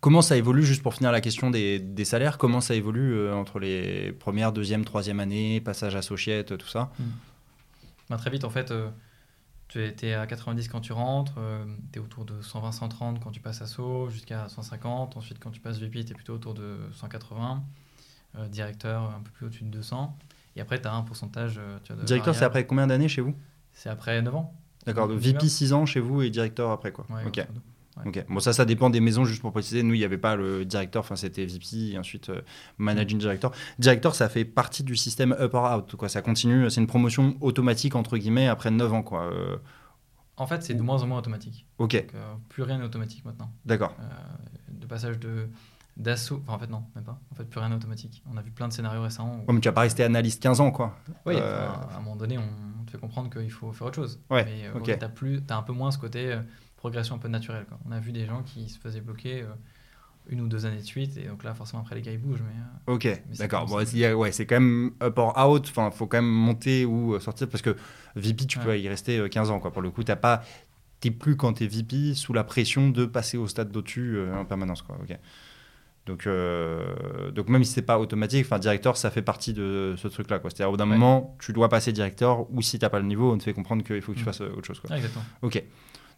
comment 0.00 0.22
ça 0.22 0.36
évolue, 0.36 0.62
juste 0.62 0.82
pour 0.82 0.94
finir 0.94 1.12
la 1.12 1.20
question 1.20 1.50
des, 1.50 1.78
des 1.78 2.04
salaires, 2.04 2.38
comment 2.38 2.60
ça 2.60 2.74
évolue 2.74 3.30
entre 3.30 3.58
les 3.58 4.12
premières, 4.12 4.52
deuxième, 4.52 4.84
troisième 4.84 5.20
années, 5.20 5.60
passage 5.60 5.94
associate, 5.94 6.56
tout 6.56 6.68
ça? 6.68 6.90
Bah, 8.10 8.16
très 8.16 8.30
vite, 8.30 8.44
en 8.44 8.50
fait, 8.50 8.70
euh, 8.70 8.90
Tu 9.68 9.84
étais 9.84 10.14
à 10.14 10.26
90 10.26 10.68
quand 10.68 10.80
tu 10.80 10.92
rentres, 10.92 11.38
tu 11.92 11.98
es 11.98 12.02
autour 12.02 12.24
de 12.24 12.42
120-130 12.42 13.20
quand 13.20 13.30
tu 13.30 13.40
passes 13.40 13.62
à 13.62 13.66
saut, 13.66 14.10
jusqu'à 14.10 14.48
150. 14.48 15.16
Ensuite, 15.16 15.38
quand 15.38 15.52
tu 15.52 15.60
passes 15.60 15.78
VP, 15.78 16.04
tu 16.04 16.10
es 16.10 16.14
plutôt 16.14 16.34
autour 16.34 16.54
de 16.54 16.76
180. 16.92 17.62
directeur, 18.48 19.14
un 19.16 19.22
peu 19.22 19.30
plus 19.30 19.46
au-dessus 19.46 19.64
de 19.64 19.70
200. 19.70 20.16
Et 20.56 20.60
après, 20.60 20.80
tu 20.80 20.88
as 20.88 20.92
un 20.92 21.02
pourcentage. 21.02 21.60
Tu 21.84 21.92
as 21.92 21.94
de 21.94 22.02
directeur, 22.02 22.34
c'est 22.34 22.44
après 22.44 22.66
combien 22.66 22.88
d'années 22.88 23.08
chez 23.08 23.20
vous? 23.20 23.34
C'est 23.72 23.88
après 23.88 24.20
9 24.20 24.34
ans. 24.34 24.54
D'accord, 24.86 25.06
VP 25.08 25.48
6 25.48 25.72
ans 25.72 25.86
chez 25.86 26.00
vous 26.00 26.22
et 26.22 26.30
directeur 26.30 26.70
après 26.70 26.90
quoi. 26.90 27.06
Ouais, 27.10 27.22
Bon, 28.28 28.40
ça, 28.40 28.52
ça 28.52 28.64
dépend 28.64 28.90
des 28.90 29.00
maisons, 29.00 29.24
juste 29.24 29.40
pour 29.40 29.52
préciser. 29.52 29.82
Nous, 29.82 29.94
il 29.94 29.98
n'y 29.98 30.04
avait 30.04 30.18
pas 30.18 30.36
le 30.36 30.64
directeur, 30.64 31.00
enfin, 31.00 31.16
c'était 31.16 31.44
VP 31.44 31.92
et 31.92 31.98
ensuite 31.98 32.30
euh, 32.30 32.40
Managing 32.78 33.18
Director. 33.18 33.52
Director, 33.78 34.14
ça 34.14 34.28
fait 34.28 34.44
partie 34.44 34.82
du 34.82 34.96
système 34.96 35.32
up 35.32 35.54
or 35.54 35.76
out, 35.76 35.96
quoi. 35.96 36.08
Ça 36.08 36.22
continue, 36.22 36.70
c'est 36.70 36.80
une 36.80 36.86
promotion 36.86 37.36
automatique, 37.40 37.94
entre 37.94 38.16
guillemets, 38.16 38.48
après 38.48 38.70
9 38.70 38.92
ans, 38.92 39.02
quoi. 39.02 39.24
Euh, 39.24 39.56
en 40.36 40.46
fait, 40.46 40.62
c'est 40.62 40.74
de 40.74 40.82
moins 40.82 41.02
en 41.02 41.06
moins 41.06 41.18
automatique. 41.18 41.66
Ok. 41.78 41.96
Donc, 41.96 42.14
euh, 42.14 42.34
plus 42.48 42.62
rien 42.62 42.78
n'est 42.78 42.84
automatique 42.84 43.24
maintenant. 43.24 43.52
D'accord. 43.64 43.94
de 44.70 44.86
passage 44.86 45.18
de 45.18 45.48
d'assaut. 45.96 46.42
Enfin, 46.46 46.54
en 46.54 46.58
fait, 46.58 46.70
non, 46.70 46.84
même 46.94 47.04
pas. 47.04 47.20
En 47.30 47.34
fait, 47.34 47.44
plus 47.44 47.60
rien 47.60 47.68
n'est 47.68 47.74
automatique. 47.74 48.22
On 48.32 48.36
a 48.38 48.42
vu 48.42 48.50
plein 48.50 48.68
de 48.68 48.72
scénarios 48.72 49.02
récents. 49.02 49.42
Où... 49.46 49.52
mais 49.52 49.60
tu 49.60 49.68
n'as 49.68 49.72
pas 49.72 49.82
resté 49.82 50.02
analyste 50.02 50.42
15 50.42 50.60
ans, 50.60 50.70
quoi. 50.70 50.96
Oui, 51.26 51.36
à 51.36 51.96
un 51.96 52.00
moment 52.00 52.16
donné, 52.16 52.38
on 52.38 52.84
te 52.86 52.92
fait 52.92 52.98
comprendre 52.98 53.28
qu'il 53.28 53.50
faut 53.50 53.72
faire 53.72 53.88
autre 53.88 53.96
chose. 53.96 54.20
Ouais. 54.30 54.44
Mais 54.44 54.82
tu 54.82 54.92
as, 54.92 55.54
as, 55.54 55.58
un 55.58 55.62
peu 55.62 55.72
moins 55.74 55.90
ce 55.90 55.98
côté 55.98 56.38
progression 56.80 57.14
un 57.14 57.18
peu 57.18 57.28
naturelle. 57.28 57.66
Quoi. 57.68 57.78
On 57.86 57.92
a 57.92 58.00
vu 58.00 58.10
des 58.10 58.26
gens 58.26 58.42
qui 58.42 58.68
se 58.68 58.78
faisaient 58.78 59.02
bloquer 59.02 59.42
euh, 59.42 59.46
une 60.28 60.40
ou 60.40 60.48
deux 60.48 60.64
années 60.64 60.80
de 60.80 60.86
suite, 60.86 61.16
et 61.18 61.24
donc 61.24 61.44
là, 61.44 61.54
forcément, 61.54 61.82
après, 61.82 61.94
les 61.94 62.00
gars, 62.00 62.12
ils 62.12 62.18
bougent. 62.18 62.42
Mais, 62.42 62.92
euh, 62.92 62.94
ok, 62.94 63.22
d'accord. 63.38 63.66
Bon, 63.66 63.76
ouais, 63.76 64.32
c'est 64.32 64.46
quand 64.46 64.60
même 64.60 64.92
up 65.02 65.18
or 65.18 65.36
out, 65.46 65.66
enfin, 65.68 65.90
faut 65.90 66.06
quand 66.06 66.18
même 66.18 66.30
monter 66.30 66.86
ou 66.86 67.14
euh, 67.14 67.20
sortir, 67.20 67.48
parce 67.48 67.62
que 67.62 67.76
VP, 68.16 68.46
tu 68.46 68.58
peux 68.58 68.78
y 68.78 68.88
rester 68.88 69.28
15 69.28 69.50
ans, 69.50 69.60
quoi. 69.60 69.72
Pour 69.72 69.82
le 69.82 69.90
coup, 69.90 70.02
t'as 70.02 70.16
pas... 70.16 70.42
T'es 71.00 71.10
plus, 71.10 71.36
quand 71.36 71.54
t'es 71.54 71.66
VP, 71.66 72.14
sous 72.14 72.32
la 72.32 72.44
pression 72.44 72.90
de 72.90 73.06
passer 73.06 73.36
au 73.38 73.46
stade 73.46 73.70
d'au-dessus 73.70 74.18
en 74.34 74.44
permanence, 74.44 74.82
quoi. 74.82 74.98
Ok. 75.02 75.16
Donc, 76.06 76.28
donc 77.34 77.48
même 77.48 77.62
si 77.64 77.72
c'est 77.72 77.82
pas 77.82 77.98
automatique, 77.98 78.44
enfin 78.44 78.58
directeur, 78.58 78.96
ça 78.96 79.10
fait 79.10 79.22
partie 79.22 79.52
de 79.54 79.94
ce 79.96 80.08
truc-là. 80.08 80.40
C'est-à-dire 80.42 80.70
au 80.70 80.76
d'un 80.76 80.86
moment, 80.86 81.36
tu 81.40 81.54
dois 81.54 81.70
passer 81.70 81.92
directeur, 81.92 82.50
ou 82.52 82.60
si 82.60 82.78
t'as 82.78 82.90
pas 82.90 82.98
le 82.98 83.06
niveau, 83.06 83.32
on 83.32 83.38
te 83.38 83.44
fait 83.44 83.54
comprendre 83.54 83.82
qu'il 83.82 84.02
faut 84.02 84.12
que 84.12 84.18
tu 84.18 84.22
mm. 84.22 84.26
fasses 84.26 84.40
autre 84.42 84.66
chose. 84.66 84.80
Quoi. 84.80 84.94
exactement. 84.96 85.24
Ok. 85.40 85.62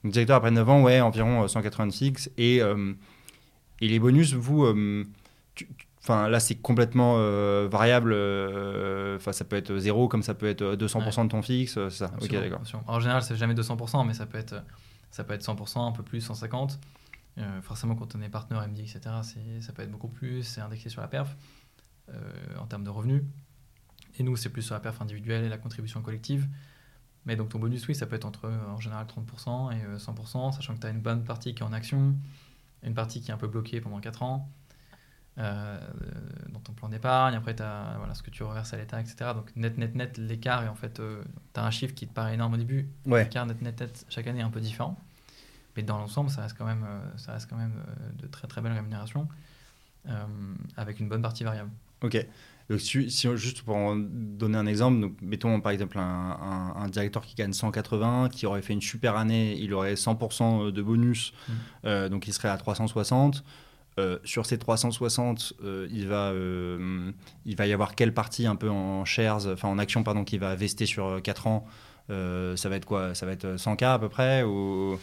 Donc, 0.05 0.13
directeur 0.13 0.37
après 0.37 0.51
9 0.51 0.69
ans, 0.69 0.83
ouais, 0.83 1.01
environ 1.01 1.47
186. 1.47 2.29
Euh, 2.29 2.31
et, 2.39 2.63
euh, 2.63 2.93
et 3.81 3.89
les 3.89 3.99
bonus, 3.99 4.35
vous, 4.35 4.65
euh, 4.65 5.05
Enfin, 6.05 6.29
là, 6.29 6.41
c'est 6.41 6.57
complètement 6.57 7.15
variable. 7.69 8.13
Enfin, 9.15 9.31
ça 9.31 9.45
peut 9.45 9.55
être 9.55 9.79
0 9.79 10.09
comme 10.09 10.25
ça 10.25 10.35
peut 10.35 10.49
être 10.49 10.75
200% 10.75 11.25
de 11.27 11.29
ton 11.29 11.43
fixe. 11.43 11.79
ça. 11.91 12.11
D'accord. 12.29 12.63
En 12.89 12.99
général, 12.99 13.23
c'est 13.23 13.37
jamais 13.37 13.55
200%, 13.55 14.05
mais 14.05 14.13
ça 14.13 14.27
peut 14.27 14.39
être, 14.39 14.65
ça 15.13 15.23
peut 15.23 15.33
être 15.33 15.45
100%, 15.45 15.87
un 15.87 15.93
peu 15.93 16.03
plus, 16.03 16.21
150. 16.21 16.81
forcément, 17.61 17.95
quand 17.95 18.17
on 18.17 18.23
est 18.23 18.29
partenaire 18.29 18.67
MD, 18.67 18.81
etc., 18.81 19.01
ça 19.61 19.73
peut 19.73 19.83
être 19.83 19.93
beaucoup 19.93 20.09
plus. 20.09 20.43
C'est 20.43 20.61
indexé 20.61 20.89
sur 20.89 21.03
la 21.03 21.07
perf 21.07 21.37
en 22.59 22.67
termes 22.67 22.83
de 22.83 22.91
revenus. 22.91 23.23
Et 24.19 24.25
nous, 24.25 24.35
c'est 24.35 24.49
plus 24.49 24.63
sur 24.63 24.75
la 24.75 24.81
perf 24.81 25.01
individuelle 25.01 25.45
et 25.45 25.49
la 25.49 25.59
contribution 25.59 26.03
collective. 26.03 26.49
Mais 27.27 27.37
donc 27.37 27.51
ton 27.51 27.59
bonus, 27.59 27.87
oui, 27.87 27.95
ça 27.95 28.07
peut 28.07 28.17
être 28.17 28.25
entre 28.25 28.49
en 28.49 28.81
général 28.81 29.07
30% 29.07 29.73
et 29.73 29.97
100%, 29.97 30.49
euh, 30.49 30.53
sachant 30.53 30.75
que 30.75 30.81
tu 30.81 30.87
as 30.87 30.91
une 30.91 31.01
bonne 31.01 31.25
partie 31.25 31.55
qui 31.55 31.63
est 31.63 31.67
en 31.67 31.73
action, 31.73 32.15
une 32.83 32.95
partie 32.95 33.21
qui 33.21 33.31
est 33.31 33.35
un 33.35 33.39
peu 33.39 33.47
bloquée 33.47 33.81
pendant 33.81 34.01
4 34.01 34.23
ans, 34.23 34.49
euh, 35.39 35.81
dans 36.49 36.59
ton 36.59 36.73
plan 36.73 36.89
d'épargne, 36.89 37.35
après 37.35 37.55
tu 37.55 37.63
as 37.63 37.95
voilà, 37.99 38.15
ce 38.15 38.23
que 38.23 38.31
tu 38.31 38.43
reverses 38.43 38.75
à 38.75 38.77
l'État, 38.77 39.01
etc. 39.01 39.31
Donc 39.35 39.55
net, 39.55 39.79
net, 39.79 39.95
net, 39.95 40.19
l'écart, 40.19 40.65
et 40.65 40.69
en 40.69 40.75
fait, 40.75 40.99
euh, 40.99 41.23
tu 41.55 41.61
as 41.61 41.65
un 41.65 41.71
chiffre 41.71 41.95
qui 41.95 42.09
te 42.09 42.13
paraît 42.13 42.35
énorme 42.35 42.55
au 42.55 42.59
début, 42.59 42.89
l'écart 43.07 43.47
net, 43.47 43.63
net, 43.63 43.81
net, 43.81 44.07
chaque 44.09 44.27
année 44.27 44.41
est 44.41 44.45
un 44.45 44.51
peu 44.51 44.61
différent. 44.61 44.99
Mais 45.77 45.83
dans 45.83 45.99
l'ensemble, 45.99 46.29
ça 46.29 46.43
reste 46.43 46.59
quand 46.59 46.67
même, 46.67 46.85
ça 47.17 47.33
reste 47.33 47.49
quand 47.49 47.57
même 47.57 47.73
de 48.19 48.27
très 48.27 48.47
très 48.47 48.61
belles 48.61 48.75
rémunérations, 48.75 49.27
avec 50.77 51.01
une 51.01 51.09
bonne 51.09 51.23
partie 51.23 51.45
variable. 51.45 51.71
Ok. 52.03 52.27
Donc, 52.73 52.81
si, 52.81 53.11
juste 53.37 53.61
pour 53.65 53.95
donner 53.95 54.57
un 54.57 54.65
exemple, 54.65 54.99
donc, 54.99 55.13
mettons 55.21 55.61
par 55.61 55.73
exemple 55.73 55.99
un, 55.99 56.73
un, 56.75 56.89
directeur 56.89 57.21
qui 57.21 57.35
gagne 57.35 57.53
180, 57.53 58.31
qui 58.31 58.47
aurait 58.47 58.63
fait 58.63 58.73
une 58.73 58.81
super 58.81 59.17
année, 59.17 59.59
il 59.59 59.75
aurait 59.75 59.93
100% 59.93 60.71
de 60.71 60.83
bonus, 60.83 61.35
mmh. 61.35 61.53
euh, 61.85 62.09
donc 62.09 62.27
il 62.27 62.33
serait 62.33 62.49
à 62.49 62.57
360. 62.57 63.45
Euh, 63.99 64.19
sur 64.25 64.47
ces 64.47 64.57
360, 64.57 65.53
euh, 65.63 65.87
il, 65.91 66.09
va, 66.09 66.33
il 67.45 67.57
va 67.57 67.67
y 67.67 67.75
avoir 67.75 67.95
quelle 67.95 68.15
partie 68.15 68.47
un 68.47 68.57
peu 68.57 68.71
en 68.71 69.05
shares, 69.05 69.47
enfin 69.49 69.69
en 69.69 69.79
action, 69.79 70.03
pardon, 70.03 70.25
qui 70.25 70.39
va 70.39 70.55
vester 70.55 70.87
sur 70.87 71.21
4 71.21 71.47
ans? 71.49 71.67
Ça 72.09 72.69
va 72.71 72.77
être 72.77 72.87
quoi? 72.87 73.15
Ça 73.15 73.27
va 73.27 73.33
être 73.33 73.57
100K 73.57 73.85
à 73.85 73.99
peu 73.99 74.09
près 74.09 74.45
ou... 74.45 74.99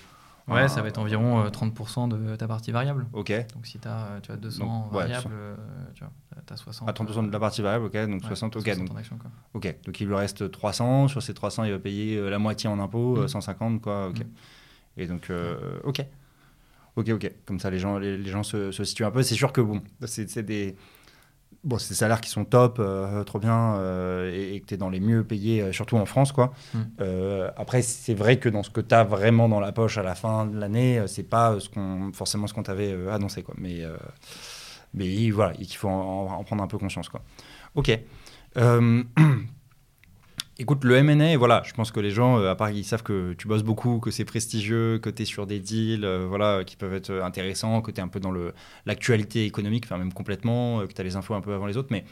Ouais, 0.48 0.68
ça 0.68 0.82
va 0.82 0.88
être 0.88 0.98
environ 0.98 1.46
30% 1.46 2.10
de 2.10 2.36
ta 2.36 2.48
partie 2.48 2.72
variable. 2.72 3.06
Ok. 3.14 3.32
Donc 3.54 3.68
si 3.68 3.78
tu 3.78 3.88
as, 3.88 4.20
tu 4.24 4.32
as 4.32 4.38
200 4.38 4.90
variables, 4.92 5.30
tu 5.94 6.04
vois, 6.04 6.12
as 6.50 6.58
60. 6.58 6.90
À 6.90 6.92
30% 6.92 7.28
de 7.28 7.32
la 7.32 7.40
partie 7.40 7.62
variable, 7.62 7.86
ok. 7.86 8.10
Donc 8.10 8.24
60, 8.24 8.56
ok. 8.56 8.78
donc, 8.78 8.90
ok. 9.54 9.76
Donc 9.86 10.00
il 10.00 10.08
lui 10.08 10.16
reste 10.16 10.52
300. 10.52 11.08
Sur 11.08 11.22
ces 11.22 11.34
300, 11.34 11.66
il 11.66 11.72
va 11.72 11.80
payer 11.80 12.18
euh, 12.18 12.30
la 12.30 12.40
moitié 12.40 12.70
en 12.70 12.80
impôts, 12.80 13.28
150, 13.28 13.74
mm. 13.74 13.80
quoi. 13.80 14.08
Ok. 14.10 14.20
Mm. 14.20 14.24
Et 14.98 15.08
donc, 15.08 15.30
euh, 15.30 15.80
ok. 15.84 16.06
Ok, 16.96 17.10
ok. 17.10 17.32
Comme 17.46 17.60
ça, 17.60 17.70
les 17.70 17.80
gens, 17.80 17.98
les, 17.98 18.24
gens 18.26 18.44
se, 18.44 18.72
se, 18.72 18.84
situent 18.84 19.06
un 19.06 19.12
peu. 19.12 19.24
C'est 19.24 19.36
sûr 19.36 19.54
que 19.54 19.62
bon, 19.62 19.82
c'est 20.06 20.44
des 20.44 20.76
bon, 21.64 21.78
c'est 21.78 21.90
des 21.90 21.96
salaires 21.96 22.22
qui 22.22 22.30
sont 22.30 22.46
top, 22.46 22.78
euh, 22.80 23.24
trop 23.24 23.40
bien, 23.40 23.76
euh, 23.76 24.32
et, 24.34 24.60
que 24.62 24.66
tu 24.68 24.74
es 24.76 24.78
dans 24.78 24.90
les 24.90 25.00
mieux 25.00 25.24
payés, 25.24 25.62
euh, 25.62 25.72
surtout 25.72 25.98
en 25.98 26.06
France. 26.06 26.32
quoi. 26.32 26.54
Mm. 26.74 26.80
après, 27.58 27.82
c'est 27.82 28.14
vrai 28.14 28.38
que 28.38 28.50
dans 28.50 28.64
ce 28.64 28.70
que 28.70 28.82
tu 28.82 28.96
as 28.96 29.04
vraiment 29.04 29.50
dans 29.50 29.60
la 29.60 29.72
poche 29.72 29.98
à 29.98 30.04
la 30.04 30.16
fin 30.16 30.46
de 30.46 30.58
l'année, 30.60 31.04
c'est 31.08 31.24
pas 31.24 31.60
ce 31.60 31.70
qu'on, 31.70 32.12
forcément 32.14 32.48
ce 32.48 32.54
qu'on 32.54 32.64
t'avait 32.64 32.96
annoncé. 33.10 33.44
Quoi. 33.44 33.56
Mais, 33.58 33.84
mais 34.94 35.30
voilà, 35.32 35.54
il 35.60 35.68
faut 35.68 35.90
en, 35.90 36.28
en, 36.28 36.44
prendre 36.44 36.64
un 36.64 36.68
peu 36.68 36.78
conscience. 36.78 37.10
Quoi. 37.10 37.22
Ok. 37.76 37.92
Écoute, 40.62 40.84
le 40.84 40.98
M&A, 40.98 41.38
voilà, 41.38 41.64
je 41.66 41.72
pense 41.72 41.90
que 41.90 42.02
les 42.02 42.12
gens, 42.12 42.38
euh, 42.38 42.52
à 42.52 42.56
part 42.56 42.70
qu'ils 42.72 42.84
savent 42.84 43.02
que 43.02 43.32
tu 43.32 43.48
bosses 43.48 43.64
beaucoup, 43.64 44.00
que 44.00 44.12
c'est 44.12 44.26
prestigieux, 44.26 45.00
que 45.00 45.10
tu 45.10 45.22
es 45.22 45.26
sur 45.26 45.48
des 45.48 45.62
deals 45.62 46.04
euh, 46.04 46.26
voilà, 46.28 46.66
qui 46.66 46.76
peuvent 46.76 46.94
être 46.94 47.14
intéressants, 47.24 47.82
que 47.82 47.92
tu 47.92 48.02
es 48.02 48.04
un 48.04 48.10
peu 48.10 48.20
dans 48.20 48.34
l'actualité 48.86 49.46
économique, 49.46 49.86
enfin 49.86 49.98
même 49.98 50.12
complètement, 50.12 50.82
euh, 50.82 50.86
que 50.86 50.92
tu 50.92 51.00
as 51.00 51.06
les 51.06 51.16
infos 51.16 51.34
un 51.34 51.40
peu 51.40 51.54
avant 51.54 51.66
les 51.66 51.78
autres, 51.78 51.88
mais 51.92 52.04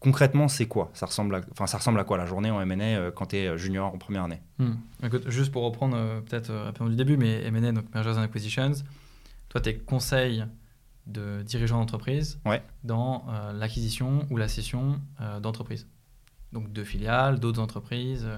concrètement, 0.00 0.48
c'est 0.48 0.66
quoi? 0.66 0.90
Ça 0.92 1.06
ressemble, 1.06 1.34
à, 1.34 1.40
enfin, 1.50 1.66
ça 1.66 1.78
ressemble 1.78 1.98
à 1.98 2.04
quoi 2.04 2.18
la 2.18 2.26
journée 2.26 2.50
en 2.50 2.60
M&A 2.60 3.10
quand 3.12 3.26
tu 3.26 3.36
es 3.36 3.56
junior 3.56 3.94
en 3.94 3.96
première 3.96 4.24
année? 4.24 4.42
Hmm. 4.58 4.74
Écoute, 5.02 5.30
juste 5.30 5.50
pour 5.50 5.62
reprendre 5.62 5.96
peut-être 6.28 6.52
rapidement 6.52 6.90
du 6.90 6.96
début, 6.96 7.16
mais 7.16 7.42
M&A, 7.46 7.72
donc 7.72 7.86
Mergers 7.94 8.18
and 8.18 8.22
Acquisitions, 8.22 8.72
toi, 9.48 9.62
tu 9.62 9.70
es 9.70 9.78
conseil 9.78 10.44
de 11.06 11.42
dirigeants 11.42 11.78
d'entreprise 11.78 12.38
ouais. 12.46 12.62
dans 12.84 13.24
l'acquisition 13.54 14.26
ou 14.30 14.36
la 14.36 14.48
cession 14.48 15.00
d'entreprise 15.40 15.86
donc 16.52 16.72
de 16.72 16.84
filiales, 16.84 17.40
d'autres 17.40 17.60
entreprises. 17.60 18.28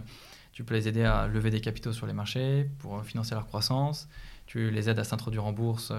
Tu 0.53 0.63
peux 0.65 0.75
les 0.75 0.87
aider 0.89 1.03
à 1.03 1.27
lever 1.27 1.51
des 1.51 1.61
capitaux 1.61 1.93
sur 1.93 2.07
les 2.07 2.13
marchés 2.13 2.71
pour 2.79 3.05
financer 3.05 3.35
leur 3.35 3.47
croissance. 3.47 4.09
Tu 4.47 4.71
les 4.71 4.89
aides 4.89 4.99
à 4.99 5.05
s'introduire 5.05 5.45
en 5.45 5.53
bourse, 5.53 5.93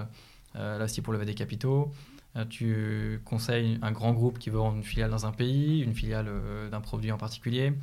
euh, 0.56 0.78
là 0.78 0.84
aussi 0.84 1.02
pour 1.02 1.12
lever 1.12 1.26
des 1.26 1.34
capitaux. 1.34 1.92
Euh, 2.36 2.44
tu 2.46 3.20
conseilles 3.24 3.78
un 3.82 3.92
grand 3.92 4.12
groupe 4.12 4.38
qui 4.38 4.50
veut 4.50 4.58
vendre 4.58 4.76
une 4.76 4.82
filiale 4.82 5.10
dans 5.10 5.26
un 5.26 5.32
pays, 5.32 5.80
une 5.80 5.94
filiale 5.94 6.26
euh, 6.28 6.70
d'un 6.70 6.80
produit 6.80 7.12
en 7.12 7.18
particulier. 7.18 7.74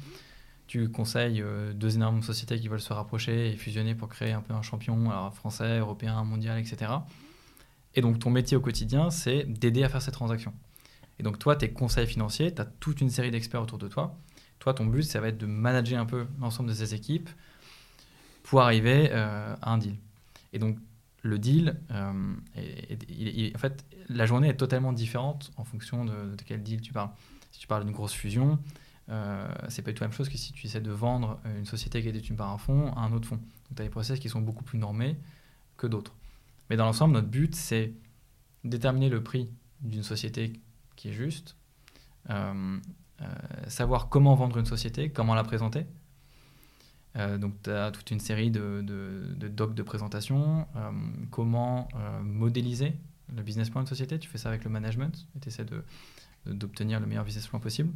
Tu 0.65 0.89
conseilles 0.89 1.43
deux 1.76 1.95
énormes 1.95 2.23
sociétés 2.23 2.60
qui 2.60 2.69
veulent 2.69 2.81
se 2.81 2.93
rapprocher 2.93 3.51
et 3.51 3.55
fusionner 3.57 3.93
pour 3.93 4.07
créer 4.07 4.31
un 4.31 4.41
peu 4.41 4.53
un 4.53 4.61
champion 4.61 5.11
alors 5.11 5.34
français, 5.34 5.77
européen, 5.77 6.23
mondial, 6.23 6.57
etc. 6.57 6.89
Et 7.95 8.01
donc 8.01 8.19
ton 8.19 8.29
métier 8.29 8.57
au 8.57 8.61
quotidien, 8.61 9.09
c'est 9.09 9.43
d'aider 9.43 9.83
à 9.83 9.89
faire 9.89 10.01
ces 10.01 10.11
transactions. 10.11 10.53
Et 11.19 11.23
donc 11.23 11.39
toi, 11.39 11.55
tes 11.55 11.71
conseils 11.71 12.07
financiers, 12.07 12.53
tu 12.53 12.61
as 12.61 12.65
toute 12.65 13.01
une 13.01 13.09
série 13.09 13.31
d'experts 13.31 13.61
autour 13.61 13.77
de 13.77 13.87
toi. 13.87 14.17
Toi, 14.59 14.73
ton 14.73 14.85
but, 14.85 15.03
ça 15.03 15.19
va 15.19 15.27
être 15.27 15.37
de 15.37 15.45
manager 15.45 15.99
un 15.99 16.05
peu 16.05 16.25
l'ensemble 16.39 16.69
de 16.69 16.73
ces 16.73 16.93
équipes 16.93 17.29
pour 18.43 18.61
arriver 18.61 19.09
euh, 19.11 19.55
à 19.61 19.73
un 19.73 19.77
deal. 19.77 19.97
Et 20.53 20.59
donc, 20.59 20.77
le 21.21 21.39
deal, 21.39 21.79
euh, 21.91 22.33
en 23.55 23.57
fait, 23.57 23.85
la 24.09 24.25
journée 24.25 24.49
est 24.49 24.57
totalement 24.57 24.93
différente 24.93 25.51
en 25.57 25.63
fonction 25.63 26.05
de, 26.05 26.35
quel 26.45 26.63
deal 26.63 26.81
tu 26.81 26.93
parles. 26.93 27.09
Si 27.51 27.59
tu 27.59 27.67
parles 27.67 27.85
d'une 27.85 27.93
grosse 27.93 28.13
fusion, 28.13 28.59
euh, 29.09 29.47
c'est 29.69 29.81
pas 29.81 29.91
du 29.91 29.95
tout 29.95 30.03
la 30.03 30.07
même 30.07 30.15
chose 30.15 30.29
que 30.29 30.37
si 30.37 30.51
tu 30.53 30.65
essaies 30.65 30.81
de 30.81 30.91
vendre 30.91 31.39
une 31.57 31.65
société 31.65 32.01
qui 32.01 32.09
est 32.09 32.13
détenue 32.13 32.35
par 32.35 32.49
un 32.49 32.57
fonds 32.57 32.91
à 32.93 33.01
un 33.01 33.13
autre 33.13 33.27
fonds. 33.27 33.37
Donc, 33.37 33.75
tu 33.75 33.81
as 33.81 33.85
des 33.85 33.89
process 33.89 34.19
qui 34.19 34.29
sont 34.29 34.41
beaucoup 34.41 34.63
plus 34.63 34.79
normés 34.79 35.17
que 35.77 35.87
d'autres. 35.87 36.13
Mais 36.69 36.77
dans 36.77 36.85
l'ensemble, 36.85 37.14
notre 37.14 37.27
but, 37.27 37.56
c'est 37.56 37.94
déterminer 38.64 39.10
le 39.10 39.22
prix 39.23 39.49
d'une 39.81 40.03
société 40.03 40.53
qui 40.95 41.10
est 41.10 41.14
juste, 41.14 41.56
euh, 42.30 42.80
euh, 43.22 43.26
savoir 43.68 44.10
comment 44.10 44.35
vendre 44.35 44.57
une 44.57 44.65
société, 44.65 45.10
comment 45.10 45.35
la 45.35 45.44
présenter. 45.44 45.85
Euh, 47.15 47.38
donc, 47.38 47.53
tu 47.64 47.69
as 47.69 47.91
toute 47.91 48.10
une 48.11 48.19
série 48.19 48.49
de, 48.49 48.81
de, 48.81 49.48
docs 49.48 49.76
de 49.76 49.84
présentation, 49.84 50.68
comment 51.30 51.88
modéliser 52.23 52.94
le 53.35 53.44
business 53.44 53.69
plan 53.69 53.84
de 53.84 53.88
société. 53.88 54.18
Tu 54.19 54.30
fais 54.30 54.38
ça 54.38 54.49
avec 54.49 54.64
le 54.64 54.69
management 54.69 55.27
et 55.35 55.40
tu 55.40 55.49
essaies 55.49 55.65
d'obtenir 56.45 56.99
le 56.99 57.06
meilleur 57.06 57.23
business 57.23 57.48
plan 57.48 57.60
possible. 57.60 57.91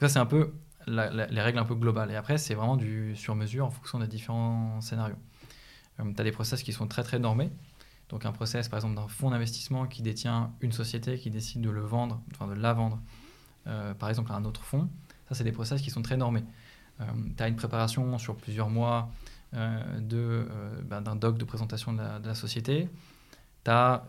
ça, 0.00 0.08
c'est 0.08 0.18
un 0.18 0.26
peu 0.26 0.54
les 0.86 1.40
règles 1.40 1.58
un 1.58 1.64
peu 1.64 1.74
globales. 1.74 2.10
Et 2.10 2.16
après, 2.16 2.36
c'est 2.38 2.54
vraiment 2.54 2.76
du 2.76 3.14
sur-mesure 3.16 3.66
en 3.66 3.70
fonction 3.70 3.98
des 3.98 4.08
différents 4.08 4.80
scénarios. 4.80 5.16
Tu 5.98 6.20
as 6.20 6.24
des 6.24 6.32
process 6.32 6.62
qui 6.62 6.72
sont 6.72 6.86
très 6.86 7.02
très 7.02 7.18
normés. 7.18 7.50
Donc 8.08 8.26
un 8.26 8.32
process, 8.32 8.68
par 8.68 8.78
exemple, 8.78 8.96
d'un 8.96 9.08
fonds 9.08 9.30
d'investissement 9.30 9.86
qui 9.86 10.02
détient 10.02 10.52
une 10.60 10.72
société, 10.72 11.18
qui 11.18 11.30
décide 11.30 11.62
de 11.62 11.70
le 11.70 11.80
vendre, 11.80 12.20
enfin 12.32 12.46
de 12.46 12.54
la 12.54 12.72
vendre, 12.72 13.00
par 13.98 14.08
exemple, 14.10 14.30
à 14.30 14.34
un 14.34 14.44
autre 14.44 14.62
fonds. 14.62 14.90
Ça, 15.28 15.34
c'est 15.34 15.44
des 15.44 15.52
process 15.52 15.80
qui 15.80 15.90
sont 15.90 16.02
très 16.02 16.18
normés. 16.18 16.44
tu 16.98 17.42
as 17.42 17.48
une 17.48 17.56
préparation 17.56 18.18
sur 18.18 18.36
plusieurs 18.36 18.68
mois 18.68 19.10
de, 19.54 20.46
ben, 20.84 21.00
d'un 21.00 21.16
doc 21.16 21.38
de 21.38 21.44
présentation 21.44 21.94
de 21.94 22.26
la, 22.26 22.34
société. 22.34 22.90
Tu 23.64 23.70
as 23.70 24.04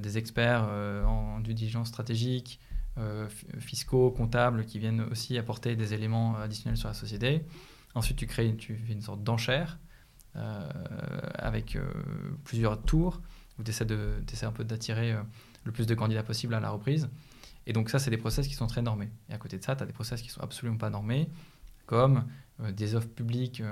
des 0.00 0.18
experts 0.18 0.62
en 0.62 1.40
due 1.40 1.54
diligence 1.54 1.88
stratégique, 1.88 2.60
euh, 2.98 3.26
fiscaux, 3.58 4.10
comptables 4.10 4.66
qui 4.66 4.78
viennent 4.78 5.00
aussi 5.00 5.38
apporter 5.38 5.76
des 5.76 5.94
éléments 5.94 6.36
additionnels 6.36 6.76
sur 6.76 6.88
la 6.88 6.94
société. 6.94 7.42
Ensuite, 7.94 8.18
tu 8.18 8.26
crées 8.26 8.54
tu 8.56 8.76
fais 8.76 8.92
une 8.92 9.00
sorte 9.00 9.24
d'enchère 9.24 9.78
euh, 9.78 9.91
avec 10.34 11.76
euh, 11.76 11.84
plusieurs 12.44 12.80
tours 12.82 13.20
où 13.58 13.62
tu 13.62 13.70
essaies, 13.70 14.46
un 14.46 14.52
peu 14.52 14.64
d'attirer 14.64 15.14
le 15.64 15.72
plus 15.72 15.86
de 15.86 15.94
candidats 15.94 16.22
possible 16.22 16.54
à 16.54 16.60
la 16.60 16.70
reprise. 16.70 17.08
Et 17.66 17.72
donc 17.72 17.90
ça, 17.90 17.98
c'est 17.98 18.10
des 18.10 18.16
process 18.16 18.48
qui 18.48 18.54
sont 18.54 18.66
très 18.66 18.82
normés. 18.82 19.10
Et 19.28 19.34
à 19.34 19.38
côté 19.38 19.58
de 19.58 19.64
ça, 19.64 19.76
tu 19.76 19.82
as 19.82 19.86
des 19.86 19.92
process 19.92 20.22
qui 20.22 20.30
sont 20.30 20.40
absolument 20.40 20.78
pas 20.78 20.90
normés, 20.90 21.28
comme 21.86 22.24
des 22.70 22.94
offres 22.94 23.08
publiques 23.08 23.62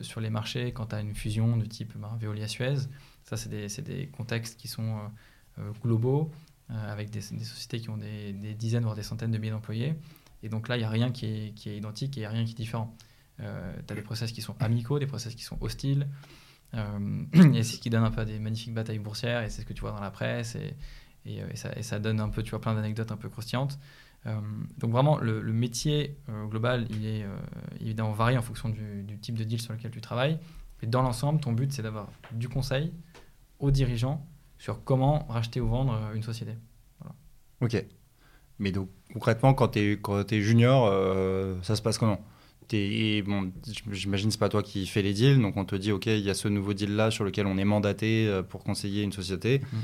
sur 0.00 0.20
les 0.20 0.28
marchés 0.28 0.72
quand 0.72 0.86
tu 0.86 0.96
as 0.96 1.00
une 1.00 1.14
fusion 1.14 1.56
de 1.56 1.64
type 1.64 1.96
ben, 1.96 2.16
Veolia 2.20 2.48
Suez. 2.48 2.88
Ça, 3.22 3.36
c'est 3.36 3.48
des, 3.48 4.08
contextes 4.08 4.58
qui 4.58 4.66
sont 4.68 4.98
globaux. 5.82 6.32
Euh, 6.70 6.92
avec 6.92 7.08
des, 7.08 7.22
sociétés 7.22 7.80
qui 7.80 7.88
ont 7.88 7.96
des, 7.96 8.32
dizaines, 8.54 8.82
voire 8.82 8.94
des 8.94 9.02
centaines 9.02 9.30
de 9.30 9.38
milliers 9.38 9.52
d'employés. 9.52 9.94
Et 10.42 10.50
donc 10.50 10.68
là, 10.68 10.76
il 10.76 10.80
n'y 10.80 10.84
a 10.84 10.90
rien 10.90 11.10
qui 11.10 11.24
est, 11.24 11.54
qui 11.54 11.70
est 11.70 11.78
identique 11.78 12.18
et 12.18 12.20
il 12.20 12.22
n'y 12.24 12.26
a 12.26 12.30
rien 12.30 12.44
qui 12.44 12.52
est 12.52 12.56
différent. 12.56 12.94
Euh, 13.40 13.74
tu 13.86 13.92
as 13.92 13.96
des 13.96 14.02
process 14.02 14.32
qui 14.32 14.42
sont 14.42 14.56
amicaux, 14.60 14.98
des 14.98 15.06
process 15.06 15.34
qui 15.34 15.44
sont 15.44 15.58
hostiles. 15.60 16.08
Euh, 16.74 17.24
et 17.54 17.62
c'est 17.62 17.76
ce 17.76 17.80
qui 17.80 17.90
donne 17.90 18.04
un 18.04 18.10
peu 18.10 18.24
des 18.24 18.38
magnifiques 18.38 18.74
batailles 18.74 18.98
boursières, 18.98 19.42
et 19.42 19.50
c'est 19.50 19.62
ce 19.62 19.66
que 19.66 19.72
tu 19.72 19.80
vois 19.80 19.92
dans 19.92 20.00
la 20.00 20.10
presse, 20.10 20.56
et, 20.56 20.74
et, 21.24 21.82
ça, 21.82 21.98
donne 21.98 22.20
un 22.20 22.28
peu, 22.28 22.42
tu 22.42 22.50
vois, 22.50 22.60
plein 22.60 22.74
d'anecdotes 22.74 23.12
un 23.12 23.16
peu 23.16 23.28
croustillantes. 23.28 23.78
donc 24.78 24.90
vraiment, 24.90 25.18
le, 25.18 25.42
métier 25.52 26.16
global, 26.48 26.86
il 26.90 27.04
est 27.04 27.26
évidemment 27.80 28.12
varié 28.12 28.38
en 28.38 28.42
fonction 28.42 28.70
du, 28.70 29.18
type 29.20 29.36
de 29.36 29.44
deal 29.44 29.60
sur 29.60 29.74
lequel 29.74 29.90
tu 29.90 30.00
travailles. 30.00 30.38
Mais 30.80 30.88
dans 30.88 31.02
l'ensemble, 31.02 31.40
ton 31.40 31.52
but, 31.52 31.72
c'est 31.72 31.82
d'avoir 31.82 32.08
du 32.32 32.48
conseil 32.48 32.92
aux 33.58 33.70
dirigeants 33.70 34.26
sur 34.58 34.84
comment 34.84 35.26
racheter 35.28 35.60
ou 35.60 35.68
vendre 35.68 35.94
euh, 35.94 36.14
une 36.14 36.22
société. 36.22 36.52
Ok. 37.60 37.84
Mais 38.58 38.72
donc, 38.72 38.88
concrètement, 39.12 39.54
quand 39.54 39.68
tu 39.68 40.00
es, 40.30 40.40
junior, 40.40 40.86
euh, 40.86 41.56
ça 41.62 41.76
se 41.76 41.82
passe 41.82 41.98
comment? 41.98 42.20
Es, 42.76 43.22
bon, 43.22 43.52
J'imagine 43.90 44.28
que 44.28 44.34
ce 44.34 44.38
pas 44.38 44.48
toi 44.48 44.62
qui 44.62 44.86
fais 44.86 45.02
les 45.02 45.14
deals, 45.14 45.40
donc 45.40 45.56
on 45.56 45.64
te 45.64 45.74
dit, 45.74 45.92
OK, 45.92 46.06
il 46.06 46.20
y 46.20 46.30
a 46.30 46.34
ce 46.34 46.48
nouveau 46.48 46.74
deal-là 46.74 47.10
sur 47.10 47.24
lequel 47.24 47.46
on 47.46 47.56
est 47.56 47.64
mandaté 47.64 48.26
euh, 48.28 48.42
pour 48.42 48.64
conseiller 48.64 49.02
une 49.02 49.12
société. 49.12 49.60
Mm. 49.60 49.76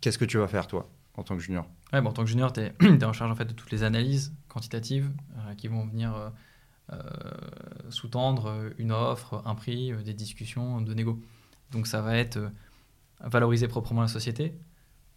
Qu'est-ce 0.00 0.18
que 0.18 0.24
tu 0.24 0.38
vas 0.38 0.48
faire, 0.48 0.66
toi, 0.66 0.88
en 1.16 1.22
tant 1.22 1.36
que 1.36 1.42
junior? 1.42 1.66
Ouais, 1.92 2.00
bon, 2.00 2.10
En 2.10 2.12
tant 2.12 2.22
que 2.22 2.30
junior, 2.30 2.52
tu 2.52 2.60
es, 2.60 2.72
es, 2.80 3.04
en 3.04 3.12
charge 3.12 3.30
en 3.30 3.36
fait, 3.36 3.44
de 3.44 3.52
toutes 3.52 3.70
les 3.70 3.82
analyses 3.82 4.32
quantitatives 4.48 5.10
qui 5.56 5.68
vont 5.68 5.86
venir 5.86 6.14
sous-tendre 7.88 8.70
une 8.78 8.92
offre, 8.92 9.42
un 9.46 9.54
prix, 9.54 9.92
des 10.04 10.14
discussions 10.14 10.80
de 10.80 10.92
négo. 10.94 11.20
Donc 11.70 11.86
ça 11.86 12.02
va 12.02 12.16
être 12.16 12.38
valoriser 13.20 13.68
proprement 13.68 14.02
la 14.02 14.08
société. 14.08 14.54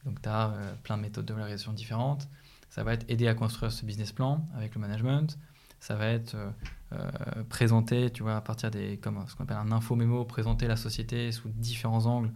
Donc, 0.06 0.22
tu 0.22 0.30
as 0.30 0.52
euh, 0.52 0.76
plein 0.84 0.98
de 0.98 1.02
méthodes 1.02 1.26
de 1.26 1.34
valorisation 1.34 1.74
différentes. 1.74 2.28
Ça 2.70 2.84
va 2.84 2.94
être 2.94 3.10
aider 3.10 3.28
à 3.28 3.34
construire 3.34 3.72
ce 3.72 3.86
business 3.86 4.12
plan 4.12 4.48
avec 4.56 4.76
le 4.76 4.82
management. 4.82 5.38
Ça 5.86 5.96
va 5.96 6.08
être 6.08 6.34
euh, 6.34 6.50
euh, 6.94 7.44
présenter, 7.48 8.10
tu 8.10 8.24
vois, 8.24 8.38
à 8.38 8.42
partir 8.42 8.72
des, 8.72 8.98
comme 8.98 9.24
ce 9.28 9.36
qu'on 9.36 9.44
appelle 9.44 9.58
un 9.58 9.72
info 9.72 9.96
mémo, 9.96 10.26
présenter 10.26 10.68
la 10.68 10.78
société 10.78 11.32
sous 11.32 11.50
différents 11.50 12.08
angles 12.08 12.32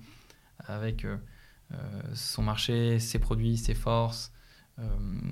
avec 0.60 1.06
son 2.14 2.44
marché, 2.44 3.00
ses 3.00 3.18
produits, 3.20 3.58
ses 3.58 3.76
forces, 3.76 4.32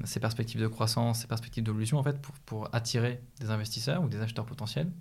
ses 0.04 0.20
perspectives 0.20 0.62
de 0.62 0.68
croissance, 0.68 1.22
ses 1.22 1.28
perspectives 1.28 1.64
d'évolution, 1.64 1.98
en 1.98 2.04
fait, 2.04 2.20
pour, 2.46 2.70
attirer 2.74 3.22
des 3.40 3.50
investisseurs 3.50 4.04
ou 4.04 4.08
des 4.08 4.20
acheteurs 4.22 4.46
potentiels. 4.46 4.92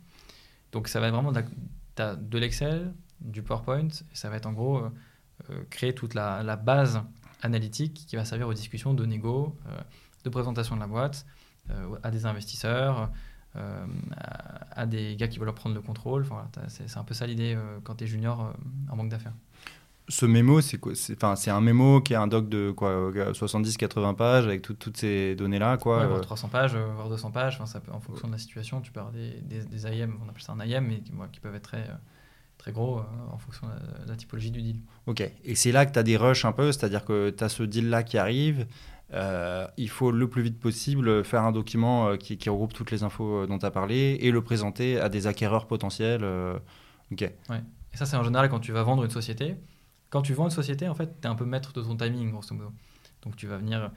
Donc, 0.73 0.89
ça 0.89 0.99
va 0.99 1.09
être 1.09 1.15
vraiment 1.15 1.33
de, 1.33 2.39
l'Excel, 2.39 2.93
du 3.21 3.43
PowerPoint, 3.43 3.89
ça 4.13 4.31
va 4.31 4.37
être 4.37 4.47
en 4.47 4.53
gros 4.53 4.83
euh, 5.51 5.63
créer 5.71 5.95
toute 5.95 6.15
la, 6.15 6.57
base 6.57 7.03
analytique 7.43 8.07
qui 8.07 8.17
va 8.17 8.25
servir 8.25 8.49
aux 8.49 8.55
discussions 8.55 8.95
de 8.95 9.05
négo, 9.05 9.57
euh, 9.69 9.79
de 10.25 10.31
présentation 10.31 10.75
de 10.75 10.81
la 10.81 10.87
boîte 10.87 11.27
euh, 11.27 11.36
à 12.03 12.11
des 12.11 12.27
investisseurs, 12.27 13.11
à, 13.55 14.87
des 14.87 15.17
gars 15.17 15.29
qui 15.29 15.39
veulent 15.39 15.53
prendre 15.53 15.75
le 15.75 15.81
contrôle. 15.81 16.23
Enfin, 16.23 16.49
c'est 16.69 16.97
un 16.97 17.05
peu 17.05 17.15
ça 17.15 17.27
l'idée 17.27 17.57
quand 17.85 17.95
tu 17.97 18.05
es 18.05 18.07
junior 18.07 18.53
en 18.91 18.97
banque 18.97 19.09
d'affaires. 19.09 19.33
Ce 20.09 20.25
mémo, 20.25 20.61
c'est 20.61 20.79
quoi 20.79 20.93
C'est 20.95 21.51
un 21.51 21.61
mémo 21.61 22.01
qui 22.01 22.13
est 22.13 22.17
un 22.17 22.29
doc 22.29 22.49
de 22.49 22.71
quoi 22.71 23.11
70-80 23.11 24.15
pages 24.15 24.45
avec 24.45 24.63
toutes 24.63 24.97
ces 24.97 25.35
données-là 25.35 25.79
quoi. 25.79 26.07
Ouais, 26.07 26.21
300 26.21 26.49
pages, 26.49 26.77
voire 26.77 27.09
200 27.09 27.31
pages. 27.31 27.61
ça 27.65 27.81
peut, 27.81 27.93
en 27.93 28.01
fonction 28.01 28.29
de 28.29 28.33
la 28.33 28.39
situation, 28.39 28.81
tu 28.81 28.93
peux 28.93 29.01
avoir 29.01 29.13
des, 29.13 29.41
des, 29.41 29.65
des 29.65 29.87
IM, 29.87 30.19
on 30.25 30.29
appelle 30.29 30.43
ça 30.43 30.53
un 30.53 30.61
IM, 30.61 30.87
mais 30.87 31.01
qui 31.33 31.41
peuvent 31.41 31.55
être 31.55 31.63
très, 31.63 31.89
très 32.59 32.73
gros 32.73 32.99
euh, 32.99 33.03
en 33.33 33.39
fonction 33.39 33.67
de 33.67 34.09
la, 34.09 34.17
typologie 34.17 34.51
du 34.51 34.63
deal. 34.63 34.77
Ok, 35.07 35.21
et 35.45 35.55
c'est 35.55 35.73
là 35.73 35.87
que 35.87 35.93
tu 35.93 35.99
as 35.99 36.03
des 36.03 36.17
rushs 36.17 36.45
un 36.45 36.53
peu, 36.53 36.73
c'est-à-dire 36.73 37.05
que 37.05 37.31
tu 37.31 37.45
as 37.45 37.49
ce 37.49 37.63
deal-là 37.63 38.03
qui 38.03 38.19
arrive, 38.19 38.67
euh, 39.13 39.67
il 39.77 39.89
faut 39.89 40.11
le 40.11 40.29
plus 40.29 40.43
vite 40.43 40.59
possible 40.59 41.25
faire 41.25 41.43
un 41.43 41.53
document 41.53 42.09
euh, 42.09 42.17
qui, 42.17 42.37
regroupe 42.49 42.73
toutes 42.73 42.91
les 42.91 43.03
infos 43.03 43.47
dont 43.47 43.59
tu 43.59 43.67
as 43.67 43.71
parlé 43.71 44.19
et 44.21 44.31
le 44.31 44.43
présenter 44.43 45.01
à 45.01 45.09
des 45.09 45.27
acquéreurs 45.27 45.67
potentiels. 45.67 46.25
ok. 47.13 47.21
Ouais. 47.21 47.63
Et 47.93 47.97
ça, 47.97 48.07
c'est 48.07 48.17
en 48.17 48.25
général 48.25 48.49
quand 48.49 48.61
tu 48.61 48.73
vas 48.73 48.83
vendre 48.83 49.05
une 49.05 49.11
société. 49.11 49.57
Quand 50.11 50.23
tu 50.23 50.35
vends 50.35 50.45
une 50.45 50.51
société, 50.51 50.89
en 50.89 50.95
fait, 50.95 51.21
tu 51.21 51.27
es 51.27 51.31
un 51.31 51.35
peu 51.35 51.45
maître 51.45 51.73
de 51.73 51.83
ton 51.83 51.97
timing, 51.97 52.31
grosso 52.31 52.55
modo. 52.55 52.73
Donc 53.23 53.37
tu 53.37 53.47
vas 53.47 53.57
venir 53.57 53.91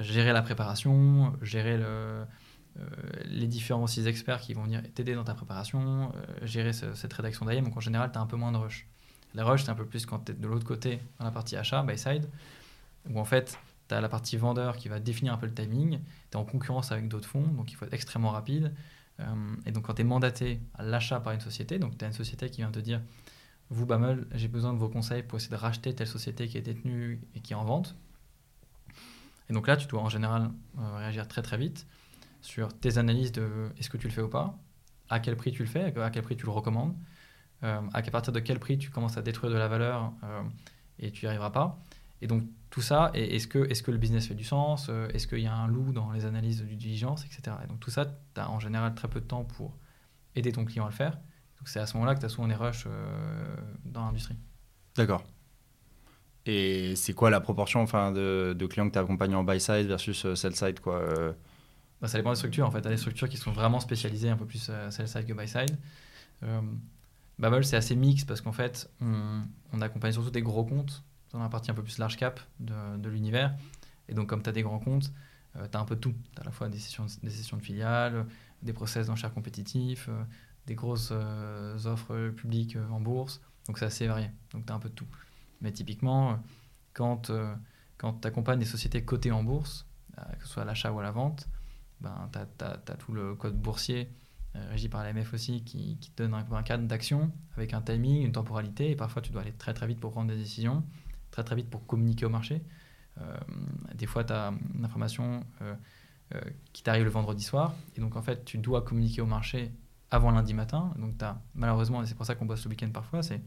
gérer 0.00 0.32
la 0.32 0.42
préparation, 0.42 1.32
gérer 1.40 1.78
le, 1.78 2.24
euh, 2.78 2.84
les 3.24 3.46
différents 3.46 3.86
six 3.86 4.06
experts 4.06 4.40
qui 4.40 4.54
vont 4.54 4.62
venir 4.62 4.82
t'aider 4.94 5.14
dans 5.14 5.24
ta 5.24 5.34
préparation, 5.34 6.12
euh, 6.14 6.46
gérer 6.46 6.72
cette 6.72 7.12
rédaction 7.12 7.44
d'AIM. 7.44 7.64
Donc 7.64 7.76
en 7.76 7.80
général, 7.80 8.12
tu 8.12 8.18
as 8.18 8.20
un 8.20 8.26
peu 8.26 8.36
moins 8.36 8.52
de 8.52 8.56
rush. 8.56 8.86
Les 9.34 9.42
rush, 9.42 9.64
c'est 9.64 9.70
un 9.70 9.74
peu 9.74 9.86
plus 9.86 10.06
quand 10.06 10.20
tu 10.20 10.32
es 10.32 10.34
de 10.34 10.46
l'autre 10.46 10.64
côté, 10.64 11.00
dans 11.18 11.24
la 11.24 11.30
partie 11.30 11.56
achat, 11.56 11.82
buy 11.82 11.98
side, 11.98 12.28
où 13.10 13.18
en 13.18 13.24
fait, 13.24 13.58
tu 13.88 13.94
as 13.94 14.00
la 14.00 14.08
partie 14.08 14.36
vendeur 14.36 14.76
qui 14.76 14.88
va 14.88 15.00
définir 15.00 15.32
un 15.32 15.38
peu 15.38 15.46
le 15.46 15.54
timing. 15.54 15.98
Tu 16.30 16.36
es 16.36 16.36
en 16.36 16.44
concurrence 16.44 16.92
avec 16.92 17.08
d'autres 17.08 17.28
fonds, 17.28 17.46
donc 17.46 17.72
il 17.72 17.74
faut 17.74 17.84
être 17.84 17.94
extrêmement 17.94 18.30
rapide. 18.30 18.74
Euh, 19.20 19.24
et 19.66 19.72
donc 19.72 19.86
quand 19.86 19.94
tu 19.94 20.02
es 20.02 20.04
mandaté 20.04 20.60
à 20.74 20.82
l'achat 20.82 21.20
par 21.20 21.32
une 21.32 21.40
société, 21.40 21.78
donc 21.78 21.98
tu 21.98 22.04
as 22.04 22.08
une 22.08 22.14
société 22.14 22.50
qui 22.50 22.58
vient 22.58 22.70
te 22.70 22.78
dire 22.78 23.00
Vous, 23.70 23.86
Bamel, 23.86 24.26
j'ai 24.34 24.48
besoin 24.48 24.72
de 24.72 24.78
vos 24.78 24.88
conseils 24.88 25.22
pour 25.22 25.38
essayer 25.38 25.50
de 25.50 25.60
racheter 25.60 25.94
telle 25.94 26.06
société 26.06 26.46
qui 26.48 26.58
est 26.58 26.62
détenue 26.62 27.20
et 27.34 27.40
qui 27.40 27.52
est 27.52 27.56
en 27.56 27.64
vente. 27.64 27.96
Et 29.50 29.52
donc 29.52 29.66
là, 29.66 29.76
tu 29.76 29.86
dois 29.86 30.02
en 30.02 30.08
général 30.08 30.50
réagir 30.76 31.26
très 31.26 31.42
très 31.42 31.56
vite 31.56 31.86
sur 32.40 32.72
tes 32.78 32.98
analyses 32.98 33.32
de 33.32 33.70
est-ce 33.78 33.90
que 33.90 33.96
tu 33.96 34.06
le 34.08 34.12
fais 34.12 34.22
ou 34.22 34.28
pas, 34.28 34.56
à 35.08 35.20
quel 35.20 35.36
prix 35.36 35.52
tu 35.52 35.62
le 35.62 35.68
fais, 35.68 35.96
à 36.00 36.10
quel 36.10 36.22
prix 36.22 36.36
tu 36.36 36.46
le 36.46 36.52
recommandes, 36.52 36.94
euh, 37.64 37.80
à 37.92 38.02
partir 38.02 38.32
de 38.32 38.40
quel 38.40 38.58
prix 38.58 38.78
tu 38.78 38.90
commences 38.90 39.16
à 39.16 39.22
détruire 39.22 39.52
de 39.52 39.58
la 39.58 39.68
valeur 39.68 40.12
euh, 40.22 40.42
et 40.98 41.10
tu 41.10 41.24
n'y 41.24 41.28
arriveras 41.28 41.50
pas? 41.50 41.78
Et 42.20 42.26
donc 42.26 42.44
tout 42.70 42.82
ça, 42.82 43.10
est-ce 43.14 43.46
que, 43.46 43.58
est 43.70 43.82
que 43.82 43.90
le 43.90 43.98
business 43.98 44.26
fait 44.26 44.34
du 44.34 44.44
sens 44.44 44.88
euh, 44.88 45.08
Est-ce 45.14 45.26
qu'il 45.26 45.40
y 45.40 45.46
a 45.46 45.54
un 45.54 45.66
loup 45.68 45.92
dans 45.92 46.12
les 46.12 46.26
analyses 46.26 46.60
de 46.60 46.74
diligence, 46.74 47.24
etc. 47.24 47.56
Et 47.64 47.66
donc 47.66 47.80
tout 47.80 47.90
ça, 47.90 48.06
tu 48.06 48.40
as 48.40 48.50
en 48.50 48.60
général 48.60 48.94
très 48.94 49.08
peu 49.08 49.20
de 49.20 49.26
temps 49.26 49.44
pour 49.44 49.76
aider 50.34 50.52
ton 50.52 50.64
client 50.64 50.84
à 50.84 50.88
le 50.88 50.94
faire. 50.94 51.12
Donc 51.12 51.66
c'est 51.66 51.80
à 51.80 51.86
ce 51.86 51.94
moment-là 51.94 52.14
que 52.14 52.20
tu 52.20 52.26
as 52.26 52.28
souvent 52.28 52.48
des 52.48 52.54
rushs 52.54 52.86
dans 53.84 54.04
l'industrie. 54.04 54.36
D'accord. 54.96 55.24
Et 56.46 56.94
c'est 56.96 57.14
quoi 57.14 57.30
la 57.30 57.40
proportion 57.40 57.82
enfin, 57.82 58.12
de, 58.12 58.54
de 58.56 58.66
clients 58.66 58.88
que 58.88 58.92
tu 58.92 58.98
accompagnes 58.98 59.34
en 59.34 59.44
buy 59.44 59.60
side 59.60 59.86
versus 59.86 60.34
sell 60.34 60.54
side 60.54 60.80
quoi 60.80 61.34
bah, 62.00 62.08
ça 62.08 62.18
dépend 62.18 62.30
des 62.30 62.36
structures. 62.36 62.66
En 62.66 62.70
fait, 62.70 62.80
tu 62.80 62.88
as 62.88 62.90
des 62.90 62.96
structures 62.96 63.28
qui 63.28 63.36
sont 63.36 63.52
vraiment 63.52 63.80
spécialisées, 63.80 64.30
un 64.30 64.36
peu 64.36 64.46
plus 64.46 64.68
euh, 64.70 64.90
sell-side 64.90 65.26
que 65.26 65.32
buy-side. 65.32 65.76
Euh, 66.44 66.60
Babel, 67.38 67.64
c'est 67.64 67.76
assez 67.76 67.96
mix 67.96 68.24
parce 68.24 68.40
qu'en 68.40 68.52
fait, 68.52 68.90
on, 69.00 69.42
on, 69.72 69.80
accompagne 69.80 70.12
surtout 70.12 70.30
des 70.30 70.42
gros 70.42 70.64
comptes 70.64 71.02
dans 71.32 71.40
la 71.40 71.48
partie 71.48 71.70
un 71.70 71.74
peu 71.74 71.82
plus 71.82 71.98
large 71.98 72.16
cap 72.16 72.40
de, 72.60 72.96
de 72.96 73.08
l'univers. 73.08 73.54
Et 74.08 74.14
donc, 74.14 74.28
comme 74.28 74.42
tu 74.42 74.48
as 74.48 74.52
des 74.52 74.62
grands 74.62 74.78
comptes, 74.78 75.12
euh, 75.56 75.66
tu 75.70 75.76
as 75.76 75.80
un 75.80 75.84
peu 75.84 75.96
tout. 75.96 76.14
Tu 76.34 76.38
as 76.38 76.42
à 76.42 76.44
la 76.44 76.50
fois 76.50 76.68
des 76.68 76.78
sessions, 76.78 77.06
des 77.22 77.30
sessions 77.30 77.56
de 77.56 77.62
filiales, 77.62 78.26
des 78.62 78.72
process 78.72 79.06
d'enchères 79.06 79.34
compétitifs, 79.34 80.08
euh, 80.08 80.22
des 80.66 80.74
grosses 80.74 81.12
offres 81.86 82.30
publiques 82.30 82.76
en 82.90 83.00
bourse. 83.00 83.40
Donc, 83.66 83.78
c'est 83.78 83.86
assez 83.86 84.06
varié. 84.06 84.30
Donc, 84.52 84.66
tu 84.66 84.72
as 84.72 84.76
un 84.76 84.78
peu 84.78 84.88
de 84.88 84.94
tout. 84.94 85.06
Mais 85.60 85.72
typiquement, 85.72 86.42
quand, 86.92 87.30
quand 87.96 88.20
tu 88.20 88.28
accompagnes 88.28 88.58
des 88.58 88.66
sociétés 88.66 89.02
cotées 89.02 89.32
en 89.32 89.42
bourse, 89.42 89.86
que 90.38 90.46
ce 90.46 90.52
soit 90.52 90.62
à 90.62 90.66
l'achat 90.66 90.92
ou 90.92 90.98
à 91.00 91.02
la 91.02 91.10
vente, 91.10 91.48
ben, 92.00 92.28
tu 92.32 92.38
as, 92.38 92.96
tout 92.96 93.12
le 93.12 93.34
code 93.34 93.58
boursier 93.60 94.10
euh, 94.56 94.66
régi 94.70 94.88
par 94.88 95.02
l'AMF 95.02 95.34
aussi 95.34 95.62
qui, 95.62 95.98
qui, 96.00 96.10
te 96.10 96.22
donne 96.22 96.34
un 96.34 96.62
cadre 96.62 96.86
d'action 96.86 97.30
avec 97.56 97.74
un 97.74 97.82
timing, 97.82 98.24
une 98.24 98.32
temporalité, 98.32 98.90
et 98.90 98.96
parfois 98.96 99.20
tu 99.20 99.32
dois 99.32 99.42
aller 99.42 99.52
très 99.52 99.74
très 99.74 99.86
vite 99.86 100.00
pour 100.00 100.12
prendre 100.12 100.30
des 100.30 100.36
décisions, 100.36 100.84
très 101.30 101.44
très 101.44 101.56
vite 101.56 101.70
pour 101.70 101.86
communiquer 101.86 102.26
au 102.26 102.30
marché. 102.30 102.62
Euh, 103.20 103.36
des 103.94 104.06
fois, 104.06 104.24
tu 104.24 104.32
as 104.32 104.52
une 104.74 104.84
information 104.84 105.44
euh, 105.62 105.74
qui 106.72 106.82
t'arrive 106.82 107.04
le 107.04 107.10
vendredi 107.10 107.42
soir. 107.42 107.74
Et 107.96 108.00
donc, 108.00 108.16
en 108.16 108.22
fait, 108.22 108.44
tu 108.44 108.58
dois 108.58 108.82
communiquer 108.82 109.20
au 109.20 109.26
marché 109.26 109.72
avant 110.10 110.30
lundi 110.30 110.54
matin. 110.54 110.92
Donc, 110.98 111.18
tu 111.18 111.24
as, 111.24 111.40
malheureusement, 111.54 112.02
et 112.02 112.06
c'est 112.06 112.14
pour 112.14 112.26
ça 112.26 112.34
qu'on 112.34 112.46
bosse 112.46 112.64
le 112.64 112.70
week-end 112.70 112.90
parfois, 112.92 113.22
c'est 113.22 113.40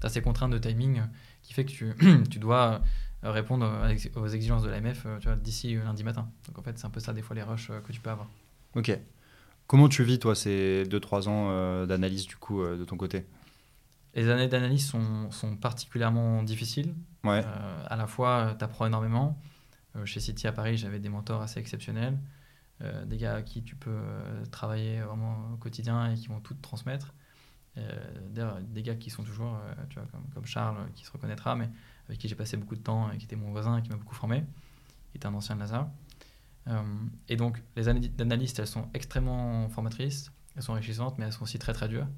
tu 0.00 0.06
as 0.06 0.08
ces 0.08 0.22
contraintes 0.22 0.52
de 0.52 0.58
timing 0.58 1.02
qui 1.42 1.52
fait 1.52 1.64
que 1.64 1.70
tu, 1.70 1.94
tu 2.30 2.38
dois 2.38 2.82
répondre 3.22 3.68
aux 4.16 4.28
exigences 4.28 4.62
de 4.62 4.68
l'AMF 4.68 5.06
d'ici 5.40 5.74
lundi 5.74 6.04
matin. 6.04 6.30
Donc, 6.46 6.58
en 6.58 6.62
fait, 6.62 6.78
c'est 6.78 6.86
un 6.86 6.90
peu 6.90 7.00
ça, 7.00 7.12
des 7.12 7.22
fois, 7.22 7.34
les 7.34 7.42
rushs 7.42 7.70
que 7.86 7.92
tu 7.92 8.00
peux 8.00 8.10
avoir. 8.10 8.28
Ok. 8.74 8.96
Comment 9.66 9.88
tu 9.88 10.02
vis, 10.02 10.18
toi, 10.18 10.34
ces 10.34 10.84
2-3 10.88 11.28
ans 11.28 11.86
d'analyse, 11.86 12.26
du 12.26 12.36
coup, 12.36 12.62
de 12.64 12.84
ton 12.84 12.96
côté? 12.96 13.26
Les 14.18 14.30
années 14.30 14.48
d'analyse 14.48 14.86
sont, 14.86 15.30
sont, 15.30 15.56
particulièrement 15.56 16.42
difficiles. 16.42 16.94
Ouais. 17.24 17.42
Euh, 17.44 17.84
à 17.86 17.96
la 17.96 18.06
fois, 18.06 18.56
tu 18.58 18.64
apprends 18.64 18.86
énormément. 18.86 19.38
Euh, 19.96 20.04
chez 20.04 20.20
City 20.20 20.46
à 20.46 20.52
Paris, 20.52 20.76
j'avais 20.76 20.98
des 20.98 21.08
mentors 21.08 21.40
assez 21.40 21.60
exceptionnels, 21.60 22.18
euh, 22.82 23.04
des 23.04 23.16
gars 23.16 23.36
à 23.36 23.42
qui 23.42 23.62
tu 23.62 23.76
peux 23.76 24.00
travailler 24.50 25.00
vraiment 25.00 25.52
au 25.54 25.56
quotidien 25.56 26.10
et 26.10 26.14
qui 26.14 26.26
vont 26.26 26.40
tout 26.40 26.54
te 26.54 26.62
transmettre. 26.62 27.14
D'ailleurs, 28.30 28.58
des 28.60 28.82
gars 28.82 28.96
qui 28.96 29.08
sont 29.08 29.22
toujours, 29.22 29.56
tu 29.88 30.00
vois, 30.00 30.08
comme, 30.10 30.24
comme, 30.34 30.46
Charles, 30.46 30.78
qui 30.96 31.04
se 31.04 31.12
reconnaîtra, 31.12 31.54
mais 31.54 31.70
avec 32.08 32.18
qui 32.18 32.26
j'ai 32.26 32.34
passé 32.34 32.56
beaucoup 32.56 32.74
de 32.74 32.80
temps 32.80 33.08
et 33.12 33.18
qui 33.18 33.26
était 33.26 33.36
mon 33.36 33.52
voisin 33.52 33.78
et 33.78 33.82
qui 33.82 33.90
m'a 33.90 33.94
beaucoup 33.94 34.16
formé, 34.16 34.42
qui 35.12 35.18
était 35.18 35.26
un 35.26 35.34
ancien 35.34 35.54
de 35.54 35.60
Lazare. 35.60 35.88
et 37.28 37.36
donc, 37.36 37.62
les 37.76 37.86
années 37.86 38.08
d'analyste, 38.08 38.58
elles 38.58 38.66
sont 38.66 38.88
extrêmement 38.94 39.68
formatrices, 39.68 40.32
elles 40.56 40.64
sont 40.64 40.72
enrichissantes, 40.72 41.18
mais 41.18 41.26
elles 41.26 41.32
sont 41.32 41.44
aussi 41.44 41.60
très 41.60 41.72
très 41.72 41.86
dures. 41.86 42.08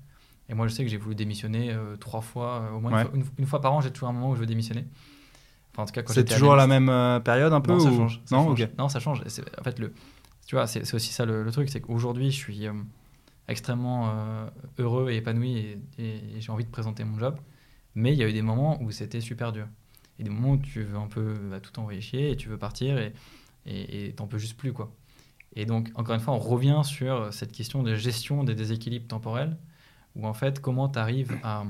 Et 0.51 0.55
moi, 0.55 0.67
je 0.67 0.75
sais 0.75 0.83
que 0.83 0.91
j'ai 0.91 0.97
voulu 0.97 1.15
démissionner 1.15 1.71
euh, 1.71 1.97
trois 1.97 2.21
fois, 2.21 2.63
euh, 2.63 2.73
au 2.73 2.81
moins 2.81 3.09
une, 3.39 3.47
fois, 3.47 3.61
par 3.61 3.73
an, 3.73 3.81
j'ai 3.81 3.93
toujours 3.93 4.09
un 4.09 4.13
moment 4.13 4.31
où 4.31 4.35
je 4.35 4.41
veux 4.41 4.47
démissionner. 4.47 4.85
Enfin, 5.73 5.85
en 5.85 5.87
tout 5.87 5.93
cas, 5.93 6.03
c'est 6.09 6.25
toujours 6.25 6.57
la 6.57 6.67
même 6.67 6.89
euh, 6.89 7.21
période 7.21 7.53
un 7.53 7.61
peu 7.61 7.73
Non, 7.73 7.79
ça 7.79 7.91
change. 7.91 8.21
Ça 8.25 8.37
non, 8.37 8.45
change. 8.57 8.69
non, 8.77 8.89
ça 8.89 8.99
change. 8.99 9.23
En 9.59 9.63
fait, 9.63 9.79
le, 9.79 9.95
tu 10.47 10.57
vois, 10.57 10.67
c'est 10.67 10.93
aussi 10.93 11.13
ça 11.13 11.25
le, 11.25 11.49
truc, 11.53 11.71
c'est 11.71 11.81
qu'aujourd'hui, 11.81 12.33
je 12.33 12.37
suis 12.37 12.67
extrêmement 13.47 14.13
heureux 14.79 15.11
et 15.11 15.17
épanoui 15.19 15.79
et, 15.99 16.19
j'ai 16.41 16.51
envie 16.51 16.65
de 16.65 16.71
présenter 16.71 17.05
mon 17.05 17.17
job. 17.17 17.39
Mais 17.95 18.13
il 18.13 18.19
y 18.19 18.25
a 18.25 18.29
eu 18.29 18.33
des 18.33 18.43
moments 18.43 18.83
où 18.83 18.91
c'était 18.91 19.21
super 19.21 19.53
dur. 19.53 19.67
Et 20.19 20.25
des 20.25 20.31
moments 20.31 20.51
où 20.51 20.59
tu 20.59 20.83
veux 20.83 20.99
un 20.99 21.07
peu 21.07 21.35
bah, 21.49 21.61
tout 21.61 21.79
envoyer 21.79 22.01
chier 22.01 22.33
et 22.33 22.37
tu 22.37 22.49
veux 22.49 22.59
partir 22.59 22.99
et 22.99 23.13
et 23.67 24.15
t'en 24.17 24.27
peux 24.27 24.39
juste 24.39 24.57
plus 24.57 24.73
quoi. 24.73 24.91
Et 25.55 25.67
donc 25.67 25.91
encore 25.95 26.15
une 26.15 26.21
fois, 26.21 26.35
on 26.35 26.39
revient 26.39 26.81
sur 26.83 27.33
cette 27.33 27.53
question 27.53 27.83
de 27.83 27.95
gestion 27.95 28.43
des 28.43 28.55
déséquilibres 28.55 29.07
temporels 29.07 29.57
où 30.17 30.27
en 30.27 30.35
fait, 30.35 30.61
comment 30.61 30.89
tu 30.89 30.99
arrives 30.99 31.37
à 31.43 31.65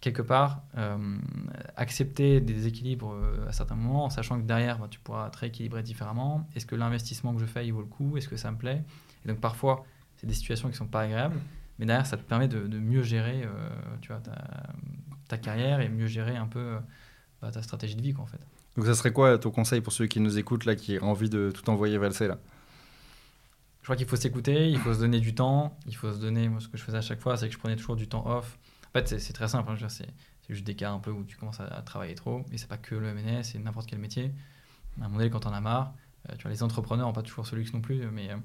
quelque 0.00 0.22
part 0.22 0.62
euh, 0.78 1.18
accepter 1.76 2.40
des 2.40 2.54
déséquilibres 2.54 3.12
euh, 3.12 3.48
à 3.48 3.52
certains 3.52 3.74
moments, 3.74 4.06
en 4.06 4.10
sachant 4.10 4.40
que 4.40 4.46
derrière, 4.46 4.78
bah, 4.78 4.86
tu 4.90 4.98
pourras 4.98 5.28
te 5.30 5.38
rééquilibrer 5.38 5.82
différemment? 5.82 6.48
Est-ce 6.56 6.66
que 6.66 6.74
l'investissement 6.74 7.34
que 7.34 7.40
je 7.40 7.46
fais, 7.46 7.66
il 7.66 7.72
vaut 7.72 7.80
le 7.80 7.86
coup? 7.86 8.16
Est-ce 8.16 8.28
que 8.28 8.36
ça 8.36 8.50
me 8.50 8.56
plaît? 8.56 8.82
Et 9.24 9.28
donc 9.28 9.40
parfois, 9.40 9.84
c'est 10.16 10.26
des 10.26 10.34
situations 10.34 10.68
qui 10.68 10.74
ne 10.74 10.78
sont 10.78 10.86
pas 10.86 11.02
agréables, 11.02 11.38
mais 11.78 11.86
derrière, 11.86 12.06
ça 12.06 12.16
te 12.16 12.22
permet 12.22 12.48
de, 12.48 12.78
mieux 12.78 13.02
gérer 13.02 13.42
euh, 13.44 14.18
ta, 15.28 15.38
carrière 15.38 15.80
et 15.80 15.88
mieux 15.88 16.06
gérer 16.06 16.36
un 16.36 16.46
peu 16.46 16.76
bah, 17.42 17.50
ta 17.50 17.62
stratégie 17.62 17.96
de 17.96 18.02
vie, 18.02 18.14
en 18.18 18.26
fait. 18.26 18.40
Donc 18.76 18.86
ça 18.86 18.94
serait 18.94 19.12
quoi 19.12 19.36
ton 19.38 19.50
conseil 19.50 19.80
pour 19.80 19.92
ceux 19.92 20.06
qui 20.06 20.20
nous 20.20 20.38
écoutent, 20.38 20.64
là, 20.64 20.76
qui 20.76 20.98
ont 21.02 21.10
envie 21.10 21.28
de 21.28 21.50
tout 21.50 21.68
envoyer 21.68 21.98
valser 21.98 22.28
là? 22.28 22.38
Je 23.80 23.86
crois 23.86 23.96
qu'il 23.96 24.06
faut 24.06 24.16
s'écouter, 24.16 24.68
il 24.68 24.78
faut 24.78 24.92
se 24.92 24.98
donner 24.98 25.20
du 25.20 25.34
temps, 25.34 25.76
il 25.86 25.96
faut 25.96 26.12
se 26.12 26.18
donner. 26.18 26.48
Moi, 26.48 26.60
ce 26.60 26.68
que 26.68 26.76
je 26.76 26.82
faisais 26.82 26.98
à 26.98 27.02
chaque 27.02 27.20
fois, 27.20 27.36
c'est 27.36 27.48
que 27.48 27.54
je 27.54 27.58
prenais 27.58 27.76
toujours 27.76 27.96
du 27.96 28.08
temps 28.08 28.26
off. 28.26 28.58
En 28.88 28.98
fait, 28.98 29.18
c'est 29.18 29.32
très 29.32 29.48
simple. 29.48 29.70
Hein, 29.70 29.88
c'est 29.88 30.08
juste 30.48 30.64
des 30.64 30.74
cas 30.74 30.92
un 30.92 30.98
peu 30.98 31.10
où 31.10 31.24
tu 31.24 31.36
commences 31.36 31.60
à, 31.60 31.82
travailler 31.82 32.14
trop. 32.14 32.44
Et 32.52 32.58
c'est 32.58 32.68
pas 32.68 32.76
que 32.76 32.94
le 32.94 33.14
MNS, 33.14 33.42
c'est 33.44 33.58
n'importe 33.58 33.88
quel 33.88 33.98
métier. 33.98 34.32
À 35.00 35.04
un 35.04 35.08
moment 35.08 35.18
donné, 35.18 35.30
quand 35.30 35.46
on 35.46 35.52
a 35.52 35.60
marre, 35.60 35.94
euh, 36.28 36.34
tu 36.36 36.42
vois, 36.42 36.50
les 36.50 36.62
entrepreneurs 36.62 37.06
n'ont 37.06 37.12
pas 37.14 37.22
toujours 37.22 37.46
ce 37.46 37.56
luxe 37.56 37.72
non 37.72 37.80
plus, 37.80 38.04
mais 38.12 38.30
euh, 38.30 38.36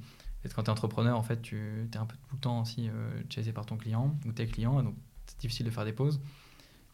quand 0.56 0.64
tu 0.64 0.68
es 0.68 0.72
entrepreneur, 0.72 1.18
en 1.18 1.24
fait, 1.24 1.42
tu 1.42 1.58
es 1.92 1.98
un 1.98 2.06
peu 2.06 2.16
tout 2.30 2.36
le 2.36 2.40
temps 2.40 2.62
aussi 2.62 2.88
euh, 2.88 3.22
chasé 3.30 3.52
par 3.52 3.66
ton 3.66 3.76
client 3.76 4.16
ou 4.26 4.32
tes 4.32 4.48
clients, 4.48 4.82
donc 4.84 4.96
c'est 5.26 5.40
difficile 5.40 5.66
de 5.66 5.72
faire 5.72 5.84
des 5.84 5.92
pauses. 5.92 6.22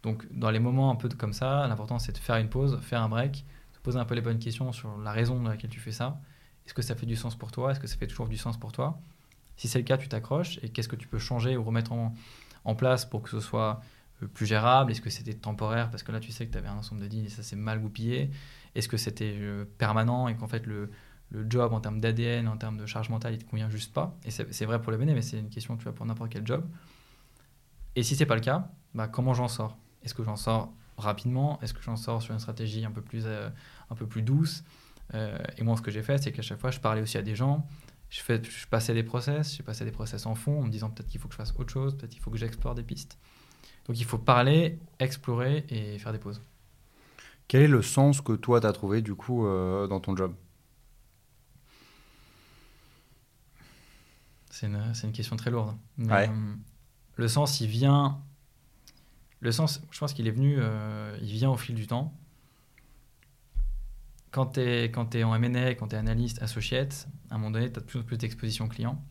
Donc, 0.02 0.26
dans 0.32 0.50
les 0.50 0.60
moments 0.60 0.90
un 0.90 0.96
peu 0.96 1.10
comme 1.10 1.34
ça, 1.34 1.68
l'important 1.68 2.00
c'est 2.00 2.14
de 2.14 2.18
faire 2.18 2.38
une 2.38 2.50
pause, 2.50 2.80
faire 2.82 3.04
un 3.04 3.10
break, 3.10 3.46
se 3.74 3.80
poser 3.82 4.00
un 4.00 4.06
peu 4.06 4.16
les 4.16 4.22
bonnes 4.22 4.40
questions 4.40 4.72
sur 4.72 4.98
la 4.98 5.12
raison 5.12 5.38
pour 5.38 5.50
laquelle 5.50 5.70
tu 5.70 5.80
fais 5.80 5.92
ça 5.92 6.20
est-ce 6.72 6.76
que 6.76 6.82
ça 6.84 6.96
fait 6.96 7.06
du 7.06 7.18
sens 7.18 7.36
pour 7.36 7.52
toi? 7.52 7.72
Est-ce 7.72 7.82
que 7.82 7.88
ça 7.88 7.98
fait 7.98 8.08
toujours 8.08 8.30
du 8.30 8.38
sens 8.38 8.58
pour 8.58 8.72
toi? 8.72 8.98
Si 9.58 9.68
c'est 9.68 9.78
le 9.78 9.84
cas, 9.84 9.98
tu 9.98 10.08
t'accroches. 10.08 10.58
Et 10.64 10.70
qu'est-ce 10.70 10.88
que 10.88 10.96
tu 10.96 11.06
peux 11.06 11.20
changer 11.20 11.58
ou 11.58 11.66
remettre 11.66 11.92
en, 11.92 12.76
place 12.76 13.04
pour 13.04 13.22
que 13.22 13.30
ce 13.30 13.42
soit 13.42 13.82
euh, 14.24 14.28
plus 14.28 14.46
gérable? 14.46 14.90
Est-ce 14.90 15.02
que 15.02 15.10
c'était 15.10 15.34
temporaire? 15.34 15.92
Parce 15.92 16.02
que 16.02 16.14
là, 16.14 16.22
tu 16.22 16.32
sais 16.32 16.48
que 16.48 16.52
tu 16.54 16.58
avais 16.58 16.70
un 16.70 16.78
ensemble 16.78 17.02
de 17.02 17.08
deals 17.08 17.26
et 17.26 17.30
ça 17.30 17.44
s'est 17.44 17.58
mal 17.58 17.82
goupillé. 17.82 18.32
Est-ce 18.74 18.88
que 18.88 18.96
c'était 18.96 19.36
euh, 19.38 19.66
permanent 19.80 20.30
et 20.30 20.36
qu'en 20.38 20.48
fait, 20.48 20.66
le, 20.66 20.90
job 21.50 21.74
en 21.74 21.82
termes 21.82 22.00
d'ADN, 22.00 22.48
en 22.48 22.56
termes 22.56 22.78
de 22.78 22.86
charge 22.86 23.10
mentale, 23.10 23.34
il 23.34 23.40
te 23.40 23.50
convient 23.50 23.70
juste 23.70 23.94
pas? 23.94 24.16
Et 24.24 24.32
c'est 24.32 24.66
vrai 24.66 24.82
pour 24.82 24.94
le 24.94 24.98
BNE, 24.98 25.14
mais 25.14 25.22
c'est 25.22 25.40
une 25.40 25.50
question 25.50 25.76
tu 25.76 25.84
vois, 25.84 25.94
pour 25.94 26.06
n'importe 26.06 26.32
quel 26.32 26.48
job. 26.48 26.66
Et 27.98 28.04
si 28.04 28.16
c'est 28.16 28.26
pas 28.26 28.36
le 28.36 28.42
cas, 28.42 28.70
bah, 28.94 29.10
comment 29.10 29.34
j'en 29.34 29.50
sors? 29.50 29.78
Est-ce 30.04 30.14
que 30.14 30.24
j'en 30.24 30.38
sors 30.38 30.72
rapidement? 30.98 31.60
Est-ce 31.62 31.74
que 31.74 31.82
j'en 31.82 31.98
sors 31.98 32.22
sur 32.22 32.34
une 32.34 32.40
stratégie 32.40 32.86
un 32.86 32.92
peu 32.92 33.02
plus, 33.02 33.24
euh, 33.26 33.50
un 33.90 33.96
peu 33.96 34.08
plus 34.08 34.22
douce? 34.22 34.64
Euh, 35.14 35.38
et 35.58 35.64
moi, 35.64 35.78
ce 35.78 35.82
que 35.82 35.92
j'ai 35.92 36.04
fait, 36.04 36.18
c'est 36.18 36.32
qu'à 36.32 36.42
chaque 36.42 36.60
fois, 36.60 36.72
je 36.72 36.80
parlais 36.80 37.02
aussi 37.02 37.18
à 37.18 37.22
des 37.22 37.36
gens. 37.36 37.68
Je, 38.10 38.22
fais, 38.22 38.42
je 38.44 38.68
passais 38.68 38.94
des 38.94 39.04
process, 39.04 39.56
j'ai 39.56 39.64
passé 39.64 39.86
des 39.86 39.92
process 39.92 40.26
en 40.26 40.36
fond 40.36 40.60
en 40.60 40.64
me 40.64 40.70
disant 40.70 40.90
peut-être 40.90 41.08
qu'il 41.08 41.20
faut 41.20 41.28
que 41.28 41.34
je 41.34 41.38
fasse 41.38 41.54
autre 41.58 41.72
chose, 41.72 41.98
peut-être 41.98 42.12
qu'il 42.12 42.22
faut 42.22 42.32
que 42.32 42.38
j'explore 42.38 42.76
des 42.76 42.84
pistes. 42.84 43.18
Donc 43.88 44.00
il 44.00 44.06
faut 44.06 44.18
parler, 44.18 44.80
explorer 45.00 45.66
et 45.70 45.98
faire 45.98 46.12
des 46.12 46.20
pauses. 46.20 46.42
Quel 47.48 47.64
est 47.64 47.68
le 47.68 47.82
sens 47.82 48.22
que 48.22 48.34
toi, 48.34 48.60
tu 48.60 48.68
as 48.68 48.74
trouvé 48.74 49.02
du 49.02 49.16
coup 49.16 49.46
euh, 49.46 49.88
dans 49.88 50.00
ton 50.00 50.16
job? 50.16 50.34
C'est 54.50 54.68
une, 54.68 54.94
une, 55.04 55.12
question 55.14 55.38
très 55.38 55.50
lourde. 55.50 55.76
Euh, 56.02 56.28
le 57.16 57.28
sens, 57.28 57.62
il 57.62 57.68
vient. 57.68 58.22
Le 59.40 59.52
sens, 59.52 59.82
je 59.90 60.00
pense 60.00 60.14
qu'il 60.14 60.28
est 60.28 60.32
venu, 60.32 60.60
il 61.22 61.32
vient 61.32 61.50
au 61.50 61.58
fil 61.58 61.76
du 61.76 61.88
temps 61.88 62.14
quand 64.32 64.46
tu 64.54 64.62
es, 64.62 65.24
en 65.24 65.36
M&A, 65.36 65.76
quand 65.76 65.90
tu 65.90 65.96
es 65.96 66.00
analyste, 66.00 66.42
associate, 66.42 67.08
à 67.30 67.36
un 67.36 67.38
moment 67.38 67.52
donné, 67.52 67.72
tu 67.72 67.78
as 67.78 67.82
de 67.82 67.86
plus 67.86 68.00
en 68.00 68.04
plus 68.04 68.18
d'exposition 68.18 68.68
client. 68.68 69.02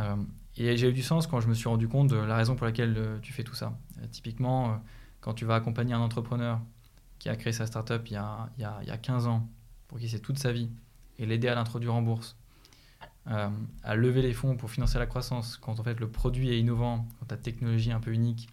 Euh, 0.00 0.16
et 0.56 0.76
j'ai 0.76 0.88
eu 0.88 0.92
du 0.92 1.02
sens 1.02 1.26
quand 1.26 1.40
je 1.40 1.48
me 1.48 1.54
suis 1.54 1.68
rendu 1.68 1.86
compte 1.86 2.08
de 2.08 2.16
la 2.16 2.36
raison 2.36 2.56
pour 2.56 2.66
laquelle 2.66 2.94
euh, 2.96 3.18
tu 3.20 3.32
fais 3.32 3.44
tout 3.44 3.54
ça. 3.54 3.78
Euh, 3.98 4.06
typiquement, 4.10 4.82
quand 5.20 5.34
tu 5.34 5.44
vas 5.44 5.56
accompagner 5.56 5.92
un 5.92 6.00
entrepreneur 6.00 6.60
qui 7.18 7.28
a 7.28 7.36
créé 7.36 7.52
sa 7.52 7.66
startup 7.66 8.02
il 8.06 8.14
y 8.14 8.16
a, 8.16 8.48
y 8.58 8.64
a, 8.64 8.82
y 8.82 8.90
a 8.90 8.96
15 8.96 9.26
ans, 9.26 9.46
pour 9.88 9.98
qui 9.98 10.08
c'est 10.08 10.20
toute 10.20 10.38
sa 10.38 10.52
vie, 10.52 10.70
et 11.18 11.26
l'aider 11.26 11.48
à 11.48 11.54
l'introduire 11.54 11.94
en 11.94 12.02
bourse, 12.02 12.36
à 13.26 13.94
lever 13.94 14.22
les 14.22 14.32
fonds 14.32 14.56
pour 14.56 14.70
financer 14.70 14.98
la 14.98 15.06
croissance, 15.06 15.56
quand 15.58 15.78
en 15.78 15.84
fait 15.84 16.00
le 16.00 16.10
produit 16.10 16.50
est 16.50 16.58
innovant, 16.58 17.06
quand 17.18 17.26
ta 17.26 17.36
technologie 17.36 17.90
est 17.90 17.92
un 17.92 18.00
peu 18.00 18.12
unique, 18.12 18.48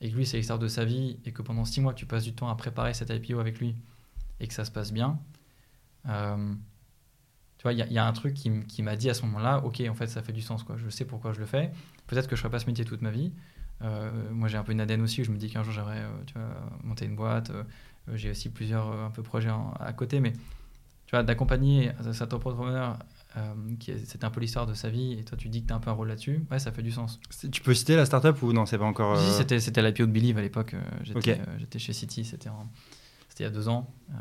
et 0.00 0.10
que 0.10 0.16
lui 0.16 0.26
c'est 0.26 0.36
l'histoire 0.36 0.58
de 0.58 0.66
sa 0.68 0.84
vie, 0.84 1.18
et 1.24 1.32
que 1.32 1.40
pendant 1.40 1.64
6 1.64 1.80
mois 1.80 1.94
tu 1.94 2.04
passes 2.04 2.24
du 2.24 2.34
temps 2.34 2.48
à 2.48 2.56
préparer 2.56 2.92
cette 2.92 3.10
IPO 3.10 3.38
avec 3.38 3.60
lui, 3.60 3.76
et 4.40 4.48
que 4.48 4.54
ça 4.54 4.64
se 4.64 4.70
passe 4.70 4.92
bien, 4.92 5.18
euh, 6.08 6.54
tu 7.58 7.62
vois, 7.64 7.74
il 7.74 7.92
y, 7.92 7.98
a 7.98 8.06
un 8.06 8.12
truc 8.12 8.32
qui, 8.32 8.82
m'a 8.82 8.96
dit 8.96 9.10
à 9.10 9.14
ce 9.14 9.22
moment-là, 9.26 9.58
ok, 9.64 9.82
en 9.88 9.94
fait, 9.94 10.06
ça 10.06 10.22
fait 10.22 10.32
du 10.32 10.40
sens, 10.40 10.62
quoi. 10.62 10.76
Je 10.78 10.88
sais 10.88 11.04
pourquoi 11.04 11.34
je 11.34 11.40
le 11.40 11.46
fais. 11.46 11.70
Peut-être 12.06 12.26
que 12.26 12.34
je 12.34 12.40
ne 12.40 12.44
ferai 12.44 12.50
pas 12.50 12.58
ce 12.58 12.64
métier 12.64 12.86
toute 12.86 13.02
ma 13.02 13.10
vie. 13.10 13.32
Euh, 13.82 14.10
moi, 14.32 14.48
j'ai 14.48 14.56
un 14.56 14.62
peu 14.62 14.72
une 14.72 14.80
ADN 14.80 15.02
aussi 15.02 15.20
où 15.20 15.24
je 15.24 15.30
me 15.30 15.36
dis 15.36 15.50
qu'un 15.50 15.62
jour, 15.62 15.74
j'aimerais 15.74 16.00
euh, 16.36 16.52
monter 16.84 17.04
une 17.04 17.16
boîte. 17.16 17.52
j'ai 18.14 18.30
aussi 18.30 18.48
plusieurs 18.48 18.90
un 18.90 19.10
peu 19.10 19.22
projets 19.22 19.50
à 19.78 19.92
côté, 19.92 20.20
mais 20.20 20.32
tu 20.32 21.10
vois, 21.16 21.22
d'accompagner 21.22 21.92
cet 22.12 22.32
entrepreneur 22.32 22.98
qui 23.78 23.92
c'était 24.06 24.24
un 24.24 24.30
peu 24.30 24.40
l'histoire 24.40 24.66
de 24.66 24.74
sa 24.74 24.88
vie 24.88 25.12
et 25.12 25.22
toi 25.22 25.38
tu 25.38 25.48
dis 25.48 25.62
que 25.62 25.68
tu 25.68 25.72
as 25.72 25.76
un 25.76 25.78
peu 25.78 25.90
un 25.90 25.92
rôle 25.92 26.08
là-dessus, 26.08 26.44
ouais, 26.50 26.58
ça 26.58 26.72
fait 26.72 26.82
du 26.82 26.90
sens. 26.90 27.20
Tu 27.52 27.60
peux 27.60 27.74
citer 27.74 27.94
la 27.94 28.04
startup 28.04 28.42
ou 28.42 28.52
non, 28.52 28.66
c'est 28.66 28.78
pas 28.78 28.84
encore. 28.84 29.16
Si, 29.20 29.30
c'était, 29.32 29.60
c'était 29.60 29.82
l'IPO 29.82 30.06
de 30.06 30.12
Believe 30.12 30.38
à 30.38 30.42
l'époque. 30.42 30.74
j'étais, 31.02 31.40
j'étais 31.58 31.78
chez 31.78 31.92
City, 31.92 32.24
c'était 32.24 32.48
en 32.48 32.68
il 33.40 33.44
y 33.44 33.46
a 33.46 33.50
deux 33.50 33.68
ans. 33.68 33.92
Euh, 34.10 34.14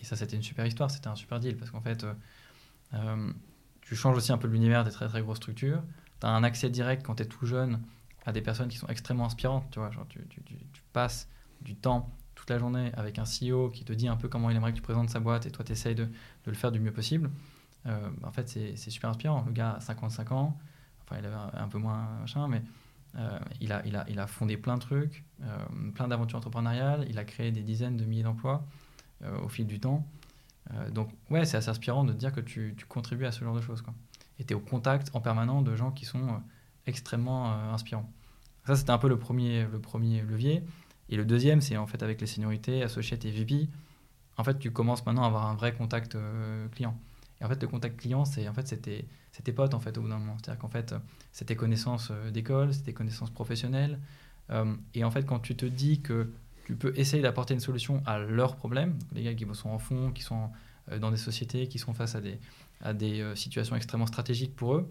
et 0.00 0.04
ça, 0.04 0.14
c'était 0.16 0.36
une 0.36 0.42
super 0.42 0.66
histoire, 0.66 0.90
c'était 0.90 1.08
un 1.08 1.16
super 1.16 1.40
deal 1.40 1.56
parce 1.56 1.70
qu'en 1.70 1.80
fait, 1.80 2.04
euh, 2.04 2.12
euh, 2.94 3.32
tu 3.80 3.96
changes 3.96 4.16
aussi 4.16 4.32
un 4.32 4.38
peu 4.38 4.48
l'univers 4.48 4.84
des 4.84 4.90
très 4.90 5.08
très 5.08 5.22
grosses 5.22 5.38
structures. 5.38 5.82
Tu 6.20 6.26
as 6.26 6.30
un 6.30 6.44
accès 6.44 6.70
direct 6.70 7.04
quand 7.04 7.16
tu 7.16 7.22
es 7.22 7.26
tout 7.26 7.46
jeune 7.46 7.80
à 8.24 8.32
des 8.32 8.42
personnes 8.42 8.68
qui 8.68 8.76
sont 8.76 8.88
extrêmement 8.88 9.26
inspirantes. 9.26 9.64
Tu, 9.70 9.78
vois, 9.78 9.90
genre 9.90 10.06
tu, 10.08 10.20
passes 10.92 11.28
du 11.62 11.74
temps 11.74 12.10
toute 12.34 12.50
la 12.50 12.58
journée 12.58 12.92
avec 12.94 13.18
un 13.18 13.24
CEO 13.24 13.70
qui 13.70 13.84
te 13.84 13.92
dit 13.92 14.08
un 14.08 14.16
peu 14.16 14.28
comment 14.28 14.50
il 14.50 14.56
aimerait 14.56 14.72
que 14.72 14.76
tu 14.76 14.82
présentes 14.82 15.10
sa 15.10 15.20
boîte 15.20 15.46
et 15.46 15.50
toi 15.50 15.64
tu 15.64 15.72
essayes 15.72 15.94
de, 15.94 16.08
le 16.44 16.54
faire 16.54 16.72
du 16.72 16.80
mieux 16.80 16.92
possible. 16.92 17.30
en 17.86 18.32
fait, 18.32 18.48
c'est 18.48 18.90
super 18.90 19.10
inspirant. 19.10 19.44
Le 19.46 19.52
gars 19.52 19.74
a 19.74 19.80
55 19.80 20.32
ans, 20.32 20.58
enfin 21.04 21.20
il 21.20 21.26
avait 21.26 21.36
un, 21.54 21.68
peu 21.68 21.78
moins 21.78 22.08
machin, 22.20 22.48
mais 22.48 22.62
euh, 23.18 23.38
il, 23.60 23.72
a, 23.72 23.82
il, 23.86 23.96
a, 23.96 24.04
il, 24.08 24.18
a, 24.18 24.26
fondé 24.26 24.56
plein 24.56 24.74
de 24.74 24.80
trucs, 24.80 25.24
euh, 25.42 25.56
plein 25.94 26.08
d'aventures 26.08 26.38
entrepreneuriales, 26.38 27.06
il 27.08 27.18
a 27.18 27.24
créé 27.24 27.50
des 27.50 27.62
dizaines 27.62 27.96
de 27.96 28.04
milliers 28.04 28.24
d'emplois 28.24 28.66
euh, 29.22 29.38
au 29.40 29.48
fil 29.48 29.66
du 29.66 29.80
temps. 29.80 30.06
donc 30.92 31.08
ouais, 31.30 31.46
c'est 31.46 31.56
assez 31.56 31.70
inspirant 31.70 32.04
de 32.04 32.12
te 32.12 32.18
dire 32.18 32.32
que 32.32 32.40
tu, 32.40 32.74
tu, 32.76 32.84
contribues 32.84 33.24
à 33.24 33.32
ce 33.32 33.42
genre 33.42 33.54
de 33.54 33.62
choses. 33.62 33.80
Quoi. 33.80 33.94
Et 34.38 34.44
tu 34.44 34.52
es 34.52 34.56
au 34.56 34.60
contact 34.60 35.10
en 35.14 35.20
permanent 35.20 35.62
de 35.62 35.74
gens 35.74 35.92
qui 35.92 36.04
sont 36.04 36.42
extrêmement 36.86 37.52
inspirants. 37.72 38.10
Ça, 38.66 38.76
c'était 38.76 38.90
un 38.90 38.98
peu 38.98 39.08
le 39.08 39.18
premier, 39.18 39.64
le 39.64 39.80
premier 39.80 40.22
levier. 40.22 40.62
Et 41.08 41.16
le 41.16 41.24
deuxième, 41.24 41.60
c'est 41.60 41.76
en 41.76 41.86
fait 41.86 42.02
avec 42.02 42.20
les 42.20 42.26
seniorités, 42.26 42.82
associates 42.82 43.24
et 43.24 43.30
VP. 43.30 43.68
en 44.36 44.44
fait, 44.44 44.58
tu 44.58 44.70
commences 44.72 45.06
maintenant 45.06 45.22
à 45.22 45.28
avoir 45.28 45.46
un 45.46 45.54
vrai 45.54 45.72
contact 45.72 46.18
client. 46.72 46.98
Et 47.40 47.44
en 47.44 47.48
fait, 47.48 47.62
le 47.62 47.68
contact 47.68 47.98
client, 48.00 48.24
c'est 48.24 48.48
en 48.48 48.52
fait, 48.52 48.66
c'était 48.66 49.06
tes 49.42 49.52
potes 49.52 49.74
en 49.74 49.80
fait 49.80 49.96
au 49.98 50.02
bout 50.02 50.08
d'un 50.08 50.18
moment. 50.18 50.36
C'est-à-dire 50.38 50.60
qu'en 50.60 50.68
fait, 50.68 50.94
c'est 51.32 51.46
tes 51.46 51.56
connaissances 51.56 52.10
euh, 52.10 52.30
d'école, 52.30 52.70
tes 52.76 52.92
connaissances 52.92 53.30
professionnelles. 53.30 53.98
Euh, 54.50 54.74
et 54.94 55.04
en 55.04 55.10
fait, 55.10 55.24
quand 55.24 55.40
tu 55.40 55.56
te 55.56 55.66
dis 55.66 56.00
que 56.00 56.30
tu 56.64 56.76
peux 56.76 56.92
essayer 56.96 57.22
d'apporter 57.22 57.54
une 57.54 57.60
solution 57.60 58.02
à 58.06 58.18
leurs 58.18 58.56
problèmes, 58.56 58.98
les 59.12 59.22
gars 59.22 59.34
qui 59.34 59.46
sont 59.52 59.70
en 59.70 59.78
fond, 59.78 60.10
qui 60.12 60.22
sont 60.22 60.50
dans 61.00 61.10
des 61.10 61.16
sociétés, 61.16 61.68
qui 61.68 61.78
sont 61.78 61.94
face 61.94 62.14
à 62.16 62.20
des, 62.20 62.40
à 62.80 62.92
des 62.92 63.24
situations 63.36 63.76
extrêmement 63.76 64.06
stratégiques 64.06 64.54
pour 64.54 64.74
eux, 64.74 64.90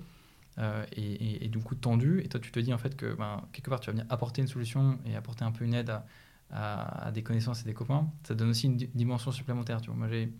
et, 0.94 1.44
et, 1.44 1.50
du 1.50 1.60
coup 1.60 1.76
tendues, 1.76 2.22
et 2.24 2.30
toi 2.30 2.40
tu 2.40 2.50
te 2.50 2.60
dis 2.62 2.74
en 2.74 2.78
fait 2.78 2.96
que 2.96 3.14
ben, 3.14 3.42
quelque 3.52 3.70
part 3.70 3.82
tu 3.82 3.88
vas 3.88 3.92
venir 3.92 4.06
apporter 4.10 4.42
une 4.42 4.48
solution 4.48 4.98
et 5.06 5.18
apporter 5.18 5.44
un 5.44 5.52
peu 5.52 5.66
une 5.66 5.74
aide 5.74 5.90
à, 5.90 6.06
à, 6.52 7.12
des 7.12 7.24
connaissances 7.24 7.62
et 7.62 7.66
des 7.66 7.74
copains, 7.74 8.08
ça 8.24 8.36
donne 8.36 8.50
aussi 8.50 8.68
une 8.68 8.78
dimension 8.78 9.32
supplémentaire. 9.32 9.82
Tu 9.82 9.88
vois. 9.88 9.98
Moi, 9.98 10.08
j'ai 10.10 10.32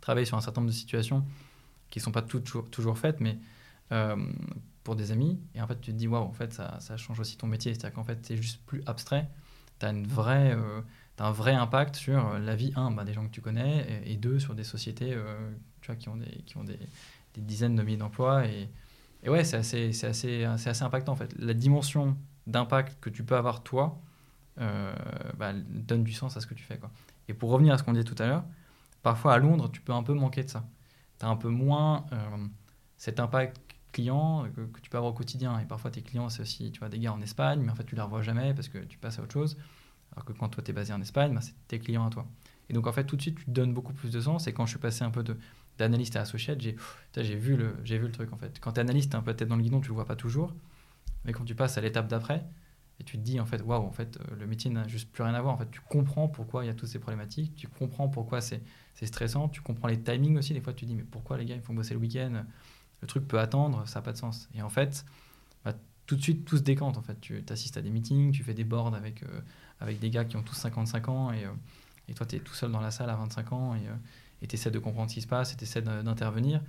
travaillé 0.00 0.26
sur 0.26 0.36
un 0.36 0.40
certain 0.40 0.60
nombre 0.60 0.72
de 0.72 0.76
situations 0.76 1.24
qui 1.94 2.00
sont 2.00 2.10
pas 2.10 2.22
toujours, 2.22 2.98
faites, 2.98 3.20
mais 3.20 3.38
euh, 3.92 4.16
pour 4.82 4.96
des 4.96 5.12
amis. 5.12 5.38
Et 5.54 5.62
en 5.62 5.68
fait, 5.68 5.80
tu 5.80 5.92
te 5.92 5.96
dis, 5.96 6.08
waouh, 6.08 6.24
en 6.24 6.32
fait, 6.32 6.52
ça, 6.52 6.96
change 6.96 7.20
aussi 7.20 7.36
ton 7.36 7.46
métier. 7.46 7.72
C'est-à-dire 7.72 7.94
qu'en 7.94 8.02
fait, 8.02 8.18
c'est 8.26 8.36
juste 8.36 8.60
plus 8.66 8.82
abstrait. 8.86 9.28
Tu 9.78 9.86
as, 9.86 9.90
une 9.90 10.04
vraie, 10.04 10.56
euh, 10.56 10.80
un 11.20 11.30
vrai 11.30 11.54
impact 11.54 11.94
sur 11.94 12.36
la 12.36 12.56
vie, 12.56 12.72
un, 12.74 12.90
bah, 12.90 13.04
des 13.04 13.12
gens 13.12 13.24
que 13.24 13.30
tu 13.30 13.40
connais, 13.40 14.02
et, 14.06 14.16
deux, 14.16 14.40
sur 14.40 14.56
des 14.56 14.64
sociétés 14.64 15.12
euh, 15.14 15.52
tu 15.82 15.86
vois, 15.86 15.94
qui 15.94 16.08
ont, 16.08 16.16
des, 16.16 16.42
qui 16.46 16.56
ont 16.56 16.64
des, 16.64 16.80
dizaines 17.36 17.76
de 17.76 17.84
milliers 17.84 17.96
d'emplois. 17.96 18.44
Et, 18.44 18.68
et 19.22 19.28
ouais, 19.28 19.44
c'est 19.44 19.58
assez, 19.58 20.04
assez, 20.04 20.42
assez 20.42 20.82
impactant, 20.82 21.12
en 21.12 21.16
fait. 21.16 21.32
La 21.38 21.54
dimension 21.54 22.16
d'impact 22.48 22.98
que 23.00 23.08
tu 23.08 23.22
peux 23.22 23.36
avoir, 23.36 23.62
toi, 23.62 24.00
euh, 24.60 24.92
bah, 25.38 25.52
donne 25.52 26.02
du 26.02 26.12
sens 26.12 26.36
à 26.36 26.40
ce 26.40 26.48
que 26.48 26.54
tu 26.54 26.64
fais. 26.64 26.80
Et 27.28 27.34
pour 27.34 27.50
revenir 27.50 27.72
à 27.72 27.78
ce 27.78 27.84
qu'on 27.84 27.92
disait 27.92 28.02
tout 28.02 28.20
à 28.20 28.26
l'heure, 28.26 28.44
parfois 29.04 29.34
à 29.34 29.38
Londres, 29.38 29.70
tu 29.72 29.80
peux 29.80 29.92
un 29.92 30.02
peu 30.02 30.14
manquer 30.14 30.42
de 30.42 30.50
ça. 30.50 30.66
Un 31.24 31.36
peu 31.36 31.48
moins 31.48 32.06
euh, 32.12 32.16
cet 32.96 33.20
impact 33.20 33.60
client 33.92 34.46
que, 34.54 34.80
tu 34.80 34.90
peux 34.90 34.98
avoir 34.98 35.12
au 35.12 35.16
quotidien. 35.16 35.58
Et 35.58 35.64
parfois, 35.64 35.90
tes 35.90 36.02
clients, 36.02 36.28
c'est 36.28 36.42
aussi 36.42 36.70
tu 36.72 36.80
vois, 36.80 36.88
des 36.88 36.98
gars 36.98 37.12
en 37.12 37.22
Espagne, 37.22 37.60
mais 37.62 37.70
en 37.70 37.74
fait, 37.74 37.84
tu 37.84 37.94
les 37.94 38.02
revois 38.02 38.22
jamais 38.22 38.52
parce 38.54 38.68
que 38.68 38.78
tu 38.78 38.98
passes 38.98 39.18
à 39.18 39.22
autre 39.22 39.32
chose. 39.32 39.56
Alors 40.12 40.24
que 40.24 40.32
quand 40.32 40.48
toi, 40.48 40.62
tu 40.62 40.70
es 40.70 40.74
basé 40.74 40.92
en 40.92 41.00
Espagne, 41.00 41.34
bah, 41.34 41.40
c'est 41.40 41.54
tes 41.68 41.78
clients 41.78 42.06
à 42.06 42.10
toi. 42.10 42.26
Et 42.68 42.72
donc, 42.72 42.86
en 42.86 42.92
fait, 42.92 43.04
tout 43.04 43.16
de 43.16 43.22
suite, 43.22 43.38
tu 43.38 43.44
te 43.44 43.50
donnes 43.50 43.72
beaucoup 43.72 43.92
plus 43.92 44.10
de 44.10 44.20
sens. 44.20 44.46
Et 44.46 44.52
quand 44.52 44.66
je 44.66 44.70
suis 44.70 44.78
passé 44.78 45.04
un 45.04 45.10
peu 45.10 45.24
d'analyste 45.78 46.16
à 46.16 46.20
associate, 46.22 46.60
j'ai, 46.60 47.36
vu 47.36 47.56
le, 47.56 47.76
j'ai 47.84 47.98
vu 47.98 48.06
le 48.06 48.12
truc, 48.12 48.32
en 48.32 48.36
fait. 48.36 48.58
Quand 48.60 48.72
tu 48.72 48.78
es 48.78 48.80
analyste, 48.80 49.10
tu 49.10 49.16
un 49.16 49.22
peu 49.22 49.34
tête 49.34 49.48
dans 49.48 49.56
le 49.56 49.62
guidon, 49.62 49.80
tu 49.80 49.88
le 49.88 49.94
vois 49.94 50.06
pas 50.06 50.16
toujours. 50.16 50.52
Mais 51.24 51.32
quand 51.32 51.44
tu 51.44 51.54
passes 51.54 51.78
à 51.78 51.80
l'étape 51.80 52.08
d'après, 52.08 52.44
et 53.00 53.04
tu 53.04 53.18
te 53.18 53.22
dis 53.22 53.40
en 53.40 53.46
fait 53.46 53.60
waouh 53.62 53.82
en 53.82 53.90
fait 53.90 54.16
euh, 54.16 54.36
le 54.38 54.46
métier 54.46 54.70
n'a 54.70 54.86
juste 54.86 55.10
plus 55.10 55.22
rien 55.22 55.34
à 55.34 55.40
voir. 55.40 55.54
En 55.54 55.58
fait 55.58 55.70
tu 55.70 55.80
comprends 55.80 56.28
pourquoi 56.28 56.64
il 56.64 56.68
y 56.68 56.70
a 56.70 56.74
toutes 56.74 56.88
ces 56.88 56.98
problématiques 56.98 57.54
tu 57.56 57.68
comprends 57.68 58.08
pourquoi 58.08 58.40
c'est 58.40 58.62
stressant 59.02 59.48
tu 59.48 59.60
comprends 59.60 59.88
les 59.88 60.00
timings 60.00 60.36
aussi. 60.36 60.54
Des 60.54 60.60
fois 60.60 60.72
tu 60.72 60.84
te 60.84 60.90
dis 60.90 60.96
mais 60.96 61.02
pourquoi 61.02 61.38
les 61.38 61.44
gars 61.44 61.56
ils 61.56 61.62
font 61.62 61.74
bosser 61.74 61.94
le 61.94 62.00
week-end? 62.00 62.44
Le 63.00 63.06
truc 63.06 63.26
peut 63.26 63.38
attendre 63.38 63.86
ça 63.86 63.98
n'a 63.98 64.04
pas 64.04 64.12
de 64.12 64.16
sens. 64.16 64.48
Et 64.54 64.62
en 64.62 64.68
fait 64.68 65.04
bah, 65.64 65.74
tout 66.06 66.16
de 66.16 66.22
suite 66.22 66.44
tout 66.44 66.56
se 66.56 66.62
décante 66.62 66.96
en 66.96 67.02
fait. 67.02 67.20
Tu 67.20 67.42
assistes 67.48 67.76
à 67.76 67.82
des 67.82 67.90
meetings 67.90 68.32
tu 68.32 68.42
fais 68.42 68.54
des 68.54 68.64
boards 68.64 68.94
avec 68.94 69.22
euh, 69.22 69.40
avec 69.80 69.98
des 69.98 70.10
gars 70.10 70.24
qui 70.24 70.36
ont 70.36 70.42
tous 70.42 70.54
55 70.54 71.08
ans 71.08 71.32
et, 71.32 71.44
euh, 71.44 71.50
et 72.08 72.14
toi 72.14 72.26
tu 72.26 72.36
es 72.36 72.40
tout 72.40 72.54
seul 72.54 72.70
dans 72.70 72.80
la 72.80 72.90
salle 72.90 73.10
à 73.10 73.16
25 73.16 73.52
ans 73.52 73.74
et 73.74 74.46
tu 74.46 74.54
essaies 74.54 74.70
de 74.70 74.78
comprendre 74.78 75.10
ce 75.10 75.14
qui 75.14 75.22
se 75.22 75.26
passe 75.26 75.52
et 75.52 75.56
tu 75.56 75.64
essaies 75.64 75.82
d'intervenir 75.82 76.60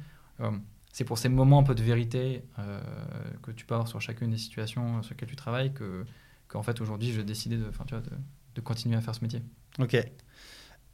c'est 0.96 1.04
pour 1.04 1.18
ces 1.18 1.28
moments 1.28 1.60
un 1.60 1.64
peu 1.64 1.76
de 1.76 1.84
vérité 1.84 2.42
euh, 2.58 2.80
que 3.44 3.52
tu 3.52 3.66
peux 3.66 3.74
avoir 3.74 3.90
sur 3.90 4.00
chacune 4.00 4.32
des 4.32 4.38
situations 4.38 5.04
sur 5.04 5.14
lesquelles 5.14 5.28
tu 5.28 5.36
travailles 5.36 5.74
que, 5.74 6.06
en 6.54 6.64
fait 6.64 6.80
aujourd'hui 6.80 7.12
j'ai 7.12 7.26
décidé 7.26 7.58
de, 7.58 7.66
tu 7.66 7.94
vois, 7.94 8.00
de, 8.00 8.12
de, 8.56 8.62
continuer 8.62 8.96
à 8.96 9.02
faire 9.02 9.14
ce 9.14 9.22
métier. 9.22 9.42
Ok. 9.78 9.98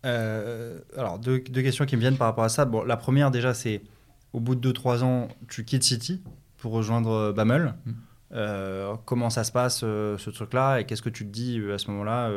Euh, 0.03 0.79
alors 0.97 1.19
deux, 1.19 1.41
deux, 1.41 1.61
questions 1.61 1.85
qui 1.85 1.97
me 1.97 2.01
viennent 2.01 2.17
par 2.17 2.25
rapport 2.25 2.43
à 2.43 2.49
ça. 2.49 2.65
Bon, 2.65 2.83
la 2.83 2.97
première 2.97 3.29
déjà 3.29 3.53
c'est 3.53 3.83
au 4.33 4.39
bout 4.39 4.55
de 4.55 4.71
2-3 4.71 5.03
ans 5.03 5.27
tu 5.47 5.65
quittes 5.65 5.83
City 5.83 6.23
pour 6.57 6.71
rejoindre 6.71 7.11
euh, 7.11 7.31
Bamel. 7.31 7.75
Mm. 7.85 8.95
comment 9.05 9.29
ça 9.29 9.43
se 9.43 9.51
passe 9.51 9.81
ce 9.81 10.29
truc-là 10.31 10.79
et 10.79 10.87
qu'est-ce 10.87 11.03
que 11.03 11.09
tu 11.09 11.27
te 11.27 11.31
dis 11.31 11.61
à 11.71 11.77
ce 11.77 11.91
moment-là 11.91 12.31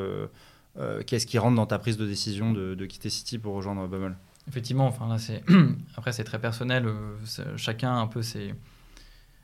Qu'est-ce 1.07 1.27
qui 1.27 1.39
rentre 1.39 1.57
dans 1.57 1.65
ta 1.65 1.79
prise 1.79 1.97
de 1.97 2.07
décision 2.07 2.53
de, 2.53 2.75
de 2.75 2.85
quitter 2.85 3.09
City 3.09 3.39
pour 3.39 3.55
rejoindre 3.55 3.89
Bamel 3.89 4.17
Effectivement, 4.49 4.87
enfin 4.87 5.09
là 5.09 5.19
c'est 5.19 5.43
après 5.97 6.13
c'est 6.13 6.25
très 6.25 6.41
personnel, 6.41 6.87
euh, 6.87 7.17
chacun 7.57 7.99
un 7.99 8.07
peu 8.07 8.23
ses 8.23 8.55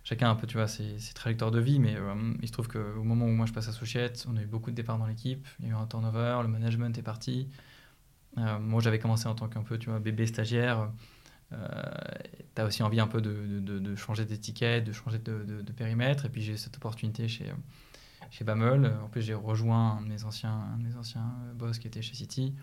chacun 0.05 0.31
un 0.31 0.35
peu 0.35 0.47
tu 0.47 0.57
vois 0.57 0.69
ses, 0.69 0.97
trajectoires 1.15 1.51
de 1.51 1.61
vie, 1.61 1.79
mais 1.79 1.97
euh, 1.97 2.15
il 2.43 2.49
se 2.49 2.53
trouve 2.53 2.69
qu'au 2.69 3.03
moment 3.03 3.25
où 3.25 3.31
moi 3.31 3.47
je 3.47 3.53
passe 3.53 3.69
à 3.69 3.73
Societte, 3.73 4.27
on 4.31 4.37
a 4.37 4.43
eu 4.43 4.47
beaucoup 4.47 4.71
de 4.71 4.77
départs 4.77 4.99
dans 4.99 5.07
l'équipe, 5.07 5.47
il 5.61 5.67
y 5.67 5.69
a 5.69 5.73
eu 5.73 5.75
un 5.75 5.87
turnover, 5.87 6.41
le 6.43 6.49
management 6.49 6.97
est 6.99 7.03
parti. 7.03 7.49
Euh, 8.39 8.59
moi 8.59 8.81
j'avais 8.83 8.99
commencé 8.99 9.27
en 9.27 9.35
tant 9.35 9.49
qu'un 9.49 9.63
peu 9.63 9.79
tu 9.79 9.89
vois 9.89 10.01
bébé 10.01 10.27
stagiaire. 10.27 10.91
tu 11.51 11.57
as 12.61 12.65
aussi 12.65 12.83
envie 12.83 13.01
un 13.01 13.07
peu 13.07 13.23
de, 13.23 13.61
de, 13.61 13.97
changer 13.97 14.25
d'étiquette, 14.27 14.85
de 14.85 14.93
changer 14.93 15.19
de, 15.19 15.73
périmètre, 15.73 16.27
et 16.27 16.29
puis 16.29 16.43
j'ai 16.43 16.57
cette 16.59 16.77
opportunité 16.77 17.27
chez 17.27 17.47
chez 18.31 18.45
Bamel. 18.45 18.93
En 19.03 19.09
plus 19.09 19.23
j'ai 19.23 19.35
rejoint 19.35 20.01
mes 20.03 20.25
anciens 20.25 20.53
un 20.75 20.77
de 20.77 20.85
mes 20.85 20.97
anciens 20.97 21.33
boss 21.55 21.79
qui 21.79 21.87
était 21.87 22.03
chez 22.03 22.15
City. 22.15 22.55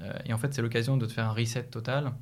Euh, 0.00 0.12
et 0.24 0.32
en 0.32 0.38
fait, 0.38 0.52
c'est 0.52 0.62
l'occasion 0.62 0.96
de 0.96 1.06
te 1.06 1.12
faire 1.12 1.26
un 1.26 1.32
reset 1.32 1.64
total. 1.64 2.12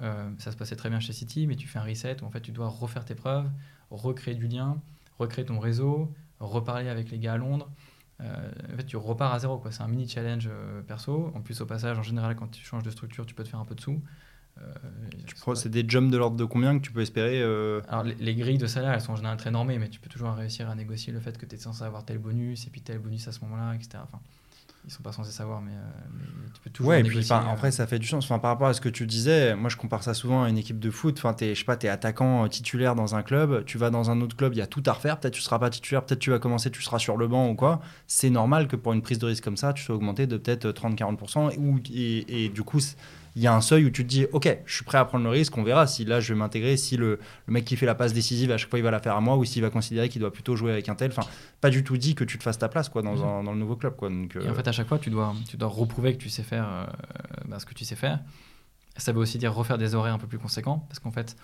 Euh, 0.00 0.30
ça 0.38 0.50
se 0.52 0.56
passait 0.56 0.76
très 0.76 0.88
bien 0.88 1.00
chez 1.00 1.12
City, 1.12 1.46
mais 1.46 1.56
tu 1.56 1.68
fais 1.68 1.78
un 1.78 1.84
reset 1.84 2.22
où 2.22 2.26
en 2.26 2.30
fait 2.30 2.40
tu 2.40 2.52
dois 2.52 2.68
refaire 2.68 3.04
tes 3.04 3.14
preuves, 3.14 3.50
recréer 3.90 4.34
du 4.34 4.48
lien, 4.48 4.80
recréer 5.18 5.44
ton 5.44 5.58
réseau, 5.58 6.14
reparler 6.38 6.88
avec 6.88 7.10
les 7.10 7.18
gars 7.18 7.34
à 7.34 7.36
Londres. 7.36 7.70
Euh, 8.20 8.50
en 8.72 8.76
fait, 8.76 8.84
tu 8.84 8.96
repars 8.96 9.32
à 9.32 9.38
zéro. 9.38 9.58
Quoi. 9.58 9.72
C'est 9.72 9.82
un 9.82 9.88
mini 9.88 10.08
challenge 10.08 10.48
perso. 10.86 11.32
En 11.34 11.40
plus, 11.40 11.60
au 11.60 11.66
passage, 11.66 11.98
en 11.98 12.02
général, 12.02 12.36
quand 12.36 12.48
tu 12.48 12.64
changes 12.64 12.82
de 12.82 12.90
structure, 12.90 13.26
tu 13.26 13.34
peux 13.34 13.44
te 13.44 13.48
faire 13.48 13.60
un 13.60 13.64
peu 13.64 13.74
de 13.74 13.80
sous. 13.80 14.00
Euh, 14.60 15.54
c'est 15.54 15.70
des 15.70 15.88
jumps 15.88 16.10
de 16.10 16.18
l'ordre 16.18 16.36
de 16.36 16.44
combien 16.44 16.78
que 16.78 16.84
tu 16.84 16.92
peux 16.92 17.00
espérer 17.00 17.42
Alors, 17.88 18.04
les, 18.04 18.34
grilles 18.34 18.58
de 18.58 18.66
salaire, 18.66 18.92
elles 18.92 19.00
sont 19.00 19.12
en 19.12 19.16
général 19.16 19.38
très 19.38 19.50
normées, 19.50 19.78
mais 19.78 19.88
tu 19.88 20.00
peux 20.00 20.10
toujours 20.10 20.32
réussir 20.32 20.68
à 20.68 20.74
négocier 20.74 21.12
le 21.12 21.20
fait 21.20 21.38
que 21.38 21.46
tu 21.46 21.54
es 21.54 21.58
censé 21.58 21.82
avoir 21.82 22.04
tel 22.04 22.18
bonus 22.18 22.66
et 22.66 22.70
puis 22.70 22.82
tel 22.82 22.98
bonus 22.98 23.26
à 23.28 23.32
ce 23.32 23.40
moment-là, 23.40 23.74
etc. 23.74 24.02
Enfin, 24.02 24.20
ils 24.86 24.90
sont 24.90 25.02
pas 25.02 25.12
censés 25.12 25.30
savoir, 25.30 25.60
mais, 25.60 25.72
euh, 25.72 26.48
tu 26.54 26.60
peux 26.62 26.70
toujours. 26.70 26.90
Ouais, 26.90 27.00
et 27.00 27.02
puis 27.02 27.26
après, 27.30 27.68
euh. 27.68 27.70
ça 27.70 27.86
fait 27.86 27.98
du 27.98 28.06
sens. 28.06 28.24
Enfin, 28.24 28.38
par 28.38 28.50
rapport 28.50 28.68
à 28.68 28.74
ce 28.74 28.80
que 28.80 28.88
tu 28.88 29.06
disais, 29.06 29.54
moi 29.54 29.68
je 29.68 29.76
compare 29.76 30.02
ça 30.02 30.14
souvent 30.14 30.42
à 30.42 30.48
une 30.48 30.56
équipe 30.56 30.78
de 30.78 30.90
foot. 30.90 31.18
Enfin, 31.18 31.36
es, 31.40 31.54
je 31.54 31.58
sais 31.58 31.64
pas, 31.64 31.76
tu 31.76 31.86
es 31.86 31.90
attaquant 31.90 32.44
euh, 32.44 32.48
titulaire 32.48 32.94
dans 32.94 33.14
un 33.14 33.22
club, 33.22 33.64
tu 33.66 33.76
vas 33.76 33.90
dans 33.90 34.10
un 34.10 34.20
autre 34.20 34.36
club, 34.36 34.54
il 34.54 34.58
y 34.58 34.62
a 34.62 34.66
tout 34.66 34.82
à 34.86 34.92
refaire. 34.92 35.20
Peut-être 35.20 35.34
tu 35.34 35.42
seras 35.42 35.58
pas 35.58 35.70
titulaire, 35.70 36.04
peut-être 36.04 36.18
tu 36.18 36.30
vas 36.30 36.38
commencer, 36.38 36.70
tu 36.70 36.82
seras 36.82 36.98
sur 36.98 37.16
le 37.16 37.28
banc 37.28 37.50
ou 37.50 37.54
quoi. 37.54 37.80
C'est 38.06 38.30
normal 38.30 38.68
que 38.68 38.76
pour 38.76 38.92
une 38.92 39.02
prise 39.02 39.18
de 39.18 39.26
risque 39.26 39.44
comme 39.44 39.58
ça, 39.58 39.72
tu 39.74 39.84
sois 39.84 39.94
augmenté 39.94 40.26
de 40.26 40.38
peut-être 40.38 40.70
30-40%. 40.70 41.52
Et, 41.92 42.44
et, 42.44 42.48
du 42.48 42.62
coup, 42.62 42.80
il 43.36 43.42
y 43.42 43.46
a 43.46 43.54
un 43.54 43.60
seuil 43.60 43.84
où 43.84 43.90
tu 43.90 44.02
te 44.04 44.08
dis, 44.08 44.26
ok, 44.32 44.58
je 44.64 44.74
suis 44.74 44.84
prêt 44.84 44.98
à 44.98 45.04
prendre 45.04 45.24
le 45.24 45.30
risque, 45.30 45.56
on 45.56 45.62
verra 45.62 45.86
si 45.86 46.04
là 46.04 46.20
je 46.20 46.32
vais 46.32 46.38
m'intégrer, 46.38 46.76
si 46.76 46.96
le, 46.96 47.18
mec 47.48 47.64
qui 47.64 47.76
fait 47.76 47.86
la 47.86 47.94
passe 47.94 48.12
décisive 48.12 48.50
à 48.50 48.58
chaque 48.58 48.70
fois 48.70 48.78
il 48.78 48.82
va 48.82 48.90
la 48.90 49.00
faire 49.00 49.16
à 49.16 49.20
moi 49.20 49.36
ou 49.36 49.44
s'il 49.44 49.62
va 49.62 49.70
considérer 49.70 50.08
qu'il 50.08 50.20
doit 50.20 50.32
plutôt 50.32 50.56
jouer 50.56 50.72
avec 50.72 50.88
un 50.88 50.94
tel. 50.94 51.10
Enfin, 51.10 51.28
pas 51.60 51.70
du 51.70 51.84
tout 51.84 51.96
dit 51.96 52.14
que 52.14 52.24
tu 52.24 52.38
te 52.38 52.42
fasses 52.42 52.58
ta 52.58 52.68
place 52.68 52.88
quoi, 52.88 53.02
dans, 53.02 53.14
mhm. 53.14 53.44
dans 53.44 53.52
le 53.52 53.58
nouveau 53.58 53.76
club. 53.76 53.96
Quoi. 53.96 54.08
Donc, 54.08 54.36
Et 54.36 54.38
en 54.46 54.50
euh, 54.50 54.54
fait, 54.54 54.66
à 54.66 54.72
chaque 54.72 54.88
fois, 54.88 54.98
tu 54.98 55.10
dois, 55.10 55.34
tu 55.48 55.56
dois 55.56 55.68
reprouver 55.68 56.16
que 56.16 56.22
tu 56.22 56.28
sais 56.28 56.42
faire 56.42 56.68
euh, 56.68 56.86
bah, 57.46 57.58
ce 57.58 57.66
que 57.66 57.74
tu 57.74 57.84
sais 57.84 57.96
faire. 57.96 58.20
Ça 58.96 59.12
veut 59.12 59.20
aussi 59.20 59.38
dire 59.38 59.54
refaire 59.54 59.78
des 59.78 59.94
horaires 59.94 60.14
un 60.14 60.18
peu 60.18 60.26
plus 60.26 60.38
conséquents 60.38 60.84
parce 60.88 60.98
qu'en 60.98 61.12
fait, 61.12 61.36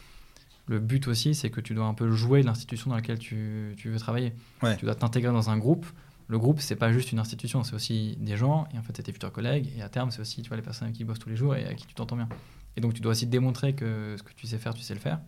le 0.67 0.81
but 0.81 1.07
aussi, 1.07 1.35
c'est 1.35 1.51
que 1.51 1.61
tu 1.61 1.75
dois 1.75 1.87
un 1.87 1.95
peu 1.95 2.11
jouer 2.11 2.43
l'institution 2.43 2.91
dans 2.91 2.97
laquelle 2.97 3.19
tu, 3.19 3.75
tu 3.77 3.89
veux 3.91 3.99
travailler. 3.99 4.33
Tu 4.79 4.85
dois 4.85 4.97
t'intégrer 4.97 5.33
dans 5.33 5.51
un 5.51 5.59
groupe 5.59 5.87
le 6.29 6.39
groupe, 6.39 6.61
c'est 6.61 6.77
pas 6.77 6.93
juste 6.93 7.13
une 7.13 7.19
institution, 7.19 7.63
c'est 7.63 7.75
aussi 7.75 8.17
des 8.19 8.37
gens, 8.37 8.67
et 8.75 8.79
en 8.79 8.83
fait, 8.83 8.97
c'est 8.97 9.05
tes 9.05 9.13
futurs 9.13 9.33
collègues, 9.33 9.73
et 9.77 9.83
à 9.83 9.89
terme, 9.89 10.11
c'est 10.11 10.21
aussi 10.21 10.43
tu 10.43 10.49
vois, 10.49 10.57
les 10.57 10.63
personnes 10.63 10.93
qui 10.93 11.05
bossent 11.05 11.19
tous 11.19 11.29
les 11.29 11.37
jours 11.37 11.55
et 11.55 11.67
à 11.67 11.75
qui 11.75 11.87
tu 11.87 11.95
t'entends 11.95 12.17
bien. 12.17 12.29
Et 12.77 12.81
donc, 12.81 12.95
tu 12.95 13.01
dois 13.01 13.13
aussi 13.13 13.27
démontrer 13.27 13.75
que 13.75 14.17
ce 14.19 14.23
que 14.23 14.33
tu 14.35 14.47
sais 14.47 14.59
faire, 14.59 14.75
tu 14.75 14.83
sais 14.83 14.95
le 14.95 15.01
faire, 15.01 15.21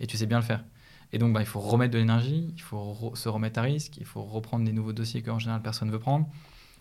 et 0.00 0.06
tu 0.06 0.16
sais 0.16 0.26
bien 0.26 0.38
le 0.38 0.44
faire. 0.44 0.64
Et 1.12 1.18
donc, 1.18 1.32
bah, 1.32 1.40
il 1.40 1.46
faut 1.46 1.60
remettre 1.60 1.92
de 1.92 1.98
l'énergie, 1.98 2.52
il 2.54 2.62
faut 2.62 3.12
se 3.14 3.28
remettre 3.28 3.58
à 3.58 3.62
risque, 3.62 3.96
il 3.98 4.04
faut 4.04 4.22
reprendre 4.22 4.64
des 4.64 4.72
nouveaux 4.72 4.92
dossiers 4.92 5.22
qu'en 5.22 5.38
général, 5.38 5.62
personne 5.62 5.88
ne 5.88 5.92
veut 5.92 5.98
prendre. 5.98 6.26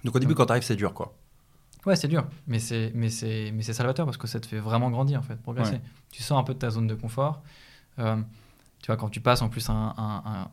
Donc, 0.03 0.15
au 0.15 0.19
début, 0.19 0.35
quand 0.35 0.45
tu 0.45 0.52
arrives, 0.52 0.64
c'est 0.64 0.76
dur, 0.76 0.94
quoi. 0.94 1.18
Ouais, 1.85 1.95
c'est 1.95 2.10
dur, 2.10 2.27
mais 2.48 2.60
c'est, 2.60 2.91
mais, 2.95 3.10
c'est, 3.10 3.52
mais 3.53 3.64
c'est 3.64 3.73
salvateur 3.73 4.06
parce 4.06 4.18
que 4.18 4.27
ça 4.27 4.39
te 4.39 4.45
fait 4.45 4.60
vraiment 4.60 4.89
grandir, 4.91 5.19
en 5.19 5.23
fait, 5.23 5.35
progresser. 5.41 5.80
Tu 6.11 6.23
sors 6.23 6.38
un 6.38 6.44
peu 6.44 6.53
de 6.53 6.60
ta 6.60 6.69
zone 6.69 6.88
de 6.88 6.95
confort. 6.95 7.44
Euh, 7.99 8.18
tu 8.81 8.87
vois, 8.87 8.97
quand 8.97 9.09
tu 9.09 9.19
passes 9.19 9.41
en 9.41 9.49
plus 9.49 9.69
un, 9.69 9.93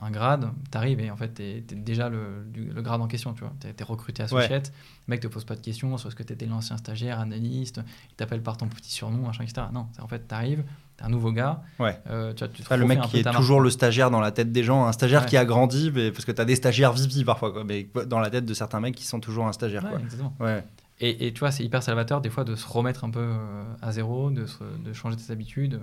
un, 0.00 0.10
grade, 0.10 0.50
tu 0.70 0.78
arrives 0.78 1.00
et 1.00 1.10
en 1.10 1.16
fait, 1.16 1.34
tu 1.34 1.42
es, 1.42 1.60
déjà 1.60 2.08
le, 2.08 2.44
le, 2.54 2.82
grade 2.82 3.00
en 3.00 3.06
question. 3.06 3.32
Tu 3.34 3.40
vois, 3.40 3.52
es, 3.64 3.74
es, 3.78 3.84
recruté 3.84 4.22
à 4.22 4.28
Societte, 4.28 4.72
le 5.06 5.12
mec 5.12 5.20
te 5.20 5.26
pose 5.26 5.44
pas 5.44 5.54
de 5.54 5.60
questions 5.60 5.96
sur 5.98 6.10
ce 6.10 6.16
que 6.16 6.22
tu 6.22 6.32
étais 6.32 6.46
l'ancien 6.46 6.76
stagiaire, 6.76 7.20
analyste, 7.20 7.80
il 8.10 8.14
t'appelle 8.14 8.42
par 8.42 8.56
ton 8.56 8.66
petit 8.66 8.90
surnom, 8.90 9.26
machin, 9.26 9.44
etc. 9.44 9.66
Non, 9.72 9.86
en 10.00 10.08
fait, 10.08 10.26
tu 10.26 10.34
arrives, 10.34 10.64
tu 10.96 11.04
es 11.04 11.06
un 11.06 11.10
nouveau 11.10 11.32
gars. 11.32 11.62
Ouais. 11.78 12.00
Euh, 12.08 12.32
tu, 12.32 12.48
tu 12.48 12.76
le 12.76 12.86
mec 12.86 13.02
qui 13.02 13.18
est 13.18 13.30
toujours 13.30 13.60
le 13.60 13.70
stagiaire 13.70 14.10
dans 14.10 14.20
la 14.20 14.32
tête 14.32 14.52
des 14.52 14.64
gens, 14.64 14.86
un 14.86 14.92
stagiaire 14.92 15.26
qui 15.26 15.36
a 15.36 15.44
grandi, 15.44 15.92
mais, 15.94 16.10
parce 16.10 16.24
que 16.24 16.32
tu 16.32 16.40
as 16.40 16.46
des 16.46 16.56
stagiaires 16.56 16.92
VP 16.92 17.24
parfois, 17.24 17.52
quoi, 17.52 17.62
mais 17.62 17.88
dans 18.06 18.20
la 18.20 18.30
tête 18.30 18.46
de 18.46 18.54
certains 18.54 18.80
mecs 18.80 18.94
qui 18.94 19.06
sont 19.06 19.20
toujours 19.20 19.46
un 19.46 19.52
stagiaire. 19.52 19.86
Quoi. 19.86 20.00
Exactement. 20.00 20.34
Ouais. 20.40 20.64
Et, 21.00 21.26
et, 21.26 21.32
tu 21.32 21.40
vois, 21.40 21.50
c'est 21.50 21.64
hyper 21.64 21.82
salvateur 21.82 22.20
des 22.20 22.30
fois 22.30 22.44
de 22.44 22.54
se 22.54 22.66
remettre 22.66 23.04
un 23.04 23.10
peu 23.10 23.20
euh, 23.20 23.64
à 23.82 23.92
zéro, 23.92 24.30
de, 24.30 24.46
de 24.84 24.92
changer 24.92 25.16
tes 25.16 25.32
habitudes. 25.32 25.80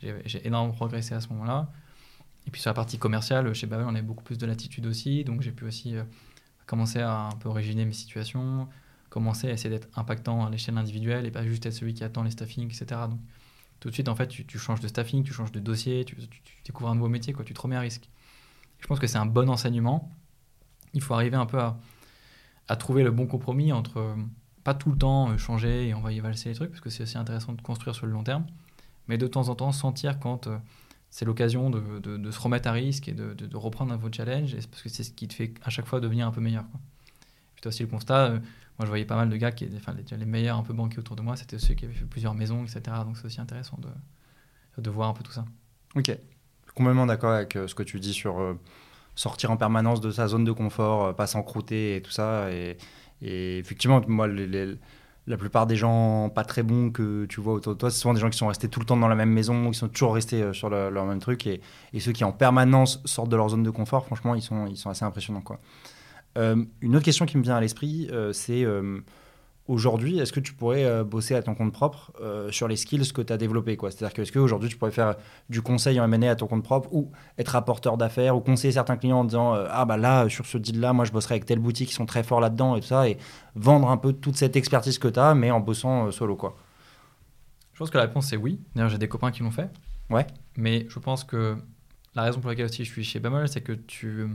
J'ai 0.00 0.46
énormément 0.46 0.74
progressé 0.74 1.14
à 1.14 1.20
ce 1.20 1.28
moment-là. 1.28 1.70
Et 2.46 2.50
puis 2.50 2.60
sur 2.60 2.70
la 2.70 2.74
partie 2.74 2.98
commerciale, 2.98 3.52
chez 3.54 3.66
Babel, 3.66 3.86
on 3.86 3.94
avait 3.94 4.02
beaucoup 4.02 4.24
plus 4.24 4.38
de 4.38 4.46
latitude 4.46 4.86
aussi. 4.86 5.24
Donc 5.24 5.42
j'ai 5.42 5.52
pu 5.52 5.64
aussi 5.64 5.96
euh, 5.96 6.04
commencer 6.66 7.00
à 7.00 7.28
un 7.28 7.36
peu 7.36 7.48
originer 7.48 7.84
mes 7.84 7.92
situations, 7.92 8.68
commencer 9.10 9.48
à 9.48 9.52
essayer 9.52 9.70
d'être 9.70 9.88
impactant 9.98 10.46
à 10.46 10.50
l'échelle 10.50 10.78
individuelle 10.78 11.26
et 11.26 11.30
pas 11.30 11.44
juste 11.44 11.66
être 11.66 11.74
celui 11.74 11.94
qui 11.94 12.04
attend 12.04 12.22
les 12.22 12.30
staffing, 12.30 12.66
etc. 12.66 13.00
Donc, 13.10 13.20
tout 13.80 13.88
de 13.88 13.94
suite, 13.94 14.08
en 14.08 14.14
fait, 14.16 14.26
tu, 14.26 14.58
changes 14.58 14.80
de 14.80 14.88
staffing, 14.88 15.22
tu 15.22 15.32
changes 15.32 15.52
de 15.52 15.60
dossier, 15.60 16.04
tu, 16.04 16.16
découvres 16.64 16.90
un 16.90 16.94
nouveau 16.94 17.08
métier, 17.08 17.32
quoi, 17.32 17.44
tu 17.44 17.54
te 17.54 17.60
remets 17.60 17.76
à 17.76 17.80
risque. 17.80 18.08
Je 18.80 18.86
pense 18.86 18.98
que 18.98 19.06
c'est 19.06 19.18
un 19.18 19.26
bon 19.26 19.48
enseignement. 19.48 20.10
Il 20.94 21.00
faut 21.00 21.14
arriver 21.14 21.36
un 21.36 21.46
peu 21.46 21.58
à, 21.58 22.76
trouver 22.76 23.02
le 23.02 23.10
bon 23.10 23.26
compromis 23.26 23.72
entre 23.72 23.98
euh, 23.98 24.16
pas 24.64 24.74
tout 24.74 24.90
le 24.90 24.98
temps 24.98 25.30
euh, 25.30 25.38
changer 25.38 25.88
et 25.88 25.94
envoyer 25.94 26.20
valser 26.20 26.50
les 26.50 26.54
trucs, 26.54 26.70
parce 26.70 26.80
que 26.80 26.90
c'est 26.90 27.04
aussi 27.04 27.16
intéressant 27.16 27.52
de 27.52 27.62
construire 27.62 27.94
sur 27.94 28.06
le 28.06 28.12
long 28.12 28.24
terme, 28.24 28.46
mais 29.08 29.18
de 29.18 29.26
temps 29.26 29.48
en 29.48 29.54
temps 29.54 29.72
sentir 29.72 30.20
quand 30.20 30.46
euh, 30.46 30.58
c'est 31.10 31.24
l'occasion 31.24 31.70
de, 31.70 31.98
de, 31.98 32.30
se 32.30 32.38
remettre 32.38 32.68
à 32.68 32.72
risque 32.72 33.08
et 33.08 33.12
de, 33.12 33.32
de 33.32 33.56
reprendre 33.56 33.92
un 33.92 33.96
nouveau 33.96 34.12
challenge, 34.12 34.54
parce 34.70 34.82
que 34.82 34.88
c'est 34.88 35.04
ce 35.04 35.10
qui 35.10 35.26
te 35.26 35.34
fait 35.34 35.54
à 35.62 35.70
chaque 35.70 35.86
fois 35.86 36.00
devenir 36.00 36.26
un 36.26 36.30
peu 36.30 36.40
meilleur. 36.40 36.68
Quoi. 36.70 36.80
Puis 37.56 37.66
aussi 37.66 37.82
le 37.82 37.88
constat, 37.88 38.40
moi, 38.78 38.86
je 38.86 38.90
voyais 38.90 39.04
pas 39.04 39.16
mal 39.16 39.28
de 39.28 39.36
gars 39.36 39.50
qui, 39.50 39.68
enfin, 39.76 39.92
les, 39.94 40.16
les 40.16 40.24
meilleurs 40.24 40.56
un 40.56 40.62
peu 40.62 40.72
banquiers 40.72 41.00
autour 41.00 41.16
de 41.16 41.22
moi, 41.22 41.34
c'était 41.34 41.58
ceux 41.58 41.74
qui 41.74 41.84
avaient 41.84 41.94
fait 41.94 42.04
plusieurs 42.04 42.34
maisons, 42.34 42.62
etc. 42.62 42.80
Donc, 43.04 43.16
c'est 43.16 43.26
aussi 43.26 43.40
intéressant 43.40 43.76
de, 43.78 43.88
de 44.80 44.90
voir 44.90 45.08
un 45.08 45.14
peu 45.14 45.24
tout 45.24 45.32
ça. 45.32 45.44
Ok. 45.96 46.16
Complètement 46.76 47.06
d'accord 47.06 47.32
avec 47.32 47.56
euh, 47.56 47.66
ce 47.66 47.74
que 47.74 47.82
tu 47.82 47.98
dis 47.98 48.12
sur 48.12 48.38
euh, 48.38 48.54
sortir 49.16 49.50
en 49.50 49.56
permanence 49.56 50.00
de 50.00 50.12
sa 50.12 50.28
zone 50.28 50.44
de 50.44 50.52
confort, 50.52 51.06
euh, 51.06 51.12
pas 51.12 51.26
s'encrouter 51.26 51.96
et 51.96 52.02
tout 52.02 52.12
ça. 52.12 52.52
Et, 52.52 52.76
et 53.20 53.58
effectivement, 53.58 54.00
moi, 54.06 54.28
la 55.28 55.36
plupart 55.36 55.66
des 55.66 55.76
gens 55.76 56.30
pas 56.30 56.44
très 56.44 56.62
bons 56.62 56.90
que 56.90 57.26
tu 57.26 57.40
vois 57.40 57.54
autour 57.54 57.74
de 57.74 57.78
toi, 57.78 57.90
c'est 57.90 58.00
souvent 58.00 58.14
des 58.14 58.20
gens 58.20 58.30
qui 58.30 58.38
sont 58.38 58.48
restés 58.48 58.68
tout 58.68 58.80
le 58.80 58.86
temps 58.86 58.96
dans 58.96 59.08
la 59.08 59.14
même 59.14 59.30
maison, 59.30 59.70
qui 59.70 59.78
sont 59.78 59.88
toujours 59.88 60.14
restés 60.14 60.52
sur 60.52 60.70
leur 60.70 61.06
même 61.06 61.20
truc. 61.20 61.46
Et, 61.46 61.60
ceux 62.00 62.12
qui 62.12 62.24
en 62.24 62.32
permanence 62.32 63.00
sortent 63.04 63.28
de 63.28 63.36
leur 63.36 63.50
zone 63.50 63.62
de 63.62 63.70
confort, 63.70 64.06
franchement, 64.06 64.34
ils 64.34 64.42
sont, 64.42 64.66
ils 64.66 64.76
sont 64.76 64.90
assez 64.90 65.04
impressionnants. 65.04 65.42
Quoi. 65.42 65.60
Euh, 66.38 66.64
une 66.80 66.94
autre 66.96 67.04
question 67.04 67.26
qui 67.26 67.36
me 67.36 67.42
vient 67.42 67.56
à 67.56 67.60
l'esprit, 67.60 68.08
euh, 68.12 68.32
c'est 68.32 68.64
euh, 68.64 69.00
aujourd'hui, 69.68 70.18
est-ce 70.18 70.32
que 70.32 70.40
tu 70.40 70.52
pourrais 70.52 71.04
bosser 71.04 71.34
à 71.34 71.42
ton 71.42 71.54
compte 71.54 71.72
propre 71.72 72.12
sur 72.50 72.66
les 72.66 72.76
skills 72.76 73.12
que 73.12 73.22
tu 73.22 73.32
as 73.32 73.36
développés 73.36 73.78
C'est-à-dire 73.80 74.12
que 74.12 74.22
est-ce 74.22 74.32
qu'aujourd'hui, 74.32 74.68
tu 74.68 74.76
pourrais 74.76 74.90
faire 74.90 75.14
du 75.48 75.62
conseil 75.62 76.00
en 76.00 76.10
M&A 76.10 76.30
à 76.30 76.36
ton 76.36 76.46
compte 76.46 76.64
propre 76.64 76.92
ou 76.92 77.12
être 77.38 77.48
rapporteur 77.48 77.96
d'affaires 77.96 78.36
ou 78.36 78.40
conseiller 78.40 78.72
certains 78.72 78.96
clients 78.96 79.20
en 79.20 79.24
disant 79.24 79.54
Ah, 79.70 79.84
bah 79.84 79.96
là, 79.96 80.28
sur 80.28 80.46
ce 80.46 80.58
deal-là, 80.58 80.92
moi, 80.92 81.04
je 81.04 81.12
bosserai 81.12 81.34
avec 81.34 81.46
telle 81.46 81.58
boutique 81.58 81.88
qui 81.88 81.94
sont 81.94 82.06
très 82.06 82.22
forts 82.22 82.40
là-dedans 82.40 82.76
et 82.76 82.80
tout 82.80 82.86
ça, 82.86 83.08
et 83.08 83.18
vendre 83.54 83.90
un 83.90 83.96
peu 83.96 84.12
toute 84.12 84.36
cette 84.36 84.56
expertise 84.56 84.98
que 84.98 85.08
tu 85.08 85.20
as, 85.20 85.34
mais 85.34 85.50
en 85.50 85.60
bossant 85.60 86.10
solo, 86.10 86.34
quoi? 86.36 86.56
Je 87.74 87.78
pense 87.78 87.90
que 87.90 87.98
la 87.98 88.04
réponse, 88.04 88.26
c'est 88.26 88.36
oui. 88.36 88.60
D'ailleurs, 88.74 88.90
j'ai 88.90 88.98
des 88.98 89.06
copains 89.06 89.30
qui 89.30 89.44
l'ont 89.44 89.52
fait. 89.52 89.70
Ouais. 90.10 90.26
Mais 90.56 90.86
je 90.88 90.98
pense 90.98 91.22
que 91.22 91.56
la 92.16 92.22
raison 92.22 92.40
pour 92.40 92.50
laquelle 92.50 92.64
aussi 92.64 92.84
je 92.84 92.90
suis 92.90 93.04
chez 93.04 93.20
Bamol, 93.20 93.48
c'est 93.48 93.60
que 93.60 93.72
tu 93.72 94.26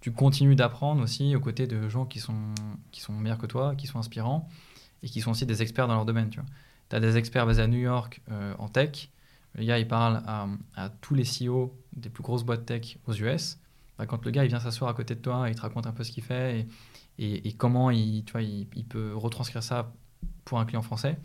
tu 0.00 0.12
continues 0.12 0.56
d'apprendre 0.56 1.02
aussi 1.02 1.34
aux 1.34 1.40
côtés 1.40 1.66
de 1.66 1.88
gens 1.88 2.06
qui 2.06 2.20
sont, 2.20 2.54
qui 2.92 3.00
sont 3.00 3.12
meilleurs 3.12 3.38
que 3.38 3.46
toi, 3.46 3.74
qui 3.74 3.86
sont 3.86 3.98
inspirants 3.98 4.48
et 5.02 5.08
qui 5.08 5.20
sont 5.20 5.30
aussi 5.30 5.46
des 5.46 5.62
experts 5.62 5.88
dans 5.88 5.94
leur 5.94 6.04
domaine. 6.04 6.30
Tu 6.30 6.40
as 6.90 7.00
des 7.00 7.16
experts 7.16 7.46
basés 7.46 7.62
à 7.62 7.66
New 7.66 7.78
York 7.78 8.20
euh, 8.30 8.54
en 8.58 8.68
tech. 8.68 9.10
Le 9.54 9.64
gars, 9.64 9.78
il 9.78 9.88
parle 9.88 10.22
à, 10.26 10.90
tous 11.00 11.14
les 11.14 11.24
CEO 11.24 11.74
des 11.94 12.10
plus 12.10 12.22
grosses 12.22 12.44
boîtes 12.44 12.66
tech 12.66 12.98
aux 13.06 13.14
US. 13.14 13.58
Bah, 13.98 14.06
quand 14.06 14.24
le 14.24 14.30
gars 14.30 14.44
il 14.44 14.48
vient 14.48 14.60
s'asseoir 14.60 14.90
à 14.90 14.94
côté 14.94 15.14
de 15.14 15.20
toi, 15.20 15.48
il 15.48 15.54
te 15.54 15.62
raconte 15.62 15.86
un 15.86 15.92
peu 15.92 16.04
ce 16.04 16.12
qu'il 16.12 16.22
fait 16.22 16.66
et, 17.18 17.52
comment 17.54 17.90
il, 17.90 18.22
peut 18.88 19.14
retranscrire 19.14 19.62
ça 19.62 19.92
pour 20.44 20.60
un 20.60 20.66
client 20.66 20.82
français. 20.82 21.18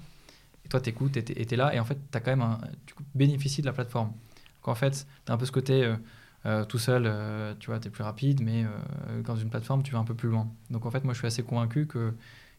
Et 0.63 0.69
toi, 0.69 0.79
tu 0.79 0.89
écoutes 0.89 1.17
et 1.17 1.23
tu 1.23 1.33
es, 1.33 1.57
là. 1.57 1.75
Et 1.75 1.79
en 1.79 1.85
fait, 1.85 1.97
as 2.13 2.19
quand 2.21 2.31
même 2.31 2.41
un, 2.41 2.59
tu 2.85 2.95
bénéficies 3.13 3.61
de 3.61 3.65
la 3.65 3.73
plateforme. 3.73 4.07
Donc 4.07 4.67
en 4.67 4.75
fait, 4.75 5.05
as 5.27 5.33
un 5.33 5.37
peu 5.37 5.45
ce 5.45 5.51
côté. 5.51 5.83
Euh, 5.83 5.97
euh, 6.45 6.65
tout 6.65 6.79
seul, 6.79 7.03
euh, 7.05 7.53
tu 7.59 7.67
vois, 7.67 7.79
tu 7.79 7.87
es 7.87 7.91
plus 7.91 8.03
rapide, 8.03 8.41
mais 8.43 8.63
euh, 8.63 9.21
dans 9.23 9.35
une 9.35 9.49
plateforme, 9.49 9.83
tu 9.83 9.93
vas 9.93 9.99
un 9.99 10.03
peu 10.03 10.15
plus 10.15 10.29
loin. 10.29 10.47
Donc 10.71 10.85
en 10.85 10.91
fait, 10.91 11.03
moi, 11.03 11.13
je 11.13 11.19
suis 11.19 11.27
assez 11.27 11.43
convaincu 11.43 11.85
que, 11.85 12.13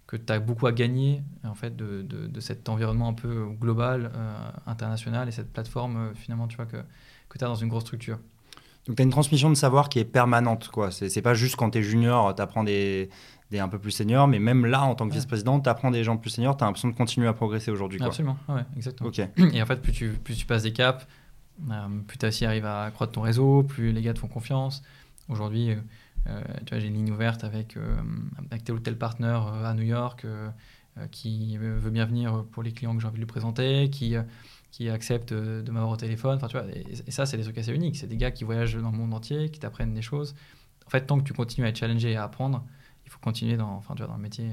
que 0.06 0.16
tu 0.16 0.32
as 0.32 0.38
beaucoup 0.38 0.68
à 0.68 0.72
gagner 0.72 1.22
en 1.44 1.54
fait, 1.54 1.74
de, 1.74 2.02
de, 2.02 2.40
cet 2.40 2.68
environnement 2.68 3.08
un 3.08 3.14
peu 3.14 3.46
global, 3.60 4.12
international, 4.66 5.28
et 5.28 5.32
cette 5.32 5.52
plateforme, 5.52 6.12
finalement, 6.14 6.46
tu 6.46 6.56
vois, 6.56 6.66
que, 6.66 6.76
que 7.28 7.38
tu 7.38 7.44
as 7.44 7.48
dans 7.48 7.56
une 7.56 7.68
grosse 7.68 7.82
structure. 7.82 8.18
Donc 8.86 8.96
tu 8.96 9.02
as 9.02 9.04
une 9.04 9.10
transmission 9.10 9.48
de 9.48 9.54
savoir 9.54 9.88
qui 9.88 9.98
est 9.98 10.04
permanente. 10.04 10.68
quoi. 10.68 10.90
C'est 10.90 11.22
pas 11.22 11.34
juste 11.34 11.56
quand 11.56 11.70
tu 11.70 11.78
es 11.78 11.82
junior, 11.82 12.34
tu 12.34 12.42
apprends 12.42 12.64
des, 12.64 13.10
des, 13.50 13.58
un 13.58 13.68
peu 13.68 13.78
plus 13.78 13.92
seniors, 13.92 14.28
mais 14.28 14.38
même 14.38 14.66
là, 14.66 14.82
en 14.82 14.94
tant 14.94 15.08
que 15.08 15.14
vice-président, 15.14 15.60
tu 15.60 15.68
apprends 15.68 15.90
des 15.90 16.04
gens 16.04 16.16
plus 16.16 16.30
seniors, 16.30 16.56
tu 16.56 16.62
as 16.62 16.66
l'impression 16.66 16.88
de 16.88 16.94
continuer 16.94 17.26
à 17.26 17.32
progresser 17.32 17.70
aujourd'hui. 17.70 18.00
Absolument, 18.02 18.36
ouais, 18.48 18.62
exactement. 18.76 19.10
Et 19.38 19.62
en 19.62 19.66
fait, 19.66 19.80
plus 19.82 19.92
tu, 19.92 20.10
plus 20.10 20.36
tu 20.36 20.46
passes 20.46 20.64
des 20.64 20.72
caps, 20.72 21.06
plus 22.06 22.18
tu 22.18 22.44
arrives 22.44 22.66
à 22.66 22.84
accroître 22.84 23.12
ton 23.12 23.20
réseau, 23.20 23.62
plus 23.62 23.92
les 23.92 24.02
gars 24.02 24.14
te 24.14 24.18
font 24.18 24.28
confiance. 24.28 24.82
Aujourd'hui, 25.28 25.70
euh, 25.70 25.76
euh, 26.28 26.42
tu 26.66 26.70
vois, 26.70 26.78
j'ai 26.78 26.88
une 26.88 26.94
ligne 26.94 27.12
ouverte 27.12 27.44
avec, 27.44 27.76
avec 28.50 28.64
tel 28.64 28.74
ou 28.74 28.80
tel 28.80 28.96
partenaire 28.96 29.46
à 29.46 29.74
New 29.74 29.82
York 29.82 30.26
qui 31.10 31.56
veut 31.56 31.90
bien 31.90 32.04
venir 32.04 32.44
pour 32.52 32.62
les 32.62 32.72
clients 32.72 32.94
que 32.94 33.00
j'ai 33.00 33.06
envie 33.06 33.16
de 33.16 33.20
lui 33.20 33.26
présenter, 33.26 33.88
qui, 33.90 34.14
qui 34.70 34.90
accepte 34.90 35.32
de 35.32 35.70
m'avoir 35.70 35.92
au 35.92 35.96
téléphone. 35.96 36.36
Enfin, 36.36 36.48
tu 36.48 36.58
vois, 36.58 36.66
et, 36.68 37.10
ça, 37.10 37.26
c'est 37.26 37.36
des 37.36 37.44
trucs 37.44 37.58
assez 37.58 37.72
uniques. 37.72 37.96
C'est 37.96 38.06
des 38.06 38.18
gars 38.18 38.30
qui 38.30 38.44
voyagent 38.44 38.76
dans 38.76 38.90
le 38.90 38.96
monde 38.96 39.14
entier, 39.14 39.48
qui 39.50 39.58
t'apprennent 39.58 39.94
des 39.94 40.02
choses. 40.02 40.34
En 40.86 40.90
fait, 40.90 41.06
tant 41.06 41.18
que 41.18 41.24
tu 41.24 41.32
continues 41.32 41.66
à 41.66 41.70
être 41.70 41.78
challengé 41.78 42.12
et 42.12 42.16
à 42.16 42.24
apprendre, 42.24 42.64
il 43.06 43.10
faut 43.10 43.18
continuer 43.20 43.56
dans, 43.56 43.70
enfin, 43.70 43.94
tu 43.94 44.02
vois, 44.02 44.08
dans 44.08 44.16
le 44.16 44.22
métier 44.22 44.50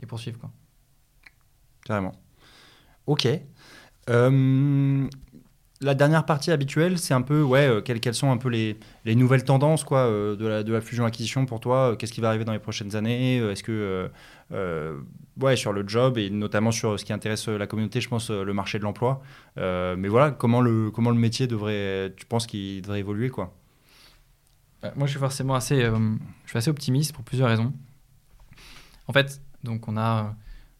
et 0.00 0.06
poursuivre. 0.06 0.38
Quoi. 0.38 0.50
Carrément. 1.84 2.12
Ok. 3.06 3.26
Euh, 4.10 5.08
la 5.80 5.94
dernière 5.94 6.26
partie 6.26 6.50
habituelle, 6.50 6.98
c'est 6.98 7.14
un 7.14 7.22
peu, 7.22 7.42
ouais, 7.42 7.68
euh, 7.68 7.80
quelles, 7.80 8.14
sont 8.14 8.30
un 8.30 8.36
peu 8.36 8.48
les, 8.48 8.76
nouvelles 9.14 9.44
tendances 9.44 9.84
quoi, 9.84 10.00
euh, 10.00 10.34
de, 10.36 10.72
la, 10.72 10.80
fusion-acquisition 10.80 11.46
pour 11.46 11.60
toi 11.60 11.96
Qu'est-ce 11.96 12.12
qui 12.12 12.20
va 12.20 12.28
arriver 12.28 12.44
dans 12.44 12.52
les 12.52 12.58
prochaines 12.58 12.96
années 12.96 13.36
Est-ce 13.36 13.62
que, 13.62 14.10
euh, 14.52 14.98
ouais, 15.40 15.56
sur 15.56 15.72
le 15.72 15.86
job 15.86 16.18
et 16.18 16.30
notamment 16.30 16.72
sur 16.72 16.98
ce 16.98 17.04
qui 17.04 17.12
intéresse 17.12 17.46
la 17.48 17.66
communauté, 17.66 18.00
je 18.00 18.08
pense 18.08 18.30
le 18.30 18.52
marché 18.52 18.78
de 18.78 18.84
l'emploi. 18.84 19.22
mais 19.56 20.08
voilà, 20.08 20.32
comment 20.32 20.60
le, 20.60 20.90
comment 20.90 21.10
le 21.10 21.18
métier 21.18 21.46
devrait, 21.46 22.12
tu 22.16 22.26
penses 22.26 22.46
qu'il 22.46 22.82
devrait 22.82 23.00
évoluer 23.00 23.30
quoi? 23.30 23.54
Bah, 24.82 24.92
Moi, 24.96 25.06
je 25.06 25.12
suis 25.12 25.20
forcément 25.20 25.54
assez, 25.54 25.80
je 25.80 26.48
suis 26.48 26.58
assez 26.58 26.70
optimiste 26.70 27.12
pour 27.12 27.24
plusieurs 27.24 27.48
raisons. 27.48 27.72
En 29.06 29.12
fait, 29.12 29.40
donc 29.62 29.86
on 29.88 29.96
a 29.96 30.34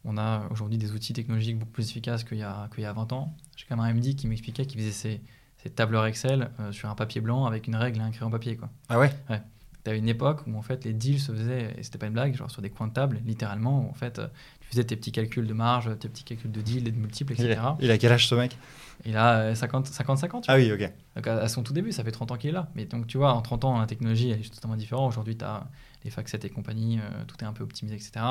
on 0.09 0.17
a 0.17 0.49
aujourd'hui 0.51 0.79
des 0.79 0.93
outils 0.93 1.13
technologiques 1.13 1.59
beaucoup 1.59 1.73
plus 1.73 1.91
efficaces 1.91 2.25
qu'il 2.25 2.39
y, 2.39 2.43
a, 2.43 2.69
y 2.79 2.85
a 2.85 2.93
20 2.93 3.13
ans. 3.13 3.35
J'ai 3.57 3.67
quand 3.69 3.77
même 3.77 3.85
un 3.85 3.93
MD 3.93 4.17
qui 4.17 4.27
m'expliquait 4.27 4.65
qu'il 4.65 4.81
faisait 4.81 4.91
ses, 4.91 5.21
ses, 5.63 5.71
tableurs 5.71 6.07
Excel 6.07 6.51
euh, 6.61 6.73
sur 6.73 6.89
un 6.89 6.95
papier 6.95 7.21
blanc 7.21 7.45
avec 7.45 7.67
une 7.67 7.77
règle 7.77 8.01
et 8.01 8.03
un 8.03 8.11
crayon 8.11 8.31
papier. 8.31 8.57
Quoi. 8.57 8.71
Ah 8.89 8.99
ouais, 8.99 9.13
ouais. 9.29 9.43
Tu 9.85 9.91
avais 9.91 9.99
une 9.99 10.09
époque 10.09 10.41
où 10.47 10.57
en 10.57 10.63
fait 10.63 10.85
les 10.85 10.95
deals 10.95 11.21
se 11.21 11.33
faisaient, 11.33 11.75
et 11.77 11.83
c'était 11.83 11.99
pas 11.99 12.07
une 12.07 12.15
blague, 12.15 12.35
genre 12.35 12.51
sur 12.51 12.63
des 12.63 12.71
coins 12.71 12.89
de 12.89 12.95
table, 12.95 13.21
littéralement, 13.27 13.85
où 13.85 13.91
en 13.91 13.95
fait 13.95 14.19
euh, 14.19 14.29
tu 14.61 14.69
faisais 14.69 14.85
tes 14.85 14.97
petits 14.97 15.13
calculs 15.13 15.47
de 15.47 15.53
marge, 15.53 15.91
tes 15.99 16.09
petits 16.09 16.25
calculs 16.25 16.51
de 16.51 16.63
deals 16.63 16.89
et 16.89 16.91
de 16.91 16.99
multiples, 16.99 17.35
etc. 17.35 17.61
Il 17.81 17.91
a, 17.91 17.99
quel 17.99 18.13
âge 18.13 18.29
ce 18.29 18.35
mec? 18.35 18.57
Il 19.05 19.17
a 19.17 19.55
50, 19.55 19.87
50, 19.87 20.19
50. 20.19 20.45
Ah 20.49 20.57
oui, 20.57 20.73
ok. 20.73 20.91
Donc 21.17 21.27
à, 21.27 21.49
son 21.49 21.63
tout 21.63 21.73
début, 21.75 21.93
ça 21.93 22.03
fait 22.03 22.11
30 22.11 22.33
ans 22.33 22.37
qu'il 22.37 22.51
est 22.51 22.55
là. 22.55 22.69
Mais 22.75 22.87
donc 22.87 23.07
tu 23.07 23.19
vois, 23.19 23.33
en 23.35 23.43
30 23.43 23.65
ans, 23.65 23.79
la 23.79 23.87
technologie 23.87 24.31
elle 24.31 24.41
est 24.41 24.55
totalement 24.55 24.77
différente. 24.77 25.09
Aujourd'hui, 25.09 25.37
tu 25.37 25.45
as 25.45 25.69
les 26.05 26.11
facettes 26.11 26.45
et 26.45 26.51
compagnie, 26.51 26.99
euh, 26.99 27.25
tout 27.27 27.37
est 27.41 27.47
un 27.47 27.53
peu 27.53 27.63
optimisé, 27.63 27.97
etc. 27.97 28.25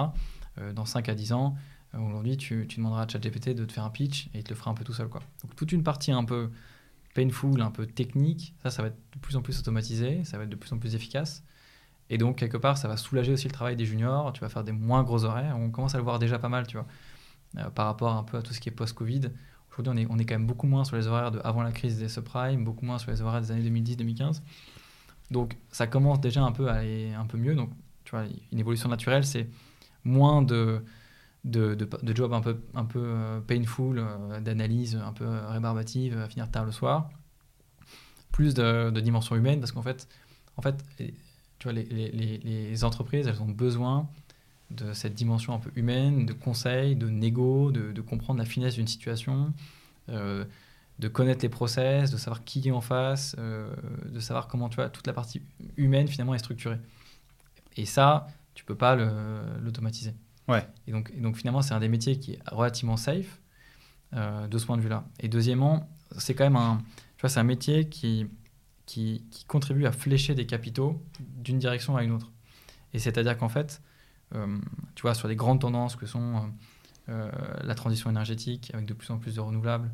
dans 0.73 0.85
5 0.85 1.09
à 1.09 1.15
10 1.15 1.33
ans, 1.33 1.55
euh, 1.95 1.99
aujourd'hui, 1.99 2.37
tu, 2.37 2.65
tu, 2.67 2.77
demanderas 2.77 3.03
à 3.03 3.07
ChatGPT 3.07 3.49
de 3.49 3.65
te 3.65 3.73
faire 3.73 3.83
un 3.83 3.89
pitch 3.89 4.27
et 4.33 4.39
il 4.39 4.43
te 4.43 4.49
le 4.49 4.55
fera 4.55 4.71
un 4.71 4.73
peu 4.73 4.83
tout 4.83 4.93
seul. 4.93 5.07
Quoi. 5.07 5.21
Donc, 5.43 5.55
toute 5.55 5.71
une 5.71 5.83
partie 5.83 6.11
un 6.11 6.25
peu 6.25 6.49
painful, 7.13 7.61
un 7.61 7.71
peu 7.71 7.85
technique, 7.85 8.53
ça, 8.61 8.69
ça 8.69 8.81
va 8.81 8.89
être 8.89 8.97
de 9.13 9.19
plus 9.19 9.35
en 9.35 9.41
plus 9.41 9.59
automatisé, 9.59 10.23
ça 10.23 10.37
va 10.37 10.43
être 10.43 10.49
de 10.49 10.55
plus 10.55 10.71
en 10.73 10.77
plus 10.77 10.95
efficace. 10.95 11.43
Et 12.09 12.17
donc, 12.17 12.37
quelque 12.37 12.57
part, 12.57 12.77
ça 12.77 12.87
va 12.87 12.97
soulager 12.97 13.33
aussi 13.33 13.47
le 13.47 13.53
travail 13.53 13.75
des 13.75 13.85
juniors. 13.85 14.31
Tu 14.33 14.41
vas 14.41 14.49
faire 14.49 14.63
des 14.63 14.71
moins 14.71 15.03
gros 15.03 15.25
horaires. 15.25 15.57
On 15.57 15.69
commence 15.71 15.93
à 15.93 15.97
le 15.97 16.03
voir 16.03 16.19
déjà 16.19 16.39
pas 16.39 16.47
mal, 16.49 16.65
tu 16.65 16.77
vois, 16.77 16.87
euh, 17.57 17.69
par 17.69 17.85
rapport 17.85 18.13
un 18.13 18.23
peu 18.23 18.37
à 18.37 18.41
tout 18.41 18.53
ce 18.53 18.59
qui 18.61 18.69
est 18.69 18.71
post-Covid. 18.71 19.21
Aujourd'hui, 19.71 19.93
on 19.93 19.97
est, 19.97 20.07
on 20.09 20.17
est 20.17 20.25
quand 20.25 20.35
même 20.35 20.47
beaucoup 20.47 20.67
moins 20.67 20.85
sur 20.85 20.95
les 20.95 21.07
horaires 21.07 21.31
de 21.31 21.41
avant 21.43 21.63
la 21.63 21.71
crise 21.71 21.99
des 21.99 22.07
subprimes, 22.07 22.63
beaucoup 22.63 22.85
moins 22.85 22.97
sur 22.97 23.11
les 23.11 23.21
horaires 23.21 23.41
des 23.41 23.51
années 23.51 23.69
2010-2015. 23.69 24.41
Donc, 25.31 25.57
ça 25.69 25.85
commence 25.85 26.21
déjà 26.21 26.41
un 26.41 26.53
peu 26.53 26.69
à 26.69 26.75
aller 26.75 27.13
un 27.13 27.25
peu 27.25 27.37
mieux. 27.37 27.55
Donc, 27.55 27.71
tu 28.05 28.11
vois, 28.11 28.23
une 28.53 28.59
évolution 28.59 28.87
naturelle, 28.87 29.25
c'est 29.25 29.49
moins 30.07 30.41
de 30.41 30.81
de, 31.47 31.75
de, 31.75 32.15
job 32.15 32.33
un 32.33 32.41
peu, 32.41 32.57
un 32.75 32.85
peu 32.85 33.01
euh, 33.01 33.39
painful, 33.39 33.99
euh, 33.99 34.39
d'analyse 34.39 34.95
un 34.95 35.13
peu 35.13 35.25
rébarbative 35.49 36.17
à 36.17 36.27
finir 36.27 36.49
tard 36.51 36.65
le 36.65 36.71
soir. 36.71 37.09
Plus 38.31 38.53
de, 38.53 38.89
de 38.91 38.99
dimension 39.01 39.35
humaine, 39.35 39.59
parce 39.59 39.71
qu'en 39.71 39.81
fait, 39.81 40.07
en 40.57 40.61
fait 40.61 40.83
tu 41.59 41.63
vois, 41.63 41.73
les, 41.73 41.83
les, 41.85 42.37
les, 42.37 42.83
entreprises, 42.83 43.27
elles 43.27 43.41
ont 43.41 43.47
besoin 43.47 44.07
de 44.69 44.93
cette 44.93 45.13
dimension 45.15 45.53
un 45.53 45.59
peu 45.59 45.71
humaine, 45.75 46.25
de 46.25 46.33
conseils, 46.33 46.95
de 46.95 47.09
négo, 47.09 47.71
de, 47.71 47.91
de 47.91 48.01
comprendre 48.01 48.39
la 48.39 48.45
finesse 48.45 48.75
d'une 48.75 48.87
situation, 48.87 49.53
euh, 50.09 50.43
de 50.99 51.07
connaître 51.07 51.41
les 51.41 51.49
process, 51.49 52.11
de 52.11 52.17
savoir 52.17 52.43
qui 52.43 52.67
est 52.67 52.71
en 52.71 52.81
face, 52.81 53.35
de 53.35 54.19
savoir 54.19 54.47
comment 54.47 54.67
tu 54.67 54.75
vois, 54.75 54.89
toute 54.89 55.07
la 55.07 55.13
partie 55.13 55.41
humaine 55.77 56.07
finalement 56.07 56.33
est 56.33 56.39
structurée. 56.39 56.79
Et 57.77 57.85
ça, 57.85 58.27
tu 58.57 58.65
peux 58.65 58.75
pas 58.75 58.95
l'automatiser. 58.95 60.15
Ouais. 60.47 60.67
Et 60.87 60.91
donc, 60.91 61.13
et 61.15 61.21
donc 61.21 61.37
finalement, 61.37 61.61
c'est 61.61 61.75
un 61.75 61.79
des 61.79 61.89
métiers 61.89 62.17
qui 62.17 62.33
est 62.33 62.39
relativement 62.49 62.97
safe 62.97 63.39
euh, 64.15 64.47
de 64.47 64.57
ce 64.57 64.65
point 64.65 64.77
de 64.77 64.81
vue-là. 64.81 65.05
Et 65.19 65.27
deuxièmement, 65.27 65.87
c'est 66.17 66.33
quand 66.33 66.43
même 66.43 66.55
un, 66.55 66.81
tu 67.17 67.21
vois, 67.21 67.29
c'est 67.29 67.39
un 67.39 67.43
métier 67.43 67.87
qui, 67.87 68.25
qui, 68.87 69.23
qui, 69.29 69.45
contribue 69.45 69.85
à 69.85 69.91
flécher 69.91 70.33
des 70.33 70.47
capitaux 70.47 70.99
d'une 71.19 71.59
direction 71.59 71.97
à 71.97 72.03
une 72.03 72.11
autre. 72.11 72.31
Et 72.93 72.99
c'est-à-dire 72.99 73.37
qu'en 73.37 73.49
fait, 73.49 73.79
tu 74.95 75.01
vois, 75.03 75.13
sur 75.13 75.27
des 75.27 75.35
grandes 75.35 75.61
tendances 75.61 75.95
que 75.95 76.07
sont 76.07 76.51
la 77.07 77.75
transition 77.75 78.09
énergétique 78.09 78.71
avec 78.73 78.87
de 78.87 78.93
plus 78.93 79.11
en 79.11 79.19
plus 79.19 79.35
de 79.35 79.39
renouvelables 79.39 79.91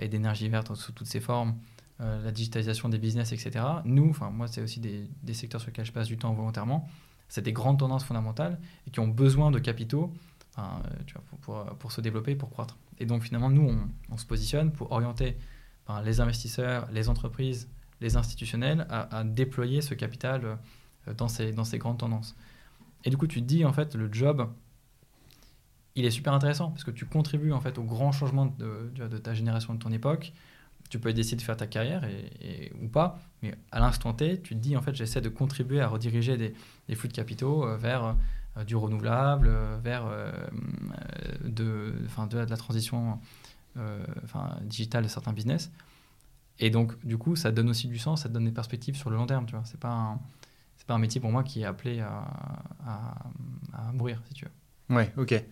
et 0.00 0.08
d'énergie 0.08 0.48
verte 0.48 0.74
sous 0.74 0.92
toutes 0.92 1.06
ses 1.06 1.20
formes, 1.20 1.54
la 2.00 2.32
digitalisation 2.32 2.88
des 2.88 2.98
business, 2.98 3.32
etc. 3.32 3.64
Nous, 3.84 4.10
enfin 4.10 4.30
moi, 4.30 4.48
c'est 4.48 4.62
aussi 4.62 4.80
des, 4.80 5.08
des, 5.22 5.34
secteurs 5.34 5.60
sur 5.60 5.68
lesquels 5.68 5.84
je 5.84 5.92
passe 5.92 6.08
du 6.08 6.18
temps 6.18 6.32
volontairement. 6.32 6.88
C'est 7.28 7.42
des 7.42 7.52
grandes 7.52 7.78
tendances 7.78 8.04
fondamentales 8.04 8.58
et 8.86 8.90
qui 8.90 9.00
ont 9.00 9.08
besoin 9.08 9.50
de 9.50 9.58
capitaux 9.58 10.12
vois, 10.56 11.22
pour, 11.28 11.38
pour, 11.38 11.76
pour, 11.78 11.92
se 11.92 12.00
développer, 12.00 12.34
pour 12.34 12.50
croître. 12.50 12.76
Et 12.98 13.06
donc 13.06 13.22
finalement, 13.22 13.50
nous, 13.50 13.76
on, 14.10 14.16
se 14.16 14.26
positionne 14.26 14.72
pour 14.72 14.92
orienter 14.92 15.36
les 16.04 16.20
investisseurs, 16.20 16.88
les 16.92 17.08
entreprises, 17.08 17.68
les 18.00 18.16
institutionnels 18.16 18.86
à, 18.88 19.24
déployer 19.24 19.80
ce 19.80 19.94
capital 19.94 20.58
euh, 21.08 21.14
dans 21.14 21.28
ces, 21.28 21.52
dans 21.52 21.64
ces 21.64 21.78
grandes 21.78 21.98
tendances. 21.98 22.36
Et 23.04 23.10
du 23.10 23.16
coup, 23.16 23.26
tu 23.26 23.40
te 23.40 23.46
dis, 23.46 23.64
en 23.64 23.72
fait, 23.72 23.94
le 23.94 24.12
job, 24.12 24.50
il 25.94 26.04
est 26.04 26.10
super 26.10 26.32
intéressant 26.32 26.70
parce 26.70 26.84
que 26.84 26.90
tu 26.90 27.06
contribues 27.06 27.52
en 27.52 27.60
fait 27.60 27.78
au 27.78 27.84
grand 27.84 28.12
changement 28.12 28.46
de, 28.46 28.90
de, 28.94 29.18
ta 29.18 29.34
génération, 29.34 29.74
de 29.74 29.78
ton 29.78 29.92
époque. 29.92 30.32
Tu 30.90 30.98
peux 30.98 31.12
décider 31.12 31.36
de 31.36 31.42
faire 31.42 31.56
ta 31.56 31.66
carrière 31.66 32.04
et, 32.04 32.72
ou 32.80 32.88
pas, 32.88 33.18
mais 33.42 33.54
à 33.72 33.80
l'instant 33.80 34.12
T, 34.12 34.40
tu 34.40 34.54
te 34.54 34.60
dis 34.60 34.76
en 34.76 34.82
fait 34.82 34.94
j'essaie 34.94 35.20
de 35.20 35.28
contribuer 35.28 35.80
à 35.80 35.88
rediriger 35.88 36.36
des, 36.36 36.94
flux 36.94 37.08
de 37.08 37.14
capitaux 37.14 37.64
euh, 37.64 37.76
vers 37.76 38.16
euh, 38.56 38.64
du 38.64 38.76
renouvelable, 38.76 39.50
vers 39.82 40.06
de, 41.42 41.48
de, 41.48 42.26
de, 42.28 42.38
la 42.38 42.56
transition 42.56 43.18
euh, 43.76 44.04
enfin, 44.22 44.56
digital 44.62 45.02
de 45.02 45.08
certains 45.08 45.32
business. 45.32 45.72
Et 46.60 46.70
donc, 46.70 47.04
du 47.04 47.18
coup, 47.18 47.34
ça 47.34 47.50
donne 47.50 47.68
aussi 47.68 47.88
du 47.88 47.98
sens, 47.98 48.22
ça 48.22 48.28
donne 48.28 48.44
des 48.44 48.52
perspectives 48.52 48.94
sur 48.94 49.10
le 49.10 49.16
long 49.16 49.26
terme, 49.26 49.46
tu 49.46 49.56
vois. 49.56 49.64
C'est 49.64 49.80
pas 49.80 49.90
un, 49.90 50.20
pas 50.86 50.94
un 50.94 50.98
métier 50.98 51.20
pour 51.20 51.32
moi 51.32 51.42
qui 51.42 51.62
est 51.62 51.64
appelé 51.64 51.98
à, 51.98 52.24
à, 52.86 53.92
mourir, 53.92 54.22
si 54.28 54.34
tu 54.34 54.44
veux. 54.44 54.94
Ouais, 54.94 55.12
ok. 55.16 55.42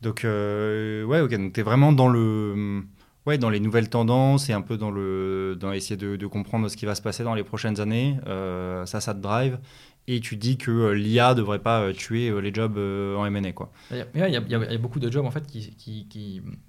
Donc, 0.00 0.24
euh, 0.24 1.04
ouais, 1.04 1.20
ok. 1.20 1.34
Donc, 1.34 1.54
tu 1.54 1.60
es 1.60 1.62
vraiment 1.64 1.92
dans 1.92 2.08
le. 2.08 2.84
Ouais, 3.26 3.36
dans 3.36 3.50
les 3.50 3.60
nouvelles 3.60 3.90
tendances 3.90 4.48
et 4.48 4.54
un 4.54 4.62
peu 4.62 4.78
dans 4.78 4.90
le 4.90 5.54
dans 5.60 5.72
essayer 5.72 5.96
de, 5.96 6.26
comprendre 6.26 6.68
ce 6.68 6.76
qui 6.76 6.86
va 6.86 6.94
se 6.94 7.02
passer 7.02 7.22
dans 7.22 7.34
les 7.34 7.44
prochaines 7.44 7.78
années. 7.80 8.18
Euh, 8.26 8.86
ça, 8.86 9.00
ça 9.00 9.14
te 9.14 9.20
drive 9.20 9.58
et 10.06 10.20
tu 10.20 10.36
dis 10.36 10.56
que 10.56 10.70
euh, 10.70 10.94
l'IA 10.94 11.34
devrait 11.34 11.58
pas 11.58 11.82
euh, 11.82 11.92
tuer 11.92 12.40
les 12.40 12.52
jobs 12.52 12.78
en 12.78 13.26
M&A 13.26 13.52
quoi. 13.52 13.70
Il 13.90 14.06
y, 14.14 14.22
a, 14.22 14.28
y 14.28 14.54
a, 14.54 14.78
beaucoup 14.78 15.00
de 15.00 15.10
jobs 15.12 15.26
en 15.26 15.30
fait 15.30 15.46
qui, 15.46 15.76
qui, 15.76 16.06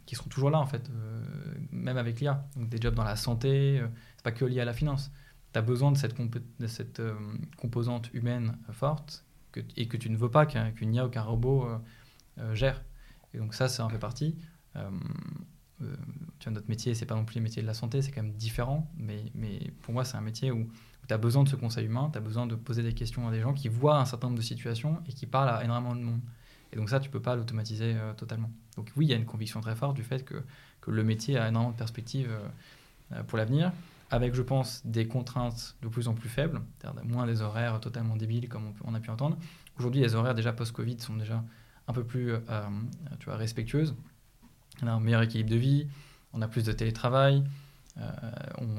qui, 0.06 0.16
seront 0.16 0.30
toujours 0.30 0.50
là 0.50 0.60
en 0.60 0.66
fait, 0.66 0.92
même 1.72 1.98
avec 1.98 2.20
l'IA. 2.20 2.46
Donc 2.58 2.68
des 2.68 2.82
jobs 2.82 2.96
dans 2.96 3.06
la 3.06 3.16
santé, 3.16 3.82
c'est 4.18 4.24
pas 4.24 4.34
que 4.34 4.44
lié 4.44 4.60
à 4.60 4.66
la 4.66 4.74
finance. 4.74 5.10
Tu 5.54 5.60
as 5.60 5.62
besoin 5.62 5.94
de 5.94 5.98
cette, 5.98 7.02
composante 7.58 8.10
humaine 8.14 8.58
forte 8.72 9.24
et 9.78 9.88
que 9.88 9.96
tu 9.96 10.10
ne 10.10 10.18
veux 10.18 10.32
pas 10.32 10.46
qu'une 10.46 10.94
IA 10.94 11.06
ou 11.06 11.10
qu'un 11.10 11.22
robot 11.22 11.66
gère. 12.54 12.84
Et 13.34 13.38
donc 13.38 13.54
ça, 13.54 13.70
ça 13.70 13.86
en 13.86 13.90
fait 13.90 14.00
partie. 14.00 14.36
Tu 16.40 16.46
vois, 16.46 16.54
notre 16.54 16.70
métier, 16.70 16.94
c'est 16.96 17.06
pas 17.06 17.16
non 17.16 17.26
plus 17.26 17.38
le 17.38 17.44
métier 17.44 17.62
de 17.62 17.68
la 17.68 17.74
santé, 17.74 18.02
c'est 18.02 18.12
quand 18.12 18.24
même 18.24 18.34
différent, 18.34 18.92
mais, 18.98 19.24
pour 19.82 19.94
moi, 19.94 20.06
c'est 20.06 20.18
un 20.18 20.22
métier 20.22 20.52
où 20.52 20.68
tu 21.08 21.14
as 21.14 21.18
besoin 21.18 21.44
de 21.44 21.50
ce 21.50 21.56
conseil 21.56 21.86
humain, 21.86 22.10
tu 22.12 22.18
as 22.18 22.22
besoin 22.22 22.48
de 22.48 22.56
poser 22.56 22.84
des 22.84 22.94
questions 22.94 23.28
à 23.28 23.32
des 23.32 23.42
gens 23.42 23.54
qui 23.54 23.68
voient 23.68 24.00
un 24.00 24.06
certain 24.06 24.28
nombre 24.28 24.38
de 24.38 24.44
situations 24.44 25.02
et 25.08 25.14
qui 25.14 25.26
parlent 25.26 25.50
à 25.50 25.64
énormément 25.64 25.96
de 25.96 26.02
monde. 26.02 26.22
Et 26.74 26.78
donc 26.78 26.90
ça, 26.90 27.00
tu 27.00 27.10
peux 27.10 27.22
pas 27.22 27.36
l'automatiser 27.36 27.96
euh, 27.96 28.14
totalement. 28.14 28.50
Donc 28.78 28.92
oui, 28.96 29.06
il 29.06 29.10
y 29.10 29.14
a 29.14 29.18
une 29.18 29.26
conviction 29.26 29.60
très 29.62 29.76
forte 29.76 29.96
du 29.96 30.04
fait 30.04 30.24
que, 30.24 30.44
le 30.88 31.04
métier 31.04 31.38
a 31.38 31.48
énormément 31.48 31.74
de 31.74 31.78
perspectives 31.78 32.32
euh, 32.32 32.48
euh, 33.14 33.24
pour 33.24 33.38
l'avenir, 33.38 33.72
avec, 34.10 34.34
je 34.34 34.42
pense, 34.42 34.82
des 34.84 35.08
contraintes 35.08 35.76
de 35.84 35.88
plus 35.90 36.08
en 36.08 36.16
plus 36.16 36.28
faibles, 36.28 36.62
moins 37.04 37.28
des 37.28 37.42
horaires 37.42 37.80
totalement 37.80 38.16
débiles 38.16 38.50
comme 38.50 38.74
on, 38.84 38.96
a 38.96 39.00
pu 39.00 39.12
entendre. 39.12 39.38
Aujourd'hui, 39.78 40.02
les 40.02 40.16
horaires 40.16 40.34
déjà 40.34 40.54
post-Covid 40.54 41.00
sont 41.00 41.16
déjà 41.16 41.44
un 41.88 41.94
peu 41.94 42.04
plus 42.04 42.34
respectueuses. 43.28 43.96
On 44.82 44.88
a 44.88 44.92
un 44.92 45.00
meilleur 45.00 45.22
équilibre 45.22 45.50
de 45.50 45.56
vie, 45.56 45.88
on 46.34 46.42
a 46.42 46.48
plus 46.48 46.64
de 46.64 46.72
télétravail, 46.72 47.44
euh, 47.98 48.32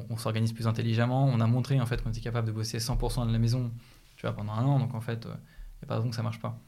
on, 0.09 0.17
s'organise 0.17 0.53
plus 0.53 0.67
intelligemment. 0.67 1.27
On 1.27 1.41
a 1.41 1.47
montré 1.47 1.81
en 1.81 1.87
fait 1.87 2.03
qu'on 2.03 2.11
était 2.11 2.21
capable 2.21 2.47
de 2.47 2.53
bosser 2.53 2.79
100% 2.79 3.27
de 3.27 3.33
la 3.33 3.39
maison 3.39 3.71
tu 4.17 4.27
vois, 4.27 4.35
pendant 4.35 4.53
un 4.53 4.65
an. 4.65 4.79
Donc 4.79 4.95
en 4.95 5.01
fait, 5.01 5.25
il 5.25 5.31
euh, 5.31 5.35
n'y 5.35 5.85
a 5.85 5.87
pas 5.87 5.95
de 5.95 6.01
raison 6.01 6.11
que 6.11 6.17
ça 6.17 6.23
ne 6.23 6.27
marche 6.27 6.41
pas. 6.41 6.59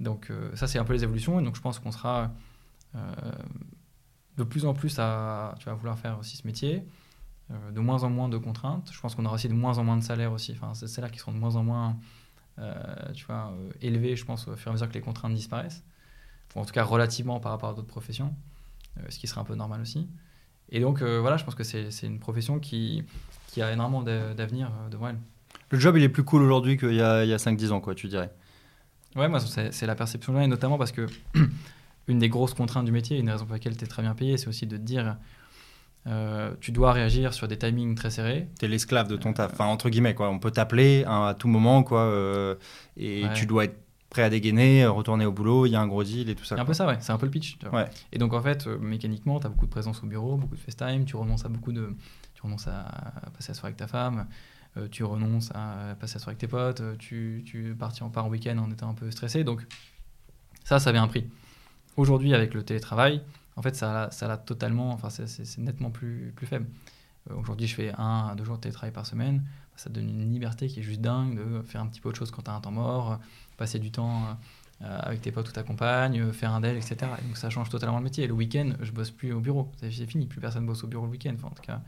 Donc 0.00 0.30
euh, 0.30 0.54
ça, 0.56 0.66
c'est 0.66 0.78
un 0.78 0.84
peu 0.84 0.92
les 0.92 1.04
évolutions. 1.04 1.38
Et 1.40 1.44
donc 1.44 1.56
je 1.56 1.60
pense 1.60 1.78
qu'on 1.78 1.92
sera 1.92 2.32
de 4.38 4.42
plus 4.42 4.64
en 4.64 4.72
plus 4.72 4.98
à 4.98 5.54
vouloir 5.78 5.98
faire 5.98 6.18
aussi 6.18 6.38
ce 6.38 6.46
métier, 6.46 6.82
de 7.50 7.78
moins 7.80 8.04
en 8.04 8.10
moins 8.10 8.30
de 8.30 8.38
contraintes. 8.38 8.88
Je 8.90 8.98
pense 8.98 9.14
qu'on 9.14 9.26
aura 9.26 9.34
aussi 9.34 9.48
de 9.48 9.54
moins 9.54 9.76
en 9.76 9.84
moins 9.84 9.98
de 9.98 10.02
salaires 10.02 10.32
aussi. 10.32 10.52
Enfin, 10.52 10.72
c'est 10.72 10.86
salaires 10.86 11.10
qui 11.10 11.18
seront 11.18 11.32
de 11.32 11.38
moins 11.38 11.56
en 11.56 11.62
moins 11.62 11.98
tu 13.12 13.26
vois, 13.26 13.52
élevés, 13.82 14.16
je 14.16 14.24
pense, 14.24 14.48
au 14.48 14.56
fur 14.56 14.68
et 14.68 14.70
à 14.70 14.72
mesure 14.72 14.88
que 14.88 14.94
les 14.94 15.02
contraintes 15.02 15.34
disparaissent. 15.34 15.84
en 16.54 16.64
tout 16.64 16.72
cas, 16.72 16.84
relativement 16.84 17.38
par 17.38 17.52
rapport 17.52 17.68
à 17.68 17.74
d'autres 17.74 17.86
professions, 17.86 18.34
ce 19.08 19.18
qui 19.18 19.26
serait 19.26 19.40
un 19.40 19.44
peu 19.44 19.54
normal 19.54 19.80
aussi. 19.80 20.08
Et 20.70 20.80
donc, 20.80 21.02
euh, 21.02 21.20
voilà, 21.20 21.36
je 21.36 21.44
pense 21.44 21.54
que 21.54 21.64
c'est 21.64 22.06
une 22.06 22.18
profession 22.18 22.58
qui, 22.58 23.04
qui 23.48 23.62
a 23.62 23.72
énormément 23.72 24.02
d'avenir 24.02 24.68
euh, 24.68 24.88
devant 24.88 25.08
elle. 25.08 25.18
Le 25.70 25.78
job, 25.78 25.96
il 25.96 26.02
est 26.02 26.08
plus 26.08 26.24
cool 26.24 26.42
aujourd'hui 26.42 26.76
qu'il 26.76 26.94
y 26.94 27.00
a, 27.00 27.18
a 27.18 27.36
5-10 27.36 27.70
ans, 27.72 27.80
quoi, 27.80 27.94
tu 27.94 28.08
dirais 28.08 28.30
Ouais, 29.14 29.28
moi, 29.28 29.40
c'est 29.40 29.86
la 29.86 29.94
perception-là, 29.94 30.44
et 30.44 30.46
notamment 30.46 30.78
parce 30.78 30.92
que 30.92 31.06
une 32.08 32.18
des 32.18 32.28
grosses 32.28 32.54
contraintes 32.54 32.84
du 32.84 32.92
métier, 32.92 33.18
une 33.18 33.30
raison 33.30 33.44
pour 33.44 33.54
laquelle 33.54 33.76
tu 33.76 33.84
es 33.84 33.88
très 33.88 34.02
bien 34.02 34.14
payé, 34.14 34.36
c'est 34.36 34.48
aussi 34.48 34.66
de 34.66 34.76
te 34.76 34.82
dire 34.82 35.16
euh, 36.06 36.52
tu 36.60 36.70
dois 36.70 36.92
réagir 36.92 37.32
sur 37.32 37.48
des 37.48 37.56
timings 37.56 37.94
très 37.94 38.10
serrés. 38.10 38.48
Tu 38.58 38.66
es 38.66 38.68
l'esclave 38.68 39.08
de 39.08 39.16
ton 39.16 39.32
taf, 39.32 39.52
enfin, 39.52 39.66
entre 39.66 39.88
guillemets, 39.88 40.14
quoi. 40.14 40.28
On 40.28 40.38
peut 40.38 40.50
t'appeler 40.50 41.04
à 41.06 41.34
tout 41.36 41.48
moment, 41.48 41.82
quoi, 41.82 42.56
et 42.96 43.24
tu 43.34 43.46
dois 43.46 43.64
être 43.64 43.85
prêt 44.10 44.22
à 44.22 44.30
dégainer, 44.30 44.84
euh, 44.84 44.90
retourner 44.90 45.26
au 45.26 45.32
boulot, 45.32 45.66
il 45.66 45.70
y 45.70 45.76
a 45.76 45.80
un 45.80 45.86
gros 45.86 46.04
deal 46.04 46.28
et 46.28 46.34
tout 46.34 46.44
ça. 46.44 46.56
C'est 46.56 46.60
un 46.60 46.64
peu 46.64 46.74
ça, 46.74 46.86
ouais. 46.86 46.98
C'est 47.00 47.12
un 47.12 47.18
peu 47.18 47.26
le 47.26 47.32
pitch. 47.32 47.58
Et 48.12 48.18
donc, 48.18 48.32
en 48.32 48.42
fait, 48.42 48.66
euh, 48.66 48.78
mécaniquement, 48.78 49.40
tu 49.40 49.46
as 49.46 49.50
beaucoup 49.50 49.66
de 49.66 49.70
présence 49.70 50.02
au 50.02 50.06
bureau, 50.06 50.36
beaucoup 50.36 50.54
de 50.54 50.60
FaceTime, 50.60 51.04
tu 51.04 51.16
renonces 51.16 51.44
à 51.44 51.48
beaucoup 51.48 51.72
de. 51.72 51.94
Tu 52.34 52.42
renonces 52.42 52.68
à 52.68 52.84
passer 53.34 53.48
la 53.48 53.54
soirée 53.54 53.68
avec 53.68 53.78
ta 53.78 53.86
femme, 53.86 54.26
euh, 54.76 54.88
tu 54.90 55.04
renonces 55.04 55.50
à 55.54 55.96
passer 55.98 56.14
la 56.14 56.20
soirée 56.20 56.32
avec 56.32 56.38
tes 56.38 56.48
potes, 56.48 56.82
tu, 56.98 57.42
tu 57.46 57.74
partis 57.74 58.02
en 58.02 58.10
part 58.10 58.26
en 58.26 58.28
week-end 58.28 58.58
en 58.58 58.70
étant 58.70 58.90
un 58.90 58.94
peu 58.94 59.10
stressé. 59.10 59.42
Donc, 59.42 59.66
ça, 60.62 60.78
ça 60.78 60.90
avait 60.90 60.98
un 60.98 61.08
prix. 61.08 61.24
Aujourd'hui, 61.96 62.34
avec 62.34 62.52
le 62.52 62.62
télétravail, 62.62 63.22
en 63.56 63.62
fait, 63.62 63.74
ça, 63.74 64.10
ça 64.10 64.28
l'a 64.28 64.36
totalement. 64.36 64.90
Enfin, 64.90 65.08
c'est 65.08 65.58
nettement 65.58 65.90
plus, 65.90 66.32
plus 66.36 66.46
faible. 66.46 66.66
Aujourd'hui, 67.34 67.66
je 67.66 67.74
fais 67.74 67.92
un 67.96 68.28
à 68.30 68.34
deux 68.36 68.44
jours 68.44 68.56
de 68.56 68.60
télétravail 68.60 68.92
par 68.92 69.06
semaine. 69.06 69.42
Ça 69.76 69.90
donne 69.90 70.08
une 70.08 70.32
liberté 70.32 70.68
qui 70.68 70.80
est 70.80 70.82
juste 70.82 71.00
dingue 71.00 71.36
de 71.38 71.62
faire 71.62 71.82
un 71.82 71.86
petit 71.86 72.00
peu 72.00 72.08
autre 72.08 72.18
chose 72.18 72.30
quand 72.30 72.42
tu 72.42 72.50
as 72.50 72.54
un 72.54 72.60
temps 72.60 72.70
mort, 72.70 73.18
passer 73.56 73.78
du 73.78 73.90
temps 73.90 74.36
euh, 74.82 74.98
avec 75.00 75.22
tes 75.22 75.32
potes 75.32 75.48
ou 75.48 75.52
ta 75.52 75.62
compagne, 75.62 76.20
euh, 76.20 76.32
faire 76.34 76.52
un 76.52 76.60
DEL, 76.60 76.76
etc. 76.76 76.96
donc 77.26 77.38
ça 77.38 77.48
change 77.48 77.70
totalement 77.70 77.96
le 77.96 78.04
métier. 78.04 78.24
Et 78.24 78.26
le 78.26 78.34
week-end, 78.34 78.72
je 78.82 78.92
bosse 78.92 79.10
plus 79.10 79.32
au 79.32 79.40
bureau. 79.40 79.72
C'est 79.80 79.90
fini, 80.06 80.26
plus 80.26 80.38
personne 80.38 80.66
bosse 80.66 80.84
au 80.84 80.86
bureau 80.86 81.06
le 81.06 81.12
week-end. 81.12 81.32
Enfin, 81.34 81.48
en 81.48 81.54
tout 81.54 81.62
cas, 81.62 81.80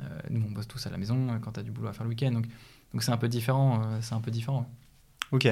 euh, 0.00 0.04
nous, 0.30 0.42
on 0.48 0.50
bosse 0.50 0.66
tous 0.66 0.86
à 0.86 0.90
la 0.90 0.96
maison 0.96 1.38
quand 1.42 1.52
tu 1.52 1.60
as 1.60 1.62
du 1.62 1.70
boulot 1.70 1.88
à 1.88 1.92
faire 1.92 2.04
le 2.04 2.08
week-end. 2.08 2.30
Donc, 2.32 2.46
donc 2.94 3.02
c'est 3.02 3.12
un 3.12 3.18
peu 3.18 3.28
différent. 3.28 3.82
c'est 4.00 4.14
un 4.14 4.22
peu 4.22 4.30
différent. 4.30 4.66
Ok. 5.32 5.44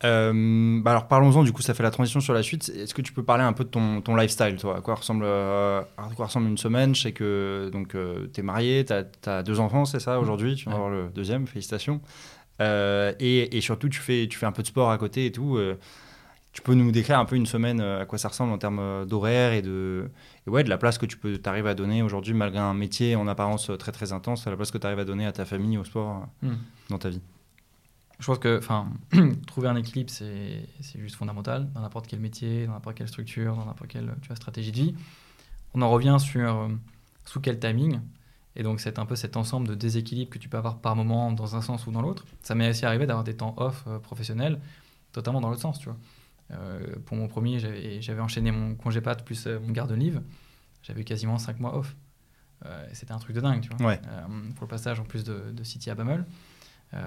bah 0.00 0.90
alors 0.90 1.08
parlons-en, 1.08 1.42
du 1.42 1.52
coup 1.52 1.62
ça 1.62 1.74
fait 1.74 1.82
la 1.82 1.90
transition 1.90 2.20
sur 2.20 2.34
la 2.34 2.44
suite. 2.44 2.68
Est-ce 2.68 2.94
que 2.94 3.02
tu 3.02 3.12
peux 3.12 3.24
parler 3.24 3.42
un 3.42 3.52
peu 3.52 3.64
de 3.64 3.70
ton, 3.70 4.00
ton 4.00 4.14
lifestyle, 4.14 4.54
toi? 4.60 4.76
À 4.76 4.80
quoi, 4.80 4.94
ressemble, 4.94 5.24
à 5.24 5.84
quoi 6.14 6.26
ressemble 6.26 6.46
une 6.46 6.58
semaine? 6.58 6.94
Je 6.94 7.02
sais 7.02 7.12
que 7.12 7.68
tu 8.32 8.40
es 8.40 8.42
marié, 8.44 8.84
tu 8.84 8.92
as, 9.28 9.42
deux 9.42 9.58
enfants, 9.58 9.86
c'est 9.86 9.98
ça 9.98 10.20
aujourd'hui? 10.20 10.54
Tu 10.54 10.66
vas 10.66 10.76
avoir 10.76 10.90
le 10.90 11.08
deuxième, 11.08 11.48
félicitations. 11.48 12.00
Euh, 12.60 13.12
et, 13.18 13.56
et, 13.56 13.60
surtout, 13.60 13.88
tu 13.88 14.00
fais, 14.00 14.28
tu 14.28 14.38
fais 14.38 14.46
un 14.46 14.52
peu 14.52 14.62
de 14.62 14.68
sport 14.68 14.90
à 14.90 14.98
côté 14.98 15.26
et 15.26 15.32
tout. 15.32 15.56
Euh, 15.56 15.78
tu 16.52 16.62
peux 16.62 16.74
nous 16.74 16.92
décrire 16.92 17.18
un 17.18 17.24
peu 17.24 17.34
une 17.34 17.46
semaine 17.46 17.80
euh, 17.80 18.02
à 18.02 18.06
quoi 18.06 18.16
ça 18.16 18.28
ressemble 18.28 18.52
en 18.52 18.58
termes 18.58 19.04
d'horaire 19.06 19.52
et 19.52 19.62
de, 19.62 20.08
ouais, 20.46 20.62
de 20.62 20.68
la 20.68 20.78
place 20.78 20.98
que 20.98 21.06
tu 21.06 21.16
peux 21.16 21.36
t'arriver 21.38 21.70
à 21.70 21.74
donner 21.74 22.02
aujourd'hui, 22.02 22.32
malgré 22.32 22.60
un 22.60 22.74
métier 22.74 23.16
en 23.16 23.26
apparence 23.26 23.72
très 23.78 23.90
très 23.90 24.12
intense, 24.12 24.46
la 24.46 24.54
place 24.56 24.70
que 24.70 24.78
tu 24.78 24.86
arrives 24.86 25.00
à 25.00 25.04
donner 25.04 25.26
à 25.26 25.32
ta 25.32 25.44
famille, 25.44 25.76
au 25.78 25.84
sport, 25.84 26.28
hmm. 26.42 26.54
dans 26.90 26.98
ta 26.98 27.08
vie? 27.08 27.20
Je 28.20 28.26
pense 28.26 28.38
que 28.38 28.60
trouver 29.46 29.66
un 29.66 29.74
équilibre, 29.74 30.10
c'est 30.10 30.68
juste 31.00 31.16
fondamental 31.16 31.68
dans 31.72 31.80
n'importe 31.80 32.06
quel 32.06 32.20
métier, 32.20 32.66
dans 32.66 32.74
n'importe 32.74 32.96
quelle 32.96 33.08
structure, 33.08 33.56
dans 33.56 33.64
n'importe 33.64 33.90
quelle 33.90 34.14
tu 34.22 34.28
vois, 34.28 34.36
stratégie 34.36 34.70
de 34.70 34.76
vie. 34.76 34.94
On 35.74 35.82
en 35.82 35.90
revient 35.90 36.18
sur 36.20 36.70
sous 37.24 37.40
quel 37.40 37.58
timing? 37.58 37.98
Et 38.56 38.62
donc, 38.62 38.80
c'est 38.80 38.98
un 38.98 39.06
peu 39.06 39.16
cet 39.16 39.36
ensemble 39.36 39.68
de 39.68 39.74
déséquilibre 39.74 40.30
que 40.30 40.38
tu 40.38 40.48
peux 40.48 40.56
avoir 40.56 40.78
par 40.78 40.94
moment 40.94 41.32
dans 41.32 41.56
un 41.56 41.62
sens 41.62 41.86
ou 41.86 41.90
dans 41.90 42.02
l'autre. 42.02 42.24
Ça 42.42 42.54
m'est 42.54 42.70
aussi 42.70 42.86
arrivé 42.86 43.06
d'avoir 43.06 43.24
des 43.24 43.36
temps 43.36 43.54
off 43.56 43.84
euh, 43.86 43.98
professionnels, 43.98 44.60
totalement 45.12 45.40
dans 45.40 45.48
l'autre 45.48 45.62
sens, 45.62 45.78
tu 45.78 45.86
vois. 45.86 45.98
Euh, 46.52 46.94
pour 47.06 47.16
mon 47.16 47.26
premier, 47.26 47.58
j'avais 48.00 48.20
enchaîné 48.20 48.52
mon 48.52 48.74
congé 48.74 49.00
pat 49.00 49.24
plus 49.24 49.46
euh, 49.46 49.58
mon 49.58 49.72
garde 49.72 49.92
livre. 49.92 50.20
J'avais 50.82 51.04
quasiment 51.04 51.38
5 51.38 51.60
mois 51.60 51.76
off. 51.76 51.96
C'était 52.94 53.12
un 53.12 53.18
truc 53.18 53.36
de 53.36 53.42
dingue, 53.42 53.60
tu 53.60 53.68
vois. 53.76 53.96
pour 53.96 54.62
le 54.62 54.68
passage 54.68 54.98
en 54.98 55.04
plus 55.04 55.22
de, 55.22 55.52
City 55.64 55.90
à 55.90 55.94
Bammel. 55.94 56.24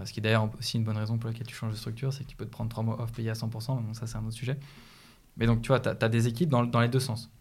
ce 0.06 0.14
qui 0.14 0.20
est 0.20 0.22
d'ailleurs 0.22 0.52
aussi 0.60 0.78
une 0.78 0.84
bonne 0.84 0.98
raison 0.98 1.18
pour 1.18 1.32
laquelle 1.32 1.48
tu 1.48 1.56
changes 1.56 1.72
de 1.72 1.78
structure, 1.78 2.14
c'est 2.14 2.24
que 2.24 2.30
tu 2.30 2.36
peux 2.36 2.46
te 2.46 2.52
prendre 2.52 2.70
3 2.70 2.84
mois 2.84 3.02
off 3.02 3.12
payé 3.12 3.32
à 3.32 3.34
100%. 3.34 3.82
Bon, 3.82 3.94
ça, 3.96 4.06
c'est 4.06 4.18
un 4.18 4.26
autre 4.26 4.36
sujet. 4.36 4.60
Mais 5.36 5.48
donc, 5.48 5.64
tu 5.64 5.70
vois, 5.70 5.80
tu 5.80 5.90
as, 5.90 6.10
des 6.10 6.28
équipes 6.28 6.50
dans, 6.50 6.64
dans 6.64 6.80
les 6.80 6.90
deux 6.90 7.00
sens. 7.00 7.32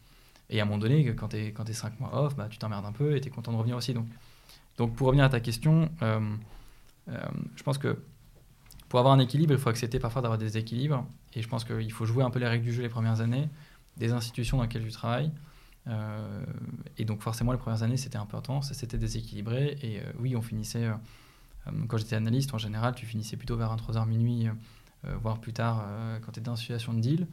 Et 0.51 0.61
à 0.61 0.63
un 0.63 0.67
moment 0.67 0.79
donné, 0.79 1.05
quand 1.15 1.29
tu 1.29 1.37
es, 1.37 1.53
quand 1.53 1.69
es 1.69 1.73
5 1.73 1.99
mois 2.01 2.23
off, 2.23 2.37
bah, 2.37 2.47
tu 2.49 2.59
t'emmerdes 2.59 2.87
un 2.87 2.93
peu 2.93 3.17
et 3.17 3.21
tu 3.21 3.29
es 3.29 3.31
content 3.31 3.53
de 3.53 3.57
revenir 3.57 3.77
aussi. 3.77 3.95
Donc, 3.95 4.95
pour 4.95 5.07
revenir 5.09 5.25
à 5.25 5.29
ta 5.29 5.41
question, 5.41 5.91
euh, 6.03 6.21
euh, 7.09 7.19
je 7.57 7.63
pense 7.63 7.79
que 7.79 7.99
pour 8.89 9.01
avoir 9.01 9.15
un 9.15 9.19
équilibre, 9.19 9.53
il 9.53 9.59
faut 9.59 9.69
accepter 9.69 9.99
parfois 9.99 10.23
d'avoir 10.23 10.39
des 10.39 10.57
équilibres. 10.57 11.05
Et 11.35 11.43
je 11.43 11.49
pense 11.49 11.65
qu'il 11.65 11.91
faut 11.93 12.07
jouer 12.07 12.23
un 12.23 12.31
peu 12.31 12.39
les 12.39 12.47
règles 12.47 12.65
du 12.65 12.73
jeu 12.73 12.83
les 12.83 12.89
premières 12.89 13.21
années, 13.21 13.49
des 13.97 14.13
institutions 14.13 14.59
dans 14.59 14.63
lesquelles 14.63 14.85
tu 14.85 14.93
travailles. 14.93 15.33
Euh, 15.89 16.45
et 16.99 17.05
donc 17.05 17.23
forcément, 17.23 17.53
les 17.53 17.59
premières 17.59 17.83
années, 17.83 17.97
c'était 17.97 18.19
important, 18.19 18.63
c'était 18.63 18.99
déséquilibré. 18.99 19.77
Et 19.83 20.01
oui, 20.21 20.37
on 20.37 20.43
finissait, 20.43 20.89
quand 21.89 21.97
j'étais 21.97 22.17
analyste, 22.17 22.55
en 22.55 22.59
général, 22.59 22.95
tu 22.95 23.07
finissais 23.07 23.37
plutôt 23.37 23.57
vers 23.57 23.75
23h 23.75 24.07
minuit, 24.07 24.47
voire 25.21 25.41
plus 25.41 25.53
tard, 25.53 25.85
quand 26.25 26.33
tu 26.33 26.41
étais 26.41 26.49
en 26.49 26.57
situation 26.57 26.93
de 26.95 27.01
deal. 27.01 27.27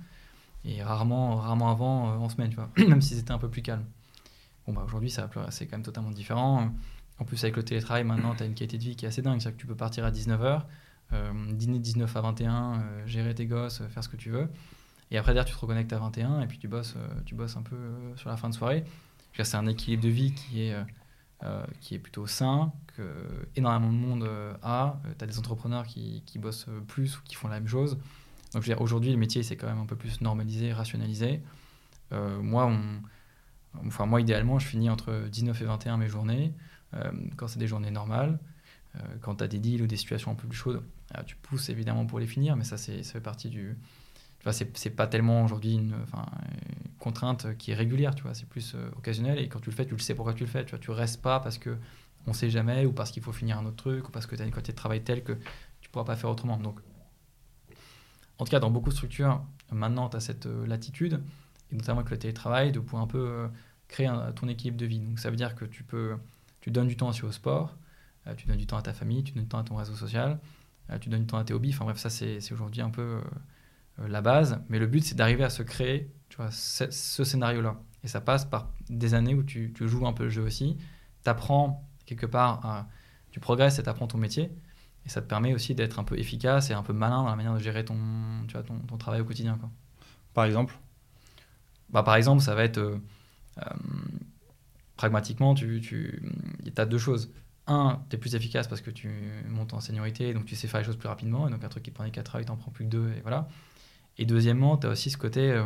Et 0.65 0.81
rarement, 0.81 1.35
rarement 1.35 1.69
avant, 1.69 2.15
en 2.15 2.29
semaine, 2.29 2.55
même 2.77 3.01
si 3.01 3.15
c'était 3.15 3.31
un 3.31 3.37
peu 3.37 3.49
plus 3.49 3.61
calme. 3.61 3.85
Bon, 4.65 4.73
bah, 4.73 4.83
aujourd'hui, 4.85 5.09
c'est 5.09 5.67
quand 5.67 5.77
même 5.77 5.83
totalement 5.83 6.11
différent. 6.11 6.71
En 7.19 7.25
plus, 7.25 7.43
avec 7.43 7.57
le 7.57 7.63
télétravail, 7.63 8.03
maintenant, 8.03 8.33
tu 8.33 8.43
as 8.43 8.45
une 8.45 8.55
qualité 8.55 8.77
de 8.77 8.83
vie 8.83 8.95
qui 8.95 9.05
est 9.05 9.09
assez 9.09 9.21
dingue. 9.21 9.39
C'est-à-dire 9.41 9.57
que 9.57 9.61
tu 9.61 9.67
peux 9.67 9.75
partir 9.75 10.05
à 10.05 10.11
19h, 10.11 10.63
dîner 11.51 11.77
de 11.77 11.83
19 11.83 12.15
à 12.15 12.21
21, 12.21 12.83
gérer 13.05 13.35
tes 13.35 13.45
gosses, 13.45 13.83
faire 13.89 14.03
ce 14.03 14.09
que 14.09 14.15
tu 14.15 14.29
veux. 14.29 14.49
Et 15.13 15.17
après, 15.17 15.33
derrière, 15.33 15.45
tu 15.45 15.53
te 15.53 15.59
reconnectes 15.59 15.93
à 15.93 15.99
21 15.99 16.41
et 16.41 16.47
puis 16.47 16.57
tu 16.57 16.67
bosses, 16.67 16.95
euh, 16.97 17.07
tu 17.25 17.35
bosses 17.35 17.55
un 17.55 17.61
peu 17.61 17.75
euh, 17.75 18.15
sur 18.15 18.29
la 18.29 18.37
fin 18.37 18.49
de 18.49 18.55
soirée. 18.55 18.83
C'est 19.37 19.55
un 19.55 19.67
équilibre 19.67 20.03
de 20.03 20.09
vie 20.09 20.33
qui 20.33 20.63
est, 20.63 20.75
euh, 21.43 21.65
qui 21.81 21.93
est 21.95 21.99
plutôt 21.99 22.25
sain, 22.25 22.71
que 22.95 23.03
énormément 23.55 23.91
de 23.91 23.97
monde 23.97 24.29
a. 24.61 24.99
tu 25.17 25.23
as 25.23 25.27
des 25.27 25.39
entrepreneurs 25.39 25.85
qui, 25.85 26.23
qui, 26.25 26.39
bossent 26.39 26.67
plus 26.87 27.17
ou 27.17 27.21
qui 27.23 27.35
font 27.35 27.47
la 27.47 27.59
même 27.59 27.67
chose. 27.67 27.97
Donc, 28.53 28.69
aujourd'hui, 28.79 29.11
le 29.11 29.17
métier, 29.17 29.43
c'est 29.43 29.55
quand 29.55 29.67
même 29.67 29.79
un 29.79 29.85
peu 29.85 29.95
plus 29.95 30.21
normalisé, 30.21 30.73
rationalisé. 30.73 31.41
moi, 32.11 32.67
on, 32.67 33.87
enfin, 33.87 34.05
moi, 34.05 34.21
idéalement, 34.21 34.59
je 34.59 34.67
finis 34.67 34.89
entre 34.89 35.27
19 35.29 35.61
et 35.61 35.65
21 35.65 35.97
mes 35.97 36.07
journées, 36.07 36.53
quand 37.35 37.47
c'est 37.47 37.59
des 37.59 37.67
journées 37.67 37.89
normales. 37.89 38.37
quand 39.21 39.35
tu 39.35 39.43
as 39.43 39.47
des 39.47 39.57
deals 39.57 39.81
ou 39.81 39.87
des 39.87 39.97
situations 39.97 40.31
un 40.31 40.35
peu 40.35 40.47
plus 40.47 40.57
chaudes, 40.57 40.83
tu 41.25 41.35
pousses 41.37 41.69
évidemment 41.69 42.05
pour 42.05 42.19
les 42.19 42.27
finir, 42.27 42.55
mais 42.55 42.63
ça, 42.63 42.77
ça 42.77 42.91
fait 43.03 43.21
partie 43.21 43.49
du, 43.49 43.75
c'est 44.51 44.89
pas 44.89 45.07
tellement 45.07 45.43
aujourd'hui 45.43 45.75
une, 45.75 45.95
contrainte 46.99 47.57
qui 47.57 47.71
est 47.71 47.75
régulière, 47.75 48.15
tu 48.15 48.23
vois, 48.23 48.33
c'est 48.33 48.47
plus 48.47 48.75
euh, 48.75 48.89
occasionnel 48.97 49.37
et 49.37 49.49
quand 49.49 49.59
tu 49.59 49.69
le 49.69 49.75
fais, 49.75 49.85
tu 49.85 49.91
le 49.91 49.99
sais 49.99 50.15
pourquoi 50.15 50.33
tu 50.33 50.45
le 50.45 50.49
fais, 50.49 50.63
tu 50.63 50.71
vois, 50.71 50.79
tu 50.79 50.89
restes 50.91 51.21
pas 51.21 51.41
parce 51.41 51.57
que 51.57 51.77
on 52.27 52.31
sait 52.31 52.49
jamais 52.49 52.85
ou 52.85 52.93
parce 52.93 53.11
qu'il 53.11 53.21
faut 53.21 53.33
finir 53.33 53.57
un 53.57 53.65
autre 53.65 53.75
truc 53.75 54.07
ou 54.07 54.11
parce 54.11 54.25
que 54.25 54.37
tu 54.37 54.41
as 54.41 54.45
une 54.45 54.51
quantité 54.51 54.71
de 54.71 54.77
travail 54.77 55.03
telle 55.03 55.21
que 55.21 55.33
tu 55.81 55.89
pourras 55.89 56.05
pas 56.05 56.15
faire 56.15 56.29
autrement. 56.29 56.55
Donc, 56.55 56.79
en 58.39 58.45
tout 58.45 58.51
cas, 58.51 58.59
dans 58.59 58.71
beaucoup 58.71 58.89
de 58.89 58.95
structures, 58.95 59.43
maintenant, 59.71 60.09
tu 60.09 60.17
as 60.17 60.19
cette 60.19 60.45
euh, 60.45 60.65
latitude, 60.65 61.21
et 61.71 61.75
notamment 61.75 61.99
avec 61.99 62.11
le 62.11 62.17
télétravail, 62.17 62.71
de 62.71 62.79
pouvoir 62.79 63.03
un 63.03 63.07
peu 63.07 63.25
euh, 63.27 63.47
créer 63.87 64.11
ton 64.35 64.47
équilibre 64.47 64.77
de 64.77 64.85
vie. 64.85 64.99
Donc, 64.99 65.19
ça 65.19 65.29
veut 65.29 65.35
dire 65.35 65.55
que 65.55 65.65
tu 65.65 65.83
peux, 65.83 66.15
tu 66.61 66.71
donnes 66.71 66.87
du 66.87 66.97
temps 66.97 67.09
aussi 67.09 67.23
au 67.23 67.31
sport, 67.31 67.75
tu 68.37 68.47
donnes 68.47 68.57
du 68.57 68.65
temps 68.65 68.77
à 68.77 68.81
ta 68.81 68.93
famille, 68.93 69.23
tu 69.23 69.33
donnes 69.33 69.43
du 69.43 69.49
temps 69.49 69.59
à 69.59 69.63
ton 69.63 69.75
réseau 69.75 69.95
social, 69.95 70.39
tu 71.01 71.09
donnes 71.09 71.21
du 71.21 71.27
temps 71.27 71.37
à 71.37 71.43
tes 71.43 71.53
hobbies. 71.53 71.71
Enfin 71.73 71.83
bref, 71.83 71.97
ça, 71.97 72.09
c'est 72.09 72.39
aujourd'hui 72.53 72.81
un 72.81 72.89
peu 72.89 73.19
euh, 73.99 74.07
la 74.07 74.21
base, 74.21 74.59
mais 74.69 74.79
le 74.79 74.87
but 74.87 75.03
c'est 75.03 75.15
d'arriver 75.15 75.43
à 75.43 75.49
se 75.49 75.61
créer 75.61 76.11
ce, 76.49 77.23
scénario-là. 77.23 77.79
Et 78.03 78.07
ça 78.07 78.21
passe 78.21 78.45
par 78.45 78.71
des 78.89 79.13
années 79.13 79.35
où 79.35 79.43
tu, 79.43 79.73
joues 79.79 80.07
un 80.07 80.13
peu 80.13 80.23
le 80.23 80.29
jeu 80.29 80.41
aussi, 80.41 80.77
tu 81.23 81.29
apprends 81.29 81.87
quelque 82.05 82.25
part, 82.25 82.87
tu 83.31 83.39
progresses 83.39 83.79
et 83.79 83.83
tu 83.83 83.89
apprends 83.89 84.07
ton 84.07 84.17
métier, 84.17 84.51
et 85.05 85.09
ça 85.09 85.21
te 85.21 85.27
permet 85.27 85.53
aussi 85.53 85.75
d'être 85.75 85.99
un 85.99 86.03
peu 86.03 86.17
efficace 86.17 86.69
et 86.69 86.73
un 86.73 86.83
peu 86.83 86.93
malin 86.93 87.23
dans 87.23 87.29
la 87.29 87.35
manière 87.35 87.53
de 87.53 87.59
gérer 87.59 87.83
ton, 87.83 87.97
tu 88.47 88.53
vois, 88.53 88.63
ton, 88.63 88.79
ton 88.79 88.97
travail 88.97 89.21
au 89.21 89.25
quotidien. 89.25 89.57
Quoi. 89.57 89.69
Par 90.33 90.45
exemple? 90.45 90.75
Bah, 91.89 92.03
Par 92.03 92.15
exemple, 92.15 92.41
ça 92.41 92.55
va 92.55 92.63
être... 92.63 92.77
Euh, 92.77 92.97
euh, 93.59 93.69
pragmatiquement, 94.95 95.53
tu, 95.53 95.81
tu 95.81 96.21
as 96.77 96.85
deux 96.85 96.97
choses. 96.97 97.31
Un, 97.67 98.01
tu 98.09 98.15
es 98.15 98.19
plus 98.19 98.35
efficace 98.35 98.67
parce 98.67 98.81
que 98.81 98.91
tu 98.91 99.09
montes 99.49 99.73
en 99.73 99.79
seniorité, 99.79 100.33
donc 100.33 100.45
tu 100.45 100.55
sais 100.55 100.67
faire 100.67 100.79
les 100.79 100.85
choses 100.85 100.97
plus 100.97 101.07
rapidement, 101.07 101.47
et 101.47 101.51
donc 101.51 101.63
un 101.63 101.69
truc 101.69 101.83
qui 101.83 101.91
te 101.91 101.95
prenait 101.95 102.11
4 102.11 102.35
heures, 102.35 102.41
il 102.41 102.45
t'en 102.45 102.57
prend 102.57 102.71
plus 102.71 102.85
que 102.85 102.89
2, 102.89 103.13
et 103.17 103.21
voilà. 103.21 103.47
Et 104.17 104.25
deuxièmement, 104.25 104.77
tu 104.77 104.87
as 104.87 104.89
aussi 104.89 105.09
ce 105.09 105.17
côté 105.17 105.51
euh, 105.51 105.65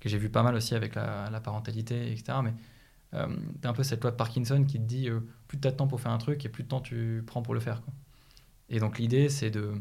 que 0.00 0.08
j'ai 0.08 0.18
vu 0.18 0.30
pas 0.30 0.42
mal 0.42 0.54
aussi 0.54 0.74
avec 0.74 0.94
la, 0.94 1.40
parentalité, 1.42 2.10
etc. 2.12 2.38
Mais 2.42 2.54
tu 3.12 3.16
as 3.16 3.70
un 3.70 3.72
peu 3.72 3.82
cette 3.82 4.02
loi 4.02 4.10
de 4.10 4.16
Parkinson 4.16 4.64
qui 4.64 4.78
te 4.78 4.84
dit 4.84 5.08
plus 5.48 5.58
tu 5.58 5.68
as 5.68 5.70
de 5.70 5.76
temps 5.76 5.86
pour 5.86 6.00
faire 6.00 6.12
un 6.12 6.18
truc 6.18 6.44
et 6.44 6.48
plus 6.48 6.64
de 6.64 6.68
temps 6.68 6.80
tu 6.80 7.22
prends 7.26 7.42
pour 7.42 7.54
le 7.54 7.60
faire. 7.60 7.82
Quoi. 7.82 7.92
Et 8.70 8.80
donc 8.80 8.98
l'idée, 8.98 9.28
c'est 9.28 9.50
de, 9.50 9.72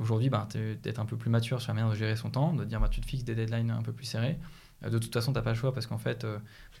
aujourd'hui 0.00 0.30
bah, 0.30 0.48
d'être 0.82 0.98
un 0.98 1.04
peu 1.04 1.16
plus 1.16 1.30
mature 1.30 1.60
sur 1.60 1.72
la 1.72 1.74
manière 1.74 1.90
de 1.90 1.96
gérer 1.96 2.16
son 2.16 2.30
temps, 2.30 2.52
de 2.52 2.64
dire 2.64 2.80
bah, 2.80 2.88
tu 2.88 3.00
te 3.00 3.06
fixes 3.06 3.24
des 3.24 3.34
deadlines 3.34 3.70
un 3.70 3.82
peu 3.82 3.92
plus 3.92 4.06
serrés. 4.06 4.38
de 4.82 4.98
toute 4.98 5.12
façon, 5.12 5.32
tu 5.32 5.38
n'as 5.38 5.42
pas 5.42 5.50
le 5.50 5.56
choix 5.56 5.74
parce 5.74 5.86
qu'en 5.86 5.98
fait, 5.98 6.26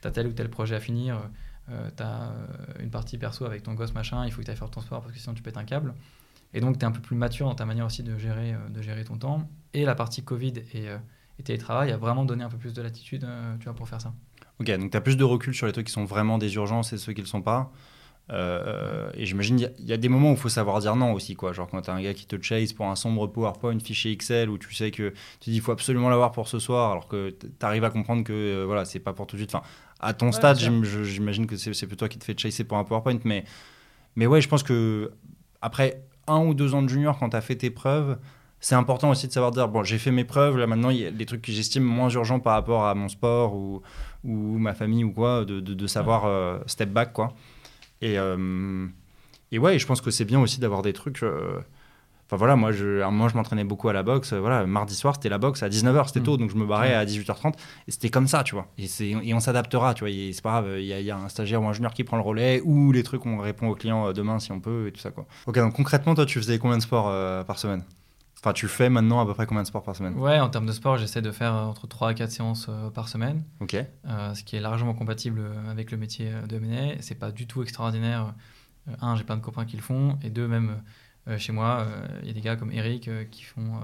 tu 0.00 0.08
as 0.08 0.10
tel 0.10 0.26
ou 0.26 0.32
tel 0.32 0.48
projet 0.48 0.74
à 0.74 0.80
finir, 0.80 1.20
tu 1.68 2.02
as 2.02 2.32
une 2.80 2.90
partie 2.90 3.18
perso 3.18 3.44
avec 3.44 3.62
ton 3.62 3.74
gosse, 3.74 3.92
machin, 3.92 4.24
il 4.24 4.32
faut 4.32 4.40
que 4.40 4.46
tu 4.46 4.50
ailles 4.50 4.56
faire 4.56 4.70
ton 4.70 4.80
sport 4.80 5.02
parce 5.02 5.12
que 5.12 5.18
sinon 5.18 5.34
tu 5.34 5.42
pètes 5.42 5.58
un 5.58 5.64
câble. 5.64 5.94
Et 6.54 6.60
donc, 6.60 6.78
tu 6.78 6.80
es 6.80 6.84
un 6.84 6.92
peu 6.92 7.00
plus 7.02 7.16
mature 7.16 7.46
dans 7.46 7.54
ta 7.54 7.66
manière 7.66 7.84
aussi 7.84 8.02
de 8.02 8.16
gérer, 8.16 8.54
de 8.70 8.80
gérer 8.80 9.04
ton 9.04 9.18
temps 9.18 9.48
et 9.74 9.84
la 9.84 9.94
partie 9.94 10.22
Covid 10.22 10.54
et, 10.72 10.88
euh, 10.88 10.98
et, 11.38 11.42
télétravail 11.42 11.92
a 11.92 11.96
vraiment 11.96 12.24
donné 12.24 12.44
un 12.44 12.48
peu 12.48 12.56
plus 12.56 12.72
de 12.72 12.82
latitude 12.82 13.24
euh, 13.24 13.56
pour 13.76 13.88
faire 13.88 14.00
ça. 14.00 14.12
Ok, 14.60 14.70
donc 14.70 14.90
tu 14.90 14.96
as 14.96 15.00
plus 15.00 15.16
de 15.16 15.24
recul 15.24 15.54
sur 15.54 15.66
les 15.66 15.72
trucs 15.72 15.86
qui 15.86 15.92
sont 15.92 16.04
vraiment 16.04 16.38
des 16.38 16.54
urgences 16.54 16.92
et 16.92 16.98
ceux 16.98 17.12
qui 17.12 17.20
ne 17.20 17.26
le 17.26 17.28
sont 17.28 17.42
pas. 17.42 17.72
Euh, 18.30 19.10
et 19.14 19.24
j'imagine 19.24 19.70
il 19.78 19.86
y, 19.86 19.92
a 19.92 19.96
des 19.96 20.10
moments 20.10 20.30
où 20.30 20.34
il 20.34 20.38
faut 20.38 20.50
savoir 20.50 20.80
dire 20.80 20.96
non 20.96 21.12
aussi 21.12 21.34
quoi. 21.34 21.52
Genre 21.52 21.66
quand 21.66 21.80
tu 21.80 21.90
as 21.90 21.94
un 21.94 22.02
gars 22.02 22.12
qui 22.12 22.26
te 22.26 22.40
chase 22.42 22.74
pour 22.74 22.86
un 22.86 22.96
sombre 22.96 23.26
PowerPoint 23.26 23.78
fichier 23.78 24.12
Excel 24.12 24.50
où 24.50 24.58
tu 24.58 24.74
sais 24.74 24.90
que 24.90 25.14
tu 25.40 25.50
dis 25.50 25.56
il 25.56 25.62
faut 25.62 25.72
absolument 25.72 26.10
l'avoir 26.10 26.32
pour 26.32 26.46
ce 26.46 26.58
soir 26.58 26.92
alors 26.92 27.08
que 27.08 27.30
tu 27.30 27.48
arrives 27.62 27.84
à 27.84 27.90
comprendre 27.90 28.24
que 28.24 28.64
voilà 28.64 28.84
c'est 28.84 28.98
pas 28.98 29.14
pour 29.14 29.26
tout 29.26 29.36
de 29.36 29.40
suite. 29.40 29.54
Enfin 29.54 29.64
à 30.00 30.12
ton 30.12 30.30
stade 30.30 30.58
j'imagine 30.58 31.46
que 31.46 31.56
c'est 31.56 31.86
plutôt 31.86 32.00
toi 32.00 32.08
qui 32.08 32.18
te 32.18 32.24
fais 32.24 32.36
chasser 32.36 32.64
pour 32.64 32.76
un 32.76 32.84
PowerPoint 32.84 33.18
mais 33.24 33.44
mais 34.14 34.26
ouais 34.26 34.40
je 34.40 34.48
pense 34.48 34.62
que 34.62 35.10
après 35.62 36.02
un 36.26 36.44
ou 36.44 36.52
deux 36.52 36.74
ans 36.74 36.82
de 36.82 36.88
junior 36.88 37.18
quand 37.18 37.30
tu 37.30 37.36
as 37.36 37.40
fait 37.40 37.56
tes 37.56 37.70
preuves 37.70 38.18
c'est 38.60 38.74
important 38.74 39.10
aussi 39.10 39.26
de 39.26 39.32
savoir 39.32 39.52
dire 39.52 39.68
bon 39.68 39.82
j'ai 39.82 39.98
fait 39.98 40.10
mes 40.10 40.24
preuves 40.24 40.56
là 40.58 40.66
maintenant 40.66 40.90
il 40.90 40.98
y 40.98 41.06
a 41.06 41.10
des 41.10 41.26
trucs 41.26 41.42
que 41.42 41.52
j'estime 41.52 41.82
moins 41.82 42.08
urgents 42.10 42.40
par 42.40 42.54
rapport 42.54 42.86
à 42.86 42.94
mon 42.94 43.08
sport 43.08 43.54
ou, 43.54 43.82
ou 44.24 44.58
ma 44.58 44.74
famille 44.74 45.04
ou 45.04 45.12
quoi 45.12 45.44
de, 45.44 45.60
de, 45.60 45.86
savoir 45.86 46.26
euh, 46.26 46.58
step 46.66 46.90
back 46.90 47.12
quoi 47.12 47.34
et 48.00 48.18
euh, 48.18 48.86
et 49.52 49.58
ouais 49.58 49.78
je 49.78 49.86
pense 49.86 50.00
que 50.00 50.10
c'est 50.10 50.24
bien 50.24 50.40
aussi 50.40 50.60
d'avoir 50.60 50.82
des 50.82 50.92
trucs 50.92 51.22
euh, 51.22 51.58
enfin 52.26 52.36
voilà 52.36 52.56
moi 52.56 52.72
je 52.72 53.00
à 53.00 53.28
je 53.28 53.36
m'entraînais 53.36 53.64
beaucoup 53.64 53.88
à 53.88 53.92
la 53.92 54.02
boxe 54.02 54.32
voilà 54.32 54.66
mardi 54.66 54.94
soir 54.94 55.14
c'était 55.14 55.28
la 55.28 55.38
boxe 55.38 55.62
à 55.62 55.68
19h 55.68 56.08
c'était 56.08 56.20
mm. 56.20 56.24
tôt 56.24 56.36
donc 56.36 56.50
je 56.50 56.56
me 56.56 56.66
barrais 56.66 56.94
à 56.94 57.04
18h30 57.04 57.54
et 57.86 57.90
c'était 57.90 58.10
comme 58.10 58.28
ça 58.28 58.42
tu 58.42 58.54
vois. 58.54 58.68
Et 58.78 58.86
c'est 58.86 59.08
et 59.08 59.34
on 59.34 59.40
s'adaptera 59.40 59.94
tu 59.94 60.04
vois 60.04 60.12
c'est 60.32 60.42
pas 60.42 60.60
grave 60.60 60.78
il 60.78 60.84
y, 60.84 61.02
y, 61.02 61.10
a 61.10 61.16
un 61.16 61.28
stagiaire 61.28 61.62
ou 61.62 61.66
un 61.66 61.72
junior 61.72 61.92
qui 61.92 62.04
prend 62.04 62.16
le 62.16 62.22
relais 62.22 62.60
ou 62.64 62.92
les 62.92 63.02
trucs 63.02 63.24
on 63.26 63.38
répond 63.38 63.68
aux 63.68 63.74
clients 63.74 64.12
demain 64.12 64.38
si 64.38 64.52
on 64.52 64.60
peut 64.60 64.88
et 64.88 64.92
tout 64.92 65.00
ça 65.00 65.10
quoi. 65.10 65.26
Ok 65.46 65.56
donc 65.58 65.74
concrètement 65.74 66.14
toi 66.14 66.26
tu 66.26 66.38
faisais 66.38 66.58
combien 66.58 66.76
de 66.76 66.82
sports 66.82 67.12
par 67.46 67.58
semaine? 67.58 67.84
Enfin, 68.40 68.52
tu 68.52 68.68
fais 68.68 68.88
maintenant 68.88 69.20
à 69.20 69.26
peu 69.26 69.34
près 69.34 69.46
combien 69.46 69.62
de 69.62 69.66
sports 69.66 69.82
par 69.82 69.96
semaine? 69.96 70.14
Ouais, 70.14 70.38
en 70.38 70.48
termes 70.48 70.66
de 70.66 70.72
sport, 70.72 70.96
j'essaie 70.96 71.22
de 71.22 71.32
faire 71.32 71.54
euh, 71.54 71.64
entre 71.64 71.88
3 71.88 72.10
à 72.10 72.14
4 72.14 72.30
séances 72.30 72.66
euh, 72.68 72.88
par 72.88 73.08
semaine. 73.08 73.42
Ok. 73.60 73.74
Euh, 73.74 74.34
ce 74.34 74.44
qui 74.44 74.54
est 74.54 74.60
largement 74.60 74.94
compatible 74.94 75.42
avec 75.68 75.90
le 75.90 75.98
métier 75.98 76.30
de 76.48 76.56
M&A. 76.56 77.02
C'est 77.02 77.16
pas 77.16 77.32
du 77.32 77.48
tout 77.48 77.62
extraordinaire. 77.62 78.34
un, 79.00 79.16
j'ai 79.16 79.24
plein 79.24 79.36
de 79.36 79.42
copains 79.42 79.64
qui 79.64 79.76
le 79.76 79.82
font. 79.82 80.18
Et 80.22 80.30
deux, 80.30 80.46
même 80.46 80.80
chez 81.36 81.52
moi, 81.52 81.86
il 82.22 82.28
y 82.28 82.30
a 82.30 82.32
des 82.32 82.40
gars 82.40 82.56
comme 82.56 82.72
Eric 82.72 83.10
qui 83.30 83.42
font 83.42 83.80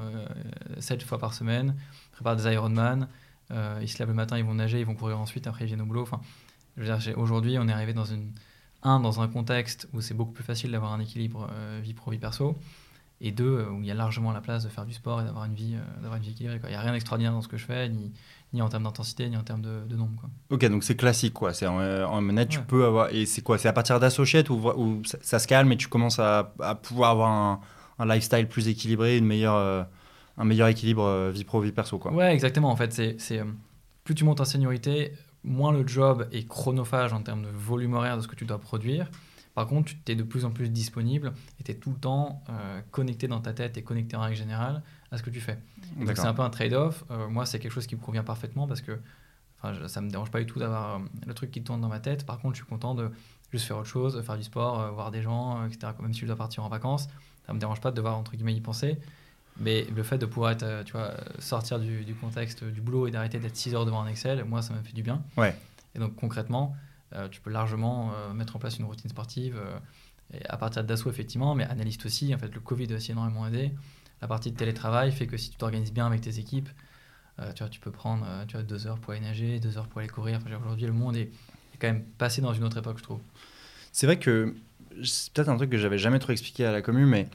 7 0.78 1.02
fois 1.02 1.18
par 1.18 1.34
semaine, 1.34 1.76
préparent 2.12 2.36
des 2.36 2.50
Ironman. 2.50 3.08
ils 3.50 3.88
se 3.88 3.98
lèvent 3.98 4.08
le 4.08 4.14
matin, 4.14 4.38
ils 4.38 4.44
vont 4.44 4.54
nager, 4.54 4.80
ils 4.80 4.86
vont 4.86 4.94
courir 4.94 5.20
ensuite, 5.20 5.46
après 5.46 5.64
ils 5.64 5.66
viennent 5.66 5.82
au 5.82 5.86
boulot. 5.86 6.02
Enfin, 6.02 6.20
je 6.78 6.84
veux 6.84 6.98
dire, 6.98 7.18
aujourd'hui, 7.18 7.58
on 7.58 7.68
est 7.68 7.72
arrivé 7.72 7.92
dans 7.92 8.06
une. 8.06 8.30
Un, 8.86 9.00
dans 9.00 9.22
un 9.22 9.28
contexte 9.28 9.88
où 9.94 10.02
c'est 10.02 10.12
beaucoup 10.12 10.32
plus 10.32 10.44
facile 10.44 10.70
d'avoir 10.70 10.92
un 10.92 11.00
équilibre 11.00 11.48
vie 11.82 11.94
pro-vie 11.94 12.18
perso 12.18 12.58
et 13.24 13.32
deux, 13.32 13.58
euh, 13.58 13.70
où 13.70 13.80
il 13.80 13.86
y 13.86 13.90
a 13.90 13.94
largement 13.94 14.32
la 14.32 14.42
place 14.42 14.64
de 14.64 14.68
faire 14.68 14.84
du 14.84 14.92
sport 14.92 15.22
et 15.22 15.24
d'avoir 15.24 15.46
une 15.46 15.54
vie, 15.54 15.74
euh, 15.74 16.00
d'avoir 16.00 16.18
une 16.18 16.22
vie 16.22 16.30
équilibrée. 16.30 16.60
Il 16.64 16.68
n'y 16.68 16.74
a 16.74 16.80
rien 16.80 16.92
d'extraordinaire 16.92 17.32
dans 17.32 17.40
ce 17.40 17.48
que 17.48 17.56
je 17.56 17.64
fais, 17.64 17.88
ni, 17.88 18.12
ni 18.52 18.60
en 18.60 18.68
termes 18.68 18.84
d'intensité, 18.84 19.28
ni 19.30 19.36
en 19.36 19.42
termes 19.42 19.62
de, 19.62 19.96
nombre. 19.96 20.20
Quoi. 20.20 20.28
Ok, 20.50 20.66
donc 20.66 20.84
c'est 20.84 20.94
classique, 20.94 21.32
quoi. 21.32 21.54
C'est 21.54 21.66
en, 21.66 21.80
en 21.80 22.20
manette, 22.20 22.50
tu 22.50 22.60
peux 22.60 22.84
avoir. 22.84 23.08
Et 23.14 23.24
c'est 23.24 23.40
quoi? 23.40 23.56
C'est 23.56 23.68
à 23.68 23.72
partir 23.72 23.98
d'associate 23.98 24.50
où, 24.50 24.56
où 24.76 25.02
ça, 25.04 25.38
se 25.38 25.48
calme 25.48 25.72
et 25.72 25.76
tu 25.78 25.88
commences 25.88 26.18
à, 26.18 26.52
à 26.60 26.74
pouvoir 26.74 27.12
avoir 27.12 27.30
un, 27.30 27.60
un, 27.98 28.06
lifestyle 28.06 28.46
plus 28.46 28.68
équilibré, 28.68 29.16
une 29.16 29.26
meilleure, 29.26 29.56
euh, 29.56 29.82
un 30.36 30.44
meilleur 30.44 30.68
équilibre 30.68 31.30
vie 31.30 31.44
pro, 31.44 31.62
vie 31.62 31.72
perso, 31.72 31.98
quoi? 31.98 32.12
Ouais, 32.12 32.34
exactement. 32.34 32.70
En 32.70 32.76
fait, 32.76 32.92
c'est, 32.92 33.42
plus 34.04 34.14
tu 34.14 34.24
montes 34.24 34.42
en 34.42 34.44
seniorité, 34.44 35.14
moins 35.44 35.72
le 35.72 35.86
job 35.86 36.28
est 36.30 36.46
chronophage 36.46 37.14
en 37.14 37.22
termes 37.22 37.42
de 37.42 37.50
volume 37.50 37.94
horaire 37.94 38.18
de 38.18 38.22
ce 38.22 38.28
que 38.28 38.36
tu 38.36 38.44
dois 38.44 38.58
produire. 38.58 39.08
Par 39.54 39.68
contre, 39.68 39.92
tu 40.04 40.12
es 40.12 40.16
de 40.16 40.22
plus 40.24 40.44
en 40.44 40.50
plus 40.50 40.68
disponible 40.68 41.32
et 41.60 41.62
tu 41.62 41.70
es 41.70 41.74
tout 41.74 41.90
le 41.90 41.96
temps 41.96 42.42
euh, 42.48 42.80
connecté 42.90 43.28
dans 43.28 43.40
ta 43.40 43.52
tête 43.52 43.76
et 43.76 43.82
connecté 43.82 44.16
en 44.16 44.22
règle 44.22 44.36
générale 44.36 44.82
à 45.12 45.18
ce 45.18 45.22
que 45.22 45.30
tu 45.30 45.40
fais. 45.40 45.58
Donc 45.96 46.16
c'est 46.16 46.26
un 46.26 46.34
peu 46.34 46.42
un 46.42 46.50
trade-off. 46.50 47.04
Euh, 47.10 47.28
moi, 47.28 47.46
c'est 47.46 47.60
quelque 47.60 47.72
chose 47.72 47.86
qui 47.86 47.94
me 47.94 48.00
convient 48.00 48.24
parfaitement 48.24 48.66
parce 48.66 48.80
que 48.80 48.98
ça 49.86 50.00
ne 50.00 50.06
me 50.06 50.10
dérange 50.10 50.30
pas 50.30 50.40
du 50.40 50.46
tout 50.46 50.58
d'avoir 50.58 50.96
euh, 50.96 50.98
le 51.26 51.34
truc 51.34 51.50
qui 51.52 51.62
tourne 51.62 51.80
dans 51.80 51.88
ma 51.88 52.00
tête. 52.00 52.26
Par 52.26 52.38
contre, 52.38 52.56
je 52.56 52.62
suis 52.62 52.68
content 52.68 52.94
de 52.94 53.10
juste 53.52 53.66
faire 53.66 53.78
autre 53.78 53.88
chose, 53.88 54.20
faire 54.22 54.36
du 54.36 54.42
sport, 54.42 54.92
voir 54.92 55.12
des 55.12 55.22
gens, 55.22 55.64
etc. 55.66 55.92
Même 56.00 56.12
si 56.12 56.20
je 56.20 56.26
dois 56.26 56.36
partir 56.36 56.64
en 56.64 56.68
vacances, 56.68 57.04
ça 57.46 57.52
ne 57.52 57.54
me 57.54 57.60
dérange 57.60 57.80
pas 57.80 57.92
de 57.92 57.96
devoir, 57.96 58.18
entre 58.18 58.32
guillemets, 58.32 58.54
y 58.54 58.60
penser. 58.60 58.98
Mais 59.60 59.84
le 59.94 60.02
fait 60.02 60.18
de 60.18 60.26
pouvoir 60.26 60.50
être, 60.50 60.82
tu 60.84 60.92
vois, 60.92 61.12
sortir 61.38 61.78
du, 61.78 62.04
du 62.04 62.14
contexte 62.16 62.64
du 62.64 62.80
boulot 62.80 63.06
et 63.06 63.12
d'arrêter 63.12 63.38
d'être 63.38 63.56
6 63.56 63.76
heures 63.76 63.86
devant 63.86 64.02
un 64.02 64.08
Excel, 64.08 64.44
moi, 64.44 64.62
ça 64.62 64.74
me 64.74 64.82
fait 64.82 64.92
du 64.92 65.04
bien. 65.04 65.22
Ouais. 65.36 65.56
Et 65.94 66.00
donc, 66.00 66.16
concrètement, 66.16 66.74
tu 67.30 67.40
peux 67.40 67.50
largement 67.50 68.12
euh, 68.12 68.32
mettre 68.32 68.56
en 68.56 68.58
place 68.58 68.78
une 68.78 68.84
routine 68.84 69.10
sportive. 69.10 69.56
Euh, 69.56 69.78
à 70.48 70.56
partir 70.56 70.82
d'assaut, 70.84 71.10
effectivement, 71.10 71.54
mais 71.54 71.64
analyste 71.64 72.06
aussi. 72.06 72.34
En 72.34 72.38
fait, 72.38 72.52
le 72.52 72.60
Covid 72.60 72.92
a 72.92 72.96
aussi 72.96 73.12
énormément 73.12 73.46
aidé. 73.46 73.72
la 74.22 74.26
partie 74.26 74.50
de 74.50 74.56
télétravail 74.56 75.12
fait 75.12 75.26
que 75.26 75.36
si 75.36 75.50
tu 75.50 75.56
t'organises 75.56 75.92
bien 75.92 76.06
avec 76.06 76.22
tes 76.22 76.38
équipes, 76.38 76.70
tu, 77.54 77.62
vois, 77.62 77.68
tu 77.68 77.78
peux 77.78 77.90
prendre 77.90 78.26
deux 78.66 78.86
heures 78.86 78.98
pour 78.98 79.12
aller 79.12 79.20
nager, 79.20 79.60
deux 79.60 79.76
heures 79.76 79.86
pour 79.86 80.00
aller 80.00 80.08
courir. 80.08 80.40
Aujourd'hui, 80.60 80.86
le 80.86 80.92
monde 80.92 81.16
est, 81.16 81.30
est, 81.74 81.78
quand 81.78 81.88
même 81.88 82.04
passé 82.04 82.40
dans 82.40 82.54
une 82.54 82.64
autre 82.64 82.78
époque, 82.78 82.98
je 82.98 83.02
trouve. 83.02 83.20
C'est 83.92 84.06
vrai 84.06 84.18
que 84.18 84.54
c'est 85.02 85.32
peut-être 85.32 85.50
un 85.50 85.56
truc 85.56 85.70
que 85.70 85.76
j'avais 85.76 85.98
jamais 85.98 86.18
trop 86.18 86.32
expliqué 86.32 86.64
à 86.64 86.72
la 86.72 86.80
commune, 86.80 87.06
mais 87.06 87.28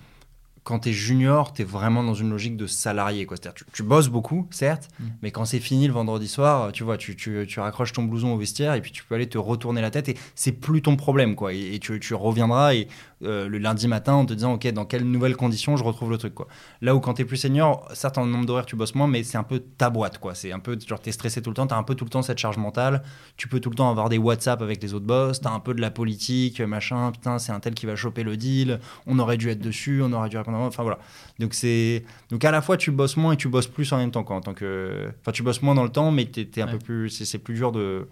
quand 0.64 0.80
tu 0.80 0.90
es 0.90 0.94
junior, 0.94 1.54
tu 1.54 1.62
es 1.62 1.66
vraiment 1.66 2.04
dans 2.04 2.14
une 2.14 2.30
logique 2.30 2.58
de 2.58 2.68
salarié. 2.68 3.26
Quoi. 3.26 3.38
C'est-à-dire, 3.38 3.56
tu, 3.56 3.66
tu, 3.72 3.84
bosses 3.84 4.10
beaucoup, 4.10 4.48
certes, 4.52 4.90
mm. 5.00 5.06
mais 5.22 5.32
quand 5.32 5.46
c'est 5.46 5.60
fini 5.60 5.88
le 5.88 5.94
vendredi 5.94 6.28
soir, 6.28 6.72
tu 6.72 6.84
vois, 6.84 6.98
tu, 6.98 7.16
tu, 7.16 7.46
tu, 7.48 7.60
raccroches 7.60 7.94
ton 7.94 8.04
blouson 8.04 8.34
au 8.34 8.38
vestiaire 8.38 8.74
et 8.74 8.82
puis 8.82 8.92
tu 8.92 9.04
peux 9.04 9.16
aller 9.16 9.28
te 9.28 9.38
retourner 9.38 9.82
la 9.82 9.92
tête 9.92 10.10
et 10.10 10.18
c'est 10.36 10.52
plus 10.52 10.82
ton 10.82 10.96
problème. 10.96 11.36
Quoi. 11.36 11.54
Et, 11.54 11.76
et 11.76 11.80
tu, 11.80 12.14
reviendras 12.14 12.76
et 12.76 12.88
euh, 13.24 13.50
le 13.50 13.58
lundi 13.58 13.88
matin 13.88 14.14
en 14.14 14.26
te 14.26 14.34
disant, 14.34 14.54
OK, 14.54 14.68
dans 14.68 14.86
quelles 14.86 15.04
nouvelles 15.04 15.36
conditions 15.36 15.76
je 15.76 15.84
retrouve 15.84 16.10
le 16.10 16.18
truc. 16.18 16.34
Quoi. 16.34 16.48
Là 16.82 16.96
où 16.96 17.00
quand 17.00 17.16
tu 17.16 17.24
es 17.24 17.26
plus 17.26 17.38
senior, 17.38 17.88
certes, 17.94 18.18
en 18.18 18.26
nombre 18.26 18.46
d'horaires, 18.46 18.66
tu 18.66 18.76
bosses 18.76 18.96
moins, 18.96 19.08
mais 19.08 19.24
c'est 19.24 19.38
un 19.38 19.44
peu 19.44 19.60
ta 19.60 19.90
boîte. 19.90 20.20
Quoi. 20.20 20.36
C'est 20.36 20.52
un 20.52 20.60
peu, 20.60 20.78
genre, 20.88 21.02
tu 21.02 21.10
es 21.10 21.12
stressé 21.12 21.42
tout 21.42 21.50
le 21.50 21.56
temps, 21.56 21.68
tu 21.68 21.74
as 21.74 21.78
un 21.78 21.84
peu 21.84 21.96
tout 21.96 22.06
le 22.06 22.10
temps 22.10 22.22
cette 22.22 22.38
charge 22.38 22.58
mentale. 22.58 23.04
Tu 23.38 23.48
peux 23.48 23.60
tout 23.60 23.70
le 23.70 23.76
temps 23.76 23.90
avoir 23.90 24.10
des 24.10 24.18
WhatsApp 24.18 24.62
avec 24.62 24.82
les 24.82 24.94
autres 24.94 25.06
boss, 25.06 25.42
tu 25.42 25.48
as 25.48 25.52
un 25.52 25.60
peu 25.60 25.74
de 25.74 25.82
la 25.82 25.92
politique, 25.92 26.62
machin, 26.62 27.12
putain, 27.12 27.40
c'est 27.40 27.52
un 27.52 27.60
tel 27.60 27.74
qui 27.74 27.86
va 27.86 27.96
choper 27.96 28.24
le 28.24 28.38
deal, 28.38 28.80
on 29.06 29.20
aurait 29.20 29.38
dû 29.38 29.50
être 29.50 29.60
dessus, 29.60 30.02
on 30.04 30.12
aurait 30.14 30.30
dû 30.30 30.38
répondre. 30.38 30.58
Enfin 30.58 30.84
voilà. 30.84 31.00
Donc 31.40 31.54
c'est 31.54 32.04
donc 32.30 32.44
à 32.44 32.52
la 32.52 32.62
fois 32.62 32.78
tu 32.78 32.92
bosses 32.92 33.18
moins 33.18 33.34
et 33.34 33.38
tu 33.38 33.48
bosses 33.48 33.68
plus 33.68 33.92
en 33.94 33.98
même 33.98 34.12
temps 34.12 34.24
quoi, 34.24 34.36
en 34.36 34.42
tant 34.42 34.54
que 34.54 35.12
enfin 35.22 35.32
tu 35.32 35.42
bosses 35.42 35.62
moins 35.62 35.74
dans 35.74 35.84
le 35.84 35.90
temps 35.90 36.12
mais 36.12 36.26
tu 36.26 36.42
es, 36.42 36.62
un 36.62 36.68
peu 36.68 36.80
plus 36.80 37.10
c'est 37.10 37.40
plus 37.40 37.56
dur 37.56 37.72
de 37.72 38.08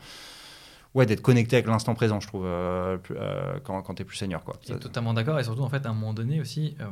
ouais 0.97 1.05
d'être 1.05 1.21
connecté 1.21 1.55
avec 1.55 1.67
l'instant 1.67 1.93
présent 1.93 2.19
je 2.19 2.27
trouve 2.27 2.45
euh, 2.45 2.97
euh, 3.11 3.59
quand, 3.63 3.81
quand 3.83 3.93
tu 3.93 4.01
es 4.01 4.05
plus 4.05 4.17
senior 4.17 4.43
quoi. 4.43 4.59
Je 4.67 4.73
totalement 4.73 5.13
d'accord 5.13 5.39
et 5.39 5.43
surtout 5.43 5.61
en 5.61 5.69
fait 5.69 5.85
à 5.85 5.89
un 5.89 5.93
moment 5.93 6.13
donné 6.13 6.41
aussi 6.41 6.75
euh, 6.81 6.85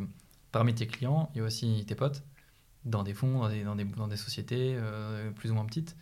parmi 0.51 0.73
tes 0.75 0.87
clients, 0.87 1.29
il 1.33 1.39
y 1.39 1.41
a 1.41 1.43
aussi 1.43 1.83
tes 1.87 1.95
potes 1.95 2.23
dans 2.85 3.01
des 3.01 3.15
fonds, 3.15 3.39
dans 3.39 3.75
des, 3.75 3.83
dans 3.83 4.07
des, 4.07 4.15
sociétés 4.15 4.77
plus 5.35 5.49
ou 5.49 5.55
moins 5.55 5.65
petites 5.65 5.95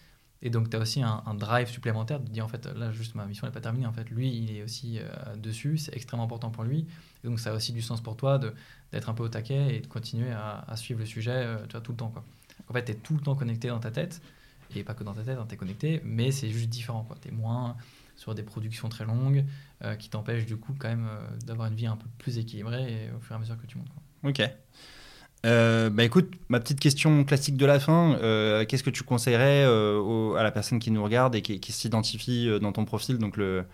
et 0.46 0.50
donc, 0.50 0.70
tu 0.70 0.76
as 0.76 0.80
aussi 0.82 1.02
un, 1.02 1.22
drive 1.36 1.70
supplémentaire 1.70 2.20
de 2.20 2.28
dire, 2.28 2.44
en 2.44 2.50
fait, 2.50 2.66
là, 2.66 2.92
juste 2.92 3.16
ma 3.16 3.26
mission 3.26 3.48
n'est 3.48 3.54
pas 3.54 3.62
terminée. 3.62 3.86
En 3.86 3.94
fait, 3.94 4.10
lui, 4.10 4.28
il 4.30 4.58
est 4.58 4.62
aussi 4.62 5.00
dessus, 5.38 5.78
c'est 5.78 5.96
extrêmement 5.96 6.26
important 6.26 6.50
pour 6.50 6.66
lui. 6.66 6.86
Donc, 7.24 7.40
ça 7.40 7.52
a 7.52 7.54
aussi 7.54 7.72
du 7.72 7.82
sens 7.82 8.02
pour 8.02 8.18
toi 8.18 8.40
d'être 8.92 9.10
un 9.10 9.14
peu 9.14 9.24
au 9.24 9.30
taquet 9.30 9.78
et 9.78 9.80
de 9.80 9.88
continuer 9.88 10.32
à, 10.32 10.76
suivre 10.76 11.00
le 11.00 11.06
sujet 11.06 11.48
tout 11.70 11.94
le 11.94 11.98
temps. 11.98 12.10
Quoi. 12.10 12.26
En 12.68 12.74
fait, 12.74 12.84
tu 12.84 12.92
es 12.92 12.96
tout 12.96 13.14
le 13.14 13.22
temps 13.22 13.36
connecté 13.36 13.70
dans 13.70 13.80
ta 13.80 13.92
tête, 13.92 14.22
et 14.76 14.84
pas 14.84 14.94
que 14.94 15.04
dans 15.04 15.14
ta 15.14 15.24
tête, 15.24 15.38
hein, 15.38 15.46
tu 15.48 15.56
es 15.56 15.58
connecté, 15.58 16.02
mais 16.04 16.32
c'est 16.32 16.50
juste 16.50 16.70
différent. 16.70 17.08
Tu 17.22 17.30
es 17.30 17.32
moins 17.32 17.76
sur 18.16 18.36
des 18.36 18.44
productions 18.44 18.90
très 18.90 19.06
longues 19.06 19.46
euh, 19.84 19.96
qui 19.96 20.10
t'empêchent 20.10 20.46
du 20.46 20.58
coup 20.58 20.76
quand 20.78 20.90
même 20.90 21.08
euh, 21.10 21.38
d'avoir 21.46 21.68
une 21.68 21.76
vie 21.76 21.88
un 21.88 21.98
peu 21.98 22.08
plus 22.18 22.38
équilibrée 22.38 23.10
au 23.16 23.20
fur 23.20 23.34
et 23.34 23.36
à 23.36 23.40
mesure 23.40 23.58
que 23.62 23.68
tu 23.68 23.78
montes. 23.78 23.90
Quoi. 23.90 24.30
Ok. 24.30 24.42
bah 25.44 26.04
écoute, 26.04 26.34
ma 26.50 26.60
petite 26.60 26.80
question 26.80 27.24
classique 27.24 27.58
de 27.58 27.66
la 27.66 27.80
fin, 27.80 28.18
qu'est-ce 28.68 28.84
que 28.84 28.90
tu 28.90 29.04
conseillerais 29.04 29.64
à 29.64 30.44
la 30.44 30.52
personne 30.52 30.80
qui 30.80 30.92
nous 30.92 31.04
regarde 31.04 31.36
et 31.36 31.42
qui, 31.42 31.60
qui 31.60 31.72
s'identifie 31.72 32.50
dans 32.62 32.72
ton 32.72 32.86
profil, 32.86 33.18
donc 33.18 33.38
le, 33.38 33.66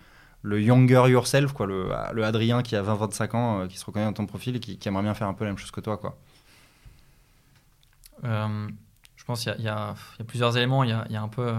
le 0.41 0.61
younger 0.61 1.09
yourself, 1.09 1.51
quoi, 1.53 1.65
le, 1.65 1.91
le 2.13 2.23
Adrien 2.23 2.61
qui 2.61 2.75
a 2.75 2.83
20-25 2.83 3.35
ans, 3.35 3.59
euh, 3.59 3.67
qui 3.67 3.77
se 3.77 3.85
reconnaît 3.85 4.05
dans 4.05 4.13
ton 4.13 4.25
profil 4.25 4.55
et 4.55 4.59
qui, 4.59 4.79
aimerait 4.87 5.03
bien 5.03 5.13
faire 5.13 5.27
un 5.27 5.33
peu 5.33 5.43
la 5.43 5.51
même 5.51 5.57
chose 5.57 5.71
que 5.71 5.81
toi, 5.81 5.97
quoi? 5.97 6.17
Euh, 8.23 8.67
je 9.15 9.23
pense 9.23 9.43
qu'il 9.43 9.53
y, 9.59 9.61
y, 9.61 9.65
y, 9.65 9.69
a 9.69 9.95
plusieurs 10.27 10.55
éléments. 10.57 10.83
Il 10.83 10.89
y 10.89 10.93
a, 10.93 11.05
y 11.09 11.15
a, 11.15 11.21
un 11.21 11.27
peu 11.27 11.47
euh, 11.47 11.57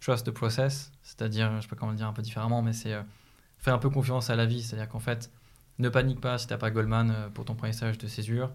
trust 0.00 0.26
the 0.26 0.30
process, 0.30 0.91
c'est-à-dire, 1.16 1.54
je 1.56 1.62
sais 1.62 1.68
pas 1.68 1.76
comment 1.76 1.92
le 1.92 1.96
dire 1.96 2.06
un 2.06 2.12
peu 2.12 2.22
différemment, 2.22 2.62
mais 2.62 2.72
c'est 2.72 2.94
faire 3.58 3.74
un 3.74 3.78
peu 3.78 3.90
confiance 3.90 4.30
à 4.30 4.36
la 4.36 4.46
vie. 4.46 4.62
C'est-à-dire 4.62 4.88
qu'en 4.88 5.00
fait, 5.00 5.30
ne 5.78 5.88
panique 5.88 6.20
pas 6.20 6.38
si 6.38 6.46
tu 6.46 6.52
n'as 6.52 6.58
pas 6.58 6.70
Goldman 6.70 7.30
pour 7.34 7.44
ton 7.44 7.54
premier 7.54 7.72
stage 7.72 7.98
de 7.98 8.06
césure. 8.06 8.50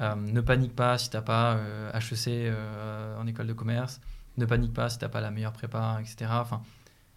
ne 0.00 0.40
panique 0.40 0.76
pas 0.76 0.98
si 0.98 1.10
tu 1.10 1.16
n'as 1.16 1.22
pas 1.22 1.58
HEC 1.94 2.52
en 3.18 3.26
école 3.26 3.46
de 3.46 3.52
commerce. 3.52 4.00
Ne 4.36 4.44
panique 4.44 4.74
pas 4.74 4.90
si 4.90 4.98
tu 4.98 5.04
n'as 5.04 5.08
pas 5.08 5.20
la 5.20 5.30
meilleure 5.30 5.52
prépa, 5.52 5.98
etc. 6.00 6.30
Enfin, 6.30 6.62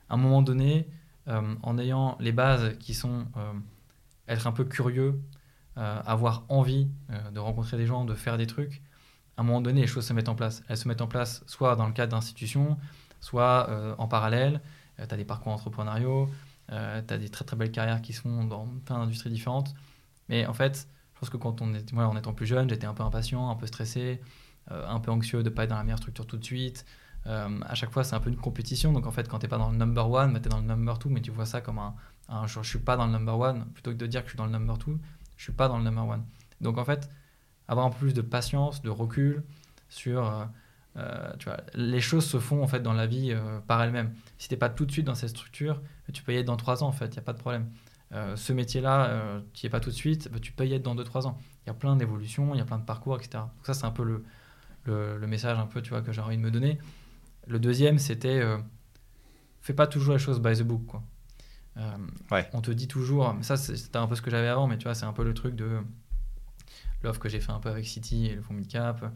à 0.10 0.16
un 0.16 0.18
moment 0.18 0.42
donné, 0.42 0.88
euh, 1.28 1.56
en 1.62 1.78
ayant 1.78 2.18
les 2.20 2.32
bases 2.32 2.78
qui 2.80 2.94
sont 2.94 3.26
euh, 3.38 3.54
être 4.28 4.48
un 4.48 4.52
peu 4.52 4.66
curieux, 4.66 5.22
euh, 5.78 6.02
avoir 6.06 6.44
envie 6.50 6.90
de 7.32 7.40
rencontrer 7.40 7.78
des 7.78 7.86
gens, 7.86 8.06
de 8.06 8.16
faire 8.16 8.38
des 8.38 8.48
trucs, 8.48 8.82
à 9.38 9.42
un 9.42 9.44
moment 9.44 9.62
donné, 9.62 9.82
les 9.82 9.88
choses 9.88 10.06
se 10.06 10.14
mettent 10.14 10.30
en 10.30 10.36
place. 10.36 10.64
Elles 10.68 10.78
se 10.78 10.88
mettent 10.88 11.02
en 11.02 11.08
place 11.08 11.44
soit 11.48 11.76
dans 11.76 11.88
le 11.88 11.94
cadre 11.94 12.12
d'institutions, 12.12 12.78
soit 13.22 13.96
en 13.98 14.08
parallèle. 14.08 14.62
tu 14.98 15.04
as 15.04 15.18
des 15.18 15.26
parcours 15.26 15.54
entrepreneuriaux, 15.54 16.30
tu 16.70 16.76
as 16.76 17.18
des 17.18 17.30
très 17.30 17.46
très 17.46 17.56
belles 17.56 17.72
carrières 17.72 18.02
qui 18.02 18.14
se 18.14 18.22
font 18.22 18.44
dans 18.44 18.68
plein 18.86 19.00
d'industries 19.00 19.30
différentes. 19.30 19.74
Mais 20.28 20.46
en 20.46 20.54
fait, 20.54 20.88
je 21.14 21.20
pense 21.20 21.30
que 21.30 21.38
quand 21.38 21.62
on 21.62 21.74
est, 21.74 21.94
moi, 21.94 22.08
en 22.08 22.18
étant 22.18 22.34
plus 22.34 22.46
jeune, 22.46 22.70
j'étais 22.70 22.88
un 22.88 22.94
peu 22.94 23.04
impatient, 23.04 23.50
un 23.50 23.56
peu 23.56 23.68
stressé, 23.68 24.22
un 24.70 25.00
peu 25.00 25.12
anxieux 25.12 25.44
de 25.44 25.50
ne 25.50 25.54
pas 25.56 25.64
être 25.64 25.70
dans 25.70 25.78
la 25.78 25.84
meilleure 25.84 26.00
structure 26.00 26.26
tout 26.28 26.38
de 26.38 26.44
suite, 26.44 26.86
euh, 27.28 27.60
à 27.68 27.76
chaque 27.76 27.92
fois, 27.92 28.04
c'est 28.04 28.16
un 28.16 28.20
peu 28.20 28.30
une 28.30 28.38
compétition. 28.38 28.94
Donc, 28.94 29.06
en 29.06 29.12
fait, 29.12 29.28
quand 29.28 29.40
tu 29.40 29.46
n'es 29.46 29.50
pas 29.50 29.58
dans 29.58 29.70
le 29.70 29.78
number 29.78 30.10
one, 30.10 30.34
tu 30.34 30.48
es 30.48 30.50
dans 30.50 30.60
le 30.60 30.66
number 30.66 30.98
two, 30.98 31.10
mais 31.10 31.22
tu 31.22 31.32
vois 31.32 31.46
ça 31.46 31.62
comme 31.62 31.80
un, 31.80 31.96
un 32.30 32.48
je, 32.48 32.60
ne 32.60 32.64
suis 32.64 32.80
pas 32.80 32.98
dans 32.98 33.06
le 33.06 33.12
number 33.12 33.38
one, 33.38 33.66
plutôt 33.74 33.92
que 33.92 33.98
de 33.98 34.08
dire 34.08 34.22
que 34.22 34.28
je 34.28 34.32
suis 34.32 34.38
dans 34.38 34.46
le 34.46 34.52
number 34.52 34.78
two, 34.78 34.98
je 35.38 35.44
suis 35.44 35.54
pas 35.54 35.68
dans 35.68 35.78
le 35.78 35.84
number 35.84 36.08
one. 36.08 36.24
Donc, 36.62 36.78
en 36.78 36.86
fait, 36.86 37.10
avoir 37.68 37.86
un 37.86 37.90
peu 37.90 38.00
plus 38.00 38.14
de 38.14 38.22
patience, 38.22 38.82
de 38.82 38.90
recul 38.90 39.44
sur. 39.90 40.26
Euh, 40.26 40.46
euh, 40.98 41.32
tu 41.40 41.46
vois, 41.46 41.58
les 41.74 42.02
choses 42.02 42.26
se 42.26 42.40
font 42.40 42.64
en 42.64 42.68
fait 42.68 42.82
dans 42.82 42.94
la 42.94 43.08
vie 43.08 43.36
par 43.68 43.82
elles-mêmes. 43.82 44.14
Si 44.38 44.48
tu 44.48 44.54
n'es 44.54 44.58
pas 44.58 44.70
tout 44.70 44.86
de 44.86 44.92
suite 44.92 45.06
dans 45.06 45.16
cette 45.16 45.30
structure, 45.30 45.82
tu 46.14 46.24
peux 46.24 46.34
y 46.34 46.38
être 46.38 46.46
dans 46.46 46.58
trois 46.58 46.84
ans 46.84 46.88
en 46.88 46.92
fait, 46.92 47.08
il 47.08 47.14
n'y 47.14 47.20
a 47.20 47.24
pas 47.24 47.34
de 47.34 47.40
problème. 47.40 47.70
ce 48.36 48.54
métier-là, 48.54 49.42
tu 49.54 49.66
n'y 49.66 49.68
es 49.68 49.70
pas 49.70 49.80
tout 49.80 49.90
de 49.90 49.96
suite, 49.96 50.30
bah, 50.32 50.40
tu 50.40 50.52
peux 50.52 50.68
y 50.68 50.74
être 50.74 50.84
dans 50.84 50.96
2-3 50.96 51.28
ans. 51.28 51.38
Il 51.66 51.68
y 51.68 51.70
a 51.70 51.74
plein 51.74 51.96
d'évolutions, 51.96 52.54
il 52.54 52.58
y 52.58 52.62
a 52.62 52.66
plein 52.66 52.80
de 52.80 52.86
parcours, 52.86 53.16
etc. 53.16 53.44
Donc 53.56 53.66
ça, 53.66 53.74
c'est 53.74 53.86
un 53.86 53.92
peu 53.92 54.04
le, 54.04 54.24
le, 54.86 55.18
le, 55.18 55.28
message 55.28 55.58
un 55.60 55.68
peu, 55.68 55.82
tu 55.82 55.92
vois, 55.92 56.02
que 56.02 56.12
j'ai 56.12 56.22
envie 56.22 56.38
de 56.38 56.42
me 56.42 56.52
donner. 56.52 56.80
Le 57.48 57.60
deuxième, 57.60 58.00
c'était 58.00 58.40
euh, 58.40 58.58
fais 59.62 59.74
pas 59.74 59.88
toujours 59.88 60.14
les 60.14 60.20
choses 60.20 60.40
by 60.40 60.54
the 60.58 60.64
book. 60.64 60.86
Quoi. 60.86 61.04
Euh, 61.78 62.42
on 62.54 62.62
te 62.62 62.72
dit 62.72 62.88
toujours, 62.88 63.34
ça 63.42 63.58
c'était 63.58 63.98
un 63.98 64.08
peu 64.08 64.16
ce 64.16 64.22
que 64.22 64.30
j'avais 64.30 64.48
avant, 64.48 64.68
mais 64.68 64.78
tu 64.78 64.84
vois, 64.84 64.96
c'est 64.96 65.06
un 65.06 65.14
peu 65.14 65.24
le 65.24 65.34
truc 65.34 65.56
de 65.56 65.80
l'offre 67.04 67.20
que 67.20 67.30
j'ai 67.30 67.40
fait 67.40 67.52
un 67.52 67.60
peu 67.60 67.70
avec 67.70 67.86
City 67.86 68.28
et 68.28 68.36
le 68.36 68.42
fonds 68.42 68.54
Midcap. 68.54 69.04
Euh, 69.04 69.08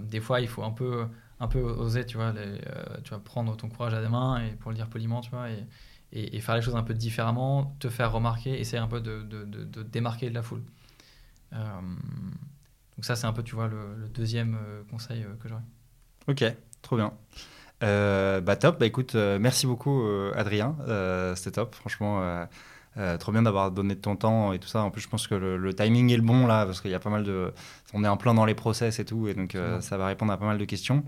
des 0.00 0.20
fois, 0.20 0.40
il 0.40 0.48
faut 0.48 0.62
un 0.62 0.70
peu, 0.70 1.06
un 1.40 1.48
peu 1.48 1.60
oser, 1.60 2.04
tu 2.06 2.16
vois, 2.16 2.32
les, 2.32 2.60
tu 3.04 3.10
vas 3.10 3.18
prendre 3.18 3.56
ton 3.56 3.68
courage 3.68 3.94
à 3.94 4.02
des 4.02 4.08
mains, 4.08 4.42
et, 4.42 4.50
pour 4.52 4.70
le 4.70 4.76
dire 4.76 4.88
poliment, 4.88 5.20
tu 5.20 5.30
vois, 5.30 5.46
et, 6.12 6.40
faire 6.40 6.56
les 6.56 6.62
choses 6.62 6.76
un 6.76 6.82
peu 6.82 6.94
différemment, 6.94 7.76
te 7.78 7.88
faire 7.88 8.12
remarquer, 8.12 8.58
essayer 8.58 8.78
un 8.78 8.88
peu 8.88 9.00
de, 9.00 9.82
démarquer 9.82 10.30
de 10.30 10.34
la 10.34 10.42
foule. 10.42 10.62
donc 11.52 13.04
ça, 13.04 13.16
c'est 13.16 13.26
un 13.26 13.32
peu, 13.32 13.42
tu 13.42 13.54
vois, 13.54 13.68
le, 13.68 14.08
deuxième 14.14 14.58
conseil 14.90 15.24
que 15.40 15.48
j'aurais. 15.48 15.62
Ok, 16.28 16.44
trop 16.82 16.96
bien. 16.96 17.12
Euh, 17.82 18.40
bah 18.40 18.56
top, 18.56 18.80
bah 18.80 18.86
écoute, 18.86 19.14
euh, 19.14 19.38
merci 19.38 19.66
beaucoup 19.66 20.02
euh, 20.02 20.32
Adrien, 20.34 20.76
c'était 21.36 21.52
top, 21.52 21.74
franchement, 21.74 22.46
trop 23.18 23.32
bien 23.32 23.42
d'avoir 23.42 23.70
donné 23.70 23.94
de 23.94 24.00
ton 24.00 24.16
temps 24.16 24.52
et 24.52 24.58
tout 24.58 24.68
ça. 24.68 24.82
En 24.82 24.90
plus, 24.90 25.02
je 25.02 25.08
pense 25.08 25.26
que 25.26 25.34
le, 25.34 25.74
timing 25.74 26.12
est 26.12 26.16
le 26.16 26.22
bon 26.22 26.46
là, 26.46 26.64
parce 26.64 26.80
qu'il 26.80 26.90
y 26.90 26.94
a 26.94 26.98
pas 26.98 27.10
mal 27.10 27.24
de, 27.24 27.52
on 27.94 28.04
est 28.04 28.08
en 28.08 28.16
plein 28.16 28.34
dans 28.34 28.44
les 28.44 28.54
process 28.54 28.98
et 28.98 29.04
tout, 29.04 29.28
et 29.28 29.34
donc 29.34 29.56
ça 29.80 29.96
va 29.96 30.06
répondre 30.06 30.32
à 30.32 30.36
pas 30.36 30.46
mal 30.46 30.58
de 30.58 30.64
questions. 30.64 31.04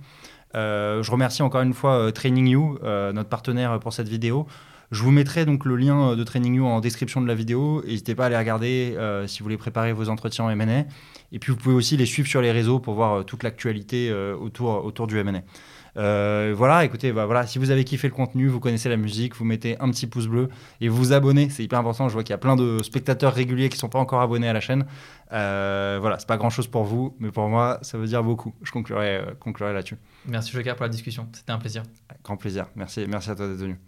je 0.54 1.10
remercie 1.10 1.42
encore 1.42 1.62
une 1.62 1.74
fois 1.74 2.12
Training 2.12 2.46
You, 2.48 2.78
notre 2.82 3.28
partenaire 3.28 3.78
pour 3.80 3.92
cette 3.92 4.08
vidéo. 4.08 4.46
Je 4.90 5.02
vous 5.02 5.10
mettrai 5.10 5.44
donc 5.44 5.66
le 5.66 5.76
lien 5.76 6.16
de 6.16 6.24
Training 6.24 6.54
You 6.54 6.66
en 6.66 6.80
description 6.80 7.20
de 7.20 7.26
la 7.26 7.34
vidéo. 7.34 7.82
N'hésitez 7.86 8.14
pas 8.14 8.24
à 8.24 8.26
aller 8.26 8.38
regarder 8.38 8.96
si 9.26 9.40
vous 9.40 9.44
voulez 9.44 9.58
préparer 9.58 9.92
vos 9.92 10.08
entretiens 10.08 10.44
en 10.44 10.50
M&A. 10.50 10.84
Et 11.30 11.38
puis 11.38 11.52
vous 11.52 11.58
pouvez 11.58 11.74
aussi 11.74 11.96
les 11.96 12.06
suivre 12.06 12.28
sur 12.28 12.40
les 12.40 12.52
réseaux 12.52 12.80
pour 12.80 12.94
voir 12.94 13.24
toute 13.24 13.42
l'actualité 13.42 14.12
autour, 14.12 14.84
autour 14.84 15.06
du 15.06 15.18
M&A. 15.18 15.40
Euh, 15.96 16.54
voilà, 16.56 16.84
écoutez, 16.84 17.12
bah, 17.12 17.26
voilà, 17.26 17.46
si 17.46 17.58
vous 17.58 17.70
avez 17.70 17.84
kiffé 17.84 18.08
le 18.08 18.14
contenu, 18.14 18.48
vous 18.48 18.60
connaissez 18.60 18.88
la 18.88 18.96
musique, 18.96 19.34
vous 19.36 19.44
mettez 19.44 19.76
un 19.80 19.90
petit 19.90 20.06
pouce 20.06 20.26
bleu 20.26 20.48
et 20.80 20.88
vous 20.88 21.12
abonnez, 21.12 21.50
c'est 21.50 21.64
hyper 21.64 21.78
important. 21.78 22.08
Je 22.08 22.14
vois 22.14 22.22
qu'il 22.22 22.32
y 22.32 22.34
a 22.34 22.38
plein 22.38 22.56
de 22.56 22.82
spectateurs 22.82 23.32
réguliers 23.34 23.68
qui 23.68 23.76
ne 23.76 23.80
sont 23.80 23.88
pas 23.88 23.98
encore 23.98 24.20
abonnés 24.20 24.48
à 24.48 24.52
la 24.52 24.60
chaîne. 24.60 24.86
Euh, 25.32 25.98
voilà, 26.00 26.18
c'est 26.18 26.28
pas 26.28 26.36
grand 26.36 26.50
chose 26.50 26.66
pour 26.66 26.84
vous, 26.84 27.16
mais 27.18 27.30
pour 27.30 27.48
moi, 27.48 27.78
ça 27.82 27.98
veut 27.98 28.06
dire 28.06 28.22
beaucoup. 28.22 28.54
Je 28.62 28.72
conclurai, 28.72 29.16
euh, 29.16 29.34
conclurai 29.38 29.72
là-dessus. 29.72 29.96
Merci 30.26 30.52
Joker 30.52 30.76
pour 30.76 30.84
la 30.84 30.90
discussion, 30.90 31.28
c'était 31.32 31.52
un 31.52 31.58
plaisir. 31.58 31.82
Grand 32.24 32.36
plaisir, 32.36 32.66
merci, 32.76 33.06
merci 33.08 33.30
à 33.30 33.34
toi 33.34 33.46
d'être 33.46 33.58
venu. 33.58 33.78